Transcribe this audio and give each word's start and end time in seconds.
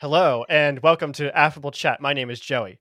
Hello, 0.00 0.46
and 0.48 0.80
welcome 0.80 1.12
to 1.12 1.36
Affable 1.36 1.70
Chat. 1.70 2.00
My 2.00 2.14
name 2.14 2.30
is 2.30 2.40
Joey. 2.40 2.80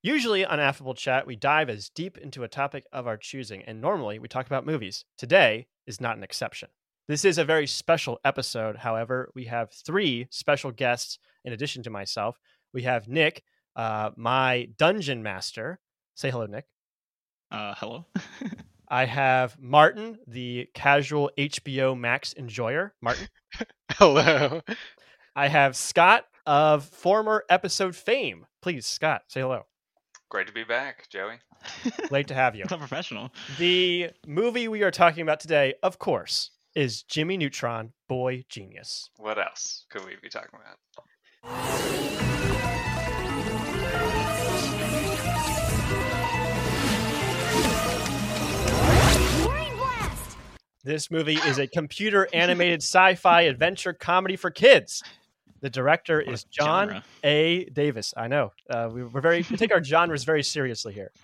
Usually 0.00 0.44
on 0.44 0.60
Affable 0.60 0.94
Chat, 0.94 1.26
we 1.26 1.34
dive 1.34 1.68
as 1.68 1.88
deep 1.88 2.16
into 2.16 2.44
a 2.44 2.48
topic 2.48 2.84
of 2.92 3.08
our 3.08 3.16
choosing, 3.16 3.64
and 3.64 3.80
normally 3.80 4.20
we 4.20 4.28
talk 4.28 4.46
about 4.46 4.64
movies. 4.64 5.04
Today 5.18 5.66
is 5.88 6.00
not 6.00 6.16
an 6.16 6.22
exception. 6.22 6.68
This 7.08 7.24
is 7.24 7.36
a 7.36 7.44
very 7.44 7.66
special 7.66 8.20
episode. 8.24 8.76
However, 8.76 9.32
we 9.34 9.46
have 9.46 9.72
three 9.72 10.28
special 10.30 10.70
guests 10.70 11.18
in 11.44 11.52
addition 11.52 11.82
to 11.82 11.90
myself. 11.90 12.38
We 12.72 12.82
have 12.82 13.08
Nick, 13.08 13.42
uh, 13.74 14.10
my 14.16 14.68
dungeon 14.78 15.20
master. 15.20 15.80
Say 16.14 16.30
hello, 16.30 16.46
Nick. 16.46 16.66
Uh, 17.50 17.74
hello. 17.76 18.06
I 18.88 19.06
have 19.06 19.56
Martin, 19.58 20.16
the 20.28 20.68
casual 20.74 21.28
HBO 21.36 21.98
Max 21.98 22.34
enjoyer. 22.34 22.94
Martin. 23.02 23.26
Hello. 23.94 24.60
I 25.34 25.48
have 25.48 25.74
Scott 25.74 26.26
of 26.46 26.84
former 26.84 27.44
episode 27.48 27.96
fame. 27.96 28.46
Please, 28.60 28.86
Scott, 28.86 29.22
say 29.28 29.40
hello. 29.40 29.66
Great 30.28 30.46
to 30.46 30.52
be 30.52 30.64
back, 30.64 31.08
Joey. 31.10 31.36
Great 32.08 32.28
to 32.28 32.34
have 32.34 32.56
you. 32.56 32.64
So 32.68 32.78
professional. 32.78 33.30
The 33.58 34.10
movie 34.26 34.68
we 34.68 34.82
are 34.82 34.90
talking 34.90 35.22
about 35.22 35.40
today, 35.40 35.74
of 35.82 35.98
course, 35.98 36.50
is 36.74 37.02
Jimmy 37.02 37.36
Neutron, 37.36 37.92
Boy 38.08 38.44
Genius. 38.48 39.10
What 39.18 39.38
else 39.38 39.84
could 39.90 40.04
we 40.06 40.16
be 40.22 40.28
talking 40.30 40.58
about? 40.58 40.78
This 50.84 51.12
movie 51.12 51.36
is 51.46 51.58
a 51.58 51.66
computer 51.66 52.26
animated 52.32 52.80
sci 52.82 53.14
fi 53.14 53.42
adventure 53.42 53.92
comedy 53.92 54.36
for 54.36 54.50
kids. 54.50 55.02
The 55.62 55.70
director 55.70 56.22
What 56.24 56.34
is 56.34 56.44
John 56.44 56.88
genre. 56.88 57.04
A. 57.24 57.64
Davis. 57.66 58.12
I 58.16 58.28
know. 58.28 58.52
Uh, 58.68 58.90
we, 58.92 59.04
we're 59.04 59.20
very, 59.20 59.46
we 59.48 59.56
take 59.56 59.72
our 59.72 59.82
genres 59.84 60.24
very 60.24 60.42
seriously 60.42 60.92
here. 60.92 61.10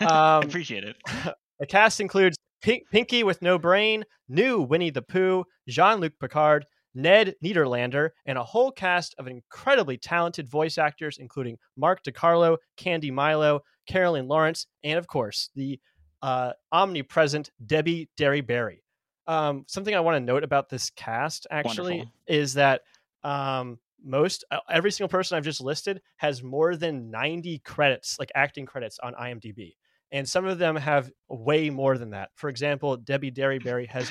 Um, 0.00 0.42
appreciate 0.44 0.84
it. 0.84 0.96
The 1.60 1.66
cast 1.66 2.00
includes 2.00 2.38
Pink, 2.62 2.84
Pinky 2.90 3.22
with 3.22 3.42
No 3.42 3.58
Brain, 3.58 4.04
new 4.30 4.62
Winnie 4.62 4.88
the 4.88 5.02
Pooh, 5.02 5.44
Jean 5.68 6.00
Luc 6.00 6.14
Picard, 6.18 6.64
Ned 6.94 7.34
Nederlander, 7.44 8.10
and 8.24 8.38
a 8.38 8.42
whole 8.42 8.72
cast 8.72 9.14
of 9.18 9.26
incredibly 9.26 9.98
talented 9.98 10.48
voice 10.48 10.78
actors, 10.78 11.18
including 11.18 11.58
Mark 11.76 12.02
DeCarlo, 12.02 12.56
Candi 12.78 13.12
Milo, 13.12 13.60
Carolyn 13.86 14.26
Lawrence, 14.26 14.66
and 14.82 14.98
of 14.98 15.06
course, 15.06 15.50
the 15.54 15.78
uh, 16.22 16.52
omnipresent 16.72 17.50
Debbie 17.66 18.08
Derryberry. 18.18 18.78
Um, 19.26 19.64
something 19.68 19.94
I 19.94 20.00
want 20.00 20.16
to 20.16 20.20
note 20.20 20.42
about 20.42 20.70
this 20.70 20.90
cast 20.90 21.46
actually 21.50 21.98
Wonderful. 21.98 22.12
is 22.26 22.54
that 22.54 22.80
um, 23.22 23.78
most 24.02 24.44
uh, 24.50 24.58
every 24.68 24.90
single 24.90 25.08
person 25.08 25.36
I've 25.36 25.44
just 25.44 25.60
listed 25.60 26.00
has 26.16 26.42
more 26.42 26.76
than 26.76 27.10
90 27.10 27.58
credits, 27.60 28.18
like 28.18 28.30
acting 28.34 28.66
credits 28.66 28.98
on 29.02 29.14
IMDb 29.14 29.74
and 30.12 30.28
some 30.28 30.46
of 30.46 30.58
them 30.58 30.76
have 30.76 31.10
way 31.28 31.70
more 31.70 31.96
than 31.96 32.10
that. 32.10 32.30
For 32.34 32.48
example, 32.48 32.96
Debbie 32.96 33.30
Derryberry 33.30 33.88
has 33.88 34.10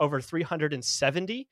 over 0.00 0.20
370, 0.20 1.48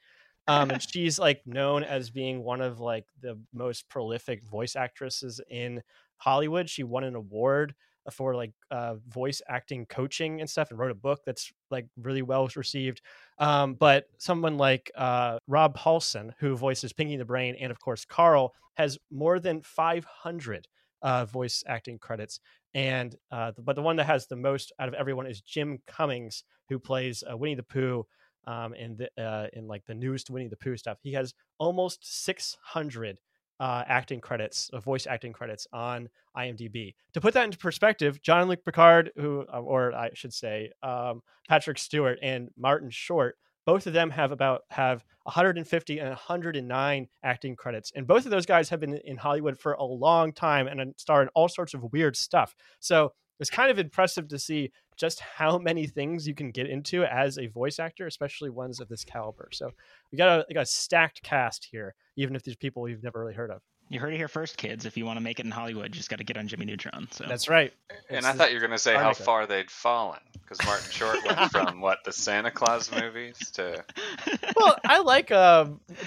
um, 0.46 0.70
and 0.70 0.82
she's 0.90 1.18
like 1.18 1.42
known 1.46 1.84
as 1.84 2.10
being 2.10 2.42
one 2.42 2.60
of 2.60 2.80
like 2.80 3.06
the 3.20 3.38
most 3.52 3.88
prolific 3.88 4.42
voice 4.44 4.76
actresses 4.76 5.40
in 5.50 5.82
Hollywood. 6.16 6.70
She 6.70 6.82
won 6.82 7.04
an 7.04 7.14
award 7.14 7.74
for 8.10 8.34
like 8.34 8.52
uh, 8.70 8.94
voice 9.08 9.40
acting 9.48 9.86
coaching 9.86 10.40
and 10.40 10.48
stuff, 10.48 10.70
and 10.70 10.78
wrote 10.78 10.90
a 10.90 10.94
book 10.94 11.20
that's 11.24 11.52
like 11.70 11.86
really 11.96 12.22
well 12.22 12.48
received. 12.56 13.00
Um, 13.38 13.74
but 13.74 14.06
someone 14.18 14.56
like 14.56 14.90
uh, 14.94 15.38
Rob 15.48 15.76
Paulsen, 15.76 16.32
who 16.38 16.56
voices 16.56 16.92
Pinky 16.92 17.16
the 17.16 17.24
Brain, 17.24 17.56
and 17.60 17.70
of 17.70 17.80
course 17.80 18.04
Carl, 18.04 18.54
has 18.74 18.98
more 19.10 19.38
than 19.38 19.62
500 19.62 20.68
uh, 21.02 21.24
voice 21.26 21.62
acting 21.66 21.98
credits 21.98 22.40
and 22.74 23.16
uh, 23.30 23.52
but 23.58 23.76
the 23.76 23.82
one 23.82 23.96
that 23.96 24.06
has 24.06 24.26
the 24.26 24.36
most 24.36 24.72
out 24.78 24.88
of 24.88 24.94
everyone 24.94 25.26
is 25.26 25.40
Jim 25.40 25.78
Cummings, 25.86 26.42
who 26.68 26.78
plays 26.78 27.22
uh, 27.30 27.36
Winnie 27.36 27.54
the 27.54 27.62
Pooh, 27.62 28.04
um, 28.46 28.74
in 28.74 28.96
the 28.96 29.22
uh, 29.22 29.46
in 29.52 29.68
like 29.68 29.86
the 29.86 29.94
newest 29.94 30.28
Winnie 30.28 30.48
the 30.48 30.56
Pooh 30.56 30.76
stuff. 30.76 30.98
He 31.00 31.12
has 31.12 31.34
almost 31.58 32.24
six 32.24 32.56
hundred 32.60 33.18
uh, 33.60 33.84
acting 33.86 34.20
credits, 34.20 34.70
uh, 34.72 34.80
voice 34.80 35.06
acting 35.06 35.32
credits 35.32 35.66
on 35.72 36.08
IMDb. 36.36 36.94
To 37.12 37.20
put 37.20 37.34
that 37.34 37.44
into 37.44 37.58
perspective, 37.58 38.20
Jean 38.22 38.48
Luc 38.48 38.64
Picard, 38.64 39.12
who 39.16 39.44
uh, 39.52 39.60
or 39.60 39.94
I 39.94 40.10
should 40.14 40.32
say 40.32 40.70
um, 40.82 41.22
Patrick 41.48 41.78
Stewart 41.78 42.18
and 42.22 42.50
Martin 42.56 42.90
Short, 42.90 43.36
both 43.66 43.86
of 43.86 43.92
them 43.92 44.10
have 44.10 44.32
about 44.32 44.62
have 44.70 45.04
150 45.22 45.98
and 45.98 46.08
109 46.08 47.08
acting 47.22 47.56
credits, 47.56 47.92
and 47.94 48.06
both 48.06 48.24
of 48.24 48.30
those 48.30 48.46
guys 48.46 48.68
have 48.68 48.80
been 48.80 48.96
in 49.04 49.16
Hollywood 49.16 49.58
for 49.58 49.72
a 49.72 49.84
long 49.84 50.32
time 50.32 50.66
and 50.66 50.94
star 50.96 51.22
in 51.22 51.28
all 51.28 51.48
sorts 51.48 51.74
of 51.74 51.92
weird 51.92 52.16
stuff. 52.16 52.54
So 52.80 53.12
it's 53.40 53.50
kind 53.50 53.70
of 53.70 53.78
impressive 53.78 54.28
to 54.28 54.38
see 54.38 54.70
just 54.96 55.20
how 55.20 55.58
many 55.70 55.86
things 55.86 56.26
you 56.26 56.34
can 56.34 56.50
get 56.50 56.68
into 56.68 57.04
as 57.04 57.38
a 57.38 57.46
voice 57.46 57.78
actor, 57.78 58.06
especially 58.06 58.50
ones 58.50 58.80
of 58.80 58.88
this 58.88 59.04
caliber. 59.04 59.48
So 59.52 59.70
we 60.12 60.18
got 60.18 60.40
a, 60.40 60.46
we 60.48 60.54
got 60.54 60.62
a 60.62 60.66
stacked 60.66 61.22
cast 61.22 61.68
here, 61.70 61.94
even 62.16 62.36
if 62.36 62.42
these 62.42 62.56
people 62.56 62.88
you've 62.88 63.02
never 63.02 63.20
really 63.20 63.34
heard 63.34 63.50
of. 63.50 63.60
You 63.90 64.00
heard 64.00 64.14
it 64.14 64.16
here 64.16 64.28
first, 64.28 64.56
kids. 64.56 64.86
If 64.86 64.96
you 64.96 65.04
want 65.04 65.18
to 65.18 65.22
make 65.22 65.38
it 65.38 65.44
in 65.44 65.50
Hollywood, 65.50 65.88
you 65.94 65.98
just 65.98 66.08
got 66.08 66.16
to 66.16 66.24
get 66.24 66.38
on 66.38 66.48
Jimmy 66.48 66.64
Neutron. 66.64 67.06
So 67.10 67.26
That's 67.28 67.50
right. 67.50 67.70
And 68.08 68.18
It's 68.18 68.26
I 68.26 68.32
thought 68.32 68.48
you 68.48 68.56
were 68.56 68.60
going 68.60 68.70
to 68.70 68.78
say 68.78 68.94
how 68.94 69.08
Arnica. 69.08 69.22
far 69.22 69.46
they'd 69.46 69.70
fallen, 69.70 70.20
because 70.32 70.58
Martin 70.64 70.90
Short 70.90 71.18
went 71.26 71.38
from 71.52 71.82
what 71.82 71.98
the 72.02 72.10
Santa 72.10 72.50
Claus 72.50 72.90
movies 72.90 73.36
to 73.52 73.84
Well, 74.56 74.78
I 74.86 75.00
like 75.00 75.30
uh, 75.30 75.66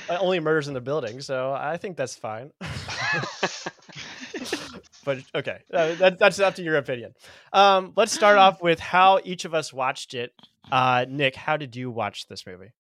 only 0.10 0.40
murders 0.40 0.68
in 0.68 0.74
the 0.74 0.82
building, 0.82 1.22
so 1.22 1.54
I 1.54 1.78
think 1.78 1.98
that's 1.98 2.16
fine. 2.16 2.52
But 5.08 5.20
okay, 5.34 5.60
uh, 5.74 5.96
that, 5.96 6.20
that's 6.20 6.38
up 6.42 6.56
to 6.56 6.62
your 6.62 6.76
opinion. 6.76 7.14
Um, 7.54 7.94
let's 7.96 8.12
start 8.12 8.38
off 8.38 8.62
with 8.62 8.78
how 8.78 9.22
each 9.24 9.46
of 9.46 9.54
us 9.54 9.72
watched 9.72 10.14
it. 10.14 10.34
Uh, 10.70 11.06
Nick, 11.08 11.34
how 11.34 11.56
did 11.56 11.78
you 11.78 11.90
watch 11.90 12.28
this 12.28 12.46
movie? 12.46 12.74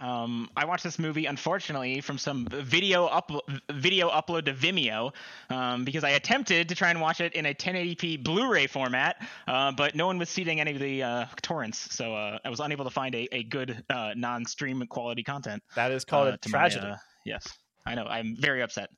Um, 0.00 0.48
I 0.56 0.64
watched 0.64 0.84
this 0.84 0.98
movie, 0.98 1.26
unfortunately, 1.26 2.00
from 2.00 2.16
some 2.16 2.46
video 2.50 3.04
up 3.04 3.30
video 3.70 4.08
upload 4.08 4.46
to 4.46 4.54
Vimeo, 4.54 5.12
um, 5.50 5.84
because 5.84 6.02
I 6.02 6.10
attempted 6.10 6.70
to 6.70 6.74
try 6.74 6.88
and 6.88 7.02
watch 7.02 7.20
it 7.20 7.34
in 7.34 7.44
a 7.44 7.52
1080p 7.52 8.24
Blu-ray 8.24 8.66
format, 8.66 9.16
uh, 9.46 9.70
but 9.72 9.94
no 9.94 10.06
one 10.06 10.16
was 10.16 10.30
seeding 10.30 10.62
any 10.62 10.72
of 10.72 10.80
the 10.80 11.02
uh, 11.02 11.26
torrents, 11.42 11.94
so 11.94 12.14
uh, 12.14 12.38
I 12.42 12.48
was 12.48 12.60
unable 12.60 12.84
to 12.84 12.90
find 12.90 13.14
a, 13.14 13.28
a 13.32 13.42
good 13.42 13.84
uh, 13.90 14.14
non-stream 14.16 14.82
quality 14.86 15.22
content. 15.22 15.62
That 15.76 15.92
is 15.92 16.06
called 16.06 16.28
uh, 16.28 16.38
a 16.42 16.48
my, 16.48 16.50
tragedy. 16.50 16.86
uh, 16.86 16.96
yes, 17.26 17.46
I 17.84 17.94
know. 17.94 18.04
I'm 18.04 18.34
very 18.34 18.62
upset. 18.62 18.88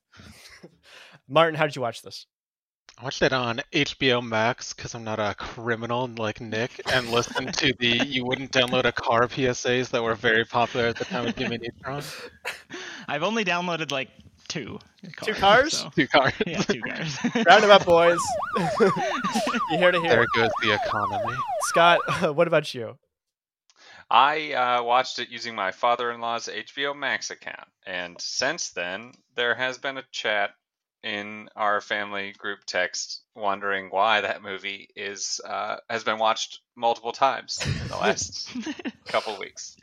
Martin, 1.27 1.55
how 1.55 1.65
did 1.65 1.75
you 1.75 1.81
watch 1.81 2.01
this? 2.01 2.25
I 2.99 3.03
watched 3.03 3.21
it 3.21 3.31
on 3.31 3.61
HBO 3.73 4.25
Max 4.25 4.73
because 4.73 4.95
I'm 4.95 5.03
not 5.03 5.19
a 5.19 5.35
criminal 5.37 6.09
like 6.17 6.41
Nick 6.41 6.81
and 6.91 7.09
listened 7.11 7.53
to 7.55 7.71
the 7.79 7.89
you 8.07 8.25
wouldn't 8.25 8.51
download 8.51 8.85
a 8.85 8.91
car 8.91 9.27
PSAs 9.27 9.89
that 9.91 10.01
were 10.01 10.15
very 10.15 10.43
popular 10.45 10.87
at 10.87 10.95
the 10.97 11.05
time 11.05 11.27
of 11.27 11.35
Jimmy 11.35 11.59
Neutron. 11.59 12.01
I've 13.07 13.21
only 13.21 13.45
downloaded 13.45 13.91
like 13.91 14.09
two. 14.47 14.79
Two 15.23 15.33
cars? 15.33 15.77
so- 15.77 15.91
Two 15.95 16.07
cars. 16.07 16.33
yeah, 16.47 16.61
two 16.63 16.81
cars. 16.81 17.17
Round 17.45 17.63
'em 17.63 17.69
up, 17.69 17.85
boys. 17.85 18.19
you 18.57 19.77
hear 19.77 19.91
to 19.91 20.01
hear. 20.01 20.09
there 20.09 20.25
goes 20.35 20.51
the 20.63 20.73
economy. 20.73 21.35
Scott, 21.61 21.99
what 22.35 22.47
about 22.47 22.73
you? 22.73 22.97
I 24.09 24.53
uh, 24.53 24.83
watched 24.83 25.19
it 25.19 25.29
using 25.29 25.53
my 25.53 25.71
father-in-law's 25.71 26.47
HBO 26.47 26.95
Max 26.97 27.29
account, 27.29 27.67
and 27.85 28.19
since 28.19 28.69
then 28.71 29.11
there 29.35 29.53
has 29.53 29.77
been 29.77 29.97
a 29.97 30.03
chat 30.11 30.51
in 31.03 31.49
our 31.55 31.81
family 31.81 32.33
group 32.33 32.59
text 32.65 33.23
wondering 33.37 33.87
why 33.89 34.21
that 34.21 34.41
movie 34.41 34.89
is 34.95 35.39
uh, 35.47 35.77
has 35.89 36.03
been 36.03 36.17
watched 36.19 36.59
multiple 36.75 37.11
times 37.11 37.59
in 37.65 37.87
the 37.87 37.95
last 38.01 38.49
couple 39.05 39.37
weeks. 39.39 39.77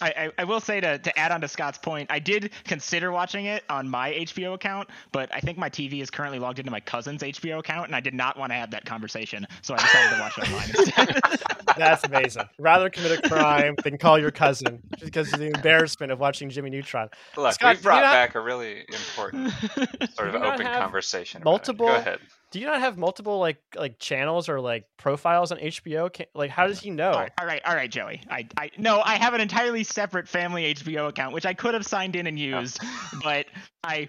I, 0.00 0.08
I, 0.08 0.30
I 0.40 0.44
will 0.44 0.58
say 0.60 0.80
to, 0.80 0.98
to 0.98 1.16
add 1.18 1.30
on 1.30 1.40
to 1.42 1.46
Scott's 1.46 1.78
point, 1.78 2.10
I 2.10 2.18
did 2.18 2.50
consider 2.64 3.12
watching 3.12 3.44
it 3.46 3.62
on 3.70 3.88
my 3.88 4.10
HBO 4.12 4.54
account, 4.54 4.88
but 5.12 5.32
I 5.32 5.38
think 5.38 5.56
my 5.56 5.70
TV 5.70 6.02
is 6.02 6.10
currently 6.10 6.40
logged 6.40 6.58
into 6.58 6.72
my 6.72 6.80
cousin's 6.80 7.22
HBO 7.22 7.60
account, 7.60 7.86
and 7.86 7.94
I 7.94 8.00
did 8.00 8.12
not 8.12 8.36
want 8.36 8.50
to 8.50 8.56
have 8.56 8.72
that 8.72 8.84
conversation, 8.86 9.46
so 9.62 9.72
I 9.74 9.76
decided 9.76 10.16
to 10.16 10.20
watch 10.20 10.38
it 10.38 10.48
online 10.48 10.68
instead. 11.20 11.20
That's 11.78 12.02
amazing. 12.04 12.42
Rather 12.58 12.90
commit 12.90 13.24
a 13.24 13.28
crime 13.28 13.76
than 13.84 13.96
call 13.96 14.18
your 14.18 14.32
cousin 14.32 14.82
because 15.00 15.32
of 15.32 15.38
the 15.38 15.46
embarrassment 15.54 16.10
of 16.10 16.18
watching 16.18 16.50
Jimmy 16.50 16.70
Neutron. 16.70 17.08
Look, 17.36 17.54
Scott, 17.54 17.76
we 17.76 17.82
brought 17.82 18.00
do 18.00 18.06
not- 18.06 18.12
back 18.12 18.34
a 18.34 18.40
really 18.40 18.80
important 18.80 19.52
sort 19.52 20.28
of 20.28 20.32
Do 20.32 20.38
you 20.38 20.44
not 20.44 20.54
open 20.54 20.66
conversation. 20.66 21.42
multiple- 21.44 21.86
Go 21.86 21.94
ahead. 21.94 22.18
Do 22.54 22.60
you 22.60 22.66
not 22.66 22.78
have 22.78 22.96
multiple 22.96 23.40
like 23.40 23.60
like 23.74 23.98
channels 23.98 24.48
or 24.48 24.60
like 24.60 24.84
profiles 24.96 25.50
on 25.50 25.58
HBO? 25.58 26.12
Can, 26.12 26.26
like, 26.36 26.50
how 26.50 26.68
does 26.68 26.78
he 26.78 26.88
know? 26.88 27.10
all, 27.10 27.18
right, 27.18 27.32
all 27.40 27.46
right, 27.46 27.60
all 27.66 27.74
right, 27.74 27.90
Joey. 27.90 28.20
I, 28.30 28.46
I 28.56 28.70
no, 28.78 29.00
I 29.00 29.16
have 29.16 29.34
an 29.34 29.40
entirely 29.40 29.82
separate 29.82 30.28
family 30.28 30.72
HBO 30.72 31.08
account, 31.08 31.34
which 31.34 31.46
I 31.46 31.52
could 31.52 31.74
have 31.74 31.84
signed 31.84 32.14
in 32.14 32.28
and 32.28 32.38
oh. 32.38 32.60
used, 32.60 32.78
but 33.24 33.46
I. 33.82 34.06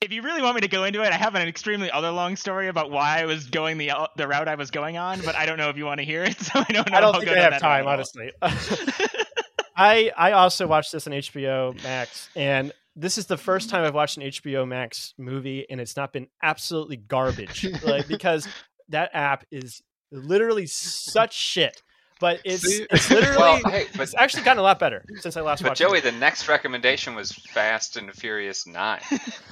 If 0.00 0.10
you 0.10 0.22
really 0.22 0.42
want 0.42 0.56
me 0.56 0.62
to 0.62 0.68
go 0.68 0.82
into 0.82 1.04
it, 1.04 1.12
I 1.12 1.16
have 1.16 1.36
an 1.36 1.46
extremely 1.46 1.88
other 1.88 2.10
long 2.10 2.34
story 2.34 2.66
about 2.66 2.90
why 2.90 3.20
I 3.20 3.26
was 3.26 3.46
going 3.46 3.78
the 3.78 3.92
uh, 3.92 4.08
the 4.16 4.26
route 4.26 4.48
I 4.48 4.56
was 4.56 4.72
going 4.72 4.96
on, 4.96 5.20
but 5.20 5.36
I 5.36 5.46
don't 5.46 5.56
know 5.56 5.68
if 5.68 5.76
you 5.76 5.84
want 5.84 6.00
to 6.00 6.04
hear 6.04 6.24
it, 6.24 6.36
so 6.40 6.58
I 6.58 6.72
don't 6.72 6.90
know. 6.90 6.96
I 6.96 7.00
don't 7.00 7.14
how 7.14 7.20
think 7.20 7.30
I 7.30 7.42
have 7.42 7.60
time, 7.60 7.86
honestly. 7.86 8.32
I 9.76 10.10
I 10.16 10.32
also 10.32 10.66
watched 10.66 10.90
this 10.90 11.06
on 11.06 11.12
HBO 11.12 11.80
Max, 11.84 12.28
and 12.34 12.72
this 12.96 13.18
is 13.18 13.26
the 13.26 13.36
first 13.36 13.70
time 13.70 13.84
I've 13.84 13.94
watched 13.94 14.16
an 14.16 14.24
HBO 14.24 14.66
Max 14.66 15.14
movie 15.18 15.66
and 15.70 15.80
it's 15.80 15.96
not 15.96 16.12
been 16.12 16.26
absolutely 16.42 16.96
garbage. 16.96 17.66
like 17.82 18.08
because 18.08 18.48
that 18.88 19.10
app 19.14 19.44
is 19.50 19.80
literally 20.10 20.66
such 20.66 21.34
shit. 21.34 21.82
But 22.18 22.40
it's 22.44 22.64
See? 22.64 22.86
it's 22.90 23.10
literally 23.10 23.38
Well, 23.38 23.60
hey, 23.70 23.86
but 23.92 24.02
it's 24.02 24.14
actually 24.14 24.42
gotten 24.42 24.58
a 24.58 24.62
lot 24.62 24.78
better 24.78 25.04
since 25.20 25.38
I 25.38 25.40
last 25.40 25.62
But 25.62 25.70
watched 25.70 25.80
Joey, 25.80 25.98
it. 25.98 26.04
the 26.04 26.12
next 26.12 26.48
recommendation 26.48 27.14
was 27.14 27.32
Fast 27.32 27.96
and 27.96 28.12
Furious 28.12 28.66
Nine, 28.66 29.00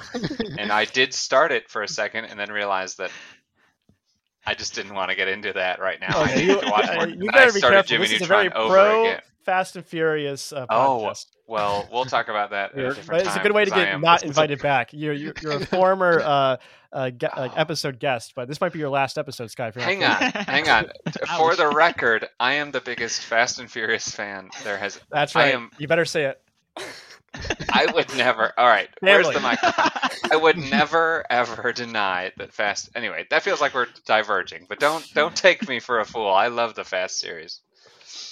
and 0.58 0.70
I 0.70 0.84
did 0.84 1.14
start 1.14 1.50
it 1.50 1.70
for 1.70 1.82
a 1.82 1.88
second, 1.88 2.26
and 2.26 2.38
then 2.38 2.52
realized 2.52 2.98
that 2.98 3.10
I 4.44 4.52
just 4.54 4.74
didn't 4.74 4.94
want 4.94 5.08
to 5.10 5.16
get 5.16 5.28
into 5.28 5.52
that 5.54 5.80
right 5.80 5.98
now. 5.98 6.18
I 6.20 6.24
Okay, 6.24 6.34
need 6.40 6.46
you, 6.48 6.60
to 6.60 6.66
watch 6.70 6.88
uh, 6.88 6.94
more. 6.94 7.08
you 7.08 7.14
And 7.20 7.30
I 7.30 7.32
better 7.32 7.52
be 7.52 7.58
started 7.58 7.76
careful. 7.76 7.88
Jimmy 7.88 8.06
This 8.08 8.16
is 8.16 8.22
a 8.22 8.26
very 8.26 8.52
over 8.52 8.74
pro 8.74 9.00
again. 9.06 9.20
Fast 9.48 9.76
and 9.76 9.86
Furious 9.86 10.52
uh, 10.52 10.66
Oh, 10.68 11.10
well, 11.46 11.88
we'll 11.90 12.04
talk 12.04 12.28
about 12.28 12.50
that 12.50 12.72
Yeah, 12.76 12.92
But 13.06 13.26
it's 13.26 13.34
a 13.34 13.40
good 13.40 13.52
way 13.52 13.64
to 13.64 13.70
get 13.70 13.98
not 13.98 14.20
this 14.20 14.24
is 14.30 14.36
a- 14.36 14.40
invited 14.42 14.60
back. 14.62 14.90
You're 14.92 15.14
you're, 15.14 15.32
you're 15.40 15.52
a 15.52 15.64
former 15.80 16.20
uh, 16.22 16.56
uh, 16.92 17.08
ge- 17.10 17.24
uh, 17.24 17.48
episode 17.56 17.98
guest, 17.98 18.34
but 18.36 18.46
this 18.46 18.60
might 18.60 18.74
be 18.74 18.78
your 18.78 18.90
last 18.90 19.16
episode, 19.16 19.50
Sky. 19.50 19.72
Hang 19.74 20.04
on, 20.04 20.16
hang 20.20 20.68
on. 20.68 20.90
For 21.38 21.56
the 21.56 21.68
record, 21.68 22.28
I 22.38 22.52
am 22.54 22.70
the 22.72 22.82
biggest 22.82 23.22
Fast 23.22 23.58
and 23.58 23.70
Furious 23.70 24.10
fan 24.10 24.50
there 24.64 24.76
has. 24.76 25.00
That's 25.10 25.34
I 25.34 25.44
right. 25.44 25.54
am- 25.54 25.70
You 25.78 25.88
better 25.88 26.04
say 26.04 26.24
it. 26.26 26.42
I 27.72 27.86
would 27.94 28.14
never. 28.16 28.52
All 28.58 28.66
right, 28.66 28.88
where's 29.00 29.26
the 29.28 29.32
Family. 29.34 29.56
microphone? 29.62 30.30
I 30.30 30.36
would 30.36 30.58
never 30.58 31.24
ever 31.30 31.72
deny 31.72 32.32
that 32.36 32.52
Fast. 32.52 32.90
Anyway, 32.94 33.26
that 33.30 33.42
feels 33.42 33.60
like 33.62 33.72
we're 33.74 33.86
diverging, 34.06 34.66
but 34.68 34.78
don't 34.78 35.06
don't 35.14 35.34
take 35.34 35.66
me 35.68 35.80
for 35.80 36.00
a 36.00 36.04
fool. 36.04 36.28
I 36.30 36.48
love 36.48 36.74
the 36.74 36.84
Fast 36.84 37.18
series. 37.20 37.60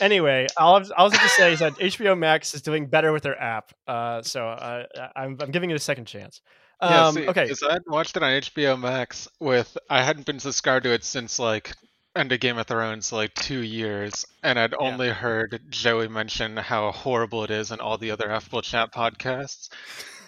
Anyway, 0.00 0.46
all 0.56 0.76
I 0.76 1.02
have 1.02 1.12
to 1.12 1.28
say 1.28 1.52
is 1.52 1.60
that 1.60 1.74
HBO 1.74 2.18
Max 2.18 2.54
is 2.54 2.62
doing 2.62 2.86
better 2.86 3.12
with 3.12 3.22
their 3.22 3.40
app. 3.40 3.72
Uh, 3.86 4.22
so 4.22 4.46
uh, 4.46 4.84
I'm 5.14 5.36
I'm 5.40 5.50
giving 5.50 5.70
it 5.70 5.74
a 5.74 5.80
second 5.80 6.06
chance. 6.06 6.40
Yeah, 6.82 7.06
Um, 7.06 7.14
see, 7.14 7.28
okay, 7.28 7.50
I 7.68 7.72
hadn't 7.72 7.90
watched 7.90 8.16
it 8.16 8.22
on 8.22 8.30
HBO 8.30 8.78
Max 8.78 9.28
with 9.40 9.76
I 9.88 10.02
hadn't 10.02 10.26
been 10.26 10.40
subscribed 10.40 10.84
to 10.84 10.92
it 10.92 11.04
since 11.04 11.38
like 11.38 11.72
end 12.14 12.32
of 12.32 12.40
Game 12.40 12.58
of 12.58 12.66
Thrones, 12.66 13.12
like 13.12 13.34
two 13.34 13.60
years, 13.60 14.26
and 14.42 14.58
I'd 14.58 14.74
only 14.74 15.08
heard 15.08 15.60
Joey 15.68 16.08
mention 16.08 16.56
how 16.56 16.92
horrible 16.92 17.44
it 17.44 17.50
is 17.50 17.70
in 17.70 17.80
all 17.80 17.98
the 17.98 18.10
other 18.10 18.30
Affable 18.30 18.62
Chat 18.62 18.92
podcasts. 18.92 19.68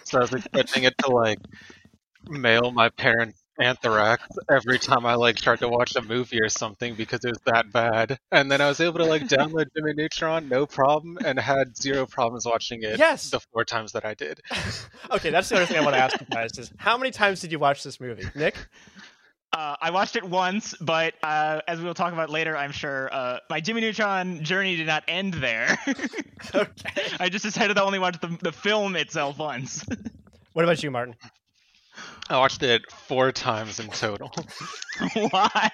So 0.03 0.17
I 0.17 0.21
was 0.21 0.33
expecting 0.33 0.83
it 0.83 0.97
to 0.99 1.11
like 1.11 1.39
mail 2.27 2.71
my 2.71 2.89
parents 2.89 3.41
Anthrax 3.59 4.23
every 4.49 4.79
time 4.79 5.05
I 5.05 5.15
like 5.15 5.35
tried 5.37 5.59
to 5.59 5.69
watch 5.69 5.95
a 5.95 6.01
movie 6.01 6.39
or 6.41 6.49
something 6.49 6.95
because 6.95 7.23
it 7.25 7.29
was 7.29 7.41
that 7.45 7.71
bad. 7.71 8.17
And 8.31 8.51
then 8.51 8.61
I 8.61 8.67
was 8.67 8.79
able 8.79 8.99
to 8.99 9.05
like 9.05 9.23
download 9.27 9.65
Jimmy 9.75 9.93
Neutron, 9.95 10.47
no 10.49 10.65
problem, 10.65 11.17
and 11.25 11.39
had 11.39 11.75
zero 11.77 12.05
problems 12.05 12.45
watching 12.45 12.83
it 12.83 12.97
Yes. 12.99 13.29
the 13.29 13.39
four 13.39 13.65
times 13.65 13.91
that 13.93 14.05
I 14.05 14.13
did. 14.13 14.41
okay, 15.11 15.29
that's 15.29 15.49
the 15.49 15.57
other 15.57 15.65
thing 15.65 15.77
I 15.77 15.81
want 15.81 15.95
to 15.95 16.01
ask 16.01 16.19
you 16.19 16.27
guys 16.31 16.57
is 16.57 16.71
how 16.77 16.97
many 16.97 17.11
times 17.11 17.41
did 17.41 17.51
you 17.51 17.59
watch 17.59 17.83
this 17.83 17.99
movie, 17.99 18.25
Nick? 18.35 18.55
Uh, 19.51 19.75
I 19.81 19.89
watched 19.89 20.15
it 20.15 20.23
once, 20.23 20.75
but 20.79 21.15
uh, 21.23 21.61
as 21.67 21.79
we 21.79 21.85
will 21.85 21.95
talk 21.95 22.13
about 22.13 22.29
later, 22.29 22.55
I'm 22.55 22.71
sure 22.71 23.09
uh, 23.11 23.39
my 23.49 23.59
Jimmy 23.59 23.81
Neutron 23.81 24.43
journey 24.43 24.75
did 24.75 24.85
not 24.87 25.03
end 25.07 25.33
there. 25.35 25.77
Okay. 26.55 27.03
I 27.19 27.27
just 27.27 27.43
decided 27.43 27.73
to 27.75 27.83
only 27.83 27.99
watch 27.99 28.17
the, 28.21 28.35
the 28.41 28.53
film 28.53 28.95
itself 28.95 29.37
once. 29.39 29.83
What 30.53 30.63
about 30.63 30.81
you, 30.81 30.89
Martin? 30.89 31.15
I 32.29 32.37
watched 32.37 32.61
it 32.63 32.89
four 32.91 33.31
times 33.31 33.79
in 33.79 33.89
total. 33.89 34.31
Why? 35.31 35.71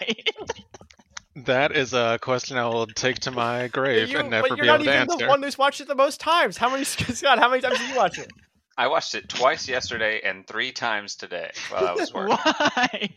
That 1.35 1.75
is 1.75 1.93
a 1.93 2.17
question 2.21 2.57
I 2.57 2.65
will 2.67 2.87
take 2.87 3.19
to 3.21 3.31
my 3.31 3.67
grave 3.67 4.09
You- 4.09 4.19
and 4.19 4.29
never 4.29 4.47
but 4.49 4.59
be 4.59 4.65
you're 4.65 4.75
able 4.75 4.85
not 4.85 4.91
to 4.91 4.97
even 4.97 5.09
answer. 5.11 5.25
the 5.25 5.29
one 5.29 5.43
who's 5.43 5.57
watched 5.57 5.81
it 5.81 5.87
the 5.87 5.95
most 5.95 6.19
times. 6.21 6.57
How 6.57 6.69
many, 6.69 6.83
Scott? 6.85 7.39
How 7.39 7.49
many 7.49 7.61
times 7.61 7.77
did 7.79 7.89
you 7.89 7.95
watch 7.97 8.17
it? 8.19 8.31
I 8.77 8.87
watched 8.87 9.15
it 9.15 9.27
twice 9.29 9.67
yesterday 9.67 10.21
and 10.23 10.45
three 10.47 10.71
times 10.71 11.15
today 11.15 11.51
while 11.69 11.87
I 11.87 11.93
was 11.93 12.13
working. 12.13 12.37
Why? 12.37 13.09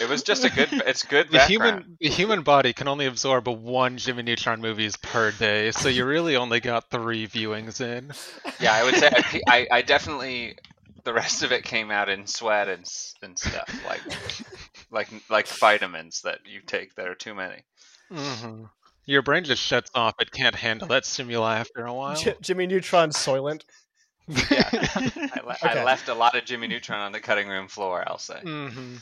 It 0.00 0.08
was 0.08 0.22
just 0.22 0.44
a 0.44 0.50
good. 0.50 0.68
It's 0.72 1.04
good 1.04 1.28
The 1.28 1.38
background. 1.38 1.48
human 1.84 1.96
the 2.00 2.08
human 2.08 2.42
body 2.42 2.72
can 2.72 2.88
only 2.88 3.06
absorb 3.06 3.46
one 3.48 3.98
Jimmy 3.98 4.22
Neutron 4.24 4.60
movies 4.60 4.96
per 4.96 5.30
day, 5.30 5.70
so 5.70 5.88
you 5.88 6.04
really 6.04 6.34
only 6.36 6.58
got 6.60 6.90
three 6.90 7.28
viewings 7.28 7.80
in. 7.80 8.12
Yeah, 8.60 8.72
I 8.74 8.82
would 8.84 8.96
say 8.96 9.06
I, 9.14 9.22
pe- 9.22 9.40
I, 9.46 9.66
I 9.70 9.82
definitely. 9.82 10.58
The 11.06 11.14
rest 11.14 11.44
of 11.44 11.52
it 11.52 11.62
came 11.62 11.92
out 11.92 12.08
in 12.08 12.26
sweat 12.26 12.68
and 12.68 12.84
and 13.22 13.38
stuff 13.38 13.80
like 13.86 14.02
like 14.90 15.08
like 15.30 15.46
vitamins 15.46 16.22
that 16.22 16.40
you 16.44 16.60
take 16.66 16.96
that 16.96 17.06
are 17.06 17.14
too 17.14 17.32
many. 17.32 17.62
hmm 18.10 18.64
Your 19.04 19.22
brain 19.22 19.44
just 19.44 19.62
shuts 19.62 19.88
off; 19.94 20.14
it 20.20 20.32
can't 20.32 20.56
handle 20.56 20.88
that 20.88 21.04
stimuli 21.06 21.58
after 21.58 21.86
a 21.86 21.94
while. 21.94 22.16
J- 22.16 22.34
Jimmy 22.40 22.66
Neutron 22.66 23.10
Soylent. 23.10 23.62
Yeah, 24.50 24.68
I, 24.72 25.40
le- 25.44 25.52
Okay. 25.64 25.80
I 25.80 25.84
left 25.84 26.08
a 26.08 26.14
lot 26.14 26.34
of 26.36 26.44
Jimmy 26.44 26.66
Neutron 26.66 26.98
on 26.98 27.12
the 27.12 27.20
cutting 27.20 27.46
room 27.46 27.68
floor. 27.68 28.02
I'll 28.04 28.18
say. 28.18 28.40
hmm 28.40 28.96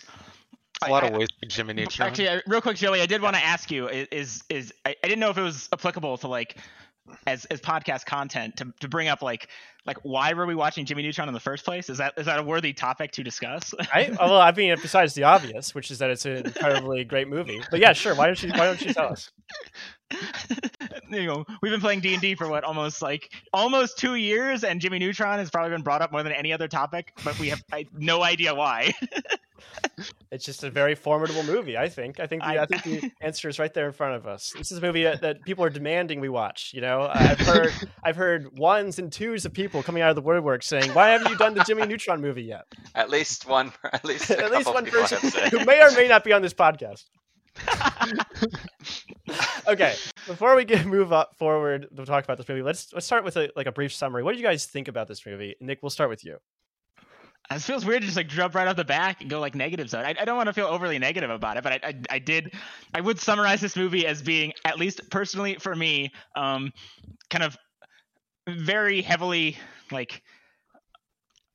I- 0.83 0.89
A 0.89 0.91
lot 0.91 1.05
I- 1.05 1.07
of 1.07 1.15
wasted 1.15 1.49
Jimmy 1.49 1.73
Neutron. 1.73 2.07
Actually, 2.11 2.43
real 2.47 2.61
quick, 2.61 2.77
Joey, 2.77 3.01
I 3.01 3.07
did 3.07 3.23
want 3.23 3.35
to 3.35 3.43
ask 3.43 3.71
you: 3.71 3.89
i- 3.89 4.07
is 4.13 4.45
is 4.51 4.75
I, 4.85 4.91
I 5.03 5.09
didn't 5.09 5.21
know 5.21 5.31
if 5.31 5.39
it 5.39 5.43
was 5.43 5.71
applicable 5.73 6.19
to 6.19 6.29
like 6.29 6.59
as 7.27 7.45
as 7.47 7.61
podcast 7.61 8.07
content 8.07 8.57
to, 8.57 8.73
to 8.81 8.89
bring 8.89 9.09
up 9.09 9.23
like 9.23 9.49
like 9.87 9.99
why 10.03 10.33
were 10.33 10.47
we 10.47 10.55
watching 10.55 10.87
Jimmy 10.87 11.03
Neutron 11.03 11.29
in 11.29 11.35
the 11.35 11.41
first 11.41 11.65
place? 11.65 11.91
Is 11.91 11.99
that 11.99 12.15
is 12.17 12.27
that 12.27 12.39
a 12.39 12.43
worthy 12.43 12.73
topic 12.73 13.13
to 13.13 13.23
discuss? 13.23 13.75
Right? 13.95 14.11
well, 14.19 14.41
I 14.41 14.51
mean, 14.51 14.75
besides 14.81 15.15
the 15.15 15.25
obvious, 15.25 15.75
which 15.75 15.91
is 15.91 15.99
that 15.99 16.11
it's 16.11 16.25
an 16.25 16.47
incredibly 16.47 17.05
great 17.05 17.29
movie. 17.29 17.61
But 17.71 17.81
yeah, 17.81 17.93
sure. 17.93 18.15
Why 18.15 18.27
don't 18.27 18.43
you? 18.43 18.51
Why 18.51 18.65
don't 18.65 18.81
you 18.81 18.93
tell 18.93 19.13
us? 19.13 19.31
you 21.11 21.27
know, 21.27 21.45
we've 21.63 21.71
been 21.71 21.81
playing 21.81 22.01
D 22.01 22.15
and 22.15 22.23
D 22.23 22.35
for 22.35 22.49
what 22.49 22.65
almost 22.65 23.03
like 23.03 23.31
almost 23.53 23.99
two 23.99 24.17
years, 24.17 24.65
and 24.65 24.81
Jimmy 24.81 24.99
Neutron 24.99 25.39
has 25.39 25.51
probably 25.51 25.71
been 25.71 25.83
brought 25.83 26.03
up 26.03 26.13
more 26.13 26.23
than 26.23 26.33
any 26.33 26.53
other 26.53 26.67
topic, 26.67 27.13
but 27.25 27.39
we 27.39 27.49
have 27.51 27.63
I, 27.73 27.87
no 27.93 28.23
idea 28.23 28.55
why. 28.55 28.93
It's 30.31 30.45
just 30.45 30.65
a 30.65 30.71
very 30.71 30.95
formidable 30.95 31.43
movie. 31.45 31.77
I 31.77 31.89
think. 31.89 32.19
I 32.21 32.27
think. 32.27 32.43
The, 32.43 32.49
I, 32.49 32.63
I- 32.63 32.67
think 32.67 32.83
the 32.83 33.11
answer 33.21 33.49
is 33.49 33.59
right 33.59 33.73
there 33.73 33.87
in 33.87 33.93
front 33.93 34.17
of 34.17 34.27
us. 34.27 34.53
This 34.57 34.73
is 34.73 34.79
a 34.79 34.81
movie 34.81 35.05
that, 35.05 35.21
that 35.21 35.43
people 35.43 35.65
are 35.65 35.71
demanding 35.71 36.21
we 36.21 36.29
watch. 36.29 36.73
You 36.75 36.81
know, 36.81 37.09
I've 37.13 37.39
heard 37.47 37.73
I've 38.03 38.17
heard 38.17 38.59
ones 38.59 38.99
and 38.99 39.13
twos 39.13 39.45
of 39.45 39.53
people 39.53 39.83
coming 39.83 40.03
out 40.03 40.11
of 40.11 40.17
the 40.17 40.23
woodwork 40.23 40.63
saying, 40.63 40.91
"Why 40.93 41.11
haven't 41.11 41.31
you 41.31 41.37
done 41.39 41.55
the 41.55 41.65
Jimmy 41.65 41.87
Neutron 41.87 42.21
movie 42.21 42.43
yet?" 42.45 42.65
At 42.95 43.11
least 43.11 43.47
one. 43.47 43.73
At 43.93 44.05
least 44.05 44.31
a 44.31 44.43
At 44.43 44.51
least 44.51 44.73
one 44.73 44.87
person 44.87 45.19
who 45.51 45.65
may 45.65 45.83
or 45.83 45.91
may 45.93 46.09
not 46.09 46.25
be 46.25 46.33
on 46.33 46.43
this 46.43 46.55
podcast. 46.55 47.05
okay, 49.69 49.95
before 50.27 50.57
we 50.57 50.65
get 50.65 50.87
move 50.87 51.13
up 51.13 51.37
forward 51.37 51.87
to 51.97 52.05
talk 52.05 52.25
about 52.25 52.37
this 52.37 52.49
movie, 52.49 52.63
let's 52.63 52.93
let's 52.93 53.07
start 53.07 53.25
with 53.25 53.37
a, 53.37 53.51
like 53.57 53.67
a 53.67 53.73
brief 53.73 53.93
summary. 53.93 54.23
What 54.23 54.33
do 54.33 54.39
you 54.39 54.45
guys 54.45 54.67
think 54.67 54.89
about 54.89 55.07
this 55.09 55.25
movie? 55.25 55.55
Nick, 55.61 55.79
we'll 55.83 55.91
start 55.91 56.11
with 56.11 56.25
you. 56.25 56.39
It 57.51 57.61
feels 57.61 57.85
weird 57.85 58.01
to 58.01 58.07
just 58.07 58.17
like 58.17 58.29
jump 58.29 58.55
right 58.55 58.67
off 58.67 58.77
the 58.77 58.85
back 58.85 59.21
and 59.21 59.29
go 59.29 59.39
like 59.39 59.55
negative 59.55 59.89
zone. 59.91 60.05
I, 60.05 60.15
I 60.19 60.25
don't 60.25 60.37
want 60.37 60.47
to 60.47 60.53
feel 60.53 60.67
overly 60.67 60.99
negative 60.99 61.31
about 61.31 61.57
it, 61.57 61.63
but 61.63 61.73
I, 61.73 61.81
I, 61.83 61.95
I 62.11 62.19
did, 62.19 62.55
I 62.95 63.01
would 63.01 63.21
summarize 63.21 63.61
this 63.61 63.77
movie 63.77 64.07
as 64.07 64.23
being, 64.23 64.53
at 64.65 64.79
least 64.79 65.11
personally 65.11 65.57
for 65.57 65.75
me, 65.77 66.11
um, 66.37 66.73
kind 67.31 67.45
of 67.45 67.57
very 68.49 69.03
heavily 69.03 69.59
like, 69.93 70.23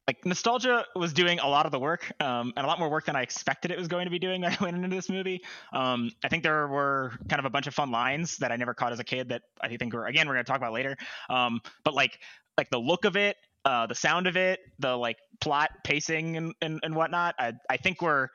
like 0.07 0.25
nostalgia 0.25 0.85
was 0.95 1.13
doing 1.13 1.39
a 1.39 1.47
lot 1.47 1.67
of 1.67 1.71
the 1.71 1.77
work, 1.79 2.11
um, 2.19 2.51
and 2.55 2.65
a 2.65 2.67
lot 2.67 2.79
more 2.79 2.89
work 2.89 3.05
than 3.05 3.15
I 3.15 3.21
expected 3.21 3.69
it 3.69 3.77
was 3.77 3.87
going 3.87 4.05
to 4.05 4.11
be 4.11 4.17
doing 4.17 4.41
when 4.43 4.51
I 4.51 4.57
went 4.59 4.75
into 4.75 4.95
this 4.95 5.09
movie. 5.09 5.41
Um, 5.73 6.11
I 6.23 6.29
think 6.29 6.43
there 6.43 6.67
were 6.67 7.13
kind 7.29 7.39
of 7.39 7.45
a 7.45 7.49
bunch 7.49 7.67
of 7.67 7.75
fun 7.75 7.91
lines 7.91 8.37
that 8.37 8.51
I 8.51 8.55
never 8.55 8.73
caught 8.73 8.91
as 8.91 8.99
a 8.99 9.03
kid 9.03 9.29
that 9.29 9.43
I 9.61 9.75
think 9.75 9.93
we're 9.93 10.07
again 10.07 10.27
we're 10.27 10.33
going 10.33 10.45
to 10.45 10.51
talk 10.51 10.57
about 10.57 10.73
later. 10.73 10.97
Um, 11.29 11.61
but 11.83 11.93
like 11.93 12.19
like 12.57 12.71
the 12.71 12.79
look 12.79 13.05
of 13.05 13.15
it, 13.15 13.37
uh, 13.65 13.85
the 13.87 13.95
sound 13.95 14.27
of 14.27 14.37
it, 14.37 14.59
the 14.79 14.95
like 14.95 15.17
plot 15.41 15.69
pacing 15.83 16.37
and, 16.37 16.53
and, 16.61 16.79
and 16.83 16.95
whatnot, 16.95 17.35
I, 17.39 17.53
I 17.69 17.77
think 17.77 18.01
we're 18.01 18.29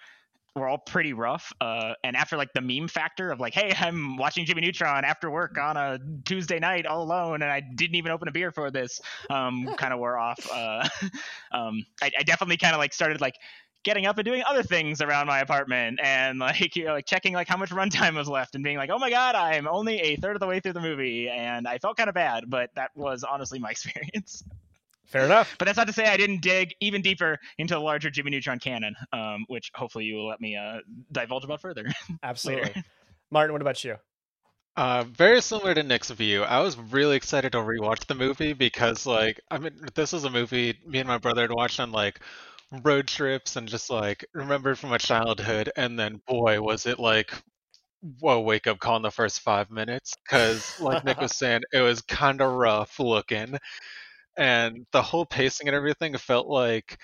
we're 0.54 0.68
all 0.68 0.78
pretty 0.78 1.12
rough. 1.12 1.52
Uh, 1.60 1.94
and 2.04 2.16
after 2.16 2.36
like 2.36 2.52
the 2.52 2.60
meme 2.60 2.86
factor 2.86 3.32
of 3.32 3.40
like, 3.40 3.54
hey, 3.54 3.74
I'm 3.76 4.16
watching 4.16 4.44
Jimmy 4.44 4.62
Neutron 4.62 5.04
after 5.04 5.28
work 5.28 5.58
on 5.58 5.76
a 5.76 5.98
Tuesday 6.24 6.60
night 6.60 6.86
all 6.86 7.02
alone, 7.02 7.42
and 7.42 7.50
I 7.50 7.60
didn't 7.60 7.96
even 7.96 8.12
open 8.12 8.28
a 8.28 8.32
beer 8.32 8.52
for 8.52 8.70
this, 8.70 9.00
um, 9.30 9.68
kind 9.76 9.92
of 9.92 9.98
wore 9.98 10.16
off. 10.16 10.48
Uh, 10.52 10.88
um, 11.52 11.84
I, 12.00 12.10
I 12.18 12.22
definitely 12.22 12.56
kind 12.56 12.74
of 12.74 12.78
like 12.78 12.92
started 12.92 13.20
like 13.20 13.34
getting 13.84 14.06
up 14.06 14.16
and 14.16 14.24
doing 14.24 14.42
other 14.46 14.62
things 14.62 15.02
around 15.02 15.26
my 15.26 15.40
apartment 15.40 16.00
and 16.02 16.38
like 16.38 16.74
you 16.76 16.84
know 16.84 16.94
like 16.94 17.06
checking 17.06 17.34
like 17.34 17.48
how 17.48 17.56
much 17.56 17.70
runtime 17.70 18.14
was 18.16 18.28
left 18.28 18.54
and 18.54 18.64
being 18.64 18.78
like 18.78 18.88
oh 18.88 18.98
my 18.98 19.10
god 19.10 19.34
i'm 19.34 19.68
only 19.68 20.00
a 20.00 20.16
third 20.16 20.34
of 20.34 20.40
the 20.40 20.46
way 20.46 20.58
through 20.58 20.72
the 20.72 20.80
movie 20.80 21.28
and 21.28 21.68
i 21.68 21.76
felt 21.76 21.94
kind 21.94 22.08
of 22.08 22.14
bad 22.14 22.44
but 22.48 22.70
that 22.74 22.90
was 22.96 23.24
honestly 23.24 23.58
my 23.58 23.70
experience 23.70 24.42
Fair 25.06 25.26
enough. 25.26 25.54
but 25.58 25.66
that's 25.66 25.76
not 25.76 25.86
to 25.86 25.92
say 25.92 26.06
I 26.06 26.16
didn't 26.16 26.40
dig 26.40 26.74
even 26.80 27.02
deeper 27.02 27.38
into 27.58 27.74
the 27.74 27.80
larger 27.80 28.10
Jimmy 28.10 28.30
Neutron 28.30 28.58
canon, 28.58 28.94
um, 29.12 29.44
which 29.48 29.70
hopefully 29.74 30.04
you 30.04 30.16
will 30.16 30.26
let 30.26 30.40
me 30.40 30.56
uh, 30.56 30.78
divulge 31.12 31.44
about 31.44 31.60
further. 31.60 31.84
Absolutely. 32.22 32.64
Later. 32.64 32.84
Martin, 33.30 33.52
what 33.52 33.62
about 33.62 33.82
you? 33.84 33.96
Uh, 34.76 35.04
very 35.04 35.40
similar 35.40 35.72
to 35.74 35.82
Nick's 35.82 36.10
view. 36.10 36.42
I 36.42 36.60
was 36.60 36.76
really 36.76 37.16
excited 37.16 37.52
to 37.52 37.58
rewatch 37.58 38.06
the 38.06 38.14
movie 38.16 38.54
because, 38.54 39.06
like, 39.06 39.40
I 39.50 39.58
mean, 39.58 39.72
this 39.94 40.12
is 40.12 40.24
a 40.24 40.30
movie 40.30 40.78
me 40.84 40.98
and 40.98 41.06
my 41.06 41.18
brother 41.18 41.42
had 41.42 41.52
watched 41.52 41.78
on 41.78 41.92
like 41.92 42.18
road 42.82 43.06
trips 43.06 43.54
and 43.54 43.68
just 43.68 43.88
like 43.88 44.24
remembered 44.34 44.78
from 44.78 44.90
my 44.90 44.98
childhood. 44.98 45.70
And 45.76 45.96
then, 45.98 46.20
boy, 46.26 46.60
was 46.60 46.86
it 46.86 46.98
like, 46.98 47.32
whoa, 48.18 48.40
wake 48.40 48.66
up 48.66 48.80
call 48.80 48.96
in 48.96 49.02
the 49.02 49.12
first 49.12 49.40
five 49.40 49.70
minutes. 49.70 50.14
Because, 50.24 50.80
like 50.80 51.04
Nick 51.04 51.20
was 51.20 51.36
saying, 51.36 51.62
it 51.72 51.80
was 51.80 52.00
kind 52.02 52.40
of 52.40 52.52
rough 52.52 52.98
looking. 52.98 53.56
And 54.36 54.86
the 54.92 55.02
whole 55.02 55.26
pacing 55.26 55.68
and 55.68 55.76
everything 55.76 56.16
felt 56.16 56.46
like 56.46 56.98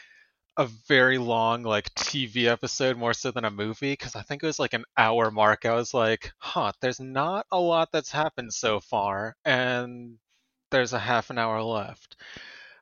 a 0.57 0.67
very 0.89 1.19
long 1.19 1.63
like 1.63 1.93
TV 1.95 2.47
episode 2.47 2.97
more 2.97 3.15
so 3.15 3.31
than 3.31 3.45
a 3.45 3.51
movie 3.51 3.93
because 3.93 4.17
I 4.17 4.23
think 4.23 4.43
it 4.43 4.47
was 4.47 4.59
like 4.59 4.75
an 4.75 4.85
hour 4.97 5.31
mark. 5.31 5.65
I 5.65 5.75
was 5.75 5.95
like, 5.95 6.33
huh, 6.39 6.73
there's 6.81 7.01
not 7.01 7.47
a 7.53 7.59
lot 7.61 7.91
that's 7.93 8.11
happened 8.11 8.53
so 8.53 8.81
far, 8.81 9.37
and 9.45 10.19
there's 10.71 10.93
a 10.93 10.99
half 10.99 11.31
an 11.31 11.39
hour 11.39 11.63
left. 11.63 12.17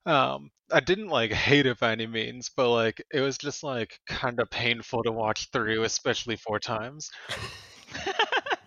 Um, 0.07 0.51
I 0.73 0.81
didn't 0.81 1.09
like 1.09 1.33
hate 1.33 1.67
it 1.67 1.79
by 1.79 1.93
any 1.93 2.07
means, 2.07 2.51
but 2.55 2.71
like 2.71 3.03
it 3.13 3.21
was 3.21 3.39
just 3.39 3.63
like 3.63 4.01
kind 4.07 4.41
of 4.41 4.51
painful 4.51 5.03
to 5.05 5.13
watch 5.13 5.49
through, 5.53 5.85
especially 5.85 6.37
four 6.37 6.59
times. 6.59 7.11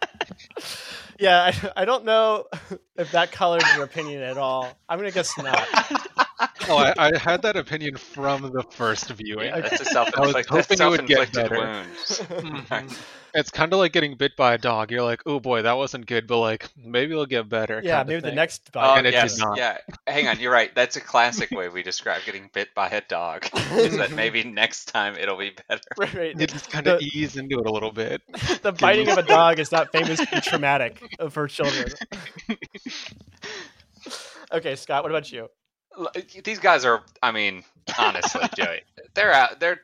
yeah, 1.20 1.52
I, 1.76 1.82
I 1.82 1.86
don't 1.86 2.06
know 2.06 2.46
if 2.98 3.12
that 3.12 3.32
colored 3.32 3.64
your 3.76 3.84
opinion 3.84 4.22
at 4.24 4.38
all. 4.38 4.68
I'm 4.90 4.98
gonna 5.00 5.12
guess 5.12 5.38
not. 5.38 5.68
oh, 6.70 6.78
I, 6.78 6.94
I, 6.98 7.18
had 7.18 7.42
that 7.44 7.56
opinion 7.56 7.98
from 7.98 8.52
the 8.52 8.64
first 8.64 9.10
viewing. 9.10 9.48
Yeah, 9.48 9.62
that's 9.62 9.82
a 9.82 9.86
self-inflicted, 9.94 10.78
self-inflicted 10.78 11.52
wound. 11.52 11.90
mm-hmm. 11.96 12.88
It's 13.34 13.50
kind 13.50 13.72
of 13.72 13.80
like 13.80 13.94
getting 13.94 14.16
bit 14.16 14.36
by 14.36 14.56
a 14.56 14.58
dog. 14.58 14.92
You're 14.92 15.04
like, 15.04 15.22
oh 15.26 15.40
boy, 15.40 15.62
that 15.62 15.78
wasn't 15.78 16.06
good, 16.06 16.28
but 16.28 16.40
like 16.40 16.70
maybe 16.76 17.14
it'll 17.14 17.26
get 17.26 17.48
better. 17.48 17.82
Yeah, 17.84 18.04
maybe 18.04 18.22
the 18.22 18.32
next 18.32 18.72
bite. 18.72 18.92
Oh, 18.92 18.96
and 18.96 19.08
it 19.08 19.14
yes, 19.14 19.36
did 19.36 19.44
not. 19.44 19.58
Yeah, 19.58 19.78
hang 20.06 20.28
on, 20.28 20.40
you're 20.40 20.52
right. 20.52 20.74
That's 20.76 20.98
a 20.98 21.02
classic 21.02 21.52
way 21.52 21.70
we 21.70 21.82
describe 21.82 22.24
getting 22.26 22.50
bit 22.54 22.74
by 22.76 22.90
a 22.90 23.02
dog. 23.02 23.48
is 23.72 23.96
that 23.98 24.12
maybe 24.16 24.44
next 24.44 24.86
time 24.86 25.16
it'll 25.16 25.38
be 25.38 25.52
better. 25.68 25.82
Right, 25.98 26.14
right. 26.14 26.40
You 26.40 26.48
just 26.48 26.70
kind 26.70 26.88
of 26.88 27.02
ease 27.02 27.38
into 27.38 27.60
it 27.60 27.66
a 27.66 27.72
little 27.72 27.92
bit. 27.92 28.22
The 28.62 28.74
biting 28.74 29.10
of 29.10 29.18
a 29.18 29.24
dog 29.24 29.60
is 29.60 29.72
not 29.72 29.92
famously 29.92 30.42
traumatic 30.42 31.02
for 31.30 31.48
children. 31.48 31.88
okay, 34.52 34.76
Scott, 34.76 35.04
what 35.04 35.12
about 35.12 35.32
you? 35.32 35.48
These 36.44 36.60
guys 36.60 36.86
are, 36.86 37.02
I 37.22 37.32
mean, 37.32 37.64
honestly, 37.98 38.42
Joey, 38.56 38.82
they're 39.14 39.34
out, 39.34 39.60
they're 39.60 39.82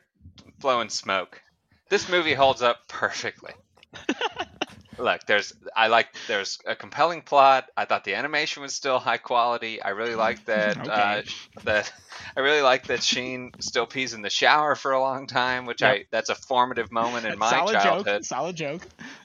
blowing 0.60 0.88
smoke. 0.88 1.40
This 1.90 2.08
movie 2.08 2.34
holds 2.34 2.62
up 2.62 2.88
perfectly. 2.88 3.52
Look, 4.98 5.24
there's 5.26 5.52
I 5.76 5.86
like 5.86 6.08
there's 6.26 6.58
a 6.66 6.74
compelling 6.74 7.22
plot. 7.22 7.66
I 7.76 7.84
thought 7.84 8.04
the 8.04 8.14
animation 8.16 8.62
was 8.62 8.74
still 8.74 8.98
high 8.98 9.18
quality. 9.18 9.80
I 9.80 9.90
really 9.90 10.16
like 10.16 10.44
that 10.46 10.76
uh, 10.76 10.80
okay. 10.82 10.92
uh, 10.92 11.22
that 11.64 11.92
I 12.36 12.40
really 12.40 12.62
like 12.62 12.88
that 12.88 13.02
Sheen 13.02 13.52
still 13.60 13.86
pees 13.86 14.12
in 14.12 14.22
the 14.22 14.30
shower 14.30 14.74
for 14.74 14.92
a 14.92 15.00
long 15.00 15.28
time, 15.28 15.66
which 15.66 15.82
yep. 15.82 15.94
I 15.94 16.04
that's 16.10 16.30
a 16.30 16.34
formative 16.34 16.90
moment 16.90 17.26
in 17.26 17.38
my 17.38 17.50
Solid 17.50 17.72
childhood. 17.74 18.06
Joke. 18.06 18.24
Solid 18.24 18.56
joke. 18.56 18.82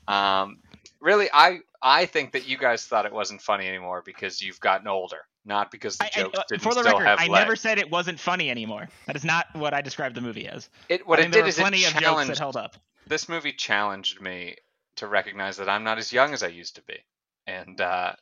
Um, 0.08 0.60
really, 1.02 1.30
I 1.34 1.62
I 1.82 2.06
think 2.06 2.34
that 2.34 2.48
you 2.48 2.58
guys 2.58 2.86
thought 2.86 3.08
it 3.08 3.14
wasn't 3.14 3.42
funny 3.42 3.68
anymore 3.68 4.04
because 4.06 4.44
you've 4.44 4.60
gotten 4.60 4.88
older, 4.88 5.26
not 5.46 5.72
because 5.72 5.98
the 5.98 6.10
jokes 6.14 6.38
I, 6.38 6.42
uh, 6.42 6.44
didn't 6.50 6.62
For 6.62 6.74
the 6.74 6.82
still 6.82 6.94
record, 6.94 7.06
have 7.06 7.20
I 7.20 7.28
legs. 7.28 7.42
never 7.42 7.56
said 7.56 7.78
it 7.78 7.90
wasn't 7.90 8.20
funny 8.20 8.50
anymore. 8.50 8.88
That 9.08 9.16
is 9.16 9.26
not 9.26 9.48
what 9.54 9.74
I 9.74 9.82
described 9.82 10.16
the 10.16 10.22
movie 10.22 10.48
as. 10.48 10.70
It 10.90 11.06
what 11.08 11.20
I 11.20 11.24
it 11.24 11.32
did 11.32 11.48
is 11.48 11.60
it 11.60 11.62
challenged. 11.62 11.86
Of 11.86 12.02
jokes 12.02 12.28
that 12.28 12.38
held 12.40 12.58
up. 12.58 12.76
This 13.08 13.28
movie 13.28 13.52
challenged 13.52 14.22
me 14.22 14.56
to 14.98 15.08
recognize 15.08 15.58
that 15.58 15.70
I'm 15.70 15.84
not 15.84 15.98
as 15.98 16.14
young 16.14 16.34
as 16.34 16.44
I 16.44 16.48
used 16.48 16.76
to 16.76 16.82
be, 16.84 16.98
and 17.48 17.80
uh, 17.82 18.14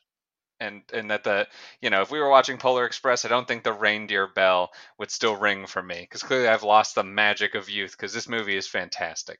and 0.58 0.82
and 0.92 1.10
that 1.10 1.24
the 1.24 1.46
you 1.80 1.90
know 1.90 2.02
if 2.02 2.10
we 2.10 2.18
were 2.18 2.28
watching 2.28 2.58
Polar 2.58 2.86
Express, 2.86 3.24
I 3.24 3.28
don't 3.28 3.46
think 3.46 3.62
the 3.62 3.72
reindeer 3.72 4.26
bell 4.26 4.72
would 4.98 5.10
still 5.10 5.36
ring 5.36 5.66
for 5.66 5.82
me 5.82 6.00
because 6.00 6.22
clearly 6.22 6.48
I've 6.48 6.62
lost 6.62 6.94
the 6.94 7.04
magic 7.04 7.54
of 7.54 7.70
youth 7.70 7.92
because 7.92 8.12
this 8.12 8.28
movie 8.28 8.56
is 8.56 8.66
fantastic. 8.66 9.38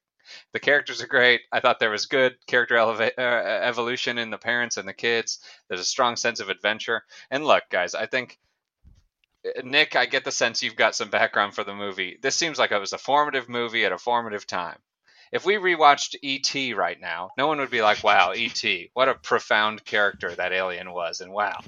The 0.53 0.61
characters 0.61 1.03
are 1.03 1.07
great. 1.07 1.43
I 1.51 1.61
thought 1.61 1.81
there 1.81 1.91
was 1.91 2.07
good 2.07 2.37
character 2.47 2.77
eleva- 2.77 3.19
uh, 3.19 3.65
evolution 3.65 4.19
in 4.19 4.31
the 4.31 4.39
parents 4.39 4.77
and 4.77 4.89
the 4.89 4.93
kids. 4.93 5.39
There's 5.69 5.81
a 5.81 5.85
strong 5.85 6.17
sense 6.17 6.41
of 6.41 6.49
adventure. 6.49 7.05
And 7.31 7.45
look, 7.45 7.65
guys, 7.71 7.95
I 7.95 8.07
think 8.07 8.39
uh, 9.47 9.63
Nick, 9.65 9.97
I 9.97 10.07
get 10.07 10.25
the 10.25 10.31
sense 10.33 10.63
you've 10.63 10.77
got 10.77 10.95
some 10.95 11.11
background 11.11 11.55
for 11.55 11.65
the 11.65 11.75
movie. 11.75 12.19
This 12.21 12.37
seems 12.37 12.59
like 12.59 12.73
it 12.73 12.79
was 12.79 12.93
a 12.93 12.99
formative 12.99 13.49
movie 13.49 13.85
at 13.85 13.93
a 13.93 13.99
formative 13.99 14.47
time. 14.47 14.79
If 15.33 15.47
we 15.47 15.55
rewatched 15.55 16.17
E.T. 16.21 16.75
right 16.75 17.01
now, 17.01 17.31
no 17.39 17.47
one 17.47 17.59
would 17.59 17.71
be 17.71 17.81
like, 17.81 18.05
wow, 18.05 18.35
E.T., 18.35 18.91
what 18.93 19.09
a 19.09 19.15
profound 19.15 19.83
character 19.83 20.35
that 20.35 20.53
alien 20.53 20.93
was. 20.93 21.23
And 21.23 21.33
wow, 21.33 21.59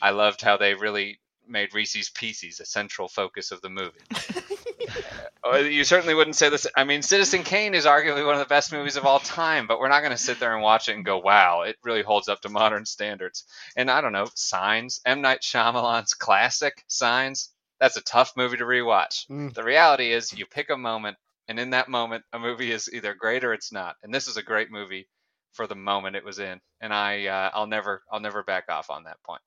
I 0.00 0.10
loved 0.10 0.40
how 0.40 0.56
they 0.56 0.74
really 0.74 1.18
made 1.48 1.74
Reese's 1.74 2.10
Pieces 2.10 2.60
a 2.60 2.64
central 2.64 3.08
focus 3.08 3.50
of 3.50 3.60
the 3.60 3.70
movie. 3.70 3.98
Uh, 5.44 5.56
you 5.58 5.84
certainly 5.84 6.14
wouldn't 6.14 6.36
say 6.36 6.48
this. 6.48 6.66
I 6.76 6.84
mean, 6.84 7.02
Citizen 7.02 7.44
Kane 7.44 7.74
is 7.74 7.86
arguably 7.86 8.24
one 8.24 8.34
of 8.34 8.40
the 8.40 8.46
best 8.46 8.72
movies 8.72 8.96
of 8.96 9.04
all 9.04 9.20
time, 9.20 9.66
but 9.66 9.78
we're 9.78 9.88
not 9.88 10.00
going 10.00 10.12
to 10.12 10.18
sit 10.18 10.40
there 10.40 10.54
and 10.54 10.62
watch 10.62 10.88
it 10.88 10.96
and 10.96 11.04
go, 11.04 11.18
"Wow, 11.18 11.62
it 11.62 11.76
really 11.84 12.02
holds 12.02 12.28
up 12.28 12.40
to 12.42 12.48
modern 12.48 12.84
standards." 12.86 13.44
And 13.76 13.90
I 13.90 14.00
don't 14.00 14.12
know, 14.12 14.28
Signs, 14.34 15.00
M 15.04 15.20
Night 15.20 15.40
Shyamalan's 15.42 16.14
classic 16.14 16.84
Signs. 16.88 17.50
That's 17.80 17.96
a 17.96 18.02
tough 18.02 18.32
movie 18.36 18.56
to 18.56 18.64
rewatch. 18.64 19.26
Mm. 19.28 19.54
The 19.54 19.62
reality 19.62 20.12
is, 20.12 20.36
you 20.36 20.46
pick 20.46 20.70
a 20.70 20.76
moment, 20.76 21.16
and 21.46 21.60
in 21.60 21.70
that 21.70 21.88
moment, 21.88 22.24
a 22.32 22.38
movie 22.38 22.72
is 22.72 22.90
either 22.92 23.14
great 23.14 23.44
or 23.44 23.52
it's 23.52 23.72
not. 23.72 23.96
And 24.02 24.12
this 24.12 24.26
is 24.26 24.36
a 24.36 24.42
great 24.42 24.72
movie 24.72 25.08
for 25.52 25.66
the 25.66 25.76
moment 25.76 26.16
it 26.16 26.24
was 26.24 26.40
in, 26.40 26.60
and 26.80 26.92
I, 26.92 27.26
uh, 27.26 27.50
I'll 27.54 27.66
never, 27.66 28.02
I'll 28.10 28.20
never 28.20 28.42
back 28.42 28.64
off 28.68 28.90
on 28.90 29.04
that 29.04 29.22
point. 29.22 29.42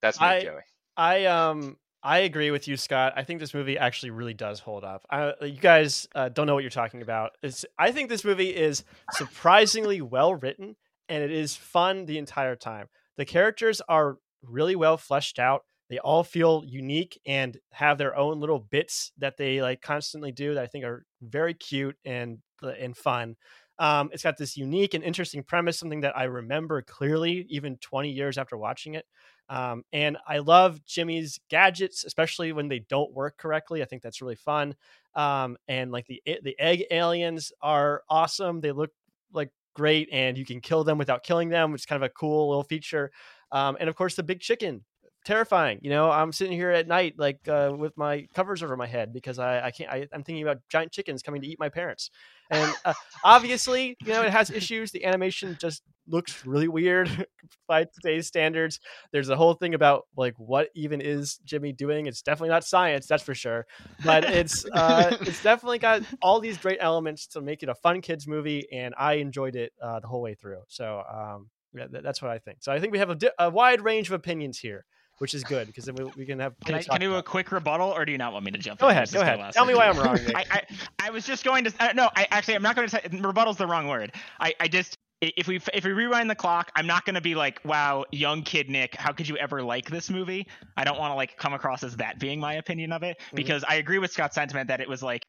That's 0.00 0.20
me, 0.20 0.26
I, 0.26 0.40
Joey. 0.40 0.60
I 0.96 1.24
um 1.26 1.76
I 2.06 2.18
agree 2.18 2.50
with 2.50 2.68
you, 2.68 2.76
Scott. 2.76 3.14
I 3.16 3.24
think 3.24 3.40
this 3.40 3.54
movie 3.54 3.78
actually 3.78 4.10
really 4.10 4.34
does 4.34 4.60
hold 4.60 4.84
up. 4.84 5.06
I, 5.10 5.32
you 5.40 5.58
guys 5.58 6.06
uh, 6.14 6.28
don't 6.28 6.46
know 6.46 6.52
what 6.52 6.62
you're 6.62 6.68
talking 6.68 7.00
about. 7.00 7.30
It's, 7.42 7.64
I 7.78 7.92
think 7.92 8.10
this 8.10 8.26
movie 8.26 8.54
is 8.54 8.84
surprisingly 9.12 10.02
well 10.02 10.34
written, 10.34 10.76
and 11.08 11.24
it 11.24 11.30
is 11.32 11.56
fun 11.56 12.04
the 12.04 12.18
entire 12.18 12.56
time. 12.56 12.88
The 13.16 13.24
characters 13.24 13.80
are 13.88 14.18
really 14.42 14.76
well 14.76 14.98
fleshed 14.98 15.38
out. 15.38 15.62
They 15.88 15.98
all 15.98 16.24
feel 16.24 16.62
unique 16.66 17.18
and 17.26 17.56
have 17.72 17.96
their 17.96 18.14
own 18.14 18.38
little 18.38 18.58
bits 18.58 19.10
that 19.18 19.38
they 19.38 19.62
like 19.62 19.80
constantly 19.80 20.30
do 20.32 20.54
that 20.54 20.62
I 20.62 20.66
think 20.66 20.84
are 20.84 21.06
very 21.22 21.54
cute 21.54 21.96
and 22.04 22.38
uh, 22.62 22.68
and 22.78 22.94
fun. 22.94 23.36
Um, 23.78 24.10
it's 24.12 24.22
got 24.22 24.36
this 24.36 24.56
unique 24.56 24.94
and 24.94 25.02
interesting 25.02 25.42
premise, 25.42 25.78
something 25.78 26.00
that 26.02 26.16
I 26.16 26.24
remember 26.24 26.82
clearly 26.82 27.46
even 27.48 27.76
20 27.78 28.10
years 28.10 28.38
after 28.38 28.56
watching 28.56 28.94
it. 28.94 29.04
Um, 29.48 29.84
and 29.92 30.16
I 30.26 30.38
love 30.38 30.84
Jimmy's 30.84 31.38
gadgets, 31.50 32.04
especially 32.04 32.52
when 32.52 32.68
they 32.68 32.80
don't 32.80 33.12
work 33.12 33.36
correctly. 33.36 33.82
I 33.82 33.84
think 33.84 34.02
that's 34.02 34.22
really 34.22 34.36
fun. 34.36 34.74
Um, 35.14 35.56
and 35.68 35.92
like 35.92 36.06
the 36.06 36.22
the 36.42 36.58
egg 36.58 36.84
aliens 36.90 37.52
are 37.60 38.02
awesome. 38.08 38.60
They 38.60 38.72
look 38.72 38.90
like 39.32 39.50
great, 39.74 40.08
and 40.12 40.36
you 40.38 40.44
can 40.44 40.60
kill 40.60 40.84
them 40.84 40.98
without 40.98 41.22
killing 41.22 41.48
them, 41.50 41.72
which 41.72 41.82
is 41.82 41.86
kind 41.86 42.02
of 42.02 42.06
a 42.08 42.12
cool 42.12 42.48
little 42.48 42.64
feature. 42.64 43.10
Um, 43.52 43.76
and 43.78 43.88
of 43.88 43.94
course, 43.96 44.14
the 44.16 44.22
big 44.22 44.40
chicken, 44.40 44.84
terrifying. 45.24 45.78
You 45.82 45.90
know, 45.90 46.10
I'm 46.10 46.32
sitting 46.32 46.52
here 46.52 46.70
at 46.70 46.86
night 46.86 47.14
like 47.18 47.46
uh, 47.48 47.72
with 47.76 47.96
my 47.96 48.26
covers 48.34 48.62
over 48.62 48.76
my 48.76 48.86
head 48.86 49.12
because 49.12 49.38
I, 49.38 49.66
I 49.66 49.70
can't. 49.70 49.90
I, 49.90 50.06
am 50.12 50.22
thinking 50.22 50.42
about 50.42 50.58
giant 50.68 50.92
chickens 50.92 51.22
coming 51.22 51.40
to 51.42 51.46
eat 51.46 51.58
my 51.58 51.68
parents. 51.68 52.10
And 52.50 52.72
uh, 52.84 52.94
obviously, 53.24 53.96
you 54.00 54.08
know, 54.12 54.22
it 54.22 54.30
has 54.30 54.50
issues. 54.50 54.92
The 54.92 55.04
animation 55.04 55.56
just 55.58 55.82
looks 56.06 56.44
really 56.44 56.68
weird 56.68 57.26
by 57.68 57.84
today's 57.84 58.26
standards. 58.26 58.80
There's 59.12 59.30
a 59.30 59.36
whole 59.36 59.54
thing 59.54 59.74
about 59.74 60.06
like 60.16 60.34
what 60.36 60.68
even 60.74 61.00
is 61.00 61.38
Jimmy 61.44 61.72
doing? 61.72 62.06
It's 62.06 62.22
definitely 62.22 62.50
not 62.50 62.64
science, 62.64 63.06
that's 63.06 63.22
for 63.22 63.34
sure. 63.34 63.66
But 64.04 64.24
it's 64.24 64.64
uh, 64.72 65.16
it's 65.22 65.42
definitely 65.42 65.78
got 65.78 66.02
all 66.22 66.40
these 66.40 66.58
great 66.58 66.78
elements 66.80 67.26
to 67.28 67.40
make 67.40 67.62
it 67.62 67.68
a 67.68 67.74
fun 67.74 68.00
kids 68.00 68.26
movie, 68.26 68.66
and 68.72 68.94
I 68.98 69.14
enjoyed 69.14 69.56
it 69.56 69.72
uh, 69.82 70.00
the 70.00 70.06
whole 70.06 70.22
way 70.22 70.34
through. 70.34 70.62
So 70.68 71.02
um, 71.10 71.50
yeah, 71.74 71.86
that's 71.90 72.22
what 72.22 72.30
I 72.30 72.38
think. 72.38 72.58
So 72.60 72.72
I 72.72 72.78
think 72.78 72.92
we 72.92 72.98
have 72.98 73.10
a, 73.10 73.14
di- 73.14 73.30
a 73.38 73.50
wide 73.50 73.80
range 73.80 74.08
of 74.08 74.12
opinions 74.12 74.58
here 74.58 74.84
which 75.18 75.34
is 75.34 75.44
good 75.44 75.66
because 75.66 75.84
then 75.84 75.94
we, 75.94 76.04
we 76.16 76.26
can 76.26 76.38
have. 76.38 76.54
Can 76.64 76.74
I, 76.74 76.82
can 76.82 76.92
I 76.92 76.98
do 76.98 77.14
a 77.16 77.22
quick 77.22 77.52
rebuttal, 77.52 77.90
or 77.90 78.04
do 78.04 78.12
you 78.12 78.18
not 78.18 78.32
want 78.32 78.44
me 78.44 78.50
to 78.52 78.58
jump? 78.58 78.80
Go 78.80 78.88
in? 78.88 78.96
ahead. 78.96 79.12
Go 79.12 79.20
ahead. 79.20 79.52
Tell 79.52 79.66
me 79.66 79.74
why 79.74 79.88
I'm 79.88 79.98
wrong. 79.98 80.18
I, 80.34 80.44
I, 80.50 80.62
I 80.98 81.10
was 81.10 81.26
just 81.26 81.44
going 81.44 81.64
to. 81.64 81.72
Uh, 81.80 81.92
no, 81.94 82.10
I 82.16 82.26
actually 82.30 82.54
I'm 82.54 82.62
not 82.62 82.76
going 82.76 82.88
to 82.88 82.90
say 82.90 83.00
rebuttal's 83.20 83.56
the 83.56 83.66
wrong 83.66 83.88
word. 83.88 84.12
I 84.40 84.54
I 84.60 84.68
just 84.68 84.98
if 85.20 85.46
we 85.48 85.60
if 85.72 85.84
we 85.84 85.92
rewind 85.92 86.28
the 86.28 86.34
clock, 86.34 86.70
I'm 86.74 86.86
not 86.86 87.04
going 87.04 87.14
to 87.14 87.20
be 87.20 87.34
like, 87.34 87.60
"Wow, 87.64 88.04
young 88.10 88.42
kid 88.42 88.68
Nick, 88.68 88.94
how 88.94 89.12
could 89.12 89.28
you 89.28 89.36
ever 89.36 89.62
like 89.62 89.88
this 89.88 90.10
movie?" 90.10 90.46
I 90.76 90.84
don't 90.84 90.98
want 90.98 91.12
to 91.12 91.14
like 91.14 91.36
come 91.36 91.54
across 91.54 91.82
as 91.82 91.96
that 91.96 92.18
being 92.18 92.40
my 92.40 92.54
opinion 92.54 92.92
of 92.92 93.02
it 93.02 93.18
mm-hmm. 93.18 93.36
because 93.36 93.64
I 93.68 93.76
agree 93.76 93.98
with 93.98 94.12
Scott's 94.12 94.34
sentiment 94.34 94.68
that 94.68 94.80
it 94.80 94.88
was 94.88 95.02
like 95.02 95.24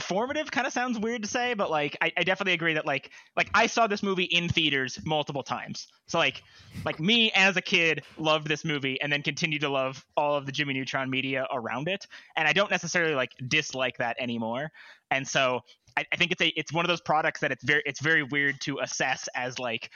formative 0.00 0.50
kind 0.50 0.66
of 0.66 0.72
sounds 0.72 0.98
weird 0.98 1.22
to 1.22 1.28
say 1.28 1.54
but 1.54 1.70
like 1.70 1.96
I, 2.00 2.12
I, 2.16 2.24
definitely 2.24 2.54
agree 2.54 2.74
that 2.74 2.86
like 2.86 3.10
like 3.36 3.50
i 3.54 3.66
saw 3.66 3.86
this 3.86 4.02
movie 4.02 4.24
in 4.24 4.48
theaters 4.48 4.98
multiple 5.04 5.42
times. 5.42 5.88
So 6.06 6.18
like 6.18 6.42
like 6.84 7.00
me 7.00 7.30
as 7.32 7.56
a 7.56 7.60
kid 7.60 8.02
loved 8.18 8.48
this 8.48 8.64
movie 8.64 9.00
and 9.00 9.12
then 9.12 9.22
continued 9.22 9.60
to 9.62 9.68
love 9.68 10.04
all 10.16 10.34
of 10.34 10.46
the 10.46 10.52
jimmy 10.52 10.74
neutron 10.74 11.10
media 11.10 11.46
around 11.52 11.88
it. 11.88 12.06
And 12.36 12.46
i 12.48 12.52
don't 12.52 12.70
necessarily 12.70 13.14
like 13.14 13.32
dislike 13.48 13.98
that 13.98 14.16
anymore. 14.18 14.70
And 15.10 15.26
so 15.26 15.60
I, 15.96 16.04
I 16.12 16.16
think 16.16 16.32
it's 16.32 16.42
a 16.42 16.48
it's 16.48 16.72
one 16.72 16.84
of 16.84 16.88
those 16.88 17.00
products 17.00 17.40
that 17.40 17.52
it's 17.52 17.64
very 17.64 17.82
it's 17.84 18.00
very 18.00 18.22
weird 18.22 18.60
to 18.62 18.78
assess 18.80 19.28
as 19.34 19.58
like 19.58 19.90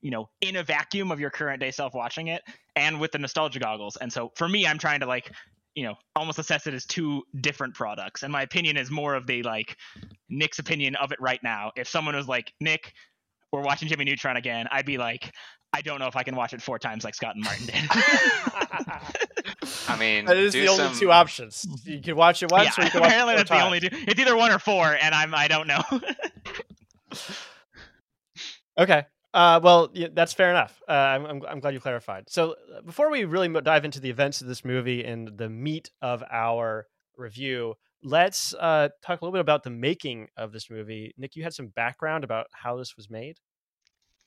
you 0.00 0.10
know 0.10 0.28
in 0.40 0.56
a 0.56 0.62
vacuum 0.62 1.10
of 1.10 1.20
your 1.20 1.30
current 1.30 1.60
day 1.60 1.70
self 1.70 1.94
watching 1.94 2.28
it 2.28 2.42
and 2.76 3.00
with 3.00 3.12
the 3.12 3.18
nostalgia 3.18 3.58
goggles. 3.58 3.96
And 3.96 4.12
so 4.12 4.32
for 4.36 4.48
me 4.48 4.66
i'm 4.66 4.78
trying 4.78 5.00
to 5.00 5.06
like 5.06 5.32
you 5.80 5.86
know 5.86 5.94
almost 6.14 6.38
assess 6.38 6.66
it 6.66 6.74
as 6.74 6.84
two 6.84 7.22
different 7.40 7.74
products 7.74 8.22
and 8.22 8.30
my 8.30 8.42
opinion 8.42 8.76
is 8.76 8.90
more 8.90 9.14
of 9.14 9.26
the 9.26 9.42
like 9.42 9.78
nick's 10.28 10.58
opinion 10.58 10.94
of 10.96 11.10
it 11.10 11.18
right 11.20 11.40
now 11.42 11.72
if 11.74 11.88
someone 11.88 12.14
was 12.14 12.28
like 12.28 12.52
nick 12.60 12.92
we're 13.52 13.62
watching 13.62 13.88
Jimmy 13.88 14.04
Neutron 14.04 14.36
again, 14.36 14.66
I'd 14.70 14.86
be 14.86 14.98
like, 14.98 15.32
I 15.72 15.82
don't 15.82 15.98
know 15.98 16.06
if 16.06 16.16
I 16.16 16.22
can 16.22 16.36
watch 16.36 16.52
it 16.52 16.62
four 16.62 16.78
times 16.78 17.04
like 17.04 17.14
Scott 17.14 17.34
and 17.34 17.44
Martin 17.44 17.66
did. 17.66 17.74
I 19.88 19.96
mean, 19.98 20.24
that 20.24 20.36
is 20.36 20.52
do 20.52 20.62
the 20.62 20.68
only 20.68 20.98
two 20.98 21.12
options. 21.12 21.66
You 21.84 22.00
can 22.00 22.16
watch 22.16 22.42
it 22.42 22.50
once, 22.50 22.78
or 22.78 22.82
you 22.82 22.90
can 22.90 23.00
watch 23.00 23.10
it 23.10 23.14
apparently 23.14 23.34
four 23.34 23.38
that's 23.38 23.50
the 23.50 23.64
only. 23.64 23.80
Two. 23.80 23.88
It's 23.92 24.20
either 24.20 24.36
one 24.36 24.50
or 24.50 24.58
four, 24.58 24.96
and 25.00 25.14
I'm 25.14 25.34
I 25.34 25.48
don't 25.48 25.66
know. 25.66 25.82
Okay. 28.78 29.04
Uh, 29.32 29.60
well, 29.62 29.90
yeah, 29.92 30.08
that's 30.12 30.32
fair 30.32 30.50
enough. 30.50 30.82
Uh, 30.88 30.92
I'm, 30.92 31.24
I'm, 31.26 31.42
I'm 31.48 31.60
glad 31.60 31.74
you 31.74 31.80
clarified. 31.80 32.24
So, 32.28 32.56
uh, 32.76 32.82
before 32.82 33.10
we 33.10 33.24
really 33.24 33.48
dive 33.60 33.84
into 33.84 34.00
the 34.00 34.10
events 34.10 34.40
of 34.40 34.48
this 34.48 34.64
movie 34.64 35.04
and 35.04 35.36
the 35.38 35.48
meat 35.48 35.90
of 36.02 36.24
our 36.30 36.86
review, 37.16 37.74
let's 38.02 38.54
uh, 38.54 38.88
talk 39.02 39.20
a 39.20 39.24
little 39.24 39.32
bit 39.32 39.40
about 39.40 39.62
the 39.62 39.70
making 39.70 40.28
of 40.36 40.52
this 40.52 40.68
movie. 40.68 41.14
Nick, 41.16 41.36
you 41.36 41.44
had 41.44 41.54
some 41.54 41.68
background 41.68 42.24
about 42.24 42.46
how 42.52 42.76
this 42.76 42.96
was 42.96 43.08
made. 43.08 43.36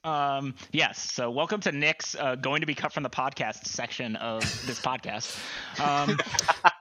Um, 0.06 0.56
yes. 0.72 1.12
So, 1.12 1.32
welcome 1.32 1.60
to 1.62 1.72
Nick's 1.72 2.16
uh, 2.16 2.36
going 2.36 2.62
to 2.62 2.68
be 2.68 2.76
cut 2.76 2.94
from 2.94 3.04
the 3.04 3.10
podcast 3.10 3.66
section 3.66 4.16
of 4.18 4.42
this 4.66 4.80
podcast. 4.80 5.38
Um, 5.80 6.18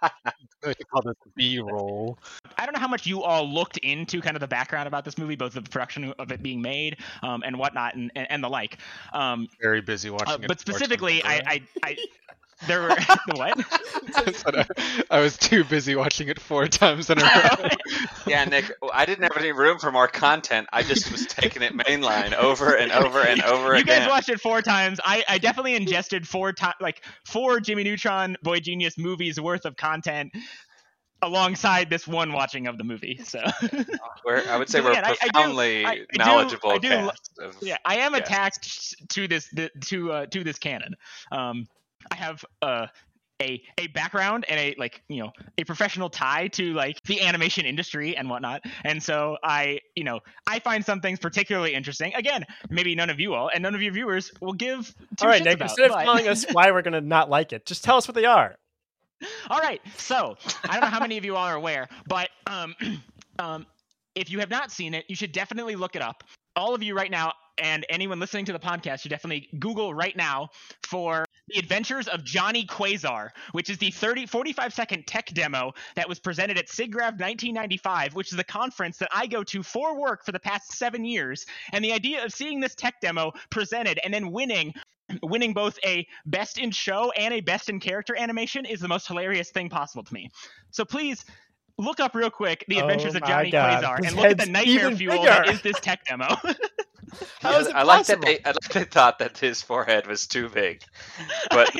I 0.66 0.74
call 0.90 1.02
this 1.02 1.16
B-roll. 1.34 2.18
I 2.56 2.64
don't 2.64 2.74
know 2.74 2.80
how 2.80 2.88
much 2.88 3.06
you 3.06 3.22
all 3.22 3.48
looked 3.48 3.78
into 3.78 4.20
kind 4.20 4.36
of 4.36 4.40
the 4.40 4.48
background 4.48 4.86
about 4.86 5.04
this 5.04 5.18
movie, 5.18 5.36
both 5.36 5.54
the 5.54 5.62
production 5.62 6.12
of 6.18 6.30
it 6.30 6.42
being 6.42 6.62
made 6.62 6.98
um, 7.22 7.42
and 7.44 7.58
whatnot, 7.58 7.94
and, 7.94 8.12
and, 8.14 8.30
and 8.30 8.44
the 8.44 8.48
like. 8.48 8.78
Um, 9.12 9.48
Very 9.60 9.80
busy 9.80 10.10
watching 10.10 10.28
uh, 10.28 10.38
it. 10.42 10.48
but 10.48 10.60
specifically, 10.60 11.20
in 11.20 11.26
a 11.26 11.30
row. 11.30 11.40
I, 11.46 11.62
I, 11.82 11.88
I 11.90 11.96
there 12.66 12.82
were 12.82 12.88
what? 13.34 13.58
I 14.14 14.32
I, 14.46 14.66
I 15.10 15.20
was 15.20 15.36
too 15.36 15.64
busy 15.64 15.94
watching 15.96 16.28
it 16.28 16.40
four 16.40 16.66
times 16.68 17.10
in 17.10 17.18
a 17.18 17.22
row. 17.22 17.68
Yeah, 18.26 18.44
Nick, 18.44 18.70
I 18.94 19.04
didn't 19.04 19.24
have 19.24 19.36
any 19.36 19.50
room 19.52 19.78
for 19.78 19.90
more 19.90 20.06
content. 20.06 20.68
I 20.72 20.82
just 20.84 21.10
was 21.10 21.26
taking 21.26 21.60
it 21.62 21.76
mainline 21.76 22.32
over 22.34 22.74
and 22.76 22.92
over 22.92 23.20
and 23.20 23.42
over 23.42 23.72
again. 23.72 23.76
you 23.78 23.82
again. 23.82 24.00
guys 24.02 24.08
watched 24.08 24.28
it 24.28 24.40
four 24.40 24.62
times. 24.62 25.00
I, 25.04 25.24
I 25.28 25.38
definitely 25.38 25.74
ingested 25.74 26.26
four 26.26 26.52
times, 26.52 26.76
like 26.80 27.04
four 27.26 27.58
Jimmy 27.60 27.82
Neutron 27.84 28.36
Boy 28.42 28.60
Genius 28.60 28.96
movies 28.96 29.40
worth 29.40 29.64
of 29.64 29.76
content 29.76 30.32
alongside 31.20 31.88
this 31.90 32.06
one 32.06 32.32
watching 32.32 32.66
of 32.66 32.78
the 32.78 32.84
movie. 32.84 33.20
So 33.24 33.40
we're, 34.24 34.48
I 34.48 34.56
would 34.56 34.68
say 34.68 34.80
we're 34.80 34.92
Again, 34.92 35.04
I- 35.04 35.08
I 35.10 35.12
do- 35.12 35.30
profoundly 35.32 35.84
I- 35.84 35.90
I 35.90 36.16
knowledgeable 36.16 36.70
I 36.70 36.78
do- 36.78 36.88
cast 36.88 37.30
of 37.40 37.56
yeah, 37.60 37.76
I 37.84 37.96
am 37.98 38.12
Yes. 38.14 38.22
attached 38.22 39.08
to 39.10 39.28
this 39.28 39.48
the, 39.52 39.70
to 39.86 40.12
uh, 40.12 40.26
to 40.26 40.44
this 40.44 40.58
canon. 40.58 40.94
Um, 41.30 41.66
I 42.10 42.14
have 42.16 42.44
uh, 42.60 42.86
a 43.40 43.62
a 43.78 43.86
background 43.88 44.44
and 44.48 44.58
a 44.58 44.74
like 44.78 45.02
you 45.08 45.22
know 45.22 45.32
a 45.58 45.64
professional 45.64 46.08
tie 46.08 46.48
to 46.48 46.72
like 46.74 47.02
the 47.04 47.20
animation 47.22 47.66
industry 47.66 48.16
and 48.16 48.30
whatnot, 48.30 48.62
and 48.84 49.02
so 49.02 49.36
I 49.42 49.80
you 49.94 50.04
know 50.04 50.20
I 50.46 50.60
find 50.60 50.84
some 50.84 51.00
things 51.00 51.18
particularly 51.18 51.74
interesting. 51.74 52.14
Again, 52.14 52.44
maybe 52.70 52.94
none 52.94 53.10
of 53.10 53.20
you 53.20 53.34
all 53.34 53.50
and 53.52 53.62
none 53.62 53.74
of 53.74 53.82
your 53.82 53.92
viewers 53.92 54.30
will 54.40 54.52
give. 54.52 54.94
All 55.20 55.28
right, 55.28 55.42
Nick, 55.42 55.54
about, 55.54 55.70
instead 55.70 55.90
of 55.90 56.02
telling 56.02 56.28
us 56.28 56.44
why 56.52 56.70
we're 56.70 56.82
going 56.82 56.94
to 56.94 57.00
not 57.00 57.28
like 57.28 57.52
it, 57.52 57.66
just 57.66 57.84
tell 57.84 57.96
us 57.96 58.06
what 58.06 58.14
they 58.14 58.24
are. 58.24 58.56
All 59.50 59.60
right. 59.60 59.80
So 59.96 60.36
I 60.64 60.72
don't 60.72 60.80
know 60.80 60.86
how 60.86 61.00
many 61.00 61.18
of 61.18 61.24
you 61.24 61.36
all 61.36 61.46
are 61.46 61.54
aware, 61.54 61.88
but 62.08 62.30
um, 62.46 62.74
um, 63.38 63.66
if 64.14 64.30
you 64.30 64.40
have 64.40 64.50
not 64.50 64.70
seen 64.70 64.94
it, 64.94 65.04
you 65.08 65.16
should 65.16 65.32
definitely 65.32 65.76
look 65.76 65.96
it 65.96 66.02
up. 66.02 66.24
All 66.56 66.74
of 66.74 66.82
you 66.82 66.94
right 66.94 67.10
now, 67.10 67.32
and 67.58 67.84
anyone 67.88 68.20
listening 68.20 68.44
to 68.46 68.52
the 68.52 68.58
podcast 68.58 69.00
should 69.00 69.10
definitely 69.10 69.48
Google 69.58 69.94
right 69.94 70.16
now 70.16 70.48
for 70.86 71.24
the 71.48 71.58
Adventures 71.58 72.08
of 72.08 72.24
Johnny 72.24 72.64
Quasar, 72.66 73.30
which 73.52 73.70
is 73.70 73.78
the 73.78 73.90
30, 73.90 74.26
45 74.26 74.72
second 74.72 75.06
tech 75.06 75.26
demo 75.34 75.72
that 75.96 76.08
was 76.08 76.18
presented 76.18 76.58
at 76.58 76.68
SIGGRAPH 76.68 77.18
1995, 77.18 78.14
which 78.14 78.32
is 78.32 78.38
a 78.38 78.44
conference 78.44 78.98
that 78.98 79.08
I 79.12 79.26
go 79.26 79.42
to 79.44 79.62
for 79.62 79.98
work 80.00 80.24
for 80.24 80.32
the 80.32 80.40
past 80.40 80.72
seven 80.72 81.04
years. 81.04 81.44
And 81.72 81.84
the 81.84 81.92
idea 81.92 82.24
of 82.24 82.32
seeing 82.32 82.60
this 82.60 82.74
tech 82.74 83.00
demo 83.00 83.32
presented 83.50 84.00
and 84.04 84.12
then 84.12 84.30
winning 84.30 84.74
winning 85.22 85.52
both 85.52 85.78
a 85.84 86.06
best 86.24 86.58
in 86.58 86.70
show 86.70 87.10
and 87.18 87.34
a 87.34 87.40
best 87.40 87.68
in 87.68 87.80
character 87.80 88.16
animation 88.16 88.64
is 88.64 88.80
the 88.80 88.88
most 88.88 89.06
hilarious 89.06 89.50
thing 89.50 89.68
possible 89.68 90.02
to 90.02 90.14
me. 90.14 90.30
So 90.70 90.84
please 90.84 91.24
look 91.78 92.00
up 92.00 92.14
real 92.14 92.30
quick 92.30 92.64
the 92.68 92.78
Oh 92.78 92.82
adventures 92.82 93.14
of 93.14 93.24
Johnny 93.24 93.50
God. 93.50 93.82
Quasar 93.82 93.98
His 93.98 94.06
and 94.08 94.16
look 94.16 94.30
at 94.30 94.38
the 94.38 94.46
nightmare 94.46 94.96
fuel 94.96 95.22
that 95.24 95.42
bigger. 95.44 95.54
is 95.54 95.62
this 95.62 95.80
tech 95.80 96.04
demo. 96.06 96.26
How 97.40 97.58
is 97.58 97.66
it 97.66 97.74
I 97.74 97.82
like 97.82 98.06
that 98.06 98.22
they 98.22 98.38
I 98.44 98.48
like 98.50 98.72
they 98.72 98.84
thought 98.84 99.18
that 99.18 99.36
his 99.36 99.60
forehead 99.62 100.06
was 100.06 100.26
too 100.26 100.48
big. 100.48 100.82
But 101.50 101.70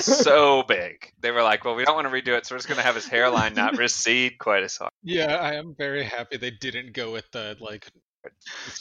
so 0.00 0.64
big. 0.64 1.12
They 1.20 1.30
were 1.30 1.42
like, 1.42 1.64
well, 1.64 1.76
we 1.76 1.84
don't 1.84 1.94
want 1.94 2.08
to 2.08 2.12
redo 2.12 2.36
it, 2.36 2.46
so 2.46 2.54
we're 2.54 2.58
just 2.58 2.66
going 2.68 2.78
to 2.78 2.84
have 2.84 2.96
his 2.96 3.06
hairline 3.06 3.54
not 3.54 3.76
recede 3.78 4.38
quite 4.38 4.64
as 4.64 4.76
hard. 4.76 4.90
Yeah, 5.04 5.36
I 5.36 5.54
am 5.54 5.74
very 5.78 6.02
happy 6.02 6.36
they 6.38 6.50
didn't 6.50 6.92
go 6.94 7.12
with 7.12 7.30
the 7.30 7.56
like 7.60 7.86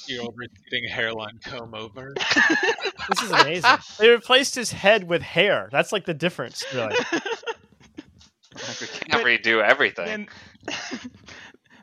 year-old 0.07 0.33
receding 0.35 0.89
hairline 0.89 1.39
comb 1.43 1.75
over. 1.75 2.13
This 3.09 3.21
is 3.21 3.31
amazing. 3.31 3.69
they 3.99 4.09
replaced 4.09 4.55
his 4.55 4.71
head 4.71 5.07
with 5.07 5.21
hair. 5.21 5.69
That's 5.71 5.91
like 5.91 6.05
the 6.05 6.13
difference, 6.15 6.65
really. 6.73 6.95
Like, 8.67 8.81
we 8.81 8.87
can't 8.87 9.11
But 9.11 9.23
redo 9.25 9.63
everything. 9.63 10.07
And 10.07 10.29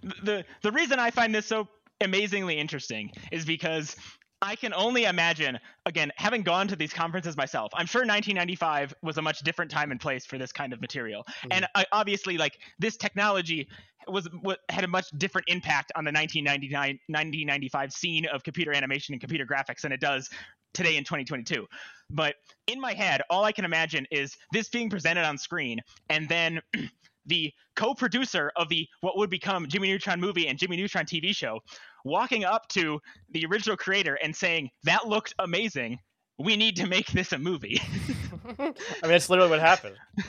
the 0.22 0.44
the 0.62 0.72
reason 0.72 0.98
I 0.98 1.10
find 1.10 1.34
this 1.34 1.46
so 1.46 1.68
amazingly 2.00 2.58
interesting 2.58 3.10
is 3.32 3.44
because 3.44 3.96
I 4.42 4.56
can 4.56 4.74
only 4.74 5.04
imagine, 5.04 5.58
again, 5.86 6.12
having 6.16 6.42
gone 6.42 6.68
to 6.68 6.76
these 6.76 6.92
conferences 6.92 7.34
myself, 7.34 7.72
I'm 7.74 7.86
sure 7.86 8.02
1995 8.02 8.92
was 9.02 9.16
a 9.16 9.22
much 9.22 9.40
different 9.40 9.70
time 9.70 9.90
and 9.90 9.98
place 9.98 10.26
for 10.26 10.36
this 10.36 10.52
kind 10.52 10.74
of 10.74 10.82
material. 10.82 11.22
Mm-hmm. 11.22 11.48
And 11.52 11.66
I, 11.74 11.86
obviously, 11.92 12.36
like 12.36 12.58
this 12.78 12.98
technology 12.98 13.68
was 14.06 14.28
what 14.42 14.58
had 14.68 14.84
a 14.84 14.88
much 14.88 15.06
different 15.16 15.48
impact 15.48 15.92
on 15.96 16.04
the 16.04 16.12
1999 16.12 16.98
1995 17.08 17.92
scene 17.92 18.26
of 18.26 18.42
computer 18.42 18.74
animation 18.74 19.14
and 19.14 19.20
computer 19.20 19.46
graphics 19.46 19.80
than 19.80 19.92
it 19.92 20.00
does 20.00 20.28
today 20.74 20.96
in 20.96 21.04
2022. 21.04 21.66
But 22.10 22.34
in 22.66 22.80
my 22.80 22.92
head, 22.92 23.22
all 23.30 23.44
I 23.44 23.52
can 23.52 23.64
imagine 23.64 24.06
is 24.10 24.36
this 24.52 24.68
being 24.68 24.90
presented 24.90 25.24
on 25.24 25.38
screen 25.38 25.80
and 26.10 26.28
then 26.28 26.60
the 27.26 27.52
co-producer 27.76 28.52
of 28.56 28.68
the 28.68 28.86
what 29.00 29.16
would 29.16 29.30
become 29.30 29.66
Jimmy 29.68 29.88
Neutron 29.88 30.20
movie 30.20 30.48
and 30.48 30.58
Jimmy 30.58 30.76
Neutron 30.76 31.06
TV 31.06 31.34
show 31.34 31.60
walking 32.04 32.44
up 32.44 32.68
to 32.68 33.00
the 33.30 33.46
original 33.46 33.76
creator 33.76 34.18
and 34.22 34.34
saying, 34.36 34.68
"That 34.82 35.08
looked 35.08 35.34
amazing. 35.38 35.98
We 36.38 36.56
need 36.56 36.76
to 36.76 36.86
make 36.86 37.06
this 37.08 37.32
a 37.32 37.38
movie." 37.38 37.80
I 38.58 38.62
mean, 38.62 38.74
that's 39.02 39.30
literally 39.30 39.50
what 39.50 39.60
happened. 39.60 39.96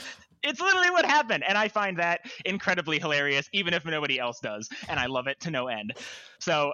it's 0.45 0.61
literally 0.61 0.89
what 0.91 1.05
happened, 1.05 1.43
and 1.47 1.57
I 1.57 1.67
find 1.67 1.97
that 1.97 2.21
incredibly 2.45 2.99
hilarious, 2.99 3.49
even 3.51 3.73
if 3.73 3.85
nobody 3.85 4.19
else 4.19 4.39
does, 4.39 4.69
and 4.87 4.99
I 4.99 5.07
love 5.07 5.27
it 5.27 5.39
to 5.41 5.51
no 5.51 5.67
end. 5.67 5.93
So, 6.39 6.73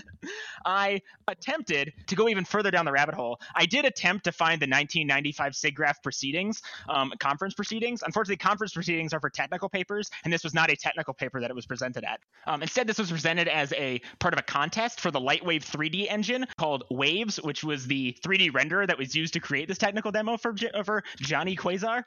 I 0.64 1.00
attempted 1.28 1.92
to 2.06 2.14
go 2.14 2.28
even 2.28 2.44
further 2.44 2.70
down 2.70 2.84
the 2.84 2.92
rabbit 2.92 3.14
hole. 3.14 3.40
I 3.54 3.66
did 3.66 3.84
attempt 3.84 4.24
to 4.24 4.32
find 4.32 4.60
the 4.60 4.66
1995 4.66 5.52
SIGGRAPH 5.52 6.02
proceedings, 6.02 6.62
um, 6.88 7.12
conference 7.18 7.54
proceedings. 7.54 8.02
Unfortunately, 8.02 8.36
conference 8.36 8.72
proceedings 8.72 9.12
are 9.12 9.20
for 9.20 9.30
technical 9.30 9.68
papers, 9.68 10.10
and 10.24 10.32
this 10.32 10.44
was 10.44 10.54
not 10.54 10.70
a 10.70 10.76
technical 10.76 11.14
paper 11.14 11.40
that 11.40 11.50
it 11.50 11.56
was 11.56 11.66
presented 11.66 12.04
at. 12.04 12.20
Um, 12.46 12.62
instead, 12.62 12.86
this 12.86 12.98
was 12.98 13.10
presented 13.10 13.48
as 13.48 13.72
a 13.74 14.00
part 14.18 14.34
of 14.34 14.40
a 14.40 14.42
contest 14.42 15.00
for 15.00 15.10
the 15.10 15.20
Lightwave 15.20 15.64
3D 15.64 16.10
engine 16.10 16.46
called 16.58 16.84
Waves, 16.90 17.36
which 17.36 17.64
was 17.64 17.86
the 17.86 18.16
3D 18.24 18.52
renderer 18.52 18.86
that 18.86 18.98
was 18.98 19.14
used 19.14 19.34
to 19.34 19.40
create 19.40 19.68
this 19.68 19.78
technical 19.78 20.10
demo 20.10 20.36
for 20.36 20.54
for 20.84 21.02
Johnny 21.18 21.56
Quasar 21.56 22.04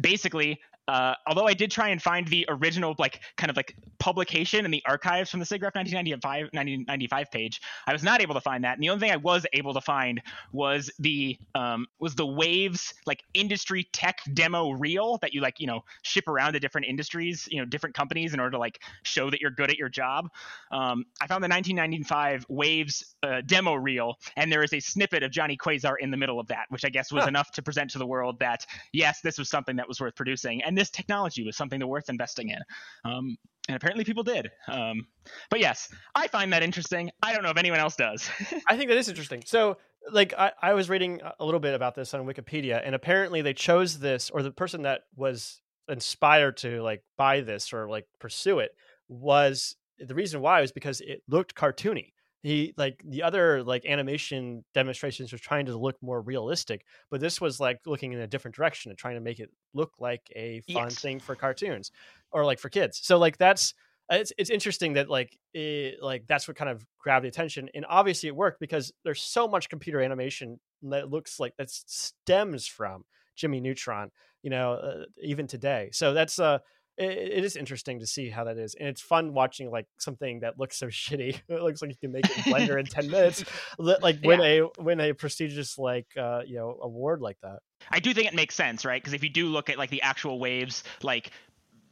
basically 0.00 0.60
uh, 0.88 1.14
although 1.26 1.46
i 1.46 1.54
did 1.54 1.70
try 1.70 1.88
and 1.88 2.02
find 2.02 2.26
the 2.28 2.44
original 2.48 2.94
like 2.98 3.20
kind 3.36 3.50
of 3.50 3.56
like 3.56 3.76
publication 3.98 4.64
in 4.64 4.70
the 4.70 4.82
archives 4.86 5.30
from 5.30 5.40
the 5.40 5.46
SIGGRAPH 5.46 5.74
1995 5.74 6.44
1995 6.52 7.30
page 7.30 7.60
i 7.86 7.92
was 7.92 8.02
not 8.02 8.20
able 8.22 8.34
to 8.34 8.40
find 8.40 8.64
that 8.64 8.74
and 8.74 8.82
the 8.82 8.88
only 8.88 9.00
thing 9.00 9.10
i 9.12 9.16
was 9.16 9.44
able 9.52 9.74
to 9.74 9.80
find 9.80 10.20
was 10.52 10.90
the 10.98 11.38
um, 11.54 11.86
was 12.00 12.14
the 12.14 12.26
waves 12.26 12.94
like 13.06 13.22
industry 13.34 13.86
tech 13.92 14.18
demo 14.34 14.70
reel 14.70 15.18
that 15.18 15.34
you 15.34 15.40
like 15.40 15.60
you 15.60 15.66
know 15.66 15.80
ship 16.02 16.26
around 16.26 16.54
to 16.54 16.60
different 16.60 16.86
industries 16.86 17.46
you 17.50 17.58
know 17.58 17.66
different 17.66 17.94
companies 17.94 18.32
in 18.34 18.40
order 18.40 18.52
to 18.52 18.58
like 18.58 18.80
show 19.02 19.30
that 19.30 19.40
you're 19.40 19.50
good 19.50 19.70
at 19.70 19.76
your 19.78 19.88
job 19.88 20.28
um, 20.72 21.04
i 21.20 21.26
found 21.26 21.44
the 21.44 21.48
1995 21.48 22.46
waves 22.48 23.14
uh, 23.22 23.40
demo 23.46 23.74
reel 23.74 24.16
and 24.36 24.50
there 24.50 24.62
is 24.62 24.72
a 24.72 24.80
snippet 24.80 25.22
of 25.22 25.30
johnny 25.30 25.56
quasar 25.56 25.94
in 26.00 26.10
the 26.10 26.16
middle 26.16 26.40
of 26.40 26.46
that 26.48 26.66
which 26.70 26.84
i 26.84 26.88
guess 26.88 27.12
was 27.12 27.24
Huh. 27.24 27.28
enough 27.28 27.50
to 27.52 27.62
present 27.62 27.90
to 27.90 27.98
the 27.98 28.06
world 28.06 28.38
that 28.40 28.64
yes, 28.92 29.20
this 29.22 29.38
was 29.38 29.48
something 29.48 29.67
that 29.76 29.88
was 29.88 30.00
worth 30.00 30.14
producing, 30.14 30.62
and 30.62 30.76
this 30.76 30.90
technology 30.90 31.44
was 31.44 31.56
something 31.56 31.78
that 31.80 31.86
worth 31.86 32.08
investing 32.08 32.50
in. 32.50 32.58
Um, 33.04 33.36
and 33.68 33.76
apparently, 33.76 34.04
people 34.04 34.22
did. 34.22 34.50
Um, 34.68 35.06
but 35.50 35.60
yes, 35.60 35.88
I 36.14 36.28
find 36.28 36.52
that 36.52 36.62
interesting. 36.62 37.10
I 37.22 37.32
don't 37.32 37.42
know 37.42 37.50
if 37.50 37.58
anyone 37.58 37.80
else 37.80 37.96
does. 37.96 38.28
I 38.68 38.76
think 38.76 38.88
that 38.88 38.96
is 38.96 39.08
interesting. 39.08 39.42
So, 39.44 39.76
like, 40.10 40.32
I, 40.38 40.52
I 40.62 40.74
was 40.74 40.88
reading 40.88 41.20
a 41.38 41.44
little 41.44 41.60
bit 41.60 41.74
about 41.74 41.94
this 41.94 42.14
on 42.14 42.26
Wikipedia, 42.26 42.80
and 42.84 42.94
apparently 42.94 43.42
they 43.42 43.52
chose 43.54 43.98
this, 43.98 44.30
or 44.30 44.42
the 44.42 44.50
person 44.50 44.82
that 44.82 45.02
was 45.16 45.60
inspired 45.88 46.56
to 46.58 46.82
like 46.82 47.02
buy 47.16 47.40
this 47.40 47.72
or 47.72 47.88
like 47.88 48.06
pursue 48.20 48.58
it 48.58 48.72
was 49.08 49.76
the 49.98 50.14
reason 50.14 50.40
why 50.40 50.60
was 50.60 50.72
because 50.72 51.00
it 51.00 51.22
looked 51.28 51.54
cartoony. 51.54 52.12
He 52.42 52.72
like 52.76 53.02
the 53.04 53.22
other 53.24 53.62
like 53.64 53.84
animation 53.84 54.64
demonstrations 54.72 55.32
were 55.32 55.38
trying 55.38 55.66
to 55.66 55.76
look 55.76 55.96
more 56.02 56.20
realistic, 56.22 56.84
but 57.10 57.20
this 57.20 57.40
was 57.40 57.58
like 57.58 57.80
looking 57.86 58.12
in 58.12 58.20
a 58.20 58.26
different 58.28 58.54
direction 58.54 58.90
and 58.90 58.98
trying 58.98 59.16
to 59.16 59.20
make 59.20 59.40
it 59.40 59.50
look 59.74 59.94
like 59.98 60.22
a 60.36 60.60
fun 60.62 60.94
Yes. 60.94 61.02
thing 61.02 61.20
for 61.20 61.34
cartoons 61.36 61.90
or 62.30 62.44
like 62.44 62.58
for 62.60 62.68
kids. 62.68 63.00
So 63.02 63.18
like 63.18 63.38
that's 63.38 63.74
it's 64.10 64.32
it's 64.38 64.50
interesting 64.50 64.94
that 64.94 65.08
like 65.10 65.38
it, 65.52 66.02
like 66.02 66.26
that's 66.26 66.48
what 66.48 66.56
kind 66.56 66.70
of 66.70 66.86
grabbed 66.98 67.24
the 67.24 67.28
attention, 67.28 67.68
and 67.74 67.84
obviously 67.88 68.28
it 68.28 68.36
worked 68.36 68.60
because 68.60 68.92
there's 69.04 69.20
so 69.22 69.46
much 69.46 69.68
computer 69.68 70.00
animation 70.00 70.58
that 70.82 71.10
looks 71.10 71.38
like 71.38 71.54
that 71.58 71.70
stems 71.70 72.66
from 72.66 73.04
Jimmy 73.36 73.60
Neutron, 73.60 74.10
you 74.42 74.50
know, 74.50 74.72
uh, 74.74 75.04
even 75.22 75.46
today. 75.46 75.90
So 75.92 76.14
that's 76.14 76.38
uh 76.38 76.58
it, 76.98 77.38
it 77.38 77.44
is 77.44 77.56
interesting 77.56 78.00
to 78.00 78.06
see 78.06 78.28
how 78.28 78.44
that 78.44 78.58
is, 78.58 78.74
and 78.78 78.88
it's 78.88 79.00
fun 79.00 79.32
watching 79.32 79.70
like 79.70 79.86
something 79.98 80.40
that 80.40 80.58
looks 80.58 80.76
so 80.76 80.86
shitty. 80.88 81.40
It 81.48 81.62
looks 81.62 81.80
like 81.80 81.90
you 81.90 81.96
can 82.00 82.12
make 82.12 82.26
it 82.26 82.36
in 82.46 82.52
Blender 82.52 82.78
in 82.78 82.86
ten 82.86 83.10
minutes, 83.10 83.44
like 83.78 84.18
win 84.24 84.40
yeah. 84.40 84.64
a 84.78 84.82
win 84.82 85.00
a 85.00 85.12
prestigious 85.12 85.78
like 85.78 86.06
uh, 86.16 86.40
you 86.46 86.56
know 86.56 86.78
award 86.82 87.20
like 87.20 87.38
that. 87.42 87.60
I 87.90 88.00
do 88.00 88.12
think 88.12 88.26
it 88.26 88.34
makes 88.34 88.54
sense, 88.54 88.84
right? 88.84 89.00
Because 89.00 89.14
if 89.14 89.22
you 89.22 89.30
do 89.30 89.46
look 89.46 89.70
at 89.70 89.78
like 89.78 89.90
the 89.90 90.02
actual 90.02 90.40
waves, 90.40 90.82
like 91.02 91.30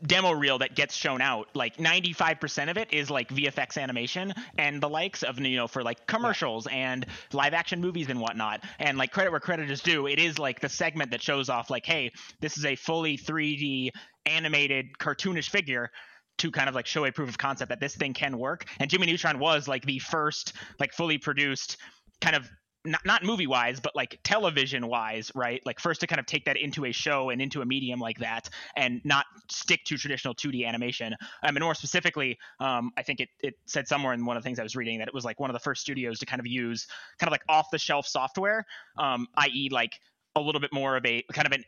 demo 0.04 0.32
reel 0.32 0.59
that 0.59 0.74
gets 0.74 0.94
shown 0.94 1.20
out 1.20 1.48
like 1.54 1.76
95% 1.78 2.70
of 2.70 2.76
it 2.76 2.92
is 2.92 3.11
like 3.11 3.28
vfx 3.28 3.80
animation 3.80 4.32
and 4.59 4.80
the 4.80 4.88
likes 4.88 5.22
of 5.22 5.40
you 5.40 5.56
know 5.56 5.66
for 5.66 5.82
like 5.82 6.06
commercials 6.06 6.66
yeah. 6.70 6.92
and 6.92 7.06
live 7.32 7.54
action 7.54 7.80
movies 7.80 8.09
and 8.09 8.20
whatnot 8.20 8.62
and 8.78 8.98
like 8.98 9.11
credit 9.11 9.30
where 9.30 9.40
credit 9.40 9.70
is 9.70 9.80
due 9.80 10.06
it 10.06 10.18
is 10.18 10.38
like 10.38 10.61
the 10.61 10.68
segment 10.68 11.11
that 11.11 11.22
shows 11.22 11.48
off 11.48 11.70
like 11.70 11.87
hey 11.87 12.11
this 12.40 12.59
is 12.59 12.64
a 12.64 12.76
fully 12.76 13.16
3d 13.16 13.90
animated 14.26 14.87
cartoonish 14.98 15.48
figure 15.48 15.90
to 16.38 16.50
kind 16.50 16.68
of 16.68 16.74
like 16.74 16.87
show 16.87 17.06
a 17.06 17.12
proof 17.12 17.28
of 17.28 17.38
concept 17.38 17.70
that 17.70 17.80
this 17.80 17.94
thing 17.94 18.12
can 18.12 18.38
work 18.38 18.66
and 18.80 18.90
jimmy 18.90 19.06
neutron 19.06 19.38
was 19.38 19.66
like 19.66 19.85
the 19.87 19.98
first 19.98 20.52
like 20.78 20.92
fully 20.92 21.16
produced 21.16 21.78
kind 22.20 22.37
of 22.37 22.48
not, 22.87 23.05
not 23.05 23.25
movie 23.25 23.46
wise, 23.46 23.81
but 23.81 23.94
like 23.94 24.18
television 24.22 24.87
wise, 24.87 25.33
right? 25.35 25.61
Like 25.66 25.81
first 25.81 26.01
to 26.01 26.07
kind 26.07 26.20
of 26.20 26.27
take 26.27 26.44
that 26.46 26.57
into 26.57 26.85
a 26.85 26.92
show 26.92 27.31
and 27.31 27.40
into 27.42 27.62
a 27.62 27.66
medium 27.66 28.01
like 28.01 28.18
that 28.18 28.49
and 28.77 29.01
not 29.05 29.27
stick 29.51 29.85
to 29.85 29.96
traditional 29.96 30.35
2D 30.35 30.66
animation. 30.66 31.14
I 31.42 31.51
mean, 31.51 31.62
more 31.62 31.75
specifically, 31.75 32.38
um, 32.61 32.92
I 32.96 33.03
think 33.03 33.20
it, 33.20 33.29
it 33.40 33.55
said 33.66 33.88
somewhere 33.88 34.12
in 34.14 34.25
one 34.25 34.37
of 34.37 34.42
the 34.42 34.46
things 34.46 34.59
I 34.59 34.62
was 34.62 34.77
reading 34.77 34.99
that 34.99 35.09
it 35.09 35.14
was 35.14 35.25
like 35.25 35.40
one 35.40 35.51
of 35.51 35.55
the 35.55 35.61
first 35.61 35.83
studios 35.83 36.18
to 36.20 36.27
kind 36.27 36.40
of 36.40 36.46
use 36.46 36.87
kind 37.18 37.29
of 37.29 37.33
like 37.33 37.44
off 37.49 37.70
the 37.70 37.79
shelf 37.79 38.07
software, 38.07 38.64
um, 38.99 39.27
i.e., 39.37 39.68
like 39.70 39.92
a 40.37 40.40
little 40.40 40.61
bit 40.61 40.72
more 40.72 40.96
of 40.96 41.05
a 41.05 41.22
kind 41.33 41.46
of 41.46 41.53
an 41.53 41.64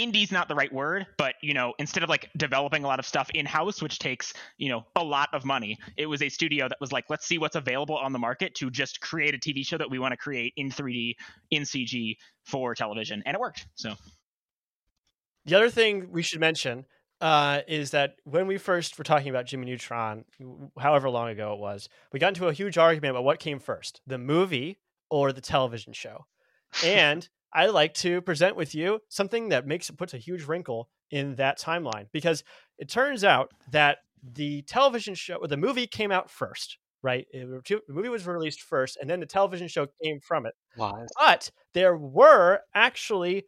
indie's 0.00 0.32
not 0.32 0.48
the 0.48 0.54
right 0.54 0.72
word, 0.72 1.06
but 1.16 1.34
you 1.42 1.54
know, 1.54 1.74
instead 1.78 2.02
of 2.02 2.08
like 2.08 2.30
developing 2.36 2.84
a 2.84 2.86
lot 2.86 2.98
of 2.98 3.06
stuff 3.06 3.30
in 3.34 3.46
house, 3.46 3.82
which 3.82 3.98
takes 3.98 4.32
you 4.58 4.68
know 4.68 4.84
a 4.96 5.04
lot 5.04 5.28
of 5.32 5.44
money, 5.44 5.78
it 5.96 6.06
was 6.06 6.22
a 6.22 6.28
studio 6.28 6.68
that 6.68 6.78
was 6.80 6.92
like, 6.92 7.04
let's 7.08 7.26
see 7.26 7.38
what's 7.38 7.56
available 7.56 7.96
on 7.96 8.12
the 8.12 8.18
market 8.18 8.54
to 8.56 8.70
just 8.70 9.00
create 9.00 9.34
a 9.34 9.38
TV 9.38 9.64
show 9.64 9.78
that 9.78 9.90
we 9.90 9.98
want 9.98 10.12
to 10.12 10.16
create 10.16 10.52
in 10.56 10.70
3D 10.70 11.14
in 11.50 11.62
CG 11.62 12.16
for 12.44 12.74
television, 12.74 13.22
and 13.26 13.34
it 13.34 13.40
worked. 13.40 13.66
So 13.74 13.94
the 15.44 15.56
other 15.56 15.70
thing 15.70 16.10
we 16.10 16.22
should 16.22 16.40
mention 16.40 16.86
uh, 17.20 17.60
is 17.68 17.90
that 17.90 18.16
when 18.24 18.46
we 18.46 18.56
first 18.58 18.96
were 18.96 19.04
talking 19.04 19.28
about 19.28 19.46
Jimmy 19.46 19.66
Neutron, 19.66 20.24
however 20.78 21.10
long 21.10 21.28
ago 21.28 21.52
it 21.52 21.58
was, 21.58 21.88
we 22.12 22.18
got 22.18 22.28
into 22.28 22.48
a 22.48 22.52
huge 22.52 22.78
argument 22.78 23.10
about 23.10 23.24
what 23.24 23.38
came 23.38 23.58
first, 23.58 24.00
the 24.06 24.18
movie 24.18 24.78
or 25.10 25.32
the 25.32 25.40
television 25.40 25.92
show. 25.92 26.26
And 26.84 27.28
I 27.52 27.66
like 27.66 27.94
to 27.94 28.20
present 28.20 28.56
with 28.56 28.74
you 28.74 29.00
something 29.08 29.48
that 29.48 29.66
makes 29.66 29.90
puts 29.90 30.14
a 30.14 30.18
huge 30.18 30.44
wrinkle 30.44 30.88
in 31.10 31.34
that 31.36 31.58
timeline 31.58 32.06
because 32.12 32.44
it 32.78 32.88
turns 32.88 33.24
out 33.24 33.52
that 33.72 33.98
the 34.22 34.62
television 34.62 35.14
show 35.14 35.36
or 35.36 35.48
the 35.48 35.56
movie 35.56 35.86
came 35.86 36.12
out 36.12 36.30
first, 36.30 36.78
right? 37.02 37.26
It, 37.32 37.48
the 37.66 37.82
movie 37.88 38.08
was 38.08 38.26
released 38.26 38.60
first, 38.62 38.98
and 39.00 39.08
then 39.08 39.20
the 39.20 39.26
television 39.26 39.68
show 39.68 39.86
came 40.02 40.20
from 40.20 40.46
it. 40.46 40.54
Lies. 40.76 41.08
But 41.18 41.50
there 41.74 41.96
were 41.96 42.60
actually 42.74 43.46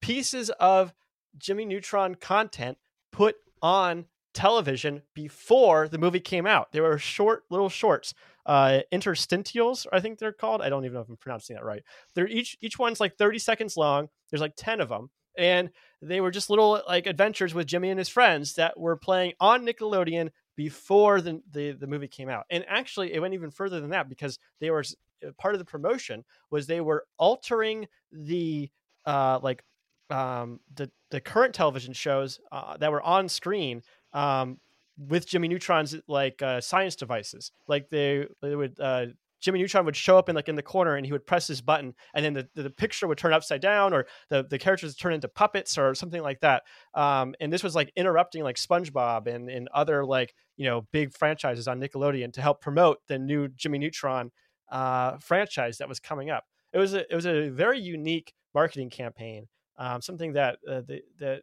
pieces 0.00 0.50
of 0.50 0.94
Jimmy 1.36 1.64
Neutron 1.64 2.14
content 2.14 2.78
put 3.12 3.36
on 3.60 4.06
television 4.34 5.02
before 5.14 5.88
the 5.88 5.98
movie 5.98 6.20
came 6.20 6.46
out. 6.46 6.72
There 6.72 6.82
were 6.82 6.98
short 6.98 7.44
little 7.50 7.68
shorts 7.68 8.14
uh, 8.46 8.80
interstitials, 8.92 9.86
I 9.92 10.00
think 10.00 10.18
they're 10.18 10.32
called. 10.32 10.60
I 10.60 10.68
don't 10.68 10.84
even 10.84 10.94
know 10.94 11.00
if 11.00 11.08
I'm 11.08 11.16
pronouncing 11.16 11.56
that 11.56 11.64
right. 11.64 11.82
They're 12.14 12.28
each 12.28 12.56
each 12.60 12.78
one's 12.78 13.00
like 13.00 13.16
30 13.16 13.38
seconds 13.38 13.76
long. 13.76 14.08
There's 14.30 14.40
like 14.40 14.54
10 14.56 14.80
of 14.80 14.88
them, 14.88 15.10
and 15.38 15.70
they 16.02 16.20
were 16.20 16.30
just 16.30 16.50
little 16.50 16.82
like 16.86 17.06
adventures 17.06 17.54
with 17.54 17.66
Jimmy 17.66 17.90
and 17.90 17.98
his 17.98 18.08
friends 18.08 18.54
that 18.54 18.78
were 18.78 18.96
playing 18.96 19.32
on 19.40 19.64
Nickelodeon 19.64 20.30
before 20.56 21.20
the, 21.20 21.40
the 21.50 21.72
the 21.72 21.86
movie 21.86 22.08
came 22.08 22.28
out. 22.28 22.44
And 22.50 22.64
actually, 22.68 23.14
it 23.14 23.20
went 23.20 23.34
even 23.34 23.50
further 23.50 23.80
than 23.80 23.90
that 23.90 24.08
because 24.08 24.38
they 24.60 24.70
were 24.70 24.84
uh, 25.26 25.30
part 25.38 25.54
of 25.54 25.58
the 25.58 25.64
promotion 25.64 26.24
was 26.50 26.66
they 26.66 26.80
were 26.82 27.06
altering 27.18 27.86
the 28.12 28.70
uh 29.06 29.38
like 29.42 29.62
um 30.10 30.60
the 30.74 30.90
the 31.10 31.20
current 31.20 31.54
television 31.54 31.94
shows 31.94 32.40
uh, 32.52 32.76
that 32.76 32.92
were 32.92 33.02
on 33.02 33.28
screen 33.28 33.82
um 34.14 34.58
with 34.96 35.26
Jimmy 35.26 35.48
Neutron's 35.48 35.96
like 36.06 36.40
uh, 36.42 36.60
science 36.60 36.96
devices. 36.96 37.50
Like 37.66 37.90
they, 37.90 38.26
they 38.40 38.54
would 38.54 38.78
uh, 38.78 39.06
Jimmy 39.40 39.58
Neutron 39.58 39.84
would 39.84 39.96
show 39.96 40.16
up 40.16 40.28
in 40.28 40.34
like 40.36 40.48
in 40.48 40.56
the 40.56 40.62
corner 40.62 40.96
and 40.96 41.04
he 41.04 41.12
would 41.12 41.26
press 41.26 41.46
his 41.46 41.60
button 41.60 41.94
and 42.14 42.24
then 42.24 42.32
the, 42.32 42.62
the 42.62 42.70
picture 42.70 43.06
would 43.06 43.18
turn 43.18 43.32
upside 43.32 43.60
down 43.60 43.92
or 43.92 44.06
the, 44.30 44.42
the 44.48 44.58
characters 44.58 44.94
turn 44.96 45.12
into 45.12 45.28
puppets 45.28 45.76
or 45.76 45.94
something 45.94 46.22
like 46.22 46.40
that. 46.40 46.62
Um, 46.94 47.34
and 47.40 47.52
this 47.52 47.62
was 47.62 47.74
like 47.74 47.92
interrupting 47.96 48.42
like 48.42 48.56
SpongeBob 48.56 49.26
and, 49.26 49.50
and 49.50 49.68
other 49.74 50.04
like, 50.04 50.34
you 50.56 50.64
know, 50.64 50.86
big 50.92 51.12
franchises 51.12 51.68
on 51.68 51.80
Nickelodeon 51.80 52.32
to 52.32 52.40
help 52.42 52.60
promote 52.60 52.98
the 53.06 53.18
new 53.18 53.48
Jimmy 53.48 53.78
Neutron 53.78 54.30
uh, 54.70 55.18
franchise 55.18 55.78
that 55.78 55.88
was 55.88 56.00
coming 56.00 56.30
up. 56.30 56.44
It 56.72 56.78
was 56.78 56.94
a, 56.94 57.00
it 57.12 57.14
was 57.14 57.26
a 57.26 57.50
very 57.50 57.78
unique 57.78 58.32
marketing 58.54 58.88
campaign, 58.88 59.48
um, 59.76 60.00
something 60.00 60.32
that 60.32 60.58
uh, 60.66 60.80
the, 60.86 61.02
the 61.18 61.42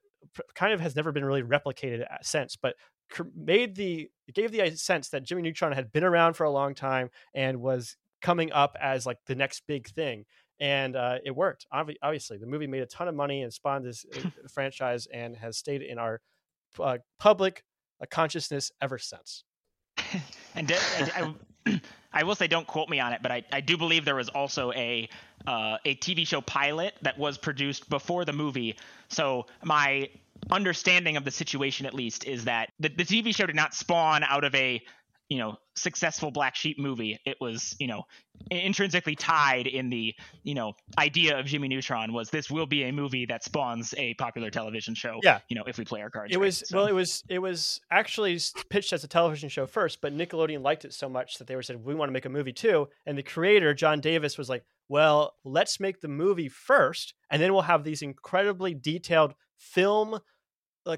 kind 0.55 0.73
of 0.73 0.79
has 0.79 0.95
never 0.95 1.11
been 1.11 1.25
really 1.25 1.43
replicated 1.43 2.03
uh, 2.03 2.17
since, 2.21 2.55
but 2.55 2.75
made 3.35 3.75
the 3.75 4.09
gave 4.33 4.51
the 4.51 4.71
sense 4.75 5.09
that 5.09 5.23
Jimmy 5.23 5.41
Neutron 5.41 5.73
had 5.73 5.91
been 5.91 6.03
around 6.03 6.33
for 6.35 6.45
a 6.45 6.51
long 6.51 6.73
time 6.73 7.09
and 7.33 7.61
was 7.61 7.97
coming 8.21 8.51
up 8.51 8.75
as 8.79 9.05
like 9.05 9.17
the 9.25 9.35
next 9.35 9.63
big 9.67 9.87
thing 9.89 10.25
and 10.61 10.95
uh, 10.95 11.17
it 11.25 11.35
worked. 11.35 11.65
Obviously 11.71 12.37
the 12.37 12.45
movie 12.45 12.67
made 12.67 12.83
a 12.83 12.85
ton 12.85 13.07
of 13.07 13.15
money 13.15 13.41
and 13.41 13.51
spawned 13.51 13.83
this 13.83 14.05
uh, 14.15 14.29
franchise 14.53 15.07
and 15.11 15.35
has 15.35 15.57
stayed 15.57 15.81
in 15.81 15.97
our 15.97 16.21
uh, 16.79 16.99
public 17.19 17.63
uh, 18.01 18.05
consciousness 18.09 18.71
ever 18.81 18.97
since. 18.97 19.43
And 20.53 20.69
I, 20.69 21.33
I, 21.65 21.79
will 22.23 22.35
say 22.35 22.47
don't 22.47 22.67
quote 22.67 22.89
me 22.89 22.99
on 22.99 23.13
it 23.13 23.21
but 23.21 23.31
i, 23.31 23.43
I 23.51 23.61
do 23.61 23.77
believe 23.77 24.05
there 24.05 24.15
was 24.15 24.29
also 24.29 24.71
a 24.73 25.09
uh, 25.47 25.77
a 25.85 25.95
tv 25.95 26.27
show 26.27 26.41
pilot 26.41 26.93
that 27.01 27.17
was 27.17 27.37
produced 27.37 27.89
before 27.89 28.25
the 28.25 28.33
movie. 28.33 28.75
So 29.09 29.47
my 29.63 30.09
understanding 30.49 31.17
of 31.17 31.25
the 31.25 31.31
situation 31.31 31.85
at 31.85 31.93
least 31.93 32.25
is 32.25 32.45
that 32.45 32.71
the, 32.79 32.89
the 32.89 33.03
TV 33.03 33.35
show 33.35 33.45
did 33.45 33.55
not 33.55 33.73
spawn 33.73 34.23
out 34.23 34.43
of 34.43 34.53
a 34.55 34.81
you 35.31 35.37
know 35.37 35.55
successful 35.77 36.29
black 36.29 36.55
sheep 36.55 36.77
movie 36.77 37.17
it 37.25 37.37
was 37.39 37.73
you 37.79 37.87
know 37.87 38.03
intrinsically 38.49 39.15
tied 39.15 39.65
in 39.65 39.89
the 39.89 40.13
you 40.43 40.53
know 40.53 40.73
idea 40.99 41.39
of 41.39 41.45
jimmy 41.45 41.69
neutron 41.69 42.11
was 42.11 42.29
this 42.29 42.51
will 42.51 42.65
be 42.65 42.83
a 42.83 42.91
movie 42.91 43.25
that 43.25 43.41
spawns 43.41 43.93
a 43.97 44.13
popular 44.15 44.49
television 44.49 44.93
show 44.93 45.21
yeah 45.23 45.39
you 45.47 45.55
know 45.55 45.63
if 45.67 45.77
we 45.77 45.85
play 45.85 46.01
our 46.01 46.09
cards 46.09 46.33
it 46.33 46.37
right. 46.37 46.45
was 46.45 46.63
so. 46.65 46.75
well 46.75 46.85
it 46.85 46.91
was 46.91 47.23
it 47.29 47.39
was 47.39 47.79
actually 47.91 48.37
pitched 48.69 48.91
as 48.91 49.05
a 49.05 49.07
television 49.07 49.47
show 49.47 49.65
first 49.65 50.01
but 50.01 50.13
nickelodeon 50.13 50.61
liked 50.61 50.83
it 50.83 50.91
so 50.93 51.07
much 51.07 51.37
that 51.37 51.47
they 51.47 51.55
were 51.55 51.63
said 51.63 51.81
we 51.81 51.95
want 51.95 52.09
to 52.09 52.13
make 52.13 52.25
a 52.25 52.29
movie 52.29 52.51
too 52.51 52.89
and 53.05 53.17
the 53.17 53.23
creator 53.23 53.73
john 53.73 54.01
davis 54.01 54.37
was 54.37 54.49
like 54.49 54.65
well 54.89 55.35
let's 55.45 55.79
make 55.79 56.01
the 56.01 56.09
movie 56.09 56.49
first 56.49 57.13
and 57.29 57.41
then 57.41 57.53
we'll 57.53 57.61
have 57.61 57.85
these 57.85 58.01
incredibly 58.01 58.73
detailed 58.73 59.33
film 59.57 60.19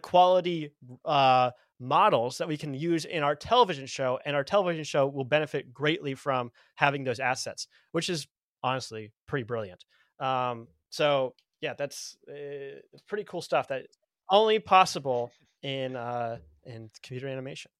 quality 0.02 0.72
uh, 1.06 1.52
models 1.84 2.38
that 2.38 2.48
we 2.48 2.58
can 2.58 2.74
use 2.74 3.06
in 3.06 3.24
our 3.24 3.36
television 3.36 3.86
show, 3.86 4.20
and 4.26 4.36
our 4.36 4.44
television 4.44 4.84
show 4.84 5.08
will 5.08 5.26
benefit 5.26 5.74
greatly 5.74 6.16
from 6.16 6.52
having 6.76 7.04
those 7.04 7.20
assets, 7.20 7.68
which 7.92 8.10
is 8.10 8.28
honestly 8.64 9.12
pretty 9.28 9.44
brilliant. 9.44 9.84
Um, 10.20 10.68
so 10.90 11.36
yeah, 11.62 11.74
that's 11.74 12.18
uh, 12.30 12.80
pretty 13.08 13.24
cool 13.24 13.42
stuff 13.42 13.68
that 13.70 13.86
only 14.30 14.60
possible 14.60 15.32
in 15.62 15.96
uh, 15.96 16.38
in 16.66 16.90
computer 16.94 17.28
animation. 17.28 17.72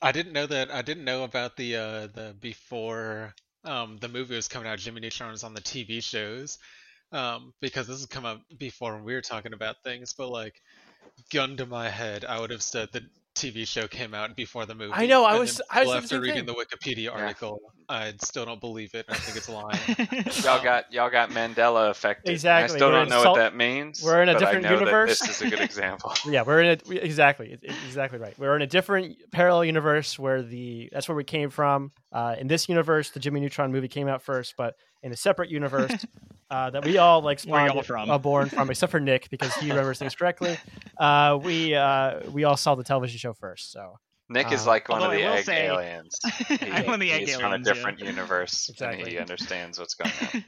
I 0.00 0.12
didn't 0.12 0.32
know 0.32 0.46
that. 0.46 0.70
I 0.70 0.82
didn't 0.82 1.04
know 1.04 1.24
about 1.24 1.56
the 1.56 1.76
uh, 1.76 2.06
the 2.08 2.36
before 2.40 3.34
um, 3.64 3.98
the 4.00 4.08
movie 4.08 4.36
was 4.36 4.48
coming 4.48 4.68
out. 4.68 4.78
Jimmy 4.78 5.00
Neutron 5.00 5.30
was 5.30 5.44
on 5.44 5.54
the 5.54 5.60
TV 5.60 6.02
shows 6.02 6.58
um, 7.12 7.52
because 7.60 7.86
this 7.86 7.98
has 7.98 8.06
come 8.06 8.24
up 8.24 8.40
before 8.58 8.94
when 8.94 9.04
we 9.04 9.14
were 9.14 9.20
talking 9.20 9.52
about 9.52 9.76
things. 9.84 10.14
But 10.16 10.30
like, 10.30 10.60
gun 11.32 11.56
to 11.56 11.66
my 11.66 11.88
head, 11.88 12.24
I 12.24 12.40
would 12.40 12.50
have 12.50 12.62
said 12.62 12.88
the 12.92 13.02
TV 13.38 13.66
show 13.66 13.86
came 13.86 14.14
out 14.14 14.34
before 14.34 14.66
the 14.66 14.74
movie. 14.74 14.92
I 14.94 15.06
know. 15.06 15.24
I 15.24 15.38
was. 15.38 15.60
I 15.70 15.84
was 15.84 16.04
after 16.04 16.20
reading 16.20 16.44
thing. 16.44 16.46
the 16.46 16.54
Wikipedia 16.54 17.12
article, 17.12 17.60
yeah. 17.62 17.96
I 17.96 18.14
still 18.20 18.44
don't 18.44 18.60
believe 18.60 18.94
it. 18.94 19.06
I 19.08 19.14
think 19.14 19.36
it's 19.36 19.48
lying. 19.48 19.78
y'all 20.44 20.62
got 20.62 20.92
y'all 20.92 21.08
got 21.08 21.30
Mandela 21.30 21.90
effect. 21.90 22.28
Exactly. 22.28 22.74
I 22.74 22.76
still 22.76 22.88
we're 22.88 22.98
don't 22.98 23.08
know 23.08 23.22
salt, 23.22 23.36
what 23.36 23.42
that 23.42 23.56
means. 23.56 24.02
We're 24.02 24.22
in 24.22 24.28
a 24.28 24.38
different 24.38 24.68
universe. 24.68 25.20
this 25.20 25.28
is 25.28 25.42
a 25.42 25.50
good 25.50 25.60
example. 25.68 26.12
yeah, 26.28 26.42
we're 26.42 26.62
in 26.62 26.80
a 26.84 26.92
exactly 26.94 27.56
exactly 27.62 28.18
right. 28.18 28.36
We're 28.38 28.56
in 28.56 28.62
a 28.62 28.66
different 28.66 29.16
parallel 29.30 29.64
universe 29.66 30.18
where 30.18 30.42
the 30.42 30.88
that's 30.92 31.08
where 31.08 31.16
we 31.16 31.24
came 31.24 31.50
from. 31.50 31.92
Uh, 32.10 32.34
in 32.38 32.48
this 32.48 32.68
universe, 32.68 33.10
the 33.10 33.20
Jimmy 33.20 33.40
Neutron 33.40 33.70
movie 33.70 33.88
came 33.88 34.08
out 34.08 34.22
first, 34.22 34.54
but 34.56 34.74
in 35.02 35.12
a 35.12 35.16
separate 35.16 35.50
universe, 35.50 36.04
uh, 36.50 36.70
that 36.70 36.84
we 36.84 36.98
all 36.98 37.20
like 37.22 37.38
spawned 37.38 37.84
from? 37.86 38.10
Uh, 38.10 38.18
born 38.18 38.48
from, 38.48 38.70
except 38.70 38.90
for 38.90 39.00
Nick 39.00 39.30
because 39.30 39.54
he 39.54 39.70
remembers 39.70 39.98
things 39.98 40.14
correctly. 40.14 40.56
Uh, 40.98 41.38
we 41.42 41.74
uh, 41.74 42.20
we 42.30 42.44
all 42.44 42.56
saw 42.56 42.74
the 42.74 42.84
television 42.84 43.18
show 43.18 43.32
first, 43.32 43.70
so 43.72 43.98
Nick 44.28 44.52
is 44.52 44.66
Uh, 44.66 44.70
like 44.70 44.88
one 44.88 44.98
of 44.98 45.04
although 45.04 45.16
the 45.16 45.24
I 45.24 45.30
will 45.30 45.36
egg 45.38 45.44
say- 45.44 45.66
aliens. 45.66 46.18
I'm 46.50 46.84
one 46.86 46.94
of 46.94 47.00
the 47.00 47.12
egg 47.12 47.20
he's 47.20 47.30
aliens. 47.36 47.40
from 47.40 47.52
a 47.52 47.58
yeah. 47.58 47.62
different 47.74 48.00
universe, 48.00 48.70
and 48.80 49.06
he 49.06 49.18
understands 49.18 49.78
what's 49.78 49.94
going 49.94 50.12
on. 50.34 50.44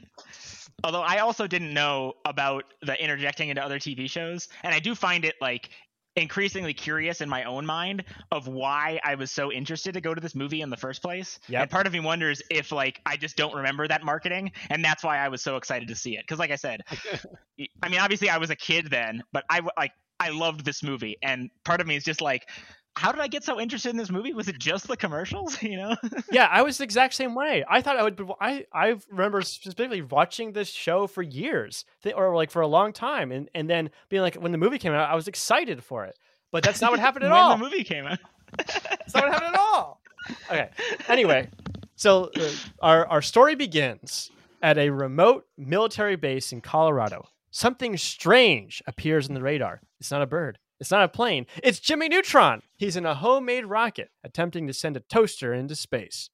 Although 0.83 1.01
I 1.01 1.19
also 1.19 1.45
didn't 1.47 1.73
know 1.73 2.13
about 2.25 2.63
the 2.81 3.01
interjecting 3.01 3.49
into 3.49 3.63
other 3.63 3.77
TV 3.79 4.09
shows, 4.09 4.47
and 4.63 4.73
I 4.73 4.79
do 4.79 4.95
find 4.95 5.25
it 5.25 5.35
like 5.41 5.69
increasingly 6.15 6.73
curious 6.73 7.21
in 7.21 7.29
my 7.29 7.43
own 7.45 7.65
mind 7.65 8.03
of 8.31 8.47
why 8.47 8.99
I 9.03 9.15
was 9.15 9.31
so 9.31 9.51
interested 9.51 9.93
to 9.93 10.01
go 10.01 10.13
to 10.13 10.21
this 10.21 10.35
movie 10.35 10.61
in 10.61 10.69
the 10.69 10.77
first 10.77 11.01
place. 11.01 11.39
And 11.61 11.69
part 11.69 11.87
of 11.87 11.93
me 11.93 11.99
wonders 11.99 12.41
if 12.49 12.71
like 12.71 13.01
I 13.05 13.17
just 13.17 13.37
don't 13.37 13.55
remember 13.55 13.87
that 13.87 14.03
marketing, 14.03 14.51
and 14.69 14.83
that's 14.83 15.03
why 15.03 15.17
I 15.17 15.29
was 15.29 15.41
so 15.41 15.55
excited 15.57 15.87
to 15.87 15.95
see 15.95 16.17
it. 16.17 16.23
Because 16.23 16.39
like 16.39 16.51
I 16.51 16.55
said, 16.55 16.81
I 17.81 17.89
mean 17.89 17.99
obviously 17.99 18.29
I 18.29 18.37
was 18.37 18.49
a 18.49 18.55
kid 18.55 18.89
then, 18.89 19.23
but 19.31 19.45
I 19.49 19.61
like 19.77 19.93
I 20.19 20.29
loved 20.29 20.65
this 20.65 20.83
movie, 20.83 21.17
and 21.23 21.49
part 21.63 21.81
of 21.81 21.87
me 21.87 21.95
is 21.95 22.03
just 22.03 22.21
like. 22.21 22.49
How 22.95 23.11
did 23.11 23.21
I 23.21 23.27
get 23.27 23.43
so 23.43 23.59
interested 23.59 23.89
in 23.89 23.97
this 23.97 24.11
movie? 24.11 24.33
Was 24.33 24.47
it 24.47 24.59
just 24.59 24.87
the 24.87 24.97
commercials? 24.97 25.57
You 25.63 25.77
know? 25.77 25.95
yeah, 26.31 26.47
I 26.51 26.61
was 26.61 26.77
the 26.77 26.83
exact 26.83 27.13
same 27.13 27.35
way. 27.35 27.63
I 27.69 27.81
thought 27.81 27.97
I 27.97 28.03
would. 28.03 28.15
Be, 28.15 28.25
I 28.39 28.65
I 28.73 28.95
remember 29.09 29.41
specifically 29.41 30.01
watching 30.01 30.51
this 30.51 30.69
show 30.69 31.07
for 31.07 31.21
years, 31.21 31.85
or 32.15 32.35
like 32.35 32.51
for 32.51 32.61
a 32.61 32.67
long 32.67 32.91
time, 32.93 33.31
and 33.31 33.49
and 33.55 33.69
then 33.69 33.89
being 34.09 34.21
like, 34.21 34.35
when 34.35 34.51
the 34.51 34.57
movie 34.57 34.77
came 34.77 34.93
out, 34.93 35.09
I 35.09 35.15
was 35.15 35.27
excited 35.27 35.83
for 35.83 36.05
it. 36.05 36.17
But 36.51 36.63
that's 36.63 36.81
not 36.81 36.91
what 36.91 36.99
happened 36.99 37.25
at 37.25 37.31
when 37.31 37.39
all. 37.39 37.57
the 37.57 37.63
movie 37.63 37.83
came 37.83 38.05
out. 38.05 38.19
That's 38.57 39.13
not 39.13 39.23
what 39.25 39.33
happened 39.33 39.55
at 39.55 39.59
all. 39.59 40.01
Okay. 40.49 40.69
Anyway, 41.07 41.49
so 41.95 42.29
uh, 42.35 42.49
our 42.81 43.07
our 43.07 43.21
story 43.21 43.55
begins 43.55 44.31
at 44.61 44.77
a 44.77 44.89
remote 44.89 45.45
military 45.57 46.15
base 46.17 46.51
in 46.51 46.61
Colorado. 46.61 47.27
Something 47.51 47.97
strange 47.97 48.81
appears 48.87 49.27
in 49.27 49.33
the 49.35 49.41
radar. 49.41 49.81
It's 49.99 50.11
not 50.11 50.21
a 50.21 50.27
bird. 50.27 50.57
It's 50.81 50.89
not 50.89 51.03
a 51.03 51.07
plane. 51.07 51.45
It's 51.63 51.79
Jimmy 51.79 52.09
Neutron. 52.09 52.63
He's 52.75 52.95
in 52.95 53.05
a 53.05 53.13
homemade 53.13 53.67
rocket 53.67 54.09
attempting 54.23 54.65
to 54.65 54.73
send 54.73 54.97
a 54.97 54.99
toaster 54.99 55.53
into 55.53 55.75
space. 55.75 56.31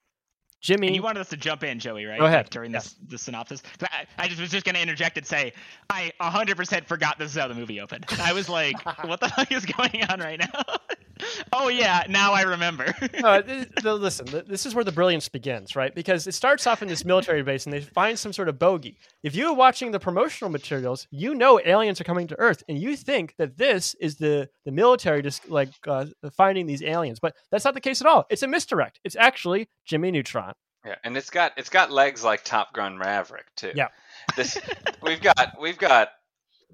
Jimmy 0.62 0.88
And 0.88 0.96
you 0.96 1.04
wanted 1.04 1.20
us 1.20 1.30
to 1.30 1.38
jump 1.38 1.64
in, 1.64 1.80
Joey, 1.80 2.06
right? 2.06 2.18
Go 2.18 2.26
ahead. 2.26 2.46
Like, 2.46 2.50
during 2.50 2.72
this 2.72 2.96
the 3.08 3.18
synopsis. 3.18 3.62
I, 3.82 4.06
I 4.18 4.28
just 4.28 4.40
was 4.40 4.50
just 4.50 4.66
gonna 4.66 4.80
interject 4.80 5.18
and 5.18 5.28
say 5.28 5.54
I 5.90 6.14
100% 6.22 6.86
forgot 6.86 7.20
this 7.20 7.32
is 7.32 7.38
how 7.38 7.50
the 7.50 7.54
movie 7.54 7.80
opened. 7.82 8.06
I 8.20 8.32
was 8.34 8.48
like, 8.48 8.84
what 9.06 9.20
the 9.20 9.30
fuck 9.30 9.52
is 9.52 9.66
going 9.66 10.04
on 10.10 10.20
right 10.22 10.40
now? 10.40 10.64
oh 11.54 11.68
yeah, 11.68 12.04
now 12.10 12.34
I 12.34 12.42
remember. 12.42 12.94
no, 13.22 13.42
th- 13.42 13.70
th- 13.76 13.86
listen, 13.86 14.26
th- 14.28 14.46
this 14.46 14.66
is 14.66 14.76
where 14.76 14.84
the 14.84 14.92
brilliance 14.92 15.30
begins, 15.30 15.76
right? 15.76 15.94
Because 15.94 16.28
it 16.28 16.34
starts 16.34 16.68
off 16.68 16.82
in 16.82 16.88
this 16.88 17.06
military 17.06 17.44
base 17.44 17.66
and 17.66 17.74
they 17.74 17.82
find 17.82 18.18
some 18.18 18.34
sort 18.34 18.50
of 18.50 18.60
bogey. 18.60 18.98
If 19.24 19.36
you're 19.36 19.54
watching 19.54 19.92
the 19.92 20.00
promotional 20.00 20.52
materials, 20.52 21.08
you 21.12 21.36
know 21.36 21.60
aliens 21.64 22.00
are 22.02 22.06
coming 22.06 22.28
to 22.28 22.40
Earth 22.40 22.64
and 22.68 22.78
you 22.78 22.96
think 22.96 23.36
that 23.38 23.58
this 23.58 23.96
is 23.96 24.18
the, 24.18 24.50
the 24.66 24.72
military 24.72 25.22
just 25.22 25.50
like 25.50 25.70
uh, 25.88 26.06
finding 26.36 26.66
these 26.66 26.84
aliens. 26.84 27.20
But 27.20 27.36
that's 27.52 27.66
not 27.66 27.74
the 27.74 27.82
case 27.82 28.02
at 28.02 28.08
all. 28.08 28.26
It's 28.30 28.44
a 28.44 28.48
misdirect. 28.48 29.00
It's 29.04 29.16
actually 29.16 29.70
Jimmy 29.86 30.12
Neutron. 30.12 30.54
Yeah, 30.86 30.96
and 31.04 31.18
it's 31.18 31.30
got 31.30 31.52
it's 31.58 31.70
got 31.70 31.92
legs 31.92 32.24
like 32.24 32.46
Top 32.46 32.74
Gun 32.74 32.98
Maverick 32.98 33.48
too. 33.58 33.72
Yeah. 33.76 33.90
This 34.38 34.58
we've 35.02 35.22
got 35.22 35.60
we've 35.60 35.78
got 35.78 36.10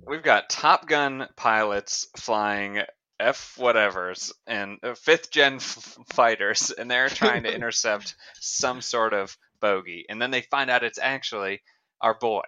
we've 0.07 0.21
got 0.21 0.49
Top 0.49 0.87
Gun 0.87 1.27
pilots 1.35 2.07
flying 2.17 2.81
F 3.23 3.55
whatevers 3.57 4.31
and 4.45 4.79
uh, 4.83 4.95
fifth 4.95 5.31
gen 5.31 5.55
f- 5.55 5.97
fighters, 6.13 6.71
and 6.71 6.89
they're 6.89 7.09
trying 7.09 7.43
to 7.43 7.53
intercept 7.55 8.15
some 8.39 8.81
sort 8.81 9.13
of 9.13 9.37
bogey, 9.59 10.05
and 10.09 10.21
then 10.21 10.31
they 10.31 10.41
find 10.41 10.69
out 10.69 10.83
it's 10.83 10.99
actually 11.01 11.61
our 12.01 12.13
boy. 12.13 12.43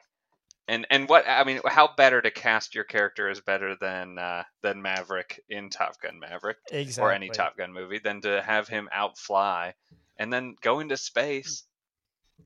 And 0.67 0.87
and 0.89 1.07
what 1.07 1.25
I 1.27 1.43
mean, 1.43 1.61
how 1.65 1.89
better 1.95 2.21
to 2.21 2.31
cast 2.31 2.73
your 2.73 2.83
character 2.85 3.29
is 3.29 3.39
better 3.39 3.75
than 3.79 4.17
uh, 4.17 4.43
than 4.63 4.81
Maverick 4.81 5.41
in 5.49 5.69
Top 5.69 6.01
Gun 6.01 6.19
Maverick 6.19 6.57
Exactly. 6.71 7.09
or 7.09 7.13
any 7.13 7.29
Top 7.29 7.57
Gun 7.57 7.71
movie 7.71 7.99
than 7.99 8.21
to 8.21 8.41
have 8.41 8.67
him 8.67 8.89
outfly 8.91 9.71
and 10.17 10.31
then 10.31 10.55
go 10.61 10.79
into 10.79 10.97
space 10.97 11.63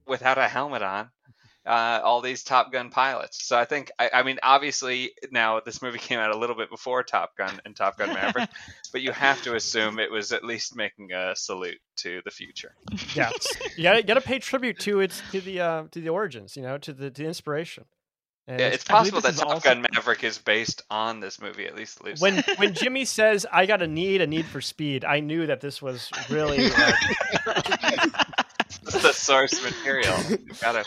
without 0.05 0.37
a 0.37 0.47
helmet 0.47 0.81
on. 0.81 1.09
Uh, 1.65 1.99
all 2.03 2.21
these 2.21 2.41
Top 2.43 2.71
Gun 2.71 2.89
pilots. 2.89 3.45
So 3.45 3.55
I 3.57 3.65
think, 3.65 3.91
I, 3.99 4.09
I 4.13 4.23
mean, 4.23 4.39
obviously 4.41 5.11
now 5.29 5.59
this 5.59 5.81
movie 5.81 5.99
came 6.09 6.17
out 6.17 6.33
a 6.33 6.37
little 6.37 6.55
bit 6.55 6.69
before 6.69 7.03
Top 7.03 7.35
Gun 7.37 7.59
and 7.65 7.75
Top 7.75 7.97
Gun 7.97 8.09
Maverick, 8.13 8.49
but 8.93 9.01
you 9.01 9.11
have 9.11 9.41
to 9.43 9.55
assume 9.55 9.99
it 9.99 10.09
was 10.09 10.31
at 10.31 10.43
least 10.43 10.75
making 10.75 11.11
a 11.11 11.35
salute 11.35 11.77
to 11.97 12.21
the 12.25 12.31
future. 12.31 12.73
Yeah. 13.15 13.29
you 13.75 13.83
gotta, 13.83 14.01
gotta 14.03 14.21
pay 14.21 14.39
tribute 14.39 14.79
to 14.79 15.01
its 15.01 15.21
to 15.31 15.41
the 15.41 15.59
uh, 15.59 15.83
to 15.91 15.99
the 16.01 16.09
origins, 16.09 16.55
you 16.55 16.63
know, 16.63 16.77
to 16.77 16.93
the, 16.93 17.11
to 17.11 17.21
the 17.23 17.27
inspiration. 17.27 17.85
And 18.47 18.59
Yeah, 18.59 18.67
it's 18.69 18.89
I 18.89 18.99
believe 19.03 19.13
possible 19.13 19.21
that 19.21 19.35
Top 19.37 19.47
also- 19.55 19.69
Gun 19.69 19.85
Maverick 19.93 20.23
is 20.23 20.37
based 20.39 20.81
on 20.89 21.19
this 21.19 21.39
movie, 21.41 21.65
at 21.67 21.75
least 21.75 22.03
loosely. 22.03 22.31
when 22.31 22.43
when 22.57 22.73
Jimmy 22.73 23.05
says 23.05 23.45
I 23.51 23.65
got 23.67 23.81
a 23.83 23.87
need, 23.87 24.21
a 24.21 24.27
need 24.27 24.45
for 24.45 24.61
speed, 24.61 25.03
I 25.05 25.19
knew 25.19 25.45
that 25.47 25.59
this 25.61 25.81
was 25.83 26.09
really 26.29 26.69
the 26.69 28.25
source 29.29 29.63
material. 29.63 30.17
You've 30.29 30.59
gotta, 30.59 30.85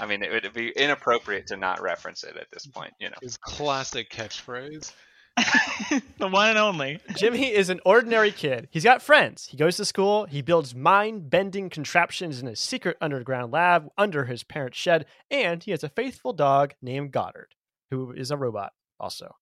I 0.00 0.06
mean, 0.06 0.22
it 0.22 0.30
would 0.30 0.52
be 0.54 0.70
inappropriate 0.70 1.48
to 1.48 1.56
not 1.56 1.82
reference 1.82 2.22
it 2.22 2.36
at 2.36 2.50
this 2.52 2.66
point, 2.66 2.92
you 3.00 3.08
know. 3.08 3.16
His 3.20 3.36
classic 3.36 4.10
catchphrase. 4.10 4.92
the 6.18 6.28
one 6.28 6.50
and 6.50 6.58
only. 6.58 7.00
Jimmy 7.16 7.52
is 7.52 7.68
an 7.68 7.80
ordinary 7.84 8.30
kid. 8.30 8.68
He's 8.70 8.84
got 8.84 9.02
friends. 9.02 9.46
He 9.46 9.56
goes 9.56 9.76
to 9.76 9.84
school. 9.84 10.26
He 10.26 10.42
builds 10.42 10.74
mind 10.74 11.30
bending 11.30 11.68
contraptions 11.70 12.40
in 12.40 12.48
a 12.48 12.56
secret 12.56 12.96
underground 13.00 13.52
lab 13.52 13.88
under 13.98 14.24
his 14.24 14.44
parents' 14.44 14.78
shed. 14.78 15.06
And 15.30 15.62
he 15.62 15.70
has 15.72 15.82
a 15.82 15.88
faithful 15.88 16.32
dog 16.32 16.74
named 16.82 17.12
Goddard, 17.12 17.54
who 17.90 18.12
is 18.12 18.30
a 18.30 18.36
robot 18.36 18.72
also. 18.98 19.34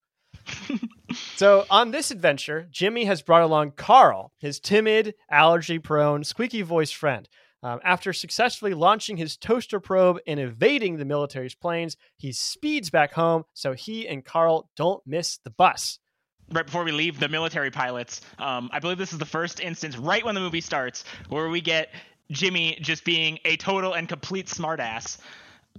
so, 1.37 1.67
on 1.69 1.91
this 1.91 2.11
adventure, 2.11 2.69
Jimmy 2.71 3.07
has 3.07 3.23
brought 3.23 3.43
along 3.43 3.73
Carl, 3.73 4.33
his 4.39 4.61
timid, 4.61 5.15
allergy 5.31 5.79
prone, 5.79 6.23
squeaky 6.23 6.63
voiced 6.63 6.95
friend. 6.95 7.29
Um, 7.62 7.81
after 7.83 8.12
successfully 8.12 8.73
launching 8.75 9.16
his 9.16 9.37
toaster 9.37 9.81
probe 9.81 10.18
and 10.27 10.38
evading 10.38 10.97
the 10.97 11.05
military's 11.05 11.55
planes, 11.57 11.97
he 12.16 12.33
speeds 12.33 12.88
back 12.90 13.12
home 13.12 13.44
so 13.53 13.73
he 13.73 14.07
and 14.07 14.25
Carl 14.25 14.71
don't 14.77 15.03
miss 15.07 15.38
the 15.38 15.51
bus. 15.51 15.99
right 16.53 16.64
before 16.64 16.85
we 16.85 16.92
leave 16.92 17.18
the 17.18 17.29
military 17.29 17.71
pilots. 17.71 18.21
Um, 18.38 18.71
I 18.73 18.79
believe 18.79 18.97
this 18.99 19.12
is 19.12 19.18
the 19.18 19.27
first 19.27 19.61
instance, 19.61 19.97
right 19.99 20.25
when 20.25 20.35
the 20.35 20.40
movie 20.40 20.61
starts, 20.61 21.05
where 21.29 21.49
we 21.49 21.61
get 21.61 21.90
Jimmy 22.31 22.79
just 22.81 23.05
being 23.05 23.38
a 23.44 23.57
total 23.57 23.94
and 23.94 24.09
complete 24.09 24.47
smartass. 24.47 25.18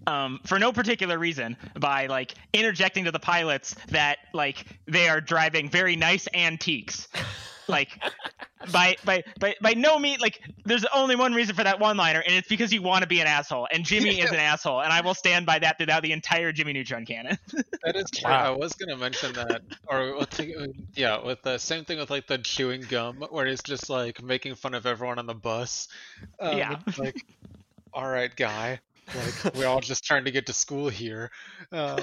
Um, 0.07 0.39
for 0.45 0.59
no 0.59 0.71
particular 0.71 1.17
reason, 1.19 1.57
by 1.77 2.07
like 2.07 2.33
interjecting 2.53 3.05
to 3.05 3.11
the 3.11 3.19
pilots 3.19 3.75
that 3.89 4.17
like 4.33 4.65
they 4.85 5.09
are 5.09 5.19
driving 5.21 5.69
very 5.69 5.95
nice 5.95 6.27
antiques, 6.33 7.07
like 7.69 8.01
by 8.71 8.95
by 9.05 9.23
by 9.39 9.55
by 9.61 9.73
no 9.73 9.97
means 9.97 10.21
like 10.21 10.41
there's 10.65 10.85
only 10.93 11.15
one 11.15 11.33
reason 11.33 11.55
for 11.55 11.63
that 11.63 11.79
one 11.79 11.97
liner, 11.97 12.19
and 12.19 12.35
it's 12.35 12.47
because 12.47 12.73
you 12.73 12.81
want 12.81 13.03
to 13.03 13.07
be 13.07 13.21
an 13.21 13.27
asshole, 13.27 13.67
and 13.71 13.85
Jimmy 13.85 14.19
is 14.19 14.31
an 14.31 14.39
asshole, 14.39 14.81
and 14.81 14.91
I 14.91 15.01
will 15.01 15.13
stand 15.13 15.45
by 15.45 15.59
that 15.59 15.77
throughout 15.77 16.03
the 16.03 16.11
entire 16.11 16.51
Jimmy 16.51 16.73
Neutron 16.73 17.05
canon. 17.05 17.37
That 17.85 17.95
is 17.95 18.11
true. 18.11 18.29
Wow. 18.29 18.53
I 18.53 18.57
was 18.57 18.73
gonna 18.73 18.97
mention 18.97 19.31
that, 19.33 19.61
or 19.87 20.17
with 20.17 20.29
the, 20.31 20.73
yeah, 20.95 21.23
with 21.23 21.41
the 21.43 21.57
same 21.57 21.85
thing 21.85 21.97
with 21.97 22.09
like 22.09 22.27
the 22.27 22.37
chewing 22.37 22.81
gum, 22.81 23.25
where 23.29 23.45
he's 23.45 23.63
just 23.63 23.89
like 23.89 24.21
making 24.21 24.55
fun 24.55 24.73
of 24.73 24.85
everyone 24.85 25.17
on 25.17 25.25
the 25.25 25.33
bus. 25.33 25.87
Um, 26.39 26.57
Yeah. 26.57 26.79
Like, 26.97 27.25
all 27.93 28.07
right, 28.07 28.35
guy. 28.35 28.81
Like 29.15 29.55
we're 29.55 29.67
all 29.67 29.79
just 29.79 30.03
trying 30.03 30.25
to 30.25 30.31
get 30.31 30.45
to 30.47 30.53
school 30.53 30.89
here. 30.89 31.31
Um, 31.71 31.99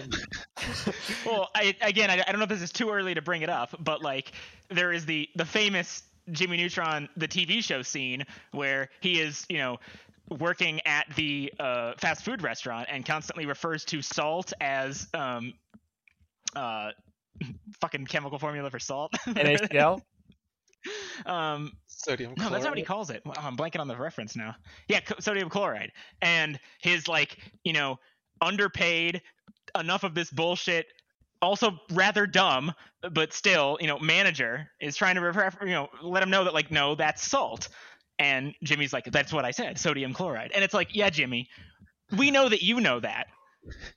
well, 1.26 1.50
I, 1.54 1.76
again, 1.80 2.10
I, 2.10 2.22
I 2.26 2.32
don't 2.32 2.38
know 2.38 2.44
if 2.44 2.48
this 2.48 2.62
is 2.62 2.72
too 2.72 2.90
early 2.90 3.14
to 3.14 3.22
bring 3.22 3.42
it 3.42 3.50
up, 3.50 3.74
but 3.80 4.02
like 4.02 4.32
there 4.68 4.92
is 4.92 5.06
the 5.06 5.28
the 5.36 5.44
famous 5.44 6.02
Jimmy 6.32 6.56
Neutron 6.56 7.08
the 7.16 7.28
TV 7.28 7.62
show 7.62 7.82
scene 7.82 8.24
where 8.52 8.90
he 9.00 9.20
is, 9.20 9.46
you 9.48 9.58
know, 9.58 9.78
working 10.30 10.80
at 10.86 11.06
the 11.14 11.52
uh, 11.60 11.92
fast 11.98 12.24
food 12.24 12.42
restaurant 12.42 12.88
and 12.90 13.06
constantly 13.06 13.46
refers 13.46 13.84
to 13.86 14.02
salt 14.02 14.52
as 14.60 15.06
um 15.14 15.54
uh 16.54 16.90
fucking 17.80 18.06
chemical 18.06 18.38
formula 18.38 18.70
for 18.70 18.78
salt. 18.78 19.12
NaCl. 19.26 20.00
um 21.26 21.72
sodium 21.86 22.30
no, 22.30 22.34
chloride. 22.36 22.52
that's 22.52 22.64
not 22.64 22.70
what 22.70 22.78
he 22.78 22.84
calls 22.84 23.10
it. 23.10 23.22
Wow, 23.24 23.34
I'm 23.38 23.56
blanking 23.56 23.80
on 23.80 23.88
the 23.88 23.96
reference 23.96 24.36
now. 24.36 24.54
Yeah, 24.88 25.00
co- 25.00 25.16
sodium 25.18 25.48
chloride. 25.48 25.92
And 26.22 26.58
his 26.80 27.08
like, 27.08 27.38
you 27.64 27.72
know, 27.72 27.98
underpaid, 28.40 29.22
enough 29.78 30.04
of 30.04 30.14
this 30.14 30.30
bullshit. 30.30 30.86
Also 31.42 31.78
rather 31.92 32.26
dumb, 32.26 32.72
but 33.12 33.32
still, 33.32 33.76
you 33.80 33.86
know, 33.86 33.98
manager 33.98 34.70
is 34.80 34.96
trying 34.96 35.16
to 35.16 35.20
refer, 35.20 35.50
you 35.60 35.72
know, 35.72 35.88
let 36.02 36.22
him 36.22 36.30
know 36.30 36.44
that 36.44 36.54
like, 36.54 36.70
no, 36.70 36.94
that's 36.94 37.22
salt. 37.22 37.68
And 38.18 38.54
Jimmy's 38.62 38.92
like, 38.92 39.04
that's 39.04 39.32
what 39.32 39.44
I 39.44 39.50
said, 39.50 39.78
sodium 39.78 40.14
chloride. 40.14 40.52
And 40.54 40.64
it's 40.64 40.72
like, 40.72 40.94
yeah, 40.94 41.10
Jimmy, 41.10 41.50
we 42.16 42.30
know 42.30 42.48
that 42.48 42.62
you 42.62 42.80
know 42.80 43.00
that, 43.00 43.26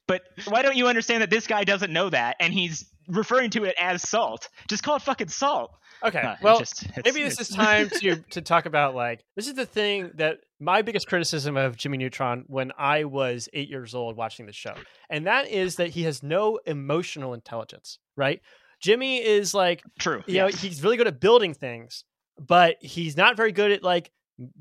but 0.05 0.21
why 0.47 0.61
don't 0.61 0.75
you 0.75 0.87
understand 0.87 1.21
that 1.21 1.29
this 1.29 1.47
guy 1.47 1.63
doesn't 1.63 1.93
know 1.93 2.09
that 2.09 2.35
and 2.41 2.53
he's 2.53 2.85
referring 3.07 3.51
to 3.51 3.63
it 3.63 3.75
as 3.79 4.07
salt? 4.07 4.49
Just 4.67 4.83
call 4.83 4.97
it 4.97 5.01
fucking 5.03 5.29
salt. 5.29 5.71
Okay. 6.03 6.19
Uh, 6.19 6.33
it 6.33 6.37
well, 6.41 6.59
just- 6.59 6.83
it's- 6.85 7.01
maybe 7.05 7.23
this 7.23 7.39
is 7.39 7.49
time 7.55 7.89
to 7.89 8.15
to 8.31 8.41
talk 8.41 8.65
about 8.65 8.95
like 8.95 9.23
this 9.35 9.47
is 9.47 9.53
the 9.53 9.65
thing 9.65 10.11
that 10.15 10.37
my 10.59 10.81
biggest 10.81 11.07
criticism 11.07 11.57
of 11.57 11.77
Jimmy 11.77 11.97
Neutron 11.97 12.43
when 12.47 12.71
I 12.77 13.05
was 13.05 13.49
eight 13.53 13.69
years 13.69 13.95
old 13.95 14.15
watching 14.17 14.45
the 14.45 14.53
show, 14.53 14.75
and 15.09 15.27
that 15.27 15.47
is 15.49 15.75
that 15.77 15.89
he 15.89 16.03
has 16.03 16.21
no 16.23 16.59
emotional 16.65 17.33
intelligence. 17.33 17.99
Right? 18.15 18.41
Jimmy 18.81 19.17
is 19.23 19.53
like 19.53 19.83
True. 19.99 20.23
you 20.27 20.37
know 20.37 20.47
he's 20.47 20.81
really 20.83 20.97
good 20.97 21.07
at 21.07 21.19
building 21.19 21.53
things, 21.53 22.03
but 22.39 22.77
he's 22.81 23.17
not 23.17 23.35
very 23.35 23.51
good 23.51 23.71
at 23.71 23.83
like 23.83 24.11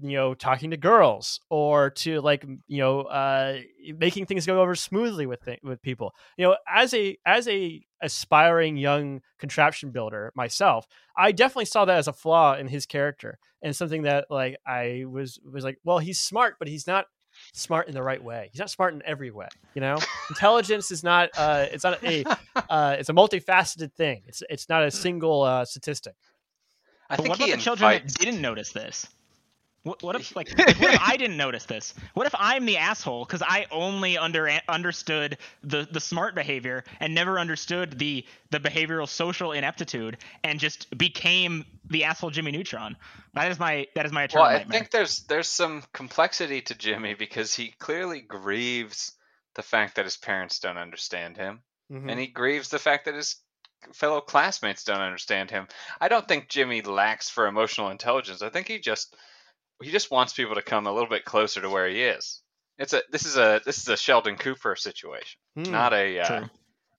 you 0.01 0.17
know 0.17 0.35
talking 0.35 0.73
to 0.73 0.77
girls 0.77 1.39
or 1.51 1.91
to 1.91 2.21
like 2.21 2.45
you 2.67 2.79
know 2.79 3.03
uh 3.03 3.59
making 3.97 4.27
things 4.27 4.45
go 4.45 4.61
over 4.61 4.75
smoothly 4.75 5.25
with 5.25 5.41
th- 5.45 5.61
with 5.63 5.81
people 5.83 6.13
you 6.37 6.45
know 6.45 6.57
as 6.69 6.93
a 6.95 7.17
as 7.25 7.47
a 7.47 7.81
aspiring 8.01 8.77
young 8.77 9.21
contraption 9.39 9.91
builder 9.91 10.33
myself 10.35 10.87
i 11.17 11.33
definitely 11.33 11.65
saw 11.65 11.85
that 11.85 11.99
as 11.99 12.09
a 12.09 12.13
flaw 12.13 12.55
in 12.55 12.69
his 12.69 12.87
character 12.87 13.39
and 13.63 13.75
something 13.75 14.03
that 14.03 14.27
like 14.31 14.57
i 14.67 15.05
was 15.09 15.39
was 15.51 15.65
like 15.65 15.79
well 15.85 15.99
he's 15.99 16.19
smart 16.19 16.57
but 16.59 16.69
he's 16.69 16.87
not 16.87 17.07
smart 17.53 17.87
in 17.87 17.95
the 17.95 18.03
right 18.03 18.23
way. 18.23 18.49
He's 18.51 18.59
not 18.59 18.71
smart 18.71 18.95
in 18.95 19.03
every 19.05 19.31
way 19.31 19.49
you 19.75 19.81
know? 19.81 19.99
Intelligence 20.29 20.91
is 20.91 21.05
not 21.05 21.31
uh 21.37 21.67
it's 21.71 21.85
not 21.85 22.03
a 22.03 22.25
uh 22.69 22.97
it's 22.99 23.09
a 23.09 23.13
multifaceted 23.13 23.93
thing. 23.93 24.23
It's 24.27 24.43
it's 24.51 24.69
not 24.69 24.83
a 24.83 24.91
single 24.91 25.43
uh 25.43 25.65
statistic. 25.65 26.15
I 27.11 27.17
But 27.17 27.23
think 27.23 27.29
what 27.31 27.37
about 27.39 27.47
he 27.47 27.53
the 27.53 27.59
children 27.59 27.91
that 27.93 28.15
didn't 28.15 28.41
notice 28.41 28.73
this? 28.73 29.07
What, 29.89 30.03
what 30.03 30.17
if 30.17 30.37
like, 30.37 30.49
like, 30.59 30.79
what 30.79 30.93
if 30.95 31.01
I 31.01 31.17
didn't 31.17 31.39
notice 31.39 31.65
this? 31.65 31.95
What 32.13 32.27
if 32.27 32.35
I'm 32.39 32.67
the 32.67 32.77
asshole 32.77 33.25
because 33.25 33.43
I 33.43 33.67
only 33.71 34.19
under 34.19 34.51
understood 34.69 35.39
the 35.63 35.89
the 35.91 36.01
smart 36.01 36.35
behavior 36.35 36.85
and 37.01 37.15
never 37.15 37.39
understood 37.39 37.99
the 37.99 38.27
the 38.51 38.61
behavioral 38.61 39.09
social 39.09 39.53
ineptitude 39.53 40.19
and 40.45 40.61
just 40.61 40.97
became 40.99 41.65
the 41.89 42.05
asshole 42.05 42.31
Jimmy 42.31 42.53
Neutron? 42.53 42.97
That 43.33 43.51
is 43.51 43.59
my 43.59 43.87
that 43.95 44.05
is 44.05 44.13
my 44.13 44.25
eternal 44.25 44.47
Well, 44.47 44.55
I 44.55 44.59
nightmare. 44.59 44.79
think 44.81 44.91
there's 44.91 45.25
there's 45.25 45.49
some 45.49 45.83
complexity 45.95 46.61
to 46.63 46.75
Jimmy 46.75 47.15
because 47.15 47.55
he 47.55 47.69
clearly 47.79 48.21
grieves 48.21 49.13
the 49.55 49.63
fact 49.63 49.97
that 49.97 50.05
his 50.05 50.19
parents 50.19 50.59
don't 50.59 50.77
understand 50.79 51.39
him, 51.39 51.63
Mhm. 51.91 52.11
and 52.11 52.21
he 52.21 52.27
grieves 52.27 52.69
the 52.69 52.79
fact 52.79 53.07
that 53.07 53.15
his 53.15 53.37
fellow 53.95 54.21
classmates 54.21 54.85
don't 54.85 55.01
understand 55.01 55.51
him. 55.51 55.67
I 56.01 56.09
don't 56.09 56.27
think 56.29 56.49
Jimmy 56.49 56.83
lacks 56.83 57.31
for 57.31 57.47
emotional 57.47 57.89
intelligence. 57.91 58.43
I 58.43 58.51
think 58.51 58.69
he 58.69 58.79
just 58.79 59.17
he 59.83 59.91
just 59.91 60.11
wants 60.11 60.33
people 60.33 60.55
to 60.57 60.63
come 60.63 60.87
a 60.87 60.93
little 60.93 61.09
bit 61.09 61.25
closer 61.25 61.61
to 61.61 61.71
where 61.71 61.89
he 61.89 62.03
is. 62.03 62.41
It's 62.79 62.93
a 62.93 63.03
this 63.11 63.25
is 63.27 63.37
a 63.37 63.61
this 63.65 63.79
is 63.79 63.89
a 63.89 63.97
Sheldon 63.97 64.37
Cooper 64.37 64.77
situation, 64.77 65.39
Hmm, 65.57 65.71
not 65.71 65.93
a 65.93 66.21
uh, 66.21 66.47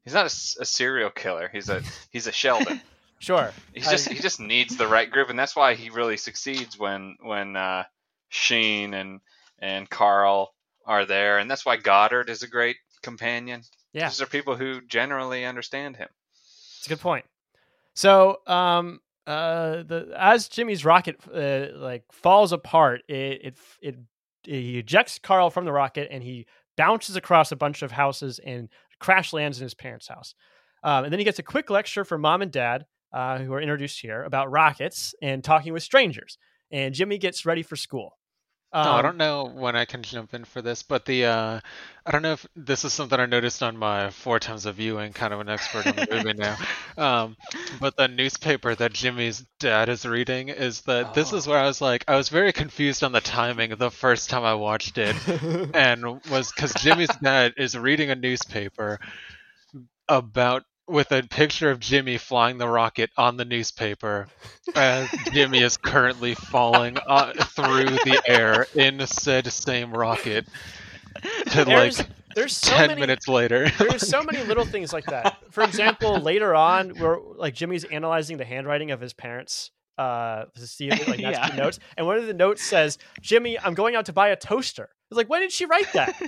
he's 0.04 0.14
not 0.14 0.26
a 0.26 0.30
serial 0.30 1.10
killer. 1.10 1.50
He's 1.52 1.70
a 1.70 1.82
he's 2.12 2.28
a 2.28 2.32
Sheldon. 2.32 2.82
sure 3.20 3.52
He's 3.74 3.88
I- 3.88 3.92
just 3.92 4.10
he 4.10 4.20
just 4.20 4.40
needs 4.40 4.76
the 4.78 4.88
right 4.88 5.10
group, 5.10 5.30
and 5.30 5.40
that's 5.40 5.56
why 5.56 5.76
he 5.76 5.90
really 5.90 6.18
succeeds 6.18 6.78
when 6.78 7.16
when 7.22 7.56
uh, 7.56 7.84
Sheen 8.30 8.94
and 8.94 9.22
and 9.60 9.90
Carl 9.90 10.54
are 10.86 11.06
there, 11.06 11.38
and 11.40 11.50
that's 11.50 11.66
why 11.66 11.78
Goddard 11.78 12.30
is 12.30 12.44
a 12.44 12.48
great 12.48 12.78
companion. 13.02 13.62
Yeah. 13.94 14.10
These 14.10 14.22
are 14.22 14.26
people 14.28 14.56
who 14.56 14.82
generally 14.82 15.46
understand 15.46 15.96
him. 15.98 16.10
It's 16.78 16.86
a 16.88 16.90
good 16.90 17.00
point. 17.00 17.26
So, 17.94 18.40
um, 18.48 19.02
uh, 19.30 19.84
the 19.84 20.12
as 20.18 20.48
Jimmy's 20.48 20.84
rocket 20.84 21.18
uh, 21.32 21.68
like 21.78 22.04
falls 22.12 22.52
apart, 22.52 23.02
it, 23.08 23.42
it 23.44 23.58
it 23.82 23.96
he 24.44 24.80
ejects 24.80 25.20
Carl 25.20 25.52
from 25.52 25.66
the 25.66 25.72
rocket 25.72 26.08
and 26.10 26.24
he 26.24 26.48
bounces 26.78 27.16
across 27.16 27.52
a 27.52 27.56
bunch 27.56 27.84
of 27.84 27.92
houses 27.92 28.40
and 28.44 28.70
crash 29.00 29.32
lands 29.32 29.60
in 29.60 29.66
his 29.66 29.76
parents' 29.76 30.08
house. 30.08 30.34
Um, 30.84 31.04
and 31.04 31.14
then 31.14 31.20
he 31.20 31.26
gets 31.26 31.40
a 31.40 31.44
quick 31.44 31.70
lecture 31.70 32.04
from 32.04 32.22
mom 32.22 32.42
and 32.42 32.52
dad, 32.52 32.86
uh, 33.14 33.38
who 33.38 33.54
are 33.54 33.62
introduced 33.62 34.00
here, 34.02 34.24
about 34.24 34.50
rockets 34.50 35.14
and 35.22 35.44
talking 35.44 35.74
with 35.74 35.84
strangers. 35.84 36.38
And 36.72 36.96
Jimmy 36.96 37.18
gets 37.18 37.46
ready 37.46 37.62
for 37.62 37.76
school. 37.76 38.18
No, 38.78 38.94
I 38.94 39.02
Um, 39.02 39.04
don't 39.04 39.18
know 39.18 39.46
when 39.46 39.76
I 39.76 39.86
can 39.86 40.04
jump 40.04 40.34
in 40.34 40.46
for 40.46 40.62
this, 40.62 40.84
but 40.84 41.06
the 41.06 41.26
uh, 41.26 41.60
I 42.06 42.12
don't 42.12 42.22
know 42.22 42.34
if 42.34 42.46
this 42.56 42.86
is 42.86 42.94
something 42.94 43.20
I 43.20 43.26
noticed 43.26 43.62
on 43.64 43.78
my 43.78 44.10
four 44.12 44.40
times 44.40 44.66
of 44.66 44.76
viewing, 44.76 45.14
kind 45.14 45.34
of 45.34 45.40
an 45.40 45.50
expert 45.50 45.86
on 45.88 45.96
the 45.96 46.04
movie 46.10 46.34
now. 46.34 46.58
Um, 46.98 47.38
but 47.80 47.96
the 47.98 48.08
newspaper 48.08 48.76
that 48.76 48.94
Jimmy's 48.94 49.46
dad 49.60 49.90
is 49.90 50.06
reading 50.06 50.50
is 50.50 50.82
that 50.82 51.14
this 51.14 51.32
is 51.34 51.46
Oh. 51.46 51.48
where 51.48 51.58
I 51.60 51.66
was 51.66 51.82
like, 51.82 52.04
I 52.08 52.16
was 52.16 52.30
very 52.30 52.52
confused 52.54 53.04
on 53.04 53.12
the 53.12 53.22
timing 53.22 53.72
the 53.76 53.90
first 53.92 54.30
time 54.30 54.44
I 54.44 54.54
watched 54.56 54.98
it, 54.98 55.18
and 55.74 56.22
was 56.26 56.52
because 56.52 56.74
Jimmy's 56.76 57.16
dad 57.18 57.54
is 57.58 57.78
reading 57.78 58.10
a 58.12 58.16
newspaper 58.16 59.00
about 60.08 60.64
with 60.90 61.12
a 61.12 61.24
picture 61.24 61.70
of 61.70 61.80
Jimmy 61.80 62.18
flying 62.18 62.58
the 62.58 62.68
rocket 62.68 63.10
on 63.18 63.38
the 63.38 63.46
newspaper 63.46 64.28
as 64.76 65.08
Jimmy 65.32 65.62
is 65.62 65.78
currently 65.78 66.34
falling 66.36 66.98
uh, 67.08 67.34
through 67.34 67.86
the 67.86 68.22
air 68.28 68.66
in 68.76 69.06
said 69.08 69.48
same 69.52 69.92
rocket 69.92 70.46
to 71.52 71.64
like 71.66 71.94
there's 71.96 72.04
there's 72.36 72.58
so 72.58 72.76
10 72.76 72.88
many, 72.90 73.02
minutes 73.02 73.28
later. 73.28 73.70
there's 73.80 74.08
so 74.08 74.24
many 74.24 74.42
little 74.44 74.66
things 74.66 74.94
like 74.94 75.06
that. 75.06 75.38
For 75.52 75.64
example, 75.64 76.22
later 76.22 76.56
on, 76.56 76.90
where 76.92 77.18
like 77.36 77.54
Jimmy's 77.54 77.84
analyzing 77.86 78.38
the 78.38 78.46
handwriting 78.46 78.92
of 78.92 79.02
his 79.02 79.14
parents 79.14 79.72
uh 79.98 80.46
to 80.56 80.66
see 80.66 80.88
if 80.90 81.08
like 81.08 81.20
that's 81.22 81.50
Yeah. 81.50 81.56
notes, 81.58 81.80
and 81.98 82.06
one 82.08 82.18
of 82.18 82.28
the 82.28 82.34
notes 82.34 82.62
says, 82.64 82.98
"Jimmy, 83.22 83.60
I'm 83.60 83.74
going 83.74 83.96
out 83.96 84.06
to 84.06 84.14
buy 84.14 84.30
a 84.30 84.36
toaster." 84.36 84.90
It's 85.10 85.18
like, 85.18 85.30
when 85.30 85.42
did 85.42 85.52
she 85.52 85.66
write 85.66 85.92
that? 85.94 86.22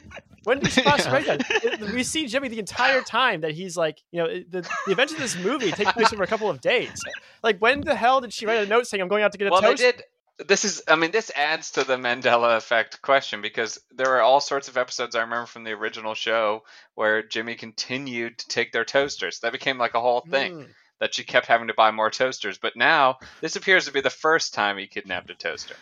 When 0.44 0.60
did 0.60 0.72
she 0.74 0.82
possibly 0.82 1.14
write 1.20 1.28
that? 1.28 1.92
We 1.94 2.04
see 2.04 2.26
Jimmy 2.28 2.48
the 2.48 2.60
entire 2.60 3.02
time 3.02 3.42
that 3.42 3.52
he's 3.52 3.78
like, 3.78 4.02
you 4.12 4.22
know, 4.24 4.28
the, 4.28 4.68
the 4.86 4.92
events 4.92 5.14
of 5.14 5.20
this 5.20 5.38
movie 5.38 5.72
take 5.72 5.90
place 5.90 6.12
over 6.12 6.24
a 6.24 6.28
couple 6.28 6.50
of 6.50 6.62
days. 6.62 7.00
Like, 7.44 7.60
when 7.60 7.82
the 7.82 7.96
hell 7.96 8.22
did 8.22 8.34
she 8.34 8.46
write 8.48 8.64
a 8.64 8.66
note 8.66 8.88
saying, 8.88 9.02
"I'm 9.02 9.08
going 9.08 9.24
out 9.24 9.32
to 9.34 9.38
get 9.38 9.48
a 9.48 9.52
Well, 9.52 9.62
they 9.62 9.68
toaster"? 9.70 9.92
did. 9.92 10.04
This 10.48 10.66
is, 10.66 10.82
I 10.88 10.96
mean, 10.96 11.12
this 11.12 11.30
adds 11.36 11.70
to 11.74 11.84
the 11.84 11.98
Mandela 11.98 12.58
effect 12.58 13.04
question 13.04 13.42
because 13.44 13.80
there 13.92 14.16
are 14.18 14.22
all 14.22 14.40
sorts 14.40 14.68
of 14.68 14.78
episodes 14.78 15.16
I 15.16 15.22
remember 15.22 15.46
from 15.46 15.64
the 15.64 15.74
original 15.74 16.16
show 16.16 16.64
where 16.96 17.22
Jimmy 17.22 17.54
continued 17.54 18.40
to 18.40 18.48
take 18.48 18.72
their 18.72 18.86
toasters. 18.86 19.42
That 19.42 19.52
became 19.52 19.78
like 19.78 19.94
a 19.94 20.02
whole 20.02 20.22
thing. 20.22 20.54
Hmm. 20.54 20.72
that 21.00 21.14
she 21.14 21.24
kept 21.24 21.46
having 21.46 21.68
to 21.68 21.74
buy 21.76 21.92
more 21.92 22.10
toasters. 22.10 22.58
But 22.58 22.76
now 22.76 23.18
this 23.42 23.56
appears 23.56 23.86
to 23.86 23.92
be 23.92 24.02
the 24.02 24.10
first 24.10 24.56
time 24.56 24.78
he 24.80 24.88
kidnapped 24.88 25.30
a 25.30 25.36
toaster 25.36 25.76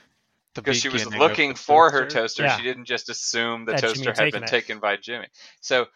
because 0.56 0.78
she 0.78 0.90
was 0.90 1.06
looking 1.06 1.50
the 1.54 1.56
for 1.56 1.92
her 1.92 2.06
toaster. 2.06 2.44
toaster. 2.44 2.44
Yeah. 2.44 2.58
She 2.58 2.64
didn't 2.64 2.86
just 2.86 3.10
assume 3.10 3.66
the 3.66 3.74
That 3.74 3.82
toaster 3.82 4.10
had 4.12 4.18
had 4.20 4.32
been 4.32 4.44
it. 4.44 4.48
taken 4.50 4.80
by 4.80 4.98
Jimmy. 4.98 5.28
So, 5.62 5.88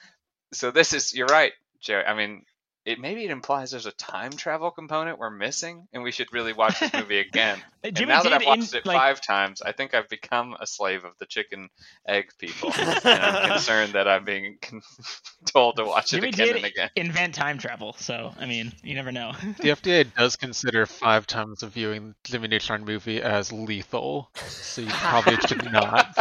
so 0.53 0.71
this 0.71 0.93
is 0.93 1.13
you're 1.13 1.27
right, 1.27 1.53
Jerry. 1.81 2.05
I 2.05 2.13
mean, 2.13 2.43
it 2.85 2.99
maybe 2.99 3.23
it 3.23 3.31
implies 3.31 3.71
there's 3.71 3.85
a 3.85 3.91
time 3.93 4.31
travel 4.31 4.69
component 4.69 5.17
we're 5.17 5.29
missing, 5.29 5.87
and 5.93 6.03
we 6.03 6.11
should 6.11 6.31
really 6.33 6.51
watch 6.51 6.79
this 6.79 6.91
movie 6.93 7.19
again. 7.19 7.57
And 7.83 8.07
now 8.07 8.23
that 8.23 8.33
I've 8.33 8.45
watched 8.45 8.73
in, 8.73 8.79
it 8.79 8.85
like, 8.85 8.97
five 8.97 9.21
times, 9.21 9.61
I 9.61 9.71
think 9.71 9.93
I've 9.93 10.09
become 10.09 10.55
a 10.59 10.67
slave 10.67 11.05
of 11.05 11.17
the 11.17 11.25
chicken 11.25 11.69
egg 12.07 12.31
people, 12.37 12.73
and 12.77 13.05
I'm 13.05 13.49
concerned 13.51 13.93
that 13.93 14.07
I'm 14.07 14.25
being 14.25 14.57
told 15.45 15.77
to 15.77 15.85
watch 15.85 16.11
Jimmy 16.11 16.29
it 16.29 16.35
again 16.35 16.47
did 16.47 16.55
and 16.57 16.65
again. 16.65 16.89
invent 16.95 17.35
time 17.35 17.57
travel, 17.57 17.93
so 17.97 18.33
I 18.37 18.45
mean, 18.45 18.73
you 18.83 18.95
never 18.95 19.11
know. 19.11 19.33
The 19.59 19.69
FDA 19.69 20.05
does 20.17 20.35
consider 20.35 20.85
five 20.85 21.25
times 21.25 21.63
of 21.63 21.71
viewing 21.71 22.15
Jimmy 22.23 22.49
Neutron 22.49 22.83
movie 22.83 23.21
as 23.21 23.51
lethal, 23.51 24.29
so 24.35 24.81
you 24.81 24.89
probably 24.89 25.37
should 25.47 25.71
not. 25.71 26.17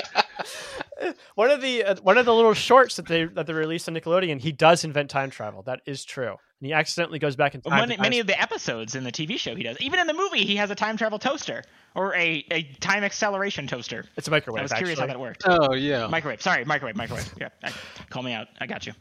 one 1.35 1.51
of 1.51 1.61
the 1.61 1.85
uh, 1.85 1.96
one 2.03 2.18
of 2.18 2.27
the 2.27 2.35
little 2.35 2.55
shorts 2.55 2.96
that 2.96 3.07
they 3.07 3.25
that 3.25 3.46
they 3.46 3.53
released 3.53 3.88
on 3.88 3.94
Nickelodeon, 3.94 4.40
he 4.40 4.53
does 4.53 4.85
invent 4.85 5.11
time 5.11 5.31
travel. 5.31 5.62
That 5.62 5.81
is 5.87 6.05
true, 6.05 6.37
and 6.62 6.66
he 6.68 6.72
accidentally 6.72 7.18
goes 7.18 7.35
back 7.35 7.57
in 7.57 7.61
time. 7.61 7.77
Many, 7.81 7.96
to 7.96 8.03
many 8.03 8.20
of 8.20 8.29
the 8.29 8.40
episodes 8.40 8.94
in 8.94 9.03
the 9.03 9.11
TV 9.11 9.37
show 9.37 9.57
he 9.57 9.64
does. 9.64 9.77
Even 9.81 9.98
in 9.98 10.07
the 10.07 10.14
movie, 10.14 10.44
he 10.44 10.55
has 10.57 10.70
a 10.70 10.77
time 10.77 10.96
travel 10.96 11.18
toaster 11.18 11.64
or 11.96 12.14
a, 12.14 12.44
a 12.53 12.62
time 12.79 13.03
acceleration 13.03 13.66
toaster. 13.66 14.05
it's 14.16 14.29
a 14.29 14.31
microwave. 14.31 14.61
I 14.61 14.62
was 14.62 14.72
curious 14.72 15.01
how 15.01 15.07
that 15.07 15.18
worked. 15.18 15.42
Oh 15.44 15.75
yeah. 15.75 16.07
Microwave. 16.07 16.40
Sorry, 16.40 16.64
microwave, 16.64 16.94
microwave. 16.94 17.35
Yeah, 17.40 17.48
I, 17.64 17.72
call 18.11 18.22
me 18.22 18.33
out. 18.33 18.46
I 18.61 18.66
got 18.68 18.87
you. 18.87 18.92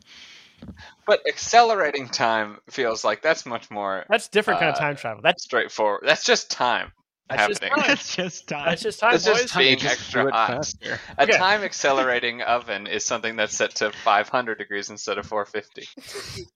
But 1.06 1.22
accelerating 1.28 2.08
time 2.08 2.58
feels 2.70 3.04
like 3.04 3.22
that's 3.22 3.46
much 3.46 3.70
more 3.70 4.06
That's 4.10 4.28
different 4.28 4.60
kind 4.60 4.70
of 4.72 4.76
Uh, 4.78 4.80
time 4.80 4.96
travel. 4.96 5.22
That's 5.22 5.44
straightforward. 5.44 6.02
That's 6.06 6.24
just 6.24 6.50
time 6.52 6.92
That's 7.30 7.48
just 7.48 7.64
happening. 7.64 7.84
time. 7.84 7.92
it's 7.94 8.16
just 8.16 8.48
time. 8.48 8.66
that's 8.68 8.82
just 8.84 9.00
time, 9.00 9.12
That's 9.14 9.24
just 9.26 9.42
boys. 9.44 9.52
time. 9.52 9.64
being 9.64 9.78
Just 9.80 9.94
extra 9.94 10.32
hot. 10.32 10.48
faster. 10.50 11.00
A 11.18 11.24
Okay. 11.24 11.38
time 11.38 11.62
accelerating 11.64 12.42
oven 12.44 12.86
is 12.88 13.06
something 13.06 13.36
that's 13.38 13.56
set 13.56 13.74
to 13.76 13.92
500 13.92 14.58
degrees 14.60 14.90
instead 14.92 15.18
of 15.18 15.26
450. 15.26 15.88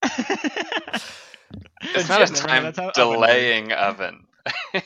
It's 1.94 2.10
not 2.10 2.30
a 2.30 2.34
time 2.34 2.74
how 2.74 2.92
delaying 2.92 3.72
oven. 3.72 4.26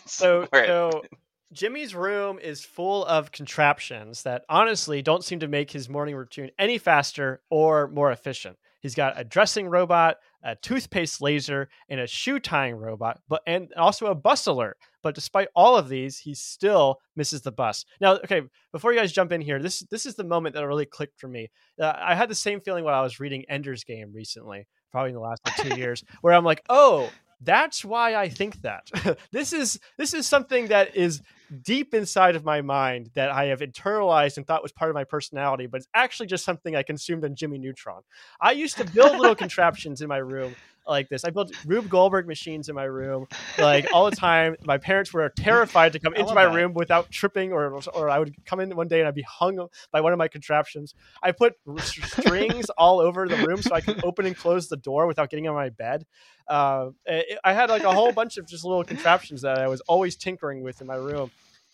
So, 0.05 0.47
so 0.53 1.03
Jimmy's 1.51 1.95
room 1.95 2.39
is 2.39 2.63
full 2.63 3.05
of 3.05 3.31
contraptions 3.31 4.23
that 4.23 4.45
honestly 4.49 5.01
don't 5.01 5.23
seem 5.23 5.39
to 5.39 5.47
make 5.47 5.71
his 5.71 5.89
morning 5.89 6.15
routine 6.15 6.51
any 6.59 6.77
faster 6.77 7.41
or 7.49 7.87
more 7.87 8.11
efficient. 8.11 8.57
He's 8.81 8.95
got 8.95 9.19
a 9.19 9.25
dressing 9.25 9.67
robot, 9.67 10.17
a 10.43 10.55
toothpaste 10.55 11.21
laser, 11.21 11.69
and 11.89 11.99
a 11.99 12.07
shoe 12.07 12.39
tying 12.39 12.75
robot, 12.75 13.19
but 13.27 13.41
and 13.45 13.73
also 13.75 14.07
a 14.07 14.15
bus 14.15 14.47
alert. 14.47 14.77
But 15.03 15.15
despite 15.15 15.49
all 15.53 15.75
of 15.75 15.89
these, 15.89 16.17
he 16.17 16.33
still 16.33 16.99
misses 17.15 17.41
the 17.41 17.51
bus. 17.51 17.83
Now, 17.99 18.13
okay, 18.17 18.43
before 18.71 18.93
you 18.93 18.99
guys 18.99 19.11
jump 19.11 19.33
in 19.33 19.41
here, 19.41 19.61
this 19.61 19.79
this 19.91 20.05
is 20.05 20.15
the 20.15 20.23
moment 20.23 20.55
that 20.55 20.65
really 20.65 20.85
clicked 20.85 21.19
for 21.19 21.27
me. 21.27 21.49
Uh, 21.79 21.93
I 21.97 22.15
had 22.15 22.29
the 22.29 22.35
same 22.35 22.61
feeling 22.61 22.85
when 22.85 22.93
I 22.93 23.01
was 23.01 23.19
reading 23.19 23.43
Ender's 23.49 23.83
Game 23.83 24.13
recently, 24.13 24.65
probably 24.91 25.09
in 25.09 25.15
the 25.15 25.21
last 25.21 25.41
like, 25.45 25.55
two 25.55 25.77
years, 25.77 26.03
where 26.21 26.33
I'm 26.33 26.45
like, 26.45 26.63
oh, 26.69 27.09
that's 27.41 27.85
why 27.85 28.15
I 28.15 28.29
think 28.29 28.61
that. 28.61 28.89
this 29.31 29.53
is 29.53 29.79
this 29.97 30.13
is 30.13 30.27
something 30.27 30.67
that 30.67 30.95
is 30.95 31.21
deep 31.63 31.93
inside 31.93 32.35
of 32.35 32.43
my 32.43 32.61
mind 32.61 33.09
that 33.15 33.31
I 33.31 33.45
have 33.45 33.59
internalized 33.59 34.37
and 34.37 34.45
thought 34.45 34.61
was 34.61 34.71
part 34.71 34.91
of 34.91 34.95
my 34.95 35.03
personality, 35.03 35.65
but 35.67 35.77
it's 35.77 35.87
actually 35.93 36.27
just 36.27 36.45
something 36.45 36.75
I 36.75 36.83
consumed 36.83 37.23
on 37.23 37.35
Jimmy 37.35 37.57
Neutron. 37.57 38.01
I 38.39 38.51
used 38.51 38.77
to 38.77 38.85
build 38.85 39.17
little 39.17 39.35
contraptions 39.47 40.01
in 40.01 40.09
my 40.09 40.17
room, 40.17 40.55
like 40.89 41.07
this. 41.09 41.23
I 41.23 41.29
built 41.29 41.51
Rube 41.65 41.87
Goldberg 41.89 42.27
machines 42.27 42.67
in 42.69 42.75
my 42.75 42.83
room, 42.83 43.27
like 43.57 43.87
all 43.93 44.09
the 44.09 44.15
time. 44.15 44.55
My 44.65 44.77
parents 44.77 45.13
were 45.13 45.29
terrified 45.29 45.93
to 45.93 45.99
come 45.99 46.13
into 46.17 46.33
my 46.33 46.45
that. 46.45 46.55
room 46.55 46.73
without 46.73 47.09
tripping, 47.11 47.53
or 47.53 47.79
or 47.93 48.09
I 48.09 48.19
would 48.19 48.33
come 48.45 48.59
in 48.59 48.75
one 48.75 48.87
day 48.87 48.99
and 48.99 49.07
I'd 49.07 49.15
be 49.15 49.21
hung 49.21 49.67
by 49.91 50.01
one 50.01 50.11
of 50.13 50.17
my 50.17 50.27
contraptions. 50.27 50.93
I 51.23 51.31
put 51.31 51.53
strings 51.81 52.69
all 52.77 52.99
over 52.99 53.27
the 53.27 53.37
room 53.45 53.61
so 53.61 53.73
I 53.75 53.81
could 53.81 54.03
open 54.03 54.25
and 54.25 54.35
close 54.35 54.67
the 54.67 54.77
door 54.77 55.07
without 55.07 55.29
getting 55.29 55.47
on 55.47 55.55
my 55.55 55.69
bed. 55.69 56.05
Uh, 56.47 56.89
it- 57.05 57.39
I 57.43 57.53
had 57.53 57.69
like 57.69 57.83
a 57.83 57.91
whole 57.93 58.11
bunch 58.11 58.37
of 58.37 58.47
just 58.47 58.65
little 58.65 58.83
contraptions 58.83 59.41
that 59.43 59.59
I 59.59 59.67
was 59.67 59.81
always 59.81 60.15
tinkering 60.15 60.63
with 60.63 60.81
in 60.81 60.87
my 60.87 60.95
room. 60.95 61.31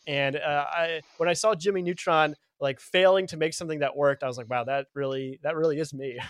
And 0.07 0.35
uh, 0.35 0.65
I, 0.69 1.01
when 1.17 1.27
I 1.29 1.33
saw 1.33 1.55
Jimmy 1.55 1.81
Neutron 1.81 2.35
like 2.59 2.79
failing 2.79 3.25
to 3.27 3.37
make 3.37 3.53
something 3.53 3.79
that 3.79 3.95
worked, 3.97 4.23
I 4.23 4.27
was 4.27 4.37
like, 4.37 4.49
wow, 4.49 4.63
that 4.65 4.87
really, 4.93 5.39
that 5.43 5.55
really 5.55 5.79
is 5.79 5.93
me. 5.93 6.19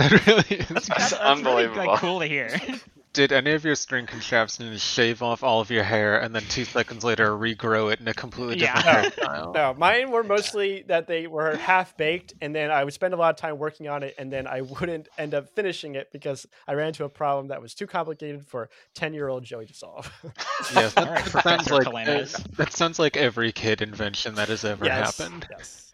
That 0.00 0.26
really 0.26 0.60
is. 0.60 0.68
That's, 0.68 0.88
That's 0.88 1.10
that's 1.10 1.12
really, 1.12 1.24
unbelievable. 1.24 1.86
like, 1.86 1.98
cool 2.00 2.20
to 2.20 2.26
hear. 2.26 2.58
Did 3.12 3.32
any 3.32 3.50
of 3.54 3.64
your 3.64 3.74
string 3.74 4.06
contraptions 4.06 4.80
shave 4.80 5.20
off 5.20 5.42
all 5.42 5.60
of 5.60 5.68
your 5.72 5.82
hair 5.82 6.20
and 6.20 6.32
then 6.32 6.42
two 6.48 6.64
seconds 6.64 7.02
later 7.02 7.30
regrow 7.30 7.92
it 7.92 7.98
in 7.98 8.06
a 8.06 8.14
completely 8.14 8.54
different 8.54 8.84
Yeah. 8.86 9.02
hairstyle? 9.10 9.52
No, 9.52 9.74
mine 9.76 10.12
were 10.12 10.22
mostly 10.22 10.84
that 10.86 11.08
they 11.08 11.26
were 11.26 11.56
half 11.56 11.96
baked, 11.96 12.34
and 12.40 12.54
then 12.54 12.70
I 12.70 12.84
would 12.84 12.94
spend 12.94 13.12
a 13.12 13.16
lot 13.16 13.30
of 13.30 13.36
time 13.36 13.58
working 13.58 13.88
on 13.88 14.04
it, 14.04 14.14
and 14.16 14.32
then 14.32 14.46
I 14.46 14.60
wouldn't 14.60 15.08
end 15.18 15.34
up 15.34 15.48
finishing 15.56 15.96
it 15.96 16.12
because 16.12 16.46
I 16.68 16.74
ran 16.74 16.86
into 16.88 17.02
a 17.02 17.08
problem 17.08 17.48
that 17.48 17.60
was 17.60 17.74
too 17.74 17.88
complicated 17.88 18.46
for 18.46 18.70
ten-year-old 18.94 19.42
Joey 19.42 19.66
to 19.66 19.74
solve. 19.74 20.08
Yes, 20.74 20.94
that, 20.94 21.08
All 21.08 21.12
right, 21.12 21.24
that 21.24 21.42
sounds 21.42 21.70
like 21.70 21.82
Calamitous. 21.84 22.32
that 22.58 22.72
sounds 22.72 22.98
like 23.00 23.16
every 23.16 23.50
kid 23.50 23.82
invention 23.82 24.36
that 24.36 24.48
has 24.48 24.64
ever 24.64 24.84
Yes, 24.84 25.18
happened. 25.18 25.48
Yes. 25.50 25.92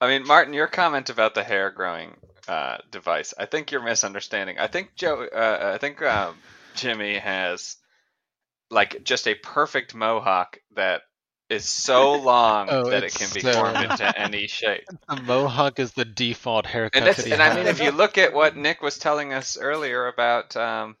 I 0.00 0.08
mean, 0.08 0.26
Martin, 0.26 0.54
your 0.54 0.68
comment 0.68 1.10
about 1.10 1.34
the 1.34 1.44
hair 1.44 1.70
growing 1.70 2.16
uh, 2.48 2.78
device, 2.90 3.34
I 3.38 3.46
think 3.46 3.70
you're 3.70 3.82
misunderstanding. 3.82 4.58
I 4.58 4.66
think 4.66 4.94
Joe, 4.96 5.24
uh, 5.24 5.72
I 5.74 5.78
think 5.78 6.02
um, 6.02 6.36
Jimmy 6.74 7.18
has 7.18 7.76
like 8.70 9.04
just 9.04 9.26
a 9.28 9.34
perfect 9.34 9.94
mohawk 9.94 10.58
that 10.76 11.02
is 11.48 11.64
so 11.66 12.14
long 12.22 12.68
Oh, 12.70 12.90
that 12.90 13.04
it 13.04 13.14
can 13.14 13.28
be 13.32 13.40
so- 13.40 13.52
formed 13.52 13.90
into 13.90 14.18
any 14.18 14.46
shape. 14.46 14.84
A 15.08 15.20
mohawk 15.22 15.78
is 15.78 15.92
the 15.92 16.04
default 16.04 16.66
haircut. 16.66 16.98
And, 16.98 17.06
that's, 17.06 17.18
that 17.18 17.26
he 17.26 17.32
and 17.32 17.42
I 17.42 17.54
mean, 17.54 17.66
if 17.66 17.80
you 17.80 17.90
look 17.90 18.18
at 18.18 18.32
what 18.32 18.56
Nick 18.56 18.82
was 18.82 18.98
telling 18.98 19.32
us 19.32 19.56
earlier 19.58 20.06
about 20.06 20.56
um, 20.56 20.96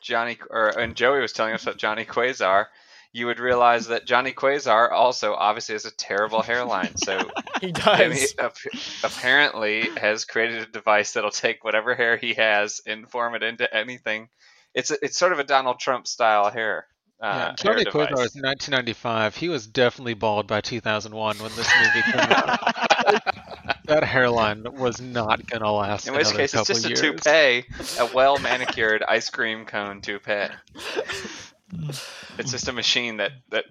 Johnny, 0.00 0.38
or 0.50 0.68
and 0.68 0.94
Joey 0.94 1.20
was 1.20 1.32
telling 1.32 1.54
us 1.54 1.62
about 1.62 1.78
Johnny 1.78 2.04
Quasar, 2.04 2.66
you 3.14 3.26
would 3.26 3.38
realize 3.38 3.86
that 3.86 4.04
Johnny 4.06 4.32
Quasar 4.32 4.90
also 4.90 5.34
obviously 5.34 5.76
has 5.76 5.84
a 5.84 5.92
terrible 5.92 6.42
hairline. 6.42 6.96
So 6.96 7.18
He 7.60 7.70
Jimmy 7.70 8.16
does. 8.16 8.34
ap- 8.40 8.56
apparently 9.04 9.88
has 9.96 10.24
created 10.24 10.62
a 10.62 10.66
device 10.66 11.12
that'll 11.12 11.30
take 11.30 11.62
whatever 11.62 11.94
hair 11.94 12.16
he 12.16 12.34
has 12.34 12.80
and 12.86 13.08
form 13.08 13.36
it 13.36 13.44
into 13.44 13.72
anything. 13.72 14.28
It's 14.74 14.90
a, 14.90 14.96
it's 15.00 15.16
sort 15.16 15.32
of 15.32 15.38
a 15.38 15.44
Donald 15.44 15.78
Trump 15.78 16.08
style 16.08 16.50
hair. 16.50 16.88
Uh, 17.20 17.26
yeah, 17.50 17.54
Johnny. 17.56 17.84
Quasar 17.84 18.24
is 18.24 18.34
1995. 18.34 19.36
He 19.36 19.48
was 19.48 19.68
definitely 19.68 20.14
bald 20.14 20.48
by 20.48 20.60
2001 20.60 21.38
when 21.38 21.52
this 21.54 21.70
movie 21.80 22.02
came 22.02 22.20
out. 22.20 22.58
that 23.84 24.02
hairline 24.02 24.64
was 24.74 25.00
not 25.00 25.46
gonna 25.46 25.70
last. 25.70 26.08
In 26.08 26.14
which 26.14 26.32
case, 26.32 26.52
it's 26.52 26.54
couple 26.54 26.74
just 26.74 26.84
a 26.84 26.88
years. 26.88 27.00
toupee, 27.00 27.64
a 28.00 28.10
well 28.12 28.38
manicured 28.38 29.04
ice 29.04 29.30
cream 29.30 29.64
cone 29.66 30.00
toupee. 30.00 30.46
Mm. 31.76 32.38
It's 32.38 32.50
just 32.50 32.68
a 32.68 32.72
machine 32.72 33.18
that 33.18 33.32
that 33.50 33.64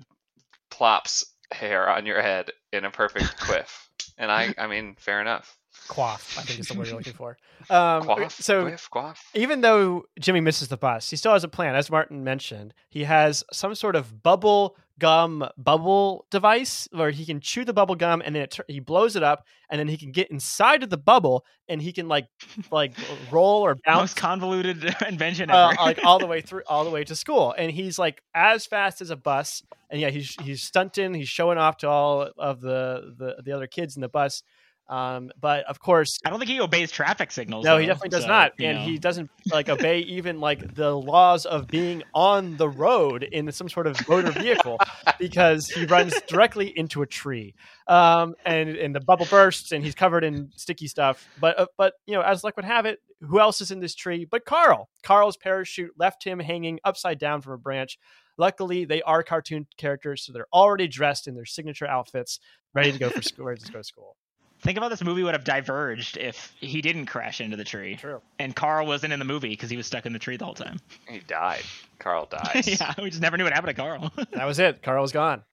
plops 0.70 1.26
hair 1.52 1.90
on 1.90 2.06
your 2.06 2.22
head 2.22 2.52
in 2.72 2.86
a 2.86 2.92
perfect 2.92 3.40
quiff. 3.40 3.90
And 4.18 4.32
I, 4.32 4.54
I 4.58 4.68
mean, 4.68 4.96
fair 5.00 5.22
enough. 5.22 5.58
Quaff, 5.88 6.38
I 6.38 6.42
think 6.44 6.60
is 6.60 6.68
the 6.68 6.78
word 6.78 6.88
you're 6.88 6.98
looking 6.98 7.14
for. 7.24 7.38
Um, 7.70 8.04
Quaff, 8.04 8.32
so 8.42 8.64
quiff, 8.64 8.90
quaff. 8.90 9.30
even 9.34 9.62
though 9.62 10.04
Jimmy 10.20 10.40
misses 10.42 10.68
the 10.68 10.78
bus, 10.78 11.10
he 11.10 11.16
still 11.16 11.34
has 11.34 11.44
a 11.44 11.48
plan. 11.48 11.76
As 11.76 11.90
Martin 11.90 12.24
mentioned, 12.24 12.74
he 12.90 13.04
has 13.04 13.44
some 13.52 13.76
sort 13.76 13.96
of 13.96 14.24
bubble 14.24 14.76
gum 15.00 15.44
bubble 15.58 16.26
device 16.30 16.88
where 16.92 17.10
he 17.10 17.26
can 17.26 17.40
chew 17.40 17.66
the 17.66 17.74
bubble 17.74 17.96
gum 17.96 18.22
and 18.24 18.36
then 18.36 18.44
it, 18.44 18.52
tur- 18.52 18.66
he 18.68 18.80
blows 18.80 19.16
it 19.16 19.24
up 19.24 19.44
and 19.70 19.80
then 19.80 19.88
he 19.88 19.98
can 19.98 20.12
get 20.12 20.30
inside 20.30 20.84
of 20.84 20.90
the 20.92 20.98
bubble 20.98 21.44
and 21.68 21.82
he 21.82 21.92
can 21.92 22.08
like 22.08 22.28
like 22.70 22.94
roll 23.32 23.64
or 23.64 23.76
bounce 23.86 24.12
Most 24.12 24.18
convoluted 24.18 24.96
invention 25.08 25.50
uh, 25.50 25.74
like 25.80 26.06
all 26.06 26.20
the 26.20 26.28
way 26.28 26.42
through 26.42 26.62
all 26.68 26.84
the 26.84 26.92
way 26.92 27.04
to 27.06 27.16
school 27.16 27.56
and 27.58 27.72
he's 27.72 27.98
like 27.98 28.22
as 28.36 28.68
fast 28.68 29.02
as 29.02 29.10
a 29.10 29.16
bus 29.16 29.64
and 29.90 30.00
yeah 30.00 30.10
he's 30.10 30.36
he's 30.42 30.62
stunting 30.62 31.14
he's 31.16 31.30
showing 31.30 31.58
off 31.58 31.78
to 31.78 31.90
all 31.90 32.30
of 32.38 32.62
the 32.62 33.16
the, 33.18 33.42
the 33.44 33.52
other 33.52 33.68
kids 33.68 33.96
in 33.96 34.02
the 34.02 34.10
bus 34.10 34.44
um, 34.90 35.32
but 35.40 35.66
of 35.66 35.80
course 35.80 36.20
I 36.26 36.30
don't 36.30 36.40
think 36.40 36.52
he 36.52 36.60
obeys 36.60 36.92
traffic 36.92 37.32
signals. 37.32 37.66
no, 37.66 37.78
he 37.78 37.86
definitely 37.86 38.10
does 38.10 38.24
so, 38.24 38.30
not, 38.30 38.54
and 38.60 38.80
know. 38.80 38.84
he 38.84 38.98
doesn't 38.98 39.30
like 39.52 39.70
obey 39.70 40.00
even 40.00 40.40
like 40.40 40.76
the 40.76 40.94
laws 40.94 41.46
of 41.46 41.68
being 41.68 42.04
on 42.14 42.58
the 42.58 42.70
road 42.70 43.24
in 43.24 43.52
some 43.52 43.70
sort 43.70 43.88
of 43.88 44.08
motor 44.08 44.32
vehicle 44.32 44.80
because 45.20 45.68
he 45.68 45.86
runs 45.86 46.14
directly 46.28 46.78
into 46.78 47.02
a 47.02 47.08
tree, 47.08 47.54
um, 47.88 48.36
and 48.46 48.70
and 48.70 48.94
the 48.94 49.00
bubble 49.00 49.28
bursts 49.30 49.72
and 49.72 49.84
he's 49.84 49.96
covered 49.96 50.24
in 50.24 50.52
sticky 50.56 50.88
stuff. 50.88 51.28
But 51.40 51.60
uh, 51.60 51.66
but 51.78 51.94
you 52.06 52.14
know, 52.14 52.22
as 52.22 52.44
luck 52.44 52.56
would 52.56 52.66
have 52.66 52.86
it, 52.86 53.00
who 53.22 53.40
else 53.40 53.62
is 53.62 53.72
in 53.72 53.80
this 53.80 53.96
tree 53.96 54.26
but 54.26 54.46
Carl? 54.46 54.90
Carl's 55.02 55.38
parachute 55.38 55.92
left 55.98 56.24
him 56.24 56.40
hanging 56.40 56.80
upside 56.84 57.20
down 57.20 57.42
from 57.42 57.54
a 57.54 57.58
branch. 57.58 57.98
Luckily, 58.38 58.86
they 58.86 59.02
are 59.04 59.22
cartoon 59.22 59.68
characters, 59.78 60.26
so 60.26 60.34
they're 60.34 60.48
already 60.52 60.88
dressed 60.88 61.28
in 61.28 61.36
their 61.36 61.46
signature 61.46 61.88
outfits, 61.88 62.40
ready 62.74 62.92
to 62.92 62.98
go 63.00 63.10
for 63.10 63.22
school. 63.22 63.46
Ready 63.46 63.62
to 63.62 63.72
go 63.72 63.80
to 63.80 63.84
school. 63.84 64.18
Think 64.64 64.78
about 64.78 64.90
this 64.90 65.04
movie 65.04 65.24
would 65.24 65.34
have 65.34 65.44
diverged 65.44 66.18
if 66.18 66.54
he 66.60 66.82
didn't 66.82 67.06
crash 67.08 67.42
into 67.42 67.58
the 67.58 67.66
tree, 67.66 67.98
True. 67.98 68.22
and 68.40 68.56
Carl 68.56 68.88
wasn't 68.88 69.12
in 69.14 69.20
the 69.20 69.26
movie 69.26 69.50
because 69.50 69.70
he 69.70 69.76
was 69.78 69.86
stuck 69.86 70.06
in 70.06 70.14
the 70.14 70.20
tree 70.20 70.38
the 70.38 70.46
whole 70.46 70.54
time. 70.54 70.80
He 71.08 71.20
died. 71.20 71.64
Carl 72.00 72.26
dies. 72.32 72.68
yeah, 72.80 72.94
we 73.02 73.10
just 73.10 73.22
never 73.22 73.38
knew 73.38 73.44
what 73.44 73.54
happened 73.54 73.76
to 73.76 73.82
Carl. 73.82 74.12
That 74.32 74.46
was 74.46 74.60
it. 74.60 74.82
Carl 74.82 75.02
was 75.02 75.12
gone. 75.12 75.44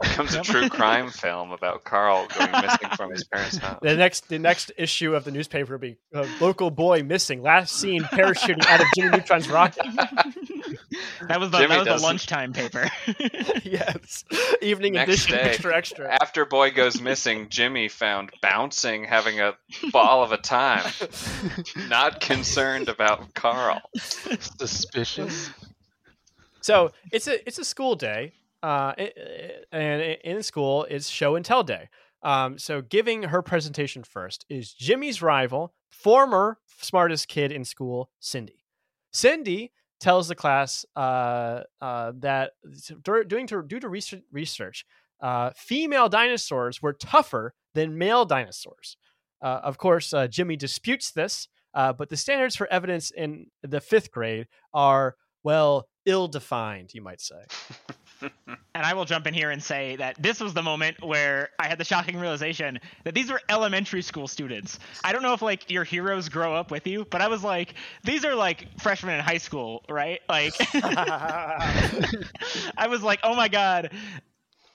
Becomes 0.00 0.34
a 0.34 0.40
true 0.42 0.68
crime 0.68 1.10
film 1.10 1.52
about 1.52 1.84
Carl 1.84 2.26
going 2.38 2.50
missing 2.52 2.88
from 2.96 3.10
his 3.10 3.24
parents' 3.24 3.56
house. 3.58 3.78
The 3.82 3.96
next, 3.96 4.28
the 4.28 4.38
next 4.38 4.72
issue 4.76 5.14
of 5.14 5.24
the 5.24 5.30
newspaper 5.30 5.72
will 5.74 5.78
be 5.80 5.96
uh, 6.14 6.26
local 6.40 6.70
boy 6.70 7.02
missing, 7.02 7.42
last 7.42 7.76
seen 7.76 8.02
parachuting 8.02 8.64
out 8.66 8.80
of 8.80 8.86
Jimmy 8.96 9.10
Neutron's 9.10 9.48
rocket. 9.48 9.84
that 11.28 11.40
was 11.40 11.50
the, 11.50 11.58
Jimmy 11.58 11.68
that 11.68 11.78
was 11.78 11.84
the 11.84 11.84
doesn't- 11.84 12.06
lunchtime 12.06 12.52
paper. 12.52 12.90
yes, 13.64 14.24
evening 14.62 14.94
Next 14.94 15.08
edition, 15.08 15.36
day. 15.36 15.42
extra, 15.42 15.76
extra. 15.76 16.18
After 16.22 16.44
Boy 16.44 16.70
goes 16.70 17.00
missing, 17.00 17.48
Jimmy 17.50 17.88
found 17.88 18.30
bouncing, 18.42 19.04
having 19.04 19.40
a 19.40 19.54
ball 19.92 20.22
of 20.22 20.32
a 20.32 20.36
time, 20.38 20.90
not 21.88 22.20
concerned 22.20 22.88
about 22.88 23.34
Carl. 23.34 23.80
Suspicious. 23.98 25.50
So 26.60 26.92
it's 27.10 27.26
a 27.26 27.46
it's 27.46 27.58
a 27.58 27.64
school 27.64 27.94
day, 27.96 28.32
uh, 28.62 28.92
i- 28.98 29.12
i- 29.16 29.52
and 29.72 30.02
in 30.24 30.42
school 30.42 30.84
it's 30.90 31.08
show 31.08 31.36
and 31.36 31.44
tell 31.44 31.62
day. 31.62 31.88
Um, 32.22 32.58
so 32.58 32.82
giving 32.82 33.22
her 33.24 33.40
presentation 33.42 34.04
first 34.04 34.44
is 34.50 34.72
Jimmy's 34.74 35.22
rival, 35.22 35.72
former 35.90 36.58
smartest 36.80 37.28
kid 37.28 37.50
in 37.52 37.64
school, 37.64 38.10
Cindy. 38.20 38.60
Cindy 39.12 39.72
tells 40.00 40.28
the 40.28 40.34
class 40.34 40.84
uh, 40.96 41.62
uh, 41.80 42.12
that 42.18 42.52
doing 43.28 43.46
to, 43.46 43.62
due 43.62 43.80
to 43.80 43.88
research, 43.88 44.86
uh, 45.20 45.50
female 45.56 46.08
dinosaurs 46.08 46.80
were 46.82 46.92
tougher 46.94 47.54
than 47.74 47.98
male 47.98 48.24
dinosaurs. 48.24 48.96
Uh, 49.42 49.60
of 49.62 49.78
course, 49.78 50.12
uh, 50.12 50.26
Jimmy 50.26 50.56
disputes 50.56 51.10
this, 51.10 51.48
but 51.74 52.08
the 52.08 52.16
standards 52.16 52.56
for 52.56 52.66
evidence 52.72 53.10
in 53.10 53.46
the 53.62 53.80
fifth 53.80 54.10
grade 54.10 54.46
are 54.74 55.16
well 55.42 55.88
ill 56.06 56.28
defined, 56.28 56.92
you 56.94 57.02
might 57.02 57.20
say. 57.20 57.42
and 58.22 58.58
I 58.74 58.94
will 58.94 59.04
jump 59.04 59.26
in 59.26 59.34
here 59.34 59.50
and 59.50 59.62
say 59.62 59.96
that 59.96 60.20
this 60.20 60.40
was 60.40 60.54
the 60.54 60.62
moment 60.62 61.04
where 61.04 61.50
I 61.58 61.68
had 61.68 61.78
the 61.78 61.84
shocking 61.84 62.18
realization 62.18 62.80
that 63.04 63.14
these 63.14 63.30
were 63.30 63.40
elementary 63.48 64.02
school 64.02 64.28
students. 64.28 64.78
I 65.04 65.12
don't 65.12 65.22
know 65.22 65.32
if 65.32 65.42
like 65.42 65.70
your 65.70 65.84
heroes 65.84 66.28
grow 66.28 66.54
up 66.54 66.70
with 66.70 66.86
you, 66.86 67.06
but 67.10 67.20
I 67.20 67.28
was 67.28 67.44
like, 67.44 67.74
these 68.04 68.24
are 68.24 68.34
like 68.34 68.80
freshmen 68.80 69.14
in 69.14 69.20
high 69.20 69.38
school, 69.38 69.84
right? 69.88 70.20
Like, 70.28 70.54
I 70.74 72.86
was 72.88 73.02
like, 73.02 73.20
oh 73.22 73.34
my 73.34 73.48
god, 73.48 73.92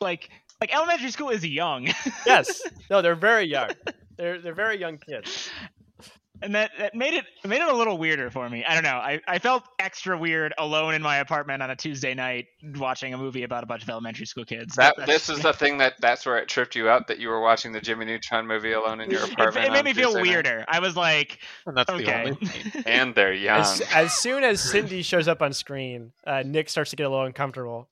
like 0.01 0.29
like 0.61 0.73
elementary 0.73 1.11
school 1.11 1.29
is 1.29 1.45
young, 1.45 1.87
yes, 2.25 2.61
no, 2.89 3.01
they're 3.01 3.15
very 3.15 3.45
young. 3.45 3.71
They're 4.17 4.39
they're 4.39 4.53
very 4.53 4.79
young 4.79 4.97
kids. 4.97 5.49
And 6.41 6.55
that 6.55 6.71
that 6.77 6.95
made 6.95 7.13
it 7.13 7.25
made 7.47 7.61
it 7.61 7.67
a 7.67 7.75
little 7.75 7.97
weirder 7.97 8.29
for 8.29 8.49
me. 8.49 8.63
I 8.65 8.73
don't 8.73 8.83
know. 8.83 8.97
I 8.97 9.21
I 9.27 9.39
felt 9.39 9.63
extra 9.79 10.17
weird 10.17 10.53
alone 10.57 10.93
in 10.93 11.01
my 11.01 11.17
apartment 11.17 11.61
on 11.63 11.69
a 11.69 11.75
Tuesday 11.75 12.13
night 12.13 12.47
watching 12.77 13.13
a 13.13 13.17
movie 13.17 13.43
about 13.43 13.63
a 13.63 13.67
bunch 13.67 13.83
of 13.83 13.89
elementary 13.89 14.25
school 14.25 14.45
kids. 14.45 14.75
That 14.75 14.95
But 14.97 15.05
this 15.07 15.29
is 15.29 15.39
the 15.43 15.53
thing 15.53 15.77
that 15.79 15.93
that's 15.99 16.25
where 16.25 16.37
it 16.37 16.47
tripped 16.47 16.75
you 16.75 16.89
up 16.89 17.07
that 17.07 17.19
you 17.19 17.29
were 17.29 17.41
watching 17.41 17.71
the 17.71 17.81
Jimmy 17.81 18.05
Neutron 18.05 18.47
movie 18.47 18.73
alone 18.73 19.01
in 19.01 19.09
your 19.09 19.23
apartment. 19.23 19.65
it 19.65 19.71
made 19.71 19.79
on 19.79 19.85
me 19.85 19.93
feel 19.93 20.09
Tuesday 20.09 20.23
night? 20.23 20.29
weirder. 20.29 20.65
I 20.67 20.79
was 20.79 20.95
like, 20.95 21.39
And 21.65 21.77
that's 21.77 21.89
the 21.89 21.95
okay. 21.97 22.13
only 22.29 22.33
thing. 22.45 22.83
And 22.85 23.15
they're 23.15 23.33
young. 23.33 23.61
As, 23.61 23.81
as 23.93 24.13
soon 24.13 24.43
as 24.43 24.61
Cindy 24.61 25.01
shows 25.01 25.27
up 25.27 25.41
on 25.41 25.53
screen, 25.53 26.11
uh, 26.25 26.43
Nick 26.45 26.69
starts 26.69 26.89
to 26.91 26.95
get 26.95 27.05
a 27.05 27.09
little 27.09 27.25
uncomfortable. 27.25 27.89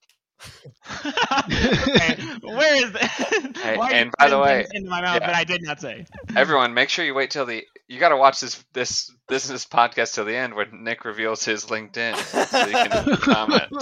Okay, 0.90 2.16
where 2.42 2.84
is 2.84 2.92
the? 2.92 2.98
Hey, 2.98 3.76
Why 3.76 3.86
are 3.86 3.90
you 3.90 3.96
and 3.96 4.12
by 4.18 4.28
the 4.28 4.38
way, 4.38 4.66
into 4.72 4.90
my 4.90 5.00
mouth 5.00 5.20
yeah. 5.20 5.26
that 5.26 5.34
I 5.34 5.44
did 5.44 5.62
not 5.62 5.80
say. 5.80 6.06
Everyone, 6.36 6.74
make 6.74 6.88
sure 6.88 7.04
you 7.04 7.14
wait 7.14 7.30
till 7.30 7.46
the. 7.46 7.64
You 7.88 8.00
got 8.00 8.10
to 8.10 8.16
watch 8.16 8.40
this 8.40 8.64
this 8.72 9.10
this 9.28 9.48
is 9.48 9.64
podcast 9.64 10.14
till 10.14 10.24
the 10.24 10.36
end 10.36 10.54
when 10.54 10.84
Nick 10.84 11.04
reveals 11.04 11.44
his 11.44 11.66
LinkedIn 11.66 12.16
so 12.46 12.66
you 12.66 12.72
can 12.72 13.16
comment. 13.16 13.72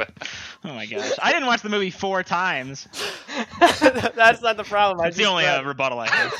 Oh 0.64 0.74
my 0.74 0.86
gosh, 0.86 1.12
I 1.22 1.32
didn't 1.32 1.46
watch 1.46 1.62
the 1.62 1.68
movie 1.68 1.90
four 1.90 2.24
times. 2.24 2.88
That's 3.60 4.42
not 4.42 4.56
the 4.56 4.64
problem. 4.64 5.00
I 5.00 5.04
That's 5.04 5.16
the 5.16 5.26
only 5.26 5.46
uh, 5.46 5.62
rebuttal 5.62 6.00
I 6.00 6.08
have. 6.08 6.34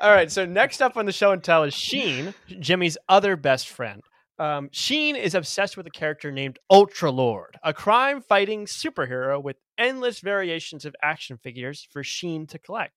All 0.00 0.10
right, 0.10 0.30
so 0.30 0.46
next 0.46 0.80
up 0.80 0.96
on 0.96 1.04
the 1.04 1.12
show 1.12 1.32
and 1.32 1.42
tell 1.42 1.64
is 1.64 1.74
Sheen, 1.74 2.32
Jimmy's 2.60 2.96
other 3.08 3.34
best 3.36 3.68
friend. 3.68 4.02
Um, 4.38 4.68
Sheen 4.70 5.16
is 5.16 5.34
obsessed 5.34 5.76
with 5.76 5.86
a 5.86 5.90
character 5.90 6.30
named 6.30 6.58
Ultra 6.70 7.10
Lord, 7.10 7.58
a 7.62 7.72
crime 7.72 8.20
fighting 8.20 8.66
superhero 8.66 9.42
with 9.42 9.56
endless 9.78 10.20
variations 10.20 10.84
of 10.84 10.94
action 11.02 11.38
figures 11.38 11.88
for 11.90 12.04
Sheen 12.04 12.46
to 12.48 12.58
collect. 12.58 12.92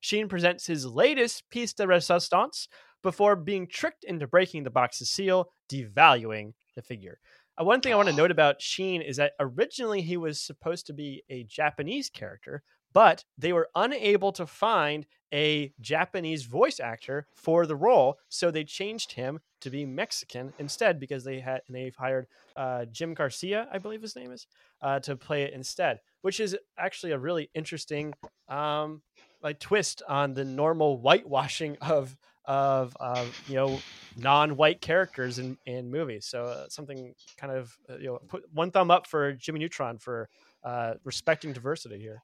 Sheen 0.00 0.28
presents 0.28 0.66
his 0.66 0.86
latest 0.86 1.48
piece 1.50 1.72
de 1.72 1.86
resistance 1.86 2.68
before 3.02 3.34
being 3.34 3.66
tricked 3.66 4.04
into 4.04 4.28
breaking 4.28 4.62
the 4.62 4.70
box's 4.70 5.10
seal, 5.10 5.50
devaluing 5.68 6.52
the 6.76 6.82
figure. 6.82 7.18
Uh, 7.60 7.64
one 7.64 7.80
thing 7.80 7.92
I 7.92 7.96
want 7.96 8.08
to 8.08 8.14
note 8.14 8.30
about 8.32 8.62
Sheen 8.62 9.02
is 9.02 9.16
that 9.16 9.32
originally 9.40 10.02
he 10.02 10.16
was 10.16 10.40
supposed 10.40 10.86
to 10.86 10.92
be 10.92 11.24
a 11.28 11.42
Japanese 11.44 12.10
character, 12.10 12.62
but 12.92 13.24
they 13.36 13.52
were 13.52 13.68
unable 13.74 14.30
to 14.32 14.46
find 14.46 15.04
a 15.32 15.72
Japanese 15.80 16.44
voice 16.44 16.80
actor 16.80 17.26
for 17.34 17.66
the 17.66 17.76
role, 17.76 18.18
so 18.28 18.50
they 18.50 18.64
changed 18.64 19.12
him 19.12 19.40
to 19.60 19.70
be 19.70 19.84
Mexican 19.84 20.52
instead 20.58 21.00
because 21.00 21.24
they 21.24 21.40
had 21.40 21.62
and 21.66 21.76
they've 21.76 21.96
hired 21.96 22.26
uh, 22.56 22.84
Jim 22.86 23.14
Garcia, 23.14 23.68
I 23.72 23.78
believe 23.78 24.02
his 24.02 24.16
name 24.16 24.32
is, 24.32 24.46
uh, 24.82 25.00
to 25.00 25.16
play 25.16 25.42
it 25.42 25.52
instead, 25.52 26.00
which 26.22 26.40
is 26.40 26.56
actually 26.78 27.12
a 27.12 27.18
really 27.18 27.50
interesting 27.54 28.14
um, 28.48 29.02
like 29.42 29.58
twist 29.58 30.02
on 30.08 30.34
the 30.34 30.44
normal 30.44 30.98
whitewashing 30.98 31.76
of 31.80 32.16
of 32.44 32.96
of 33.00 33.42
you 33.48 33.56
know 33.56 33.80
non-white 34.16 34.80
characters 34.80 35.38
in 35.38 35.58
in 35.66 35.90
movies. 35.90 36.26
So 36.26 36.44
uh, 36.44 36.68
something 36.68 37.14
kind 37.36 37.52
of 37.52 37.76
uh, 37.90 37.96
you 37.96 38.06
know 38.06 38.18
put 38.28 38.44
one 38.52 38.70
thumb 38.70 38.90
up 38.90 39.06
for 39.06 39.32
Jimmy 39.32 39.60
Neutron 39.60 39.98
for 39.98 40.28
uh, 40.62 40.94
respecting 41.04 41.52
diversity 41.52 41.98
here. 41.98 42.22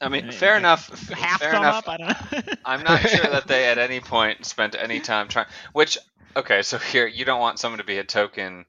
I 0.00 0.08
mean, 0.08 0.32
fair 0.32 0.56
enough. 0.56 0.88
Half 1.10 1.40
fair 1.40 1.50
enough. 1.54 1.86
up. 1.86 1.88
I 1.88 1.96
don't 1.98 2.08
know. 2.46 2.54
I'm 2.64 2.82
not 2.82 3.00
sure 3.00 3.30
that 3.30 3.46
they 3.46 3.66
at 3.66 3.78
any 3.78 4.00
point 4.00 4.46
spent 4.46 4.74
any 4.78 5.00
time 5.00 5.28
trying. 5.28 5.46
Which, 5.72 5.98
okay, 6.36 6.62
so 6.62 6.78
here 6.78 7.06
you 7.06 7.24
don't 7.24 7.40
want 7.40 7.58
someone 7.58 7.78
to 7.78 7.84
be 7.84 7.98
a 7.98 8.04
token 8.04 8.64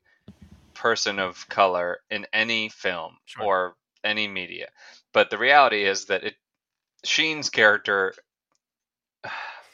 person 0.73 1.19
of 1.19 1.47
color 1.47 1.99
in 2.09 2.25
any 2.33 2.69
film 2.69 3.15
Sure. 3.25 3.43
or 3.45 3.75
any 4.03 4.27
media, 4.27 4.67
but 5.13 5.29
the 5.29 5.37
reality 5.37 5.85
is 5.85 6.05
that 6.05 6.23
it 6.23 6.35
Sheen's 7.03 7.49
character. 7.49 8.13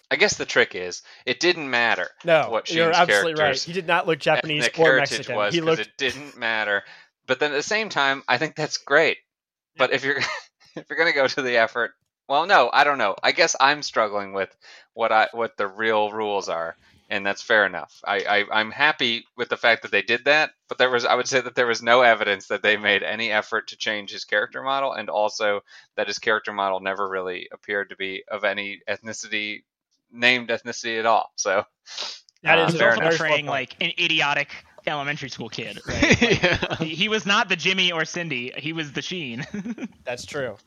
I 0.10 0.16
guess 0.16 0.38
the 0.38 0.46
trick 0.46 0.74
is 0.74 1.02
it 1.26 1.42
didn't 1.42 1.70
matter 1.70 2.08
what 2.24 2.26
Sheen's 2.26 2.26
character 2.26 2.44
No, 2.48 2.52
what 2.52 2.72
you're 2.72 2.92
absolutely 2.94 3.44
right. 3.44 3.62
He 3.62 3.74
did 3.74 3.88
not 3.88 4.08
look 4.08 4.20
Japanese 4.20 4.70
or 4.78 4.96
Mexican. 4.98 5.36
was 5.36 5.54
he 5.54 5.60
looked 5.60 5.82
it 5.82 5.92
didn't 5.98 6.38
matter. 6.38 6.84
But 7.26 7.40
then 7.42 7.52
at 7.52 7.56
the 7.56 7.64
same 7.64 7.90
time, 7.90 8.24
I 8.28 8.38
think 8.38 8.56
that's 8.56 8.78
great. 8.78 9.18
But 9.78 9.92
if 9.92 10.06
you're 10.06 10.22
if 10.82 10.90
you're 10.90 10.98
gonna 10.98 11.14
go 11.14 11.28
to 11.28 11.42
the 11.42 11.58
effort, 11.58 11.92
well, 12.28 12.46
no, 12.46 12.70
I 12.72 12.84
don't 12.84 12.98
know. 12.98 13.16
I 13.24 13.32
guess 13.32 13.56
I'm 13.60 13.82
struggling 13.82 14.34
with 14.34 14.56
what 14.94 15.12
I 15.12 15.30
what 15.32 15.58
the 15.58 15.68
real 15.68 16.12
rules 16.12 16.50
are, 16.50 16.76
and 17.10 17.26
that's 17.26 17.42
fair 17.42 17.66
enough. 17.66 18.02
I, 18.06 18.18
I 18.20 18.46
I'm 18.52 18.72
happy 18.72 19.26
with 19.38 19.50
the 19.50 19.58
fact 19.58 19.84
that 19.84 19.92
they 19.92 20.02
did 20.02 20.26
that, 20.26 20.52
but 20.68 20.78
there 20.78 20.90
was 20.90 21.06
I 21.06 21.16
would 21.16 21.28
say 21.28 21.40
that 21.40 21.56
there 21.56 21.68
was 21.68 21.82
no 21.82 22.02
evidence 22.02 22.48
that 22.48 22.62
they 22.62 22.78
made 22.78 23.04
any 23.04 23.32
effort 23.32 23.70
to 23.70 23.78
change 23.78 24.12
his 24.12 24.26
character 24.26 24.62
model, 24.62 24.94
and 24.94 25.10
also 25.10 25.62
that 25.96 26.08
his 26.08 26.20
character 26.20 26.52
model 26.52 26.82
never 26.82 27.08
really 27.08 27.48
appeared 27.52 27.90
to 27.90 27.96
be 27.96 28.24
of 28.30 28.44
any 28.44 28.82
ethnicity 28.90 29.64
named 30.12 30.50
ethnicity 30.50 31.00
at 31.00 31.06
all. 31.06 31.32
So 31.36 31.64
That 32.44 32.60
uh, 32.60 32.66
is 32.68 32.76
fair 32.76 32.92
also 32.92 33.02
portraying 33.02 33.46
like 33.46 33.76
an 33.82 33.92
idiotic 33.98 34.50
elementary 34.88 35.30
school 35.30 35.50
kid. 35.50 35.80
Right? 35.88 36.22
Like, 36.22 36.44
yeah. 36.44 36.76
he, 36.78 36.96
he 36.96 37.10
was 37.10 37.26
not 37.26 37.50
the 37.50 37.56
Jimmy 37.56 37.92
or 37.92 38.06
Cindy. 38.06 38.52
He 38.58 38.74
was 38.74 38.92
the 38.94 39.02
Sheen. 39.02 39.46
That's 40.04 40.26
true. 40.26 40.58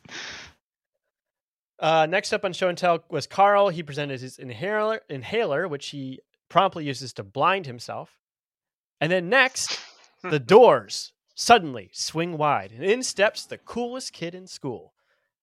Uh, 1.78 2.06
next 2.06 2.32
up 2.32 2.44
on 2.44 2.52
show 2.52 2.68
and 2.68 2.76
tell 2.76 3.04
was 3.10 3.26
Carl. 3.26 3.70
He 3.70 3.82
presented 3.82 4.20
his 4.20 4.38
inhaler, 4.38 5.00
inhaler, 5.08 5.66
which 5.66 5.88
he 5.88 6.20
promptly 6.48 6.84
uses 6.84 7.12
to 7.14 7.22
blind 7.22 7.66
himself. 7.66 8.18
And 9.00 9.10
then 9.10 9.28
next, 9.30 9.80
the 10.22 10.38
doors 10.38 11.12
suddenly 11.34 11.88
swing 11.92 12.36
wide, 12.36 12.70
and 12.72 12.84
in 12.84 13.02
steps 13.02 13.46
the 13.46 13.56
coolest 13.56 14.12
kid 14.12 14.34
in 14.34 14.46
school, 14.46 14.92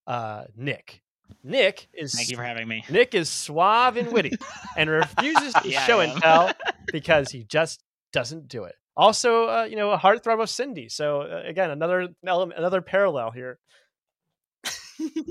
uh, 0.06 0.44
Nick. 0.56 1.02
Nick 1.44 1.88
is 1.94 2.14
Thank 2.14 2.30
you 2.30 2.38
for 2.38 2.44
having 2.44 2.68
me. 2.68 2.86
Nick 2.90 3.14
is 3.16 3.30
suave 3.30 3.98
and 3.98 4.12
witty 4.12 4.32
and 4.78 4.90
refuses 4.90 5.54
to 5.54 5.70
Yeah, 5.70 5.86
show 5.86 6.00
and 6.00 6.22
tell 6.22 6.52
because 6.92 7.32
he 7.32 7.44
just 7.44 7.84
doesn't 8.18 8.48
do 8.48 8.64
it. 8.64 8.74
Also, 8.96 9.46
uh, 9.48 9.68
you 9.70 9.76
know, 9.76 9.92
a 9.92 9.98
heartthrob 9.98 10.42
of 10.42 10.50
Cindy. 10.50 10.90
So 10.90 11.22
uh, 11.22 11.44
again, 11.46 11.70
another 11.70 12.08
element, 12.26 12.58
another 12.58 12.82
parallel 12.82 13.30
here. 13.30 13.60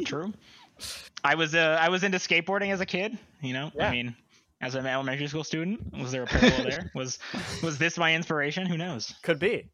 True. 0.05 0.33
I 1.25 1.35
was 1.35 1.55
uh, 1.55 1.79
I 1.81 1.89
was 1.89 2.05
into 2.05 2.19
skateboarding 2.19 2.73
as 2.73 2.81
a 2.81 2.87
kid. 2.87 3.19
You 3.43 3.55
know, 3.55 3.73
Yeah. 3.75 3.89
I 3.89 3.91
mean, 3.91 4.15
as 4.61 4.77
an 4.77 4.87
elementary 4.87 5.27
school 5.27 5.43
student, 5.43 5.81
was 5.99 6.13
there 6.13 6.23
a 6.23 6.27
parallel 6.35 6.63
there? 6.63 6.93
Was 6.95 7.19
was 7.61 7.77
this 7.77 7.99
my 7.99 8.15
inspiration? 8.15 8.67
Who 8.67 8.79
knows? 8.79 9.13
Could 9.25 9.41
be. 9.41 9.69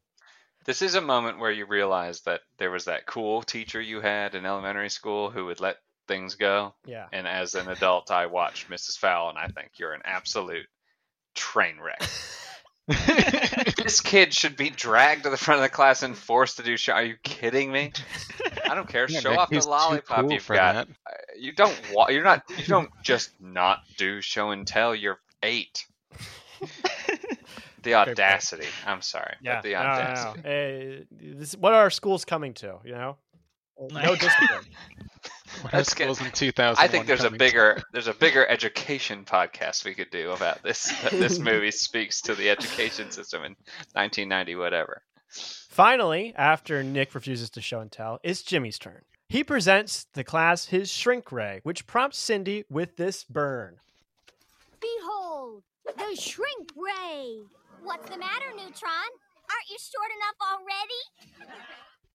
This 0.65 0.81
is 0.81 0.95
a 0.95 1.01
moment 1.01 1.37
where 1.37 1.51
you 1.51 1.65
realize 1.67 2.21
that 2.21 2.41
there 2.57 2.71
was 2.71 2.85
that 2.85 3.05
cool 3.05 3.43
teacher 3.43 3.79
you 3.79 4.01
had 4.01 4.33
in 4.33 4.45
elementary 4.45 4.89
school 4.89 5.29
who 5.29 5.45
would 5.45 5.59
let 5.59 5.75
things 6.07 6.33
go. 6.35 6.73
Yeah. 6.85 7.05
And 7.11 7.27
as 7.27 7.53
an 7.53 7.67
adult, 7.67 8.09
I 8.09 8.25
watched 8.25 8.69
Mrs. 8.69 8.97
Fowl, 8.97 9.29
and 9.29 9.37
I 9.37 9.47
think 9.47 9.71
you're 9.77 9.93
an 9.93 10.01
absolute 10.05 10.65
train 11.35 11.79
wreck. 11.79 12.01
this 12.87 14.01
kid 14.01 14.33
should 14.33 14.55
be 14.57 14.69
dragged 14.69 15.23
to 15.23 15.29
the 15.29 15.37
front 15.37 15.59
of 15.59 15.63
the 15.63 15.69
class 15.69 16.03
and 16.03 16.17
forced 16.17 16.57
to 16.57 16.63
do 16.63 16.75
show. 16.77 16.93
Are 16.93 17.03
you 17.03 17.15
kidding 17.23 17.71
me? 17.71 17.91
I 18.69 18.75
don't 18.75 18.87
care. 18.87 19.05
Yeah, 19.09 19.19
Show 19.21 19.29
Nick, 19.31 19.39
off 19.39 19.49
the 19.49 19.67
lollipop 19.67 20.21
cool 20.21 20.33
you've 20.33 20.43
for 20.43 20.55
got. 20.55 20.73
that. 20.73 20.87
Uh, 20.89 21.11
You 21.37 21.53
don't. 21.53 21.79
Wa- 21.93 22.09
you're 22.09 22.23
not. 22.23 22.43
You 22.57 22.65
don't 22.65 22.89
just 23.03 23.31
not 23.41 23.79
do 23.97 24.21
show 24.21 24.51
and 24.51 24.67
tell. 24.67 24.93
You're 24.93 25.19
eight. 25.41 25.85
The 27.83 27.93
audacity. 27.95 28.67
I'm 28.85 29.01
sorry. 29.01 29.35
Yeah. 29.41 29.55
but 29.55 29.63
the 29.63 29.73
no, 29.73 29.79
no, 29.79 29.83
no. 29.85 29.89
audacity. 29.91 30.41
Hey, 30.43 31.05
this, 31.11 31.55
what 31.55 31.73
are 31.73 31.89
schools 31.89 32.25
coming 32.25 32.53
to? 32.55 32.79
You 32.85 32.93
know, 32.93 33.17
no 33.91 34.15
discipline. 34.15 34.65
What 35.63 35.73
are 35.73 35.77
Let's 35.77 35.93
get- 35.93 36.03
schools 36.03 36.21
in 36.21 36.29
2000? 36.31 36.83
I 36.83 36.87
think 36.89 37.07
there's 37.07 37.23
a 37.23 37.31
bigger 37.31 37.81
there's 37.93 38.07
a 38.07 38.13
bigger 38.13 38.45
education 38.45 39.23
podcast 39.23 39.85
we 39.85 39.93
could 39.93 40.09
do 40.11 40.31
about 40.31 40.61
this. 40.61 40.91
That 41.03 41.11
this 41.11 41.39
movie 41.49 41.71
speaks 41.71 42.19
to 42.23 42.35
the 42.35 42.49
education 42.49 43.11
system 43.11 43.43
in 43.43 43.55
1990, 43.93 44.55
whatever. 44.57 45.01
Finally, 45.69 46.33
after 46.35 46.83
Nick 46.83 47.15
refuses 47.15 47.49
to 47.51 47.61
show 47.61 47.79
and 47.79 47.89
tell, 47.91 48.19
it's 48.23 48.41
Jimmy's 48.43 48.77
turn. 48.77 49.03
He 49.29 49.43
presents 49.43 50.05
the 50.13 50.23
class 50.25 50.65
his 50.65 50.91
shrink 50.91 51.31
ray, 51.31 51.61
which 51.63 51.87
prompts 51.87 52.19
Cindy 52.19 52.65
with 52.69 52.97
this 52.97 53.23
burn. 53.23 53.77
Behold, 54.81 55.63
the 55.85 56.15
shrink 56.19 56.69
ray. 56.75 57.39
What's 57.81 58.09
the 58.09 58.17
matter, 58.17 58.49
Neutron? 58.51 59.11
Aren't 59.49 59.69
you 59.69 59.77
short 59.79 60.11
enough 60.17 60.35
already? 60.51 61.53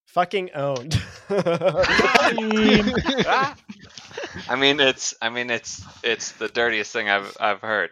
Fucking 0.09 0.51
owned. 0.55 1.01
I 1.31 2.75
mean, 4.59 4.81
it's 4.81 5.15
I 5.21 5.29
mean 5.29 5.51
it's 5.51 5.85
it's 6.03 6.33
the 6.33 6.49
dirtiest 6.49 6.93
thing 6.93 7.09
I've 7.09 7.37
I've 7.41 7.61
heard. 7.61 7.91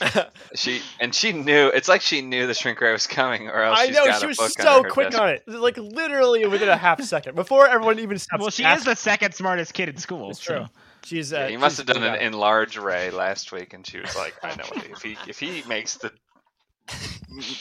She 0.54 0.80
and 0.98 1.14
she 1.14 1.32
knew. 1.32 1.68
It's 1.68 1.88
like 1.88 2.00
she 2.00 2.22
knew 2.22 2.46
the 2.48 2.54
shrink 2.54 2.80
ray 2.80 2.90
was 2.90 3.06
coming, 3.06 3.48
or 3.48 3.62
else 3.62 3.78
I 3.78 3.86
she's 3.86 3.94
know 3.94 4.06
got 4.06 4.18
she 4.20 4.24
a 4.24 4.28
was 4.28 4.54
so 4.54 4.82
quick 4.82 5.10
desk. 5.10 5.22
on 5.22 5.28
it, 5.28 5.42
like 5.46 5.76
literally 5.76 6.44
within 6.46 6.68
a 6.70 6.76
half 6.76 7.00
second 7.02 7.36
before 7.36 7.68
everyone 7.68 7.98
even 8.00 8.18
stopped. 8.18 8.40
Well, 8.40 8.50
she 8.50 8.64
is 8.64 8.82
the 8.84 8.96
second 8.96 9.34
smartest 9.34 9.74
kid 9.74 9.90
in 9.90 9.96
school. 9.98 10.30
It's 10.30 10.42
so- 10.42 10.54
true. 10.56 10.66
She's. 11.04 11.32
Uh, 11.32 11.40
Yeah, 11.40 11.48
he 11.48 11.56
must 11.58 11.76
have 11.76 11.86
done 11.86 11.98
good 11.98 12.08
an 12.08 12.14
at 12.14 12.22
enlarge 12.22 12.78
ray 12.78 13.10
last 13.10 13.52
week, 13.52 13.74
and 13.74 13.86
she 13.86 14.00
was 14.00 14.16
like, 14.16 14.34
"I 14.42 14.56
know 14.56 14.64
what 14.72 14.86
if 14.86 15.02
he 15.02 15.16
if 15.28 15.38
he 15.38 15.62
makes 15.68 15.98
the 15.98 16.10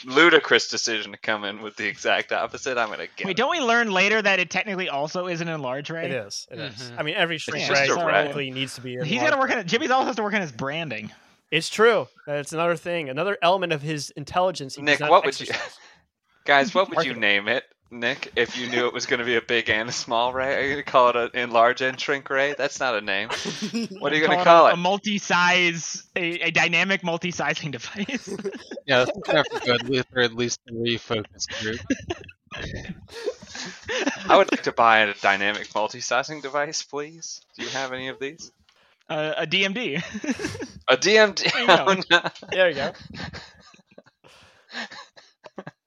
ludicrous 0.06 0.68
decision 0.68 1.12
to 1.12 1.18
come 1.18 1.44
in 1.44 1.62
with 1.62 1.76
the 1.76 1.88
exact 1.88 2.32
opposite, 2.32 2.78
I'm 2.78 2.90
gonna 2.90 3.08
get." 3.16 3.26
Wait, 3.26 3.32
him." 3.32 3.36
don't 3.36 3.52
we 3.52 3.60
learn 3.60 3.92
later 3.92 4.22
that 4.22 4.40
it 4.40 4.50
technically 4.50 4.90
also 4.90 5.28
is 5.28 5.42
an 5.42 5.48
enlarge 5.48 5.90
ray? 5.90 6.06
It 6.06 6.12
is. 6.12 6.48
It 6.52 6.60
is. 6.60 6.74
Mhm. 6.74 7.00
I 7.00 7.04
mean, 7.04 7.16
every 7.16 7.38
shrink 7.38 7.70
ray 7.70 7.88
technically 7.88 8.52
needs 8.52 8.76
to 8.76 8.82
be. 8.82 8.98
He's 9.04 9.22
got 9.22 9.32
to 9.32 9.38
work 9.38 9.52
on 9.52 9.60
it. 9.60 9.68
Jimmy's 9.68 9.92
also 9.92 10.08
has 10.08 10.16
to 10.18 10.24
work 10.24 10.34
on 10.34 10.42
his 10.42 10.52
branding. 10.52 11.12
It's 11.52 11.70
true. 11.70 12.08
That's 12.28 12.54
another 12.54 12.76
thing. 12.76 13.10
Another 13.10 13.38
element 13.42 13.74
of 13.74 13.82
his 13.82 14.12
intelligence. 14.12 14.76
He 14.76 14.82
Nick, 14.82 14.96
does 14.96 15.02
not 15.02 15.12
what 15.12 15.26
would 15.26 15.40
you- 15.40 15.48
Guys, 16.46 16.74
what 16.74 16.90
would 16.90 17.06
you 17.06 17.14
name 17.14 17.48
it, 17.48 17.64
Nick, 17.92 18.32
if 18.36 18.56
you 18.58 18.70
knew 18.70 18.86
it 18.86 18.94
was 18.94 19.08
going 19.08 19.20
to 19.20 19.26
be 19.26 19.36
a 19.36 19.42
big 19.42 19.70
and 19.70 19.90
a 19.90 19.92
small 19.92 20.32
ray? 20.32 20.56
Are 20.56 20.62
you 20.62 20.74
going 20.74 20.84
to 20.86 20.92
call 20.92 21.10
it 21.10 21.16
an 21.16 21.30
enlarge 21.34 21.82
and 21.82 22.00
shrink 22.00 22.30
ray? 22.30 22.54
That's 22.58 22.80
not 22.80 22.96
a 22.96 23.02
name. 23.02 23.30
What 24.00 24.14
are 24.14 24.16
you 24.16 24.26
going 24.26 24.38
to 24.38 24.44
call 24.44 24.68
it? 24.68 24.74
A 24.74 24.78
multi-size, 24.78 26.04
a, 26.16 26.48
a 26.48 26.52
dynamic 26.52 27.04
multi-sizing 27.04 27.72
device. 27.72 28.30
Yeah, 28.86 29.06
that's 29.06 29.20
gonna 29.20 29.38
have 29.38 29.62
to 29.62 29.72
at 29.72 29.84
least, 29.88 30.08
or 30.16 30.22
at 30.24 30.34
least 30.34 30.60
three 30.68 30.98
focus 30.98 31.46
group. 31.62 31.80
I 34.28 34.36
would 34.36 34.52
like 34.52 34.64
to 34.64 34.72
buy 34.72 35.02
a 35.02 35.14
dynamic 35.14 35.70
multi-sizing 35.76 36.42
device, 36.42 36.82
please. 36.82 37.42
Do 37.56 37.66
you 37.66 37.70
have 37.70 37.94
any 37.94 38.08
of 38.08 38.18
these? 38.20 38.52
uh, 39.10 39.34
a 39.38 39.46
DMD. 39.46 39.98
A 40.88 40.98
DMD. 40.98 41.52
There 41.54 41.62
you 41.62 41.68
go. 41.68 41.86
Oh, 41.88 42.02
no. 42.10 42.22
There 42.52 42.70
you 42.70 42.76
go. 42.76 42.92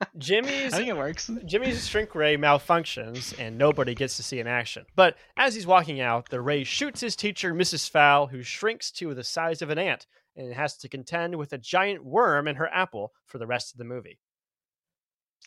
I 0.03 0.19
Jimmy's 0.19 0.75
think 0.75 0.89
it 0.89 0.97
works. 0.97 1.31
Jimmy's 1.45 1.87
shrink 1.87 2.15
ray 2.15 2.37
malfunctions 2.37 3.39
and 3.39 3.57
nobody 3.57 3.95
gets 3.95 4.17
to 4.17 4.23
see 4.23 4.41
in 4.41 4.47
action. 4.47 4.85
But 4.95 5.17
as 5.37 5.55
he's 5.55 5.67
walking 5.67 6.01
out, 6.01 6.29
the 6.31 6.41
ray 6.41 6.65
shoots 6.65 7.01
his 7.01 7.17
teacher, 7.17 7.55
Mrs. 7.55 7.89
Fowl, 7.89 8.27
who 8.29 8.43
shrinks 8.43 8.91
to 8.93 9.15
the 9.15 9.25
size 9.25 9.63
of 9.63 9.71
an 9.71 9.79
ant 9.79 10.07
and 10.37 10.53
has 10.55 10.77
to 10.79 10.89
contend 10.89 11.37
with 11.37 11.53
a 11.53 11.59
giant 11.59 12.05
worm 12.05 12.49
in 12.49 12.57
her 12.57 12.69
apple 12.69 13.13
for 13.27 13.39
the 13.39 13.47
rest 13.47 13.73
of 13.73 13.79
the 13.79 13.85
movie. 13.85 14.19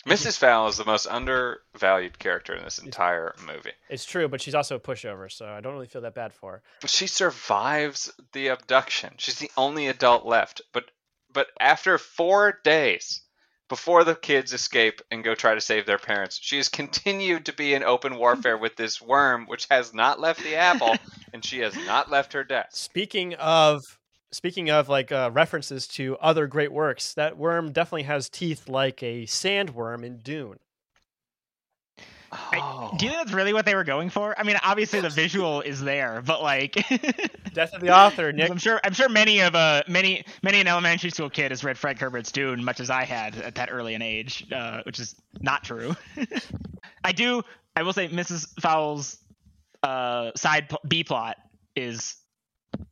Mrs. 0.08 0.38
Fowl 0.38 0.68
is 0.68 0.78
the 0.78 0.86
most 0.86 1.08
undervalued 1.08 2.20
character 2.20 2.53
in 2.53 2.64
this 2.64 2.78
entire 2.78 3.34
movie. 3.43 3.72
It's 3.89 4.06
true, 4.06 4.28
but 4.28 4.39
she's 4.39 4.53
also 4.53 4.76
a 4.76 4.80
pushover, 4.80 5.32
so 5.32 5.47
I 5.47 5.62
don't 5.62 5.74
really 5.74 5.88
feel 5.88 6.03
that 6.03 6.14
bad 6.14 6.32
for 6.32 6.51
her. 6.51 6.64
But 6.82 6.91
she 6.91 7.08
survives 7.08 8.12
the 8.34 8.49
abduction. 8.49 9.16
She's 9.18 9.39
the 9.39 9.49
only 9.58 9.88
adult 9.88 10.26
left. 10.26 10.62
But 10.74 10.91
but 11.34 11.47
after 11.60 11.97
four 11.97 12.60
days 12.64 13.22
before 13.68 14.03
the 14.03 14.16
kids 14.16 14.53
escape 14.53 15.01
and 15.11 15.24
go 15.24 15.36
try 15.36 15.55
to 15.55 15.61
save 15.61 15.86
their 15.86 15.97
parents, 15.97 16.39
she 16.41 16.57
has 16.57 16.70
continued 16.70 17.45
to 17.45 17.53
be 17.53 17.74
in 17.74 17.84
open 17.84 18.18
warfare 18.18 18.57
with 18.57 18.76
this 18.76 19.01
worm, 19.01 19.45
which 19.47 19.68
has 19.70 19.93
not 19.93 20.20
left 20.20 20.43
the 20.43 20.55
apple, 20.55 20.95
and 21.34 21.43
she 21.43 21.59
has 21.59 21.76
not 21.86 22.11
left 22.11 22.34
her 22.34 22.43
desk. 22.43 22.76
Speaking 22.76 23.34
of 23.36 23.84
speaking 24.32 24.70
of 24.70 24.89
like 24.89 25.11
uh, 25.11 25.30
references 25.34 25.88
to 25.88 26.18
other 26.18 26.47
great 26.47 26.72
works, 26.72 27.13
that 27.13 27.38
worm 27.38 27.72
definitely 27.72 28.03
has 28.03 28.30
teeth 28.30 28.68
like 28.68 29.01
a 29.01 29.24
sandworm 29.24 30.03
in 30.03 30.20
Dune. 30.20 30.59
I- 32.51 32.59
Oh. 32.61 32.95
do 32.97 33.05
you 33.05 33.11
think 33.11 33.23
that's 33.23 33.33
really 33.36 33.53
what 33.53 33.65
they 33.65 33.75
were 33.75 33.83
going 33.83 34.09
for? 34.09 34.38
I 34.39 34.43
mean, 34.43 34.57
obviously 34.63 34.99
the 35.01 35.09
visual 35.09 35.61
is 35.61 35.81
there, 35.81 36.21
but 36.25 36.41
like, 36.43 36.73
Death 37.53 37.73
of 37.73 37.81
the 37.81 37.89
author, 37.95 38.31
Nick. 38.31 38.51
I'm 38.51 38.57
sure 38.57 38.79
I'm 38.83 38.93
sure 38.93 39.09
many 39.09 39.39
of 39.41 39.55
uh 39.55 39.83
many 39.88 40.25
many 40.43 40.59
an 40.59 40.67
elementary 40.67 41.09
school 41.09 41.29
kid 41.29 41.51
has 41.51 41.63
read 41.63 41.77
Fred 41.77 41.97
Herbert's 41.99 42.31
Dune, 42.31 42.63
much 42.63 42.79
as 42.79 42.89
I 42.89 43.03
had 43.05 43.36
at 43.38 43.55
that 43.55 43.69
early 43.71 43.93
an 43.95 44.01
age, 44.01 44.45
uh, 44.51 44.81
which 44.86 44.99
is 44.99 45.15
not 45.39 45.63
true. 45.63 45.95
I 47.03 47.11
do. 47.11 47.43
I 47.75 47.83
will 47.83 47.93
say, 47.93 48.07
Mrs. 48.07 48.47
Fowl's 48.61 49.17
uh, 49.83 50.31
side 50.36 50.69
pl- 50.69 50.79
B 50.88 51.03
plot 51.03 51.38
is 51.75 52.15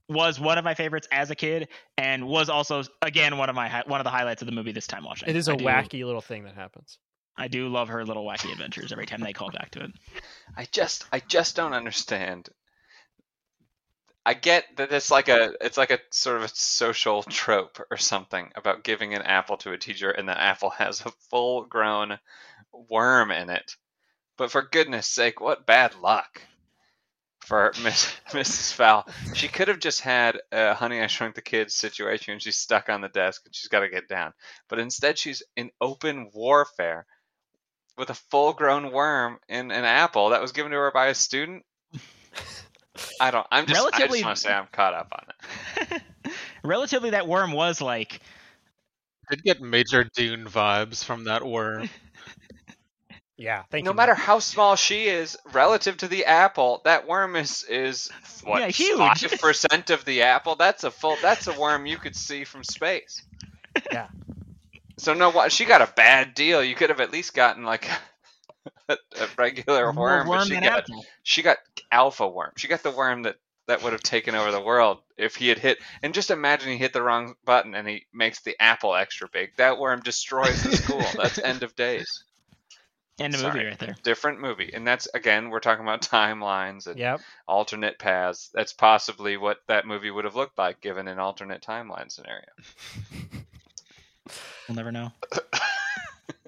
was 0.10 0.40
one 0.40 0.58
of 0.58 0.64
my 0.64 0.74
favorites 0.76 1.08
as 1.12 1.30
a 1.32 1.36
kid, 1.36 1.68
and 1.98 2.28
was 2.28 2.50
also 2.50 2.84
again 3.02 3.38
one 3.38 3.50
of 3.50 3.56
my 3.56 3.68
hi- 3.68 3.84
one 3.86 4.00
of 4.00 4.04
the 4.06 4.12
highlights 4.12 4.42
of 4.42 4.46
the 4.46 4.52
movie 4.54 4.72
this 4.72 4.88
time 4.88 5.04
watching. 5.04 5.30
It 5.30 5.36
is 5.36 5.48
a 5.48 5.56
wacky 5.56 6.06
little 6.06 6.22
thing 6.22 6.44
that 6.46 6.56
happens. 6.56 6.98
I 7.36 7.48
do 7.48 7.68
love 7.68 7.90
her 7.90 8.06
little 8.06 8.26
wacky 8.26 8.52
adventures 8.52 8.92
every 8.92 9.06
time 9.06 9.22
they 9.22 9.34
call 9.34 9.52
back 9.52 9.72
to 9.72 9.84
it. 9.86 9.92
I 10.58 10.66
just 10.72 11.06
I 11.12 11.20
just 11.20 11.56
don't 11.56 11.74
understand. 11.74 12.50
I 14.26 14.34
get 14.36 14.66
that 14.78 14.92
it's 14.92 15.12
like 15.12 15.28
a 15.28 15.54
it's 15.60 15.78
like 15.78 15.92
a 15.92 16.00
sort 16.12 16.38
of 16.38 16.44
a 16.44 16.52
social 16.54 17.24
trope 17.24 17.80
or 17.92 17.98
something 17.98 18.52
about 18.56 18.84
giving 18.84 19.14
an 19.14 19.22
apple 19.24 19.58
to 19.58 19.74
a 19.74 19.78
teacher 19.78 20.12
and 20.12 20.30
that 20.30 20.40
apple 20.40 20.70
has 20.78 21.02
a 21.02 21.12
full 21.30 21.66
grown 21.66 22.20
worm 22.72 23.32
in 23.32 23.50
it. 23.50 23.76
But 24.38 24.52
for 24.52 24.62
goodness 24.62 25.08
sake, 25.08 25.42
what 25.42 25.66
bad 25.66 25.96
luck 25.96 26.42
for 27.46 27.74
Miss, 27.84 28.14
Mrs. 28.30 28.74
Fowl. 28.74 29.08
She 29.34 29.48
could 29.48 29.68
have 29.68 29.80
just 29.80 30.02
had 30.02 30.40
a 30.52 30.74
Honey 30.74 31.02
I 31.02 31.08
Shrunk 31.08 31.36
the 31.36 31.42
Kids 31.42 31.74
situation 31.74 32.34
and 32.34 32.42
she's 32.42 32.58
stuck 32.58 32.90
on 32.90 33.02
the 33.02 33.10
desk 33.10 33.44
and 33.46 33.54
she's 33.54 33.70
got 33.70 33.82
to 33.82 33.90
get 33.90 34.08
down. 34.08 34.34
But 34.70 34.80
instead 34.80 35.18
she's 35.18 35.44
in 35.56 35.72
open 35.82 36.32
warfare 36.34 37.06
with 37.98 38.10
a 38.10 38.14
full 38.14 38.54
grown 38.54 38.92
worm 38.92 39.40
in 39.48 39.72
an 39.72 39.86
apple 39.86 40.30
that 40.30 40.42
was 40.42 40.52
given 40.52 40.72
to 40.72 40.78
her 40.78 40.92
by 40.92 41.08
a 41.08 41.16
student. 41.16 41.64
I 43.20 43.32
don't. 43.32 43.48
I'm 43.52 43.66
just. 43.66 43.80
I 43.80 43.84
Relatively- 43.84 44.20
just 44.20 44.26
want 44.26 44.38
to 44.38 44.44
say 44.44 44.54
I'm 44.54 44.68
caught 44.72 44.94
up 44.94 45.14
on 45.14 45.92
it. 45.92 46.02
Relatively, 46.64 47.12
that 47.12 47.28
worm 47.28 47.52
was 47.52 47.82
like 47.82 48.22
Did 49.30 49.44
get 49.44 49.62
major 49.62 50.04
Dune 50.16 50.46
vibes 50.46 51.04
from 51.04 51.26
that 51.26 51.46
worm. 51.46 51.90
Yeah, 53.36 53.64
thank 53.72 53.84
no 53.84 53.92
you. 53.92 53.96
matter 53.98 54.14
how 54.14 54.38
small 54.38 54.76
she 54.76 55.06
is 55.06 55.36
relative 55.54 55.98
to 55.98 56.08
the 56.08 56.26
apple, 56.26 56.82
that 56.86 57.08
worm 57.08 57.36
is 57.36 57.64
is 57.68 58.10
what 58.44 58.62
Yeah, 58.62 58.68
huge. 58.68 58.98
five 58.98 59.42
percent 59.42 59.90
of 59.90 60.06
the 60.06 60.22
apple. 60.22 60.56
That's 60.56 60.84
a 60.84 60.92
full. 60.92 61.18
That's 61.22 61.48
a 61.48 61.60
worm 61.60 61.88
you 61.88 61.98
could 61.98 62.16
see 62.16 62.44
from 62.44 62.64
space. 62.64 63.24
Yeah. 63.92 64.08
So 65.04 65.14
no, 65.14 65.30
what 65.32 65.52
she 65.52 65.66
got 65.66 65.82
a 65.82 65.94
bad 65.98 66.34
deal. 66.34 66.64
You 66.64 66.76
could 66.76 66.90
have 66.90 67.02
at 67.02 67.12
least 67.12 67.34
gotten 67.34 67.64
like 67.66 67.90
a, 68.88 68.98
a 69.20 69.28
regular 69.38 69.92
worm, 69.92 70.28
worm 70.28 70.32
but 70.32 70.48
she 70.48 70.56
got 70.56 70.86
apple. 70.86 71.06
she 71.24 71.42
got 71.42 71.58
alpha 71.92 72.26
worm. 72.28 72.54
She 72.56 72.70
got 72.70 72.84
the 72.84 72.92
worm 72.92 73.24
that 73.24 73.36
that 73.68 73.84
would 73.84 73.92
have 73.92 74.02
taken 74.04 74.34
over 74.34 74.52
the 74.52 74.62
world 74.62 75.00
if 75.18 75.36
he 75.36 75.50
had 75.50 75.60
hit. 75.60 75.80
And 76.02 76.14
just 76.14 76.32
imagine 76.32 76.72
he 76.72 76.78
hit 76.78 76.94
the 76.94 77.02
wrong 77.02 77.36
button 77.44 77.76
and 77.76 77.86
he 77.86 78.06
makes 78.14 78.42
the 78.44 78.56
apple 78.62 78.96
extra 78.96 79.28
big. 79.28 79.52
That 79.58 79.78
worm 79.78 80.00
destroys 80.02 80.64
the 80.64 80.72
school. 80.72 81.14
That's 81.18 81.38
end 81.44 81.64
of 81.64 81.76
days. 81.76 82.24
End 83.20 83.36
of 83.36 83.42
Sorry. 83.42 83.54
movie 83.56 83.66
right 83.68 83.80
there. 83.80 83.96
Different 84.04 84.40
movie, 84.40 84.72
and 84.74 84.88
that's 84.88 85.08
again 85.14 85.50
we're 85.50 85.60
talking 85.60 85.84
about 85.84 86.02
timelines 86.02 86.88
and 86.88 86.98
Yep. 86.98 87.22
alternate 87.48 88.00
paths. 88.00 88.50
That's 88.54 88.74
possibly 88.74 89.38
what 89.38 89.60
that 89.68 89.86
movie 89.86 90.10
would 90.10 90.26
have 90.26 90.36
looked 90.36 90.58
like 90.58 90.82
given 90.82 91.08
an 91.08 91.20
alternate 91.20 91.62
timeline 91.62 92.12
scenario. 92.12 92.48
We'll 94.68 94.76
never 94.76 94.92
know. 94.92 95.12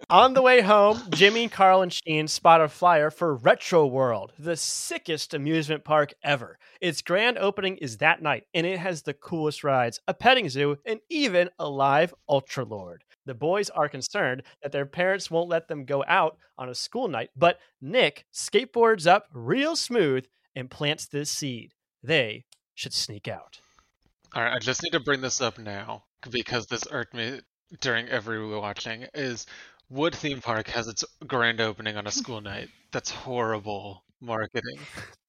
On 0.10 0.36
the 0.36 0.42
way 0.44 0.62
home, 0.62 1.02
Jimmy, 1.10 1.48
Carl, 1.48 1.82
and 1.82 1.92
Sheen 1.92 2.28
spot 2.28 2.62
a 2.62 2.68
flyer 2.68 3.10
for 3.10 3.34
Retro 3.34 3.88
World, 3.88 4.34
the 4.38 4.56
sickest 4.56 5.34
amusement 5.34 5.84
park 5.84 6.14
ever. 6.24 6.60
Its 6.80 7.02
grand 7.02 7.40
opening 7.40 7.78
is 7.78 7.98
that 7.98 8.22
night, 8.22 8.46
and 8.54 8.68
it 8.68 8.78
has 8.78 9.02
the 9.02 9.16
coolest 9.16 9.64
rides, 9.64 10.00
a 10.08 10.14
petting 10.14 10.48
zoo, 10.48 10.78
and 10.86 11.00
even 11.10 11.50
a 11.58 11.68
live 11.68 12.14
Ultra 12.30 12.66
Lord. 12.66 13.04
The 13.26 13.34
boys 13.34 13.72
are 13.72 13.90
concerned 13.90 14.44
that 14.62 14.72
their 14.72 14.86
parents 14.86 15.32
won't 15.32 15.50
let 15.50 15.68
them 15.68 15.86
go 15.86 16.04
out 16.08 16.38
on 16.56 16.70
a 16.70 16.76
school 16.76 17.08
night, 17.08 17.32
but 17.36 17.58
Nick 17.82 18.26
skateboards 18.32 19.08
up 19.08 19.26
real 19.34 19.76
smooth 19.76 20.26
and 20.56 20.70
plants 20.70 21.08
this 21.08 21.32
seed. 21.32 21.74
They 22.04 22.46
should 22.76 22.94
sneak 22.94 23.28
out. 23.28 23.60
All 24.36 24.44
right, 24.44 24.54
I 24.54 24.60
just 24.60 24.84
need 24.84 24.92
to 24.92 25.00
bring 25.00 25.22
this 25.22 25.42
up 25.42 25.58
now 25.58 26.04
because 26.30 26.68
this 26.68 26.88
irked 26.92 27.16
me 27.16 27.40
during 27.82 28.08
every 28.10 28.38
rewatching. 28.38 29.08
Is 29.14 29.46
Wood 29.90 30.16
Theme 30.16 30.42
Park 30.42 30.68
has 30.70 30.88
its 30.88 31.04
grand 31.26 31.62
opening 31.62 31.98
on 31.98 32.08
a 32.08 32.12
school 32.12 32.42
night? 32.42 32.70
That's 32.92 33.10
horrible 33.10 34.04
marketing. 34.22 34.80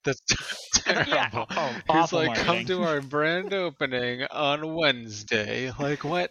That's 0.05 0.21
terrible. 0.75 1.13
Yeah. 1.13 1.31
Oh, 1.35 1.69
He's 1.69 1.83
awful 1.89 2.19
like, 2.21 2.37
come 2.39 2.65
to 2.67 2.83
our 2.83 3.01
brand 3.03 3.53
opening 3.53 4.23
on 4.31 4.75
Wednesday. 4.75 5.73
Like 5.79 6.05
what? 6.05 6.31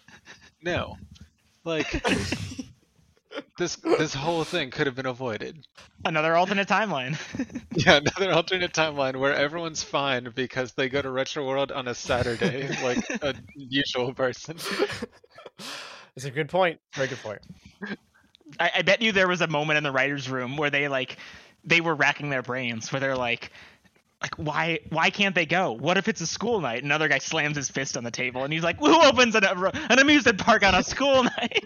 No. 0.63 0.97
Like 1.63 2.03
this 3.57 3.75
this 3.77 4.13
whole 4.13 4.43
thing 4.43 4.69
could 4.71 4.85
have 4.87 4.95
been 4.95 5.05
avoided. 5.05 5.65
Another 6.05 6.35
alternate 6.35 6.67
timeline. 6.67 7.17
Yeah, 7.73 7.97
another 7.97 8.31
alternate 8.31 8.73
timeline 8.73 9.17
where 9.17 9.33
everyone's 9.33 9.83
fine 9.83 10.31
because 10.35 10.73
they 10.73 10.89
go 10.89 11.01
to 11.01 11.09
Retro 11.09 11.45
World 11.45 11.71
on 11.71 11.87
a 11.87 11.95
Saturday, 11.95 12.67
like 12.83 13.09
a 13.21 13.35
usual 13.55 14.13
person. 14.13 14.57
It's 16.15 16.25
a 16.25 16.31
good 16.31 16.49
point. 16.49 16.79
Very 16.95 17.07
good 17.07 17.19
point. 17.19 17.39
I, 18.59 18.71
I 18.77 18.81
bet 18.83 19.01
you 19.01 19.11
there 19.11 19.27
was 19.27 19.41
a 19.41 19.47
moment 19.47 19.77
in 19.77 19.83
the 19.83 19.91
writers' 19.91 20.29
room 20.29 20.55
where 20.57 20.69
they 20.69 20.87
like 20.87 21.17
they 21.63 21.81
were 21.81 21.95
racking 21.95 22.29
their 22.29 22.41
brains, 22.43 22.91
where 22.91 22.99
they're 22.99 23.17
like, 23.17 23.51
like 24.21 24.35
why 24.35 24.79
why 24.89 25.09
can't 25.09 25.35
they 25.35 25.45
go? 25.45 25.71
What 25.73 25.97
if 25.97 26.07
it's 26.07 26.21
a 26.21 26.27
school 26.27 26.61
night? 26.61 26.77
And 26.77 26.85
another 26.85 27.07
guy 27.07 27.17
slams 27.17 27.57
his 27.57 27.69
fist 27.69 27.97
on 27.97 28.03
the 28.03 28.11
table 28.11 28.43
and 28.43 28.53
he's 28.53 28.63
like, 28.63 28.77
who 28.79 29.01
opens 29.03 29.35
an, 29.35 29.43
an 29.45 29.99
amusement 29.99 30.37
park 30.39 30.63
on 30.63 30.75
a 30.75 30.83
school 30.83 31.23
night? 31.37 31.65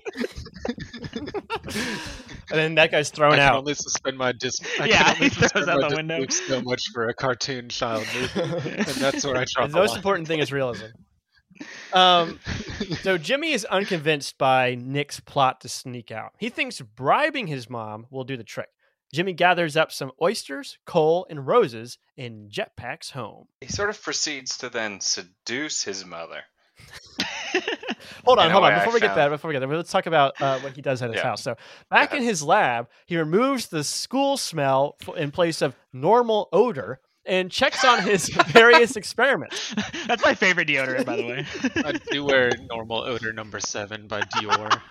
And 2.51 2.59
then 2.59 2.75
that 2.75 2.91
guy's 2.91 3.11
I 3.11 3.15
thrown 3.15 3.33
can 3.37 3.53
out. 3.53 3.55
only 3.55 3.73
suspend 3.75 4.17
my 4.17 4.31
dis. 4.31 4.59
I 4.79 4.87
Yeah, 4.87 5.03
can 5.03 5.07
only 5.07 5.27
he 5.27 5.29
throws 5.29 5.51
suspend 5.51 5.69
out 5.69 5.79
my 5.81 5.89
the 5.89 5.91
window. 5.91 6.25
so 6.29 6.61
much 6.61 6.81
for 6.93 7.07
a 7.07 7.13
cartoon 7.13 7.69
child 7.69 8.13
movie, 8.13 8.43
and 8.87 9.01
that's 9.01 9.25
where 9.25 9.37
I 9.37 9.45
draw 9.45 9.67
The 9.67 9.73
the 9.73 9.77
most 9.77 9.95
important 9.95 10.27
thing 10.27 10.39
is 10.39 10.51
realism. 10.51 10.87
Um, 11.93 12.39
so 13.01 13.17
Jimmy 13.17 13.51
is 13.51 13.65
unconvinced 13.65 14.37
by 14.37 14.75
Nick's 14.75 15.19
plot 15.19 15.61
to 15.61 15.69
sneak 15.69 16.11
out. 16.11 16.33
He 16.37 16.49
thinks 16.49 16.79
bribing 16.81 17.47
his 17.47 17.69
mom 17.69 18.07
will 18.09 18.23
do 18.23 18.37
the 18.37 18.43
trick. 18.43 18.69
Jimmy 19.13 19.33
gathers 19.33 19.75
up 19.75 19.91
some 19.91 20.11
oysters, 20.21 20.77
coal, 20.85 21.25
and 21.29 21.47
roses 21.47 21.97
and 22.17 22.51
jetpacks 22.51 23.11
home. 23.11 23.47
He 23.61 23.67
sort 23.67 23.89
of 23.89 24.01
proceeds 24.01 24.57
to 24.59 24.69
then 24.69 25.01
seduce 25.01 25.83
his 25.83 26.05
mother. 26.05 26.41
Hold 28.25 28.39
on, 28.39 28.45
In 28.47 28.51
hold 28.51 28.63
on. 28.65 28.71
way 28.71 28.75
I 28.75 28.79
Before 28.79 28.93
we 28.93 28.99
get 28.99 29.15
that, 29.15 29.29
before 29.29 29.47
we 29.47 29.53
get 29.55 29.59
there, 29.59 29.75
let's 29.77 29.91
talk 29.91 30.05
about 30.05 30.33
uh, 30.41 30.59
what 30.59 30.75
he 30.75 30.81
does 30.81 31.01
at 31.01 31.09
his 31.09 31.17
Yeah. 31.17 31.23
house. 31.23 31.41
So 31.41 31.55
back 31.89 32.09
ahead. 32.09 32.21
in 32.21 32.27
his 32.27 32.43
lab, 32.43 32.87
he 33.07 33.17
removes 33.17 33.67
the 33.67 33.83
school 33.83 34.37
smell 34.37 34.95
in 35.17 35.31
place 35.31 35.61
of 35.61 35.75
normal 35.93 36.49
odor 36.51 36.99
and 37.25 37.51
checks 37.51 37.83
on 37.85 38.01
his 38.01 38.29
various 38.47 38.95
experiments. 38.95 39.73
That's 40.07 40.23
my 40.23 40.33
favorite 40.33 40.67
deodorant, 40.67 41.05
by 41.05 41.15
the 41.15 41.25
way. 41.25 41.45
I 41.85 41.91
do 42.11 42.25
wear 42.25 42.51
normal 42.69 43.01
odor 43.01 43.33
number 43.33 43.59
seven 43.59 44.07
by 44.07 44.21
Dior. 44.21 44.81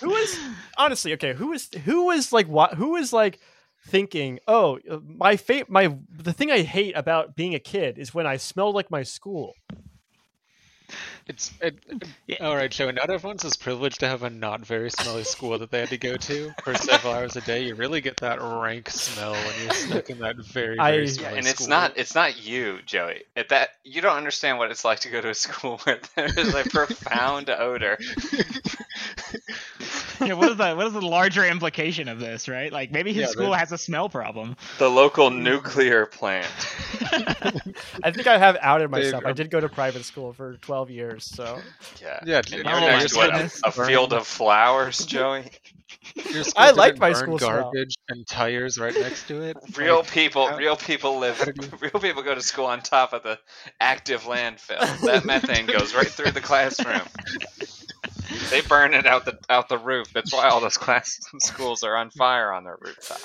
Who 0.00 0.14
is 0.14 0.38
honestly 0.78 1.12
okay? 1.14 1.34
Who 1.34 1.52
is 1.52 1.68
who 1.84 2.10
is 2.10 2.32
like 2.32 2.48
what? 2.48 2.74
Who 2.74 2.96
is 2.96 3.12
like 3.12 3.38
thinking, 3.86 4.38
"Oh, 4.48 4.78
uh, 4.90 4.98
my 5.04 5.36
fa- 5.36 5.66
my 5.68 5.94
the 6.08 6.32
thing 6.32 6.50
I 6.50 6.62
hate 6.62 6.96
about 6.96 7.36
being 7.36 7.54
a 7.54 7.58
kid 7.58 7.98
is 7.98 8.14
when 8.14 8.26
I 8.26 8.38
smell 8.38 8.72
like 8.72 8.90
my 8.90 9.02
school." 9.02 9.54
It's 11.30 11.52
it, 11.60 11.76
Yeah. 12.26 12.44
all 12.44 12.56
right, 12.56 12.68
Joey. 12.68 12.90
Not 12.90 13.08
everyone's 13.08 13.44
as 13.44 13.56
privileged 13.56 14.00
to 14.00 14.08
have 14.08 14.24
a 14.24 14.30
not 14.30 14.66
very 14.66 14.90
smelly 14.90 15.22
school 15.22 15.56
that 15.58 15.70
they 15.70 15.78
had 15.78 15.90
to 15.90 15.96
go 15.96 16.16
to 16.16 16.52
for 16.64 16.74
several 16.74 17.12
hours 17.14 17.36
a 17.36 17.40
day. 17.40 17.62
You 17.62 17.76
really 17.76 18.00
get 18.00 18.16
that 18.16 18.40
rank 18.42 18.90
smell 18.90 19.32
when 19.34 19.62
you're 19.62 19.72
stuck 19.74 20.10
in 20.10 20.18
that 20.18 20.34
very, 20.38 20.76
very 20.76 21.04
Yeah, 21.04 21.06
smelly 21.06 21.30
Yeah, 21.32 21.38
and 21.38 21.46
it's 21.46 21.54
school. 21.62 21.68
not 21.68 21.92
it's 21.96 22.16
not 22.16 22.42
you, 22.44 22.80
Joey. 22.84 23.22
At 23.36 23.50
that 23.50 23.68
you 23.84 24.00
don't 24.02 24.16
understand 24.16 24.58
what 24.58 24.72
it's 24.72 24.84
like 24.84 25.00
to 25.00 25.08
go 25.08 25.20
to 25.20 25.30
a 25.30 25.34
school 25.34 25.78
where 25.84 26.00
there 26.16 26.26
is 26.36 26.52
a 26.52 26.64
profound 26.64 27.48
odor. 27.48 27.96
Yeah, 30.26 30.34
what 30.34 30.50
is 30.50 30.56
the 30.58 30.74
what 30.74 30.86
is 30.86 30.92
the 30.92 31.00
larger 31.00 31.44
implication 31.46 32.08
of 32.08 32.18
this, 32.20 32.48
right? 32.48 32.72
Like 32.72 32.90
maybe 32.92 33.12
his 33.12 33.22
Yeah, 33.22 33.26
school 33.28 33.50
the- 33.50 33.56
has 33.58 33.72
a 33.72 33.78
smell 33.78 34.08
problem. 34.08 34.56
The 34.78 34.88
local 34.90 35.30
nuclear 35.30 36.06
plant. 36.06 36.46
I 38.02 38.10
think 38.10 38.26
I 38.26 38.38
have 38.38 38.56
outed 38.60 38.90
myself. 38.90 39.24
I 39.24 39.32
did 39.32 39.50
go 39.50 39.60
to 39.60 39.68
private 39.68 40.04
school 40.04 40.32
for 40.32 40.56
12 40.58 40.90
years, 40.90 41.24
so 41.24 41.58
Yeah. 42.02 42.20
Yeah, 42.26 42.36
And 42.38 42.46
dude, 42.46 42.66
you're 42.66 42.74
oh 42.74 42.80
next 42.80 43.14
my 43.16 43.28
what, 43.28 43.34
a, 43.34 43.50
a 43.64 43.72
field 43.86 44.12
of 44.12 44.26
flowers, 44.26 45.04
Joey. 45.06 45.44
I 46.56 46.70
like 46.70 46.98
my 46.98 47.10
burn 47.12 47.22
school 47.22 47.38
smell. 47.38 47.62
garbage 47.62 47.94
and 48.08 48.26
tires 48.26 48.78
right 48.78 48.94
next 48.94 49.26
to 49.28 49.42
it. 49.42 49.56
Real 49.76 49.96
Like, 49.98 50.10
people, 50.10 50.46
how- 50.48 50.56
real 50.56 50.76
people 50.76 51.18
live. 51.18 51.38
you- 51.60 51.78
Real 51.80 52.00
people 52.00 52.22
go 52.22 52.34
to 52.34 52.42
school 52.42 52.66
on 52.66 52.80
top 52.80 53.12
of 53.12 53.22
the 53.22 53.38
active 53.80 54.22
landfill. 54.22 55.00
That 55.02 55.24
methane 55.24 55.66
goes 55.66 55.94
right 55.94 56.06
through 56.06 56.32
the 56.32 56.40
classroom. 56.40 57.02
They 58.48 58.60
burn 58.62 58.94
it 58.94 59.06
out 59.06 59.24
the 59.24 59.38
out 59.48 59.68
the 59.68 59.78
roof. 59.78 60.12
That's 60.12 60.32
why 60.32 60.48
all 60.48 60.60
those 60.60 60.76
class 60.76 61.18
schools 61.40 61.82
are 61.82 61.96
on 61.96 62.10
fire 62.10 62.52
on 62.52 62.64
their 62.64 62.78
rooftop. 62.80 63.20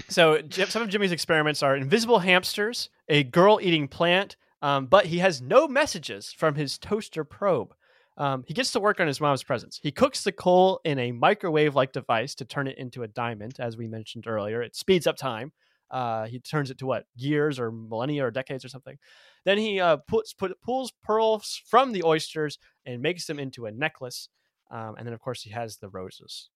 so 0.08 0.40
some 0.50 0.82
of 0.82 0.88
Jimmy's 0.88 1.12
experiments 1.12 1.62
are 1.62 1.76
invisible 1.76 2.18
hamsters, 2.18 2.90
a 3.08 3.22
girl 3.22 3.60
eating 3.62 3.86
plant, 3.86 4.36
um, 4.62 4.86
but 4.86 5.06
he 5.06 5.18
has 5.18 5.40
no 5.40 5.68
messages 5.68 6.32
from 6.32 6.56
his 6.56 6.78
toaster 6.78 7.24
probe. 7.24 7.74
Um, 8.16 8.42
he 8.48 8.54
gets 8.54 8.72
to 8.72 8.80
work 8.80 8.98
on 8.98 9.06
his 9.06 9.20
mom's 9.20 9.44
presents. 9.44 9.78
He 9.80 9.92
cooks 9.92 10.24
the 10.24 10.32
coal 10.32 10.80
in 10.84 10.98
a 10.98 11.12
microwave 11.12 11.76
like 11.76 11.92
device 11.92 12.34
to 12.36 12.44
turn 12.44 12.66
it 12.66 12.76
into 12.76 13.04
a 13.04 13.08
diamond, 13.08 13.60
as 13.60 13.76
we 13.76 13.86
mentioned 13.86 14.26
earlier. 14.26 14.60
It 14.60 14.74
speeds 14.74 15.06
up 15.06 15.16
time. 15.16 15.52
Uh, 15.90 16.26
he 16.26 16.38
turns 16.38 16.70
it 16.70 16.78
to 16.78 16.86
what 16.86 17.04
years 17.16 17.58
or 17.58 17.70
millennia 17.70 18.24
or 18.24 18.30
decades 18.30 18.64
or 18.64 18.68
something. 18.68 18.98
Then 19.44 19.58
he 19.58 19.80
uh, 19.80 19.98
puts 20.08 20.32
put, 20.32 20.60
pulls 20.60 20.92
pearls 21.02 21.60
from 21.66 21.92
the 21.92 22.04
oysters 22.04 22.58
and 22.84 23.02
makes 23.02 23.26
them 23.26 23.38
into 23.38 23.66
a 23.66 23.70
necklace. 23.70 24.28
Um, 24.70 24.96
and 24.98 25.06
then, 25.06 25.14
of 25.14 25.20
course, 25.20 25.42
he 25.42 25.50
has 25.50 25.78
the 25.78 25.88
roses. 25.88 26.50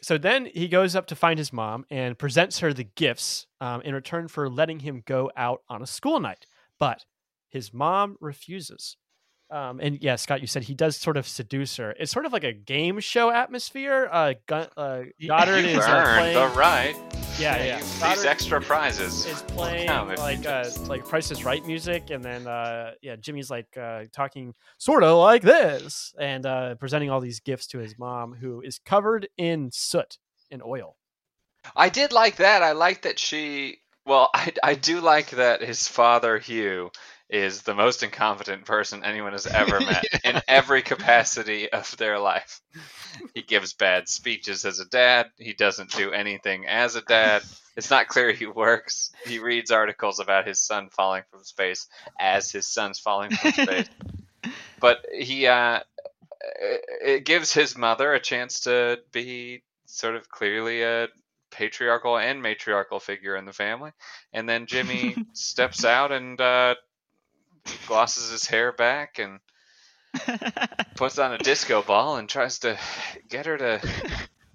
So 0.00 0.16
then 0.16 0.46
he 0.46 0.68
goes 0.68 0.94
up 0.94 1.06
to 1.06 1.16
find 1.16 1.38
his 1.38 1.52
mom 1.52 1.84
and 1.90 2.18
presents 2.18 2.60
her 2.60 2.72
the 2.72 2.84
gifts 2.84 3.46
um, 3.60 3.82
in 3.82 3.94
return 3.94 4.28
for 4.28 4.48
letting 4.48 4.80
him 4.80 5.02
go 5.04 5.30
out 5.36 5.62
on 5.68 5.82
a 5.82 5.86
school 5.86 6.20
night. 6.20 6.46
But 6.78 7.04
his 7.48 7.74
mom 7.74 8.16
refuses. 8.20 8.96
Um, 9.50 9.80
and 9.80 9.98
yeah, 10.02 10.16
Scott, 10.16 10.40
you 10.42 10.46
said 10.46 10.64
he 10.64 10.74
does 10.74 10.96
sort 10.96 11.16
of 11.16 11.26
seduce 11.26 11.76
her. 11.78 11.92
It's 11.92 12.12
sort 12.12 12.26
of 12.26 12.32
like 12.34 12.44
a 12.44 12.52
game 12.52 13.00
show 13.00 13.30
atmosphere. 13.30 14.08
Uh, 14.12 14.34
Gun- 14.46 14.68
uh, 14.76 15.02
Goddard 15.26 15.60
You've 15.64 15.78
is 15.78 15.84
uh, 15.86 16.14
playing. 16.16 16.34
the 16.34 16.48
right. 16.58 16.94
yeah, 17.38 17.56
Yeah, 17.56 17.64
yeah. 17.64 17.76
these 17.78 17.98
Goddard 18.00 18.26
extra 18.26 18.60
prizes. 18.60 19.24
is 19.26 19.40
playing 19.42 19.88
you 19.88 20.16
like 20.16 20.44
uh, 20.44 20.68
like 20.86 21.06
Price 21.06 21.30
is 21.30 21.44
Right 21.44 21.64
music, 21.66 22.10
and 22.10 22.22
then 22.22 22.46
uh, 22.46 22.92
yeah, 23.00 23.16
Jimmy's 23.16 23.50
like 23.50 23.68
uh, 23.80 24.04
talking 24.12 24.54
sort 24.76 25.02
of 25.02 25.16
like 25.16 25.40
this, 25.42 26.12
and 26.20 26.44
uh, 26.44 26.74
presenting 26.74 27.08
all 27.10 27.20
these 27.20 27.40
gifts 27.40 27.68
to 27.68 27.78
his 27.78 27.98
mom, 27.98 28.34
who 28.34 28.60
is 28.60 28.78
covered 28.78 29.28
in 29.38 29.70
soot 29.72 30.18
and 30.50 30.62
oil. 30.62 30.96
I 31.74 31.88
did 31.88 32.12
like 32.12 32.36
that. 32.36 32.62
I 32.62 32.72
like 32.72 33.02
that 33.02 33.18
she. 33.18 33.78
Well, 34.04 34.28
I, 34.34 34.52
I 34.62 34.74
do 34.74 35.00
like 35.00 35.30
that 35.30 35.62
his 35.62 35.88
father 35.88 36.38
Hugh 36.38 36.90
is 37.30 37.62
the 37.62 37.74
most 37.74 38.02
incompetent 38.02 38.64
person 38.64 39.04
anyone 39.04 39.32
has 39.32 39.46
ever 39.46 39.80
met 39.86 40.04
in 40.24 40.40
every 40.48 40.82
capacity 40.82 41.70
of 41.70 41.96
their 41.96 42.18
life. 42.18 42.60
He 43.34 43.42
gives 43.42 43.72
bad 43.74 44.08
speeches 44.08 44.64
as 44.64 44.80
a 44.80 44.86
dad. 44.86 45.26
He 45.38 45.52
doesn't 45.52 45.90
do 45.92 46.12
anything 46.12 46.66
as 46.66 46.94
a 46.96 47.02
dad. 47.02 47.42
It's 47.76 47.90
not 47.90 48.08
clear 48.08 48.32
he 48.32 48.46
works. 48.46 49.10
He 49.26 49.38
reads 49.38 49.70
articles 49.70 50.20
about 50.20 50.46
his 50.46 50.60
son 50.60 50.88
falling 50.90 51.22
from 51.30 51.44
space 51.44 51.86
as 52.18 52.50
his 52.50 52.66
son's 52.66 52.98
falling 52.98 53.30
from 53.30 53.52
space. 53.62 53.86
but 54.80 54.98
he 55.12 55.46
uh, 55.46 55.80
it- 56.60 56.84
it 57.04 57.24
gives 57.24 57.52
his 57.52 57.76
mother 57.76 58.12
a 58.12 58.20
chance 58.20 58.60
to 58.60 58.98
be 59.12 59.62
sort 59.86 60.16
of 60.16 60.28
clearly 60.28 60.82
a 60.82 61.08
patriarchal 61.50 62.18
and 62.18 62.42
matriarchal 62.42 63.00
figure 63.00 63.36
in 63.36 63.44
the 63.44 63.52
family. 63.52 63.92
And 64.32 64.48
then 64.48 64.66
Jimmy 64.66 65.16
steps 65.32 65.84
out 65.84 66.12
and 66.12 66.40
uh, 66.40 66.74
glosses 67.86 68.30
his 68.30 68.46
hair 68.46 68.72
back 68.72 69.18
and 69.18 69.40
puts 70.96 71.18
on 71.18 71.32
a 71.32 71.38
disco 71.38 71.82
ball 71.82 72.16
and 72.16 72.28
tries 72.28 72.60
to 72.60 72.78
get 73.28 73.46
her 73.46 73.56
to 73.58 73.80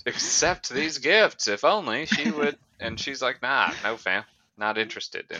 accept 0.05 0.69
these 0.69 0.97
gifts. 0.97 1.47
If 1.47 1.63
only 1.63 2.05
she 2.05 2.31
would. 2.31 2.57
And 2.79 2.99
she's 2.99 3.21
like, 3.21 3.41
"Nah, 3.41 3.71
no, 3.83 3.95
fam, 3.97 4.23
not 4.57 4.77
interested 4.77 5.25
in." 5.31 5.39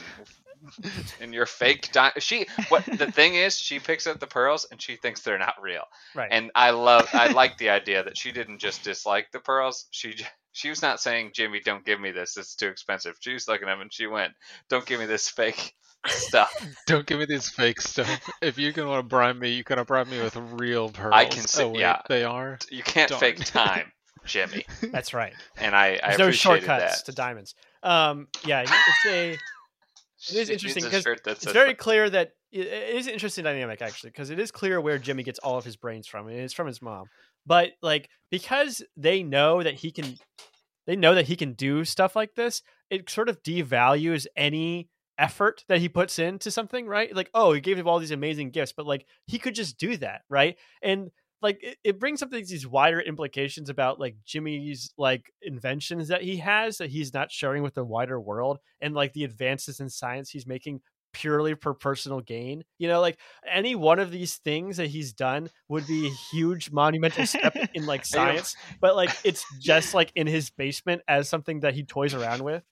In 1.20 1.34
your 1.34 1.46
fake 1.46 1.92
di- 1.92 2.14
she 2.20 2.48
what 2.70 2.86
the 2.86 3.12
thing 3.12 3.36
is 3.36 3.58
she 3.60 3.80
picks 3.80 4.08
up 4.08 4.22
the 4.22 4.28
pearls 4.28 4.66
and 4.72 4.82
she 4.82 4.96
thinks 4.96 5.20
they're 5.22 5.38
not 5.38 5.62
real 5.62 5.84
Right. 6.16 6.30
and 6.32 6.52
I 6.56 6.70
love 6.70 7.10
I 7.12 7.34
like 7.34 7.58
the 7.58 7.70
idea 7.70 8.02
that 8.04 8.18
she 8.18 8.32
didn't 8.32 8.60
just 8.60 8.82
dislike 8.82 9.30
the 9.34 9.40
pearls. 9.42 9.88
She 9.92 10.16
she 10.54 10.70
was 10.70 10.82
not 10.82 11.02
saying 11.02 11.32
Jimmy, 11.34 11.60
don't 11.60 11.84
give 11.86 12.00
me 12.00 12.12
this. 12.12 12.38
It's 12.38 12.56
too 12.56 12.70
expensive. 12.70 13.18
She 13.20 13.34
was 13.34 13.46
looking 13.46 13.68
at 13.68 13.74
him 13.74 13.82
and 13.82 13.94
she 13.94 14.08
went, 14.08 14.34
"Don't 14.70 14.86
give 14.86 15.02
me 15.02 15.06
this 15.06 15.28
fake 15.28 15.74
stuff." 16.08 16.54
Don't 16.88 17.06
give 17.06 17.20
me 17.20 17.26
these 17.26 17.49
fake 17.49 17.82
stuff. 17.82 18.30
If 18.41 18.58
you're 18.58 18.72
gonna 18.72 18.89
want 18.89 18.99
to 18.99 19.08
bribe 19.08 19.38
me, 19.38 19.51
you 19.51 19.64
gotta 19.64 19.86
bribe 19.86 20.08
me 20.08 20.22
with 20.22 20.36
real 20.36 20.89
pearls. 20.89 21.14
I 21.16 21.26
can 21.26 21.41
say- 21.47 21.64
oh, 21.64 21.70
wait, 21.70 21.80
yeah. 21.80 22.01
they 22.10 22.24
are. 22.24 22.60
You 22.70 22.84
can't 22.84 23.10
Darn. 23.10 23.20
fake 23.20 23.43
time, 23.45 23.91
Jimmy. 24.26 24.66
That's 24.82 25.14
right. 25.14 25.34
And 25.58 25.76
I 25.76 25.99
I 26.04 26.08
There's 26.10 26.20
no 26.20 26.32
shortcuts 26.32 26.97
that. 26.99 27.06
to 27.06 27.12
diamonds. 27.14 27.56
Um, 27.84 28.28
yeah, 28.45 28.62
it's 28.68 29.06
a. 29.08 29.38
She 30.18 30.39
interesting 30.39 30.86
because 30.86 31.06
It's 31.06 31.43
says- 31.43 31.51
very 31.51 31.74
clear 31.74 32.10
that 32.10 32.32
it 32.49 32.66
it 32.68 32.95
is 32.95 33.08
an 33.08 33.14
interesting 33.14 33.43
dynamic 33.43 33.82
actually 33.82 34.12
because 34.12 34.30
it 34.30 34.39
is 34.39 34.51
clear 34.51 34.80
where 34.80 34.97
Jimmy 34.97 35.22
gets 35.24 35.38
all 35.39 35.58
of 35.58 35.66
his 35.66 35.76
brains 35.76 36.08
from, 36.08 36.28
and 36.30 36.39
it's 36.39 36.54
from 36.54 36.66
his 36.66 36.82
mom. 36.82 37.08
But 37.45 37.72
like 37.82 38.08
because 38.32 38.82
they 38.95 39.22
know 39.22 39.62
that 39.62 39.74
he 39.74 39.91
can, 39.91 40.16
they 40.88 40.95
know 40.95 41.14
that 41.14 41.26
he 41.28 41.36
can 41.36 41.51
do 41.54 41.84
stuff 41.84 42.16
like 42.16 42.36
this. 42.36 42.62
It 42.89 43.10
sort 43.10 43.28
of 43.28 43.43
devalues 43.43 44.26
any 44.38 44.88
effort 45.18 45.64
that 45.68 45.80
he 45.80 45.89
puts 45.89 46.20
into 46.20 46.51
something, 46.51 46.88
right? 46.88 47.16
Like, 47.16 47.30
oh, 47.34 47.53
he 47.53 47.61
gave 47.61 47.78
him 47.78 47.88
all 47.88 47.99
these 47.99 48.11
amazing 48.11 48.51
gifts, 48.51 48.74
but 48.76 48.86
like 48.86 49.05
he 49.28 49.39
could 49.39 49.55
just 49.55 49.78
do 49.78 49.97
that, 49.97 50.22
right? 50.30 50.57
And 50.82 51.11
like 51.41 51.59
it, 51.61 51.78
it 51.84 51.99
brings 51.99 52.22
up 52.22 52.32
these, 52.32 52.49
these 52.49 52.66
wider 52.66 53.01
implications 53.01 53.70
about 53.70 53.99
like 53.99 54.16
Jimmy's 54.26 54.93
like 54.97 55.32
inventions 55.41 56.07
that 56.07 56.24
he 56.24 56.38
has 56.38 56.78
that 56.78 56.89
he's 56.89 57.14
not 57.14 57.32
sharing 57.32 57.64
with 57.64 57.74
the 57.74 57.84
wider 57.84 58.20
world 58.20 58.59
and 58.82 58.95
like 58.95 59.14
the 59.14 59.26
advances 59.26 59.80
in 59.80 59.89
science 59.89 60.30
he's 60.30 60.47
making 60.47 60.82
purely 61.14 61.53
for 61.53 61.74
personal 61.74 62.20
gain. 62.20 62.64
You 62.80 62.88
know, 62.88 62.99
like 62.99 63.20
any 63.49 63.76
one 63.76 63.99
of 63.99 64.11
these 64.11 64.38
things 64.38 64.78
that 64.78 64.88
he's 64.88 65.14
done 65.14 65.49
would 65.70 65.88
be 65.88 66.07
a 66.07 66.36
huge 66.36 66.72
monumental 66.72 67.26
step 67.26 67.55
in 67.74 67.86
like 67.86 68.05
science, 68.05 68.55
but 68.82 68.95
like 68.95 69.11
it's 69.24 69.45
just 69.61 69.93
like 69.93 70.11
in 70.16 70.28
his 70.28 70.49
basement 70.49 71.03
as 71.07 71.30
something 71.30 71.61
that 71.61 71.76
he 71.76 71.84
toys 71.84 72.14
around 72.14 72.43
with. 72.43 72.64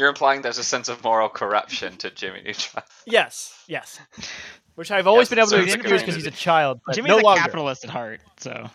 You're 0.00 0.08
implying 0.08 0.40
there's 0.40 0.56
a 0.58 0.64
sense 0.64 0.88
of 0.88 1.04
moral 1.04 1.28
corruption 1.28 1.96
to 1.98 2.10
Jimmy 2.10 2.40
Neutron. 2.42 2.82
Yes, 3.06 3.54
yes. 3.68 4.00
Which 4.74 4.90
I've 4.90 5.06
always 5.06 5.24
Yes, 5.26 5.30
been 5.30 5.38
able 5.40 5.48
to 5.48 5.56
serves 5.56 5.66
the 5.72 5.78
excuse 5.78 6.00
because 6.02 6.14
he's 6.16 6.26
a 6.26 6.30
child, 6.30 6.80
but 6.86 6.94
Jimmy's 6.96 7.10
no 7.10 7.18
a 7.18 7.22
longer. 7.22 7.40
capitalist 7.42 7.84
at 7.84 7.90
heart, 7.90 8.20
so 8.38 8.70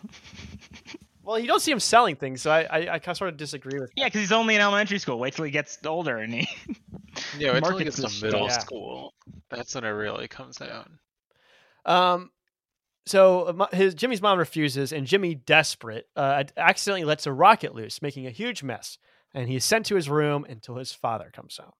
Well, 1.23 1.39
you 1.39 1.47
don't 1.47 1.61
see 1.61 1.71
him 1.71 1.79
selling 1.79 2.15
things, 2.15 2.43
so 2.43 2.51
I, 2.51 2.61
I, 2.63 2.77
I 2.77 2.99
kind 2.99 3.07
of 3.09 3.17
sort 3.17 3.29
of 3.31 3.37
disagree 3.37 3.79
with. 3.79 3.89
yeah, 3.95 4.05
because 4.05 4.21
he's 4.21 4.31
only 4.31 4.53
in 4.55 4.61
elementary 4.61 4.99
school. 4.99 5.17
Wait 5.17 5.33
till 5.33 5.45
he 5.45 5.51
gets 5.51 5.79
older 5.85 6.17
and 6.17 6.33
he. 6.33 6.47
Yeah, 7.39 7.53
wait 7.53 7.63
till 7.63 7.77
he 7.77 7.85
gets 7.85 7.95
to 7.95 8.25
middle 8.25 8.49
stuff. 8.49 8.61
school. 8.63 9.13
That's 9.49 9.73
when 9.73 9.83
it 9.85 9.89
really 9.89 10.27
comes 10.27 10.59
out. 10.61 10.89
Um, 11.85 12.29
so 13.05 13.43
uh, 13.43 13.67
his 13.73 13.95
Jimmy's 13.95 14.21
mom 14.21 14.37
refuses, 14.37 14.91
and 14.91 15.07
Jimmy, 15.07 15.33
desperate, 15.33 16.07
uh, 16.15 16.43
accidentally 16.57 17.05
lets 17.05 17.25
a 17.25 17.31
rocket 17.31 17.73
loose, 17.73 18.01
making 18.01 18.27
a 18.27 18.31
huge 18.31 18.63
mess. 18.63 18.97
And 19.35 19.47
he's 19.47 19.63
sent 19.65 19.85
to 19.87 19.95
his 19.95 20.09
room 20.09 20.45
until 20.49 20.77
his 20.77 20.93
father 20.93 21.29
comes 21.31 21.57
home. 21.57 21.73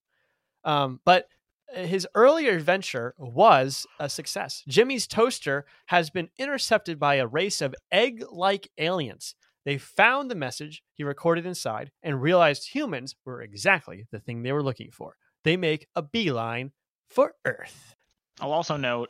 Um, 0.63 0.99
but 1.05 1.27
his 1.73 2.07
earlier 2.13 2.51
adventure 2.51 3.15
was 3.17 3.87
a 3.99 4.09
success. 4.09 4.61
Jimmy's 4.67 5.07
toaster 5.07 5.65
has 5.87 6.09
been 6.09 6.29
intercepted 6.37 6.99
by 6.99 7.15
a 7.15 7.25
race 7.25 7.61
of 7.61 7.73
egg-like 7.91 8.69
aliens. 8.77 9.35
They 9.63 9.77
found 9.77 10.29
the 10.29 10.35
message 10.35 10.83
he 10.93 11.03
recorded 11.03 11.45
inside 11.45 11.91
and 12.03 12.21
realized 12.21 12.69
humans 12.69 13.15
were 13.25 13.41
exactly 13.41 14.05
the 14.11 14.19
thing 14.19 14.43
they 14.43 14.51
were 14.51 14.61
looking 14.61 14.91
for. 14.91 15.15
They 15.43 15.57
make 15.57 15.87
a 15.95 16.03
beeline 16.03 16.71
for 17.09 17.33
Earth. 17.45 17.95
I'll 18.39 18.51
also 18.51 18.77
note, 18.77 19.09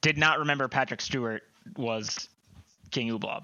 did 0.00 0.16
not 0.16 0.38
remember 0.38 0.68
Patrick 0.68 1.00
Stewart 1.00 1.42
was 1.76 2.28
King 2.90 3.08
Ooblob. 3.10 3.42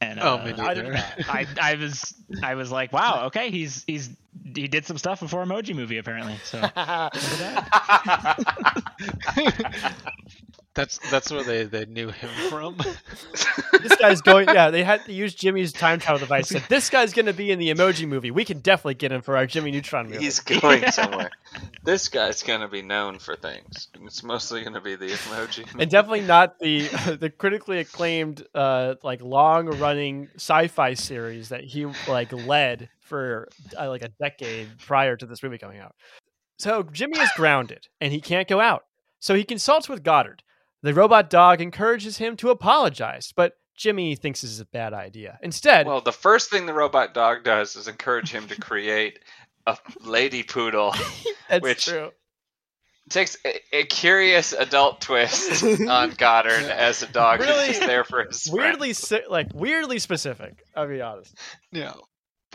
And 0.00 0.20
Oh, 0.20 0.38
uh, 0.38 0.44
me 0.44 0.52
I 0.52 0.74
neither. 0.74 0.92
not. 0.92 1.14
I 1.28 1.46
I 1.60 1.74
was 1.76 2.14
I 2.42 2.54
was 2.54 2.70
like, 2.70 2.92
wow, 2.92 3.26
okay, 3.26 3.50
he's 3.50 3.84
he's 3.86 4.10
he 4.54 4.68
did 4.68 4.84
some 4.84 4.98
stuff 4.98 5.20
before 5.20 5.44
Emoji 5.44 5.74
Movie 5.74 5.98
apparently. 5.98 6.36
So 6.44 6.60
That's 10.76 10.98
that's 11.10 11.32
where 11.32 11.42
they, 11.42 11.64
they 11.64 11.86
knew 11.86 12.10
him 12.10 12.28
from. 12.50 12.76
this 13.82 13.96
guy's 13.96 14.20
going. 14.20 14.46
Yeah, 14.46 14.70
they 14.70 14.84
had 14.84 15.04
to 15.06 15.12
use 15.12 15.34
Jimmy's 15.34 15.72
time 15.72 15.98
travel 15.98 16.20
device. 16.20 16.48
Said 16.48 16.64
this 16.68 16.90
guy's 16.90 17.14
going 17.14 17.26
to 17.26 17.32
be 17.32 17.50
in 17.50 17.58
the 17.58 17.72
Emoji 17.72 18.06
Movie. 18.06 18.30
We 18.30 18.44
can 18.44 18.58
definitely 18.58 18.94
get 18.94 19.10
him 19.10 19.22
for 19.22 19.38
our 19.38 19.46
Jimmy 19.46 19.70
Neutron 19.70 20.10
movie. 20.10 20.22
He's 20.22 20.40
going 20.40 20.90
somewhere. 20.92 21.30
This 21.82 22.08
guy's 22.08 22.42
gonna 22.42 22.68
be 22.68 22.82
known 22.82 23.18
for 23.18 23.36
things. 23.36 23.88
It's 24.02 24.22
mostly 24.22 24.62
gonna 24.64 24.82
be 24.82 24.96
the 24.96 25.06
emoji. 25.06 25.66
and 25.78 25.90
definitely 25.90 26.20
not 26.20 26.58
the 26.58 26.88
the 27.20 27.30
critically 27.30 27.78
acclaimed 27.78 28.46
uh 28.54 28.96
like 29.02 29.22
long 29.22 29.66
running 29.78 30.28
sci-fi 30.34 30.94
series 30.94 31.48
that 31.48 31.64
he 31.64 31.86
like 32.06 32.32
led 32.32 32.90
for 33.00 33.48
uh, 33.78 33.88
like 33.88 34.02
a 34.02 34.08
decade 34.20 34.68
prior 34.78 35.16
to 35.16 35.24
this 35.24 35.42
movie 35.42 35.58
coming 35.58 35.78
out. 35.78 35.94
So 36.58 36.82
Jimmy 36.82 37.18
is 37.18 37.30
grounded 37.36 37.88
and 38.00 38.12
he 38.12 38.20
can't 38.20 38.48
go 38.48 38.60
out. 38.60 38.84
So 39.20 39.34
he 39.34 39.44
consults 39.44 39.88
with 39.88 40.02
Goddard. 40.02 40.42
The 40.86 40.94
robot 40.94 41.30
dog 41.30 41.60
encourages 41.60 42.18
him 42.18 42.36
to 42.36 42.50
apologize, 42.50 43.32
but 43.34 43.54
Jimmy 43.74 44.14
thinks 44.14 44.42
this 44.42 44.52
is 44.52 44.60
a 44.60 44.64
bad 44.66 44.94
idea. 44.94 45.36
Instead, 45.42 45.84
Well, 45.84 46.00
the 46.00 46.12
first 46.12 46.48
thing 46.48 46.66
the 46.66 46.72
robot 46.74 47.12
dog 47.12 47.42
does 47.42 47.74
is 47.74 47.88
encourage 47.88 48.30
him 48.30 48.46
to 48.46 48.60
create 48.60 49.18
a 49.66 49.76
lady 50.04 50.44
poodle. 50.44 50.94
that's 51.48 51.60
which- 51.64 51.86
true. 51.86 52.12
Takes 53.08 53.36
a, 53.44 53.60
a 53.80 53.84
curious 53.84 54.52
adult 54.52 55.00
twist 55.00 55.62
on 55.88 56.10
Goddard 56.10 56.64
as 56.70 57.02
a 57.02 57.08
dog 57.08 57.40
Really 57.40 57.66
who's 57.66 57.76
just 57.78 57.86
there 57.88 58.04
for 58.04 58.24
his. 58.24 58.48
Weirdly, 58.52 58.92
si- 58.92 59.26
like 59.28 59.48
weirdly 59.54 59.98
specific. 59.98 60.62
I'll 60.76 60.86
be 60.88 61.00
honest. 61.00 61.36
yeah. 61.72 61.94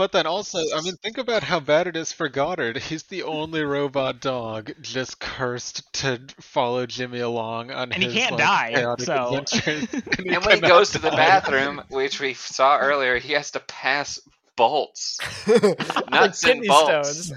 But 0.02 0.14
then 0.14 0.26
also, 0.26 0.58
I 0.76 0.82
mean, 0.82 0.96
think 0.96 1.20
about 1.20 1.44
how 1.44 1.60
bad 1.60 1.86
it 1.86 1.96
is 1.96 2.12
for 2.12 2.28
Goddard. 2.28 2.78
He's 2.78 3.04
the 3.04 3.22
only 3.22 3.62
robot 3.62 4.20
dog 4.20 4.72
just 4.82 5.20
cursed 5.20 5.94
to 5.94 6.20
follow 6.40 6.88
Jimmy 6.88 7.20
along 7.20 7.70
on 7.70 7.92
And 7.92 8.02
he 8.02 8.12
can't 8.12 8.32
like, 8.32 8.40
die, 8.42 8.72
chaotic 8.74 9.06
so- 9.06 9.28
adventures. 9.28 9.94
And 10.18 10.44
when 10.44 10.56
he 10.56 10.62
cannot 10.62 10.68
goes 10.68 10.90
to 10.94 10.98
the 10.98 11.12
bathroom, 11.12 11.84
which 11.90 12.20
we 12.20 12.34
saw 12.34 12.80
earlier, 12.80 13.20
he 13.20 13.34
has 13.34 13.52
to 13.52 13.60
pass 13.60 14.20
bolts. 14.56 15.20
Nuts 16.10 16.44
and 16.48 16.66
bolts. 16.66 17.28
stones. 17.28 17.34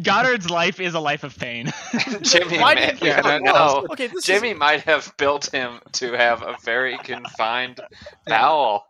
Goddard's 0.00 0.48
life 0.50 0.78
is 0.78 0.94
a 0.94 1.00
life 1.00 1.24
of 1.24 1.36
pain. 1.36 1.72
Jimmy, 2.22 2.58
Why 2.60 2.74
may, 2.76 2.92
did- 2.92 3.02
Yeah, 3.02 3.20
don't 3.20 3.42
know. 3.42 3.84
Okay, 3.90 4.06
this 4.06 4.18
is 4.18 4.24
Jimmy 4.26 4.54
might 4.54 4.82
have 4.82 5.12
built 5.16 5.46
him 5.52 5.80
to 5.94 6.12
have 6.12 6.42
a 6.42 6.54
very 6.62 6.96
confined 6.98 7.80
bowel, 8.28 8.86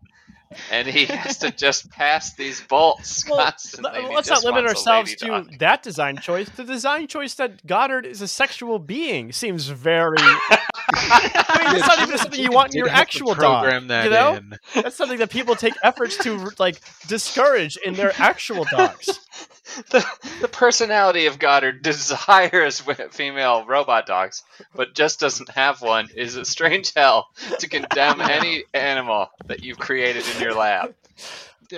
and 0.70 0.88
he 0.88 1.05
has 1.07 1.38
to 1.38 1.51
just 1.51 1.90
pass 1.90 2.34
these 2.34 2.61
bolts 2.62 3.28
Well, 3.28 3.44
constantly. 3.44 4.05
L- 4.05 4.12
Let's 4.12 4.30
not 4.30 4.44
limit 4.44 4.64
ourselves 4.66 5.14
to 5.16 5.26
dog. 5.26 5.59
that 5.59 5.82
design 5.82 6.18
choice. 6.18 6.49
The 6.49 6.64
design 6.64 7.07
choice 7.07 7.34
that 7.34 7.66
Goddard 7.66 8.07
is 8.07 8.22
a 8.22 8.28
sexual 8.28 8.78
being 8.78 9.32
seems 9.32 9.68
very. 9.68 10.16
I 10.20 11.64
mean, 11.64 11.80
that's 11.80 11.86
not 11.88 12.01
even 12.07 12.18
something 12.18 12.40
you 12.40 12.51
want 12.51 12.74
in 12.74 12.78
your 12.78 12.88
have 12.88 12.96
to 12.96 13.01
actual 13.01 13.34
dog. 13.34 13.88
that 13.88 14.05
you 14.05 14.11
know, 14.11 14.34
in. 14.34 14.55
that's 14.74 14.96
something 14.96 15.18
that 15.18 15.30
people 15.30 15.55
take 15.55 15.74
efforts 15.82 16.16
to 16.18 16.51
like 16.59 16.80
discourage 17.07 17.76
in 17.84 17.94
their 17.94 18.12
actual 18.18 18.64
dogs. 18.70 19.20
the, 19.91 20.05
the 20.41 20.49
personality 20.49 21.27
of 21.27 21.39
Goddard 21.39 21.83
desires 21.83 22.83
female 23.11 23.64
robot 23.66 24.07
dogs, 24.07 24.43
but 24.75 24.95
just 24.95 25.21
doesn't 25.21 25.51
have 25.51 25.83
one 25.83 26.09
is 26.14 26.37
a 26.37 26.45
strange 26.45 26.93
hell 26.95 27.29
to 27.59 27.69
condemn 27.69 28.21
any 28.21 28.64
animal 28.75 29.31
that 29.47 29.62
you've 29.62 29.79
created 29.79 30.25
in 30.35 30.43
your 30.43 30.55
lab. 30.55 30.95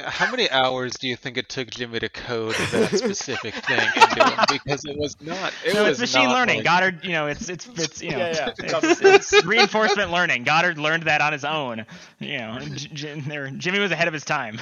How 0.05 0.31
many 0.31 0.49
hours 0.49 0.93
do 0.95 1.09
you 1.09 1.17
think 1.17 1.37
it 1.37 1.49
took 1.49 1.69
Jimmy 1.69 1.99
to 1.99 2.09
code 2.09 2.55
that 2.55 2.97
specific 2.97 3.55
thing 3.55 3.81
into 3.97 4.25
him? 4.25 4.39
Because 4.49 4.85
it 4.85 4.97
was 4.97 5.21
not. 5.21 5.53
It 5.67 5.75
no, 5.75 5.83
was 5.83 6.01
it's 6.01 6.13
machine 6.15 6.29
not 6.29 6.35
learning. 6.39 6.57
like- 6.59 6.65
Goddard, 6.65 7.05
you 7.05 7.11
know, 7.11 7.27
it's 7.27 7.49
it's 7.49 7.67
it's 7.77 8.01
you 8.01 8.13
know, 8.13 8.19
Yeah, 8.19 8.53
yeah. 8.59 8.81
It's, 8.83 9.33
it's 9.33 9.45
reinforcement 9.45 10.13
learning. 10.13 10.45
Goddard 10.45 10.79
learned 10.79 11.05
that 11.05 11.21
on 11.21 11.33
his 11.33 11.45
own. 11.45 11.87
You 12.21 12.39
know, 12.39 12.53
and 12.61 12.77
J- 12.77 13.21
J- 13.21 13.51
Jimmy 13.57 13.81
was 13.81 13.91
ahead 13.91 14.07
of 14.07 14.15
his 14.15 14.25
time. 14.25 14.61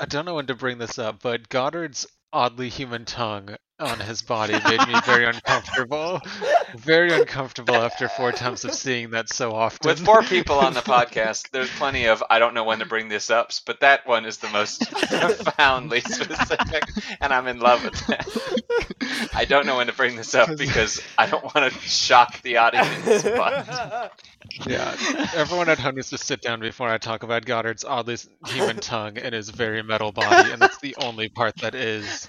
I 0.00 0.06
don't 0.06 0.24
know 0.24 0.34
when 0.34 0.46
to 0.46 0.54
bring 0.54 0.78
this 0.78 0.98
up, 0.98 1.22
but 1.22 1.50
Goddard's 1.50 2.06
oddly 2.32 2.70
human 2.70 3.04
tongue 3.04 3.56
on 3.78 3.98
his 3.98 4.22
body 4.22 4.52
made 4.52 4.86
me 4.86 4.94
very 5.04 5.26
uncomfortable. 5.26 6.20
Very 6.76 7.12
uncomfortable 7.12 7.74
after 7.74 8.08
four 8.08 8.30
times 8.30 8.64
of 8.64 8.72
seeing 8.72 9.10
that 9.10 9.28
so 9.28 9.52
often. 9.52 9.88
With 9.88 10.04
four 10.04 10.22
people 10.22 10.60
on 10.60 10.72
the 10.72 10.80
podcast, 10.80 11.50
there's 11.50 11.68
plenty 11.70 12.06
of 12.06 12.22
I 12.30 12.38
don't 12.38 12.54
know 12.54 12.62
when 12.62 12.78
to 12.78 12.86
bring 12.86 13.08
this 13.08 13.28
up, 13.28 13.50
but 13.66 13.80
that 13.80 14.06
one 14.06 14.24
is 14.24 14.36
the 14.36 14.48
most 14.50 14.88
profoundly 14.92 16.00
specific, 16.00 16.84
and 17.20 17.32
I'm 17.32 17.48
in 17.48 17.58
love 17.58 17.82
with 17.82 18.06
that. 18.06 19.30
I 19.34 19.44
don't 19.46 19.66
know 19.66 19.78
when 19.78 19.88
to 19.88 19.92
bring 19.92 20.14
this 20.14 20.32
up 20.36 20.56
because 20.56 21.02
I 21.18 21.26
don't 21.26 21.42
want 21.42 21.72
to 21.72 21.78
shock 21.80 22.40
the 22.42 22.58
audience, 22.58 23.24
but 23.24 24.12
Yeah, 24.66 24.96
everyone 25.34 25.68
at 25.68 25.78
home 25.78 25.96
needs 25.96 26.10
to 26.10 26.18
sit 26.18 26.42
down 26.42 26.60
before 26.60 26.88
I 26.88 26.98
talk 26.98 27.22
about 27.22 27.44
Goddard's 27.44 27.84
oddly 27.84 28.16
human 28.46 28.76
tongue 28.80 29.18
and 29.18 29.34
his 29.34 29.50
very 29.50 29.82
metal 29.82 30.12
body, 30.12 30.50
and 30.50 30.60
that's 30.60 30.78
the 30.78 30.94
only 31.02 31.28
part 31.28 31.56
that 31.56 31.74
is, 31.74 32.28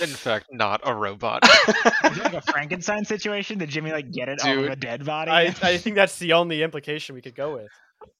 in 0.00 0.08
fact, 0.08 0.46
not 0.52 0.80
a 0.84 0.94
robot. 0.94 1.42
Is 2.04 2.16
it 2.16 2.24
like 2.24 2.34
a 2.34 2.42
Frankenstein 2.42 3.04
situation? 3.04 3.58
Did 3.58 3.70
Jimmy 3.70 3.92
like 3.92 4.10
get 4.10 4.28
it 4.28 4.44
out 4.44 4.58
of 4.58 4.64
a 4.64 4.76
dead 4.76 5.04
body? 5.04 5.30
I, 5.30 5.42
I 5.62 5.78
think 5.78 5.96
that's 5.96 6.18
the 6.18 6.34
only 6.34 6.62
implication 6.62 7.14
we 7.14 7.22
could 7.22 7.34
go 7.34 7.54
with. 7.54 7.68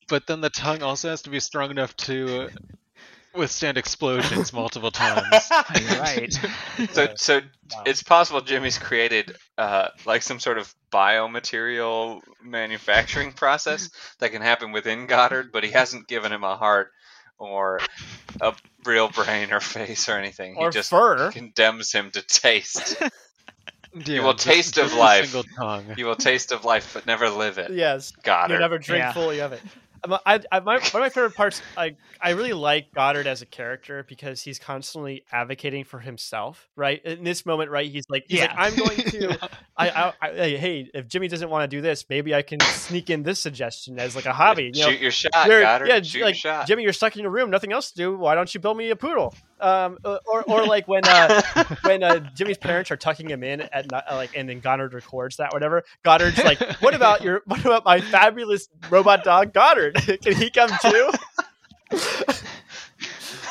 But 0.08 0.26
then 0.26 0.40
the 0.40 0.50
tongue 0.50 0.82
also 0.82 1.10
has 1.10 1.22
to 1.22 1.30
be 1.30 1.40
strong 1.40 1.70
enough 1.70 1.96
to 1.98 2.48
withstand 3.38 3.78
explosions 3.78 4.52
multiple 4.52 4.90
times. 4.92 5.50
Right. 5.98 6.32
so 6.92 7.08
so 7.16 7.40
Wow. 7.70 7.82
it's 7.84 8.02
possible 8.02 8.40
Jimmy's 8.40 8.78
created 8.78 9.36
uh, 9.58 9.88
like 10.06 10.22
some 10.22 10.40
sort 10.40 10.56
of 10.58 10.74
biomaterial 10.90 12.20
manufacturing 12.42 13.32
process 13.32 13.90
that 14.20 14.32
can 14.32 14.40
happen 14.42 14.72
within 14.72 15.06
Goddard, 15.06 15.52
but 15.52 15.64
he 15.64 15.70
hasn't 15.70 16.08
given 16.08 16.32
him 16.32 16.44
a 16.44 16.56
heart 16.56 16.90
or 17.38 17.80
a 18.40 18.54
real 18.86 19.08
brain 19.10 19.52
or 19.52 19.60
face 19.60 20.08
or 20.08 20.12
anything. 20.18 20.56
Or 20.56 20.68
he 20.68 20.72
just 20.72 20.90
fur. 20.90 21.30
condemns 21.30 21.92
him 21.92 22.10
to 22.12 22.22
taste. 22.22 22.96
Yeah, 24.04 24.20
will 24.22 24.34
just- 24.34 24.46
taste 24.46 24.78
of 24.78 24.84
just 24.90 24.96
a 24.96 24.98
life. 25.64 25.96
You 25.96 26.04
will 26.06 26.14
taste 26.14 26.52
of 26.52 26.64
life, 26.64 26.92
but 26.92 27.06
never 27.06 27.30
live 27.30 27.56
it. 27.56 27.70
Yes, 27.72 28.10
Goddard. 28.22 28.54
you 28.54 28.60
never 28.60 28.78
drink 28.78 29.00
Yeah. 29.00 29.12
fully 29.12 29.40
of 29.40 29.52
it. 29.54 29.62
I, 30.04 30.40
I, 30.52 30.60
my, 30.60 30.74
one 30.74 30.82
of 30.84 30.94
my 30.94 31.08
favorite 31.08 31.34
parts, 31.34 31.62
I, 31.76 31.96
I 32.20 32.30
really 32.30 32.52
like 32.52 32.92
Goddard 32.94 33.26
as 33.26 33.42
a 33.42 33.46
character 33.46 34.04
because 34.08 34.42
he's 34.42 34.58
constantly 34.58 35.24
advocating 35.32 35.84
for 35.84 35.98
himself. 35.98 36.68
Right 36.76 37.04
in 37.04 37.24
this 37.24 37.44
moment, 37.44 37.70
right? 37.70 37.90
He's 37.90 38.04
like, 38.08 38.24
he's 38.28 38.40
like, 38.40 38.50
Yeah. 38.50 38.56
I'm 38.58 38.76
going 38.76 38.96
to, 38.96 39.50
I, 39.76 39.90
I, 39.90 40.12
I, 40.20 40.30
hey, 40.32 40.56
hey, 40.56 40.90
if 40.94 41.08
Jimmy 41.08 41.28
doesn't 41.28 41.50
want 41.50 41.68
to 41.70 41.76
do 41.76 41.80
this, 41.80 42.04
maybe 42.08 42.34
I 42.34 42.42
can 42.42 42.60
sneak 42.60 43.10
in 43.10 43.22
this 43.22 43.38
suggestion 43.38 43.98
as 43.98 44.14
like 44.16 44.26
a 44.26 44.32
hobby. 44.32 44.70
You 44.74 44.82
know, 44.82 44.90
Shoot 44.90 45.00
your 45.00 45.10
shot, 45.10 45.32
Goddard. 45.32 45.88
yeah, 45.88 46.02
Shoot 46.02 46.22
like 46.22 46.34
your 46.34 46.52
shot. 46.52 46.66
Jimmy, 46.66 46.82
you're 46.82 46.92
stuck 46.92 47.16
in 47.16 47.22
your 47.22 47.30
room, 47.30 47.50
nothing 47.50 47.72
else 47.72 47.90
to 47.90 47.96
do. 47.96 48.16
Why 48.16 48.34
don't 48.34 48.52
you 48.52 48.60
build 48.60 48.76
me 48.76 48.90
a 48.90 48.96
poodle? 48.96 49.34
Um, 49.60 49.98
uh, 50.04 50.18
or, 50.24 50.44
or 50.44 50.64
like 50.66 50.86
when 50.86 51.02
uh, 51.04 51.42
when 51.82 52.04
uh, 52.04 52.20
Jimmy's 52.34 52.58
parents 52.58 52.92
are 52.92 52.96
tucking 52.96 53.28
him 53.28 53.42
in 53.42 53.62
at 53.62 53.90
like, 53.90 54.30
and 54.36 54.48
then 54.48 54.60
Goddard 54.60 54.94
records 54.94 55.38
that, 55.38 55.52
whatever. 55.52 55.82
Goddard's 56.04 56.38
like, 56.38 56.60
"What 56.80 56.94
about 56.94 57.22
your? 57.22 57.42
What 57.46 57.60
about 57.64 57.84
my 57.84 58.00
fabulous 58.00 58.68
robot 58.88 59.24
dog, 59.24 59.52
Goddard? 59.52 59.87
Can 60.22 60.34
he 60.34 60.50
come 60.50 60.70
too?" 60.82 61.10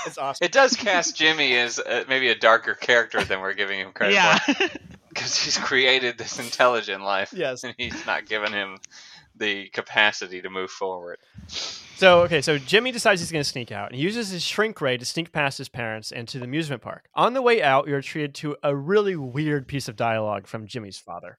it's 0.06 0.18
awesome. 0.18 0.46
It 0.46 0.52
does 0.52 0.76
cast 0.76 1.16
Jimmy 1.16 1.56
as 1.56 1.80
uh, 1.80 2.04
maybe 2.08 2.30
a 2.30 2.36
darker 2.36 2.74
character 2.74 3.24
than 3.24 3.42
we're 3.42 3.54
giving 3.54 3.80
him 3.80 3.92
credit 3.92 4.14
yeah. 4.14 4.38
for, 4.40 4.70
because 5.10 5.38
he's 5.38 5.58
created 5.58 6.18
this 6.18 6.40
intelligent 6.40 7.04
life, 7.04 7.34
Yes. 7.36 7.64
and 7.64 7.74
he's 7.78 8.06
not 8.06 8.26
given 8.26 8.54
him 8.54 8.78
the 9.36 9.70
capacity 9.70 10.42
to 10.42 10.50
move 10.50 10.70
forward. 10.70 11.18
So 11.98 12.22
okay, 12.22 12.42
so 12.42 12.58
Jimmy 12.58 12.92
decides 12.92 13.22
he's 13.22 13.32
going 13.32 13.44
to 13.44 13.50
sneak 13.50 13.72
out 13.72 13.90
and 13.90 13.96
he 13.98 14.04
uses 14.04 14.30
his 14.30 14.44
shrink 14.44 14.80
ray 14.82 14.98
to 14.98 15.06
sneak 15.06 15.32
past 15.32 15.58
his 15.58 15.68
parents 15.70 16.12
and 16.12 16.28
to 16.28 16.38
the 16.38 16.46
amusement 16.46 16.82
park. 16.82 17.10
On 17.16 17.34
the 17.34 17.42
way 17.42 17.62
out, 17.64 17.88
you're 17.88 18.02
treated 18.02 18.36
to 18.36 18.56
a 18.62 18.76
really 18.76 19.16
weird 19.16 19.68
piece 19.68 19.88
of 19.88 19.96
dialogue 19.96 20.46
from 20.48 20.68
Jimmy's 20.68 20.98
father. 21.00 21.38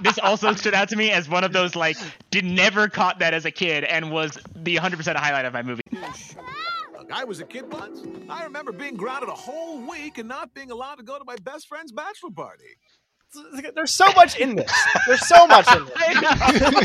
This 0.00 0.18
also 0.18 0.54
stood 0.54 0.74
out 0.74 0.88
to 0.90 0.96
me 0.96 1.10
as 1.10 1.28
one 1.28 1.44
of 1.44 1.52
those 1.52 1.74
like 1.74 1.96
did 2.30 2.44
never 2.44 2.88
caught 2.88 3.18
that 3.18 3.34
as 3.34 3.44
a 3.44 3.50
kid 3.50 3.84
and 3.84 4.10
was 4.10 4.38
the 4.54 4.76
100% 4.76 5.16
highlight 5.16 5.44
of 5.44 5.52
my 5.52 5.62
movie. 5.62 5.82
Look, 5.90 7.12
I 7.12 7.24
was 7.24 7.40
a 7.40 7.44
kid 7.44 7.72
once. 7.72 8.02
I 8.28 8.44
remember 8.44 8.72
being 8.72 8.94
grounded 8.94 9.28
a 9.28 9.34
whole 9.34 9.80
week 9.88 10.18
and 10.18 10.28
not 10.28 10.54
being 10.54 10.70
allowed 10.70 10.96
to 10.96 11.02
go 11.02 11.18
to 11.18 11.24
my 11.24 11.36
best 11.42 11.68
friend's 11.68 11.92
bachelor 11.92 12.30
party. 12.30 12.64
There's 13.74 13.92
so 13.92 14.06
much 14.16 14.38
in 14.38 14.56
this. 14.56 14.72
There's 15.06 15.26
so 15.26 15.46
much 15.46 15.72
in 15.72 15.84
this. 15.84 15.94
I 15.96 16.14
know. 16.14 16.80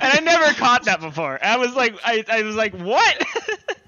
and 0.00 0.12
I 0.12 0.20
never 0.22 0.52
caught 0.54 0.84
that 0.84 1.00
before. 1.00 1.38
I 1.42 1.56
was 1.56 1.74
like, 1.74 1.94
I, 2.04 2.24
I 2.30 2.42
was 2.42 2.56
like, 2.56 2.74
what? 2.74 3.24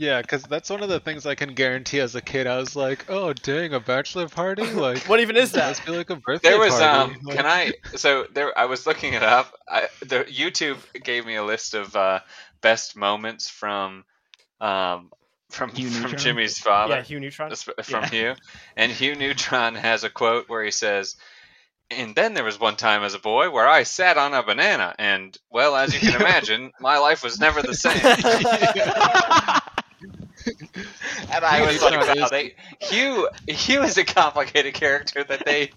Yeah, 0.00 0.22
because 0.22 0.44
that's 0.44 0.70
one 0.70 0.84
of 0.84 0.88
the 0.88 1.00
things 1.00 1.26
I 1.26 1.34
can 1.34 1.54
guarantee 1.54 1.98
as 1.98 2.14
a 2.14 2.22
kid. 2.22 2.46
I 2.46 2.58
was 2.58 2.76
like, 2.76 3.06
oh, 3.10 3.32
dang, 3.32 3.74
a 3.74 3.80
bachelor 3.80 4.28
party? 4.28 4.62
Like, 4.72 4.98
What 5.08 5.18
even 5.18 5.36
is 5.36 5.50
that 5.52 5.58
that? 5.58 5.68
must 5.70 5.84
be 5.86 5.90
like 5.90 6.10
a 6.10 6.14
birthday 6.16 6.50
There 6.50 6.58
was 6.60 6.70
party. 6.78 7.14
um. 7.14 7.20
Like- 7.24 7.36
Can 7.36 7.46
I? 7.46 7.72
So 7.96 8.26
there, 8.32 8.56
I 8.56 8.66
was 8.66 8.86
looking 8.86 9.14
it 9.14 9.24
up. 9.24 9.52
I, 9.68 9.88
the 10.00 10.24
YouTube 10.24 10.76
gave 11.02 11.26
me 11.26 11.34
a 11.34 11.42
list 11.44 11.74
of 11.74 11.96
uh, 11.96 12.20
best 12.60 12.96
moments 12.96 13.48
from 13.50 14.04
um 14.60 15.10
from 15.50 15.70
Hugh 15.70 15.88
from 15.90 16.02
Neutron? 16.02 16.20
Jimmy's 16.20 16.58
father. 16.58 16.94
yeah, 16.96 17.02
Hugh 17.02 17.18
Neutron. 17.20 17.50
From 17.56 18.04
Yeah. 18.04 18.08
Hugh. 18.08 18.34
And 18.76 18.92
Hugh 18.92 19.14
Neutron 19.16 19.74
has 19.74 20.04
a 20.04 20.10
quote 20.10 20.48
where 20.48 20.62
he 20.62 20.70
says, 20.70 21.16
And 21.90 22.14
then 22.14 22.34
there 22.34 22.44
was 22.44 22.60
one 22.60 22.76
time 22.76 23.02
as 23.02 23.14
a 23.14 23.18
boy 23.18 23.50
where 23.50 23.66
I 23.66 23.82
sat 23.84 24.16
on 24.18 24.32
a 24.34 24.42
banana, 24.44 24.94
and, 24.98 25.36
well, 25.50 25.74
as 25.74 25.92
you 25.94 26.00
can 26.00 26.20
imagine, 26.20 26.70
my 26.80 26.98
life 26.98 27.24
was 27.24 27.40
never 27.40 27.62
the 27.62 27.74
same. 27.74 27.98
and 31.32 31.44
I 31.44 31.58
Hugh 31.58 31.66
was 31.66 31.82
like, 31.82 32.00
wow, 32.16 32.24
is- 32.24 32.30
they, 32.30 32.54
Hugh, 32.80 33.28
Hugh 33.48 33.82
is 33.82 33.96
a 33.98 34.04
complicated 34.04 34.74
character 34.74 35.24
that 35.24 35.44
they 35.44 35.70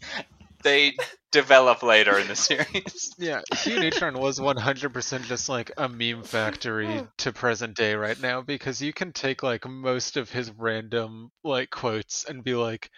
they 0.64 0.94
develop 1.32 1.82
later 1.82 2.18
in 2.20 2.28
the 2.28 2.36
series. 2.36 3.16
Yeah, 3.18 3.42
Hugh 3.56 3.80
Neutron 3.80 4.18
was 4.20 4.40
100% 4.40 5.24
just 5.24 5.50
like 5.50 5.72
a 5.78 5.88
meme 5.90 6.24
factory 6.24 7.02
to 7.18 7.32
present 7.32 7.76
day 7.76 7.96
right 7.96 8.20
now 8.22 8.42
because 8.42 8.82
you 8.82 8.94
can 8.94 9.12
take 9.12 9.42
like 9.44 9.68
most 9.68 10.18
of 10.18 10.30
his 10.32 10.52
random 10.52 11.32
like 11.44 11.70
quotes 11.72 12.26
and 12.26 12.44
be 12.44 12.54
like, 12.56 12.90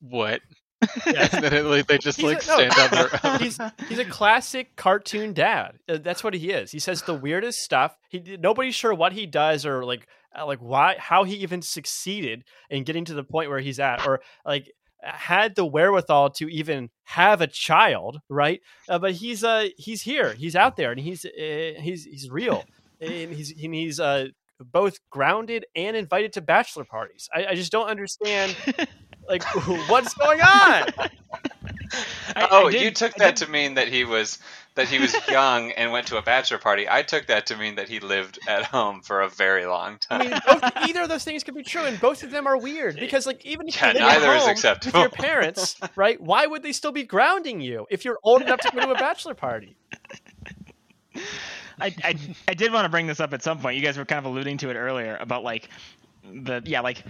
what? 0.00 0.40
Yeah. 1.06 1.28
And 1.32 1.42
then 1.44 1.54
it, 1.54 1.64
like, 1.64 1.86
they 1.86 1.96
just 1.98 2.18
He's 2.20 2.26
like 2.26 2.42
a- 2.44 2.46
no. 2.46 2.68
stand 2.68 2.72
on 2.78 2.90
their 2.90 3.20
own. 3.24 3.40
he's 3.40 3.58
he's 3.88 3.98
a 3.98 4.04
classic 4.04 4.76
cartoon 4.76 5.32
dad. 5.32 5.78
Uh, 5.88 5.96
That's 5.98 6.22
what 6.22 6.34
he 6.34 6.50
is. 6.50 6.70
He 6.70 6.78
says 6.78 7.02
the 7.02 7.14
weirdest 7.14 7.60
stuff. 7.60 7.96
He 8.10 8.36
nobody's 8.38 8.74
sure 8.74 8.92
what 8.94 9.12
he 9.14 9.24
does 9.26 9.64
or 9.64 9.84
like 9.84 10.06
like 10.44 10.58
why 10.58 10.96
how 10.98 11.24
he 11.24 11.36
even 11.36 11.62
succeeded 11.62 12.44
in 12.70 12.84
getting 12.84 13.04
to 13.06 13.14
the 13.14 13.24
point 13.24 13.48
where 13.48 13.60
he's 13.60 13.78
at 13.80 14.06
or 14.06 14.20
like 14.44 14.70
had 15.02 15.54
the 15.54 15.64
wherewithal 15.64 16.30
to 16.30 16.48
even 16.48 16.90
have 17.04 17.40
a 17.40 17.46
child, 17.46 18.20
right? 18.28 18.60
Uh, 18.88 18.98
but 18.98 19.12
he's 19.12 19.44
uh 19.44 19.68
he's 19.76 20.02
here. 20.02 20.32
He's 20.34 20.56
out 20.56 20.76
there 20.76 20.90
and 20.90 21.00
he's 21.00 21.24
uh, 21.24 21.80
he's 21.80 22.04
he's 22.04 22.30
real. 22.30 22.64
and 23.00 23.32
he's 23.32 23.50
and 23.62 23.74
he's 23.74 24.00
uh 24.00 24.26
both 24.58 24.98
grounded 25.10 25.66
and 25.74 25.96
invited 25.96 26.32
to 26.32 26.40
bachelor 26.40 26.84
parties. 26.84 27.28
I, 27.34 27.46
I 27.46 27.54
just 27.54 27.70
don't 27.70 27.88
understand 27.88 28.56
like 29.28 29.44
what's 29.88 30.14
going 30.14 30.40
on. 30.40 30.92
I- 32.34 32.48
oh, 32.50 32.68
I 32.68 32.70
you 32.70 32.90
took 32.90 33.14
that 33.16 33.36
to 33.36 33.50
mean 33.50 33.74
that 33.74 33.88
he 33.88 34.04
was 34.04 34.38
that 34.76 34.88
he 34.88 34.98
was 34.98 35.14
young 35.28 35.72
and 35.72 35.90
went 35.90 36.06
to 36.08 36.16
a 36.18 36.22
bachelor 36.22 36.58
party. 36.58 36.88
I 36.88 37.02
took 37.02 37.26
that 37.26 37.46
to 37.46 37.56
mean 37.56 37.74
that 37.74 37.88
he 37.88 38.00
lived 38.00 38.38
at 38.48 38.64
home 38.64 39.02
for 39.02 39.20
a 39.22 39.28
very 39.28 39.66
long 39.66 39.98
I 40.10 40.18
time. 40.18 40.30
mean, 40.30 40.40
both, 40.46 40.62
either 40.76 41.02
of 41.02 41.08
those 41.08 41.24
things 41.24 41.42
could 41.44 41.54
be 41.54 41.62
true, 41.64 41.82
and 41.84 42.00
both 42.00 42.22
of 42.22 42.30
them 42.30 42.46
are 42.46 42.56
weird 42.56 42.96
because, 42.98 43.26
like, 43.26 43.44
even 43.44 43.68
if 43.68 43.76
Yeah, 43.80 43.92
you 43.92 43.98
neither 44.00 44.32
is 44.34 44.46
acceptable. 44.46 45.00
with 45.00 45.12
your 45.12 45.18
parents, 45.18 45.76
right? 45.96 46.20
Why 46.20 46.46
would 46.46 46.62
they 46.62 46.72
still 46.72 46.92
be 46.92 47.02
grounding 47.04 47.60
you 47.60 47.86
if 47.90 48.04
you're 48.04 48.18
old 48.22 48.42
enough 48.42 48.60
to 48.60 48.70
go 48.70 48.80
to 48.80 48.90
a 48.92 48.94
bachelor 48.94 49.34
party? 49.34 49.76
I, 51.80 51.94
I 52.04 52.14
I 52.48 52.54
did 52.54 52.72
want 52.72 52.84
to 52.84 52.88
bring 52.88 53.06
this 53.06 53.20
up 53.20 53.32
at 53.34 53.42
some 53.42 53.58
point. 53.60 53.76
You 53.76 53.82
guys 53.82 53.98
were 53.98 54.04
kind 54.04 54.18
of 54.18 54.24
alluding 54.30 54.58
to 54.58 54.70
it 54.70 54.74
earlier 54.76 55.16
about 55.20 55.42
like 55.44 55.68
the 56.24 56.62
yeah 56.64 56.80
like 56.80 57.02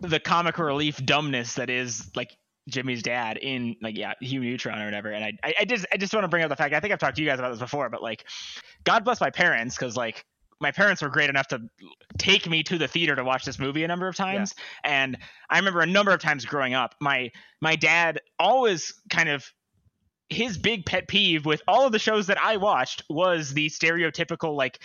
the 0.00 0.18
comic 0.20 0.58
relief 0.58 1.04
dumbness 1.04 1.54
that 1.54 1.70
is 1.70 2.10
like 2.16 2.36
Jimmy's 2.70 3.02
dad 3.02 3.36
in 3.36 3.76
like 3.82 3.96
yeah 3.96 4.14
Hugh 4.20 4.40
Neutron 4.40 4.80
or 4.80 4.84
whatever. 4.86 5.10
And 5.10 5.24
I 5.24 5.32
I, 5.42 5.54
I 5.60 5.64
just 5.64 5.86
I 5.92 5.96
just 5.96 6.14
want 6.14 6.24
to 6.24 6.28
bring 6.28 6.42
up 6.42 6.48
the 6.48 6.56
fact 6.56 6.74
I 6.74 6.80
think 6.80 6.92
I've 6.92 6.98
talked 6.98 7.16
to 7.16 7.22
you 7.22 7.28
guys 7.28 7.38
about 7.38 7.50
this 7.50 7.60
before, 7.60 7.88
but 7.90 8.02
like 8.02 8.24
God 8.84 9.04
bless 9.04 9.20
my 9.20 9.30
parents 9.30 9.76
because 9.76 9.96
like 9.96 10.24
my 10.60 10.70
parents 10.70 11.00
were 11.02 11.08
great 11.08 11.30
enough 11.30 11.48
to 11.48 11.60
take 12.18 12.48
me 12.48 12.62
to 12.62 12.78
the 12.78 12.86
theater 12.86 13.16
to 13.16 13.24
watch 13.24 13.44
this 13.44 13.58
movie 13.58 13.82
a 13.82 13.88
number 13.88 14.06
of 14.06 14.14
times 14.14 14.54
and 14.84 15.16
i 15.48 15.56
remember 15.58 15.80
a 15.80 15.86
number 15.86 16.12
of 16.12 16.20
times 16.20 16.44
growing 16.44 16.74
up 16.74 16.94
my 17.00 17.30
my 17.60 17.76
dad 17.76 18.20
always 18.38 18.94
kind 19.08 19.28
of 19.28 19.50
his 20.28 20.58
big 20.58 20.84
pet 20.86 21.08
peeve 21.08 21.46
with 21.46 21.62
all 21.66 21.86
of 21.86 21.92
the 21.92 21.98
shows 21.98 22.26
that 22.26 22.38
i 22.42 22.56
watched 22.56 23.02
was 23.08 23.54
the 23.54 23.68
stereotypical 23.68 24.54
like 24.54 24.80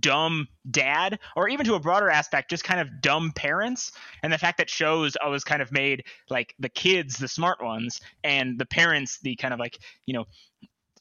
dumb 0.00 0.48
dad 0.70 1.18
or 1.36 1.48
even 1.48 1.64
to 1.64 1.74
a 1.74 1.80
broader 1.80 2.10
aspect 2.10 2.50
just 2.50 2.64
kind 2.64 2.80
of 2.80 3.00
dumb 3.00 3.30
parents 3.36 3.92
and 4.22 4.32
the 4.32 4.38
fact 4.38 4.58
that 4.58 4.68
shows 4.68 5.16
always 5.22 5.44
kind 5.44 5.62
of 5.62 5.70
made 5.70 6.02
like 6.28 6.54
the 6.58 6.68
kids 6.68 7.18
the 7.18 7.28
smart 7.28 7.62
ones 7.62 8.00
and 8.24 8.58
the 8.58 8.66
parents 8.66 9.20
the 9.20 9.36
kind 9.36 9.54
of 9.54 9.60
like 9.60 9.78
you 10.06 10.12
know 10.12 10.24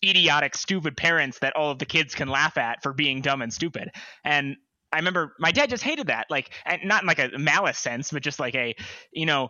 idiotic, 0.04 0.56
stupid 0.56 0.96
parents 0.98 1.40
that 1.40 1.56
all 1.56 1.72
of 1.72 1.80
the 1.80 1.86
kids 1.86 2.16
can 2.16 2.28
laugh 2.28 2.58
at 2.58 2.82
for 2.84 2.94
being 2.94 3.22
dumb 3.22 3.42
and 3.42 3.54
stupid. 3.54 3.92
And 4.24 4.58
I 4.92 4.98
remember 4.98 5.36
my 5.40 5.52
dad 5.52 5.70
just 5.70 5.84
hated 5.84 6.08
that, 6.08 6.28
like, 6.30 6.52
and 6.66 6.84
not 6.86 7.04
in 7.04 7.08
like 7.08 7.20
a 7.20 7.38
malice 7.38 7.78
sense, 7.78 8.12
but 8.12 8.24
just 8.24 8.40
like 8.40 8.56
a, 8.56 8.76
you 9.12 9.26
know, 9.26 9.50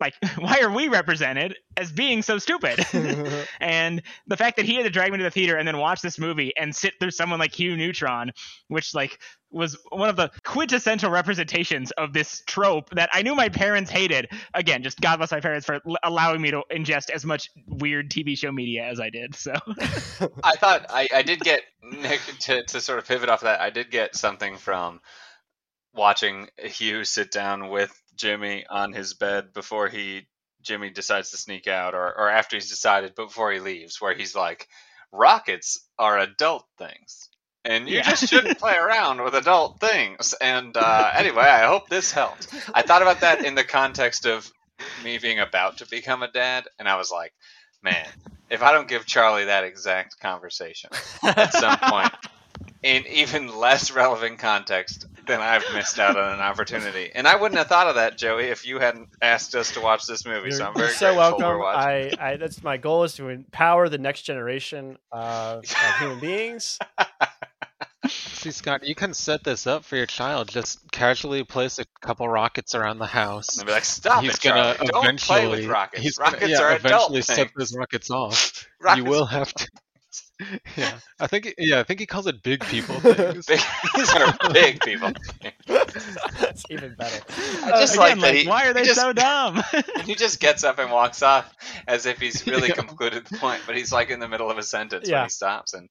like 0.00 0.14
why 0.38 0.60
are 0.60 0.70
we 0.70 0.88
represented 0.88 1.56
as 1.76 1.92
being 1.92 2.22
so 2.22 2.38
stupid? 2.38 2.84
and 3.60 4.02
the 4.26 4.36
fact 4.36 4.56
that 4.56 4.66
he 4.66 4.74
had 4.74 4.84
to 4.84 4.90
drag 4.90 5.12
me 5.12 5.18
to 5.18 5.24
the 5.24 5.30
theater 5.30 5.56
and 5.56 5.66
then 5.66 5.78
watch 5.78 6.02
this 6.02 6.18
movie 6.18 6.52
and 6.56 6.74
sit 6.74 6.94
through 7.00 7.10
someone 7.10 7.38
like 7.38 7.54
Hugh 7.54 7.76
Neutron, 7.76 8.32
which 8.68 8.94
like 8.94 9.18
was 9.50 9.78
one 9.90 10.08
of 10.08 10.16
the 10.16 10.30
quintessential 10.42 11.10
representations 11.10 11.92
of 11.92 12.12
this 12.12 12.42
trope 12.46 12.90
that 12.90 13.08
I 13.12 13.22
knew 13.22 13.36
my 13.36 13.48
parents 13.48 13.88
hated. 13.88 14.28
Again, 14.52 14.82
just 14.82 15.00
God 15.00 15.18
bless 15.18 15.30
my 15.30 15.40
parents 15.40 15.64
for 15.64 15.74
l- 15.86 15.96
allowing 16.02 16.42
me 16.42 16.50
to 16.50 16.62
ingest 16.72 17.10
as 17.10 17.24
much 17.24 17.48
weird 17.68 18.10
TV 18.10 18.36
show 18.36 18.50
media 18.50 18.84
as 18.84 18.98
I 18.98 19.10
did. 19.10 19.36
So 19.36 19.52
I 20.42 20.56
thought 20.56 20.86
I, 20.90 21.08
I 21.14 21.22
did 21.22 21.40
get 21.40 21.62
Nick 21.82 22.20
to, 22.40 22.64
to 22.64 22.80
sort 22.80 22.98
of 22.98 23.06
pivot 23.06 23.28
off 23.28 23.42
that. 23.42 23.60
I 23.60 23.70
did 23.70 23.92
get 23.92 24.16
something 24.16 24.56
from 24.56 25.00
watching 25.94 26.48
Hugh 26.58 27.04
sit 27.04 27.30
down 27.32 27.68
with 27.70 27.92
Jimmy 28.16 28.66
on 28.68 28.92
his 28.92 29.14
bed 29.14 29.52
before 29.54 29.88
he 29.88 30.28
Jimmy 30.62 30.90
decides 30.90 31.30
to 31.30 31.36
sneak 31.38 31.68
out, 31.68 31.94
or 31.94 32.06
or 32.18 32.30
after 32.30 32.56
he's 32.56 32.70
decided, 32.70 33.14
but 33.16 33.26
before 33.26 33.52
he 33.52 33.60
leaves, 33.60 34.00
where 34.00 34.14
he's 34.14 34.34
like, 34.34 34.68
"Rockets 35.12 35.86
are 35.98 36.18
adult 36.18 36.66
things." 36.78 37.30
And 37.66 37.88
you 37.88 37.98
Yeah. 37.98 38.02
just 38.02 38.26
shouldn't 38.26 38.56
play 38.58 38.76
around 38.76 39.22
with 39.22 39.34
adult 39.34 39.80
things. 39.80 40.34
And 40.40 40.76
uh, 40.76 41.10
anyway, 41.16 41.44
I 41.44 41.66
hope 41.66 41.88
this 41.88 42.12
helped. 42.12 42.48
I 42.74 42.82
thought 42.82 43.02
about 43.02 43.20
that 43.22 43.42
in 43.44 43.54
the 43.54 43.64
context 43.64 44.26
of 44.26 44.50
me 44.96 45.18
being 45.18 45.40
about 45.40 45.78
to 45.78 45.86
become 45.88 46.22
a 46.22 46.30
dad, 46.30 46.66
and 46.78 46.88
I 46.88 46.96
was 46.96 47.10
like, 47.10 47.32
man, 47.82 48.10
if 48.50 48.62
I 48.62 48.72
don't 48.72 48.88
give 48.88 49.06
Charlie 49.06 49.46
that 49.46 49.64
exact 49.64 50.18
conversation 50.20 50.90
at 51.36 51.52
some 51.52 51.80
point 51.80 52.12
in 52.84 53.06
even 53.06 53.48
less 53.48 53.90
relevant 53.90 54.38
context, 54.38 55.06
then 55.26 55.40
I've 55.40 55.64
missed 55.72 55.98
out 55.98 56.18
on 56.18 56.34
an 56.34 56.40
opportunity. 56.40 57.10
And 57.14 57.26
I 57.26 57.34
wouldn't 57.34 57.56
have 57.56 57.66
thought 57.66 57.88
of 57.88 57.94
that, 57.94 58.18
Joey, 58.18 58.44
if 58.44 58.66
you 58.66 58.78
hadn't 58.78 59.08
asked 59.22 59.54
us 59.54 59.72
to 59.72 59.80
watch 59.80 60.06
this 60.06 60.26
movie. 60.26 60.50
You're, 60.50 60.58
so 60.58 60.66
I'm 60.66 60.74
you're 60.76 60.86
very 60.86 60.96
so 60.96 61.16
welcome. 61.16 61.58
watching. 61.58 62.18
I, 62.20 62.32
I 62.32 62.36
that's 62.36 62.62
my 62.62 62.76
goal 62.76 63.04
is 63.04 63.14
to 63.14 63.30
empower 63.30 63.88
the 63.88 63.96
next 63.96 64.22
generation 64.22 64.98
uh, 65.10 65.56
of, 65.58 65.64
of 65.64 65.94
human 65.98 66.20
beings. 66.20 66.78
See, 68.06 68.50
Scott, 68.50 68.84
you 68.84 68.94
can 68.94 69.14
set 69.14 69.44
this 69.44 69.66
up 69.66 69.82
for 69.82 69.96
your 69.96 70.04
child. 70.04 70.48
Just 70.48 70.78
casually 70.92 71.42
place 71.42 71.78
a 71.78 71.86
couple 72.02 72.28
rockets 72.28 72.74
around 72.74 72.98
the 72.98 73.06
house. 73.06 73.56
And 73.56 73.66
be 73.66 73.72
like, 73.72 73.86
stop 73.86 74.22
he's 74.22 74.34
it, 74.34 74.42
gonna 74.42 74.74
Charlie. 74.74 74.90
Don't 74.90 75.04
eventually 75.04 75.40
play 75.40 75.48
with 75.48 75.66
rockets. 75.66 76.02
He's 76.02 76.18
rockets 76.18 76.40
gonna, 76.40 76.52
yeah, 76.52 76.60
are 76.60 76.76
eventually 76.76 77.20
adult 77.20 77.24
set 77.24 77.36
things. 77.36 77.52
those 77.56 77.74
rockets 77.74 78.10
off. 78.10 78.68
Rockets 78.78 79.02
You 79.02 79.10
will 79.10 79.24
have 79.24 79.50
to. 79.54 79.68
Yeah, 80.76 80.98
I 81.20 81.26
think. 81.28 81.54
Yeah, 81.58 81.80
I 81.80 81.82
think 81.84 82.00
he 82.00 82.06
calls 82.06 82.26
it 82.26 82.42
big 82.42 82.64
people 82.66 82.94
things. 83.00 83.46
Big, 83.46 83.60
these 83.94 84.12
are 84.14 84.34
big 84.52 84.80
people. 84.80 85.12
That's 85.66 86.64
even 86.70 86.94
better. 86.94 87.24
I 87.64 87.70
just 87.80 87.94
Again, 87.94 88.00
like 88.00 88.14
that 88.20 88.20
like, 88.20 88.34
he, 88.36 88.48
why 88.48 88.66
are 88.66 88.72
they 88.72 88.84
just- 88.84 89.00
so 89.00 89.12
dumb? 89.12 89.62
He 90.04 90.14
just 90.14 90.40
gets 90.40 90.64
up 90.64 90.78
and 90.78 90.90
walks 90.90 91.22
off 91.22 91.54
as 91.86 92.06
if 92.06 92.18
he's 92.20 92.46
really 92.46 92.68
Yeah. 92.68 92.74
concluded 92.74 93.26
the 93.26 93.38
point, 93.38 93.62
but 93.66 93.76
he's 93.76 93.92
like 93.92 94.10
in 94.10 94.20
the 94.20 94.28
middle 94.28 94.50
of 94.50 94.58
a 94.58 94.62
sentence 94.62 95.08
Yeah. 95.08 95.18
when 95.18 95.24
he 95.26 95.30
stops 95.30 95.74
and 95.74 95.88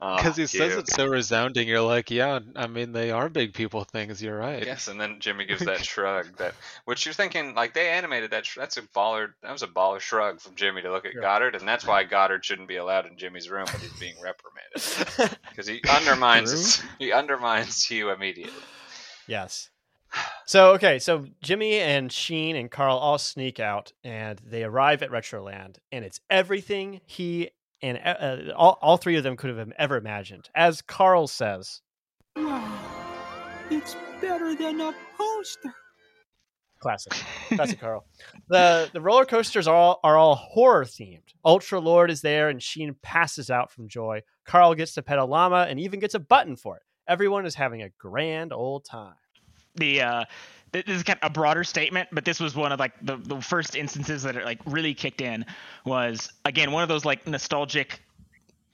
Because 0.00 0.32
ah, 0.38 0.42
he 0.42 0.46
says 0.46 0.72
cute. 0.72 0.78
it 0.80 0.90
so 0.90 1.06
resounding, 1.06 1.68
you're 1.68 1.80
like, 1.80 2.10
yeah, 2.10 2.40
I 2.56 2.66
mean, 2.66 2.90
they 2.90 3.12
are 3.12 3.28
big 3.28 3.54
people 3.54 3.84
things. 3.92 4.20
You're 4.20 4.36
right. 4.36 4.64
Yes, 4.66 4.88
and 4.88 5.00
then 5.00 5.20
Jimmy 5.20 5.44
gives 5.44 5.64
that 5.64 5.84
shrug 5.84 6.36
that, 6.38 6.54
which 6.86 7.06
you're 7.06 7.12
thinking 7.12 7.54
like 7.54 7.72
they 7.72 7.88
animated 7.88 8.32
that. 8.32 8.44
Sh- 8.44 8.56
that's 8.56 8.76
a 8.78 8.82
baller. 8.82 9.28
That 9.44 9.52
was 9.52 9.62
a 9.62 9.68
baller 9.68 10.00
shrug 10.00 10.40
from 10.40 10.56
Jimmy 10.56 10.82
to 10.82 10.90
look 10.90 11.06
at 11.06 11.14
Yeah. 11.14 11.20
Goddard, 11.20 11.54
and 11.54 11.68
that's 11.68 11.86
why 11.86 12.02
Goddard 12.02 12.44
shouldn't 12.44 12.66
be 12.66 12.76
allowed 12.76 13.06
in 13.06 13.16
Jimmy's 13.16 13.48
room 13.48 13.66
when 13.72 13.80
he's 13.80 13.92
being 14.00 14.16
reprimanded 14.20 15.38
because 15.50 15.68
he 15.68 15.80
undermines 15.88 16.82
he 16.98 17.12
undermines 17.12 17.84
Hugh 17.84 18.10
immediately. 18.10 18.52
Yes. 19.28 19.70
So 20.46 20.72
okay, 20.74 20.98
so 20.98 21.26
Jimmy 21.42 21.78
and 21.78 22.10
Sheen 22.12 22.56
and 22.56 22.70
Carl 22.70 22.98
all 22.98 23.18
sneak 23.18 23.60
out, 23.60 23.92
and 24.02 24.40
they 24.44 24.64
arrive 24.64 25.02
at 25.02 25.10
Retroland, 25.10 25.76
and 25.92 26.04
it's 26.04 26.20
everything 26.28 27.00
he 27.06 27.50
and 27.82 27.98
uh, 28.04 28.52
all 28.54 28.78
all 28.80 28.96
three 28.96 29.16
of 29.16 29.24
them 29.24 29.36
could 29.36 29.56
have 29.56 29.72
ever 29.78 29.96
imagined. 29.96 30.48
As 30.54 30.82
Carl 30.82 31.26
says, 31.26 31.80
Wow, 32.36 32.78
it's 33.70 33.96
better 34.20 34.54
than 34.54 34.80
a 34.80 34.94
poster. 35.16 35.74
classic, 36.80 37.12
classic 37.48 37.80
Carl. 37.80 38.04
The 38.48 38.90
the 38.92 39.00
roller 39.00 39.24
coasters 39.24 39.66
are 39.68 39.74
all 39.76 40.00
are 40.02 40.16
all 40.16 40.34
horror 40.34 40.84
themed. 40.84 41.22
Ultra 41.44 41.80
Lord 41.80 42.10
is 42.10 42.20
there, 42.22 42.48
and 42.48 42.62
Sheen 42.62 42.94
passes 43.02 43.50
out 43.50 43.70
from 43.70 43.88
joy. 43.88 44.22
Carl 44.46 44.74
gets 44.74 44.94
to 44.94 45.02
pet 45.02 45.18
a 45.18 45.24
llama 45.24 45.66
and 45.68 45.78
even 45.80 46.00
gets 46.00 46.14
a 46.14 46.18
button 46.20 46.56
for 46.56 46.76
it. 46.76 46.82
Everyone 47.08 47.46
is 47.46 47.54
having 47.54 47.82
a 47.82 47.90
grand 47.98 48.52
old 48.52 48.84
time. 48.84 49.14
the 49.76 50.00
uh 50.02 50.24
th- 50.24 50.28
this 50.72 50.84
is 50.88 51.02
kind 51.02 51.18
of 51.22 51.30
a 51.30 51.32
broader 51.32 51.64
statement 51.64 52.08
but 52.12 52.24
this 52.24 52.40
was 52.40 52.54
one 52.54 52.72
of 52.72 52.80
like 52.80 52.92
the, 53.02 53.16
the 53.16 53.40
first 53.40 53.76
instances 53.76 54.22
that 54.22 54.36
it 54.36 54.44
like 54.44 54.58
really 54.66 54.94
kicked 54.94 55.20
in 55.20 55.44
was 55.84 56.30
again 56.44 56.72
one 56.72 56.82
of 56.82 56.88
those 56.88 57.04
like 57.04 57.26
nostalgic 57.26 58.00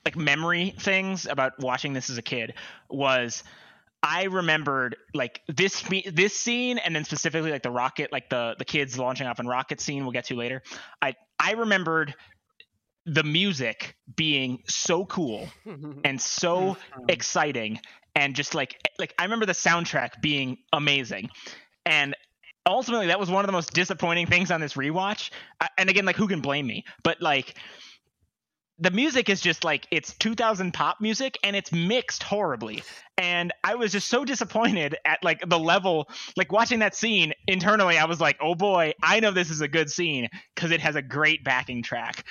like 0.04 0.16
memory 0.16 0.74
things 0.78 1.26
about 1.26 1.58
watching 1.60 1.92
this 1.92 2.08
as 2.08 2.18
a 2.18 2.22
kid 2.22 2.54
was 2.88 3.42
I 4.02 4.24
remembered 4.24 4.96
like 5.12 5.42
this 5.48 5.82
this 6.12 6.34
scene, 6.34 6.78
and 6.78 6.94
then 6.94 7.04
specifically 7.04 7.50
like 7.50 7.62
the 7.62 7.70
rocket, 7.70 8.12
like 8.12 8.30
the 8.30 8.54
the 8.58 8.64
kids 8.64 8.98
launching 8.98 9.26
off 9.26 9.40
in 9.40 9.46
rocket 9.46 9.80
scene. 9.80 10.04
We'll 10.04 10.12
get 10.12 10.26
to 10.26 10.36
later. 10.36 10.62
I 11.02 11.14
I 11.38 11.52
remembered 11.52 12.14
the 13.06 13.24
music 13.24 13.96
being 14.16 14.62
so 14.68 15.04
cool 15.06 15.48
and 16.04 16.20
so 16.20 16.58
mm-hmm. 16.60 17.04
exciting, 17.08 17.80
and 18.14 18.36
just 18.36 18.54
like 18.54 18.78
like 18.98 19.14
I 19.18 19.24
remember 19.24 19.46
the 19.46 19.52
soundtrack 19.52 20.20
being 20.22 20.58
amazing, 20.72 21.30
and 21.88 22.14
ultimately 22.66 23.06
that 23.06 23.18
was 23.18 23.30
one 23.30 23.44
of 23.44 23.46
the 23.46 23.52
most 23.52 23.72
disappointing 23.72 24.26
things 24.26 24.50
on 24.50 24.60
this 24.60 24.74
rewatch. 24.74 25.30
And 25.78 25.88
again, 25.88 26.04
like 26.04 26.16
who 26.16 26.28
can 26.28 26.40
blame 26.40 26.66
me? 26.66 26.84
But 27.02 27.22
like 27.22 27.56
the 28.78 28.90
music 28.90 29.28
is 29.28 29.40
just 29.40 29.64
like 29.64 29.88
it's 29.90 30.14
2000 30.18 30.72
pop 30.72 31.00
music 31.00 31.38
and 31.42 31.56
it's 31.56 31.72
mixed 31.72 32.22
horribly 32.22 32.84
and 33.16 33.52
i 33.64 33.74
was 33.74 33.90
just 33.90 34.08
so 34.08 34.24
disappointed 34.24 34.96
at 35.04 35.18
like 35.24 35.40
the 35.48 35.58
level 35.58 36.08
like 36.36 36.52
watching 36.52 36.78
that 36.78 36.94
scene 36.94 37.32
internally 37.48 37.98
i 37.98 38.04
was 38.04 38.20
like 38.20 38.36
oh 38.40 38.54
boy 38.54 38.92
i 39.02 39.18
know 39.18 39.32
this 39.32 39.50
is 39.50 39.60
a 39.60 39.66
good 39.66 39.90
scene 39.90 40.28
because 40.54 40.70
it 40.70 40.80
has 40.80 40.94
a 40.94 41.02
great 41.02 41.42
backing 41.42 41.82
track 41.82 42.24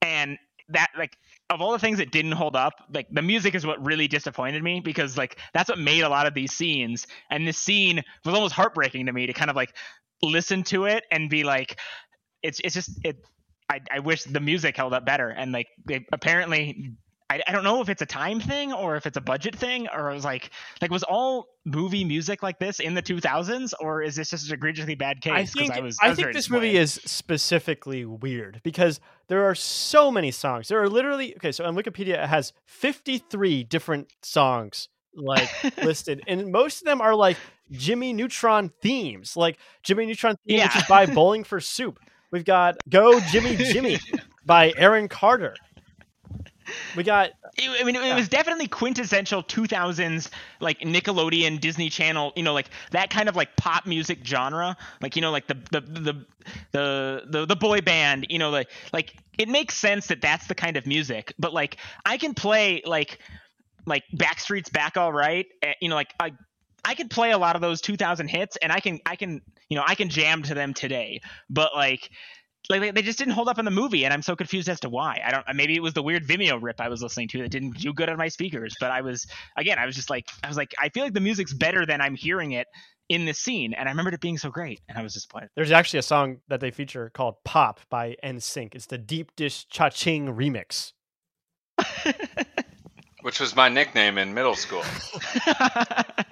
and 0.00 0.38
that 0.68 0.86
like 0.96 1.16
of 1.50 1.62
all 1.62 1.72
the 1.72 1.78
things 1.78 1.98
that 1.98 2.10
didn't 2.10 2.32
hold 2.32 2.54
up 2.54 2.74
like 2.92 3.06
the 3.10 3.22
music 3.22 3.54
is 3.54 3.64
what 3.64 3.82
really 3.84 4.06
disappointed 4.06 4.62
me 4.62 4.80
because 4.80 5.16
like 5.16 5.38
that's 5.54 5.68
what 5.68 5.78
made 5.78 6.02
a 6.02 6.08
lot 6.08 6.26
of 6.26 6.34
these 6.34 6.52
scenes. 6.52 7.06
And 7.30 7.46
this 7.46 7.58
scene 7.58 8.02
was 8.24 8.34
almost 8.34 8.54
heartbreaking 8.54 9.06
to 9.06 9.12
me 9.12 9.26
to 9.26 9.32
kind 9.32 9.50
of 9.50 9.56
like 9.56 9.74
listen 10.22 10.62
to 10.64 10.84
it 10.84 11.04
and 11.10 11.30
be 11.30 11.44
like 11.44 11.78
it's 12.42 12.60
it's 12.62 12.74
just 12.74 12.90
it 13.04 13.16
I, 13.70 13.80
I 13.90 13.98
wish 14.00 14.24
the 14.24 14.40
music 14.40 14.76
held 14.76 14.92
up 14.92 15.04
better. 15.04 15.28
And 15.28 15.52
like 15.52 15.68
they 15.86 16.04
apparently 16.12 16.94
I, 17.30 17.42
I 17.46 17.52
don't 17.52 17.64
know 17.64 17.80
if 17.80 17.88
it's 17.88 18.02
a 18.02 18.06
time 18.06 18.40
thing 18.40 18.72
or 18.72 18.96
if 18.96 19.06
it's 19.06 19.16
a 19.16 19.20
budget 19.20 19.54
thing 19.54 19.86
or 19.88 20.10
it 20.10 20.14
was 20.14 20.24
like 20.24 20.50
like 20.80 20.90
was 20.90 21.02
all 21.02 21.48
movie 21.64 22.04
music 22.04 22.42
like 22.42 22.58
this 22.58 22.80
in 22.80 22.94
the 22.94 23.02
2000s 23.02 23.74
or 23.80 24.02
is 24.02 24.16
this 24.16 24.30
just 24.30 24.48
an 24.48 24.54
egregiously 24.54 24.94
bad 24.94 25.20
case 25.20 25.32
I 25.34 25.44
think 25.44 25.72
I, 25.72 25.80
was, 25.80 25.98
I 26.00 26.08
was 26.08 26.18
think 26.18 26.32
this 26.32 26.48
movie 26.48 26.76
is 26.76 26.94
specifically 27.04 28.04
weird 28.04 28.60
because 28.64 29.00
there 29.28 29.44
are 29.44 29.54
so 29.54 30.10
many 30.10 30.30
songs. 30.30 30.68
There 30.68 30.82
are 30.82 30.88
literally 30.88 31.34
okay. 31.36 31.52
So 31.52 31.64
on 31.64 31.76
Wikipedia, 31.76 32.22
it 32.24 32.28
has 32.28 32.52
fifty 32.64 33.18
three 33.18 33.62
different 33.62 34.12
songs 34.22 34.88
like 35.14 35.50
listed, 35.84 36.22
and 36.26 36.50
most 36.50 36.80
of 36.80 36.86
them 36.86 37.00
are 37.00 37.14
like 37.14 37.36
Jimmy 37.70 38.12
Neutron 38.12 38.72
themes, 38.82 39.36
like 39.36 39.58
Jimmy 39.82 40.06
Neutron 40.06 40.36
theme, 40.46 40.60
which 40.60 40.76
is 40.76 40.84
by 40.84 41.06
Bowling 41.06 41.44
for 41.44 41.60
Soup. 41.60 41.98
We've 42.30 42.44
got 42.44 42.76
"Go 42.88 43.20
Jimmy 43.20 43.56
Jimmy" 43.56 43.98
by 44.46 44.72
Aaron 44.76 45.08
Carter. 45.08 45.54
We 46.96 47.02
got 47.02 47.30
It- 47.56 47.80
I 47.80 47.84
mean, 47.84 47.96
it 47.96 48.04
Yeah. 48.04 48.14
was 48.14 48.28
definitely 48.28 48.68
quintessential 48.68 49.42
2000s, 49.42 50.30
like 50.60 50.78
Nickelodeon, 50.80 51.60
Disney 51.60 51.90
Channel, 51.90 52.32
you 52.36 52.42
know, 52.42 52.54
like 52.54 52.70
that 52.92 53.10
kind 53.10 53.28
of 53.28 53.34
like 53.36 53.56
pop 53.56 53.86
music 53.86 54.20
genre, 54.24 54.76
like 55.00 55.16
you 55.16 55.22
know, 55.22 55.30
like 55.30 55.46
the 55.48 55.54
the 55.70 55.80
the 55.80 56.26
the 56.72 57.22
the, 57.28 57.46
the 57.46 57.56
boy 57.56 57.80
band, 57.80 58.26
you 58.30 58.38
know, 58.38 58.50
like 58.50 58.70
like 58.92 59.14
it 59.38 59.48
makes 59.48 59.74
sense 59.76 60.06
that 60.08 60.20
that's 60.20 60.46
the 60.46 60.54
kind 60.54 60.76
of 60.76 60.86
music. 60.86 61.32
But 61.38 61.52
like, 61.52 61.76
I 62.06 62.16
can 62.18 62.34
play 62.34 62.82
like 62.84 63.18
like 63.86 64.04
Backstreet's 64.14 64.68
Back 64.70 64.96
All 64.96 65.12
Right, 65.12 65.46
eh, 65.62 65.74
you 65.80 65.88
know, 65.88 65.94
like 65.96 66.14
I 66.20 66.32
I 66.84 66.94
could 66.94 67.10
play 67.10 67.32
a 67.32 67.38
lot 67.38 67.56
of 67.56 67.62
those 67.62 67.80
2000 67.80 68.28
hits, 68.28 68.56
and 68.56 68.70
I 68.72 68.80
can 68.80 69.00
I 69.04 69.16
can 69.16 69.42
you 69.68 69.76
know 69.76 69.84
I 69.86 69.94
can 69.94 70.08
jam 70.10 70.42
to 70.44 70.54
them 70.54 70.74
today. 70.74 71.20
But 71.50 71.74
like 71.74 72.10
like 72.70 72.80
they- 72.80 72.90
they 72.90 73.02
just 73.02 73.18
didn't 73.18 73.34
hold 73.34 73.48
up 73.48 73.58
in 73.58 73.64
the 73.64 73.70
movie 73.70 74.04
and 74.04 74.12
i'm 74.12 74.22
so 74.22 74.34
confused 74.36 74.68
as 74.68 74.80
to 74.80 74.88
why 74.88 75.20
i 75.24 75.30
don't 75.30 75.44
maybe 75.54 75.74
it 75.74 75.82
was 75.82 75.94
the 75.94 76.02
weird 76.02 76.26
vimeo 76.26 76.58
rip 76.60 76.80
i 76.80 76.88
was 76.88 77.02
listening 77.02 77.28
to 77.28 77.38
that 77.42 77.50
didn't 77.50 77.76
do 77.78 77.92
good 77.92 78.08
on 78.08 78.16
my 78.16 78.28
speakers 78.28 78.74
but 78.80 78.90
i 78.90 79.00
was 79.00 79.26
again 79.56 79.78
i 79.78 79.86
was 79.86 79.94
just 79.96 80.10
like 80.10 80.26
i 80.44 80.48
was 80.48 80.56
like 80.56 80.74
i 80.78 80.88
feel 80.88 81.04
like 81.04 81.14
the 81.14 81.20
music's 81.20 81.52
better 81.54 81.84
than 81.86 82.00
i'm 82.00 82.14
hearing 82.14 82.52
it 82.52 82.66
in 83.08 83.24
this 83.24 83.38
scene 83.38 83.72
and 83.72 83.88
i 83.88 83.92
remembered 83.92 84.12
it 84.14 84.20
being 84.20 84.36
so 84.36 84.50
great 84.50 84.80
and 84.88 84.98
i 84.98 85.02
was 85.02 85.14
disappointed 85.14 85.48
there's 85.56 85.72
actually 85.72 85.98
a 85.98 86.02
song 86.02 86.38
that 86.48 86.60
they 86.60 86.70
feature 86.70 87.10
called 87.14 87.36
"Pop" 87.44 87.80
by 87.88 88.16
NSYNC. 88.22 88.74
It's 88.74 88.86
the 88.86 88.98
Deep 88.98 89.34
Dish 89.34 89.66
Cha 89.68 89.88
Ching 89.88 90.34
remix. 90.36 90.92
which 93.22 93.40
was 93.40 93.56
my 93.56 93.68
nickname 93.68 94.18
in 94.18 94.32
middle 94.34 94.54
school. 94.54 94.82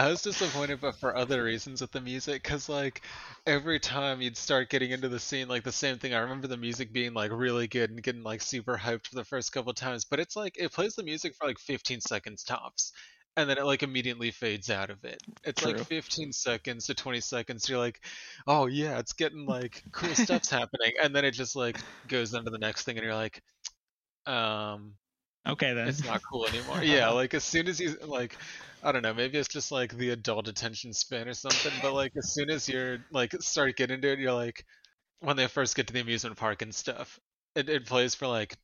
I 0.00 0.08
was 0.08 0.22
disappointed, 0.22 0.80
but 0.80 0.96
for 0.96 1.14
other 1.14 1.44
reasons 1.44 1.82
with 1.82 1.92
the 1.92 2.00
music, 2.00 2.42
because 2.42 2.70
like 2.70 3.02
every 3.46 3.78
time 3.78 4.22
you'd 4.22 4.36
start 4.38 4.70
getting 4.70 4.92
into 4.92 5.10
the 5.10 5.20
scene, 5.20 5.46
like 5.46 5.62
the 5.62 5.72
same 5.72 5.98
thing. 5.98 6.14
I 6.14 6.20
remember 6.20 6.46
the 6.46 6.56
music 6.56 6.90
being 6.90 7.12
like 7.12 7.30
really 7.30 7.66
good 7.66 7.90
and 7.90 8.02
getting 8.02 8.22
like 8.22 8.40
super 8.40 8.78
hyped 8.78 9.08
for 9.08 9.16
the 9.16 9.26
first 9.26 9.52
couple 9.52 9.74
times, 9.74 10.06
but 10.06 10.18
it's 10.18 10.36
like 10.36 10.56
it 10.56 10.72
plays 10.72 10.94
the 10.94 11.02
music 11.02 11.34
for 11.34 11.46
like 11.46 11.58
15 11.58 12.00
seconds 12.00 12.44
tops, 12.44 12.92
and 13.36 13.50
then 13.50 13.58
it 13.58 13.66
like 13.66 13.82
immediately 13.82 14.30
fades 14.30 14.70
out 14.70 14.88
of 14.88 15.04
it. 15.04 15.22
It's 15.44 15.60
True. 15.60 15.72
like 15.72 15.84
15 15.84 16.32
seconds 16.32 16.86
to 16.86 16.94
20 16.94 17.20
seconds. 17.20 17.68
You're 17.68 17.78
like, 17.78 18.00
oh 18.46 18.68
yeah, 18.68 18.98
it's 19.00 19.12
getting 19.12 19.44
like 19.44 19.84
cool 19.92 20.14
stuff's 20.14 20.48
happening, 20.50 20.92
and 21.02 21.14
then 21.14 21.26
it 21.26 21.32
just 21.32 21.56
like 21.56 21.76
goes 22.06 22.32
into 22.32 22.50
the 22.50 22.58
next 22.58 22.84
thing, 22.84 22.96
and 22.96 23.04
you're 23.04 23.14
like, 23.14 23.42
um, 24.24 24.94
okay 25.46 25.74
then 25.74 25.88
it's 25.88 26.06
not 26.06 26.22
cool 26.32 26.46
anymore. 26.46 26.80
yeah, 26.82 27.10
like 27.10 27.34
as 27.34 27.44
soon 27.44 27.68
as 27.68 27.78
you 27.78 27.98
like 28.06 28.34
I 28.82 28.92
don't 28.92 29.02
know, 29.02 29.14
maybe 29.14 29.38
it's 29.38 29.48
just 29.48 29.72
like 29.72 29.96
the 29.96 30.10
adult 30.10 30.48
attention 30.48 30.92
span 30.92 31.28
or 31.28 31.34
something, 31.34 31.72
but 31.82 31.92
like 31.92 32.12
as 32.16 32.32
soon 32.32 32.50
as 32.50 32.68
you're 32.68 32.98
like 33.10 33.32
start 33.40 33.76
getting 33.76 33.96
into 33.96 34.12
it, 34.12 34.18
you're 34.18 34.32
like 34.32 34.64
when 35.20 35.36
they 35.36 35.46
first 35.46 35.76
get 35.76 35.86
to 35.88 35.92
the 35.92 36.00
amusement 36.00 36.36
park 36.36 36.62
and 36.62 36.74
stuff, 36.74 37.20
it, 37.54 37.68
it 37.68 37.86
plays 37.86 38.14
for 38.14 38.26
like 38.26 38.56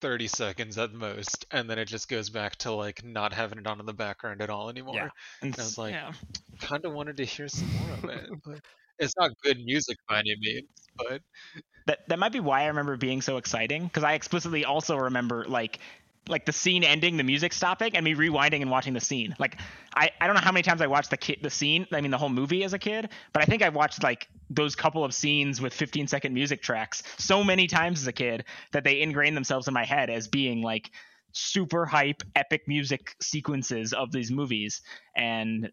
30 0.00 0.28
seconds 0.28 0.78
at 0.78 0.92
most, 0.92 1.46
and 1.50 1.68
then 1.68 1.78
it 1.78 1.86
just 1.86 2.08
goes 2.08 2.30
back 2.30 2.56
to 2.56 2.72
like 2.72 3.04
not 3.04 3.32
having 3.32 3.58
it 3.58 3.66
on 3.66 3.80
in 3.80 3.86
the 3.86 3.92
background 3.92 4.40
at 4.40 4.50
all 4.50 4.68
anymore. 4.70 4.94
Yeah. 4.94 5.08
And 5.42 5.54
I 5.58 5.62
was 5.62 5.78
like, 5.78 5.92
yeah. 5.92 6.12
Kind 6.60 6.84
of 6.84 6.92
wanted 6.92 7.18
to 7.18 7.24
hear 7.24 7.48
some 7.48 7.68
more 7.78 7.92
of 7.94 8.04
it. 8.04 8.30
But 8.44 8.60
it's 8.98 9.14
not 9.18 9.30
good 9.42 9.58
music 9.64 9.96
by 10.08 10.20
any 10.20 10.36
means, 10.38 10.68
but 10.96 11.22
that 11.86 12.00
that 12.08 12.18
might 12.18 12.32
be 12.32 12.40
why 12.40 12.62
I 12.62 12.66
remember 12.66 12.96
being 12.96 13.22
so 13.22 13.38
exciting 13.38 13.84
because 13.84 14.04
I 14.04 14.12
explicitly 14.12 14.64
also 14.64 14.96
remember 14.96 15.44
like 15.48 15.78
like 16.28 16.46
the 16.46 16.52
scene 16.52 16.84
ending, 16.84 17.16
the 17.16 17.24
music 17.24 17.52
stopping, 17.52 17.96
and 17.96 18.04
me 18.04 18.14
rewinding 18.14 18.60
and 18.62 18.70
watching 18.70 18.94
the 18.94 19.00
scene. 19.00 19.34
Like 19.38 19.58
I, 19.94 20.10
I 20.20 20.26
don't 20.26 20.34
know 20.34 20.42
how 20.42 20.52
many 20.52 20.62
times 20.62 20.80
I 20.80 20.86
watched 20.86 21.10
the 21.10 21.16
ki- 21.16 21.38
the 21.42 21.50
scene, 21.50 21.86
I 21.92 22.00
mean 22.00 22.10
the 22.10 22.18
whole 22.18 22.28
movie 22.28 22.62
as 22.64 22.72
a 22.72 22.78
kid, 22.78 23.08
but 23.32 23.42
I 23.42 23.46
think 23.46 23.62
I've 23.62 23.74
watched 23.74 24.02
like 24.02 24.28
those 24.48 24.74
couple 24.76 25.04
of 25.04 25.14
scenes 25.14 25.60
with 25.60 25.72
15 25.74 26.06
second 26.08 26.34
music 26.34 26.62
tracks 26.62 27.02
so 27.18 27.42
many 27.42 27.66
times 27.66 28.00
as 28.00 28.06
a 28.06 28.12
kid 28.12 28.44
that 28.72 28.84
they 28.84 29.00
ingrained 29.00 29.36
themselves 29.36 29.68
in 29.68 29.74
my 29.74 29.84
head 29.84 30.10
as 30.10 30.28
being 30.28 30.62
like 30.62 30.90
super 31.32 31.86
hype 31.86 32.22
epic 32.34 32.62
music 32.66 33.14
sequences 33.20 33.92
of 33.92 34.12
these 34.12 34.30
movies. 34.30 34.82
And 35.16 35.70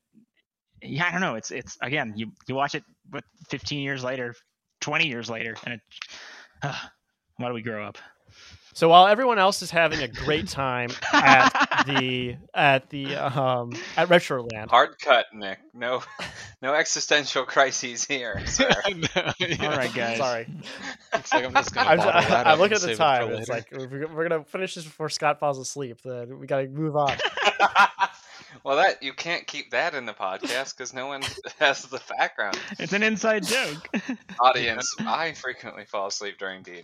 yeah 0.81 1.07
i 1.07 1.11
don't 1.11 1.21
know. 1.21 1.35
It's 1.35 1.51
it's 1.51 1.77
again 1.81 2.13
you 2.15 2.31
you 2.47 2.55
watch 2.55 2.75
it 2.75 2.83
but 3.09 3.23
15 3.49 3.81
years 3.81 4.03
later 4.03 4.35
20 4.81 5.07
years 5.07 5.29
later 5.29 5.55
and 5.65 5.73
it 5.73 5.81
why 7.37 7.47
do 7.47 7.53
we 7.53 7.61
grow 7.61 7.85
up 7.85 7.97
So 8.77 8.89
while 8.89 9.07
everyone 9.07 9.39
else 9.39 9.63
is 9.63 9.71
having 9.71 10.03
a 10.03 10.07
great 10.07 10.47
time 10.47 10.91
at 11.11 11.85
the 11.87 12.35
at 12.53 12.91
the 12.91 13.15
um 13.15 13.73
at 13.97 14.07
Retroland, 14.07 14.69
Hard 14.69 14.99
cut, 14.99 15.25
Nick. 15.33 15.57
No, 15.73 16.03
no 16.61 16.75
existential 16.75 17.43
crises 17.43 18.05
here. 18.05 18.39
sir. 18.45 18.69
No, 18.87 19.33
yeah. 19.39 19.55
all 19.61 19.75
right 19.75 19.91
guys 19.91 20.19
sorry, 20.19 20.47
It's 21.11 21.33
like 21.33 21.45
I'm 21.45 21.55
just 21.55 21.73
gonna 21.73 21.89
I'm, 21.89 21.97
bottle 21.97 22.29
that 22.29 22.45
I'm 22.45 22.59
looking 22.59 22.75
at 22.75 22.81
the 22.81 22.87
save 22.89 22.97
it 22.97 22.99
time. 22.99 23.31
It's 23.31 23.49
like 23.49 23.67
we're, 23.71 24.13
we're 24.13 24.29
gonna 24.29 24.43
finish 24.43 24.75
this 24.75 24.83
before 24.83 25.09
Scott 25.09 25.39
falls 25.39 25.57
asleep. 25.57 25.97
Then 26.03 26.37
we 26.37 26.45
gotta 26.45 26.67
move 26.67 26.95
on. 26.95 27.17
well, 28.63 28.77
that 28.77 29.01
you 29.01 29.13
can't 29.13 29.47
keep 29.47 29.71
that 29.71 29.95
in 29.95 30.05
the 30.05 30.13
podcast 30.13 30.77
because 30.77 30.93
no 30.93 31.07
one 31.07 31.23
has 31.57 31.81
the 31.85 31.99
background. 32.15 32.59
it's 32.77 32.93
an 32.93 33.01
inside 33.01 33.43
joke 33.43 33.89
Audience, 34.39 34.95
I 34.99 35.33
frequently 35.33 35.85
fall 35.85 36.05
asleep 36.05 36.37
during 36.37 36.61
D. 36.61 36.83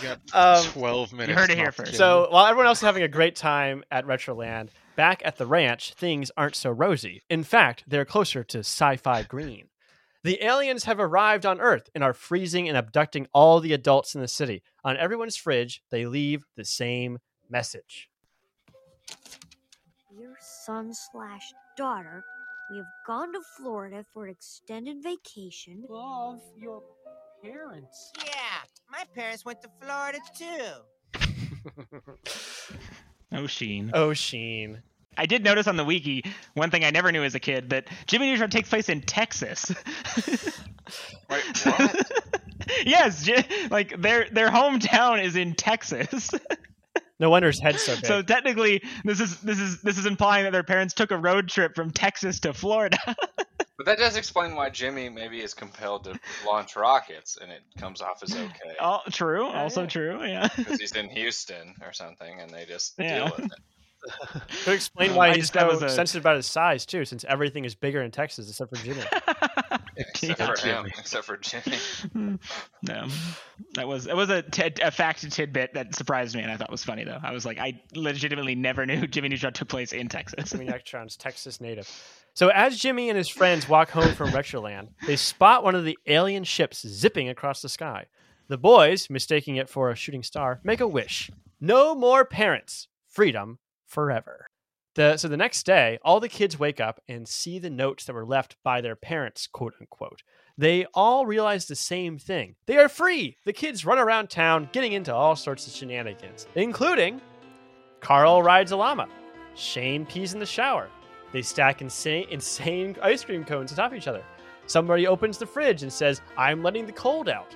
We 0.00 0.08
got 0.08 0.20
Um, 0.34 0.64
12 0.72 1.12
minutes. 1.12 1.28
You 1.28 1.34
heard 1.34 1.50
it 1.50 1.58
here 1.58 1.72
first. 1.72 1.94
So 1.94 2.28
while 2.30 2.46
everyone 2.46 2.66
else 2.66 2.78
is 2.78 2.82
having 2.84 3.02
a 3.02 3.08
great 3.08 3.36
time 3.36 3.84
at 3.90 4.04
Retroland, 4.06 4.68
back 4.96 5.22
at 5.24 5.36
the 5.36 5.46
ranch, 5.46 5.94
things 5.94 6.30
aren't 6.36 6.56
so 6.56 6.70
rosy. 6.70 7.22
In 7.30 7.42
fact, 7.44 7.84
they're 7.86 8.04
closer 8.04 8.42
to 8.44 8.58
sci-fi 8.58 9.22
green. 9.22 9.68
The 10.22 10.42
aliens 10.44 10.84
have 10.84 10.98
arrived 10.98 11.46
on 11.46 11.60
Earth 11.60 11.88
and 11.94 12.02
are 12.02 12.12
freezing 12.12 12.68
and 12.68 12.76
abducting 12.76 13.28
all 13.32 13.60
the 13.60 13.72
adults 13.72 14.14
in 14.14 14.20
the 14.20 14.28
city. 14.28 14.62
On 14.84 14.96
everyone's 14.96 15.36
fridge, 15.36 15.82
they 15.90 16.04
leave 16.06 16.44
the 16.56 16.64
same 16.64 17.18
message. 17.48 18.08
Dear 20.18 20.36
son 20.40 20.92
slash 20.92 21.52
daughter, 21.76 22.24
we 22.70 22.78
have 22.78 22.86
gone 23.06 23.32
to 23.32 23.40
Florida 23.56 24.04
for 24.12 24.24
an 24.24 24.32
extended 24.32 24.96
vacation. 25.00 25.84
Love 25.88 26.40
your 26.56 26.82
parents. 27.42 28.12
Yeah, 28.24 28.32
my 28.90 29.04
parents 29.14 29.44
went 29.44 29.60
to 29.62 29.68
Florida 29.80 30.18
too. 30.36 31.22
oh 33.32 33.46
sheen 33.46 33.90
Oh, 33.94 34.12
Sheen. 34.12 34.82
i 35.16 35.26
did 35.26 35.42
notice 35.42 35.66
on 35.66 35.76
the 35.76 35.84
wiki 35.84 36.22
one 36.54 36.70
thing 36.70 36.84
i 36.84 36.90
never 36.90 37.10
knew 37.10 37.24
as 37.24 37.34
a 37.34 37.40
kid 37.40 37.70
that 37.70 37.88
jimmy 38.06 38.30
neutron 38.30 38.50
takes 38.50 38.68
place 38.68 38.88
in 38.88 39.00
texas 39.00 39.72
Wait, 41.30 41.42
what? 41.64 42.12
yes 42.84 43.28
like 43.70 44.00
their 44.00 44.28
their 44.30 44.48
hometown 44.48 45.22
is 45.24 45.34
in 45.36 45.54
texas 45.54 46.30
No 47.18 47.30
wonder 47.30 47.48
his 47.48 47.58
head's 47.60 47.80
so 47.82 47.94
big. 47.96 48.04
So 48.04 48.20
technically, 48.20 48.82
this 49.02 49.20
is 49.20 49.40
this 49.40 49.58
is 49.58 49.80
this 49.80 49.96
is 49.96 50.04
implying 50.04 50.44
that 50.44 50.52
their 50.52 50.62
parents 50.62 50.92
took 50.92 51.10
a 51.10 51.16
road 51.16 51.48
trip 51.48 51.74
from 51.74 51.90
Texas 51.90 52.40
to 52.40 52.52
Florida. 52.52 52.98
But 53.76 53.86
that 53.86 53.98
does 53.98 54.16
explain 54.16 54.54
why 54.54 54.70
Jimmy 54.70 55.08
maybe 55.10 55.42
is 55.42 55.52
compelled 55.52 56.04
to 56.04 56.18
launch 56.46 56.76
rockets, 56.76 57.36
and 57.40 57.50
it 57.52 57.62
comes 57.78 58.00
off 58.00 58.22
as 58.22 58.34
okay 58.34 58.50
oh, 58.80 59.00
true. 59.10 59.46
Yeah, 59.48 59.62
also 59.62 59.82
yeah. 59.82 59.86
true. 59.88 60.24
Yeah. 60.24 60.48
because 60.56 60.80
he's 60.80 60.92
in 60.92 61.10
Houston 61.10 61.74
or 61.82 61.92
something, 61.92 62.40
and 62.40 62.50
they 62.50 62.64
just 62.64 62.94
Yeah. 62.98 63.24
deal 63.26 63.32
with 63.36 63.46
it. 63.46 63.52
Could 64.64 64.74
explain 64.74 65.14
why 65.14 65.30
I 65.30 65.34
he's 65.34 65.50
so 65.50 65.68
a- 65.68 65.88
sensitive 65.90 66.22
about 66.22 66.36
his 66.36 66.46
size 66.46 66.86
too, 66.86 67.04
since 67.04 67.24
everything 67.24 67.64
is 67.64 67.74
bigger 67.74 68.02
in 68.02 68.10
Texas 68.12 68.48
except 68.48 68.74
for 68.74 68.82
Jimmy. 68.82 69.02
Except 69.96 70.38
Yeah. 70.40 70.46
for 70.46 70.66
him, 70.66 70.76
Jimmy. 70.84 70.92
except 70.98 71.24
for 71.24 71.36
Jimmy. 71.36 71.76
Hmm. 72.12 72.34
no, 72.82 73.08
that 73.74 73.88
was 73.88 74.04
that 74.04 74.16
was 74.16 74.30
a, 74.30 74.42
tid- 74.42 74.80
a 74.82 74.90
fact 74.90 75.30
tidbit 75.30 75.74
that 75.74 75.94
surprised 75.94 76.34
me 76.36 76.42
and 76.42 76.50
I 76.50 76.56
thought 76.56 76.70
was 76.70 76.84
funny 76.84 77.04
though. 77.04 77.18
I 77.22 77.32
was 77.32 77.44
like, 77.46 77.58
I 77.58 77.80
legitimately 77.94 78.54
never 78.54 78.84
knew 78.86 79.06
Jimmy 79.06 79.28
Neutron 79.30 79.52
took 79.52 79.68
place 79.68 79.92
in 79.92 80.08
Texas. 80.08 80.50
Jimmy 80.50 80.66
Neutron's 80.66 81.16
Texas 81.16 81.60
native. 81.60 81.88
So 82.34 82.48
as 82.48 82.78
Jimmy 82.78 83.08
and 83.08 83.16
his 83.16 83.28
friends 83.28 83.68
walk 83.68 83.90
home 83.90 84.14
from 84.14 84.30
Retroland, 84.30 84.88
they 85.06 85.16
spot 85.16 85.64
one 85.64 85.74
of 85.74 85.84
the 85.84 85.98
alien 86.06 86.44
ships 86.44 86.86
zipping 86.86 87.28
across 87.30 87.62
the 87.62 87.68
sky. 87.68 88.06
The 88.48 88.58
boys, 88.58 89.08
mistaking 89.10 89.56
it 89.56 89.68
for 89.68 89.90
a 89.90 89.96
shooting 89.96 90.22
star, 90.22 90.60
make 90.62 90.80
a 90.80 90.86
wish. 90.86 91.30
No 91.60 91.94
more 91.94 92.24
parents. 92.24 92.88
Freedom 93.08 93.58
forever. 93.86 94.46
The, 94.96 95.16
so 95.16 95.28
the 95.28 95.36
next 95.36 95.64
day, 95.64 95.98
all 96.02 96.20
the 96.20 96.28
kids 96.28 96.58
wake 96.58 96.80
up 96.80 97.00
and 97.06 97.28
see 97.28 97.58
the 97.58 97.70
notes 97.70 98.04
that 98.04 98.14
were 98.14 98.24
left 98.24 98.56
by 98.64 98.80
their 98.80 98.96
parents, 98.96 99.46
quote 99.46 99.74
unquote. 99.80 100.22
They 100.58 100.86
all 100.94 101.26
realize 101.26 101.66
the 101.66 101.76
same 101.76 102.18
thing. 102.18 102.56
They 102.66 102.78
are 102.78 102.88
free. 102.88 103.36
The 103.44 103.52
kids 103.52 103.84
run 103.84 103.98
around 103.98 104.30
town 104.30 104.70
getting 104.72 104.92
into 104.92 105.14
all 105.14 105.36
sorts 105.36 105.66
of 105.66 105.74
shenanigans, 105.74 106.48
including 106.54 107.20
Carl 108.00 108.42
rides 108.42 108.72
a 108.72 108.76
llama, 108.76 109.06
Shane 109.54 110.06
pees 110.06 110.34
in 110.34 110.40
the 110.40 110.46
shower, 110.46 110.88
they 111.32 111.42
stack 111.42 111.82
insane, 111.82 112.26
insane 112.30 112.96
ice 113.02 113.24
cream 113.24 113.44
cones 113.44 113.72
on 113.72 113.76
top 113.76 113.92
of 113.92 113.98
each 113.98 114.08
other. 114.08 114.22
Somebody 114.66 115.06
opens 115.06 115.38
the 115.38 115.46
fridge 115.46 115.82
and 115.82 115.92
says, 115.92 116.20
I'm 116.36 116.62
letting 116.62 116.86
the 116.86 116.92
cold 116.92 117.28
out. 117.28 117.54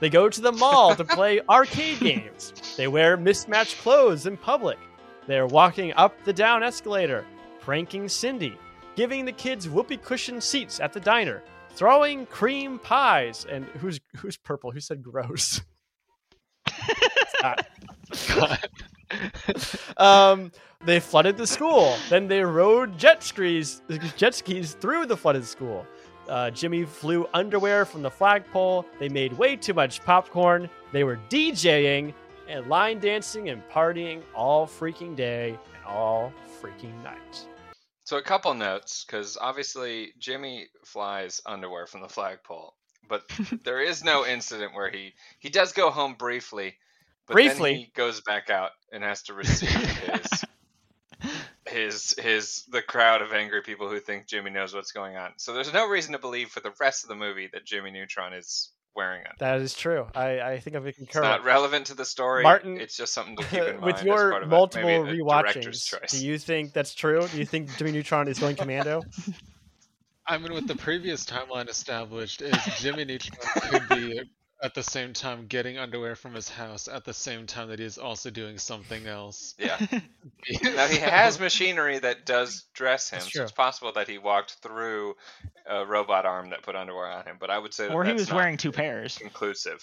They 0.00 0.10
go 0.10 0.28
to 0.28 0.40
the 0.40 0.52
mall 0.52 0.94
to 0.94 1.04
play 1.16 1.40
arcade 1.48 2.00
games. 2.00 2.52
They 2.76 2.88
wear 2.88 3.16
mismatched 3.16 3.78
clothes 3.78 4.26
in 4.26 4.36
public. 4.36 4.78
They're 5.26 5.46
walking 5.46 5.92
up 5.94 6.22
the 6.24 6.32
down 6.32 6.62
escalator, 6.62 7.24
pranking 7.60 8.08
Cindy, 8.08 8.56
giving 8.96 9.24
the 9.24 9.32
kids 9.32 9.68
whoopee 9.68 9.98
cushion 9.98 10.40
seats 10.40 10.80
at 10.80 10.92
the 10.92 11.00
diner, 11.00 11.42
throwing 11.70 12.26
cream 12.26 12.78
pies. 12.78 13.46
And 13.48 13.64
who's 13.66 14.00
who's 14.16 14.36
purple? 14.36 14.70
Who 14.70 14.80
said 14.80 15.02
gross? 15.02 15.62
Um, 19.98 20.50
they 20.84 20.98
flooded 21.00 21.36
the 21.36 21.46
school. 21.46 21.96
Then 22.08 22.26
they 22.26 22.42
rode 22.42 22.98
jet 22.98 23.22
skis, 23.22 23.82
jet 24.16 24.34
skis 24.34 24.74
through 24.74 25.06
the 25.06 25.16
flooded 25.16 25.44
school. 25.44 25.86
Uh, 26.28 26.50
Jimmy 26.50 26.84
flew 26.84 27.26
underwear 27.34 27.84
from 27.84 28.02
the 28.02 28.10
flagpole. 28.10 28.86
They 28.98 29.08
made 29.08 29.32
way 29.34 29.56
too 29.56 29.74
much 29.74 30.02
popcorn. 30.02 30.68
They 30.92 31.04
were 31.04 31.18
DJing 31.28 32.14
and 32.48 32.66
line 32.68 32.98
dancing 32.98 33.48
and 33.48 33.62
partying 33.68 34.22
all 34.34 34.66
freaking 34.66 35.16
day 35.16 35.58
and 35.74 35.84
all 35.86 36.32
freaking 36.60 37.02
night. 37.02 37.46
So 38.04 38.18
a 38.18 38.22
couple 38.22 38.52
notes, 38.54 39.04
because 39.04 39.38
obviously 39.40 40.12
Jimmy 40.18 40.66
flies 40.84 41.40
underwear 41.46 41.86
from 41.86 42.02
the 42.02 42.08
flagpole, 42.08 42.74
but 43.08 43.22
there 43.64 43.80
is 43.80 44.04
no 44.04 44.26
incident 44.26 44.74
where 44.74 44.90
he 44.90 45.12
he 45.38 45.48
does 45.48 45.72
go 45.72 45.90
home 45.90 46.14
briefly, 46.14 46.76
but 47.26 47.34
Briefly? 47.34 47.70
then 47.70 47.80
he 47.80 47.92
goes 47.94 48.20
back 48.20 48.50
out 48.50 48.70
and 48.92 49.02
has 49.02 49.22
to 49.24 49.34
receive 49.34 49.68
his 49.70 50.44
his 51.68 52.14
his 52.18 52.64
the 52.70 52.82
crowd 52.82 53.22
of 53.22 53.32
angry 53.32 53.62
people 53.62 53.88
who 53.88 54.00
think 54.00 54.26
Jimmy 54.26 54.50
knows 54.50 54.74
what's 54.74 54.92
going 54.92 55.16
on. 55.16 55.32
So 55.36 55.54
there's 55.54 55.72
no 55.72 55.88
reason 55.88 56.12
to 56.12 56.18
believe 56.18 56.48
for 56.48 56.60
the 56.60 56.72
rest 56.80 57.04
of 57.04 57.08
the 57.08 57.14
movie 57.14 57.48
that 57.52 57.64
Jimmy 57.64 57.90
Neutron 57.92 58.32
is 58.32 58.70
wearing 58.94 59.22
it. 59.22 59.32
That 59.38 59.60
is 59.60 59.74
true. 59.74 60.06
I, 60.14 60.40
I 60.40 60.60
think 60.60 60.76
I 60.76 60.80
can 60.80 60.88
It's 60.88 60.98
concur. 60.98 61.22
not 61.22 61.44
relevant 61.44 61.86
to 61.86 61.94
the 61.94 62.04
story. 62.04 62.42
Martin, 62.42 62.78
it's 62.80 62.96
just 62.96 63.14
something 63.14 63.36
to 63.36 63.44
keep 63.50 63.62
in 63.62 63.80
mind 63.80 63.82
With 63.82 64.02
your 64.02 64.30
part 64.30 64.42
of 64.42 64.48
multiple 64.48 64.88
a 64.88 65.06
rewatchings, 65.06 66.08
do 66.08 66.26
you 66.26 66.38
think 66.38 66.72
that's 66.72 66.94
true? 66.94 67.26
Do 67.28 67.38
you 67.38 67.46
think 67.46 67.76
Jimmy 67.76 67.92
Neutron 67.92 68.28
is 68.28 68.38
going 68.38 68.56
commando? 68.56 69.02
I 70.26 70.38
mean, 70.38 70.52
with 70.52 70.68
the 70.68 70.76
previous 70.76 71.26
timeline 71.26 71.68
established, 71.68 72.42
is 72.42 72.56
Jimmy 72.78 73.04
Neutron 73.04 73.38
could 73.70 73.88
be 73.88 74.20
at 74.62 74.74
the 74.74 74.82
same 74.82 75.12
time 75.12 75.46
getting 75.46 75.76
underwear 75.76 76.14
from 76.14 76.34
his 76.34 76.48
house 76.48 76.86
at 76.86 77.04
the 77.04 77.12
same 77.12 77.46
time 77.46 77.68
that 77.68 77.80
he 77.80 77.84
is 77.84 77.98
also 77.98 78.30
doing 78.30 78.58
something 78.58 79.06
else. 79.06 79.54
Yeah. 79.58 79.76
now 80.62 80.86
he 80.86 80.98
has 80.98 81.40
machinery 81.40 81.98
that 81.98 82.24
does 82.24 82.64
dress 82.72 83.10
him, 83.10 83.20
so 83.20 83.42
it's 83.42 83.52
possible 83.52 83.92
that 83.94 84.08
he 84.08 84.18
walked 84.18 84.52
through 84.62 85.16
a 85.66 85.84
robot 85.84 86.26
arm 86.26 86.50
that 86.50 86.62
put 86.62 86.76
underwear 86.76 87.06
on 87.06 87.24
him. 87.24 87.36
But 87.40 87.50
I 87.50 87.58
would 87.58 87.74
say 87.74 87.88
that 87.88 87.94
or 87.94 88.04
he 88.04 88.12
was 88.12 88.28
not 88.28 88.36
wearing 88.36 88.56
two 88.56 88.72
pairs. 88.72 89.18
Inclusive. 89.20 89.82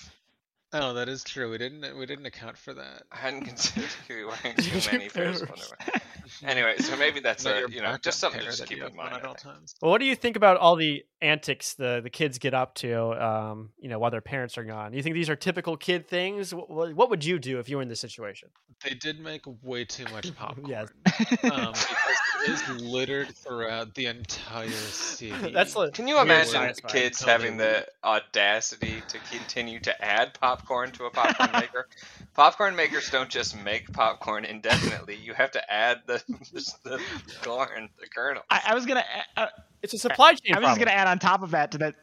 Oh, 0.71 0.93
that 0.93 1.09
is 1.09 1.23
true. 1.23 1.49
We 1.49 1.57
didn't 1.57 1.97
we 1.97 2.05
didn't 2.05 2.27
account 2.27 2.57
for 2.57 2.75
that. 2.75 3.03
I 3.11 3.17
hadn't 3.17 3.45
considered 3.45 3.89
he 4.07 4.23
was 4.23 4.37
wearing 4.43 4.57
too 4.59 4.79
Two 4.79 4.97
many 4.97 5.09
pairs 5.09 5.41
of 5.41 5.49
underwear. 5.49 6.01
Anyway, 6.43 6.75
so 6.77 6.95
maybe 6.95 7.19
that's 7.19 7.43
Not 7.43 7.55
a 7.55 7.71
you 7.71 7.81
know 7.81 7.97
just 7.97 8.19
something 8.19 8.39
to 8.39 8.45
just 8.45 8.65
keep 8.67 8.77
you 8.77 8.85
in 8.85 8.91
on 8.91 8.95
mind. 8.95 9.15
at 9.15 9.25
all 9.25 9.33
times. 9.33 9.73
Well, 9.81 9.91
what 9.91 9.99
do 9.99 10.05
you 10.05 10.15
think 10.15 10.35
about 10.35 10.57
all 10.57 10.75
the 10.75 11.03
antics 11.21 11.73
the, 11.73 11.99
the 12.01 12.09
kids 12.09 12.37
get 12.37 12.53
up 12.53 12.75
to, 12.75 13.11
um, 13.23 13.69
you 13.79 13.89
know, 13.89 13.99
while 13.99 14.11
their 14.11 14.21
parents 14.21 14.57
are 14.57 14.63
gone? 14.63 14.93
You 14.93 15.03
think 15.03 15.15
these 15.15 15.29
are 15.29 15.35
typical 15.35 15.77
kid 15.77 16.07
things? 16.07 16.53
What, 16.53 16.93
what 16.93 17.09
would 17.09 17.25
you 17.25 17.39
do 17.39 17.59
if 17.59 17.69
you 17.69 17.77
were 17.77 17.81
in 17.81 17.89
this 17.89 17.99
situation? 17.99 18.49
They 18.83 18.93
did 18.93 19.19
make 19.19 19.41
way 19.61 19.85
too 19.85 20.05
much 20.13 20.33
popcorn. 20.37 20.67
Yes. 20.67 20.89
um, 21.43 21.73
because 21.73 21.87
it 22.47 22.51
is 22.51 22.81
littered 22.81 23.35
throughout 23.35 23.93
the 23.95 24.05
entire 24.05 24.69
city. 24.69 25.51
That's 25.51 25.75
like, 25.75 25.93
Can 25.93 26.07
you 26.07 26.19
imagine 26.19 26.73
kids 26.87 27.19
Until 27.21 27.31
having 27.31 27.57
the 27.57 27.85
audacity 28.03 29.01
to 29.07 29.17
continue 29.31 29.79
to 29.81 30.05
add 30.05 30.33
popcorn 30.39 30.91
to 30.91 31.05
a 31.05 31.09
popcorn 31.09 31.51
maker? 31.53 31.87
Popcorn 32.33 32.75
makers 32.75 33.09
don't 33.09 33.29
just 33.29 33.61
make 33.63 33.91
popcorn 33.91 34.45
indefinitely. 34.45 35.15
You 35.15 35.33
have 35.33 35.51
to 35.51 35.73
add 35.73 36.01
the 36.05 36.23
the 36.83 37.01
corn, 37.43 37.89
the 37.99 38.07
kernel. 38.07 38.43
I, 38.49 38.61
I 38.67 38.75
was 38.75 38.85
gonna. 38.85 39.03
Uh, 39.35 39.47
It's 39.81 39.93
a 39.93 39.97
supply 39.97 40.33
chain 40.33 40.55
I 40.55 40.59
was 40.59 40.67
just 40.69 40.79
gonna 40.79 40.91
add 40.91 41.07
on 41.07 41.19
top 41.19 41.43
of 41.43 41.51
that 41.51 41.71
to 41.71 41.77
that. 41.79 41.95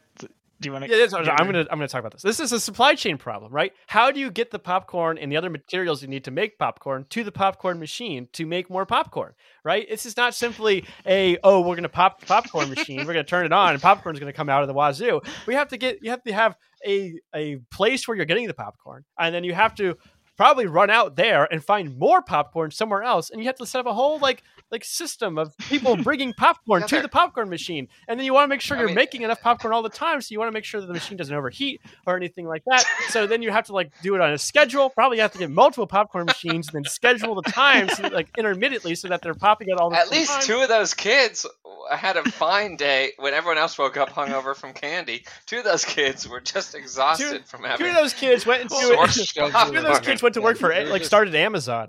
Do 0.59 0.69
you 0.69 0.73
want 0.73 0.85
to? 0.85 0.89
Yeah, 1.23 1.35
I'm 1.37 1.45
gonna 1.45 1.67
I'm 1.69 1.77
gonna 1.77 1.87
talk 1.87 1.99
about 1.99 2.13
this. 2.13 2.23
This 2.23 2.39
is 2.39 2.51
a 2.51 2.59
supply 2.59 2.95
chain 2.95 3.17
problem, 3.19 3.51
right? 3.51 3.73
How 3.85 4.09
do 4.09 4.19
you 4.19 4.31
get 4.31 4.49
the 4.49 4.57
popcorn 4.57 5.19
and 5.19 5.31
the 5.31 5.37
other 5.37 5.51
materials 5.51 6.01
you 6.01 6.07
need 6.07 6.23
to 6.23 6.31
make 6.31 6.57
popcorn 6.57 7.05
to 7.11 7.23
the 7.23 7.31
popcorn 7.31 7.79
machine 7.79 8.27
to 8.33 8.45
make 8.47 8.67
more 8.67 8.85
popcorn, 8.85 9.33
right? 9.63 9.87
This 9.87 10.07
is 10.07 10.17
not 10.17 10.33
simply 10.33 10.85
a 11.05 11.37
oh 11.43 11.61
we're 11.61 11.75
gonna 11.75 11.89
pop 11.89 12.19
the 12.21 12.25
popcorn 12.25 12.69
machine, 12.69 12.97
we're 13.05 13.13
gonna 13.13 13.23
turn 13.23 13.45
it 13.45 13.53
on, 13.53 13.73
and 13.73 13.81
popcorn's 13.81 14.19
gonna 14.19 14.33
come 14.33 14.49
out 14.49 14.63
of 14.63 14.67
the 14.67 14.73
wazoo. 14.73 15.21
We 15.45 15.53
have 15.53 15.67
to 15.69 15.77
get 15.77 15.99
you 16.01 16.09
have 16.09 16.23
to 16.23 16.33
have 16.33 16.55
a 16.85 17.13
a 17.35 17.57
place 17.71 18.07
where 18.07 18.17
you're 18.17 18.25
getting 18.25 18.47
the 18.47 18.55
popcorn, 18.55 19.05
and 19.19 19.35
then 19.35 19.43
you 19.43 19.53
have 19.53 19.75
to 19.75 19.95
probably 20.37 20.67
run 20.67 20.89
out 20.89 21.15
there 21.15 21.51
and 21.51 21.63
find 21.63 21.97
more 21.97 22.21
popcorn 22.21 22.71
somewhere 22.71 23.03
else, 23.03 23.29
and 23.29 23.41
you 23.41 23.47
have 23.47 23.57
to 23.57 23.65
set 23.65 23.79
up 23.79 23.85
a 23.87 23.93
whole 23.93 24.19
like 24.19 24.43
like 24.71 24.83
system 24.83 25.37
of 25.37 25.55
people 25.57 25.95
bringing 25.97 26.33
popcorn 26.33 26.81
Yeah, 26.81 26.87
to 26.87 27.01
the 27.01 27.09
popcorn 27.09 27.49
machine, 27.49 27.87
and 28.07 28.19
then 28.19 28.25
you 28.25 28.33
want 28.33 28.45
to 28.45 28.47
make 28.49 28.61
sure 28.61 28.77
I 28.77 28.81
you're 28.81 28.87
mean- 28.87 28.95
making 28.95 29.21
enough 29.21 29.41
popcorn 29.41 29.73
all 29.73 29.81
the 29.83 29.89
time, 29.89 30.21
so 30.21 30.27
you 30.31 30.39
want 30.39 30.49
to 30.49 30.53
make 30.53 30.65
sure 30.65 30.81
that 30.81 30.87
the 30.87 30.93
machine 30.93 31.17
doesn't 31.17 31.33
overheat 31.35 31.81
or 32.05 32.15
anything 32.17 32.47
like 32.47 32.63
that. 32.67 32.83
So 33.09 33.27
then 33.27 33.41
you 33.41 33.51
have 33.51 33.65
to 33.67 33.73
like 33.73 33.91
do 34.01 34.15
it 34.15 34.21
on 34.21 34.31
a 34.31 34.37
schedule. 34.37 34.89
Probably 34.89 35.19
have 35.19 35.31
to 35.33 35.37
get 35.37 35.49
multiple 35.49 35.87
popcorn 35.87 36.25
machines, 36.25 36.67
and 36.67 36.75
then 36.75 36.89
schedule 36.91 37.35
the 37.41 37.49
times 37.51 37.99
like 37.99 38.29
intermittently 38.37 38.95
so 38.95 39.07
that 39.07 39.21
they're 39.21 39.33
popping 39.33 39.69
it 39.69 39.79
all 39.79 39.89
the 39.89 39.95
time. 39.95 40.05
At 40.05 40.11
least 40.11 40.31
time. 40.31 40.41
two 40.43 40.61
of 40.61 40.69
those 40.69 40.93
kids 40.93 41.45
had 41.89 42.17
a 42.17 42.23
fine 42.31 42.75
day 42.75 43.11
when 43.17 43.33
everyone 43.33 43.57
else 43.57 43.77
woke 43.77 43.95
up 43.95 44.09
hungover 44.09 44.55
from 44.55 44.73
candy. 44.73 45.23
Two 45.45 45.59
of 45.59 45.63
those 45.63 45.85
kids 45.85 46.27
were 46.27 46.41
just 46.41 46.75
exhausted 46.75 47.45
from 47.45 47.63
having. 47.63 47.85
Two 47.85 47.89
of 47.89 47.95
those 47.95 48.13
kids 48.13 48.45
went 48.45 48.63
into 48.63 48.75
sourced 48.75 49.33
two 49.33 49.77
of 49.77 49.83
those 49.83 49.99
kids 49.99 50.21
went 50.21 50.33
to 50.33 50.41
work 50.41 50.57
for 50.57 50.73
like 50.85 51.05
started 51.05 51.33
Amazon. 51.35 51.87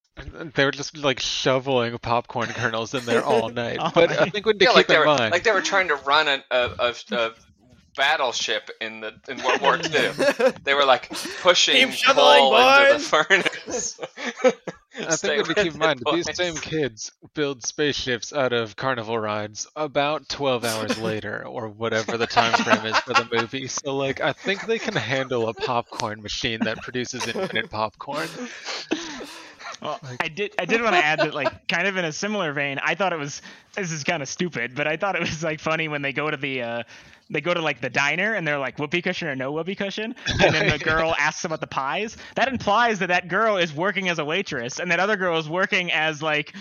They 0.55 0.65
were 0.65 0.71
just 0.71 0.97
like 0.97 1.19
shoveling 1.21 1.97
popcorn 1.99 2.49
kernels 2.49 2.68
in 2.75 3.05
there 3.07 3.25
all 3.25 3.49
night. 3.51 3.79
Oh 3.83 3.91
but 3.95 4.11
my- 4.11 4.19
I 4.19 4.31
think 4.31 4.47
we 4.47 4.53
need 4.53 4.61
to 4.61 4.65
Yeah, 4.65 4.71
keep 4.71 4.77
like 4.77 4.87
they 4.89 4.95
in 4.95 5.01
were 5.01 5.07
mind. 5.07 5.33
like 5.33 5.45
they 5.45 5.53
were 5.53 5.61
trying 5.61 5.89
to 5.89 5.95
run 5.97 6.29
a, 6.29 6.43
a, 6.51 6.71
a, 6.79 6.95
a 7.13 7.31
battleship 7.97 8.71
in 8.81 9.01
the 9.01 9.13
in 9.29 9.43
World 9.43 9.61
War 9.61 9.77
II. 9.77 10.11
They 10.65 10.75
were 10.75 10.85
like 10.85 11.11
pushing 11.41 11.91
Keep 11.91 12.15
coal 12.15 12.57
into 12.57 12.93
the 12.95 12.99
furnace. 13.09 13.99
I 15.01 15.17
think 15.17 15.23
we 15.23 15.37
need 15.37 15.47
to 15.47 15.55
keep 15.55 15.73
in 15.75 15.79
mind 15.79 16.01
that 16.01 16.15
these 16.15 16.37
same 16.37 16.55
kids 16.57 17.13
build 17.35 17.65
spaceships 17.65 18.33
out 18.33 18.53
of 18.53 18.75
carnival 18.77 19.19
rides 19.19 19.67
about 19.77 20.29
12 20.29 20.65
hours 20.65 20.99
later, 20.99 21.47
or 21.47 21.69
whatever 21.69 22.17
the 22.17 22.27
time 22.27 22.53
frame 22.65 22.85
is 22.85 22.99
for 22.99 23.15
the 23.15 23.27
movie. 23.33 23.69
So, 23.69 23.97
like, 23.97 24.21
I 24.21 24.33
think 24.33 24.67
they 24.67 24.79
can 24.79 24.95
handle 24.97 25.49
a 25.49 25.55
popcorn 25.55 26.21
machine 26.23 26.61
that 26.65 26.81
produces 26.83 27.27
infinite 27.27 27.71
popcorn. 27.71 28.29
Well, 29.81 30.01
I 30.21 30.29
did. 30.29 30.55
I 30.59 30.65
did 30.65 30.83
want 30.83 30.95
to 30.95 31.05
add 31.05 31.21
that, 31.21 31.35
like, 31.35 31.69
kind 31.69 31.87
of 31.87 31.97
in 31.97 32.05
a 32.05 32.13
similar 32.13 32.53
vein, 32.53 32.79
I 32.83 32.95
thought 32.95 33.13
it 33.13 33.19
was. 33.19 33.43
This 33.75 33.93
is 33.93 34.03
kind 34.05 34.23
of 34.23 34.29
stupid, 34.29 34.75
but 34.75 34.87
I 34.89 34.97
thought 34.97 35.15
it 35.15 35.21
was 35.21 35.43
like 35.43 35.61
funny 35.61 35.89
when 35.89 36.03
they 36.03 36.13
go 36.13 36.31
to 36.31 36.37
the. 36.37 36.63
Uh, 36.63 36.83
they 37.31 37.41
go 37.41 37.53
to 37.55 37.61
like 37.61 37.81
the 37.81 37.91
diner 37.91 38.35
and 38.35 38.47
they're 38.47 38.59
like 38.59 38.79
whoopee 38.79 39.03
cushion 39.03 39.29
or 39.29 39.37
no 39.37 39.53
whoopee 39.53 39.75
cushion, 39.75 40.15
and 40.41 40.55
then 40.55 40.69
the 40.71 40.79
girl 40.85 41.15
asks 41.19 41.45
about 41.45 41.61
the 41.61 41.67
pies. 41.67 42.17
That 42.37 42.49
implies 42.49 42.99
that 43.01 43.09
that 43.09 43.29
girl 43.29 43.57
is 43.57 43.73
working 43.73 44.09
as 44.09 44.19
a 44.19 44.25
waitress, 44.25 44.79
and 44.79 44.91
that 44.91 45.01
other 45.01 45.17
girl 45.17 45.39
is 45.39 45.49
working 45.49 45.93
as 45.93 46.23
like 46.23 46.55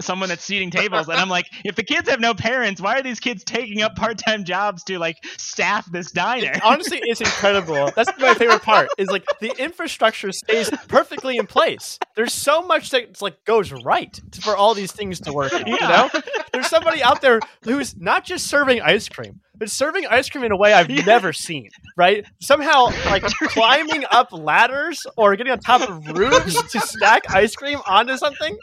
someone 0.00 0.28
that's 0.28 0.44
seating 0.44 0.70
tables. 0.70 1.08
And 1.08 1.18
I'm 1.18 1.28
like, 1.28 1.46
if 1.64 1.76
the 1.76 1.82
kids 1.82 2.08
have 2.08 2.20
no 2.20 2.34
parents, 2.34 2.80
why 2.80 2.98
are 2.98 3.02
these 3.02 3.20
kids 3.20 3.44
taking 3.44 3.82
up 3.82 3.96
part-time 3.96 4.44
jobs 4.44 4.84
to 4.84 4.98
like 4.98 5.16
staff 5.36 5.90
this 5.90 6.10
diner? 6.10 6.52
Honestly, 6.62 7.00
it's 7.02 7.20
incredible. 7.20 7.90
That's 7.94 8.10
my 8.18 8.34
favorite 8.34 8.62
part. 8.62 8.88
Is 8.98 9.08
like 9.08 9.24
the 9.40 9.52
infrastructure 9.58 10.32
stays 10.32 10.70
perfectly 10.88 11.36
in 11.36 11.46
place. 11.46 11.98
There's 12.16 12.32
so 12.32 12.62
much 12.62 12.90
that 12.90 13.20
like 13.20 13.44
goes 13.44 13.72
right 13.72 14.20
for 14.40 14.56
all 14.56 14.74
these 14.74 14.92
things 14.92 15.20
to 15.20 15.32
work. 15.32 15.52
out, 15.52 15.66
You 15.66 15.80
know, 15.80 16.08
there's 16.52 16.68
somebody 16.68 17.02
out 17.02 17.20
there 17.20 17.40
who's 17.62 17.96
not 17.96 18.24
just 18.24 18.46
serving 18.46 18.80
ice 18.80 19.08
cream, 19.08 19.40
but 19.56 19.70
serving 19.70 20.06
ice 20.06 20.28
cream 20.28 20.44
in 20.44 20.52
a 20.52 20.56
way 20.56 20.72
I've 20.72 20.88
never 21.06 21.32
seen. 21.32 21.70
Right? 21.96 22.26
Somehow, 22.40 22.86
like 23.06 23.22
climbing 23.42 24.04
up 24.10 24.32
ladders 24.32 25.06
or 25.16 25.36
getting 25.36 25.52
on 25.52 25.58
top 25.60 25.88
of 25.88 26.06
roofs 26.16 26.60
to 26.72 26.80
stack 26.80 27.30
ice 27.34 27.54
cream 27.54 27.78
onto 27.86 28.16
something. 28.16 28.56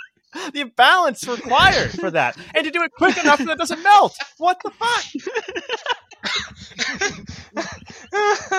The 0.54 0.64
balance 0.64 1.28
required 1.28 1.92
for 1.92 2.10
that, 2.12 2.38
and 2.56 2.64
to 2.64 2.72
do 2.72 2.82
it 2.84 2.92
quick 2.94 3.18
enough 3.18 3.40
that 3.40 3.50
it 3.50 3.58
doesn't 3.58 3.84
melt. 3.84 4.16
What 4.38 4.62
the 4.64 4.72
fuck? 4.72 5.04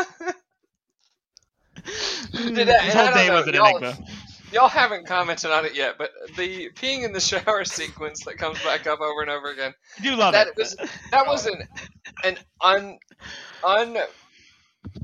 Did 2.32 2.54
this 2.68 2.68
I- 2.80 2.86
and 2.86 2.98
I 2.98 3.04
whole 3.06 3.14
day 3.14 3.28
know, 3.28 3.34
was 3.34 3.46
an 3.48 3.54
y'all- 3.54 3.76
enigma. 3.78 3.98
Y'all 4.52 4.68
haven't 4.68 5.06
commented 5.06 5.50
on 5.50 5.64
it 5.64 5.74
yet, 5.74 5.96
but 5.98 6.10
the 6.36 6.70
peeing 6.70 7.04
in 7.04 7.12
the 7.12 7.20
shower 7.20 7.64
sequence 7.66 8.24
that 8.24 8.36
comes 8.36 8.62
back 8.62 8.86
up 8.86 9.00
over 9.00 9.22
and 9.22 9.30
over 9.30 9.50
again. 9.50 9.72
I 9.98 10.02
do 10.02 10.16
love 10.16 10.32
that 10.32 10.48
it. 10.48 10.54
Was, 10.56 10.76
that 11.10 11.26
was 11.26 11.46
an 11.46 11.62
an 12.22 12.36
un 12.60 12.98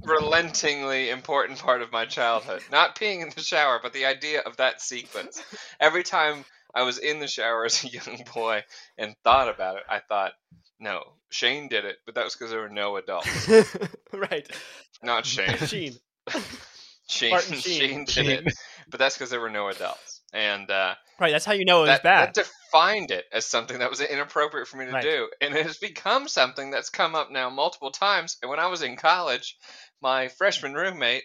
unrelentingly 0.04 1.10
important 1.10 1.58
part 1.58 1.82
of 1.82 1.92
my 1.92 2.04
childhood. 2.04 2.62
Not 2.70 2.96
peeing 2.98 3.22
in 3.22 3.30
the 3.34 3.40
shower, 3.42 3.80
but 3.82 3.92
the 3.92 4.06
idea 4.06 4.40
of 4.40 4.56
that 4.58 4.80
sequence. 4.82 5.42
Every 5.80 6.02
time 6.02 6.44
I 6.74 6.82
was 6.82 6.98
in 6.98 7.20
the 7.20 7.28
shower 7.28 7.64
as 7.64 7.82
a 7.84 7.88
young 7.92 8.24
boy 8.34 8.64
and 8.98 9.14
thought 9.24 9.48
about 9.48 9.76
it, 9.76 9.84
I 9.88 10.00
thought, 10.00 10.32
no, 10.78 11.02
Shane 11.30 11.68
did 11.68 11.84
it, 11.84 11.96
but 12.06 12.14
that 12.14 12.24
was 12.24 12.34
because 12.34 12.50
there 12.50 12.60
were 12.60 12.68
no 12.68 12.96
adults. 12.96 13.48
right. 14.12 14.48
Not 15.02 15.26
Shane. 15.26 15.56
Sheen. 15.56 15.94
Shane, 17.08 17.30
Martin 17.30 17.58
Shane 17.58 18.06
Sheen. 18.06 18.24
did 18.24 18.46
it, 18.46 18.54
but 18.88 18.98
that's 18.98 19.16
because 19.16 19.30
there 19.30 19.40
were 19.40 19.50
no 19.50 19.68
adults, 19.68 20.22
and 20.32 20.70
uh, 20.70 20.94
Right, 21.20 21.32
that's 21.32 21.44
how 21.44 21.52
you 21.52 21.64
know 21.64 21.84
it 21.84 21.88
was 21.88 22.00
bad. 22.00 22.34
that 22.34 22.44
defined 22.44 23.10
it 23.10 23.24
as 23.32 23.44
something 23.46 23.78
that 23.80 23.90
was 23.90 24.00
inappropriate 24.00 24.68
for 24.68 24.76
me 24.76 24.86
to 24.86 24.92
Right. 24.92 25.02
do, 25.02 25.28
and 25.40 25.54
it 25.54 25.66
has 25.66 25.78
become 25.78 26.28
something 26.28 26.70
that's 26.70 26.90
come 26.90 27.14
up 27.14 27.30
now 27.30 27.50
multiple 27.50 27.90
times. 27.90 28.36
And 28.42 28.50
when 28.50 28.60
I 28.60 28.66
was 28.68 28.82
in 28.82 28.96
college, 28.96 29.56
my 30.00 30.28
freshman 30.28 30.74
roommate 30.74 31.24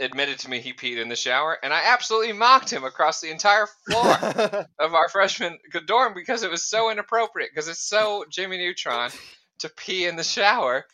admitted 0.00 0.38
to 0.40 0.50
me 0.50 0.60
he 0.60 0.72
peed 0.72 0.98
in 1.00 1.08
the 1.08 1.16
shower, 1.16 1.58
and 1.62 1.72
I 1.72 1.92
absolutely 1.92 2.32
mocked 2.32 2.70
him 2.72 2.84
across 2.84 3.20
the 3.20 3.30
entire 3.30 3.66
floor 3.86 4.16
of 4.78 4.94
our 4.94 5.08
freshman 5.08 5.58
dorm 5.86 6.14
because 6.14 6.42
it 6.42 6.50
was 6.50 6.68
so 6.68 6.90
inappropriate. 6.90 7.50
Because 7.52 7.68
it's 7.68 7.88
so 7.88 8.24
Jimmy 8.30 8.58
Neutron 8.58 9.10
to 9.60 9.68
pee 9.68 10.06
in 10.06 10.16
the 10.16 10.24
shower. 10.24 10.84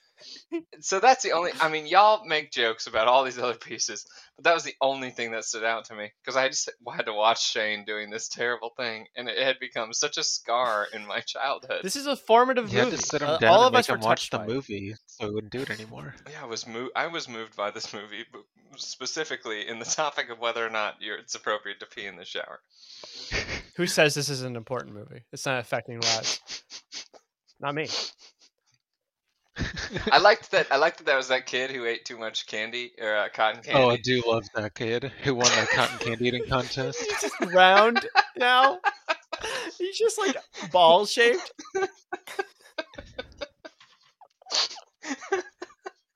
So 0.80 1.00
that's 1.00 1.22
the 1.22 1.32
only. 1.32 1.52
I 1.60 1.68
mean, 1.68 1.86
y'all 1.86 2.24
make 2.24 2.50
jokes 2.50 2.86
about 2.86 3.06
all 3.08 3.24
these 3.24 3.38
other 3.38 3.54
pieces, 3.54 4.06
but 4.36 4.44
that 4.44 4.54
was 4.54 4.64
the 4.64 4.74
only 4.80 5.10
thing 5.10 5.30
that 5.32 5.44
stood 5.44 5.64
out 5.64 5.84
to 5.86 5.94
me 5.94 6.10
because 6.22 6.36
I 6.36 6.48
just 6.48 6.70
had 6.94 7.06
to 7.06 7.12
watch 7.12 7.50
Shane 7.50 7.84
doing 7.84 8.10
this 8.10 8.28
terrible 8.28 8.70
thing, 8.76 9.06
and 9.16 9.28
it 9.28 9.38
had 9.42 9.58
become 9.60 9.92
such 9.92 10.16
a 10.18 10.22
scar 10.22 10.86
in 10.92 11.06
my 11.06 11.20
childhood. 11.20 11.80
This 11.82 11.96
is 11.96 12.06
a 12.06 12.16
formative 12.16 12.72
You 12.72 12.78
had 12.78 12.84
movie. 12.86 12.96
to 12.98 13.02
sit 13.02 13.22
him 13.22 13.28
Uh, 13.28 13.38
down 13.38 13.50
all 13.52 13.58
and 13.60 13.66
of 13.68 13.72
make 13.72 13.80
us 13.80 13.88
were 13.88 13.94
him 13.96 14.00
watch 14.00 14.30
the 14.30 14.44
movie, 14.44 14.94
so 15.06 15.26
he 15.28 15.30
wouldn't 15.34 15.52
do 15.52 15.60
it 15.60 15.70
anymore. 15.70 16.14
Yeah, 16.30 16.42
I 16.42 16.46
was 16.46 16.66
moved. 16.66 16.92
I 16.96 17.06
was 17.06 17.28
moved 17.28 17.56
by 17.56 17.70
this 17.70 17.92
movie, 17.92 18.24
specifically 18.76 19.68
in 19.68 19.78
the 19.78 19.84
topic 19.84 20.30
of 20.30 20.38
whether 20.38 20.64
or 20.66 20.70
not 20.70 20.94
you're, 21.00 21.16
it's 21.18 21.34
appropriate 21.34 21.80
to 21.80 21.86
pee 21.86 22.06
in 22.06 22.16
the 22.16 22.24
shower. 22.24 22.60
Who 23.76 23.86
says 23.86 24.14
this 24.14 24.28
is 24.28 24.42
an 24.42 24.56
important 24.56 24.94
movie? 24.94 25.22
It's 25.32 25.46
not 25.46 25.58
affecting 25.60 26.00
lives. 26.00 26.40
Not 27.62 27.74
me. 27.74 27.88
I 30.12 30.18
liked 30.18 30.50
that. 30.50 30.66
I 30.70 30.76
liked 30.76 30.98
that 30.98 31.06
that 31.06 31.16
was 31.16 31.28
that 31.28 31.46
kid 31.46 31.70
who 31.70 31.84
ate 31.84 32.04
too 32.04 32.18
much 32.18 32.46
candy 32.46 32.92
or 33.00 33.16
uh, 33.16 33.28
cotton 33.32 33.62
candy. 33.62 33.80
Oh, 33.80 33.90
I 33.90 33.96
do 33.96 34.22
love 34.26 34.44
that 34.54 34.74
kid 34.74 35.12
who 35.22 35.34
won 35.34 35.46
that 35.46 35.68
cotton 35.70 35.98
candy 35.98 36.28
eating 36.28 36.46
contest. 36.46 37.00
He's 37.00 37.20
just 37.20 37.40
round 37.52 38.06
now. 38.36 38.80
He's 39.78 39.98
just 39.98 40.18
like 40.18 40.36
ball 40.70 41.06
shaped. 41.06 41.52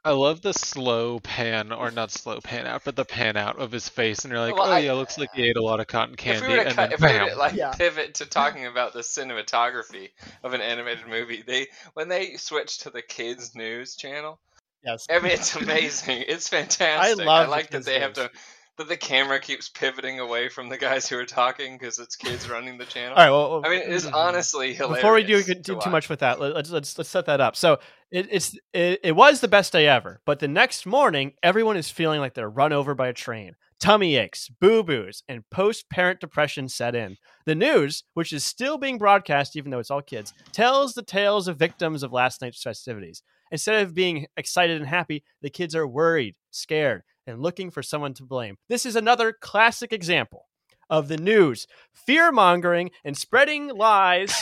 I 0.06 0.10
love 0.10 0.42
the 0.42 0.52
slow 0.52 1.18
pan, 1.18 1.72
or 1.72 1.90
not 1.90 2.10
slow 2.10 2.38
pan 2.40 2.66
out, 2.66 2.82
but 2.84 2.94
the 2.94 3.06
pan 3.06 3.36
out 3.38 3.58
of 3.58 3.72
his 3.72 3.88
face, 3.88 4.24
and 4.24 4.32
you're 4.32 4.40
like, 4.40 4.54
Well, 4.54 4.68
oh 4.68 4.72
I- 4.72 4.80
yeah, 4.80 4.92
looks 4.92 5.16
like 5.16 5.30
he 5.34 5.44
ate 5.44 5.56
a 5.56 5.62
lot 5.62 5.80
of 5.80 5.86
cotton 5.86 6.14
if 6.14 6.18
candy, 6.18 6.46
we 6.48 6.56
were 6.58 6.64
to, 6.64 6.66
and 6.68 6.76
cut, 6.76 6.90
then 6.90 6.92
if 6.92 7.00
we 7.00 7.06
were 7.06 7.26
bam. 7.26 7.28
to 7.30 7.36
like 7.36 7.54
Yeah. 7.54 7.72
pivot 7.72 8.14
to 8.16 8.26
talking 8.26 8.66
about 8.66 8.92
the 8.92 9.00
cinematography 9.00 10.10
of 10.42 10.52
an 10.52 10.60
animated 10.60 11.06
movie, 11.08 11.42
they 11.42 11.68
when 11.94 12.08
they 12.08 12.36
switch 12.36 12.78
to 12.80 12.90
the 12.90 13.00
kids 13.02 13.54
news 13.54 13.96
channel, 13.96 14.38
Yes. 14.84 15.06
I 15.10 15.20
mean 15.20 15.32
it's 15.32 15.56
amazing. 15.56 16.24
It's 16.28 16.48
fantastic. 16.48 17.18
I 17.20 17.24
love 17.24 17.46
the 17.46 17.50
like 17.50 17.70
that 17.70 17.78
kids' 17.78 17.86
they 17.86 18.00
have 18.00 18.12
to 18.14 18.30
that 18.76 18.88
the 18.88 18.96
camera 18.96 19.38
keeps 19.38 19.68
pivoting 19.68 20.18
away 20.18 20.48
from 20.48 20.68
the 20.68 20.76
guys 20.76 21.08
who 21.08 21.16
are 21.18 21.24
talking 21.24 21.78
because 21.78 21.98
it's 21.98 22.16
kids 22.16 22.48
running 22.48 22.76
the 22.78 22.84
channel. 22.84 23.16
All 23.16 23.24
right. 23.24 23.30
Well, 23.30 23.62
I 23.64 23.68
mean, 23.68 23.82
it 23.82 23.88
is 23.88 24.06
honestly 24.06 24.74
hilarious. 24.74 24.98
before 24.98 25.14
we 25.14 25.22
do 25.22 25.42
to 25.42 25.54
too, 25.54 25.76
watch. 25.76 25.86
much 25.88 26.08
with 26.08 26.20
that, 26.20 26.40
let- 26.40 26.54
let's 26.54 26.70
let's 26.70 26.98
let's 26.98 27.10
set 27.10 27.26
that 27.26 27.40
up. 27.40 27.56
So 27.56 27.78
it, 28.10 28.28
it's 28.30 28.58
it, 28.72 29.00
it 29.04 29.12
was 29.12 29.40
the 29.40 29.48
best 29.48 29.72
day 29.72 29.86
ever, 29.86 30.20
but 30.26 30.40
the 30.40 30.48
next 30.48 30.86
morning, 30.86 31.34
everyone 31.42 31.76
is 31.76 31.90
feeling 31.90 32.20
like 32.20 32.34
they're 32.34 32.50
run 32.50 32.72
over 32.72 32.94
by 32.94 33.08
a 33.08 33.12
train. 33.12 33.54
Tummy 33.80 34.16
aches, 34.16 34.48
boo 34.48 34.82
boos, 34.82 35.22
and 35.28 35.48
post 35.50 35.90
parent 35.90 36.20
depression 36.20 36.68
set 36.68 36.94
in. 36.94 37.16
The 37.44 37.54
news, 37.54 38.04
which 38.14 38.32
is 38.32 38.44
still 38.44 38.78
being 38.78 38.98
broadcast, 38.98 39.56
even 39.56 39.70
though 39.70 39.78
it's 39.78 39.90
all 39.90 40.00
kids, 40.00 40.32
tells 40.52 40.94
the 40.94 41.02
tales 41.02 41.48
of 41.48 41.58
victims 41.58 42.02
of 42.02 42.12
last 42.12 42.40
night's 42.40 42.62
festivities. 42.62 43.22
Instead 43.50 43.82
of 43.82 43.94
being 43.94 44.26
excited 44.36 44.80
and 44.80 44.88
happy, 44.88 45.22
the 45.42 45.50
kids 45.50 45.76
are 45.76 45.86
worried, 45.86 46.34
scared, 46.50 47.02
and 47.26 47.40
looking 47.42 47.70
for 47.70 47.82
someone 47.82 48.14
to 48.14 48.22
blame. 48.22 48.56
This 48.68 48.86
is 48.86 48.96
another 48.96 49.32
classic 49.32 49.92
example 49.92 50.46
of 50.90 51.08
the 51.08 51.16
news 51.16 51.66
fear 51.92 52.30
mongering 52.30 52.90
and 53.04 53.16
spreading 53.16 53.68
lies 53.68 54.34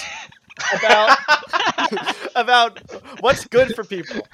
about 0.75 1.17
about 2.35 2.81
what's 3.21 3.47
good 3.47 3.75
for 3.75 3.85
people. 3.85 4.27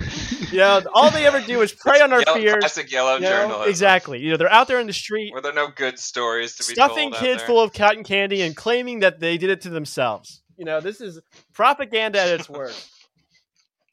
You 0.50 0.58
know, 0.58 0.80
all 0.94 1.10
they 1.10 1.26
ever 1.26 1.40
do 1.40 1.60
is 1.60 1.72
prey 1.72 2.00
on 2.00 2.12
our 2.12 2.20
Yellow- 2.22 2.38
fears. 2.38 2.56
classic 2.60 2.90
yellow 2.90 3.14
you 3.16 3.20
know? 3.20 3.28
journalism. 3.28 3.68
Exactly. 3.68 4.20
You 4.20 4.30
know, 4.30 4.36
they're 4.38 4.50
out 4.52 4.68
there 4.68 4.80
in 4.80 4.86
the 4.86 4.92
street 4.92 5.32
Were 5.34 5.40
there 5.42 5.52
are 5.52 5.54
no 5.54 5.68
good 5.68 5.98
stories 5.98 6.54
to 6.56 6.66
be 6.66 6.72
stuffing 6.74 7.12
kids 7.12 7.42
full 7.42 7.60
of 7.60 7.72
cotton 7.72 8.04
candy 8.04 8.42
and 8.42 8.56
claiming 8.56 9.00
that 9.00 9.20
they 9.20 9.36
did 9.36 9.50
it 9.50 9.60
to 9.62 9.68
themselves. 9.70 10.42
You 10.56 10.64
know, 10.64 10.80
this 10.80 11.00
is 11.00 11.20
propaganda 11.52 12.20
at 12.20 12.28
its 12.28 12.48
worst. 12.48 12.90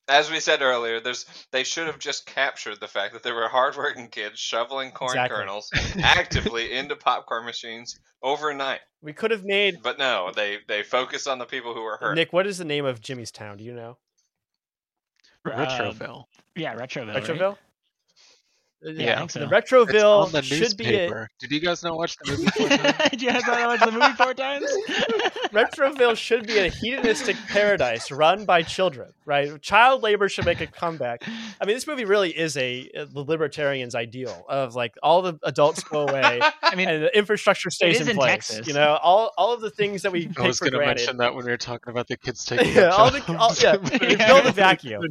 As 0.07 0.29
we 0.29 0.39
said 0.39 0.61
earlier, 0.61 0.99
there's 0.99 1.25
they 1.51 1.63
should 1.63 1.87
have 1.87 1.97
just 1.97 2.25
captured 2.27 2.79
the 2.79 2.87
fact 2.87 3.13
that 3.13 3.23
there 3.23 3.33
were 3.33 3.47
hardworking 3.47 4.09
kids 4.09 4.39
shoveling 4.39 4.91
corn 4.91 5.11
Exactly. 5.11 5.37
kernels 5.37 5.69
actively 6.03 6.71
into 6.73 6.95
popcorn 6.95 7.45
machines 7.45 7.99
overnight. 8.21 8.81
We 9.01 9.13
could 9.13 9.31
have 9.31 9.43
made 9.43 9.81
But 9.81 9.97
no, 9.97 10.31
they 10.35 10.59
they 10.67 10.83
focus 10.83 11.25
on 11.25 11.39
the 11.39 11.45
people 11.45 11.73
who 11.73 11.81
were 11.81 11.97
hurt. 11.97 12.15
Nick. 12.15 12.33
What 12.33 12.45
is 12.45 12.57
the 12.59 12.65
name 12.65 12.85
of 12.85 13.01
Jimmy's 13.01 13.31
town? 13.31 13.57
Do 13.57 13.63
you 13.63 13.73
know? 13.73 13.97
Retroville. 15.45 16.17
Um, 16.19 16.23
yeah, 16.55 16.75
Retroville. 16.75 17.13
right? 17.49 17.57
Retroville. 18.85 18.99
Yeah, 18.99 19.27
so. 19.27 19.39
The 19.39 19.45
Retroville 19.47 20.31
the 20.31 20.41
should 20.41 20.77
be 20.77 20.85
a, 20.85 20.91
newspaper. 20.91 21.29
Did 21.39 21.51
you 21.51 21.59
guys 21.59 21.83
not 21.83 21.97
watch 21.97 22.15
the 22.23 22.31
movie? 22.31 22.45
four 22.51 22.67
times? 22.77 23.09
Did 23.11 23.21
you 23.21 23.31
guys 23.31 23.41
not 23.47 23.67
watch 23.67 23.79
the 23.79 23.91
movie 23.91 24.13
four 24.13 24.33
times? 24.33 24.65
Retroville 25.51 26.15
should 26.15 26.47
be 26.47 26.57
a 26.59 26.69
hedonistic 26.69 27.35
paradise 27.47 28.11
run 28.11 28.45
by 28.45 28.61
children, 28.61 29.13
right? 29.25 29.61
Child 29.61 30.03
labor 30.03 30.27
should 30.29 30.45
make 30.45 30.61
a 30.61 30.67
comeback. 30.67 31.23
I 31.61 31.65
mean, 31.65 31.75
this 31.75 31.87
movie 31.87 32.05
really 32.05 32.37
is 32.37 32.57
a 32.57 32.89
the 32.93 33.23
libertarian's 33.23 33.95
ideal 33.95 34.45
of 34.49 34.75
like 34.75 34.95
all 35.01 35.21
the 35.21 35.39
adults 35.43 35.83
go 35.83 36.01
away 36.07 36.39
I 36.61 36.75
mean, 36.75 36.89
and 36.89 37.03
the 37.03 37.17
infrastructure 37.17 37.69
stays 37.69 37.95
is 38.01 38.01
in 38.07 38.09
in 38.11 38.15
place. 38.17 38.31
Texas. 38.31 38.67
You 38.67 38.73
know, 38.73 38.97
all 39.01 39.31
all 39.37 39.53
of 39.53 39.61
the 39.61 39.69
things 39.71 40.01
that 40.01 40.11
we 40.11 40.23
I 40.23 40.25
take 40.25 40.39
was 40.39 40.59
going 40.59 40.73
to 40.73 40.79
mention 40.79 41.17
that 41.17 41.33
when 41.35 41.45
we 41.45 41.51
were 41.51 41.57
talking 41.57 41.91
about 41.91 42.07
the 42.07 42.17
kids 42.17 42.43
taking 42.45 42.73
Yeah, 42.75 42.89
all 42.89 43.11
the- 43.11 43.19
jobs, 43.19 43.63
all- 43.63 43.71
yeah, 43.73 43.77
but 43.77 44.01
you 44.01 44.17
I 44.19 44.27
build 44.27 44.45
a 44.45 44.51
vacuum. 44.51 45.03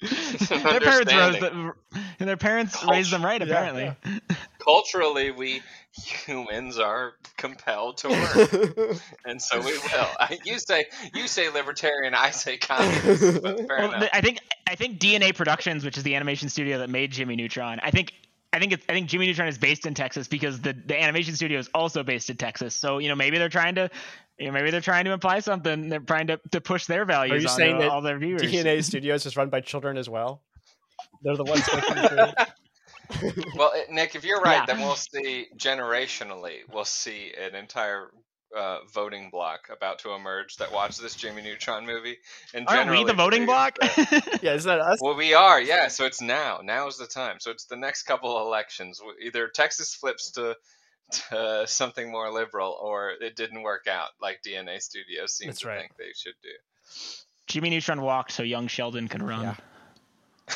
Do 0.00 0.06
it. 0.06 0.48
their 0.62 0.80
parents 0.80 1.12
rose 1.12 1.34
Understanding. 1.34 1.40
them, 1.40 1.72
and 2.20 2.28
their 2.28 2.36
parents 2.36 2.76
Culture. 2.76 2.92
raised 2.94 3.10
them 3.12 3.24
right. 3.24 3.40
Yeah, 3.40 3.46
Apparently, 3.46 4.20
Culturally, 4.58 5.30
we 5.30 5.62
humans 5.92 6.78
are 6.78 7.14
compelled 7.36 7.96
to 7.98 8.08
work, 8.08 8.96
and 9.24 9.40
so 9.42 9.58
we 9.58 9.72
will. 9.72 10.06
I- 10.20 10.38
You 10.44 10.58
say 10.58 10.86
you 11.14 11.26
say 11.26 11.48
libertarian, 11.50 12.14
I 12.14 12.30
say 12.30 12.56
communist. 12.58 13.42
But 13.42 13.58
fair 13.66 13.66
Well, 13.78 13.92
enough. 13.94 14.10
I 14.12 14.20
think 14.20 14.38
I 14.68 14.74
think 14.74 14.98
DNA 15.00 15.34
Productions, 15.34 15.84
which 15.84 15.96
is 15.96 16.02
the 16.04 16.14
animation 16.14 16.48
studio 16.48 16.78
that 16.78 16.90
made 16.90 17.10
Jimmy 17.10 17.36
Neutron, 17.36 17.80
I 17.82 17.90
think 17.90 18.12
I 18.52 18.58
think 18.58 18.72
it's 18.72 18.84
I 18.88 18.92
think 18.92 19.08
Jimmy 19.08 19.26
Neutron 19.26 19.48
is 19.48 19.58
based 19.58 19.86
in 19.86 19.94
Texas 19.94 20.28
because 20.28 20.60
the 20.60 20.72
the 20.72 21.00
animation 21.00 21.34
studio 21.34 21.58
is 21.58 21.68
also 21.74 22.02
based 22.02 22.30
in 22.30 22.36
Texas. 22.36 22.74
So 22.74 22.98
you 22.98 23.08
know 23.08 23.14
maybe 23.14 23.38
they're 23.38 23.48
trying 23.48 23.74
to. 23.76 23.90
You 24.40 24.46
know, 24.46 24.52
maybe 24.52 24.70
they're 24.70 24.80
trying 24.80 25.04
to 25.06 25.10
imply 25.10 25.40
something. 25.40 25.88
They're 25.88 25.98
trying 25.98 26.28
to, 26.28 26.38
to 26.52 26.60
push 26.60 26.86
their 26.86 27.04
values 27.04 27.32
Are 27.32 27.42
you 27.42 27.48
on 27.48 27.56
saying 27.56 27.78
that 27.80 27.88
all 27.88 28.00
their 28.00 28.20
viewers. 28.20 28.40
DNA 28.42 28.84
Studios 28.84 29.26
is 29.26 29.36
run 29.36 29.48
by 29.48 29.60
children 29.60 29.96
as 29.96 30.08
well. 30.08 30.42
They're 31.22 31.36
the 31.36 31.42
ones 31.42 31.64
making 31.74 31.94
the 31.96 32.34
food. 33.10 33.42
Well, 33.56 33.72
Nick, 33.90 34.14
if 34.14 34.24
you're 34.24 34.40
right, 34.40 34.58
Yeah. 34.58 34.66
then 34.66 34.78
we'll 34.80 34.94
see 34.94 35.48
generationally, 35.56 36.58
we'll 36.72 36.84
see 36.84 37.32
an 37.36 37.56
entire 37.56 38.10
uh, 38.56 38.78
voting 38.92 39.30
block 39.30 39.68
about 39.70 39.98
to 40.00 40.12
emerge 40.12 40.56
that 40.56 40.72
watch 40.72 40.96
this 40.98 41.14
Jimmy 41.14 41.42
Neutron 41.42 41.86
movie. 41.86 42.16
And 42.54 42.66
Aren't 42.68 42.90
we 42.90 43.04
the 43.04 43.12
voting 43.12 43.46
block? 43.46 43.78
believes 43.78 44.12
Yeah, 44.42 44.54
isn't 44.54 44.68
that 44.68 44.80
us? 44.80 44.98
Well, 45.02 45.16
we 45.16 45.34
are, 45.34 45.60
yeah. 45.60 45.88
So 45.88 46.04
it's 46.04 46.20
now. 46.20 46.60
Now's 46.62 46.98
the 46.98 47.06
time. 47.06 47.36
So 47.40 47.50
it's 47.50 47.64
the 47.66 47.76
next 47.76 48.04
couple 48.04 48.36
of 48.36 48.46
elections. 48.46 49.00
Either 49.22 49.48
Texas 49.48 49.94
flips 49.94 50.30
to, 50.32 50.56
to 51.30 51.64
something 51.66 52.10
more 52.10 52.30
liberal, 52.32 52.78
or 52.80 53.12
it 53.20 53.36
didn't 53.36 53.62
work 53.62 53.86
out, 53.86 54.10
like 54.20 54.40
DNA 54.42 54.80
Studios 54.80 55.32
seems 55.34 55.48
That's 55.48 55.60
to 55.60 55.68
right. 55.68 55.80
think 55.80 55.96
they 55.96 56.12
should 56.16 56.34
do. 56.42 56.50
Jimmy 57.46 57.70
Neutron 57.70 58.02
walked 58.02 58.32
so 58.32 58.42
young 58.42 58.66
Sheldon 58.66 59.08
could 59.08 59.22
run. 59.22 59.42
Yeah. 59.42 59.54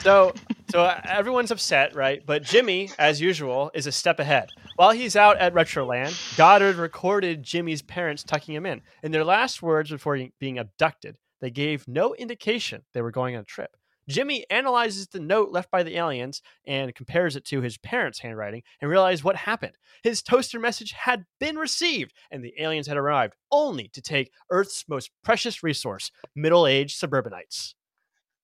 So, 0.00 0.34
so 0.70 0.80
uh, 0.80 1.00
everyone's 1.08 1.50
upset, 1.50 1.94
right? 1.94 2.24
But 2.24 2.42
Jimmy, 2.42 2.90
as 2.98 3.20
usual, 3.20 3.70
is 3.74 3.86
a 3.86 3.92
step 3.92 4.20
ahead. 4.20 4.50
While 4.76 4.90
he's 4.90 5.16
out 5.16 5.38
at 5.38 5.54
Retroland, 5.54 6.36
Goddard 6.36 6.76
recorded 6.76 7.42
Jimmy's 7.42 7.82
parents 7.82 8.22
tucking 8.22 8.54
him 8.54 8.66
in. 8.66 8.82
In 9.02 9.12
their 9.12 9.24
last 9.24 9.62
words 9.62 9.90
before 9.90 10.18
being 10.38 10.58
abducted, 10.58 11.16
they 11.40 11.50
gave 11.50 11.86
no 11.86 12.14
indication 12.14 12.82
they 12.92 13.02
were 13.02 13.10
going 13.10 13.36
on 13.36 13.42
a 13.42 13.44
trip. 13.44 13.76
Jimmy 14.08 14.44
analyzes 14.50 15.08
the 15.08 15.20
note 15.20 15.50
left 15.50 15.70
by 15.70 15.82
the 15.82 15.96
aliens 15.96 16.42
and 16.66 16.94
compares 16.94 17.36
it 17.36 17.44
to 17.46 17.62
his 17.62 17.78
parents' 17.78 18.18
handwriting 18.18 18.62
and 18.80 18.90
realizes 18.90 19.24
what 19.24 19.36
happened. 19.36 19.76
His 20.02 20.22
toaster 20.22 20.60
message 20.60 20.92
had 20.92 21.24
been 21.40 21.56
received, 21.56 22.12
and 22.30 22.44
the 22.44 22.54
aliens 22.58 22.86
had 22.86 22.96
arrived 22.96 23.34
only 23.50 23.88
to 23.88 24.02
take 24.02 24.32
Earth's 24.50 24.84
most 24.88 25.10
precious 25.22 25.62
resource 25.62 26.10
middle 26.34 26.66
aged 26.66 26.98
suburbanites. 26.98 27.74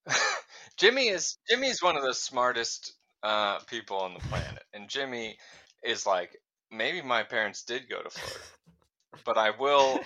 Jimmy 0.80 1.08
is 1.08 1.36
Jimmy's 1.46 1.82
one 1.82 1.98
of 1.98 2.02
the 2.02 2.14
smartest 2.14 2.94
uh, 3.22 3.58
people 3.68 3.98
on 3.98 4.14
the 4.14 4.20
planet, 4.20 4.62
and 4.72 4.88
Jimmy 4.88 5.36
is 5.84 6.06
like, 6.06 6.34
maybe 6.72 7.02
my 7.02 7.22
parents 7.22 7.64
did 7.64 7.86
go 7.86 8.02
to 8.02 8.08
Florida, 8.08 8.44
but 9.26 9.36
I 9.36 9.50
will 9.50 10.00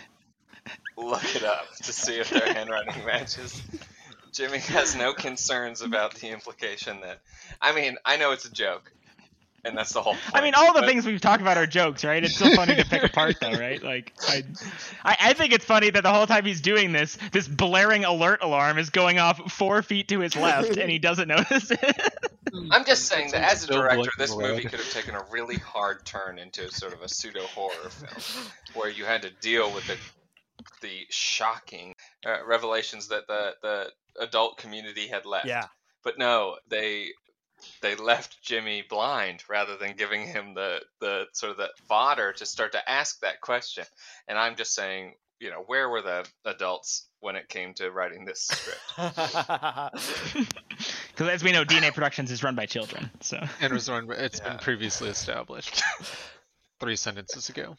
look 0.96 1.36
it 1.36 1.44
up 1.44 1.68
to 1.84 1.92
see 1.92 2.18
if 2.18 2.28
their 2.28 2.46
handwriting 2.52 3.06
matches. 3.06 3.62
Jimmy 4.32 4.58
has 4.58 4.96
no 4.96 5.14
concerns 5.14 5.80
about 5.80 6.16
the 6.16 6.30
implication 6.30 7.02
that, 7.02 7.20
I 7.62 7.72
mean, 7.72 7.96
I 8.04 8.16
know 8.16 8.32
it's 8.32 8.44
a 8.44 8.52
joke, 8.52 8.90
and 9.64 9.76
that's 9.76 9.92
the 9.92 10.02
whole 10.02 10.12
point. 10.12 10.30
I 10.34 10.40
mean, 10.40 10.54
all 10.54 10.72
the 10.72 10.80
but- 10.80 10.88
things 10.88 11.06
we've 11.06 11.20
talked 11.20 11.40
about 11.42 11.56
are 11.56 11.66
jokes, 11.66 12.04
right? 12.04 12.22
It's 12.22 12.34
still 12.36 12.54
funny 12.54 12.74
to 12.76 12.84
pick 12.84 13.02
apart, 13.10 13.36
though, 13.40 13.52
right? 13.52 13.82
Like, 13.82 14.12
I, 14.28 14.44
I, 15.04 15.16
I 15.20 15.32
think 15.32 15.52
it's 15.52 15.64
funny 15.64 15.90
that 15.90 16.02
the 16.02 16.12
whole 16.12 16.26
time 16.26 16.44
he's 16.44 16.60
doing 16.60 16.92
this, 16.92 17.18
this 17.32 17.48
blaring 17.48 18.04
alert 18.04 18.42
alarm 18.42 18.78
is 18.78 18.90
going 18.90 19.18
off 19.18 19.52
four 19.52 19.82
feet 19.82 20.08
to 20.08 20.20
his 20.20 20.36
left, 20.36 20.76
and 20.76 20.90
he 20.90 20.98
doesn't 20.98 21.28
notice 21.28 21.70
it. 21.70 22.14
I'm 22.70 22.84
just 22.84 23.06
saying 23.06 23.32
that 23.32 23.42
as 23.50 23.64
a 23.64 23.66
director, 23.66 24.10
this 24.18 24.36
movie 24.36 24.62
could 24.62 24.78
have 24.78 24.90
taken 24.92 25.14
a 25.14 25.24
really 25.30 25.56
hard 25.56 26.04
turn 26.04 26.38
into 26.38 26.70
sort 26.70 26.92
of 26.92 27.02
a 27.02 27.08
pseudo 27.08 27.42
horror 27.46 27.90
film, 27.90 28.46
where 28.74 28.90
you 28.90 29.04
had 29.04 29.22
to 29.22 29.30
deal 29.40 29.72
with 29.72 29.86
the 29.86 29.96
the 30.80 31.06
shocking 31.10 31.94
uh, 32.24 32.44
revelations 32.46 33.08
that 33.08 33.26
the 33.26 33.54
the 33.62 33.90
adult 34.20 34.58
community 34.58 35.08
had 35.08 35.26
left. 35.26 35.46
Yeah. 35.46 35.66
But 36.04 36.18
no, 36.18 36.56
they 36.68 37.08
they 37.80 37.94
left 37.96 38.42
Jimmy 38.42 38.82
blind 38.88 39.42
rather 39.48 39.76
than 39.76 39.96
giving 39.96 40.26
him 40.26 40.54
the 40.54 40.80
the 41.00 41.24
sort 41.32 41.52
of 41.52 41.56
the 41.58 41.70
fodder 41.88 42.32
to 42.34 42.46
start 42.46 42.72
to 42.72 42.90
ask 42.90 43.20
that 43.20 43.40
question. 43.40 43.84
And 44.28 44.38
I'm 44.38 44.56
just 44.56 44.74
saying, 44.74 45.14
you 45.40 45.50
know, 45.50 45.62
where 45.66 45.88
were 45.88 46.02
the 46.02 46.26
adults 46.44 47.06
when 47.20 47.36
it 47.36 47.48
came 47.48 47.74
to 47.74 47.90
writing 47.90 48.24
this 48.24 48.42
script? 48.42 48.80
Because 51.16 51.28
as 51.28 51.44
we 51.44 51.52
know, 51.52 51.64
DNA 51.64 51.94
Productions 51.94 52.32
is 52.32 52.42
run 52.42 52.56
by 52.56 52.66
children. 52.66 53.08
So 53.20 53.38
And 53.60 53.70
it 53.70 53.72
was 53.72 53.88
one, 53.88 54.08
it's 54.10 54.40
Yeah. 54.40 54.50
been 54.50 54.58
previously 54.58 55.08
established. 55.10 55.80
Three 56.80 56.96
sentences 56.96 57.48
ago. 57.48 57.76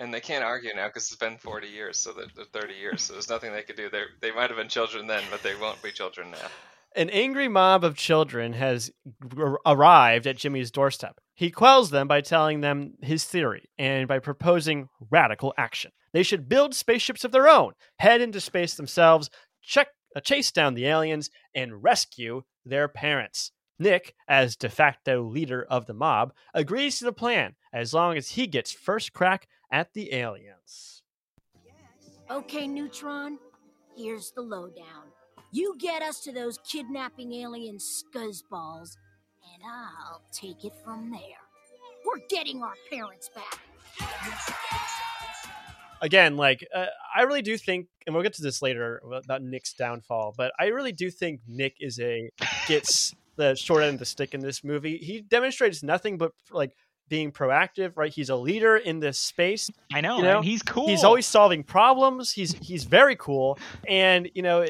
And 0.00 0.12
they 0.12 0.20
can't 0.20 0.42
argue 0.42 0.74
now 0.74 0.88
because 0.88 1.04
it's 1.04 1.16
been 1.16 1.38
40 1.38 1.68
years, 1.68 1.98
so 1.98 2.12
that 2.14 2.34
they're 2.34 2.62
30 2.62 2.74
years. 2.74 3.02
So 3.02 3.12
there's 3.12 3.28
nothing 3.30 3.52
they 3.52 3.62
could 3.62 3.76
do. 3.76 3.88
They 3.90 4.02
they 4.20 4.32
might 4.32 4.48
have 4.50 4.56
been 4.56 4.68
children 4.68 5.06
then, 5.06 5.22
but 5.30 5.42
they 5.42 5.54
won't 5.54 5.80
be 5.82 5.92
children 5.92 6.30
now. 6.32 6.48
An 6.98 7.10
angry 7.10 7.46
mob 7.46 7.84
of 7.84 7.94
children 7.94 8.54
has 8.54 8.90
arrived 9.64 10.26
at 10.26 10.36
Jimmy's 10.36 10.72
doorstep. 10.72 11.20
He 11.32 11.48
quells 11.48 11.90
them 11.90 12.08
by 12.08 12.22
telling 12.22 12.60
them 12.60 12.94
his 13.00 13.22
theory 13.22 13.70
and 13.78 14.08
by 14.08 14.18
proposing 14.18 14.88
radical 15.08 15.54
action. 15.56 15.92
They 16.12 16.24
should 16.24 16.48
build 16.48 16.74
spaceships 16.74 17.22
of 17.22 17.30
their 17.30 17.46
own, 17.46 17.74
head 18.00 18.20
into 18.20 18.40
space 18.40 18.74
themselves, 18.74 19.30
check, 19.62 19.90
uh, 20.16 20.20
chase 20.20 20.50
down 20.50 20.74
the 20.74 20.86
aliens, 20.86 21.30
and 21.54 21.84
rescue 21.84 22.42
their 22.66 22.88
parents. 22.88 23.52
Nick, 23.78 24.16
as 24.26 24.56
de 24.56 24.68
facto 24.68 25.22
leader 25.22 25.64
of 25.70 25.86
the 25.86 25.94
mob, 25.94 26.32
agrees 26.52 26.98
to 26.98 27.04
the 27.04 27.12
plan 27.12 27.54
as 27.72 27.94
long 27.94 28.16
as 28.16 28.30
he 28.30 28.48
gets 28.48 28.72
first 28.72 29.12
crack 29.12 29.46
at 29.70 29.92
the 29.92 30.12
aliens. 30.12 31.04
Okay, 32.28 32.66
Neutron, 32.66 33.38
here's 33.96 34.32
the 34.32 34.42
lowdown. 34.42 35.12
You 35.50 35.76
get 35.78 36.02
us 36.02 36.20
to 36.20 36.32
those 36.32 36.58
kidnapping 36.58 37.32
alien 37.32 37.78
scuzzballs, 37.78 38.96
and 39.54 39.62
I'll 39.64 40.22
take 40.30 40.64
it 40.64 40.74
from 40.84 41.10
there. 41.10 41.20
We're 42.04 42.24
getting 42.28 42.62
our 42.62 42.74
parents 42.90 43.30
back. 43.34 43.60
again, 46.02 46.36
like 46.36 46.66
uh, 46.74 46.86
I 47.14 47.22
really 47.22 47.42
do 47.42 47.56
think, 47.56 47.86
and 48.06 48.14
we'll 48.14 48.22
get 48.22 48.34
to 48.34 48.42
this 48.42 48.60
later 48.60 49.00
about 49.10 49.42
Nick's 49.42 49.72
downfall, 49.72 50.34
but 50.36 50.52
I 50.58 50.66
really 50.66 50.92
do 50.92 51.10
think 51.10 51.40
Nick 51.48 51.76
is 51.80 51.98
a 51.98 52.30
gets 52.66 53.14
the 53.36 53.54
short 53.54 53.84
end 53.84 53.94
of 53.94 53.98
the 54.00 54.06
stick 54.06 54.34
in 54.34 54.40
this 54.40 54.62
movie. 54.62 54.98
He 54.98 55.22
demonstrates 55.22 55.82
nothing 55.82 56.18
but 56.18 56.32
like 56.50 56.72
being 57.08 57.32
proactive, 57.32 57.92
right? 57.96 58.12
He's 58.12 58.30
a 58.30 58.36
leader 58.36 58.76
in 58.76 59.00
this 59.00 59.18
space. 59.18 59.70
I 59.92 60.00
know, 60.00 60.18
You 60.18 60.22
know, 60.22 60.42
he's 60.42 60.62
cool. 60.62 60.88
He's 60.88 61.04
always 61.04 61.26
solving 61.26 61.62
problems. 61.62 62.32
He's 62.32 62.52
he's 62.52 62.84
very 62.84 63.16
cool, 63.16 63.58
and 63.86 64.30
you 64.34 64.42
know 64.42 64.62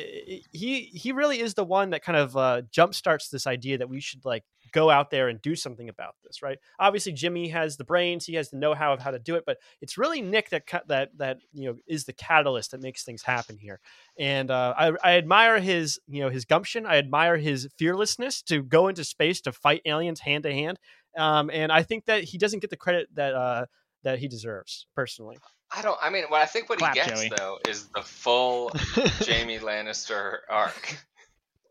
he 0.53 0.91
he 0.93 1.13
really 1.13 1.41
is 1.41 1.55
the 1.55 1.65
one 1.65 1.91
that 1.91 2.03
kind 2.03 2.19
of 2.19 2.37
uh, 2.37 2.63
jumpstarts 2.75 3.31
this 3.31 3.47
idea 3.47 3.79
that 3.79 3.89
we 3.89 4.01
should 4.01 4.25
like 4.25 4.45
go 4.73 4.91
out 4.91 5.11
there 5.11 5.29
and 5.29 5.41
do 5.41 5.55
something 5.55 5.89
about 5.89 6.15
this, 6.25 6.43
right? 6.43 6.59
Obviously, 6.79 7.13
Jimmy 7.13 7.49
has 7.49 7.77
the 7.77 7.85
brains, 7.85 8.27
he 8.27 8.35
has 8.35 8.51
the 8.51 8.57
know-how 8.57 8.93
of 8.93 9.01
how 9.01 9.11
to 9.11 9.19
do 9.19 9.35
it, 9.37 9.45
but 9.47 9.59
it's 9.81 9.99
really 9.99 10.21
Nick 10.21 10.51
that 10.51 10.65
that 10.89 11.11
that 11.19 11.39
you 11.53 11.69
know 11.69 11.77
is 11.87 12.05
the 12.05 12.13
catalyst 12.13 12.73
that 12.73 12.83
makes 12.83 13.05
things 13.05 13.23
happen 13.23 13.57
here. 13.59 13.81
And 14.19 14.51
uh, 14.51 14.75
I, 14.77 14.93
I 15.03 15.17
admire 15.17 15.61
his 15.61 16.01
you 16.07 16.23
know 16.23 16.31
his 16.31 16.45
gumption. 16.45 16.87
I 16.87 16.97
admire 16.97 17.37
his 17.37 17.69
fearlessness 17.79 18.43
to 18.43 18.63
go 18.63 18.89
into 18.89 19.05
space 19.05 19.41
to 19.43 19.53
fight 19.53 19.83
aliens 19.85 20.21
hand 20.21 20.45
to 20.45 20.53
hand. 20.53 20.79
Um, 21.17 21.51
and 21.53 21.73
I 21.73 21.83
think 21.83 22.07
that 22.07 22.25
he 22.25 22.39
doesn't 22.39 22.61
get 22.61 22.71
the 22.71 22.77
credit 22.77 23.09
that 23.15 23.35
uh, 23.35 23.67
that 24.05 24.19
he 24.19 24.29
deserves 24.29 24.87
personally. 24.95 25.39
I 25.75 25.83
don't. 25.83 25.99
I 26.01 26.11
mean, 26.11 26.25
what 26.29 26.41
I 26.41 26.47
think 26.47 26.69
what 26.69 26.79
Clap, 26.79 26.95
he 26.95 27.01
gets 27.01 27.21
Joey. 27.21 27.31
though 27.37 27.59
is 27.69 27.87
the 27.95 28.03
full 28.03 28.71
Jaime 28.75 29.59
Lannister 29.59 30.39
arc. 30.49 30.99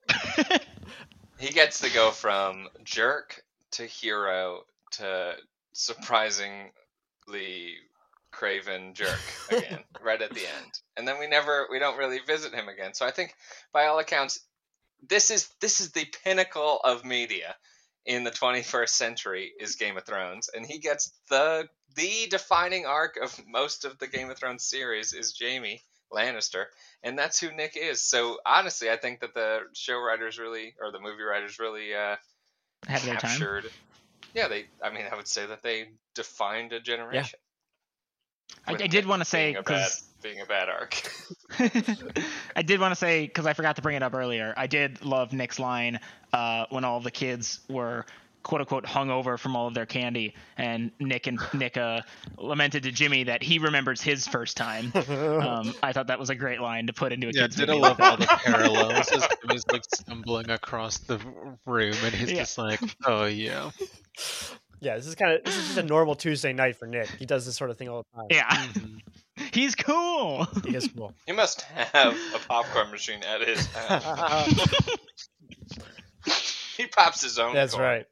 he 1.40 1.50
gets 1.50 1.80
to 1.82 1.94
go 1.94 2.12
from 2.12 2.68
jerk 2.84 3.44
to 3.72 3.84
hero 3.84 4.62
to 4.92 5.34
surprisingly 5.74 6.72
craven 8.32 8.94
jerk 8.94 9.20
again, 9.52 9.80
right 10.04 10.22
at 10.22 10.32
the 10.34 10.42
end. 10.42 10.80
And 10.96 11.08
then 11.08 11.20
we 11.20 11.28
never, 11.28 11.68
we 11.72 11.80
don't 11.80 11.98
really 11.98 12.20
visit 12.20 12.54
him 12.54 12.68
again. 12.70 12.94
So 12.94 13.06
I 13.06 13.12
think, 13.12 13.34
by 13.74 13.88
all 13.88 14.00
accounts, 14.00 14.40
this 15.08 15.32
is 15.32 15.50
this 15.62 15.80
is 15.80 15.92
the 15.92 16.06
pinnacle 16.24 16.80
of 16.84 17.06
media 17.06 17.56
in 18.08 18.24
the 18.24 18.32
21st 18.32 18.90
century 18.96 19.52
is 19.60 19.76
Game 19.76 19.98
of 19.98 20.06
Thrones, 20.06 20.50
and 20.56 20.66
he 20.66 20.80
gets 20.80 21.12
the 21.30 21.68
the 21.96 22.28
defining 22.30 22.86
arc 22.86 23.18
of 23.22 23.40
most 23.48 23.84
of 23.86 24.00
the 24.00 24.08
Game 24.08 24.30
of 24.32 24.38
Thrones 24.38 24.64
series 24.64 25.14
is 25.14 25.38
Jaime 25.40 25.82
Lannister, 26.12 26.66
and 27.04 27.18
that's 27.20 27.40
who 27.40 27.52
Nick 27.52 27.76
is. 27.76 28.02
So 28.02 28.40
honestly, 28.46 28.90
I 28.90 28.96
think 28.98 29.20
that 29.20 29.34
the 29.34 29.60
show 29.74 30.00
writers 30.00 30.40
really, 30.40 30.74
or 30.82 30.92
the 30.92 31.00
movie 31.00 31.24
writers 31.24 31.60
really, 31.60 31.94
uh, 31.94 32.16
Had 32.88 33.02
their 33.02 33.16
time. 33.16 33.30
captured. 33.32 33.66
Yeah, 34.34 34.48
they. 34.48 34.66
I 34.84 34.90
mean, 34.92 35.06
I 35.12 35.16
would 35.16 35.28
say 35.28 35.46
that 35.46 35.62
they 35.64 35.90
defined 36.16 36.72
a 36.74 36.80
generation. 36.80 37.40
I, 38.66 38.74
I 38.74 38.88
did 38.88 39.06
want 39.06 39.22
to 39.22 39.26
say 39.26 39.48
being 39.48 39.58
a 39.58 39.64
bad, 39.64 39.84
'cause- 39.84 40.04
being 40.22 40.40
a 40.42 40.46
bad 40.46 40.70
arc. 40.70 40.94
I 42.56 42.62
did 42.62 42.80
want 42.80 42.92
to 42.92 42.96
say 42.96 43.26
because 43.26 43.46
I 43.46 43.54
forgot 43.54 43.76
to 43.78 43.82
bring 43.82 43.96
it 43.96 44.04
up 44.04 44.14
earlier. 44.14 44.54
I 44.58 44.68
did 44.68 45.04
love 45.04 45.34
Nick's 45.34 45.60
line 45.60 46.00
uh, 46.34 46.66
when 46.70 46.84
all 46.84 47.00
the 47.00 47.12
kids 47.12 47.60
were 47.70 48.06
quote 48.44 48.62
unquote 48.62 48.86
hungover 48.86 49.38
from 49.38 49.56
all 49.58 49.68
of 49.68 49.74
their 49.74 49.86
candy, 49.86 50.34
and 50.58 50.92
Nick 51.00 51.28
and 51.28 51.40
Nick 51.54 51.76
uh, 51.78 52.02
lamented 52.38 52.84
to 52.84 52.92
Jimmy 52.92 53.24
that 53.26 53.44
he 53.44 53.60
remembers 53.60 54.02
his 54.02 54.28
first 54.28 54.56
time. 54.58 54.92
Um, 55.38 55.74
I 55.84 55.94
thought 55.94 56.08
that 56.08 56.20
was 56.20 56.30
a 56.30 56.36
great 56.36 56.60
line 56.62 56.88
to 56.88 56.94
put 56.94 57.12
into 57.14 57.28
a 57.28 57.32
Yeah, 57.32 57.44
kid's 57.44 57.56
did 57.58 57.70
movie. 57.70 57.80
I 57.80 57.88
love 57.90 58.02
all 58.02 58.18
the 58.18 58.26
parallels 58.44 59.12
as 59.14 59.28
Jimmy's 59.42 59.64
like 59.72 59.84
stumbling 59.94 60.50
across 60.50 60.98
the 61.00 61.18
room 61.66 61.96
and 62.04 62.14
he's 62.14 62.32
Yeah. 62.32 62.40
just 62.40 62.58
like, 62.58 62.80
oh 63.06 63.26
yeah. 63.26 63.70
Yeah, 64.80 64.96
this 64.96 65.06
is 65.08 65.16
kind 65.16 65.34
of 65.34 65.44
this 65.44 65.56
is 65.58 65.66
just 65.66 65.78
a 65.78 65.84
normal 65.84 66.16
Tuesday 66.16 66.54
night 66.54 66.76
for 66.78 66.88
Nick. 66.88 67.10
He 67.20 67.26
does 67.26 67.46
this 67.46 67.56
sort 67.56 67.70
of 67.70 67.78
thing 67.78 67.88
all 67.90 68.04
the 68.14 68.18
time. 68.18 68.28
Yeah, 68.32 68.50
Mhm. 68.50 69.00
he's 69.54 69.76
cool. 69.76 70.46
He 70.66 70.76
is 70.76 70.90
cool. 70.96 71.14
He 71.26 71.32
must 71.32 71.62
have 71.62 72.18
a 72.36 72.40
popcorn 72.48 72.92
machine 72.92 73.22
at 73.24 73.48
his 73.48 73.66
house. 73.68 74.88
he 76.78 76.88
pops 76.88 77.22
his 77.22 77.40
own. 77.40 77.54
That's 77.54 77.74
corn. 77.74 77.84
right. 77.86 78.06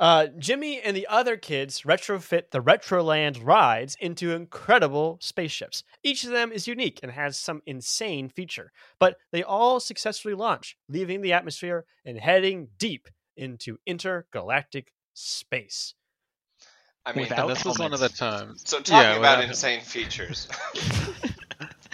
Uh, 0.00 0.26
Jimmy 0.38 0.80
and 0.80 0.96
the 0.96 1.06
other 1.06 1.36
kids 1.36 1.82
retrofit 1.82 2.50
the 2.50 2.60
Retroland 2.60 3.44
rides 3.44 3.96
into 4.00 4.32
incredible 4.32 5.18
spaceships. 5.20 5.84
Each 6.02 6.24
of 6.24 6.30
them 6.30 6.50
is 6.50 6.66
unique 6.66 6.98
and 7.02 7.12
has 7.12 7.38
some 7.38 7.62
insane 7.64 8.28
feature, 8.28 8.72
but 8.98 9.16
they 9.30 9.44
all 9.44 9.78
successfully 9.78 10.34
launch, 10.34 10.76
leaving 10.88 11.20
the 11.20 11.32
atmosphere 11.32 11.84
and 12.04 12.18
heading 12.18 12.68
deep 12.76 13.08
into 13.36 13.78
intergalactic 13.86 14.92
space. 15.14 15.94
I 17.06 17.12
mean, 17.12 17.24
Without- 17.28 17.48
And 17.48 17.56
this 17.56 17.64
was 17.64 17.78
one 17.78 17.92
of 17.92 18.00
the 18.00 18.08
times. 18.08 18.62
so 18.64 18.78
talking 18.78 18.94
yeah, 18.94 19.16
about 19.16 19.38
without- 19.38 19.48
insane 19.50 19.80
features. 19.82 20.48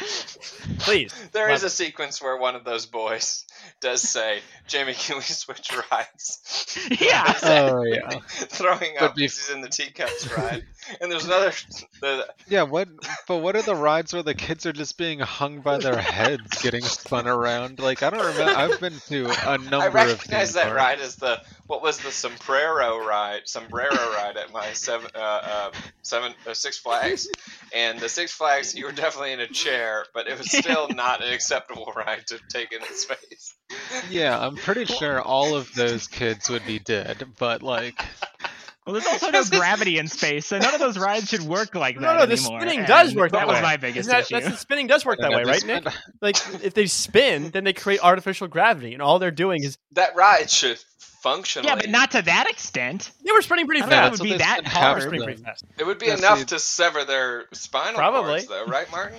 Please. 0.78 1.12
There 1.32 1.50
is 1.50 1.62
Love 1.62 1.66
a 1.66 1.70
sequence 1.70 2.22
where 2.22 2.36
one 2.36 2.56
of 2.56 2.64
those 2.64 2.86
boys 2.86 3.44
does 3.80 4.00
say, 4.00 4.40
"Jamie, 4.66 4.94
can 4.94 5.16
we 5.16 5.22
switch 5.22 5.70
rides?" 5.90 6.78
Yeah. 7.00 7.34
Oh 7.42 7.82
yeah. 7.82 8.20
throwing 8.30 8.94
But 8.98 9.04
up 9.04 9.12
bef- 9.12 9.16
because 9.16 9.46
he's 9.46 9.50
in 9.50 9.60
the 9.60 9.68
teacups 9.68 10.30
ride. 10.36 10.64
And 11.00 11.12
there's 11.12 11.26
another. 11.26 11.52
The, 12.00 12.26
Yeah, 12.48 12.62
what 12.62 12.88
but 13.28 13.38
what 13.38 13.56
are 13.56 13.62
the 13.62 13.74
rides 13.74 14.14
where 14.14 14.22
the 14.22 14.34
kids 14.34 14.64
are 14.66 14.72
just 14.72 14.96
being 14.96 15.18
hung 15.18 15.60
by 15.60 15.78
their 15.78 16.00
heads 16.00 16.62
getting 16.62 16.82
spun 16.82 17.26
around? 17.28 17.78
Like 17.78 18.02
I 18.02 18.08
don't 18.10 18.24
remember 18.24 18.58
I've 18.58 18.80
been 18.80 18.98
to 19.08 19.26
a 19.46 19.58
number 19.58 19.76
of. 19.88 19.94
I 19.96 20.04
recognize 20.06 20.52
theme 20.52 20.54
that 20.62 20.64
parks. 20.68 20.76
ride 20.76 21.00
as 21.00 21.16
the 21.16 21.42
what 21.70 21.82
was 21.82 21.98
the 21.98 22.10
sombrero 22.10 22.98
ride, 22.98 23.42
sombrero 23.44 23.94
ride 23.94 24.36
at 24.36 24.52
my 24.52 24.72
seven, 24.72 25.08
uh, 25.14 25.18
uh, 25.18 25.70
seven, 26.02 26.34
uh, 26.44 26.52
Six 26.52 26.78
Flags, 26.78 27.28
and 27.72 28.00
the 28.00 28.08
Six 28.08 28.32
Flags 28.32 28.74
you 28.74 28.86
were 28.86 28.92
definitely 28.92 29.32
in 29.34 29.38
a 29.38 29.46
chair, 29.46 30.04
but 30.12 30.26
it 30.26 30.36
was 30.36 30.50
still 30.58 30.88
not 30.88 31.24
an 31.24 31.32
acceptable 31.32 31.92
ride 31.94 32.26
to 32.26 32.40
take 32.48 32.72
into 32.72 32.92
space. 32.92 33.54
Yeah, 34.10 34.36
I'm 34.36 34.56
pretty 34.56 34.84
sure 34.84 35.22
all 35.22 35.54
of 35.54 35.72
those 35.74 36.08
kids 36.08 36.50
would 36.50 36.66
be 36.66 36.80
dead, 36.80 37.24
but 37.38 37.62
like 37.62 38.04
Well, 38.90 39.00
there's 39.00 39.06
also 39.22 39.30
no 39.54 39.58
gravity 39.58 39.98
in 39.98 40.08
space, 40.08 40.46
so 40.46 40.58
none 40.58 40.74
of 40.74 40.80
those 40.80 40.98
rides 40.98 41.28
should 41.28 41.42
work 41.42 41.74
like 41.74 41.96
that 41.96 42.00
No, 42.00 42.14
no, 42.18 42.26
the 42.26 42.32
anymore. 42.32 42.60
spinning 42.60 42.84
does 42.84 43.10
and 43.10 43.18
work 43.18 43.32
That 43.32 43.40
that 43.40 43.48
was 43.48 43.62
my 43.62 43.76
biggest 43.76 44.00
Isn't 44.08 44.12
that, 44.12 44.20
issue. 44.24 44.34
that's 44.34 44.48
the 44.50 44.56
spinning 44.56 44.86
does 44.86 45.04
work 45.04 45.18
that 45.20 45.30
way, 45.30 45.44
they 45.44 45.50
right, 45.50 45.64
Nick? 45.66 45.84
Like 46.20 46.36
if 46.64 46.74
they 46.74 46.86
spin, 46.86 47.50
then 47.50 47.64
they 47.64 47.72
create 47.72 48.00
artificial 48.02 48.48
gravity, 48.48 48.92
and 48.92 49.02
all 49.02 49.18
they're 49.18 49.30
doing 49.30 49.62
is 49.62 49.78
That 49.92 50.14
ride 50.16 50.50
should 50.50 50.78
function. 51.22 51.64
Yeah, 51.64 51.74
but 51.76 51.88
not 51.90 52.12
to 52.12 52.22
that 52.22 52.48
extent. 52.48 53.10
they 53.24 53.32
were 53.32 53.42
spinning 53.42 53.66
pretty 53.66 53.82
I 53.82 53.88
don't 53.88 53.90
know 53.90 53.96
if 54.06 54.10
fast. 54.12 54.20
it 54.20 54.24
would 54.24 54.30
be 54.32 54.38
that 54.38 54.56
what 54.56 54.64
they 54.64 54.70
They 54.70 54.80
were 54.80 54.84
hard. 54.86 55.02
spinning 55.02 55.20
them. 55.20 55.26
pretty 55.26 55.42
fast. 55.42 55.64
It 55.78 55.84
would 55.86 55.98
be 55.98 56.06
Yeah, 56.06 56.16
enough 56.16 56.38
see- 56.38 56.44
to 56.46 56.58
sever 56.58 57.04
their 57.04 57.44
spinal 57.52 57.94
Probably. 57.94 58.30
cords, 58.30 58.46
though, 58.48 58.64
right, 58.66 58.90
Martin? 58.90 59.18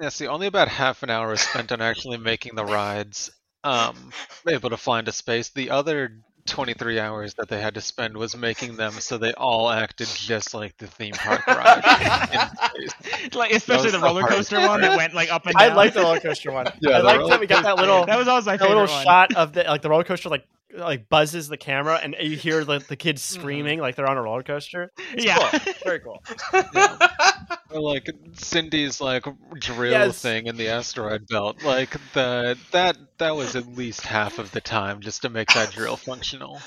Yeah, 0.00 0.08
see, 0.08 0.26
only 0.26 0.48
about 0.48 0.66
half 0.68 1.02
an 1.04 1.10
hour 1.10 1.32
is 1.32 1.40
spent 1.42 1.70
on 1.70 1.80
actually 1.80 2.18
making 2.18 2.56
the 2.56 2.64
rides 2.64 3.30
um, 3.62 4.10
able 4.48 4.70
to 4.70 4.76
fly 4.76 4.98
into 4.98 5.12
space. 5.12 5.50
The 5.50 5.70
other 5.70 6.18
23 6.46 6.98
hours 6.98 7.34
that 7.34 7.48
they 7.48 7.60
had 7.60 7.74
to 7.74 7.80
spend 7.80 8.16
was 8.16 8.36
making 8.36 8.76
them 8.76 8.92
so 8.92 9.16
they 9.16 9.32
all 9.34 9.70
acted 9.70 10.08
just 10.08 10.54
like 10.54 10.76
the 10.78 10.86
theme 10.86 11.14
park 11.14 11.46
ride. 11.46 12.50
Like 13.34 13.52
especially 13.52 13.90
the 13.90 13.98
the 13.98 14.04
roller 14.04 14.24
coaster 14.24 14.58
one 14.58 14.80
that 14.80 14.96
went 14.96 15.14
like 15.14 15.32
up 15.32 15.46
and 15.46 15.54
down. 15.56 15.70
I 15.70 15.74
like 15.74 15.94
the 15.94 16.00
roller 16.00 16.18
coaster 16.20 16.50
one. 16.50 16.66
Yeah, 16.80 16.98
I 16.98 16.98
the 16.98 17.04
like 17.04 17.30
that 17.30 17.40
we 17.40 17.46
got 17.46 17.62
that 17.62 17.76
little 17.76 18.04
that 18.06 18.18
was 18.18 18.28
always 18.28 18.46
my 18.46 18.56
that 18.56 18.60
favorite 18.60 18.80
little 18.80 18.94
one. 18.94 19.04
shot 19.04 19.36
of 19.36 19.52
the 19.52 19.64
like 19.64 19.82
the 19.82 19.90
roller 19.90 20.04
coaster 20.04 20.28
like 20.28 20.44
like 20.74 21.08
buzzes 21.08 21.48
the 21.48 21.56
camera 21.56 21.98
and 22.02 22.16
you 22.20 22.36
hear 22.36 22.64
the, 22.64 22.78
the 22.88 22.96
kids 22.96 23.22
Mm-hmm. 23.30 23.40
screaming 23.40 23.78
like 23.80 23.94
they're 23.96 24.08
on 24.08 24.16
a 24.16 24.22
roller 24.22 24.42
coaster. 24.42 24.90
It's 25.12 25.24
Yeah. 25.24 25.36
cool. 25.50 25.72
Very 25.84 26.00
cool. 26.00 26.22
Or 27.70 27.80
like 27.80 28.10
Cindy's 28.34 29.00
like 29.00 29.24
drill 29.58 29.92
Yes. 29.92 30.20
thing 30.20 30.46
in 30.46 30.56
the 30.58 30.68
asteroid 30.68 31.26
belt. 31.28 31.62
Like 31.64 31.96
the 32.12 32.58
that 32.70 32.98
that 33.16 33.34
was 33.34 33.56
at 33.56 33.66
least 33.66 34.02
half 34.02 34.38
of 34.38 34.52
the 34.52 34.60
time 34.60 35.00
just 35.00 35.22
to 35.22 35.30
make 35.30 35.48
that 35.54 35.70
drill 35.72 35.96
functional. 35.96 36.60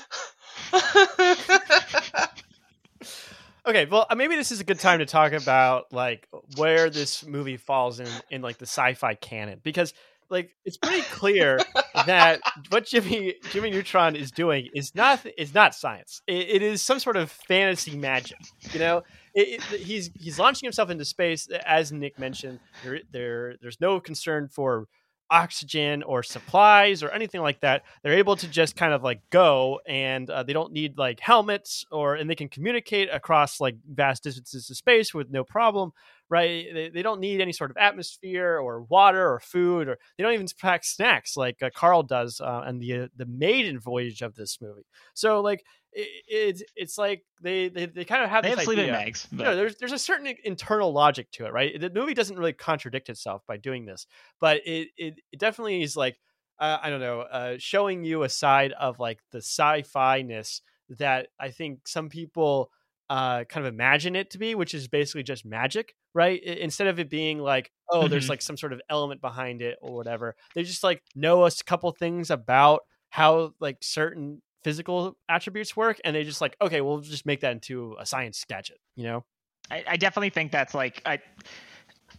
Okay, 3.68 3.84
well, 3.86 4.06
uh, 4.08 4.14
maybe 4.14 4.36
this 4.36 4.52
is 4.52 4.60
a 4.60 4.64
good 4.64 4.78
time 4.78 5.00
to 5.00 5.06
talk 5.06 5.32
about 5.32 5.92
like 5.92 6.28
where 6.56 6.88
this 6.88 7.26
movie 7.26 7.56
falls 7.56 7.98
in 7.98 8.08
in 8.30 8.40
like 8.42 8.58
the 8.58 8.66
sci-fi 8.66 9.14
canon 9.14 9.60
because 9.64 9.92
like 10.30 10.50
it's 10.64 10.76
pretty 10.76 11.02
clear 11.02 11.58
that 12.06 12.40
what 12.70 12.86
Jimmy 12.86 13.34
Jimmy 13.50 13.70
Neutron 13.70 14.16
is 14.16 14.30
doing 14.30 14.68
is 14.74 14.94
not 14.94 15.24
is 15.38 15.54
not 15.54 15.74
science. 15.74 16.22
It, 16.26 16.48
it 16.48 16.62
is 16.62 16.82
some 16.82 16.98
sort 16.98 17.16
of 17.16 17.30
fantasy 17.30 17.96
magic. 17.96 18.38
You 18.72 18.80
know, 18.80 19.02
it, 19.34 19.62
it, 19.72 19.80
he's 19.80 20.10
he's 20.14 20.38
launching 20.38 20.66
himself 20.66 20.90
into 20.90 21.04
space 21.04 21.48
as 21.64 21.92
Nick 21.92 22.18
mentioned. 22.18 22.60
There 22.84 23.00
there 23.12 23.54
there's 23.60 23.80
no 23.80 24.00
concern 24.00 24.48
for 24.48 24.86
oxygen 25.30 26.02
or 26.02 26.22
supplies 26.22 27.02
or 27.02 27.10
anything 27.10 27.40
like 27.40 27.60
that 27.60 27.82
they're 28.02 28.12
able 28.12 28.36
to 28.36 28.46
just 28.46 28.76
kind 28.76 28.92
of 28.92 29.02
like 29.02 29.20
go 29.30 29.80
and 29.86 30.30
uh, 30.30 30.42
they 30.42 30.52
don't 30.52 30.72
need 30.72 30.96
like 30.96 31.18
helmets 31.20 31.84
or 31.90 32.14
and 32.14 32.30
they 32.30 32.34
can 32.34 32.48
communicate 32.48 33.08
across 33.12 33.60
like 33.60 33.76
vast 33.88 34.22
distances 34.22 34.70
of 34.70 34.76
space 34.76 35.12
with 35.12 35.30
no 35.30 35.42
problem 35.42 35.92
right? 36.28 36.66
They, 36.72 36.88
they 36.88 37.02
don't 37.02 37.20
need 37.20 37.40
any 37.40 37.52
sort 37.52 37.70
of 37.70 37.76
atmosphere 37.76 38.58
or 38.58 38.82
water 38.82 39.32
or 39.32 39.40
food 39.40 39.88
or 39.88 39.98
they 40.16 40.24
don't 40.24 40.32
even 40.32 40.46
pack 40.60 40.84
snacks 40.84 41.36
like 41.36 41.62
uh, 41.62 41.70
carl 41.74 42.02
does 42.02 42.40
uh, 42.40 42.62
on 42.66 42.78
the 42.78 42.92
uh, 42.94 43.08
the 43.16 43.26
maiden 43.26 43.78
voyage 43.78 44.22
of 44.22 44.34
this 44.34 44.58
movie. 44.60 44.86
So 45.14 45.40
like 45.40 45.64
it, 45.96 46.24
it's 46.28 46.62
it's 46.76 46.98
like 46.98 47.24
they 47.42 47.68
they, 47.68 47.86
they 47.86 48.04
kind 48.04 48.22
of 48.22 48.30
have 48.30 48.44
They 48.44 48.50
this 48.50 48.58
have 48.58 48.64
sleeping 48.66 48.84
idea. 48.84 48.98
bags. 48.98 49.28
You 49.32 49.38
know, 49.44 49.56
there's 49.56 49.76
there's 49.76 49.92
a 49.92 49.98
certain 49.98 50.34
internal 50.44 50.92
logic 50.92 51.30
to 51.32 51.46
it, 51.46 51.52
right? 51.52 51.80
The 51.80 51.90
movie 51.90 52.14
doesn't 52.14 52.36
really 52.38 52.52
contradict 52.52 53.08
itself 53.08 53.42
by 53.46 53.56
doing 53.56 53.86
this, 53.86 54.06
but 54.40 54.58
it 54.66 54.88
it, 54.96 55.20
it 55.32 55.38
definitely 55.40 55.82
is 55.82 55.96
like 55.96 56.18
uh, 56.58 56.78
I 56.82 56.90
don't 56.90 57.00
know, 57.00 57.20
uh, 57.20 57.56
showing 57.58 58.04
you 58.04 58.22
a 58.22 58.28
side 58.28 58.72
of 58.72 58.98
like 58.98 59.20
the 59.30 59.38
sci-fi 59.38 60.22
ness 60.22 60.62
that 60.88 61.28
I 61.38 61.50
think 61.50 61.86
some 61.88 62.08
people 62.08 62.70
uh, 63.10 63.44
kind 63.44 63.66
of 63.66 63.72
imagine 63.72 64.16
it 64.16 64.30
to 64.30 64.38
be, 64.38 64.54
which 64.54 64.74
is 64.74 64.88
basically 64.88 65.22
just 65.22 65.44
magic, 65.44 65.94
right? 66.14 66.40
I- 66.46 66.50
instead 66.52 66.86
of 66.88 66.98
it 66.98 67.10
being 67.10 67.38
like, 67.38 67.70
oh, 67.90 68.08
there's 68.08 68.26
Mhm. 68.26 68.30
like 68.30 68.42
some 68.42 68.56
sort 68.56 68.72
of 68.72 68.80
element 68.88 69.20
behind 69.20 69.62
it 69.62 69.78
or 69.82 69.94
whatever. 69.94 70.34
They 70.54 70.62
just 70.62 70.82
like 70.82 71.02
know 71.14 71.44
a 71.44 71.50
couple 71.66 71.92
things 71.92 72.30
about 72.30 72.80
how 73.10 73.52
like 73.60 73.78
certain 73.82 74.42
physical 74.66 75.16
attributes 75.28 75.76
work, 75.76 76.00
and 76.04 76.16
they 76.16 76.24
just 76.24 76.40
like, 76.40 76.56
okay, 76.60 76.80
we'll 76.80 76.98
just 76.98 77.24
make 77.24 77.38
that 77.42 77.52
into 77.52 77.94
a 78.00 78.04
science 78.04 78.44
gadget, 78.48 78.78
you 78.96 79.04
know? 79.04 79.24
I, 79.70 79.84
I 79.90 79.96
definitely 79.96 80.30
think 80.30 80.50
that's 80.50 80.74
like 80.74 81.00
I 81.06 81.20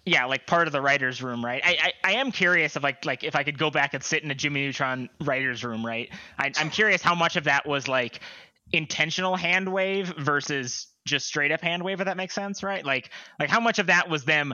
yeah, 0.06 0.24
like 0.24 0.48
part 0.48 0.68
of 0.68 0.72
the 0.72 0.80
writers' 0.80 1.22
room, 1.22 1.44
right? 1.44 1.61
I, 1.65 1.78
I, 1.82 2.11
I 2.11 2.14
am 2.14 2.32
curious 2.32 2.78
if 2.78 2.84
like 2.84 3.03
like 3.03 3.26
if 3.26 3.36
I 3.36 3.44
could 3.44 3.57
go 3.57 3.69
back 3.69 3.94
and 3.94 4.02
sit 4.02 4.24
in 4.24 4.32
a 4.32 4.36
Jimmy 4.36 4.61
Neutron 4.61 5.10
writers' 5.19 5.65
room, 5.65 5.86
right? 5.86 6.10
I, 6.40 6.53
I'm 6.56 6.69
curious 6.69 7.02
how 7.02 7.15
much 7.15 7.36
of 7.36 7.44
that 7.44 7.68
was 7.68 7.90
like 7.90 8.22
intentional 8.72 9.36
hand 9.36 9.69
wave 9.69 10.14
versus 10.18 10.88
just 11.06 11.28
straight 11.28 11.52
up 11.52 11.60
hand 11.60 11.84
wave, 11.84 11.99
if 11.99 12.06
that 12.06 12.15
makes 12.15 12.34
sense, 12.34 12.64
right? 12.64 12.86
Like 12.86 13.11
like 13.41 13.49
how 13.49 13.60
much 13.60 13.78
of 13.78 13.88
that 13.88 14.10
was 14.10 14.24
them 14.24 14.53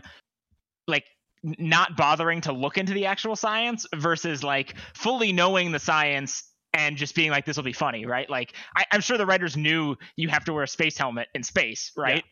like 0.88 1.06
not 1.44 1.96
bothering 1.96 2.42
to 2.42 2.54
look 2.54 2.80
into 2.80 2.94
the 2.94 3.06
actual 3.06 3.36
science 3.36 3.86
versus 3.94 4.44
like 4.44 4.74
fully 4.96 5.32
knowing 5.32 5.72
the 5.72 5.80
science 5.80 6.44
and 6.74 6.98
just 6.98 7.16
being 7.16 7.32
like 7.32 7.46
this 7.46 7.58
will 7.58 7.64
be 7.64 7.74
funny 7.74 8.06
right? 8.06 8.30
Like 8.30 8.54
I, 8.76 8.86
i'm 8.92 9.02
sure 9.02 9.18
the 9.18 9.26
writers 9.26 9.56
knew 9.56 9.96
you 10.16 10.30
have 10.30 10.46
to 10.46 10.54
wear 10.54 10.64
a 10.64 10.68
space 10.68 10.98
helmet 10.98 11.28
in 11.34 11.44
space 11.44 11.92
right? 11.96 12.24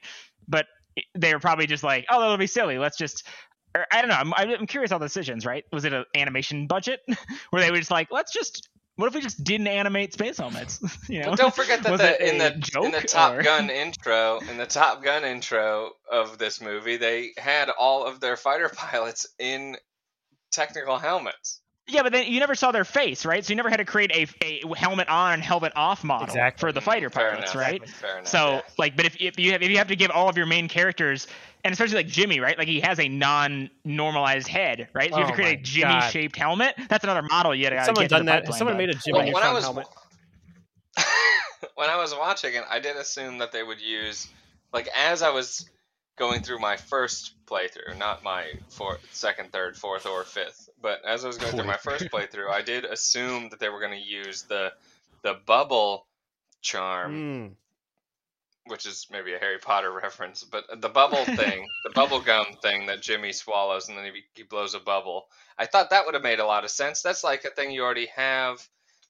But 0.48 0.68
they 1.16 1.34
were 1.34 1.40
probably 1.40 1.68
just 1.68 1.84
like 1.84 2.06
oh 2.10 2.20
that'll 2.20 2.38
be 2.38 2.48
silly. 2.48 2.78
Let's 2.78 2.98
just 2.98 3.28
or, 3.74 3.86
i 3.94 4.02
don't 4.02 4.10
know. 4.10 4.16
I'm, 4.16 4.34
I'm 4.34 4.68
curious 4.68 4.92
all 4.92 5.00
the 5.00 5.06
decisions 5.06 5.46
right? 5.46 5.64
Was 5.72 5.86
it 5.86 5.94
an 5.94 6.06
animation 6.16 6.68
budget 6.68 7.02
where 7.52 7.62
they 7.62 7.72
were 7.72 7.78
just 7.78 7.92
like 7.92 8.10
let's 8.12 8.34
just 8.34 8.70
what 9.02 9.08
if 9.08 9.16
we 9.16 9.22
just 9.22 9.44
didn't 9.44 9.68
animate 9.68 10.14
space 10.14 10.38
helmets? 10.38 10.80
You 11.10 11.22
know? 11.22 11.32
But 11.32 11.40
don't 11.40 11.56
forget 11.56 11.82
that 11.84 11.98
the, 11.98 12.30
in 12.30 12.38
the 12.38 12.52
joke, 12.52 12.86
in 12.86 12.92
the 12.92 13.02
Top 13.02 13.34
or- 13.34 13.42
Gun 13.42 13.70
intro, 13.70 14.40
in 14.50 14.58
the 14.58 14.66
Top 14.66 15.04
Gun 15.04 15.24
intro 15.24 15.92
of 16.10 16.38
this 16.38 16.62
movie, 16.62 16.98
they 16.98 17.32
had 17.38 17.70
all 17.70 18.06
of 18.06 18.20
their 18.20 18.38
fighter 18.38 18.70
pilots 18.70 19.28
in 19.40 19.76
technical 20.52 20.98
helmets. 20.98 21.62
Yeah, 21.92 22.04
but 22.04 22.12
then 22.12 22.28
you 22.28 22.40
never 22.40 22.56
saw 22.56 22.72
their 22.72 22.86
face, 22.86 23.26
right? 23.26 23.44
So 23.44 23.52
you 23.52 23.58
never 23.58 23.70
had 23.70 23.78
to 23.78 23.86
create 23.86 24.12
a, 24.16 24.28
a 24.46 24.76
helmet 24.76 25.10
on 25.10 25.34
and 25.34 25.44
helmet 25.44 25.74
off 25.76 26.04
model 26.04 26.26
Exactly. 26.28 26.60
for 26.60 26.72
the 26.72 26.82
fighter 26.82 27.10
Fair 27.10 27.32
pilots, 27.32 27.54
enough. 27.54 27.64
right? 27.64 27.90
Fair 27.90 28.18
enough. 28.20 28.28
So 28.28 28.50
yeah. 28.52 28.62
like, 28.78 28.96
but 28.96 29.06
if, 29.06 29.18
if 29.20 29.38
you 29.40 29.52
have 29.52 29.62
if 29.62 29.70
you 29.70 29.78
have 29.78 29.88
to 29.88 29.96
give 29.96 30.12
all 30.12 30.30
of 30.30 30.38
your 30.38 30.46
main 30.46 30.68
characters, 30.68 31.28
and 31.64 31.74
especially 31.74 31.98
like 31.98 32.08
Jimmy, 32.08 32.40
right? 32.40 32.58
Like 32.58 32.68
he 32.68 32.80
has 32.80 33.00
a 33.00 33.08
non-normalized 33.10 34.48
head, 34.48 34.88
right? 34.94 35.12
So 35.12 35.18
you 35.18 35.24
have 35.26 35.34
Oh 35.34 35.36
to 35.36 35.42
create 35.42 35.58
my 35.58 35.62
a 35.62 35.64
Jimmy-shaped 35.64 36.36
helmet. 36.36 36.76
That's 36.90 37.04
another 37.04 37.22
model 37.24 37.54
you 37.54 37.70
got 37.70 37.72
to 37.72 37.86
Someone 37.86 38.04
get 38.04 38.10
to 38.10 38.16
done 38.16 38.26
the 38.26 38.32
that. 38.32 38.54
Someone 38.54 38.78
made 38.78 38.90
a 38.90 38.94
Jimmy 38.94 39.20
Well, 39.20 39.34
when 39.34 39.44
I 39.44 39.54
was 39.54 39.64
helmet. 39.64 39.88
when 41.76 41.90
I 41.90 41.98
was 41.98 42.14
watching 42.16 42.54
it, 42.56 42.64
I 42.70 42.80
did 42.80 42.96
assume 42.96 43.38
that 43.40 43.52
they 43.52 43.64
would 43.64 43.82
use, 43.82 44.28
like, 44.74 44.88
as 44.98 45.22
I 45.22 45.30
was 45.30 45.70
going 46.18 46.42
through 46.42 46.60
my 46.60 46.78
first 46.78 47.34
playthrough, 47.46 47.98
not 47.98 48.24
my 48.24 48.46
fourth, 48.70 49.00
second, 49.12 49.52
third, 49.52 49.76
fourth, 49.78 50.06
or 50.06 50.24
fifth, 50.24 50.70
but 50.82 51.04
as 51.06 51.24
I 51.24 51.28
was 51.28 51.38
going 51.40 51.56
through 51.56 51.66
my 51.66 51.78
first 51.78 52.12
playthrough, 52.12 52.52
I 52.52 52.62
did 52.62 52.86
assume 52.86 53.50
that 53.50 53.60
they 53.60 53.70
were 53.70 53.80
going 53.80 54.00
to 54.00 54.06
use 54.08 54.44
the 54.44 54.74
the 55.24 55.36
bubble 55.46 56.08
charm, 56.62 57.26
Mm. 57.26 57.56
which 58.66 58.86
is 58.86 59.08
maybe 59.10 59.34
a 59.34 59.40
Harry 59.40 59.58
Potter 59.58 59.92
reference, 60.04 60.44
but 60.44 60.66
the 60.82 60.90
bubble 60.90 61.26
thing, 61.26 61.72
the 61.84 61.90
bubble 61.92 62.22
gum 62.22 62.46
thing 62.62 62.86
that 62.86 63.02
Jimmy 63.02 63.34
swallows 63.34 63.90
and 63.90 63.98
then 63.98 64.06
he, 64.14 64.22
he 64.36 64.44
blows 64.44 64.74
a 64.74 64.80
bubble. 64.80 65.26
I 65.58 65.66
thought 65.66 65.90
that 65.90 66.06
would 66.06 66.14
have 66.14 66.24
made 66.24 66.40
a 66.40 66.46
lot 66.46 66.64
of 66.64 66.72
sense. 66.72 67.02
That's 67.02 67.24
like 67.24 67.44
a 67.46 67.50
thing 67.52 67.72
you 67.72 67.84
already 67.84 68.08
have. 68.16 68.60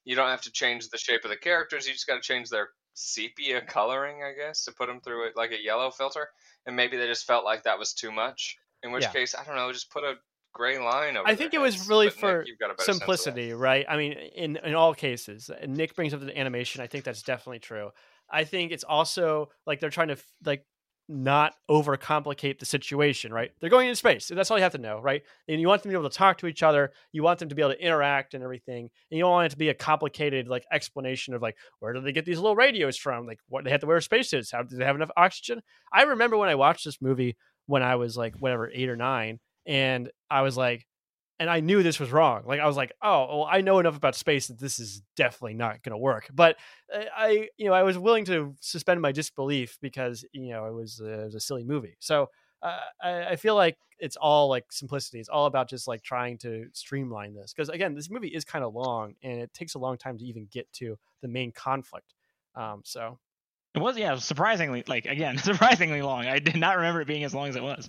You 0.04 0.16
don't 0.16 0.28
have 0.30 0.42
to 0.42 0.50
change 0.52 0.88
the 0.88 0.98
shape 0.98 1.24
of 1.24 1.30
the 1.30 1.36
characters. 1.36 1.86
You 1.86 1.92
just 1.92 2.06
got 2.06 2.16
to 2.16 2.20
change 2.20 2.48
their 2.48 2.70
sepia 2.94 3.60
coloring, 3.62 4.22
I 4.24 4.32
guess, 4.32 4.64
to 4.64 4.72
put 4.72 4.86
them 4.88 5.00
through 5.00 5.26
it 5.28 5.36
like 5.36 5.52
a 5.52 5.62
yellow 5.62 5.90
filter. 5.90 6.28
And 6.66 6.74
maybe 6.74 6.96
they 6.96 7.06
just 7.06 7.26
felt 7.26 7.44
like 7.44 7.62
that 7.64 7.78
was 7.78 7.92
too 7.94 8.10
much. 8.10 8.56
In 8.82 8.90
which 8.90 9.04
Yeah. 9.04 9.12
case, 9.12 9.34
I 9.34 9.44
don't 9.44 9.54
know, 9.54 9.72
just 9.72 9.90
put 9.92 10.02
a 10.02 10.16
gray 10.52 10.78
line. 10.78 11.16
I 11.24 11.34
think 11.34 11.48
it 11.48 11.52
their 11.52 11.60
was 11.60 11.74
heads. 11.74 11.88
really 11.88 12.06
But, 12.06 12.14
Nick, 12.16 12.20
for 12.20 12.44
you've 12.46 12.58
got 12.58 12.70
a 12.70 12.74
better 12.74 12.84
sense 12.84 12.96
of 12.96 13.00
that. 13.00 13.04
simplicity, 13.04 13.52
right? 13.52 13.86
I 13.88 13.96
mean, 13.96 14.12
in 14.12 14.56
in 14.56 14.74
all 14.74 14.94
cases, 14.94 15.50
and 15.50 15.76
Nick 15.76 15.94
brings 15.94 16.14
up 16.14 16.20
the 16.20 16.36
animation. 16.38 16.82
I 16.82 16.86
think 16.86 17.04
that's 17.04 17.22
definitely 17.22 17.60
true. 17.60 17.90
I 18.30 18.44
think 18.44 18.72
it's 18.72 18.84
also 18.84 19.50
like 19.66 19.80
they're 19.80 19.90
trying 19.90 20.08
to 20.08 20.16
like 20.44 20.64
not 21.08 21.54
overcomplicate 21.70 22.58
the 22.58 22.64
situation, 22.64 23.32
right? 23.32 23.50
They're 23.60 23.68
going 23.68 23.88
into 23.88 23.96
space. 23.96 24.28
That's 24.28 24.50
all 24.50 24.56
you 24.56 24.62
have 24.62 24.72
to 24.72 24.78
know, 24.78 25.00
right? 25.00 25.22
And 25.48 25.60
you 25.60 25.68
want 25.68 25.82
them 25.82 25.90
to 25.90 25.96
be 25.96 26.00
able 26.00 26.08
to 26.08 26.16
talk 26.16 26.38
to 26.38 26.46
each 26.46 26.62
other. 26.62 26.92
You 27.10 27.22
want 27.22 27.40
them 27.40 27.48
to 27.48 27.54
be 27.54 27.60
able 27.60 27.72
to 27.74 27.84
interact 27.84 28.34
and 28.34 28.42
everything. 28.42 28.88
And 29.10 29.18
you 29.18 29.24
don't 29.24 29.30
want 29.32 29.46
it 29.46 29.50
to 29.50 29.58
be 29.58 29.68
a 29.68 29.74
complicated 29.74 30.48
like 30.48 30.64
explanation 30.72 31.34
of 31.34 31.42
like 31.42 31.56
where 31.80 31.92
do 31.92 32.00
they 32.00 32.12
get 32.12 32.24
these 32.24 32.38
little 32.38 32.56
radios 32.56 32.96
from? 32.96 33.26
Like 33.26 33.40
what 33.48 33.64
they 33.64 33.70
have 33.70 33.80
to 33.80 33.86
wear 33.86 34.00
spacesuits? 34.00 34.52
How 34.52 34.62
do 34.62 34.76
they 34.76 34.84
have 34.84 34.96
enough 34.96 35.10
oxygen? 35.16 35.60
I 35.92 36.02
remember 36.04 36.36
when 36.36 36.48
I 36.48 36.54
watched 36.54 36.84
this 36.84 37.02
movie 37.02 37.36
when 37.66 37.82
I 37.82 37.96
was 37.96 38.16
like 38.16 38.36
whatever 38.38 38.70
eight 38.72 38.88
or 38.88 38.96
nine, 38.96 39.40
and 39.66 40.10
I 40.30 40.42
was 40.42 40.56
like, 40.56 40.86
and 41.38 41.50
I 41.50 41.60
knew 41.60 41.82
this 41.82 41.98
was 41.98 42.12
wrong. 42.12 42.42
Like 42.46 42.60
I 42.60 42.66
was 42.66 42.76
like, 42.76 42.92
oh, 43.02 43.26
well, 43.38 43.48
I 43.50 43.62
know 43.62 43.78
enough 43.80 43.96
about 43.96 44.14
space 44.14 44.46
that 44.46 44.60
this 44.60 44.78
is 44.78 45.02
definitely 45.16 45.54
not 45.54 45.82
going 45.82 45.90
to 45.90 45.98
work. 45.98 46.28
But 46.32 46.56
uh, 46.94 47.04
I, 47.16 47.48
you 47.56 47.66
know, 47.66 47.72
I 47.72 47.82
was 47.82 47.98
willing 47.98 48.24
to 48.26 48.54
suspend 48.60 49.00
my 49.00 49.10
disbelief 49.12 49.76
because 49.80 50.24
you 50.32 50.50
know 50.50 50.66
it 50.66 50.74
was, 50.74 51.00
uh, 51.02 51.06
it 51.08 51.24
was 51.24 51.34
a 51.34 51.40
silly 51.40 51.64
movie. 51.64 51.96
So 51.98 52.28
uh, 52.62 52.78
I, 53.02 53.24
I 53.30 53.36
feel 53.36 53.56
like 53.56 53.76
it's 53.98 54.16
all 54.16 54.48
like 54.48 54.70
simplicity. 54.70 55.18
It's 55.18 55.28
all 55.28 55.46
about 55.46 55.68
just 55.68 55.88
like 55.88 56.02
trying 56.02 56.38
to 56.38 56.66
streamline 56.72 57.34
this 57.34 57.52
because 57.52 57.68
again, 57.68 57.94
this 57.94 58.10
movie 58.10 58.28
is 58.28 58.44
kind 58.44 58.64
of 58.64 58.74
long 58.74 59.14
and 59.22 59.40
it 59.40 59.52
takes 59.52 59.74
a 59.74 59.78
long 59.78 59.96
time 59.96 60.18
to 60.18 60.24
even 60.24 60.46
get 60.50 60.72
to 60.74 60.96
the 61.22 61.28
main 61.28 61.50
conflict. 61.52 62.14
Um, 62.54 62.82
so 62.84 63.18
It 63.74 63.80
was 63.80 63.96
yeah, 63.98 64.16
surprisingly 64.16 64.84
like 64.86 65.06
again, 65.06 65.38
surprisingly 65.50 66.02
long. 66.02 66.26
I 66.26 66.38
did 66.38 66.56
not 66.56 66.76
remember 66.76 67.00
it 67.00 67.06
being 67.08 67.24
as 67.24 67.34
long 67.34 67.48
as 67.48 67.56
it 67.56 67.62
was. 67.62 67.88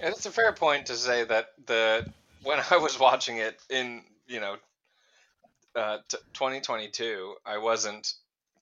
And 0.00 0.14
it's 0.14 0.26
a 0.26 0.30
fair 0.30 0.52
point 0.52 0.86
to 0.86 0.94
say 0.94 1.24
that 1.24 1.48
the 1.66 2.06
when 2.42 2.60
I 2.70 2.76
was 2.76 2.98
watching 2.98 3.38
it 3.38 3.60
in 3.68 4.02
you 4.26 4.40
know 4.40 4.56
uh, 5.74 5.98
t- 6.08 6.18
2022, 6.34 7.34
I 7.44 7.58
wasn't 7.58 8.12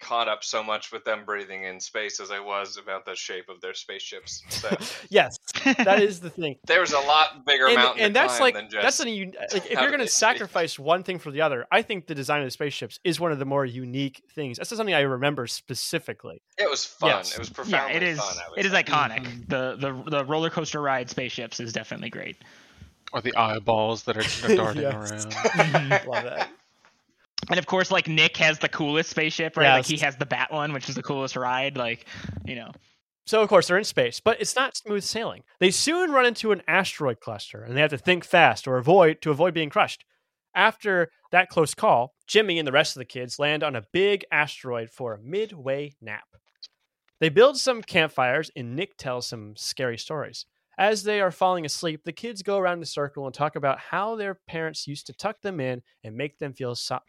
caught 0.01 0.29
up 0.29 0.45
so 0.45 0.63
much 0.63 0.93
with 0.93 1.05
them 1.05 1.25
breathing 1.25 1.65
in 1.65 1.81
space 1.81 2.21
as 2.21 2.31
I 2.31 2.41
was 2.41 2.77
about 2.77 3.05
the 3.05 3.15
shape 3.17 3.49
of 3.49 3.61
their 3.61 3.75
spaceships. 3.75 4.43
So 4.49 4.69
yes, 5.11 5.37
that 5.65 6.01
is 6.03 6.21
the 6.21 6.31
thing. 6.31 6.57
there 6.67 6.81
was 6.81 6.93
a 6.93 7.01
lot 7.01 7.45
bigger 7.45 7.67
and, 7.67 7.75
mountain 7.77 8.05
and 8.05 8.15
to 8.15 8.21
that's 8.21 8.37
climb 8.37 8.43
like 8.47 8.55
than 8.55 8.71
just 8.71 8.83
that's 8.83 9.01
an 9.01 9.09
un- 9.09 9.35
like 9.53 9.67
if 9.67 9.73
you're 9.73 9.89
going 9.89 9.93
to 9.93 9.99
they 9.99 10.07
speak. 10.07 10.11
sacrifice 10.13 10.79
one 10.79 11.03
thing 11.03 11.19
for 11.19 11.31
the 11.31 11.41
other 11.41 11.67
i 11.73 11.83
think 11.83 12.07
the 12.07 12.15
design 12.15 12.41
of 12.41 12.47
the 12.47 12.51
spaceships 12.51 12.99
is 13.05 13.19
one 13.21 13.33
of 13.33 13.39
the 13.39 13.45
more 13.45 13.65
unique 13.67 14.23
things 14.35 14.57
that's 14.59 14.71
something 14.71 14.95
i 14.95 15.01
remember 15.01 15.47
specifically 15.47 16.41
It 16.59 16.69
was 16.71 16.85
fun. 16.85 17.11
Yes. 17.11 17.33
It 17.33 17.39
was 17.39 17.49
Yeah, 17.49 17.55
profoundly 17.55 17.97
it 17.97 18.03
is. 18.03 18.19
fun. 18.19 18.37
I 18.37 18.51
would 18.51 18.59
It 18.59 18.67
is 18.67 18.73
say. 18.73 18.83
iconic. 18.83 19.25
Mm-hmm. 19.25 19.41
The 19.49 19.77
the 20.05 20.11
the 20.19 20.25
roller 20.25 20.51
coaster 20.51 20.81
ride 20.81 21.09
spaceships 21.11 21.61
is 21.61 21.73
definitely 21.73 22.11
great. 22.11 22.37
Or 23.13 23.21
the 23.21 23.35
eyeballs 23.37 24.05
that 24.05 24.17
are 24.17 24.55
darting 24.57 24.83
Yes. 24.83 24.95
around. 24.95 26.07
love 26.07 26.25
that 26.25 26.49
And 27.51 27.59
of 27.59 27.67
course, 27.67 27.91
like 27.91 28.09
Nick 28.09 28.37
has 28.39 28.59
the 28.59 28.69
coolest 28.69 29.11
spaceship, 29.11 29.57
right? 29.57 29.77
Like 29.77 29.87
he 29.87 29.97
has 29.99 30.17
the 30.17 30.27
Bat 30.27 30.53
one, 30.53 30.73
which 30.73 30.89
is 30.89 30.95
the 30.95 31.03
coolest 31.03 31.37
ride. 31.37 31.77
Like, 31.77 32.07
you 32.45 32.55
know, 32.55 32.73
so 33.29 33.43
of 33.43 33.49
course 33.49 33.69
they're 33.69 33.77
in 33.77 33.85
space 33.85 34.21
but 34.21 34.41
it's 34.41 34.57
not 34.57 34.75
smooth 34.75 35.03
sailing 35.03 35.43
they 35.61 35.71
soon 35.71 36.11
run 36.13 36.25
into 36.25 36.51
an 36.51 36.63
asteroid 36.67 37.21
cluster 37.21 37.63
and 37.63 37.77
they 37.77 37.81
have 37.83 37.91
to 37.91 37.99
think 37.99 38.25
fast 38.25 38.67
or 38.67 38.79
avoid 38.79 39.21
to 39.21 39.31
avoid 39.31 39.53
being 39.53 39.69
crushed 39.69 40.05
after 40.55 41.11
that 41.31 41.51
close 41.51 41.75
call 41.75 42.15
jimmy 42.27 42.59
and 42.59 42.67
the 42.67 42.73
rest 42.73 42.97
of 42.97 43.01
the 43.01 43.05
kids 43.05 43.39
land 43.39 43.63
on 43.63 43.77
a 43.77 43.85
big 43.93 44.25
asteroid 44.33 44.89
for 44.89 45.13
a 45.13 45.19
midway 45.19 45.93
nap 46.01 46.25
They 47.21 47.29
build 47.29 47.59
some 47.59 47.83
campfires, 47.83 48.51
and 48.55 48.77
Nick 48.77 48.97
tells 48.97 49.27
some 49.27 49.57
scary 49.57 49.99
stories. 49.99 50.47
As 50.79 51.03
they 51.03 51.21
are 51.21 51.33
falling 51.33 51.67
asleep, 51.67 52.03
the 52.05 52.13
kids 52.13 52.43
go 52.43 52.57
around 52.57 52.79
in 52.79 52.83
a 52.85 52.87
circle 52.87 53.27
and 53.27 53.35
talk 53.35 53.57
about 53.57 53.81
how 53.81 54.15
their 54.15 54.35
parents 54.47 54.87
used 54.87 55.07
to 55.09 55.13
tuck 55.13 55.41
them 55.43 55.59
in 55.59 55.83
and 56.05 56.17
make 56.17 56.39
them 56.39 56.53
feel 56.53 56.75
so- 56.77 57.01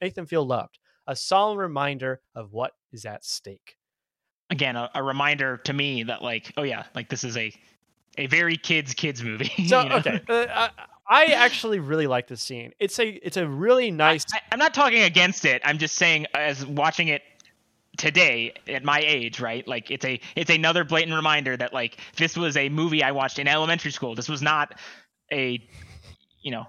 make 0.00 0.14
them 0.14 0.26
feel 0.26 0.44
loved. 0.44 0.78
A 1.06 1.14
solemn 1.14 1.58
reminder 1.58 2.20
of 2.34 2.52
what 2.52 2.72
is 2.92 3.04
at 3.04 3.24
stake. 3.24 3.76
again, 4.50 4.76
a, 4.76 4.90
a 4.94 5.02
reminder 5.02 5.56
to 5.58 5.72
me 5.72 6.02
that 6.04 6.20
like, 6.22 6.52
oh 6.56 6.62
yeah, 6.62 6.84
like 6.94 7.08
this 7.08 7.24
is 7.24 7.36
a 7.36 7.52
a 8.18 8.26
very 8.26 8.56
kids 8.56 8.92
kids 8.92 9.22
movie. 9.22 9.50
So 9.66 9.82
you 9.82 9.88
know? 9.88 9.96
okay, 9.96 10.20
uh, 10.28 10.46
I, 10.54 10.70
I 11.08 11.24
actually 11.26 11.78
really 11.78 12.06
like 12.06 12.26
this 12.28 12.42
scene. 12.42 12.72
It's 12.78 12.98
a 12.98 13.08
it's 13.08 13.36
a 13.36 13.46
really 13.48 13.90
nice. 13.90 14.24
I, 14.34 14.40
I'm 14.52 14.58
not 14.58 14.74
talking 14.74 15.02
against 15.02 15.44
it. 15.44 15.62
I'm 15.64 15.78
just 15.78 15.94
saying, 15.94 16.26
as 16.34 16.66
watching 16.66 17.08
it 17.08 17.22
today 17.96 18.52
at 18.68 18.84
my 18.84 19.00
age, 19.04 19.40
right? 19.40 19.66
Like 19.66 19.90
it's 19.90 20.04
a 20.04 20.20
it's 20.36 20.50
another 20.50 20.84
blatant 20.84 21.14
reminder 21.14 21.56
that 21.56 21.72
like 21.72 21.98
this 22.16 22.36
was 22.36 22.56
a 22.56 22.68
movie 22.68 23.02
I 23.02 23.12
watched 23.12 23.38
in 23.38 23.48
elementary 23.48 23.90
school. 23.90 24.14
This 24.14 24.28
was 24.28 24.42
not 24.42 24.78
a 25.30 25.66
you 26.42 26.50
know 26.50 26.64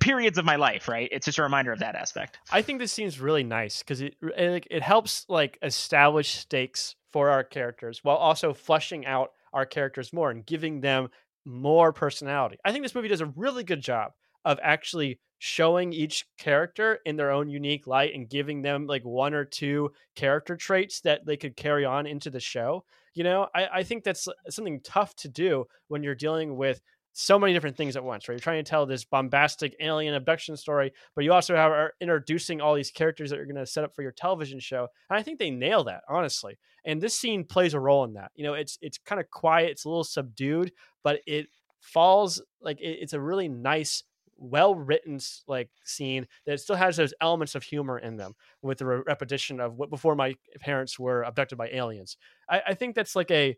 periods 0.00 0.38
of 0.38 0.44
my 0.44 0.56
life, 0.56 0.88
right? 0.88 1.08
It's 1.12 1.26
just 1.26 1.38
a 1.38 1.42
reminder 1.42 1.72
of 1.72 1.78
that 1.80 1.94
aspect. 1.94 2.38
I 2.50 2.62
think 2.62 2.80
this 2.80 2.92
seems 2.92 3.20
really 3.20 3.44
nice 3.44 3.80
because 3.80 4.00
it 4.00 4.16
it, 4.22 4.66
it 4.70 4.82
helps 4.82 5.24
like 5.28 5.58
establish 5.62 6.34
stakes 6.34 6.96
for 7.12 7.30
our 7.30 7.44
characters 7.44 8.00
while 8.02 8.16
also 8.16 8.52
fleshing 8.52 9.06
out 9.06 9.32
our 9.52 9.64
characters 9.64 10.12
more 10.12 10.30
and 10.30 10.44
giving 10.44 10.80
them 10.80 11.08
more 11.44 11.92
personality. 11.92 12.58
I 12.64 12.72
think 12.72 12.84
this 12.84 12.94
movie 12.94 13.08
does 13.08 13.20
a 13.20 13.26
really 13.26 13.64
good 13.64 13.80
job 13.80 14.12
of 14.44 14.58
actually 14.62 15.18
showing 15.38 15.92
each 15.92 16.26
character 16.38 16.98
in 17.04 17.16
their 17.16 17.30
own 17.30 17.48
unique 17.48 17.86
light 17.86 18.14
and 18.14 18.28
giving 18.28 18.62
them 18.62 18.86
like 18.86 19.04
one 19.04 19.34
or 19.34 19.44
two 19.44 19.90
character 20.14 20.56
traits 20.56 21.00
that 21.00 21.26
they 21.26 21.36
could 21.36 21.56
carry 21.56 21.84
on 21.84 22.06
into 22.06 22.30
the 22.30 22.40
show. 22.40 22.84
You 23.14 23.24
know, 23.24 23.48
I, 23.54 23.68
I 23.74 23.82
think 23.82 24.04
that's 24.04 24.28
uh, 24.28 24.32
something 24.48 24.80
tough 24.80 25.14
to 25.16 25.28
do 25.28 25.66
when 25.88 26.02
you're 26.02 26.14
dealing 26.14 26.56
with 26.56 26.80
so 27.18 27.38
many 27.38 27.54
different 27.54 27.78
things 27.78 27.96
at 27.96 28.04
once, 28.04 28.28
right? 28.28 28.34
You're 28.34 28.40
trying 28.40 28.62
to 28.62 28.68
tell 28.68 28.84
this 28.84 29.04
bombastic 29.04 29.74
alien 29.80 30.14
abduction 30.14 30.54
story, 30.54 30.92
but 31.14 31.24
you 31.24 31.32
also 31.32 31.56
have 31.56 31.72
are 31.72 31.94
introducing 31.98 32.60
all 32.60 32.74
these 32.74 32.90
characters 32.90 33.30
that 33.30 33.36
you're 33.36 33.46
going 33.46 33.56
to 33.56 33.66
set 33.66 33.84
up 33.84 33.94
for 33.94 34.02
your 34.02 34.12
television 34.12 34.60
show. 34.60 34.88
And 35.08 35.18
I 35.18 35.22
think 35.22 35.38
they 35.38 35.50
nail 35.50 35.84
that, 35.84 36.02
honestly. 36.10 36.58
And 36.84 37.00
this 37.00 37.14
scene 37.14 37.44
plays 37.44 37.72
a 37.72 37.80
role 37.80 38.04
in 38.04 38.12
that. 38.14 38.32
You 38.34 38.44
know, 38.44 38.52
it's 38.52 38.78
it's 38.82 38.98
kind 38.98 39.18
of 39.18 39.30
quiet, 39.30 39.70
it's 39.70 39.86
a 39.86 39.88
little 39.88 40.04
subdued, 40.04 40.72
but 41.02 41.20
it 41.26 41.46
falls 41.80 42.42
like 42.60 42.80
it, 42.80 42.98
it's 43.00 43.14
a 43.14 43.20
really 43.20 43.48
nice 43.48 44.02
well 44.38 44.74
written 44.74 45.18
like 45.46 45.68
scene 45.84 46.26
that 46.46 46.60
still 46.60 46.76
has 46.76 46.96
those 46.96 47.14
elements 47.20 47.54
of 47.54 47.62
humor 47.62 47.98
in 47.98 48.16
them 48.16 48.34
with 48.62 48.78
the 48.78 48.86
re- 48.86 49.02
repetition 49.06 49.60
of 49.60 49.76
what 49.76 49.90
before 49.90 50.14
my 50.14 50.34
parents 50.60 50.98
were 50.98 51.22
abducted 51.22 51.56
by 51.58 51.68
aliens 51.68 52.16
I, 52.48 52.62
I 52.68 52.74
think 52.74 52.94
that's 52.94 53.16
like 53.16 53.30
a 53.30 53.56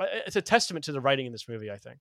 uh, 0.00 0.04
it's 0.26 0.36
a 0.36 0.42
testament 0.42 0.84
to 0.86 0.92
the 0.92 1.00
writing 1.00 1.26
in 1.26 1.32
this 1.32 1.48
movie 1.48 1.70
i 1.70 1.76
think 1.76 1.98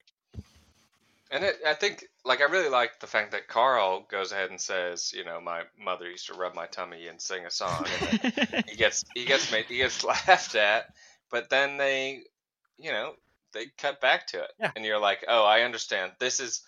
And 1.33 1.45
it, 1.45 1.55
I 1.65 1.73
think, 1.73 2.03
like, 2.25 2.41
I 2.41 2.43
really 2.45 2.67
like 2.69 2.99
the 2.99 3.07
fact 3.07 3.31
that 3.31 3.47
Carl 3.47 4.05
goes 4.11 4.33
ahead 4.33 4.49
and 4.49 4.59
says, 4.59 5.13
you 5.15 5.23
know, 5.23 5.39
my 5.39 5.61
mother 5.79 6.09
used 6.09 6.27
to 6.27 6.33
rub 6.33 6.53
my 6.55 6.65
tummy 6.67 7.07
and 7.07 7.21
sing 7.21 7.45
a 7.45 7.49
song, 7.51 7.85
and 8.01 8.65
he 8.69 8.75
gets 8.75 9.05
he 9.15 9.23
gets 9.23 9.49
made 9.49 9.63
he 9.67 9.77
gets 9.77 10.03
laughed 10.13 10.55
at, 10.55 10.87
but 11.29 11.49
then 11.49 11.77
they, 11.77 12.23
you 12.77 12.91
know, 12.91 13.13
they 13.53 13.67
cut 13.77 14.01
back 14.01 14.27
to 14.27 14.39
it, 14.43 14.51
Yeah. 14.59 14.71
and 14.75 14.83
you're 14.83 14.99
like, 14.99 15.23
oh, 15.29 15.45
I 15.45 15.61
understand. 15.61 16.11
This 16.19 16.41
is 16.41 16.63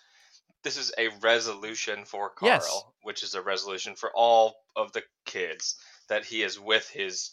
this 0.64 0.76
is 0.76 0.92
a 0.98 1.08
resolution 1.22 2.04
for 2.04 2.30
Carl, 2.30 2.50
Yes. 2.52 2.82
which 3.02 3.22
is 3.22 3.34
a 3.34 3.42
resolution 3.42 3.94
for 3.94 4.10
all 4.14 4.56
of 4.76 4.92
the 4.92 5.02
kids 5.26 5.76
that 6.08 6.24
he 6.24 6.42
is 6.42 6.58
with 6.58 6.88
his 6.88 7.32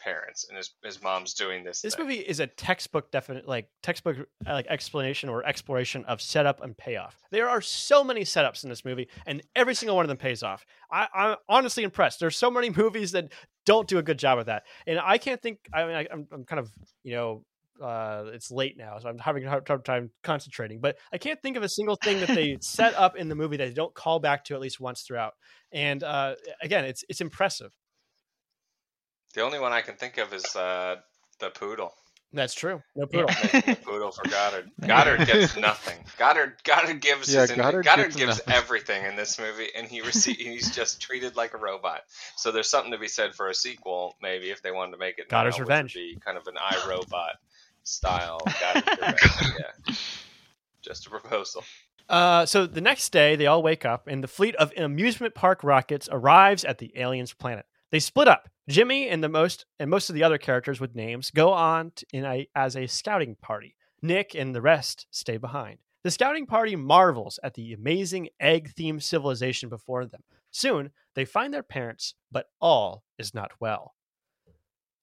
parents 0.00 0.44
and 0.48 0.56
his 0.56 0.74
his 0.82 1.00
mom's 1.00 1.32
doing 1.32 1.62
this. 1.62 1.80
this 1.80 1.94
thing. 1.94 2.04
movie 2.06 2.18
is 2.18 2.40
a 2.40 2.46
textbook 2.48 3.12
definite 3.12 3.46
like 3.46 3.68
textbook 3.84 4.16
uh, 4.48 4.52
like 4.52 4.66
explanation 4.66 5.28
or 5.28 5.46
exploration 5.46 6.04
of 6.06 6.20
setup 6.20 6.60
and 6.60 6.76
payoff 6.76 7.16
there 7.30 7.48
are 7.48 7.60
so 7.60 8.02
many 8.02 8.22
setups 8.22 8.64
in 8.64 8.68
this 8.68 8.84
movie 8.84 9.06
and 9.26 9.42
every 9.54 9.74
single 9.76 9.94
one 9.94 10.04
of 10.04 10.08
them 10.08 10.16
pays 10.16 10.42
off 10.42 10.66
I, 10.90 11.06
i'm 11.14 11.36
honestly 11.48 11.84
impressed 11.84 12.18
there's 12.18 12.36
so 12.36 12.50
many 12.50 12.68
movies 12.76 13.12
that 13.12 13.30
don't 13.64 13.86
do 13.86 13.98
a 13.98 14.02
good 14.02 14.18
job 14.18 14.40
of 14.40 14.46
that 14.46 14.64
and 14.88 14.98
i 14.98 15.18
can't 15.18 15.40
think 15.40 15.60
i 15.72 15.84
mean 15.86 15.94
I, 15.94 16.08
I'm, 16.12 16.26
I'm 16.32 16.44
kind 16.46 16.58
of 16.58 16.68
you 17.04 17.14
know 17.14 17.44
uh, 17.82 18.30
it's 18.32 18.50
late 18.50 18.76
now, 18.78 18.98
so 19.00 19.08
I'm 19.08 19.18
having 19.18 19.44
a 19.44 19.50
hard 19.50 19.66
hard 19.66 19.84
time 19.84 20.10
concentrating. 20.22 20.80
But 20.80 20.96
I 21.12 21.18
can't 21.18 21.40
think 21.42 21.56
of 21.56 21.62
a 21.62 21.68
single 21.68 21.96
thing 21.96 22.20
that 22.20 22.28
they 22.28 22.58
set 22.62 22.94
up 22.94 23.16
in 23.16 23.28
the 23.28 23.34
movie 23.34 23.56
that 23.56 23.66
they 23.68 23.74
don't 23.74 23.94
call 23.94 24.20
back 24.20 24.44
to 24.44 24.54
at 24.54 24.60
least 24.60 24.80
once 24.80 25.02
throughout. 25.02 25.34
And 25.72 26.02
uh, 26.02 26.34
again, 26.62 26.84
it's 26.84 27.04
it's 27.08 27.20
impressive. 27.20 27.72
The 29.34 29.40
only 29.42 29.58
one 29.58 29.72
I 29.72 29.80
can 29.80 29.96
think 29.96 30.18
of 30.18 30.32
is 30.34 30.44
uh, 30.54 30.96
the 31.40 31.50
poodle. 31.50 31.94
That's 32.34 32.54
true. 32.54 32.82
No 32.96 33.04
poodle. 33.04 33.26
Making 33.52 33.60
the 33.74 33.80
poodle 33.82 34.10
for 34.10 34.26
Goddard. 34.26 34.70
Goddard 34.86 35.26
gets 35.26 35.54
nothing. 35.56 35.98
Goddard 36.16 36.54
Goddard 36.64 37.00
gives 37.02 37.32
Yeah, 37.32 37.42
his 37.42 37.52
Goddard 37.52 37.84
Goddard 37.84 38.04
gets 38.04 38.16
gives 38.16 38.38
nothing. 38.38 38.54
everything 38.54 39.04
in 39.04 39.16
this 39.16 39.38
movie, 39.38 39.68
and 39.76 39.86
he 39.86 40.00
rece- 40.00 40.36
he's 40.36 40.74
just 40.74 41.00
treated 41.02 41.36
like 41.36 41.52
a 41.52 41.58
robot. 41.58 42.00
So 42.36 42.50
there's 42.50 42.70
something 42.70 42.92
to 42.92 42.98
be 42.98 43.08
said 43.08 43.34
for 43.34 43.48
a 43.50 43.54
sequel, 43.54 44.16
maybe 44.22 44.50
if 44.50 44.62
they 44.62 44.70
wanted 44.70 44.92
to 44.92 44.98
make 44.98 45.18
it. 45.18 45.28
Goddard's 45.28 45.58
now, 45.58 45.64
Revenge. 45.64 45.92
Be 45.92 46.16
kind 46.24 46.38
of 46.38 46.46
an 46.46 46.54
iRobot 46.54 47.32
style. 47.84 48.40
Goddard's 48.60 49.22
Yeah. 49.58 49.94
Just 50.82 51.06
a 51.06 51.10
proposal. 51.10 51.64
Uh, 52.08 52.44
so 52.44 52.66
the 52.66 52.80
next 52.80 53.10
day, 53.10 53.36
they 53.36 53.46
all 53.46 53.62
wake 53.62 53.84
up, 53.84 54.08
and 54.08 54.22
the 54.22 54.28
fleet 54.28 54.54
of 54.56 54.72
amusement 54.76 55.34
park 55.34 55.62
rockets 55.62 56.08
arrives 56.10 56.64
at 56.64 56.78
the 56.78 56.92
aliens' 56.96 57.32
planet. 57.32 57.64
They 57.90 58.00
split 58.00 58.28
up. 58.28 58.48
Jimmy 58.68 59.08
and 59.08 59.22
the 59.22 59.28
most 59.28 59.66
and 59.78 59.90
most 59.90 60.08
of 60.08 60.14
the 60.14 60.22
other 60.22 60.38
characters 60.38 60.80
with 60.80 60.94
names 60.94 61.30
go 61.30 61.52
on 61.52 61.90
t- 61.90 62.06
in 62.12 62.24
a, 62.24 62.48
as 62.54 62.76
a 62.76 62.86
scouting 62.86 63.36
party. 63.40 63.76
Nick 64.02 64.34
and 64.34 64.54
the 64.54 64.62
rest 64.62 65.06
stay 65.10 65.36
behind. 65.36 65.78
The 66.04 66.10
scouting 66.10 66.46
party 66.46 66.74
marvels 66.74 67.38
at 67.44 67.54
the 67.54 67.72
amazing 67.72 68.28
egg-themed 68.40 69.02
civilization 69.02 69.68
before 69.68 70.04
them. 70.06 70.22
Soon, 70.50 70.90
they 71.14 71.24
find 71.24 71.52
their 71.54 71.62
parents, 71.62 72.14
but 72.30 72.46
all 72.60 73.04
is 73.18 73.34
not 73.34 73.52
well. 73.60 73.94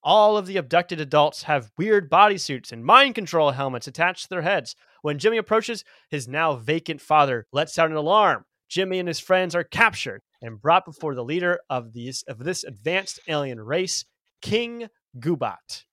All 0.01 0.37
of 0.37 0.45
the 0.47 0.57
abducted 0.57 1.01
adults 1.01 1.43
have 1.43 1.71
weird 1.77 2.09
bodysuits 2.09 2.71
and 2.71 2.85
mind 2.85 3.15
control 3.15 3.51
helmets 3.51 3.87
attached 3.87 4.23
to 4.23 4.29
their 4.29 4.41
heads. 4.43 4.75
When 5.01 5.19
Jimmy 5.19 5.37
approaches, 5.37 5.83
his 6.09 6.27
now 6.27 6.55
vacant 6.55 7.01
father 7.01 7.45
lets 7.51 7.77
out 7.77 7.89
an 7.89 7.95
alarm. 7.95 8.45
Jimmy 8.69 8.99
and 8.99 9.07
his 9.07 9.19
friends 9.19 9.55
are 9.55 9.63
captured 9.63 10.21
and 10.41 10.61
brought 10.61 10.85
before 10.85 11.15
the 11.15 11.23
leader 11.23 11.59
of 11.69 11.91
these 11.93 12.23
of 12.27 12.39
this 12.39 12.63
advanced 12.63 13.19
alien 13.27 13.59
race, 13.59 14.05
King 14.41 14.87
Goobot. 15.17 15.83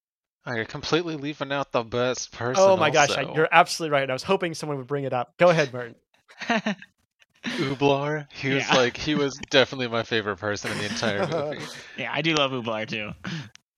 Oh, 0.44 0.54
you're 0.54 0.64
completely 0.64 1.16
leaving 1.16 1.50
out 1.50 1.72
the 1.72 1.82
best 1.82 2.30
person. 2.30 2.62
Oh 2.64 2.76
my 2.76 2.90
gosh, 2.90 3.10
I, 3.16 3.22
you're 3.34 3.48
absolutely 3.50 3.92
right. 3.98 4.08
I 4.08 4.12
was 4.12 4.22
hoping 4.22 4.54
someone 4.54 4.78
would 4.78 4.86
bring 4.86 5.02
it 5.04 5.12
up. 5.12 5.34
Go 5.38 5.48
ahead, 5.48 5.72
Martin. 5.72 5.96
Ooblar. 7.44 8.26
He 8.32 8.50
was 8.50 8.68
Yeah. 8.68 8.74
like 8.76 8.96
he 8.96 9.14
was 9.14 9.36
definitely 9.50 9.88
my 9.88 10.02
favorite 10.02 10.36
person 10.36 10.70
in 10.72 10.78
the 10.78 10.84
entire 10.84 11.26
movie. 11.26 11.64
yeah, 11.98 12.10
I 12.12 12.22
do 12.22 12.34
love 12.34 12.50
Ooblar 12.52 12.86
too. 12.88 13.10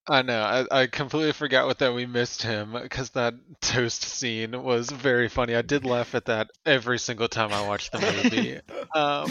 I 0.08 0.22
know. 0.22 0.42
I, 0.42 0.82
I 0.82 0.86
completely 0.86 1.32
forgot 1.32 1.66
what 1.66 1.78
that 1.78 1.94
we 1.94 2.06
missed 2.06 2.42
him 2.42 2.72
because 2.72 3.10
that 3.10 3.34
toast 3.60 4.02
scene 4.02 4.62
was 4.62 4.90
very 4.90 5.28
funny. 5.28 5.54
I 5.54 5.62
did 5.62 5.84
laugh 5.84 6.14
at 6.14 6.26
that 6.26 6.50
every 6.64 6.98
single 6.98 7.28
time 7.28 7.52
I 7.52 7.60
watched 7.60 7.92
the 7.92 8.00
movie. 8.00 8.60
um, 8.94 9.30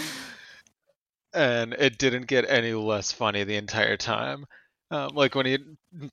and 1.34 1.74
it 1.74 1.98
didn't 1.98 2.28
get 2.28 2.50
any 2.50 2.74
less 2.74 3.12
funny 3.12 3.44
the 3.44 3.56
entire 3.56 3.98
time. 3.98 4.46
Um, 4.90 5.10
like 5.16 5.36
when 5.36 5.46
he 5.46 5.58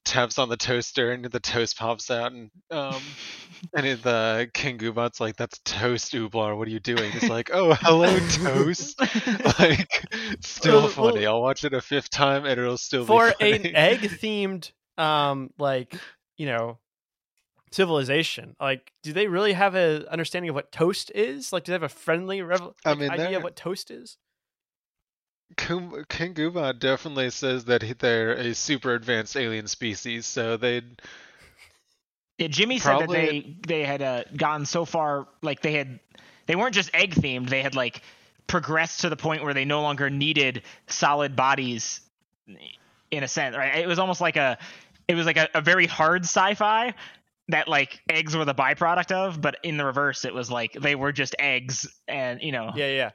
taps 0.05 0.37
on 0.39 0.49
the 0.49 0.57
toaster 0.57 1.13
and 1.13 1.25
the 1.27 1.39
toast 1.39 1.79
pops 1.79 2.11
out, 2.11 2.33
and 2.33 2.51
um, 2.73 3.01
and 3.77 3.87
it- 3.87 4.03
the 4.03 4.51
King 4.53 4.79
Goobot's 4.79 5.21
like, 5.21 5.37
"That's 5.37 5.61
toast, 5.65 6.13
Ooblar. 6.13 6.57
What 6.59 6.67
are 6.67 6.73
you 6.73 6.81
doing?" 6.81 7.13
He's 7.13 7.31
like, 7.31 7.51
"Oh, 7.53 7.75
hello, 7.75 8.19
toast." 8.31 9.01
like, 9.61 9.89
still 10.41 10.75
Well, 10.75 10.83
well- 10.83 11.13
funny. 11.13 11.27
I'll 11.27 11.41
watch 11.41 11.65
it 11.65 11.73
a 11.73 11.81
fifth 11.81 12.11
time, 12.11 12.45
and 12.47 12.59
it'll 12.61 12.77
still 12.77 13.07
For 13.07 13.29
be 13.29 13.35
funny. 13.39 13.59
For 13.63 13.69
an 13.69 13.77
egg-themed, 13.77 14.73
um, 14.99 15.51
like 15.57 15.95
you 16.37 16.47
know, 16.47 16.79
civilization, 17.71 18.57
like, 18.61 18.93
do 19.03 19.13
they 19.13 19.27
really 19.29 19.53
have 19.53 19.75
a 19.77 20.05
understanding 20.11 20.49
of 20.49 20.55
what 20.57 20.73
toast 20.73 21.13
is? 21.15 21.53
Like, 21.53 21.65
do 21.65 21.71
they 21.71 21.75
have 21.75 21.83
a 21.85 21.89
friendly 21.89 22.43
revel- 22.43 22.75
I 22.85 22.95
mean, 22.95 23.11
idea 23.11 23.37
of 23.37 23.43
what 23.45 23.55
toast 23.57 23.91
is? 23.93 24.17
Kum- 25.57 26.05
King 26.09 26.35
Goobot 26.35 26.79
definitely 26.79 27.31
says 27.31 27.67
that 27.67 27.83
they're 27.99 28.33
a 28.33 28.55
super 28.55 28.95
advanced 28.95 29.37
alien 29.37 29.67
species, 29.67 30.27
so 30.27 30.57
they'd 30.57 31.01
Yeah, 32.39 32.49
Jimmy 32.49 32.79
said 32.79 33.01
that 33.01 33.11
they 33.11 33.57
they 33.67 33.85
had 33.85 34.03
uh, 34.03 34.25
gotten 34.37 34.67
so 34.67 34.85
far, 34.85 35.29
like 35.43 35.63
they 35.63 35.73
had, 35.73 36.01
they 36.47 36.57
weren't 36.57 36.75
just 36.75 36.91
egg 36.95 37.15
themed. 37.15 37.49
They 37.49 37.63
had 37.63 37.75
like 37.75 38.03
progressed 38.47 39.01
to 39.01 39.09
the 39.09 39.17
point 39.17 39.45
where 39.45 39.55
they 39.55 39.65
no 39.65 39.83
longer 39.83 40.11
needed 40.11 40.63
solid 40.87 41.37
bodies, 41.37 42.01
in 43.11 43.23
a 43.23 43.29
sense. 43.29 43.57
Right? 43.57 43.77
It 43.77 43.87
was 43.87 43.99
almost 43.99 44.21
like 44.21 44.37
a, 44.37 44.59
it 45.07 45.15
was 45.15 45.27
like 45.27 45.37
a, 45.37 45.49
a 45.55 45.61
very 45.61 45.87
hard 45.87 46.25
sci-fi 46.25 46.95
that 47.49 47.69
like 47.69 48.01
eggs 48.09 48.35
were 48.35 48.45
the 48.45 48.55
byproduct 48.55 49.13
of, 49.13 49.41
but 49.41 49.59
in 49.63 49.77
the 49.77 49.85
reverse, 49.85 50.25
it 50.25 50.35
was 50.35 50.51
like 50.51 50.73
they 50.73 50.95
were 50.95 51.13
just 51.13 51.37
eggs, 51.39 51.87
and 52.09 52.43
you 52.43 52.53
know, 52.53 52.73
Yeah, 52.75 52.89
yeah. 52.89 53.11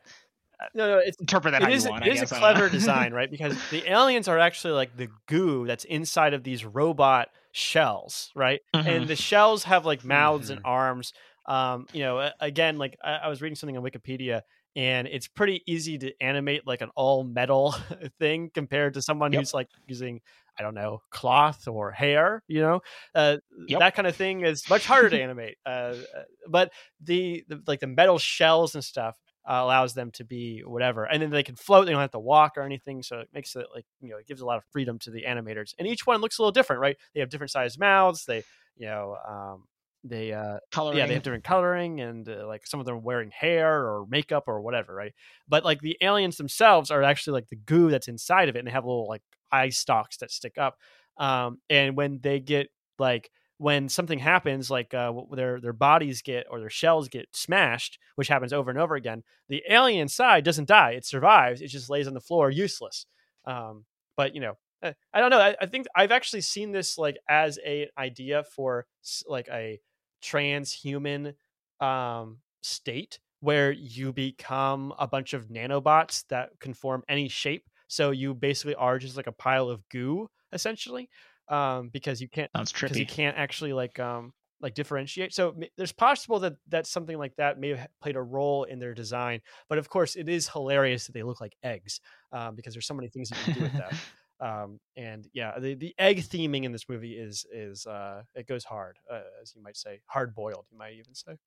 No, 0.73 0.87
no, 0.95 0.97
it's 0.99 1.17
interpret 1.19 1.53
that 1.53 1.61
it 1.61 1.65
how 1.65 1.69
is, 1.69 1.85
you 1.85 1.89
want. 1.89 2.03
it 2.03 2.05
I 2.05 2.09
is 2.09 2.21
guess. 2.21 2.31
a 2.31 2.35
I 2.35 2.39
clever 2.39 2.69
design, 2.69 3.13
right? 3.13 3.29
Because 3.31 3.57
the 3.69 3.85
aliens 3.87 4.27
are 4.27 4.37
actually 4.39 4.73
like 4.73 4.95
the 4.95 5.09
goo 5.27 5.65
that's 5.65 5.83
inside 5.85 6.33
of 6.33 6.43
these 6.43 6.65
robot 6.65 7.29
shells, 7.51 8.31
right? 8.35 8.61
Mhm. 8.75 8.87
And 8.87 9.07
the 9.07 9.15
shells 9.15 9.63
have 9.63 9.85
like 9.85 10.03
mouths 10.03 10.49
Mm-hmm. 10.49 10.57
and 10.57 10.59
arms. 10.63 11.13
Um, 11.45 11.87
you 11.91 12.01
know, 12.03 12.29
again, 12.39 12.77
like 12.77 12.97
I, 13.03 13.13
I 13.13 13.27
was 13.29 13.41
reading 13.41 13.55
something 13.55 13.77
on 13.77 13.83
Wikipedia, 13.83 14.41
and 14.75 15.07
it's 15.07 15.27
pretty 15.27 15.63
easy 15.65 15.97
to 15.97 16.13
animate 16.21 16.67
like 16.67 16.81
an 16.81 16.91
all 16.95 17.23
metal 17.23 17.73
thing 18.19 18.51
compared 18.53 18.93
to 18.95 19.01
someone 19.01 19.31
Yep. 19.31 19.39
who's 19.39 19.53
like 19.53 19.67
using 19.87 20.21
I 20.59 20.61
don't 20.63 20.75
know 20.75 21.01
cloth 21.09 21.67
or 21.67 21.91
hair. 21.91 22.43
You 22.47 22.61
know, 22.61 22.81
uh, 23.15 23.37
Yep. 23.67 23.79
that 23.79 23.95
kind 23.95 24.07
of 24.07 24.15
thing 24.15 24.41
is 24.45 24.67
much 24.69 24.85
harder 24.85 25.09
to 25.09 25.19
animate. 25.21 25.57
Uh, 25.65 25.69
uh, 25.69 26.23
but 26.47 26.71
the, 27.01 27.43
the 27.47 27.63
like 27.65 27.79
the 27.79 27.87
metal 27.87 28.19
shells 28.19 28.75
and 28.75 28.83
stuff 28.83 29.17
uh, 29.49 29.61
allows 29.63 29.95
them 29.95 30.11
to 30.11 30.23
be 30.23 30.61
whatever, 30.63 31.05
and 31.05 31.21
then 31.21 31.31
they 31.31 31.43
can 31.43 31.55
float. 31.55 31.85
They 31.87 31.91
don't 31.91 32.01
have 32.01 32.11
to 32.11 32.19
walk 32.19 32.53
or 32.55 32.61
anything, 32.61 33.01
so 33.01 33.19
it 33.19 33.29
makes 33.33 33.55
it 33.55 33.65
like 33.73 33.85
you 33.99 34.09
know 34.09 34.17
it 34.17 34.27
gives 34.27 34.41
a 34.41 34.45
lot 34.45 34.57
of 34.57 34.63
freedom 34.71 34.99
to 34.99 35.11
the 35.11 35.23
animators. 35.23 35.73
And 35.79 35.87
each 35.87 36.05
one 36.05 36.21
looks 36.21 36.37
a 36.37 36.41
little 36.43 36.51
different, 36.51 36.81
right? 36.81 36.97
They 37.13 37.19
have 37.19 37.29
different 37.29 37.51
sized 37.51 37.79
mouths. 37.79 38.25
They 38.25 38.43
you 38.77 38.85
know 38.85 39.17
um, 39.27 39.63
they 40.03 40.33
uh, 40.33 40.59
Coloring. 40.71 40.99
yeah 40.99 41.07
they 41.07 41.15
have 41.15 41.23
different 41.23 41.43
coloring 41.43 41.99
and 41.99 42.29
uh, 42.29 42.47
like 42.47 42.65
some 42.67 42.79
of 42.79 42.85
them 42.85 42.95
are 42.95 42.99
wearing 42.99 43.31
hair 43.31 43.85
or 43.85 44.05
makeup 44.07 44.43
or 44.47 44.61
whatever, 44.61 44.93
right? 44.93 45.13
But 45.47 45.65
like 45.65 45.81
the 45.81 45.97
aliens 46.01 46.37
themselves 46.37 46.91
are 46.91 47.01
actually 47.01 47.33
like 47.33 47.49
the 47.49 47.55
goo 47.55 47.89
that's 47.89 48.07
inside 48.07 48.49
of 48.49 48.55
it, 48.55 48.59
and 48.59 48.67
they 48.67 48.71
have 48.71 48.85
little 48.85 49.07
like 49.07 49.23
eye 49.51 49.69
stalks 49.69 50.17
that 50.17 50.31
stick 50.31 50.57
up. 50.59 50.77
Um, 51.17 51.57
and 51.69 51.97
when 51.97 52.19
they 52.21 52.39
get 52.39 52.69
like 52.99 53.31
when 53.59 53.89
something 53.89 54.19
happens, 54.19 54.71
like 54.71 54.93
uh, 54.95 55.13
their 55.33 55.61
their 55.61 55.73
bodies 55.73 56.23
get 56.23 56.47
or 56.51 56.59
their 56.61 56.71
shells 56.71 57.09
get 57.09 57.29
smashed, 57.33 57.99
which 58.15 58.29
happens 58.29 58.53
over 58.53 58.71
and 58.71 58.79
over 58.79 58.95
again, 58.95 59.23
the 59.49 59.63
alien 59.69 60.09
side 60.09 60.43
doesn't 60.45 60.67
die; 60.69 60.91
it 60.91 61.05
survives. 61.05 61.61
It 61.61 61.67
just 61.69 61.89
lays 61.89 62.07
on 62.07 62.15
the 62.15 62.21
floor, 62.21 62.49
useless. 62.51 63.05
Um, 63.45 63.85
but 64.17 64.35
you 64.35 64.41
know, 64.41 64.55
eh, 64.83 64.93
I 65.13 65.19
don't 65.21 65.29
know. 65.31 65.39
I, 65.41 65.55
I 65.61 65.67
think 65.67 65.87
I've 65.95 66.11
actually 66.11 66.41
seen 66.41 66.71
this 66.71 66.97
like 66.97 67.17
as 67.29 67.59
a 67.65 67.89
idea 67.97 68.43
for 68.43 68.87
like 69.27 69.47
a 69.49 69.79
transhuman 70.23 71.33
um, 71.79 72.37
state 72.61 73.19
where 73.41 73.71
you 73.71 74.11
become 74.11 74.93
a 74.99 75.07
bunch 75.07 75.33
of 75.33 75.47
nanobots 75.47 76.25
that 76.29 76.49
can 76.59 76.73
form 76.73 77.03
any 77.07 77.29
shape. 77.29 77.69
So 77.87 78.11
you 78.11 78.33
basically 78.33 78.75
are 78.75 78.99
just 78.99 79.15
like 79.17 79.27
a 79.27 79.31
pile 79.31 79.69
of 79.69 79.87
goo, 79.89 80.29
essentially, 80.51 81.09
um, 81.49 81.89
because 81.89 82.21
you 82.21 82.29
can't 82.29 82.49
Sounds 82.55 82.71
because 82.71 82.97
you 82.97 83.05
can't 83.05 83.37
actually 83.37 83.73
like 83.73 83.99
um 83.99 84.33
like 84.61 84.73
differentiate. 84.73 85.33
So 85.33 85.55
there's 85.77 85.91
possible 85.91 86.39
that 86.39 86.55
that 86.67 86.87
something 86.87 87.17
like 87.17 87.35
that 87.37 87.59
may 87.59 87.69
have 87.69 87.87
played 88.01 88.15
a 88.15 88.21
role 88.21 88.65
in 88.65 88.79
their 88.79 88.93
design. 88.93 89.41
But 89.69 89.77
of 89.77 89.89
course, 89.89 90.15
it 90.15 90.27
is 90.29 90.49
hilarious 90.49 91.05
that 91.05 91.13
they 91.13 91.23
look 91.23 91.41
like 91.41 91.55
eggs 91.63 92.01
um, 92.31 92.55
because 92.55 92.73
there's 92.73 92.87
so 92.87 92.93
many 92.93 93.09
things 93.09 93.31
you 93.31 93.37
can 93.43 93.53
do 93.53 93.61
with 93.61 93.73
that. 93.73 93.93
Um, 94.41 94.79
and 94.95 95.27
yeah, 95.33 95.59
the, 95.59 95.73
the 95.75 95.93
egg 95.99 96.19
theming 96.19 96.63
in 96.63 96.71
this 96.71 96.87
movie 96.87 97.13
is 97.13 97.45
is 97.51 97.85
uh, 97.85 98.23
it 98.35 98.47
goes 98.47 98.63
hard, 98.63 98.97
uh, 99.11 99.21
as 99.41 99.53
you 99.55 99.61
might 99.61 99.75
say, 99.75 99.99
hard 100.05 100.33
boiled. 100.33 100.65
You 100.71 100.77
might 100.77 100.93
even 100.93 101.13
say. 101.13 101.37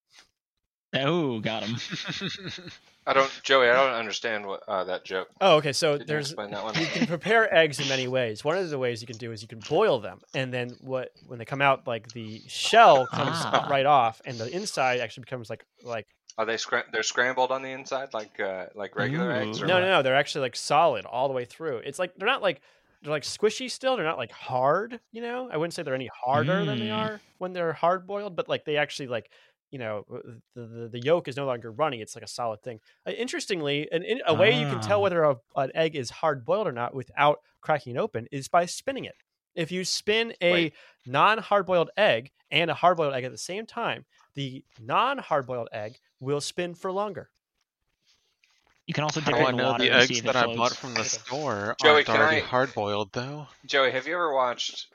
Oh, 0.95 1.39
got 1.39 1.63
him. 1.63 1.77
I 3.05 3.11
don't, 3.13 3.29
Joey. 3.43 3.67
I 3.69 3.73
don't 3.73 3.93
understand 3.93 4.45
what 4.45 4.63
uh, 4.67 4.85
that 4.85 5.03
joke. 5.03 5.27
Oh, 5.41 5.57
okay. 5.57 5.73
So 5.73 5.97
Could 5.97 6.07
there's 6.07 6.27
explain 6.31 6.51
that 6.51 6.63
one? 6.63 6.73
you 6.79 6.85
can 6.85 7.05
prepare 7.05 7.53
eggs 7.53 7.79
in 7.81 7.89
many 7.89 8.07
ways. 8.07 8.45
One 8.45 8.57
of 8.57 8.69
the 8.69 8.79
ways 8.79 9.01
you 9.01 9.07
can 9.07 9.17
do 9.17 9.31
is 9.33 9.41
you 9.41 9.47
can 9.47 9.59
boil 9.69 9.99
them, 9.99 10.21
and 10.33 10.53
then 10.53 10.77
what 10.81 11.09
when 11.27 11.37
they 11.37 11.43
come 11.45 11.61
out, 11.61 11.85
like 11.85 12.07
the 12.13 12.41
shell 12.47 13.05
comes 13.07 13.35
Ah. 13.43 13.67
right 13.69 13.85
off, 13.85 14.21
and 14.25 14.37
the 14.37 14.49
inside 14.55 15.01
actually 15.01 15.21
becomes 15.21 15.49
like 15.49 15.65
like 15.83 16.07
Are 16.37 16.45
they 16.45 16.55
scram- 16.55 16.85
they're 16.93 17.03
scrambled 17.03 17.51
on 17.51 17.61
the 17.61 17.71
inside 17.71 18.13
like 18.13 18.39
uh, 18.39 18.67
like 18.73 18.95
regular 18.95 19.31
eggs? 19.33 19.59
Ooh. 19.59 19.65
Or 19.65 19.67
no, 19.67 19.73
what? 19.75 19.81
no, 19.81 19.87
no. 19.87 20.01
They're 20.01 20.15
actually 20.15 20.41
like 20.41 20.55
solid 20.55 21.05
all 21.05 21.27
the 21.27 21.33
way 21.33 21.43
through. 21.43 21.77
It's 21.79 21.99
like 21.99 22.15
they're 22.15 22.25
not 22.27 22.41
like 22.41 22.61
they're 23.01 23.11
like 23.11 23.23
squishy 23.23 23.69
still. 23.69 23.97
They're 23.97 24.05
not 24.05 24.17
like 24.17 24.31
hard. 24.31 25.01
You 25.11 25.23
know, 25.23 25.49
I 25.51 25.57
wouldn't 25.57 25.73
say 25.73 25.83
they're 25.83 25.93
any 25.93 26.09
harder 26.23 26.63
than 26.63 26.79
they 26.79 26.87
Mm. 26.87 26.97
are 26.97 27.21
when 27.37 27.51
they're 27.51 27.73
hard 27.73 28.07
boiled, 28.07 28.37
but 28.37 28.47
like 28.47 28.63
they 28.63 28.77
actually 28.77 29.07
like 29.07 29.29
you 29.73 29.79
know 29.79 30.05
the, 30.55 30.61
the 30.61 30.87
the 30.93 30.99
yolk 30.99 31.27
is 31.27 31.35
no 31.35 31.47
longer 31.47 31.71
runny. 31.71 31.99
It's 31.99 32.15
like 32.15 32.23
a 32.23 32.27
solid 32.27 32.61
thing. 32.61 32.79
Uh, 33.07 33.11
interestingly, 33.11 33.89
an, 33.91 34.03
in, 34.03 34.21
a 34.27 34.33
way 34.33 34.51
you 34.57 34.67
can 34.67 34.79
tell 34.79 34.99
Ah. 34.99 35.01
whether 35.01 35.23
a, 35.23 35.35
an 35.55 35.71
egg 35.73 35.95
is 35.95 36.11
hard 36.11 36.45
boiled 36.45 36.67
or 36.67 36.71
not 36.71 36.93
without 36.93 37.39
cracking 37.59 37.95
it 37.95 37.99
open 37.99 38.27
is 38.31 38.47
by 38.47 38.67
spinning 38.67 39.05
it. 39.05 39.15
If 39.55 39.71
you 39.71 39.83
spin 39.83 40.33
a 40.41 40.53
Wait. 40.53 40.73
non 41.07 41.39
hard 41.39 41.65
boiled 41.65 41.89
egg 41.97 42.31
and 42.51 42.69
a 42.69 42.75
hard 42.75 42.97
boiled 42.97 43.15
egg 43.15 43.23
at 43.23 43.31
the 43.31 43.37
same 43.37 43.65
time, 43.65 44.05
the 44.35 44.63
non 44.79 45.17
hard 45.17 45.47
boiled 45.47 45.69
egg 45.73 45.97
will 46.19 46.39
spin 46.41 46.75
for 46.75 46.91
longer. 46.91 47.29
You 48.85 48.93
can 48.93 49.03
also 49.05 49.21
How 49.21 49.31
dip 49.31 49.39
do 49.39 49.41
it 49.41 49.45
I 49.47 49.49
in 49.49 49.55
know 49.57 49.71
water 49.71 49.83
the 49.85 49.91
eggs 49.91 50.21
that 50.21 50.35
it 50.35 50.49
I 50.49 50.55
bought 50.55 50.75
from 50.75 50.93
the 50.93 51.03
store 51.03 51.75
Joey, 51.81 52.05
aren't 52.05 52.09
already 52.09 52.41
hard 52.41 52.73
boiled 52.75 53.13
though? 53.13 53.47
Joey, 53.65 53.91
have 53.91 54.05
you 54.05 54.13
ever 54.13 54.33
watched 54.33 54.92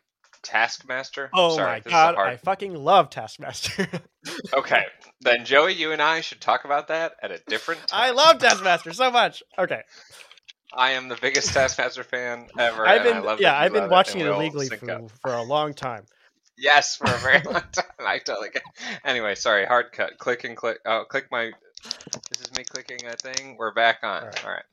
Taskmaster? 0.49 1.29
Oh 1.35 1.55
Sorry, 1.57 1.73
my 1.73 1.79
this 1.81 1.87
is 1.87 1.93
a 1.93 1.93
god, 1.93 2.15
hard- 2.15 2.29
I 2.29 2.37
fucking 2.39 2.75
love 2.75 3.11
Taskmaster. 3.11 3.87
Okay, 4.53 4.85
then 5.23 5.45
Joey, 5.47 5.73
you 5.73 5.93
and 5.93 6.03
I 6.03 6.21
should 6.21 6.41
talk 6.41 6.65
about 6.65 6.89
that 6.89 7.15
at 7.23 7.31
a 7.31 7.39
different 7.47 7.87
time. 7.87 8.01
I 8.03 8.11
love 8.11 8.39
Taskmaster 8.39 8.93
so 8.93 9.11
much. 9.11 9.43
Okay, 9.59 9.81
I 10.75 10.91
am 10.93 11.09
the 11.09 11.17
biggest 11.17 11.55
Taskmaster 11.55 12.03
fan 12.03 12.47
ever. 12.59 12.87
I've 12.87 13.05
been 13.05 13.17
I 13.17 13.21
love 13.21 13.41
yeah, 13.41 13.59
I've 13.59 13.73
been 13.73 13.89
watching 13.89 14.21
it, 14.21 14.27
it 14.27 14.31
illegally 14.31 14.69
for, 14.69 15.09
for 15.23 15.33
a 15.33 15.43
long 15.43 15.73
time. 15.73 16.05
Yes, 16.59 16.97
for 16.97 17.07
a 17.07 17.19
very 17.19 17.41
long 17.43 17.63
time. 17.73 17.85
I 18.01 18.19
totally 18.19 18.51
get. 18.51 18.63
Anyway, 19.05 19.35
sorry, 19.35 19.65
hard 19.65 19.93
cut. 19.93 20.19
Click 20.19 20.45
and 20.45 20.57
click. 20.57 20.79
Oh, 20.85 21.05
click 21.09 21.29
my. 21.31 21.53
This 22.31 22.43
is 22.43 22.53
me 22.57 22.65
clicking 22.65 23.07
a 23.07 23.13
thing. 23.17 23.57
We're 23.59 23.73
back 23.73 24.01
on. 24.03 24.23
All 24.23 24.27
right. 24.29 24.45
All 24.45 24.51
right. 24.51 24.65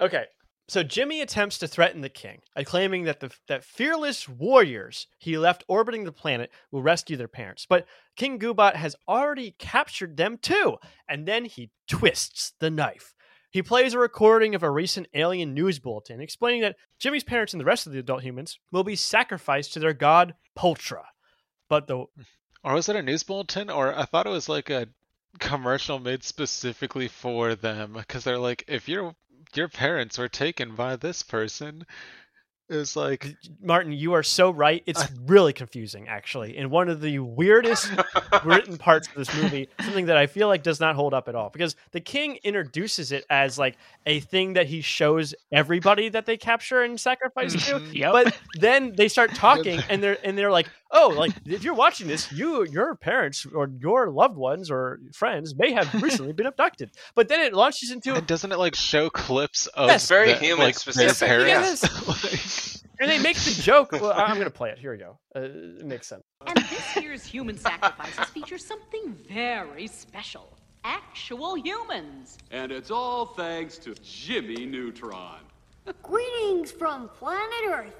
Okay. 0.00 0.24
So 0.72 0.82
Jimmy 0.82 1.20
attempts 1.20 1.58
to 1.58 1.68
threaten 1.68 2.00
the 2.00 2.08
king 2.08 2.40
claiming 2.64 3.04
that 3.04 3.20
the 3.20 3.30
that 3.46 3.62
fearless 3.62 4.26
warriors 4.26 5.06
he 5.18 5.36
left 5.36 5.64
orbiting 5.68 6.04
the 6.04 6.12
planet 6.12 6.50
will 6.70 6.80
rescue 6.82 7.14
their 7.14 7.28
parents. 7.28 7.66
But 7.68 7.84
King 8.16 8.38
Goobot 8.38 8.76
has 8.76 8.96
already 9.06 9.50
captured 9.58 10.16
them 10.16 10.38
too, 10.38 10.78
and 11.06 11.28
then 11.28 11.44
he 11.44 11.72
twists 11.86 12.54
the 12.58 12.70
knife. 12.70 13.12
He 13.50 13.60
plays 13.60 13.92
a 13.92 13.98
recording 13.98 14.54
of 14.54 14.62
a 14.62 14.70
recent 14.70 15.08
alien 15.12 15.52
news 15.52 15.78
bulletin 15.78 16.22
explaining 16.22 16.62
that 16.62 16.76
Jimmy's 16.98 17.22
parents 17.22 17.52
and 17.52 17.60
the 17.60 17.66
rest 17.66 17.86
of 17.86 17.92
the 17.92 17.98
adult 17.98 18.22
humans 18.22 18.58
will 18.70 18.82
be 18.82 18.96
sacrificed 18.96 19.74
to 19.74 19.78
their 19.78 19.92
god 19.92 20.32
Poltra. 20.58 21.02
But 21.68 21.86
the 21.86 22.06
Or 22.64 22.72
was 22.72 22.88
it 22.88 22.96
a 22.96 23.02
news 23.02 23.24
bulletin? 23.24 23.68
Or 23.68 23.94
I 23.94 24.06
thought 24.06 24.26
it 24.26 24.30
was 24.30 24.48
like 24.48 24.70
a 24.70 24.88
commercial 25.38 25.98
made 25.98 26.24
specifically 26.24 27.08
for 27.08 27.54
them 27.54 27.92
because 27.92 28.24
they're 28.24 28.38
like, 28.38 28.64
if 28.68 28.88
your 28.88 29.14
your 29.56 29.68
parents 29.68 30.18
were 30.18 30.28
taken 30.28 30.74
by 30.74 30.96
this 30.96 31.22
person, 31.22 31.84
it's 32.72 32.96
like 32.96 33.36
Martin, 33.60 33.92
you 33.92 34.14
are 34.14 34.22
so 34.22 34.50
right. 34.50 34.82
It's 34.92 35.04
really 35.26 35.52
confusing, 35.52 36.08
actually. 36.08 36.56
And 36.56 36.70
one 36.70 36.88
of 36.88 37.00
the 37.00 37.18
weirdest 37.18 37.90
written 38.44 38.78
parts 38.78 39.08
of 39.08 39.14
this 39.14 39.34
movie, 39.34 39.68
something 39.80 40.06
that 40.06 40.16
I 40.16 40.26
feel 40.26 40.48
like 40.48 40.62
does 40.62 40.80
not 40.80 40.96
hold 40.96 41.14
up 41.14 41.28
at 41.28 41.34
all, 41.34 41.50
because 41.50 41.76
the 41.92 42.00
king 42.00 42.38
introduces 42.44 43.12
it 43.12 43.24
as 43.30 43.58
like 43.58 43.76
a 44.06 44.20
thing 44.20 44.54
that 44.54 44.66
he 44.66 44.80
shows 44.80 45.34
everybody 45.52 46.08
that 46.10 46.26
they 46.26 46.36
capture 46.36 46.82
and 46.82 46.98
sacrifice 46.98 47.52
to. 47.52 47.74
Mm-hmm. 47.74 47.92
Yep. 47.94 48.12
But 48.12 48.38
then 48.58 48.92
they 48.96 49.08
start 49.08 49.34
talking, 49.34 49.80
and 49.88 50.02
they're 50.02 50.18
and 50.24 50.36
they're 50.36 50.52
like, 50.52 50.68
"Oh, 50.92 51.08
like 51.16 51.32
if 51.46 51.64
you're 51.64 51.74
watching 51.74 52.06
this, 52.06 52.30
you 52.30 52.64
your 52.64 52.94
parents 52.94 53.46
or 53.46 53.70
your 53.80 54.10
loved 54.10 54.36
ones 54.36 54.70
or 54.70 55.00
friends 55.14 55.54
may 55.56 55.72
have 55.72 55.92
recently 56.02 56.32
been 56.32 56.46
abducted." 56.46 56.90
But 57.14 57.28
then 57.28 57.40
it 57.40 57.52
launches 57.54 57.90
into 57.90 58.14
and 58.14 58.26
doesn't 58.26 58.52
it 58.52 58.58
like 58.58 58.74
show 58.74 59.10
clips 59.10 59.66
of 59.68 59.88
Yes. 59.88 60.08
Very 60.08 60.32
the- 60.32 60.38
human 60.38 60.66
like, 60.66 60.74
their 60.84 60.92
specific, 60.92 61.28
parents? 61.28 62.82
and 63.00 63.10
they 63.10 63.18
make 63.18 63.36
the 63.36 63.60
joke. 63.62 63.92
Well, 64.02 64.12
I'm 64.14 64.34
going 64.34 64.44
to 64.46 64.50
play 64.50 64.70
it. 64.70 64.78
Here 64.78 64.92
we 64.92 64.98
go. 64.98 65.18
Uh, 65.34 65.40
it 65.40 65.84
makes 65.86 66.06
sense. 66.08 66.22
And 66.46 66.56
this 66.58 66.96
year's 66.96 67.24
human 67.24 67.56
sacrifices 67.58 68.24
features 68.26 68.64
something 68.64 69.16
very 69.28 69.86
special. 69.86 70.56
Actual 70.84 71.54
humans. 71.56 72.38
And 72.50 72.72
it's 72.72 72.90
all 72.90 73.26
thanks 73.26 73.78
to 73.78 73.94
Jimmy 74.02 74.66
Neutron. 74.66 75.40
Greetings 76.02 76.70
from 76.72 77.08
planet 77.08 77.64
Earth. 77.68 77.94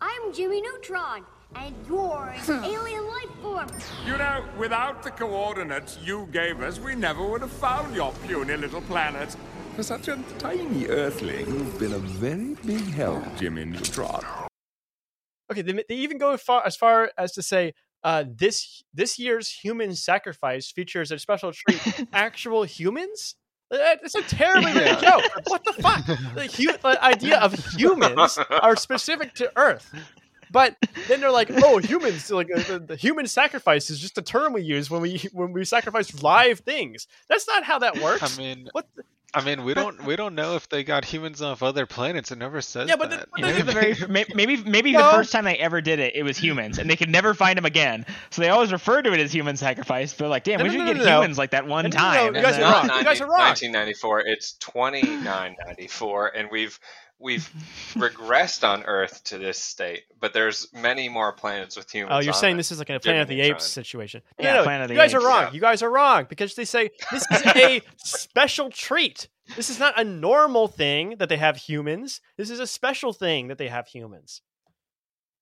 I'm 0.00 0.32
Jimmy 0.32 0.60
Neutron, 0.62 1.24
and 1.56 1.74
you're 1.88 2.34
an 2.48 2.64
alien 2.64 3.06
life 3.06 3.30
form. 3.42 3.68
You 4.06 4.16
know, 4.18 4.44
without 4.58 5.02
the 5.02 5.10
coordinates 5.10 5.98
you 6.02 6.28
gave 6.32 6.60
us, 6.60 6.78
we 6.78 6.94
never 6.94 7.24
would 7.26 7.40
have 7.42 7.52
found 7.52 7.94
your 7.94 8.12
puny 8.26 8.56
little 8.56 8.82
planet. 8.82 9.34
For 9.76 9.82
such 9.82 10.06
a 10.08 10.22
tiny 10.38 10.86
earthling, 10.86 11.46
you've 11.46 11.78
been 11.80 11.94
a 11.94 11.98
very 11.98 12.54
big 12.64 12.84
help, 12.92 13.24
Jimmy 13.36 13.64
Neutron. 13.64 14.22
Okay, 15.50 15.62
they, 15.62 15.72
they 15.88 15.96
even 15.96 16.16
go 16.18 16.36
far, 16.36 16.64
as 16.64 16.76
far 16.76 17.10
as 17.18 17.32
to 17.32 17.42
say 17.42 17.74
uh, 18.04 18.24
this 18.36 18.82
this 18.94 19.18
year's 19.18 19.50
human 19.50 19.94
sacrifice 19.96 20.70
features 20.70 21.10
a 21.10 21.18
special 21.18 21.52
treat: 21.52 22.06
actual 22.12 22.62
humans. 22.62 23.34
That- 23.70 23.98
It's 24.04 24.14
a 24.14 24.22
terribly 24.22 24.72
written 24.72 25.00
joke. 25.02 25.24
What 25.48 25.64
the 25.64 25.72
fuck? 25.72 26.06
The, 26.06 26.46
hu- 26.56 26.78
the 26.80 27.02
idea 27.04 27.38
of 27.40 27.54
humans 27.74 28.38
are 28.62 28.76
specific 28.76 29.34
to 29.34 29.50
Earth, 29.56 29.92
but 30.54 30.76
then 31.08 31.20
they're 31.20 31.30
like, 31.30 31.50
"Oh, 31.62 31.76
humans!" 31.90 32.30
Like 32.30 32.48
uh, 32.50 32.60
the, 32.62 32.78
the 32.78 32.96
human 32.96 33.26
sacrifice 33.26 33.90
is 33.90 34.00
just 34.00 34.16
a 34.16 34.22
term 34.22 34.54
we 34.54 34.62
use 34.62 34.88
when 34.90 35.02
we 35.02 35.18
when 35.34 35.52
we 35.52 35.66
sacrifice 35.66 36.22
live 36.22 36.60
things. 36.60 37.06
That's 37.28 37.46
not 37.46 37.64
how 37.64 37.80
that 37.80 37.98
works. 37.98 38.22
I 38.38 38.40
mean, 38.40 38.68
what? 38.72 38.86
I 39.36 39.42
mean, 39.44 39.64
we 39.64 39.74
don't 39.74 40.04
we 40.04 40.14
don't 40.14 40.36
know 40.36 40.54
if 40.54 40.68
they 40.68 40.84
got 40.84 41.04
humans 41.04 41.42
off 41.42 41.60
other 41.64 41.86
planets. 41.86 42.30
It 42.30 42.38
never 42.38 42.60
says 42.60 42.88
Yeah, 42.88 42.94
but 42.94 43.10
that. 43.10 43.26
the- 43.34 43.40
Yeah, 43.40 43.46
maybe, 43.50 43.62
the 43.62 43.72
very, 43.72 43.96
maybe 44.32 44.56
maybe 44.58 44.92
No. 44.92 45.02
the 45.02 45.10
first 45.10 45.32
time 45.32 45.44
they 45.44 45.56
ever 45.56 45.80
did 45.80 45.98
it, 45.98 46.14
it 46.14 46.22
was 46.22 46.38
humans, 46.38 46.78
and 46.78 46.88
they 46.88 46.94
could 46.94 47.10
never 47.10 47.34
find 47.34 47.56
them 47.58 47.64
again. 47.64 48.06
So 48.30 48.42
they 48.42 48.48
always 48.50 48.70
refer 48.70 49.02
to 49.02 49.12
it 49.12 49.18
as 49.18 49.32
human 49.32 49.56
sacrifice. 49.56 50.12
They're 50.12 50.28
like, 50.28 50.44
"Damn, 50.44 50.60
No, 50.60 50.64
we 50.66 50.68
no, 50.70 50.74
should 50.74 50.86
no, 50.86 50.92
get 50.92 50.98
no, 50.98 51.04
no. 51.04 51.16
humans 51.22 51.36
like 51.36 51.50
that 51.50 51.66
one 51.66 51.86
No, 51.86 51.88
no, 51.90 51.96
no, 51.96 51.98
time." 51.98 52.36
you 52.36 52.42
guys 52.42 52.54
then- 52.56 52.62
are 52.62 52.72
wrong. 52.74 52.86
Not 52.86 52.98
You 52.98 53.04
guys 53.04 53.20
are 53.20 53.24
wrong. 53.26 53.40
1994. 53.40 54.20
It's 54.20 54.52
2994, 54.52 56.28
and 56.28 56.48
we've 56.50 56.78
we've 57.18 57.48
regressed 57.94 58.66
on 58.68 58.82
Earth 58.84 59.22
to 59.24 59.38
this 59.38 59.58
state. 59.58 60.02
But 60.20 60.32
there's 60.32 60.68
many 60.72 61.08
more 61.08 61.32
planets 61.32 61.76
with 61.76 61.90
humans. 61.90 62.12
Oh, 62.14 62.20
you're 62.20 62.34
on 62.34 62.40
saying 62.40 62.54
it. 62.54 62.58
this 62.58 62.72
is 62.72 62.78
like 62.78 62.90
a 62.90 62.92
Jimmy 62.98 63.00
Planet 63.02 63.22
of 63.22 63.28
the 63.28 63.36
Neutron. 63.36 63.56
Apes 63.56 63.66
situation. 63.66 64.22
Yeah, 64.38 64.52
no, 64.52 64.58
no, 64.58 64.64
Planet 64.64 64.84
of 64.86 64.90
you 64.90 64.96
the 64.96 65.02
guys 65.02 65.14
are 65.14 65.20
wrong. 65.20 65.42
yeah. 65.44 65.52
You 65.52 65.60
guys 65.60 65.82
are 65.82 65.90
wrong 65.90 66.26
because 66.28 66.54
they 66.54 66.64
say 66.64 66.90
this 67.10 67.24
is 67.30 67.42
a 67.46 67.80
special 67.96 68.70
treat. 68.70 69.28
This 69.56 69.68
is 69.70 69.78
not 69.78 69.98
a 70.00 70.04
normal 70.04 70.68
thing 70.68 71.16
that 71.18 71.28
they 71.28 71.36
have 71.36 71.56
humans. 71.56 72.20
This 72.38 72.48
is 72.50 72.60
a 72.60 72.66
special 72.66 73.12
thing 73.12 73.48
that 73.48 73.58
they 73.58 73.68
have 73.68 73.86
humans. 73.88 74.40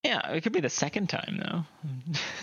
Yeah, 0.05 0.33
it 0.33 0.41
could 0.41 0.53
be 0.53 0.59
the 0.59 0.69
second 0.69 1.09
time 1.09 1.41
though. 1.41 1.65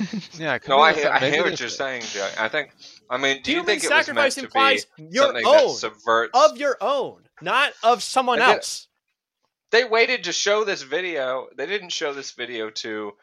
Yeah, 0.38 0.58
No, 0.70 0.78
be 0.78 0.82
I, 0.84 0.94
the- 0.94 1.14
I 1.14 1.30
hear 1.30 1.44
what 1.44 1.60
you're 1.60 1.68
saying, 1.68 2.04
Joe. 2.04 2.30
I 2.40 2.48
think. 2.48 2.72
I 3.10 3.18
mean, 3.18 3.42
do 3.42 3.52
you 3.52 3.58
Human 3.58 3.66
think 3.66 3.84
it 3.84 3.88
was 3.88 3.90
meant 3.92 4.06
sacrifice 4.06 4.36
to 4.36 4.44
implies 4.46 4.86
be 4.98 5.04
your 5.12 5.26
something 5.26 5.46
own, 5.46 5.68
that 5.68 5.70
subverts? 5.76 6.32
Of 6.52 6.58
your 6.58 6.78
own, 6.80 7.24
not 7.42 7.74
of 7.84 8.02
someone 8.02 8.40
I 8.42 8.46
get 8.48 8.56
else. 8.58 8.88
They 9.72 9.84
waited 9.86 10.24
to 10.24 10.34
show 10.34 10.64
this 10.64 10.82
video. 10.82 11.48
They 11.56 11.66
didn't 11.66 11.92
show 11.92 12.14
this 12.14 12.32
video 12.32 12.70
to 12.70 13.14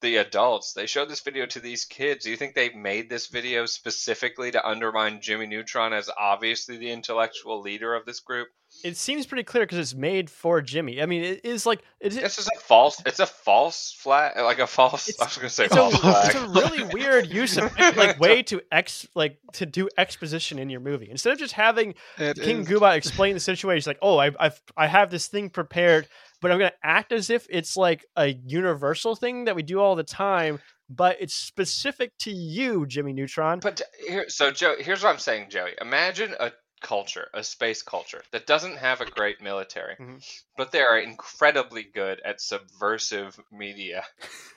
the 0.00 0.16
adults. 0.16 0.72
They 0.72 0.86
showed 0.86 1.08
this 1.08 1.20
video 1.20 1.46
to 1.46 1.60
these 1.60 1.84
kids. 1.84 2.24
Do 2.24 2.30
you 2.30 2.36
think 2.36 2.54
they 2.54 2.70
made 2.70 3.08
this 3.08 3.28
video 3.28 3.66
specifically 3.66 4.50
to 4.52 4.66
undermine 4.66 5.20
Jimmy 5.20 5.46
Neutron 5.46 5.92
as 5.92 6.10
obviously 6.18 6.76
the 6.76 6.90
intellectual 6.90 7.60
leader 7.60 7.94
of 7.94 8.04
this 8.04 8.20
group? 8.20 8.48
It 8.84 8.98
seems 8.98 9.24
pretty 9.26 9.44
clear 9.44 9.64
because 9.64 9.78
it's 9.78 9.94
made 9.94 10.28
for 10.28 10.60
Jimmy. 10.60 11.00
I 11.00 11.06
mean, 11.06 11.24
it 11.24 11.40
is 11.42 11.64
like 11.64 11.82
it 12.00 12.08
is. 12.08 12.20
This 12.20 12.38
is 12.38 12.48
a 12.54 12.60
false. 12.60 13.02
It's 13.06 13.18
a 13.18 13.26
false 13.26 13.96
flag. 13.98 14.36
Like 14.36 14.58
a 14.58 14.66
false. 14.66 15.10
I 15.18 15.24
was 15.24 15.36
going 15.38 15.48
to 15.48 15.54
say 15.54 15.64
It's 15.64 15.74
false 15.74 15.94
a, 15.94 15.98
flag. 15.98 16.26
it's 16.26 16.34
a 16.34 16.48
really 16.48 16.82
weird 16.92 17.26
use 17.26 17.56
of 17.56 17.72
like 17.96 18.20
way 18.20 18.42
to 18.44 18.60
ex 18.70 19.06
like 19.14 19.38
to 19.54 19.64
do 19.64 19.88
exposition 19.96 20.58
in 20.58 20.68
your 20.68 20.80
movie 20.80 21.08
instead 21.10 21.32
of 21.32 21.38
just 21.38 21.54
having 21.54 21.94
It 22.18 22.36
King 22.38 22.60
is- 22.60 22.68
Goobot 22.68 22.94
explain 22.96 23.32
the 23.32 23.40
situation 23.40 23.88
like, 23.88 23.98
oh, 24.02 24.18
I, 24.18 24.30
I've 24.38 24.60
I 24.76 24.86
have 24.86 25.10
this 25.10 25.28
thing 25.28 25.48
prepared, 25.48 26.06
but 26.42 26.50
I'm 26.52 26.58
gonna 26.58 26.72
act 26.82 27.10
as 27.12 27.30
if 27.30 27.46
it's 27.48 27.78
like 27.78 28.04
a 28.16 28.26
universal 28.28 29.16
thing 29.16 29.46
that 29.46 29.56
we 29.56 29.62
do 29.62 29.80
all 29.80 29.96
the 29.96 30.02
time, 30.04 30.60
but 30.90 31.16
it's 31.20 31.34
specific 31.34 32.12
to 32.18 32.30
you, 32.30 32.84
Jimmy 32.86 33.14
Neutron. 33.14 33.60
But 33.60 33.80
here, 34.06 34.26
so 34.28 34.50
Joe, 34.50 34.74
here's 34.78 35.02
what 35.02 35.08
I'm 35.08 35.18
saying, 35.18 35.46
Joey. 35.48 35.70
Imagine 35.80 36.34
a 36.38 36.52
culture, 36.84 37.28
a 37.34 37.42
space 37.42 37.82
culture 37.82 38.22
that 38.30 38.46
doesn't 38.46 38.76
have 38.76 39.00
a 39.00 39.10
great 39.10 39.40
military, 39.40 39.96
Mhm. 39.96 40.22
but 40.56 40.70
they 40.70 40.82
are 40.82 40.98
incredibly 40.98 41.82
good 41.82 42.20
at 42.20 42.40
subversive 42.40 43.40
media 43.50 44.06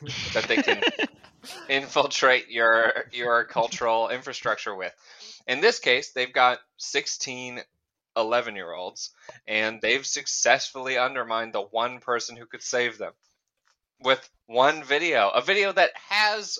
that 0.34 0.48
they 0.48 0.58
can 0.58 0.84
infiltrate 1.70 2.49
your 2.49 3.06
your 3.12 3.45
cultural 3.45 4.10
infrastructure 4.10 4.76
with. 4.76 4.94
In 5.48 5.62
this 5.62 5.80
case, 5.80 6.12
they've 6.12 6.34
got 6.34 6.60
16 6.78 7.64
11 8.16 8.56
year 8.56 8.74
olds 8.74 9.12
and 9.48 9.80
they've 9.82 10.06
successfully 10.06 10.98
undermined 10.98 11.54
the 11.54 11.62
one 11.62 11.99
person 11.99 12.36
who 12.36 12.45
could 12.48 12.64
save 12.64 12.98
them 12.98 13.14
with 14.02 14.30
one 14.45 14.84
video 14.84 15.30
a 15.30 15.41
video 15.41 15.72
that 15.72 15.91
has 16.10 16.60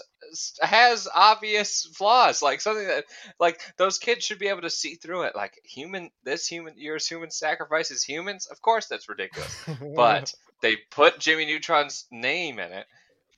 has 0.62 1.08
obvious 1.14 1.88
flaws 1.96 2.42
like 2.42 2.60
something 2.60 2.86
that 2.86 3.06
like 3.40 3.62
those 3.78 3.98
kids 3.98 4.26
should 4.26 4.40
be 4.40 4.48
able 4.48 4.62
to 4.62 4.70
see 4.70 4.96
through 4.96 5.22
it 5.22 5.36
like 5.36 5.54
human 5.64 6.10
this 6.24 6.48
human 6.48 6.74
year's 6.78 7.08
human 7.08 7.32
sacrifices 7.32 8.04
humans 8.04 8.48
of 8.48 8.62
course 8.62 8.88
that's 8.88 9.08
ridiculous 9.08 9.64
but 9.96 10.34
they 10.62 10.76
put 10.92 11.20
Jimmy 11.20 11.46
Neutron's 11.46 12.06
name 12.12 12.60
in 12.60 12.72
it, 12.72 12.86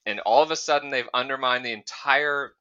and 0.06 0.20
all 0.20 0.44
of 0.44 0.52
a 0.52 0.56
sudden 0.56 0.90
they've 0.90 1.10
undermined 1.14 1.66
the 1.66 1.74
entire 1.74 2.54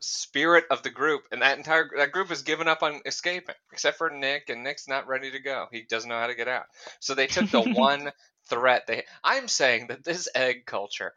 spirit 0.00 0.64
of 0.70 0.82
the 0.82 0.90
group, 0.90 1.22
and 1.30 1.42
that 1.42 1.58
entire 1.58 1.88
that 1.96 2.12
group 2.12 2.28
has 2.28 2.42
given 2.42 2.68
up 2.68 2.82
on 2.82 3.00
escaping, 3.06 3.54
except 3.72 3.98
for 3.98 4.10
Nick, 4.10 4.48
and 4.48 4.64
Nick's 4.64 4.88
not 4.88 5.06
ready 5.06 5.30
to 5.30 5.38
go. 5.38 5.66
He 5.70 5.82
doesn't 5.82 6.08
know 6.08 6.18
how 6.18 6.26
to 6.26 6.34
get 6.34 6.48
out. 6.48 6.64
So 7.00 7.14
they 7.14 7.28
took 7.28 7.50
the 7.50 7.62
one 7.74 8.10
threat 8.48 8.86
they. 8.86 9.04
I'm 9.22 9.48
saying 9.48 9.88
that 9.88 10.04
this 10.04 10.28
egg 10.34 10.66
culture 10.66 11.14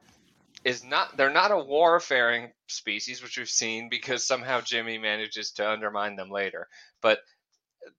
is 0.64 0.84
not. 0.84 1.16
They're 1.18 1.30
not 1.30 1.52
a 1.52 1.58
warfaring 1.58 2.52
species, 2.68 3.22
which 3.22 3.38
we've 3.38 3.50
seen 3.50 3.90
because 3.90 4.26
somehow 4.26 4.62
Jimmy 4.62 4.98
manages 4.98 5.52
to 5.54 5.70
undermine 5.70 6.16
them 6.16 6.30
later, 6.30 6.68
but 7.02 7.20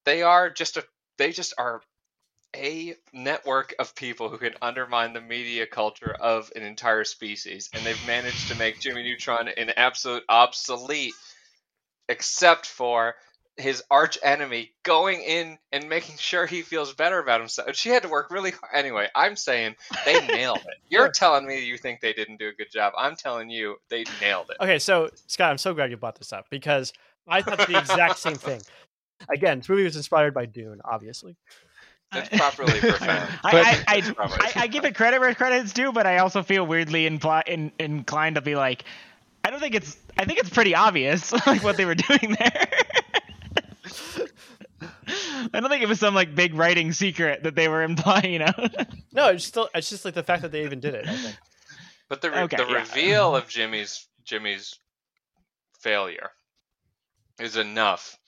they 0.04 0.22
are 0.22 0.50
just 0.50 0.76
a 0.76 0.84
they 1.18 1.32
just 1.32 1.54
are 1.58 1.80
a 2.54 2.94
network 3.12 3.74
of 3.78 3.94
people 3.94 4.28
who 4.28 4.38
can 4.38 4.54
undermine 4.62 5.12
the 5.12 5.20
media 5.20 5.66
culture 5.66 6.14
of 6.14 6.50
an 6.56 6.62
entire 6.62 7.04
species, 7.04 7.68
and 7.74 7.84
they've 7.84 8.06
managed 8.06 8.48
to 8.48 8.54
make 8.56 8.80
Jimmy 8.80 9.02
Neutron 9.02 9.48
an 9.48 9.70
absolute 9.76 10.24
obsolete, 10.28 11.14
except 12.08 12.66
for 12.66 13.14
his 13.56 13.82
arch 13.90 14.18
enemy 14.22 14.72
going 14.82 15.22
in 15.22 15.58
and 15.72 15.88
making 15.88 16.16
sure 16.18 16.46
he 16.46 16.62
feels 16.62 16.92
better 16.92 17.18
about 17.18 17.40
himself. 17.40 17.74
She 17.74 17.88
had 17.88 18.02
to 18.02 18.08
work 18.08 18.30
really 18.30 18.50
hard. 18.50 18.70
Anyway, 18.74 19.08
I'm 19.14 19.36
saying 19.36 19.76
they 20.04 20.26
nailed 20.26 20.58
it. 20.58 20.76
You're 20.88 21.10
telling 21.10 21.46
me 21.46 21.64
you 21.64 21.78
think 21.78 22.00
they 22.00 22.12
didn't 22.12 22.38
do 22.38 22.48
a 22.48 22.52
good 22.52 22.70
job. 22.70 22.92
I'm 22.98 23.16
telling 23.16 23.48
you 23.48 23.76
they 23.88 24.04
nailed 24.20 24.50
it. 24.50 24.56
Okay, 24.62 24.78
so 24.78 25.10
Scott, 25.26 25.50
I'm 25.50 25.58
so 25.58 25.72
glad 25.72 25.90
you 25.90 25.96
brought 25.96 26.18
this 26.18 26.32
up 26.32 26.46
because 26.50 26.92
I 27.26 27.42
thought 27.42 27.66
the 27.66 27.78
exact 27.78 28.18
same 28.18 28.36
thing. 28.36 28.60
Again, 29.30 29.58
this 29.58 29.68
movie 29.68 29.84
was 29.84 29.96
inspired 29.96 30.34
by 30.34 30.44
Dune, 30.44 30.80
obviously. 30.84 31.36
That's 32.12 32.28
properly 32.28 32.78
profound. 32.80 33.28
I, 33.42 33.82
I, 33.88 34.00
That's 34.00 34.18
I, 34.18 34.52
I 34.62 34.66
give 34.66 34.84
it 34.84 34.94
credit 34.94 35.18
where 35.18 35.34
credit's 35.34 35.72
due, 35.72 35.92
but 35.92 36.06
I 36.06 36.18
also 36.18 36.42
feel 36.42 36.66
weirdly 36.66 37.08
impli- 37.08 37.48
in, 37.48 37.72
inclined 37.78 38.36
to 38.36 38.42
be 38.42 38.54
like, 38.54 38.84
I 39.44 39.50
don't 39.50 39.60
think 39.60 39.74
it's. 39.74 39.96
I 40.18 40.24
think 40.24 40.38
it's 40.38 40.50
pretty 40.50 40.74
obvious 40.74 41.32
like 41.46 41.62
what 41.62 41.76
they 41.76 41.84
were 41.84 41.94
doing 41.94 42.36
there. 42.38 42.68
I 45.52 45.60
don't 45.60 45.68
think 45.70 45.82
it 45.82 45.88
was 45.88 46.00
some 46.00 46.14
like 46.14 46.34
big 46.34 46.54
writing 46.54 46.92
secret 46.92 47.42
that 47.44 47.54
they 47.54 47.68
were 47.68 47.82
implying. 47.82 48.32
You 48.32 48.38
know? 48.40 48.52
No, 49.12 49.28
it's 49.30 49.44
still 49.44 49.68
it's 49.74 49.88
just 49.88 50.04
like 50.04 50.14
the 50.14 50.22
fact 50.22 50.42
that 50.42 50.52
they 50.52 50.64
even 50.64 50.80
did 50.80 50.94
it. 50.94 51.08
I 51.08 51.16
think. 51.16 51.36
But 52.08 52.20
the 52.22 52.30
re- 52.30 52.40
Okay, 52.42 52.56
the 52.56 52.66
yeah. 52.68 52.74
reveal 52.80 53.34
of 53.36 53.48
Jimmy's 53.48 54.06
Jimmy's 54.24 54.78
failure 55.80 56.30
is 57.40 57.56
enough 57.56 58.18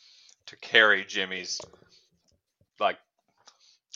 to 0.46 0.56
carry 0.56 1.04
Jimmy's 1.04 1.60
like 2.80 2.98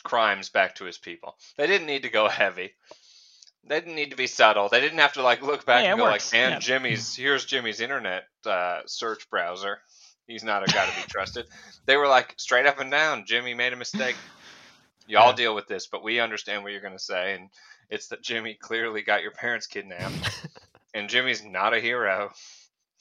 crimes 0.03 0.49
back 0.49 0.75
to 0.75 0.85
his 0.85 0.97
people. 0.97 1.35
They 1.57 1.67
didn't 1.67 1.87
need 1.87 2.03
to 2.03 2.09
go 2.09 2.27
heavy. 2.27 2.71
They 3.65 3.79
didn't 3.79 3.95
need 3.95 4.11
to 4.11 4.17
be 4.17 4.27
subtle. 4.27 4.67
They 4.69 4.81
didn't 4.81 4.99
have 4.99 5.13
to 5.13 5.23
like 5.23 5.41
look 5.41 5.65
back 5.65 5.83
Yeah, 5.83 5.91
and 5.91 5.97
go 5.99 6.03
works, 6.05 6.33
like, 6.33 6.41
and 6.41 6.53
yeah. 6.53 6.59
Jimmy's 6.59 7.15
here's 7.15 7.45
Jimmy's 7.45 7.79
internet 7.79 8.25
uh, 8.45 8.81
search 8.85 9.29
browser. 9.29 9.79
He's 10.27 10.43
not 10.43 10.63
a 10.67 10.71
guy 10.71 10.85
to 10.89 10.95
be 10.95 11.07
trusted. 11.09 11.45
They 11.85 11.97
were 11.97 12.07
like 12.07 12.33
straight 12.37 12.65
up 12.65 12.79
and 12.79 12.89
down. 12.89 13.25
Jimmy 13.25 13.53
made 13.53 13.73
a 13.73 13.75
mistake. 13.75 14.15
Y'all 15.07 15.29
Yeah. 15.29 15.35
deal 15.35 15.55
with 15.55 15.67
this, 15.67 15.87
but 15.87 16.03
we 16.03 16.19
understand 16.19 16.63
what 16.63 16.71
you're 16.71 16.81
going 16.81 16.97
to 16.97 17.03
say, 17.03 17.33
and 17.33 17.49
it's 17.89 18.07
that 18.07 18.21
Jimmy 18.23 18.53
clearly 18.53 19.01
got 19.01 19.21
your 19.21 19.31
parents 19.31 19.67
kidnapped, 19.67 20.13
and 20.93 21.09
Jimmy's 21.09 21.43
not 21.43 21.73
a 21.73 21.79
hero. 21.81 22.31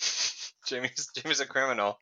Jimmy's 0.67 1.09
Jimmy's 1.15 1.41
a 1.41 1.47
criminal, 1.47 2.01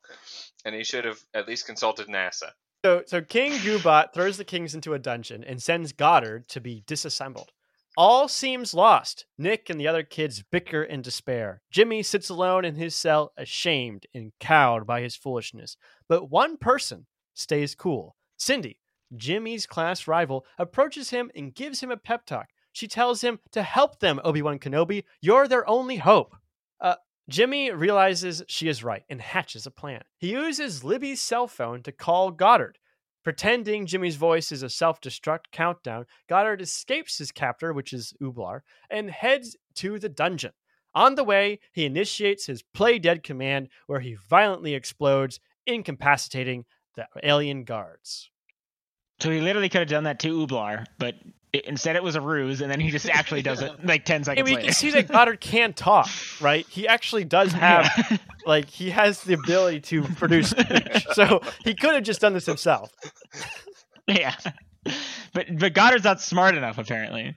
and 0.64 0.74
he 0.74 0.84
should 0.84 1.04
have 1.04 1.18
at 1.34 1.46
least 1.48 1.66
consulted 1.66 2.08
NASA. 2.08 2.50
So, 2.84 3.02
so 3.06 3.20
King 3.20 3.52
Goobot 3.52 4.14
throws 4.14 4.38
the 4.38 4.44
kings 4.44 4.74
into 4.74 4.94
a 4.94 4.98
dungeon 4.98 5.44
and 5.44 5.62
sends 5.62 5.92
Goddard 5.92 6.48
to 6.48 6.60
be 6.62 6.82
disassembled. 6.86 7.52
All 7.96 8.28
seems 8.28 8.72
lost. 8.72 9.26
Nick 9.36 9.68
and 9.68 9.78
the 9.80 9.88
other 9.88 10.02
kids 10.02 10.42
bicker 10.50 10.82
in 10.82 11.02
despair. 11.02 11.60
Jimmy 11.70 12.02
sits 12.02 12.28
alone 12.28 12.64
in 12.64 12.76
his 12.76 12.94
cell, 12.94 13.32
ashamed 13.36 14.06
and 14.14 14.32
cowed 14.38 14.86
by 14.86 15.00
his 15.00 15.16
foolishness. 15.16 15.76
But 16.08 16.30
one 16.30 16.56
person 16.56 17.06
stays 17.34 17.74
cool. 17.74 18.16
Cindy, 18.36 18.78
Jimmy's 19.16 19.66
class 19.66 20.06
rival, 20.06 20.46
approaches 20.58 21.10
him 21.10 21.30
and 21.34 21.54
gives 21.54 21.80
him 21.80 21.90
a 21.90 21.96
pep 21.96 22.26
talk. 22.26 22.48
She 22.72 22.86
tells 22.86 23.20
him 23.20 23.40
to 23.52 23.62
help 23.62 23.98
them, 23.98 24.20
Obi 24.22 24.42
Wan 24.42 24.58
Kenobi. 24.58 25.04
You're 25.20 25.48
their 25.48 25.68
only 25.68 25.96
hope. 25.96 26.36
Uh, 26.80 26.94
Jimmy 27.28 27.70
realizes 27.72 28.42
she 28.46 28.68
is 28.68 28.84
right 28.84 29.02
and 29.08 29.20
hatches 29.20 29.66
a 29.66 29.70
plan. 29.70 30.02
He 30.18 30.30
uses 30.30 30.84
Libby's 30.84 31.20
cell 31.20 31.48
phone 31.48 31.82
to 31.82 31.92
call 31.92 32.30
Goddard. 32.30 32.78
Pretending 33.22 33.86
Jimmy's 33.86 34.16
voice 34.16 34.50
is 34.50 34.62
a 34.62 34.70
self 34.70 35.00
destruct 35.00 35.50
countdown, 35.52 36.06
Goddard 36.28 36.62
escapes 36.62 37.18
his 37.18 37.32
captor, 37.32 37.72
which 37.72 37.92
is 37.92 38.14
Ooblar, 38.22 38.60
and 38.88 39.10
heads 39.10 39.56
to 39.76 39.98
the 39.98 40.08
dungeon. 40.08 40.52
On 40.94 41.14
the 41.14 41.24
way, 41.24 41.60
he 41.72 41.84
initiates 41.84 42.46
his 42.46 42.62
play 42.62 42.98
dead 42.98 43.22
command, 43.22 43.68
where 43.86 44.00
he 44.00 44.16
violently 44.28 44.74
explodes, 44.74 45.38
incapacitating 45.66 46.64
the 46.96 47.06
alien 47.22 47.64
guards. 47.64 48.30
So 49.20 49.30
he 49.30 49.40
literally 49.40 49.68
could 49.68 49.82
have 49.82 49.88
done 49.88 50.04
that 50.04 50.18
to 50.20 50.46
Ooblar, 50.46 50.86
but 50.98 51.14
it, 51.52 51.64
instead 51.66 51.96
it 51.96 52.02
was 52.02 52.14
a 52.14 52.20
ruse, 52.20 52.60
and 52.60 52.70
then 52.70 52.80
he 52.80 52.90
just 52.90 53.08
actually 53.08 53.42
does 53.42 53.60
it 53.62 53.84
like 53.84 54.04
ten 54.04 54.20
I 54.22 54.24
seconds 54.24 54.44
mean, 54.44 54.52
you 54.52 54.56
later. 54.56 54.66
can 54.66 54.74
see 54.74 54.90
that 54.92 55.08
Goddard 55.08 55.40
can 55.40 55.72
talk, 55.72 56.08
right? 56.40 56.66
He 56.68 56.86
actually 56.86 57.24
does 57.24 57.52
have, 57.52 58.20
like, 58.46 58.66
he 58.66 58.90
has 58.90 59.22
the 59.22 59.34
ability 59.34 59.80
to 59.80 60.02
produce 60.02 60.50
speech. 60.50 61.06
So 61.12 61.40
he 61.64 61.74
could 61.74 61.94
have 61.94 62.04
just 62.04 62.20
done 62.20 62.32
this 62.34 62.46
himself. 62.46 62.92
yeah, 64.08 64.34
but 65.32 65.46
but 65.58 65.72
Goddard's 65.72 66.04
not 66.04 66.20
smart 66.20 66.54
enough 66.56 66.78
apparently. 66.78 67.34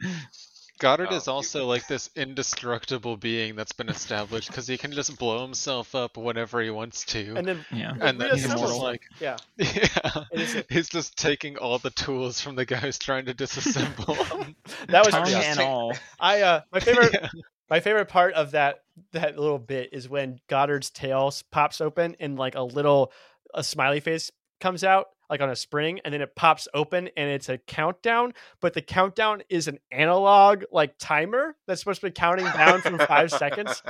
Goddard 0.80 1.10
Oh, 1.12 1.16
is 1.16 1.28
also 1.28 1.66
like 1.68 1.88
this 1.88 2.10
indestructible 2.16 3.16
being 3.16 3.56
that's 3.56 3.72
been 3.72 3.90
established 3.90 4.48
because 4.50 4.68
he 4.68 4.78
can 4.78 4.91
just 4.91 5.18
blow 5.18 5.41
himself 5.44 5.95
up 5.95 6.18
whenever 6.18 6.62
he 6.62 6.70
wants 6.70 7.06
to. 7.06 7.36
And 7.36 7.48
then, 7.48 7.66
Yeah. 7.72 7.94
and 8.02 8.20
then 8.20 8.32
he's 8.32 8.48
just 8.48 8.76
like, 8.78 9.02
yeah. 9.20 9.38
yeah, 9.58 9.88
It 10.32 10.41
is 10.41 10.64
he's 10.70 10.90
just 10.90 11.16
taking 11.18 11.58
all 11.58 11.78
the 11.80 11.91
tools 11.91 12.41
from 12.41 12.56
the 12.56 12.66
guy 12.66 12.78
who's 12.78 12.98
trying 13.00 13.26
to 13.26 13.34
disassemble 13.34 14.16
him. 14.44 14.56
That 14.90 15.06
was 15.06 15.14
Tongue 15.14 15.28
yeah. 15.28 15.52
and 15.52 15.60
all. 15.60 15.94
I 16.20 16.41
uh 16.41 16.62
my 16.72 16.80
favorite 16.80 17.14
Yeah. 17.22 17.30
my 17.70 17.80
favorite 17.80 18.08
part 18.10 18.34
of 18.34 18.52
that 18.52 18.80
that 19.12 19.38
little 19.38 19.60
bit 19.60 19.90
is 19.94 20.10
when 20.10 20.40
Goddard's 20.50 20.90
tail 20.90 21.32
pops 21.52 21.82
open 21.82 22.16
and 22.20 22.38
like 22.38 22.56
a 22.56 22.64
little 22.64 23.12
a 23.54 23.64
smiley 23.64 24.00
face 24.00 24.32
comes 24.60 24.84
out 24.84 25.08
like 25.30 25.41
on 25.41 25.50
a 25.50 25.56
spring 25.56 26.00
and 26.04 26.14
then 26.14 26.22
it 26.22 26.36
pops 26.36 26.68
open 26.74 27.10
and 27.18 27.30
it's 27.30 27.50
a 27.50 27.58
countdown 27.58 28.34
but 28.60 28.74
the 28.74 28.82
countdown 28.82 29.41
is 29.50 29.68
an 29.68 29.80
analog 29.91 30.64
like 30.72 30.95
timer 30.98 31.56
that's 31.68 31.82
supposed 31.82 32.02
to 32.02 32.08
be 32.08 32.12
counting 32.12 32.45
down 32.45 32.82
from 32.82 32.98
5 32.98 33.32
seconds. 33.32 33.82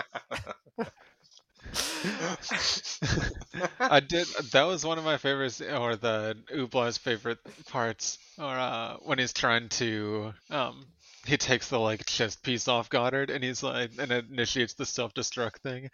I 3.79 3.99
did. 3.99 4.27
That 4.51 4.63
was 4.63 4.85
one 4.85 4.97
of 4.97 5.03
my 5.03 5.17
favorites, 5.17 5.61
or 5.61 5.95
the 5.95 6.37
Ooblar's 6.53 6.97
favorite 6.97 7.39
parts, 7.67 8.17
or 8.37 8.45
uh, 8.45 8.97
when 9.03 9.19
he's 9.19 9.33
trying 9.33 9.69
to, 9.69 10.33
um, 10.49 10.85
he 11.25 11.37
takes 11.37 11.69
the 11.69 11.79
like 11.79 12.05
chest 12.05 12.43
piece 12.43 12.67
off 12.67 12.89
Goddard, 12.89 13.29
and 13.29 13.43
he's 13.43 13.63
like, 13.63 13.91
and 13.97 14.11
it 14.11 14.25
initiates 14.29 14.73
the 14.73 14.85
self-destruct 14.85 15.57
thing, 15.59 15.89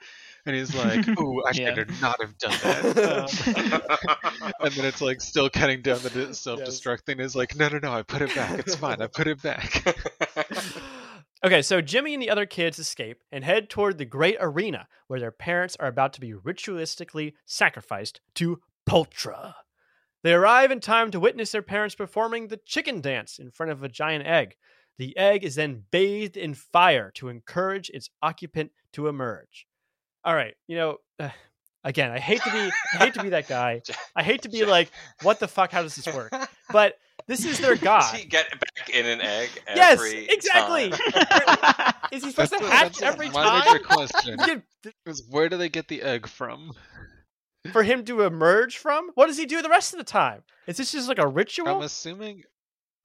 and 0.45 0.55
he's 0.55 0.73
like, 0.73 1.07
"Ooh, 1.19 1.43
I 1.45 1.51
Yeah. 1.53 1.75
should 1.75 2.01
not 2.01 2.19
have 2.21 2.37
done 2.37 2.55
that." 2.63 2.97
Um, 2.97 4.49
and 4.61 4.71
then 4.75 4.85
it's 4.85 5.01
like 5.01 5.21
still 5.21 5.49
cutting 5.49 5.81
down 5.81 6.01
the 6.01 6.33
self-destruct 6.33 7.01
thing. 7.01 7.19
Is 7.19 7.35
like, 7.35 7.55
"No, 7.55 7.67
no, 7.69 7.79
no, 7.79 7.93
I 7.93 8.01
put 8.01 8.21
it 8.21 8.33
back. 8.33 8.59
It's 8.59 8.75
fine. 8.75 9.01
I 9.01 9.07
put 9.07 9.27
it 9.27 9.41
back." 9.41 9.83
Okay, 11.41 11.61
so 11.61 11.79
Jimmy 11.79 12.13
and 12.13 12.21
the 12.21 12.29
other 12.29 12.45
kids 12.45 12.79
escape 12.79 13.23
and 13.31 13.45
head 13.45 13.69
toward 13.69 13.97
the 13.97 14.03
great 14.03 14.35
arena 14.41 14.89
where 15.07 15.21
their 15.21 15.31
parents 15.31 15.77
are 15.79 15.87
about 15.87 16.11
to 16.13 16.19
be 16.19 16.33
ritualistically 16.33 17.33
sacrificed 17.45 18.19
to 18.35 18.59
Poltra. 18.85 19.53
They 20.21 20.33
arrive 20.33 20.69
in 20.69 20.81
time 20.81 21.11
to 21.11 21.19
witness 21.19 21.53
their 21.53 21.61
parents 21.61 21.95
performing 21.95 22.47
the 22.47 22.57
chicken 22.57 22.99
dance 22.99 23.39
in 23.39 23.51
front 23.51 23.71
of 23.71 23.81
a 23.83 23.87
giant 23.87 24.25
egg. 24.25 24.57
The 24.99 25.17
egg 25.17 25.43
is 25.43 25.55
then 25.55 25.85
bathed 25.91 26.37
in 26.37 26.53
fire 26.53 27.09
to 27.15 27.29
encourage 27.29 27.89
its 27.89 28.09
occupant 28.21 28.71
to 28.93 29.07
emerge. 29.07 29.65
All 30.23 30.35
right, 30.35 30.53
you 30.67 30.75
know, 30.77 30.97
uh, 31.19 31.29
again, 31.83 32.11
I 32.11 32.19
hate 32.19 32.41
to 32.43 32.51
be 32.51 32.57
I 32.93 32.97
hate 33.05 33.13
to 33.15 33.23
be 33.23 33.29
that 33.29 33.47
guy. 33.47 33.81
I 34.15 34.21
hate 34.23 34.41
to 34.43 34.49
be 34.49 34.65
like, 34.65 34.91
what 35.23 35.39
the 35.39 35.47
fuck? 35.47 35.71
How 35.71 35.81
does 35.81 35.95
this 35.95 36.13
work? 36.13 36.31
But 36.71 36.99
this 37.27 37.45
is 37.45 37.59
their 37.59 37.75
god. 37.75 38.01
Does 38.11 38.19
he 38.19 38.25
get 38.27 38.49
back 38.51 38.89
in 38.93 39.05
an 39.05 39.21
egg 39.21 39.49
Yes, 39.75 40.01
exactly. 40.03 40.89
time? 40.89 41.93
Is 42.11 42.23
he 42.23 42.31
supposed 42.31 42.51
That's 42.51 42.61
to 42.61 42.67
the- 42.67 42.71
hatch 42.71 42.97
that's 42.97 43.01
every 43.13 43.29
my 43.29 43.43
time? 43.43 43.73
major 43.73 43.83
question. 43.85 44.37
Did- 44.45 44.63
Is 45.05 45.23
where 45.29 45.47
do 45.49 45.55
they 45.57 45.69
get 45.69 45.87
the 45.87 46.01
egg 46.01 46.27
from? 46.27 46.71
for 47.71 47.83
him 47.83 48.03
to 48.05 48.21
emerge 48.23 48.77
from? 48.77 49.11
What 49.15 49.27
does 49.27 49.37
he 49.37 49.45
do 49.45 49.61
the 49.61 49.69
rest 49.69 49.93
of 49.93 49.97
the 49.99 50.05
time? 50.05 50.43
Is 50.67 50.77
this 50.77 50.91
just 50.91 51.07
like 51.07 51.19
a 51.19 51.27
ritual? 51.27 51.67
I'm 51.67 51.81
assuming 51.83 52.43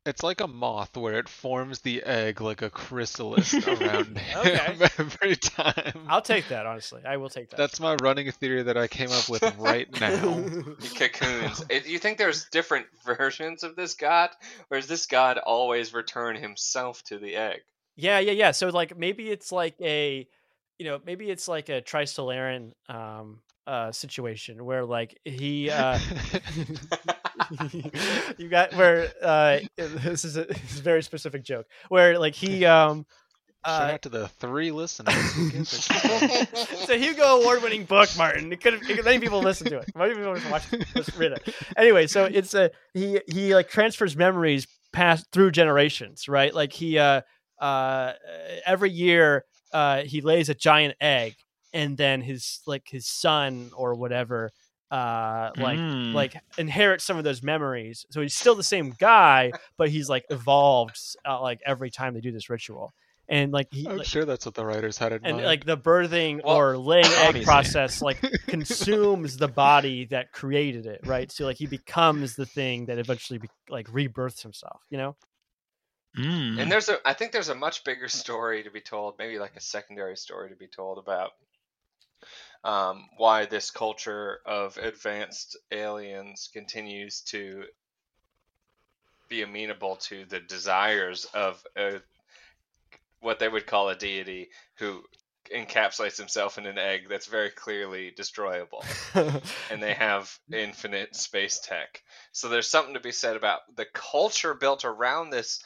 it's 0.06 0.22
like 0.22 0.40
a 0.40 0.46
moth 0.46 0.96
where 0.96 1.14
it 1.18 1.28
forms 1.28 1.80
the 1.80 2.02
egg 2.02 2.40
like 2.40 2.62
a 2.62 2.70
chrysalis 2.70 3.54
around 3.66 4.18
Okay. 4.36 4.56
him 4.56 4.82
every 4.98 5.36
time. 5.36 6.06
I'll 6.08 6.20
take 6.22 6.48
that, 6.48 6.66
honestly. 6.66 7.02
I 7.06 7.16
will 7.16 7.30
take 7.30 7.50
that. 7.50 7.56
That's 7.56 7.80
my 7.80 7.94
running 8.02 8.30
theory 8.32 8.62
that 8.64 8.76
I 8.76 8.86
came 8.86 9.10
up 9.12 9.28
with 9.28 9.42
right 9.58 9.88
now. 10.00 10.44
He 10.80 10.88
cocoons. 10.94 11.64
It- 11.70 11.86
you 11.86 11.98
think 11.98 12.18
there's 12.18 12.46
different 12.50 12.86
versions 13.04 13.62
of 13.62 13.76
this 13.76 13.94
god, 13.94 14.30
or 14.70 14.78
does 14.78 14.86
this 14.88 15.06
god 15.06 15.38
always 15.38 15.94
return 15.94 16.36
himself 16.36 17.02
to 17.04 17.18
the 17.18 17.36
egg? 17.36 17.60
yeah, 17.96 18.18
yeah, 18.18 18.32
yeah. 18.32 18.50
So 18.50 18.68
like 18.68 18.96
maybe 18.98 19.30
it's 19.30 19.52
like 19.52 19.74
a 19.80 20.26
you 20.78 20.86
know, 20.86 21.00
maybe 21.06 21.30
it's 21.30 21.46
like 21.48 21.68
a 21.68 21.80
Trisolaran 21.80 22.72
um 22.88 23.40
uh 23.66 23.92
situation 23.92 24.64
where 24.64 24.84
like 24.84 25.18
he 25.24 25.70
uh 25.70 25.98
you 28.38 28.48
got 28.48 28.74
where 28.74 29.08
uh 29.22 29.58
this 29.76 30.24
is 30.24 30.36
a, 30.36 30.44
this 30.44 30.72
is 30.72 30.80
a 30.80 30.82
very 30.82 31.02
specific 31.02 31.42
joke 31.44 31.66
where 31.88 32.18
like 32.18 32.34
he 32.34 32.64
um 32.64 33.06
Shout 33.66 33.80
Uh, 33.90 33.92
out 33.94 34.02
to 34.02 34.08
the 34.10 34.28
three 34.28 34.70
listeners. 34.70 35.14
who 35.32 35.50
give 35.50 35.60
this. 35.60 35.88
it's 35.90 36.88
a 36.90 36.98
Hugo 37.02 37.40
Award-winning 37.40 37.84
book, 37.86 38.10
Martin. 38.18 38.52
It 38.52 38.60
could 38.60 38.74
have 38.74 39.04
many 39.06 39.18
people 39.20 39.40
listen 39.40 39.68
to 39.70 39.78
it. 39.78 39.90
Many 39.96 40.14
people 40.14 40.36
watch 40.50 40.70
it, 40.70 41.16
read 41.16 41.32
it. 41.32 41.54
Anyway, 41.74 42.06
so 42.06 42.26
it's 42.26 42.52
a 42.52 42.70
he 42.92 43.20
he 43.26 43.54
like 43.54 43.70
transfers 43.70 44.16
memories 44.16 44.66
past 44.92 45.28
through 45.32 45.52
generations, 45.52 46.28
right? 46.28 46.52
Like 46.54 46.74
he 46.74 46.98
uh 46.98 47.22
uh 47.58 48.12
every 48.66 48.90
year 48.90 49.46
uh 49.72 50.02
he 50.02 50.20
lays 50.20 50.50
a 50.50 50.54
giant 50.54 50.96
egg, 51.00 51.34
and 51.72 51.96
then 51.96 52.20
his 52.20 52.60
like 52.66 52.86
his 52.90 53.06
son 53.06 53.70
or 53.74 53.94
whatever 53.94 54.50
uh 54.94 55.50
like 55.56 55.78
Mm. 55.78 56.12
like 56.14 56.36
inherit 56.58 57.00
some 57.00 57.16
of 57.18 57.24
those 57.24 57.42
memories. 57.42 58.06
So 58.10 58.20
he's 58.20 58.34
still 58.34 58.54
the 58.54 58.62
same 58.62 58.94
guy, 58.98 59.52
but 59.76 59.88
he's 59.88 60.08
like 60.08 60.24
evolved 60.30 60.98
uh, 61.28 61.40
like 61.40 61.60
every 61.66 61.90
time 61.90 62.14
they 62.14 62.20
do 62.20 62.32
this 62.32 62.48
ritual. 62.48 62.94
And 63.26 63.52
like 63.52 63.68
he, 63.72 63.88
I'm 63.88 63.96
like, 63.96 64.06
sure 64.06 64.24
that's 64.26 64.44
what 64.44 64.54
the 64.54 64.66
writers 64.66 64.98
had 64.98 65.12
in 65.12 65.20
and 65.24 65.36
mind. 65.36 65.46
like 65.46 65.64
the 65.64 65.78
birthing 65.78 66.44
Well, 66.44 66.56
or 66.56 66.76
laying 66.76 67.06
egg 67.06 67.42
process 67.44 68.02
like 68.02 68.20
consumes 68.46 69.38
the 69.38 69.48
body 69.48 70.04
that 70.06 70.30
created 70.32 70.84
it 70.84 71.00
right 71.06 71.32
so 71.32 71.46
like 71.46 71.56
he 71.56 71.66
becomes 71.66 72.36
the 72.36 72.44
thing 72.44 72.84
that 72.86 72.98
eventually 72.98 73.38
be, 73.38 73.48
like 73.70 73.88
rebirths 73.90 74.42
himself 74.42 74.82
you 74.90 74.98
know 74.98 75.16
Mm. 76.16 76.60
And 76.60 76.70
there's 76.70 76.88
a, 76.88 76.98
I 77.04 77.12
think 77.12 77.32
there's 77.32 77.48
a 77.48 77.56
much 77.56 77.82
bigger 77.82 78.06
story 78.06 78.62
to 78.62 78.70
be 78.70 78.80
told, 78.80 79.18
maybe 79.18 79.40
like 79.40 79.56
a 79.56 79.60
secondary 79.60 80.16
story 80.16 80.48
to 80.50 80.54
be 80.54 80.68
told 80.68 80.98
about 80.98 81.32
um, 82.64 83.04
why 83.18 83.44
this 83.44 83.70
culture 83.70 84.40
of 84.46 84.76
advanced 84.78 85.56
aliens 85.70 86.48
continues 86.52 87.20
to 87.20 87.64
be 89.28 89.42
amenable 89.42 89.96
to 89.96 90.24
the 90.26 90.40
desires 90.40 91.26
of 91.34 91.62
a, 91.76 92.00
what 93.20 93.38
they 93.38 93.48
would 93.48 93.66
call 93.66 93.90
a 93.90 93.96
deity 93.96 94.48
who 94.76 95.02
encapsulates 95.54 96.16
himself 96.16 96.56
in 96.56 96.64
an 96.64 96.78
egg 96.78 97.02
that's 97.08 97.26
very 97.26 97.50
clearly 97.50 98.10
destroyable 98.16 98.82
and 99.14 99.82
they 99.82 99.92
have 99.92 100.38
infinite 100.50 101.14
space 101.14 101.60
tech. 101.60 102.02
So 102.32 102.48
there's 102.48 102.68
something 102.68 102.94
to 102.94 103.00
be 103.00 103.12
said 103.12 103.36
about 103.36 103.60
the 103.76 103.86
culture 103.92 104.54
built 104.54 104.86
around 104.86 105.30
this 105.30 105.62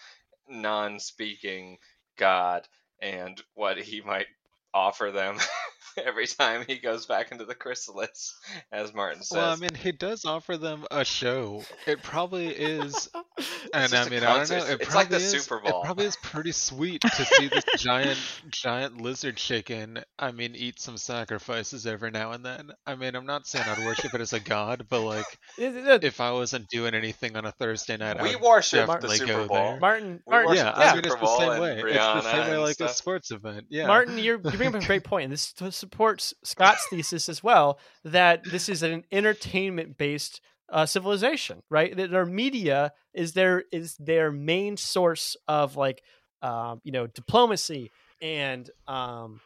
non-speaking 0.48 1.78
god 2.16 2.66
and 3.00 3.40
what 3.54 3.78
he 3.78 4.00
might 4.00 4.26
offer 4.74 5.12
them 5.12 5.38
every 6.06 6.26
time 6.26 6.64
he 6.66 6.78
goes 6.78 7.06
back 7.06 7.32
into 7.32 7.44
the 7.44 7.54
chrysalis, 7.54 8.38
as 8.72 8.92
Martin 8.94 9.22
says. 9.22 9.36
Well, 9.36 9.50
I 9.50 9.56
mean, 9.56 9.74
he 9.74 9.92
does 9.92 10.24
offer 10.24 10.56
them 10.56 10.84
a 10.90 11.04
show. 11.04 11.62
It 11.86 12.02
probably 12.02 12.48
is, 12.48 13.08
and 13.74 13.94
I 13.94 14.08
mean, 14.08 14.22
I 14.24 14.44
don't 14.44 14.50
know. 14.50 14.56
It 14.64 14.80
It's 14.80 14.94
like 14.94 15.08
probably 15.08 15.18
the 15.18 15.24
is, 15.24 15.30
Super 15.44 15.60
It 15.64 15.74
probably 15.84 16.06
is 16.06 16.16
pretty 16.16 16.52
sweet 16.52 17.00
to 17.02 17.24
see 17.24 17.48
this 17.48 17.64
giant, 17.78 18.18
giant 18.50 19.00
lizard 19.00 19.36
chicken. 19.36 20.00
I 20.18 20.32
mean, 20.32 20.54
eat 20.54 20.80
some 20.80 20.96
sacrifices 20.96 21.86
every 21.86 22.10
now 22.10 22.32
and 22.32 22.44
then. 22.44 22.70
I 22.86 22.94
mean, 22.94 23.14
I'm 23.14 23.26
not 23.26 23.46
saying 23.46 23.64
I'd 23.68 23.84
worship 23.84 24.14
it 24.14 24.20
as 24.20 24.32
a 24.32 24.40
god, 24.40 24.86
but 24.88 25.00
like, 25.02 25.26
It- 25.58 25.74
it- 25.76 26.04
if 26.04 26.20
I 26.20 26.32
wasn't 26.32 26.68
doing 26.68 26.94
anything 26.94 27.36
on 27.36 27.44
a 27.44 27.52
Thursday 27.52 27.96
night, 27.96 28.20
we 28.22 28.30
I 28.30 28.32
would 28.36 28.42
worship 28.42 28.86
the 28.86 28.92
definitely 28.92 29.16
Super 29.18 29.32
go 29.32 29.46
Bowl. 29.48 29.56
there. 29.56 29.80
martin 29.80 30.20
We 30.26 30.30
martin 30.30 30.54
Yeah, 30.56 30.64
the 30.72 30.78
I 30.78 30.84
Super 30.92 30.96
mean, 30.96 31.04
it's 31.06 31.14
the 31.14 31.20
Bowl 31.20 31.38
same 31.38 31.50
and 31.50 31.60
way. 31.60 31.72
It's 31.78 31.82
the 31.96 32.20
same 32.22 32.40
way 32.40 32.52
and 32.54 32.62
like 32.62 32.80
a 32.80 32.88
sports 32.88 33.30
event. 33.30 33.66
Yeah. 33.68 33.86
martin 33.86 34.18
you're, 34.18 34.36
you 34.36 34.56
bring 34.56 34.68
up 34.74 34.82
a 34.82 34.86
great 34.86 35.04
point 35.04 35.24
and 35.24 35.32
this 35.32 35.52
t- 35.52 35.70
supports 35.90 36.34
scott's 36.44 36.86
thesis 36.88 37.28
as 37.28 37.42
well 37.42 37.78
that 38.04 38.44
this 38.44 38.68
is 38.68 38.82
an 38.82 39.04
entertainment 39.10 39.96
based 39.96 40.40
uh, 40.70 40.84
civilization 40.84 41.62
right 41.70 41.96
that 41.96 42.10
their 42.10 42.26
media 42.26 42.92
is 43.14 43.32
their 43.32 43.64
is 43.72 43.96
their 43.96 44.30
main 44.30 44.76
source 44.76 45.36
of 45.46 45.76
like 45.76 46.02
um, 46.42 46.80
you 46.84 46.92
know 46.92 47.06
diplomacy 47.06 47.90
and 48.20 48.70
um, 48.86 49.40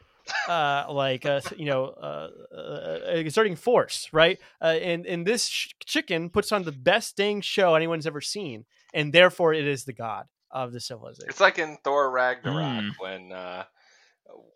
uh, 0.49 0.85
like 0.91 1.25
uh, 1.25 1.41
you 1.57 1.67
know 1.67 1.85
uh, 1.87 2.29
uh, 2.57 2.99
exerting 3.07 3.57
force, 3.57 4.09
right? 4.13 4.39
Uh, 4.61 4.67
and 4.83 5.05
and 5.07 5.27
this 5.27 5.47
sh- 5.47 5.69
chicken 5.85 6.31
puts 6.31 6.53
on 6.53 6.63
the 6.65 6.73
best 6.73 7.17
dang 7.17 7.41
show 7.41 7.75
anyone's 7.75 8.07
ever 8.07 8.21
seen, 8.21 8.65
and 8.95 9.13
therefore 9.13 9.53
it 9.53 9.67
is 9.67 9.85
the 9.85 9.93
god 9.93 10.27
of 10.51 10.73
the 10.73 10.81
civilization. 10.81 11.29
It's 11.29 11.41
like 11.41 11.59
in 11.59 11.77
Thor 11.85 12.11
Ragnarok 12.11 12.57
Mm. 12.85 12.91
when 12.99 13.33
uh, 13.33 13.65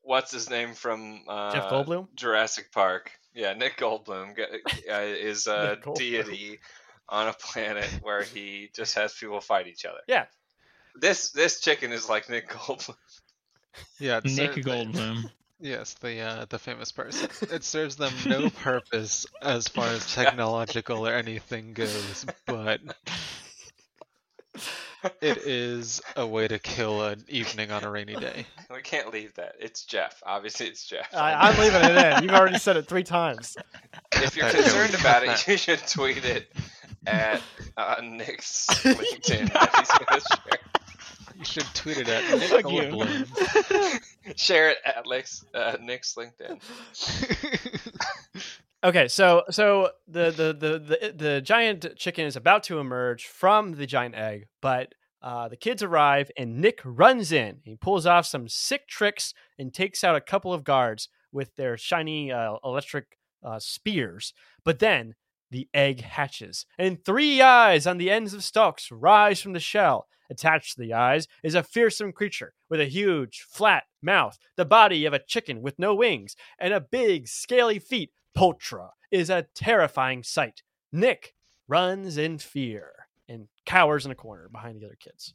what's 0.07 0.33
his 0.33 0.49
name 0.49 0.73
from 0.75 1.23
uh, 1.29 1.53
Jeff 1.53 1.71
Goldblum? 1.71 2.07
Jurassic 2.15 2.73
Park. 2.73 3.11
Yeah, 3.35 3.53
Nick 3.53 3.77
Goldblum 3.77 4.39
uh, 4.39 4.95
is 4.95 5.47
a 5.47 5.77
Goldblum. 5.83 5.97
deity 5.97 6.61
on 7.09 7.29
a 7.29 7.33
planet 7.35 7.89
where 8.03 8.23
he 8.23 8.71
just 8.75 8.95
has 8.95 9.13
people 9.15 9.41
fight 9.41 9.67
each 9.67 9.85
other. 9.85 10.01
Yeah. 10.09 10.25
This 10.95 11.31
this 11.31 11.61
chicken 11.61 11.93
is 11.93 12.09
like 12.09 12.31
Nick 12.31 12.49
Goldblum. 12.49 12.97
Yeah, 13.99 14.19
it 14.19 14.25
Nick 14.25 14.55
serves- 14.55 14.67
Goldblum. 14.67 15.31
Yes, 15.59 15.95
the 15.95 16.21
uh, 16.21 16.47
the 16.49 16.59
famous 16.59 16.93
person. 16.93 17.31
It 17.51 17.65
serves 17.65 17.97
them 17.97 18.13
no 18.27 18.51
purpose 18.51 19.25
as 19.41 19.69
far 19.69 19.87
as 19.87 20.05
technological 20.15 21.07
or 21.07 21.15
anything 21.15 21.73
goes, 21.73 22.27
but 22.47 22.81
it 25.21 25.39
is 25.39 26.01
a 26.17 26.27
way 26.27 26.49
to 26.49 26.59
kill 26.59 27.03
an 27.05 27.25
evening 27.29 27.71
on 27.71 27.85
a 27.85 27.91
rainy 27.91 28.15
day. 28.17 28.47
We 28.75 28.83
can't 28.83 29.13
leave 29.13 29.33
that. 29.35 29.55
It's 29.61 29.85
Jeff. 29.85 30.23
Obviously, 30.27 30.67
it's 30.67 30.85
Jeff. 30.85 31.15
I, 31.15 31.33
I'm 31.35 31.59
leaving 31.59 31.83
it 31.83 31.97
in. 32.19 32.25
You've 32.25 32.33
already 32.35 32.59
said 32.59 32.77
it 32.77 32.87
three 32.87 33.05
times. 33.05 33.57
if 34.13 34.37
you're 34.37 34.47
Okay, 34.47 34.63
concerned 34.63 34.93
we 34.93 34.99
about 35.01 35.23
it, 35.23 35.47
you 35.47 35.57
should 35.57 35.79
tweet 35.87 36.25
it 36.25 36.51
at 37.07 37.41
uh, 37.77 38.01
Nick's 38.03 38.67
LinkedIn. 38.85 39.53
that 39.53 40.09
he's 40.13 40.27
share. 40.27 40.61
You 41.39 41.45
should 41.45 41.75
tweet 41.75 41.99
it 41.99 42.09
at 42.09 42.39
Nick 42.39 42.49
Fuck 42.51 44.37
Share 44.37 44.71
it 44.71 44.79
at 44.85 45.07
Nick's, 45.07 45.45
uh, 45.55 45.77
Nick's 45.81 46.15
LinkedIn. 46.17 46.61
Okay, 48.85 49.09
so 49.09 49.43
so 49.51 49.91
the 50.07 50.31
the 50.31 50.53
the 50.53 50.79
the, 50.79 51.13
the 51.13 51.41
giant 51.41 51.97
chicken 51.97 52.27
is 52.27 52.37
about 52.37 52.63
to 52.65 52.79
emerge 52.79 53.27
from 53.27 53.73
the 53.73 53.87
giant 53.87 54.15
egg, 54.15 54.47
but 54.61 54.95
uh, 55.23 55.49
the 55.49 55.57
kids 55.57 55.83
arrive 55.83 56.31
and 56.37 56.61
Nick 56.61 56.81
runs 56.85 57.33
in. 57.33 57.59
He 57.65 57.77
pulls 57.77 58.07
off 58.07 58.27
some 58.27 58.49
sick 58.49 58.87
tricks 58.87 59.33
and 59.59 59.73
takes 59.73 60.05
out 60.05 60.15
a 60.15 60.21
couple 60.21 60.53
of 60.53 60.63
guards 60.63 61.09
with 61.33 61.57
their 61.57 61.77
shiny 61.77 62.31
uh, 62.31 62.57
electric 62.63 63.19
uh, 63.43 63.59
spears. 63.59 64.35
But 64.65 64.79
then 64.79 65.15
the 65.51 65.69
egg 65.73 66.03
hatches, 66.03 66.67
and 66.79 67.03
three 67.05 67.41
eyes 67.41 67.87
on 67.87 67.99
the 67.99 68.11
ends 68.11 68.35
of 68.35 68.45
stalks 68.45 68.91
rise 68.93 69.41
from 69.41 69.53
the 69.53 69.61
shell. 69.61 70.07
Attached 70.29 70.75
to 70.75 70.81
the 70.81 70.93
eyes 70.93 71.29
is 71.45 71.55
a 71.55 71.63
fearsome 71.63 72.13
creature 72.13 72.53
with 72.69 72.81
a 72.81 72.87
huge, 72.87 73.47
flat 73.49 73.85
mouth, 74.03 74.37
the 74.57 74.65
body 74.65 75.07
of 75.07 75.13
a 75.13 75.21
chicken 75.21 75.63
with 75.63 75.79
no 75.79 75.95
wings, 75.95 76.35
and 76.59 76.75
a 76.75 76.81
big, 76.81 77.29
scaly 77.29 77.79
feet. 77.79 78.11
Poltra 78.37 78.91
is 79.11 79.31
a 79.31 79.47
terrifying 79.55 80.23
sight. 80.23 80.63
Nick 80.93 81.35
runs 81.69 82.17
in 82.17 82.39
fear 82.39 82.93
and 83.29 83.49
cowers 83.65 84.05
in 84.05 84.13
a 84.13 84.15
corner 84.15 84.49
behind 84.49 84.81
the 84.81 84.87
other 84.87 84.97
kids. 84.99 85.35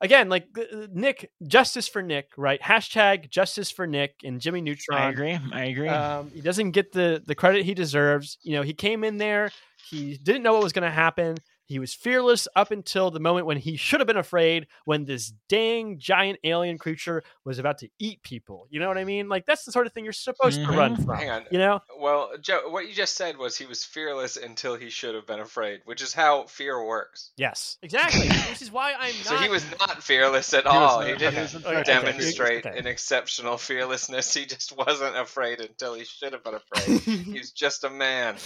Again, 0.00 0.28
like 0.28 0.48
Nick, 0.92 1.30
justice 1.46 1.88
for 1.88 2.02
Nick, 2.02 2.32
right? 2.36 2.60
Hashtag 2.60 3.30
justice 3.30 3.70
for 3.70 3.86
Nick 3.86 4.16
and 4.24 4.42
Jimmy 4.42 4.60
Neutron. 4.60 5.00
I 5.00 5.08
agree. 5.08 5.38
I 5.52 5.64
agree. 5.64 5.88
Um, 5.88 6.30
he 6.34 6.42
doesn't 6.42 6.72
get 6.72 6.92
the 6.92 7.22
the 7.24 7.34
credit 7.34 7.64
he 7.64 7.72
deserves. 7.72 8.36
You 8.42 8.56
know, 8.56 8.62
he 8.62 8.74
came 8.74 9.04
in 9.04 9.16
there, 9.16 9.50
he 9.88 10.18
didn't 10.18 10.42
know 10.42 10.52
what 10.52 10.62
was 10.62 10.74
going 10.74 10.84
to 10.84 10.90
happen. 10.90 11.38
He 11.66 11.78
was 11.80 11.92
fearless 11.92 12.46
up 12.54 12.70
until 12.70 13.10
the 13.10 13.18
moment 13.20 13.46
when 13.46 13.56
he 13.56 13.76
should 13.76 13.98
have 14.00 14.06
been 14.06 14.16
afraid 14.16 14.66
when 14.84 15.04
this 15.04 15.32
dang 15.48 15.98
giant 15.98 16.38
alien 16.44 16.78
creature 16.78 17.22
was 17.44 17.58
about 17.58 17.78
to 17.78 17.88
eat 17.98 18.22
people. 18.22 18.66
You 18.70 18.78
know 18.80 18.86
what 18.88 18.98
I 18.98 19.04
mean? 19.04 19.28
Like 19.28 19.46
that's 19.46 19.64
the 19.64 19.72
sort 19.72 19.86
of 19.86 19.92
thing 19.92 20.04
you're 20.04 20.12
supposed 20.12 20.60
to 20.64 20.66
run 20.68 20.96
Mhm. 20.96 21.04
from. 21.04 21.16
Hang 21.16 21.30
on. 21.30 21.44
You 21.50 21.58
know? 21.58 21.80
Well, 21.98 22.30
Joe, 22.40 22.68
what 22.68 22.86
you 22.88 22.94
just 22.94 23.16
said 23.16 23.36
was 23.36 23.56
he 23.58 23.66
was 23.66 23.84
fearless 23.84 24.36
until 24.36 24.76
he 24.76 24.90
should 24.90 25.14
have 25.16 25.26
been 25.26 25.40
afraid, 25.40 25.80
which 25.84 26.02
is 26.02 26.12
how 26.14 26.44
fear 26.46 26.82
works. 26.84 27.32
Yes, 27.36 27.78
exactly. 27.82 28.28
Which 28.50 28.62
is 28.62 28.70
why 28.70 28.92
I'm 28.92 29.14
not. 29.16 29.24
So 29.26 29.36
he 29.38 29.48
was 29.48 29.64
not 29.80 30.02
fearless 30.02 30.54
at 30.54 30.62
He 30.64 30.68
all. 30.68 31.00
not- 31.00 31.06
He 31.06 31.12
he 31.12 31.18
didn't 31.18 31.42
was 31.42 31.54
in 31.54 31.64
Okay, 31.64 31.74
fact 31.74 31.88
okay, 31.88 32.00
demonstrate 32.06 32.66
okay. 32.66 32.78
an 32.78 32.86
exceptional 32.86 33.58
fearlessness. 33.58 34.32
He 34.32 34.46
just 34.46 34.76
wasn't 34.76 35.16
afraid 35.16 35.60
until 35.60 35.94
he 35.94 36.04
should 36.04 36.32
have 36.32 36.44
been 36.44 36.54
afraid. 36.54 37.00
He's 37.00 37.50
just 37.50 37.82
a 37.84 37.90
man 37.90 38.36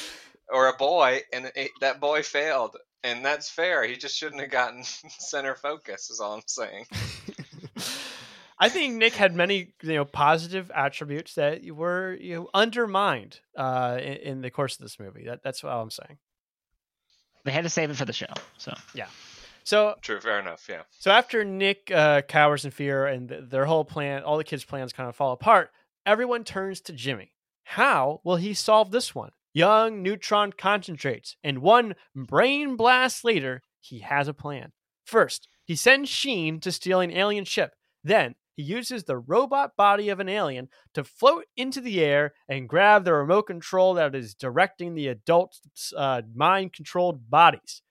or 0.53 0.69
a 0.69 0.77
boy, 0.77 1.21
and 1.33 1.51
it, 1.55 1.71
that 1.81 2.01
boy 2.01 2.23
failed, 2.23 2.77
and 3.03 3.25
that's 3.25 3.49
fair. 3.51 3.85
He 3.85 3.97
just 3.97 4.17
shouldn't 4.17 4.41
have 4.41 4.51
gotten 4.51 4.83
center 5.19 5.55
focus. 5.55 6.11
Is 6.11 6.21
all 6.21 6.35
I'm 6.35 6.43
saying. 6.47 6.87
I 8.63 8.69
think 8.69 8.97
Nick 8.97 9.15
had 9.15 9.35
many, 9.35 9.73
you 9.83 9.95
know, 9.95 10.05
positive 10.05 10.71
attributes 10.75 11.35
that 11.37 11.65
were 11.65 12.17
you 12.21 12.35
know 12.37 12.51
undermined 12.53 13.41
uh, 13.57 13.97
in, 13.99 14.13
in 14.17 14.41
the 14.43 14.51
course 14.51 14.75
of 14.79 14.83
this 14.83 14.99
movie. 14.99 15.25
That, 15.25 15.43
that's 15.43 15.65
all 15.65 15.81
I'm 15.83 15.91
saying. 15.91 16.19
they 17.45 17.53
had 17.53 17.65
to 17.65 17.71
save 17.71 17.91
it 17.91 17.97
for 17.97 18.05
the 18.05 18.13
show. 18.13 18.27
So 18.59 18.75
yeah. 18.95 19.07
So 19.65 19.95
True, 20.03 20.21
fair 20.21 20.41
enough. 20.41 20.67
Yeah. 20.69 20.83
So 20.91 21.11
after 21.11 21.45
Nick 21.45 21.91
uh, 21.91 22.23
cowers 22.23 22.65
in 22.65 22.71
fear 22.71 23.07
and 23.07 23.29
th- 23.29 23.45
their 23.49 23.65
whole 23.65 23.85
plan, 23.85 24.23
all 24.25 24.37
the 24.37 24.45
kids' 24.45 24.65
plans 24.65 24.93
kind 24.93 25.09
of 25.09 25.17
fall 25.17 25.33
apart, 25.33 25.71
everyone 26.05 26.45
turns 26.45 26.81
to 26.83 26.93
Jimmy. 26.93 27.33
How 27.65 28.21
will 28.25 28.37
he 28.37 28.53
solve 28.53 28.91
this 28.91 29.15
one? 29.15 29.31
Young 29.53 30.03
Neutron 30.03 30.53
concentrates, 30.53 31.37
and 31.43 31.59
one 31.59 31.95
brain 32.15 32.77
blast 32.77 33.25
later, 33.25 33.63
he 33.81 34.01
has 34.01 34.29
a 34.29 34.35
plan. 34.35 34.73
First, 35.05 35.49
he 35.65 35.75
sends 35.75 36.09
Sheen 36.09 36.61
to 36.61 36.71
steal 36.71 37.01
an 37.01 37.11
alien 37.11 37.45
ship. 37.45 37.75
Then, 38.05 38.37
he 38.57 38.63
uses 38.63 39.05
the 39.05 39.17
robot 39.17 39.77
body 39.77 40.09
of 40.09 40.21
an 40.21 40.29
alien 40.29 40.69
to 40.95 41.03
float 41.03 41.47
into 41.57 41.81
the 41.81 42.01
air 42.01 42.35
and 42.49 42.69
grab 42.69 43.05
the 43.05 43.15
remote 43.15 43.45
control 43.45 43.95
that 43.95 44.15
is 44.15 44.35
directing 44.35 44.95
the 44.95 45.09
adults' 45.09 45.93
uh, 45.97 46.23
mind 46.35 46.73
controlled 46.73 47.31
bodies. 47.31 47.83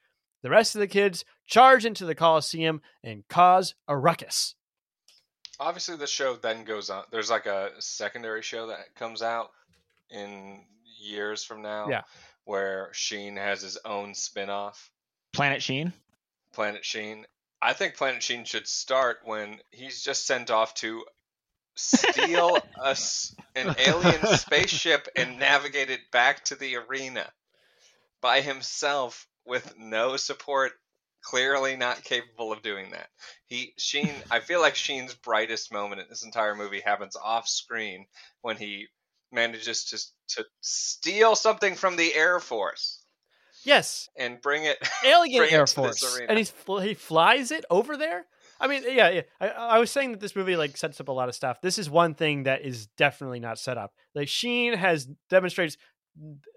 The 0.44 0.49
rest 0.49 0.76
of 0.76 0.80
the 0.80 0.88
kids 0.88 1.26
charge 1.48 1.86
into 1.86 2.06
the 2.06 2.15
Coliseum 2.15 2.81
and 3.03 3.27
cause 3.27 3.76
a 3.88 3.98
ruckus. 3.98 4.56
Obviously, 5.60 5.98
the 5.98 6.07
show 6.07 6.36
then 6.36 6.64
goes 6.64 6.90
on. 6.90 7.03
There's 7.11 7.30
like 7.30 7.45
a 7.45 7.72
secondary 7.80 8.41
show 8.41 8.68
that 8.68 8.95
comes 8.95 9.22
out 9.22 9.52
in 10.10 10.64
years 10.99 11.43
from 11.43 11.61
now. 11.61 11.89
Yeah. 11.89 12.03
Where 12.45 12.89
Sheen 12.93 13.38
has 13.38 13.61
his 13.61 13.77
own 13.85 14.15
spin 14.15 14.49
off, 14.49 14.91
Planet 15.34 15.61
Sheen. 15.61 15.93
Planet 16.53 16.84
Sheen. 16.84 17.26
I 17.61 17.73
think 17.73 17.95
Planet 17.95 18.23
Sheen 18.23 18.45
should 18.45 18.67
start 18.67 19.19
when 19.23 19.59
he's 19.71 20.01
just 20.01 20.26
sent 20.26 20.49
off 20.49 20.73
to 20.76 21.03
steal 21.76 22.57
a 22.84 22.95
an 23.55 23.76
alien 23.77 24.26
spaceship 24.38 25.07
and 25.15 25.39
navigate 25.39 25.89
it 25.89 26.11
back 26.11 26.43
to 26.45 26.55
the 26.55 26.77
arena 26.77 27.30
by 28.21 28.41
himself 28.41 29.27
with 29.45 29.77
no 29.77 30.17
support. 30.17 30.73
Clearly 31.21 31.76
not 31.76 32.05
capable 32.05 32.53
of 32.53 32.61
doing 32.61 32.91
that. 32.91 33.09
He 33.45 33.73
Sheen. 33.77 34.13
I 34.31 34.39
feel 34.39 34.61
like 34.61 34.76
Sheen's 34.76 35.13
brightest 35.13 35.71
moment 35.71 35.99
in 35.99 36.07
this 36.09 36.23
entire 36.23 36.55
movie 36.55 36.80
happens 36.80 37.17
off 37.17 37.45
screen 37.45 38.05
when 38.41 38.55
he 38.55 38.88
manages 39.30 39.85
to 39.85 39.99
to 40.30 40.45
steal 40.61 41.35
something 41.35 41.76
from 41.76 41.95
the 41.95 42.14
Air 42.15 42.39
Force 42.39 42.99
Yes, 43.64 44.10
and 44.18 44.41
bring 44.41 44.64
it 44.65 44.77
Alien 45.06 45.41
bring 45.41 45.49
it 45.51 45.53
Air 45.53 45.61
this 45.61 45.73
Force, 45.73 46.22
and 46.27 46.38
he's 46.38 46.53
he 46.81 46.93
flies 46.93 47.51
it 47.51 47.65
over 47.69 47.97
there. 47.97 48.26
I 48.61 48.68
mean, 48.68 48.84
yeah, 48.85 49.10
yeah. 49.10 49.22
I, 49.39 49.47
I 49.47 49.80
was 49.80 49.91
saying 49.91 50.11
that 50.11 50.19
this 50.19 50.35
movie 50.35 50.56
like 50.56 50.77
sets 50.77 50.99
up 50.99 51.07
a 51.07 51.11
lot 51.11 51.30
of 51.30 51.35
stuff. 51.35 51.61
This 51.61 51.77
is 51.77 51.89
one 51.89 52.14
thing 52.14 52.43
that 52.43 52.61
is 52.61 52.88
definitely 52.97 53.39
not 53.39 53.60
set 53.60 53.77
up. 53.77 53.93
Like 54.15 54.27
Sheen 54.27 54.73
has 54.73 55.07
demonstrates 55.30 55.77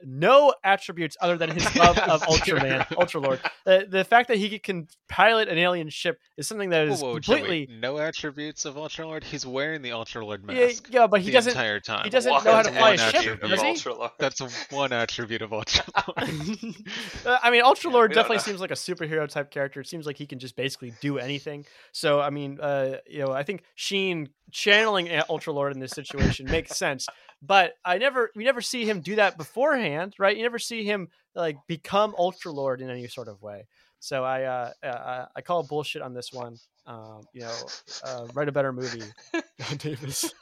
no 0.04 0.54
attributes 0.64 1.16
other 1.20 1.36
than 1.36 1.50
his 1.50 1.74
love 1.76 1.96
of. 1.98 2.22
Ultraman, 2.22 2.86
Ultralord. 2.88 3.38
The, 3.64 3.86
the 3.88 4.04
fact 4.04 4.28
that 4.28 4.38
he 4.38 4.58
can 4.58 4.88
pilot 5.08 5.48
an 5.48 5.58
alien 5.58 5.88
ship 5.88 6.18
is 6.36 6.46
something 6.48 6.70
that 6.70 6.88
is 6.88 7.00
Whoa, 7.00 7.12
whoa, 7.12 7.18
Joey, 7.20 7.36
completely. 7.40 7.76
no 7.80 7.98
attributes 7.98 8.64
of 8.64 8.74
Ultralord. 8.74 9.22
He's 9.24 9.46
wearing 9.46 9.82
the 9.82 9.90
Ultralord 9.90 10.40
Yeah, 10.48 10.66
mask. 10.66 10.88
yeah, 10.90 11.06
but 11.06 11.20
he 11.20 11.26
the 11.26 11.32
doesn't- 11.34 11.50
entire 11.52 11.80
time. 11.80 12.04
he 12.04 12.10
doesn't 12.10 12.32
know 12.32 12.38
how 12.52 12.62
to 12.62 12.72
fly 12.72 12.92
a 12.94 12.98
ship, 12.98 13.40
does 13.40 13.60
he? 13.62 13.68
Ultralord. 13.72 14.10
That's 14.18 14.40
one 14.70 14.92
attribute 14.92 15.42
of 15.42 15.50
Ultralord. 15.50 16.76
Uh, 17.24 17.38
I 17.42 17.50
mean, 17.50 17.62
Ultralord 17.62 18.08
we 18.08 18.14
definitely 18.14 18.36
know. 18.38 18.42
seems 18.42 18.60
like 18.60 18.70
a 18.72 18.74
superhero 18.74 19.28
type 19.28 19.50
character. 19.50 19.80
It 19.80 19.86
seems 19.88 20.06
like 20.06 20.16
he 20.16 20.26
can 20.26 20.38
just 20.38 20.56
basically 20.56 20.92
do 21.00 21.18
anything. 21.18 21.64
So, 21.92 22.20
I 22.20 22.30
mean, 22.30 22.58
uh, 22.60 22.96
you 23.06 23.20
know, 23.24 23.32
I 23.32 23.42
think 23.44 23.62
Sheen 23.76 24.28
channeling 24.50 25.06
Ultralord 25.06 25.72
in 25.72 25.78
this 25.78 25.92
situation 25.92 26.46
makes 26.46 26.76
sense. 26.76 27.06
But 27.42 27.74
I 27.84 27.98
never, 27.98 28.30
we 28.36 28.44
never 28.44 28.60
see 28.60 28.84
him 28.84 29.00
do 29.00 29.16
that 29.16 29.36
beforehand, 29.36 30.14
right? 30.18 30.36
You 30.36 30.44
never 30.44 30.60
see 30.60 30.84
him 30.84 31.08
like 31.34 31.56
become 31.66 32.14
Ultra 32.16 32.52
Lord 32.52 32.80
in 32.80 32.88
any 32.88 33.08
sort 33.08 33.26
of 33.28 33.42
way. 33.42 33.66
So 33.98 34.24
I, 34.24 34.44
uh, 34.44 34.72
uh, 34.82 35.26
I 35.34 35.40
call 35.42 35.62
bullshit 35.64 36.02
on 36.02 36.14
this 36.14 36.32
one. 36.32 36.56
Um, 36.86 37.22
you 37.32 37.42
know, 37.42 37.56
uh, 38.04 38.26
write 38.34 38.48
a 38.48 38.52
better 38.52 38.72
movie, 38.72 39.02
John 39.60 39.76
Davis. 39.76 40.32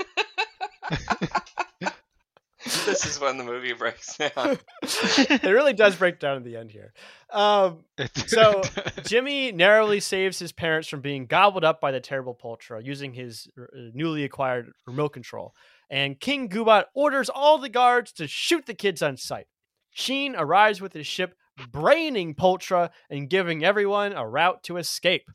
this 2.86 3.06
is 3.06 3.20
when 3.20 3.36
the 3.36 3.44
movie 3.44 3.72
breaks 3.72 4.16
down. 4.16 4.59
it 4.82 5.43
really 5.44 5.72
does 5.72 5.97
break 5.97 6.18
down 6.18 6.39
in 6.39 6.43
the 6.43 6.56
end 6.56 6.70
here. 6.70 6.93
Um, 7.31 7.85
so 8.27 8.62
Jimmy 9.05 9.52
narrowly 9.52 10.01
saves 10.01 10.39
his 10.39 10.52
parents 10.52 10.89
from 10.89 11.01
being 11.01 11.27
gobbled 11.27 11.64
up 11.64 11.81
by 11.81 11.93
the 11.93 12.01
terrible 12.01 12.35
Poltra 12.35 12.85
using 12.85 13.12
his 13.12 13.48
uh, 13.59 13.64
newly 13.94 14.24
acquired 14.24 14.72
remote 14.86 15.10
control. 15.10 15.55
And 15.91 16.21
King 16.21 16.49
Goobot 16.49 16.85
orders 16.95 17.29
all 17.29 17.59
the 17.59 17.69
guards 17.69 18.12
to 18.12 18.29
shoot 18.29 18.67
the 18.67 18.75
kids 18.75 19.03
on 19.03 19.17
sight. 19.17 19.47
Sheen 19.91 20.37
arrives 20.37 20.81
with 20.81 20.93
his 20.93 21.07
ship, 21.07 21.35
braining 21.73 22.35
Poltra 22.35 22.91
and 23.11 23.29
giving 23.29 23.65
everyone 23.65 24.12
a 24.12 24.27
route 24.27 24.62
to 24.65 24.77
escape. 24.77 25.29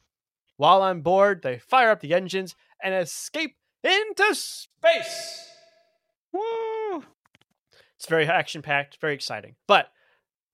While 0.58 0.82
on 0.82 1.02
board, 1.02 1.42
they 1.42 1.60
fire 1.60 1.92
up 1.92 2.00
the 2.00 2.14
engines 2.14 2.56
and 2.82 2.96
escape 2.96 3.58
into 3.84 4.34
space. 4.34 5.50
Woo! 6.32 7.04
It's 7.98 8.08
very 8.08 8.28
action 8.28 8.62
packed, 8.62 8.98
very 9.02 9.14
exciting. 9.14 9.56
But 9.68 9.90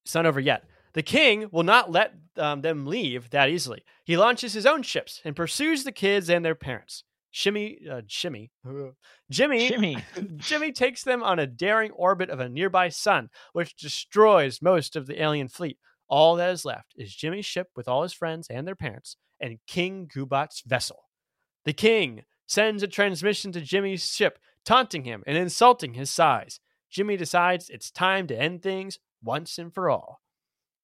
it's 0.03 0.15
not 0.15 0.25
over 0.25 0.39
yet. 0.39 0.63
The 0.93 1.03
king 1.03 1.47
will 1.51 1.63
not 1.63 1.91
let 1.91 2.13
um, 2.37 2.61
them 2.61 2.85
leave 2.85 3.29
that 3.29 3.49
easily. 3.49 3.83
He 4.03 4.17
launches 4.17 4.53
his 4.53 4.65
own 4.65 4.81
ships 4.81 5.21
and 5.23 5.35
pursues 5.35 5.83
the 5.83 5.91
kids 5.91 6.29
and 6.29 6.43
their 6.43 6.55
parents. 6.55 7.03
Shimmy, 7.31 7.79
uh, 7.89 8.01
Shimmy, 8.07 8.51
Jimmy, 9.29 9.69
Jimmy. 9.69 9.97
Jimmy 10.37 10.71
takes 10.71 11.03
them 11.03 11.23
on 11.23 11.39
a 11.39 11.47
daring 11.47 11.91
orbit 11.91 12.29
of 12.29 12.39
a 12.39 12.49
nearby 12.49 12.89
sun, 12.89 13.29
which 13.53 13.75
destroys 13.75 14.61
most 14.61 14.95
of 14.95 15.07
the 15.07 15.21
alien 15.21 15.47
fleet. 15.47 15.77
All 16.09 16.35
that 16.35 16.51
is 16.51 16.65
left 16.65 16.93
is 16.97 17.15
Jimmy's 17.15 17.45
ship 17.45 17.69
with 17.75 17.87
all 17.87 18.03
his 18.03 18.11
friends 18.11 18.47
and 18.49 18.67
their 18.67 18.75
parents, 18.75 19.15
and 19.39 19.59
King 19.65 20.09
Goobot's 20.13 20.61
vessel. 20.65 21.03
The 21.63 21.73
king 21.73 22.23
sends 22.47 22.83
a 22.83 22.87
transmission 22.87 23.53
to 23.53 23.61
Jimmy's 23.61 24.05
ship, 24.05 24.37
taunting 24.65 25.05
him 25.05 25.23
and 25.25 25.37
insulting 25.37 25.93
his 25.93 26.11
size. 26.11 26.59
Jimmy 26.89 27.15
decides 27.15 27.69
it's 27.69 27.89
time 27.91 28.27
to 28.27 28.37
end 28.37 28.61
things 28.61 28.99
once 29.23 29.57
and 29.57 29.73
for 29.73 29.89
all. 29.89 30.19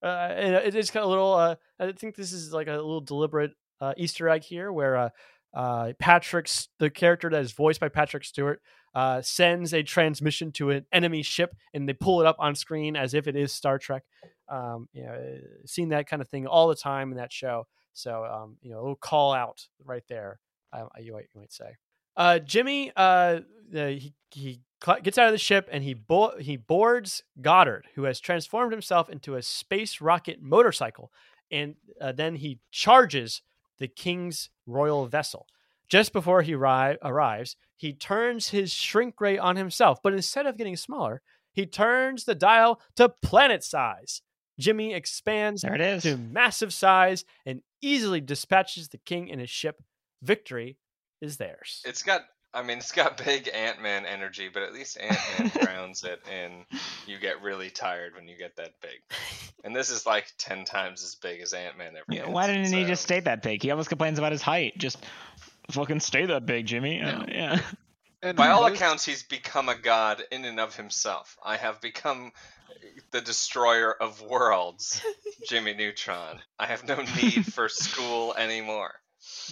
Uh, 0.01 0.29
and 0.33 0.55
it 0.55 0.75
is 0.75 0.91
kind 0.91 1.03
of 1.03 1.07
a 1.07 1.09
little. 1.09 1.33
Uh, 1.33 1.55
I 1.79 1.91
think 1.91 2.15
this 2.15 2.31
is 2.31 2.53
like 2.53 2.67
a 2.67 2.73
little 2.73 3.01
deliberate 3.01 3.51
uh, 3.81 3.93
Easter 3.97 4.29
egg 4.29 4.43
here, 4.43 4.71
where 4.71 5.11
uh, 5.55 5.59
uh, 5.59 5.93
Patrick's 5.99 6.69
the 6.79 6.89
character 6.89 7.29
that 7.29 7.41
is 7.41 7.51
voiced 7.51 7.79
by 7.79 7.89
Patrick 7.89 8.23
Stewart 8.23 8.61
uh, 8.95 9.21
sends 9.21 9.73
a 9.73 9.83
transmission 9.83 10.51
to 10.53 10.71
an 10.71 10.85
enemy 10.91 11.21
ship, 11.21 11.55
and 11.73 11.87
they 11.87 11.93
pull 11.93 12.21
it 12.21 12.27
up 12.27 12.37
on 12.39 12.55
screen 12.55 12.95
as 12.95 13.13
if 13.13 13.27
it 13.27 13.35
is 13.35 13.51
Star 13.51 13.77
Trek. 13.77 14.03
Um, 14.49 14.87
you 14.93 15.03
know, 15.03 15.37
seen 15.65 15.89
that 15.89 16.07
kind 16.07 16.21
of 16.21 16.29
thing 16.29 16.47
all 16.47 16.67
the 16.67 16.75
time 16.75 17.11
in 17.11 17.17
that 17.17 17.31
show. 17.31 17.67
So, 17.93 18.23
um, 18.25 18.57
you 18.61 18.71
know, 18.71 18.77
a 18.77 18.81
little 18.81 18.95
call 18.95 19.33
out 19.33 19.67
right 19.83 20.03
there. 20.07 20.39
Uh, 20.71 20.85
you, 20.99 21.13
might, 21.13 21.25
you 21.33 21.41
might 21.41 21.51
say. 21.51 21.75
Uh, 22.15 22.39
Jimmy, 22.39 22.91
uh, 22.95 23.39
he 23.71 24.13
he 24.31 24.61
gets 25.03 25.17
out 25.17 25.27
of 25.27 25.31
the 25.31 25.37
ship 25.37 25.67
and 25.71 25.83
he 25.83 25.93
bo- 25.93 26.37
he 26.39 26.57
boards 26.57 27.23
Goddard, 27.41 27.87
who 27.95 28.03
has 28.03 28.19
transformed 28.19 28.71
himself 28.71 29.09
into 29.09 29.35
a 29.35 29.41
space 29.41 30.01
rocket 30.01 30.41
motorcycle, 30.41 31.11
and 31.51 31.75
uh, 32.01 32.11
then 32.11 32.35
he 32.35 32.59
charges 32.71 33.41
the 33.79 33.87
king's 33.87 34.49
royal 34.65 35.05
vessel. 35.07 35.47
Just 35.89 36.11
before 36.13 36.41
he 36.41 36.53
arri- 36.53 36.97
arrives, 37.03 37.55
he 37.77 37.93
turns 37.93 38.49
his 38.49 38.73
shrink 38.73 39.19
ray 39.21 39.37
on 39.37 39.55
himself, 39.55 39.99
but 40.03 40.13
instead 40.13 40.45
of 40.45 40.57
getting 40.57 40.75
smaller, 40.75 41.21
he 41.53 41.65
turns 41.65 42.25
the 42.25 42.35
dial 42.35 42.81
to 42.97 43.09
planet 43.21 43.63
size. 43.63 44.21
Jimmy 44.59 44.93
expands 44.93 45.61
There 45.61 45.75
it 45.75 45.81
is. 45.81 46.03
to 46.03 46.17
massive 46.17 46.73
size 46.73 47.23
and 47.45 47.61
easily 47.81 48.19
dispatches 48.21 48.89
the 48.89 48.97
king 48.97 49.27
in 49.27 49.39
his 49.39 49.49
ship. 49.49 49.81
Victory 50.23 50.77
is 51.21 51.37
theirs. 51.37 51.81
It's 51.85 52.03
got, 52.03 52.21
I 52.57 52.63
mean, 52.63 52.79
it's 52.79 52.91
got 52.91 53.23
big 53.23 53.49
Ant 53.53 53.83
Man 53.83 54.07
energy, 54.07 54.49
but 54.51 54.63
at 54.63 54.73
least 54.73 54.97
Ant 54.99 55.19
Man 55.37 55.51
grounds 55.63 56.03
it, 56.03 56.19
and 56.31 56.65
you 57.05 57.19
get 57.19 57.43
really 57.43 57.69
tired 57.69 58.15
when 58.15 58.27
you 58.27 58.35
get 58.35 58.55
that 58.55 58.73
big. 58.81 58.99
And 59.63 59.75
this 59.75 59.91
is 59.91 60.07
like 60.07 60.25
ten 60.39 60.65
times 60.65 61.03
as 61.03 61.13
big 61.13 61.41
as 61.41 61.53
Ant 61.53 61.77
Man 61.77 61.89
ever. 61.95 62.05
Yeah, 62.09 62.21
gets, 62.21 62.29
why 62.31 62.47
didn't 62.47 62.73
he 62.73 62.85
just 62.85 63.03
stay 63.03 63.19
that 63.19 63.43
big? 63.43 63.61
He 63.61 63.69
always 63.69 63.87
complains 63.87 64.17
about 64.17 64.31
his 64.31 64.41
height. 64.41 64.75
Just 64.77 64.97
fucking 65.69 65.99
stay 65.99 66.25
that 66.25 66.47
big, 66.47 66.65
Jimmy. 66.65 66.99
Uh, 66.99 67.25
yeah. 67.27 67.59
And 68.23 68.35
By 68.35 68.49
all 68.49 68.63
most- 68.63 68.75
accounts, 68.81 69.05
he's 69.05 69.21
become 69.21 69.69
a 69.69 69.75
god 69.75 70.23
in 70.31 70.43
and 70.43 70.59
of 70.59 70.75
himself. 70.75 71.37
I 71.45 71.57
have 71.57 71.79
become 71.79 72.31
the 73.11 73.21
destroyer 73.21 73.91
of 73.93 74.21
worlds, 74.23 74.99
Jimmy 75.47 75.75
Neutron. 75.75 76.39
I 76.57 76.65
have 76.65 76.83
no 76.87 77.03
need 77.21 77.53
for 77.53 77.69
school 77.69 78.33
anymore. 78.33 78.95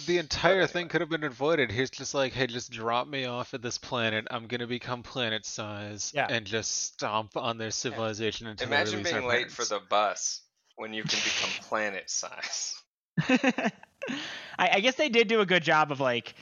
The 0.06 0.18
entire 0.18 0.66
thing 0.66 0.88
could 0.88 1.00
have 1.00 1.10
been 1.10 1.24
avoided. 1.24 1.70
He's 1.70 1.90
just 1.90 2.14
like, 2.14 2.32
hey, 2.32 2.46
just 2.46 2.70
drop 2.70 3.08
me 3.08 3.24
off 3.24 3.54
at 3.54 3.62
this 3.62 3.78
planet. 3.78 4.26
I'm 4.30 4.46
gonna 4.46 4.66
become 4.66 5.02
planet 5.02 5.44
size 5.44 6.12
Yeah. 6.14 6.26
and 6.28 6.46
just 6.46 6.84
stomp 6.92 7.36
on 7.36 7.58
their 7.58 7.70
civilization 7.70 8.46
until 8.46 8.68
they 8.68 8.74
Imagine 8.74 9.02
being 9.02 9.16
our 9.16 9.28
late 9.28 9.50
for 9.50 9.64
the 9.64 9.80
bus 9.80 10.42
when 10.76 10.92
you 10.92 11.02
can 11.02 11.18
become 11.18 11.50
planet 11.68 12.08
size. 12.08 12.74
I, 13.28 13.70
I 14.58 14.80
guess 14.80 14.94
they 14.94 15.08
did 15.08 15.28
do 15.28 15.40
a 15.40 15.46
good 15.46 15.62
job 15.62 15.90
of 15.90 16.00
like, 16.00 16.34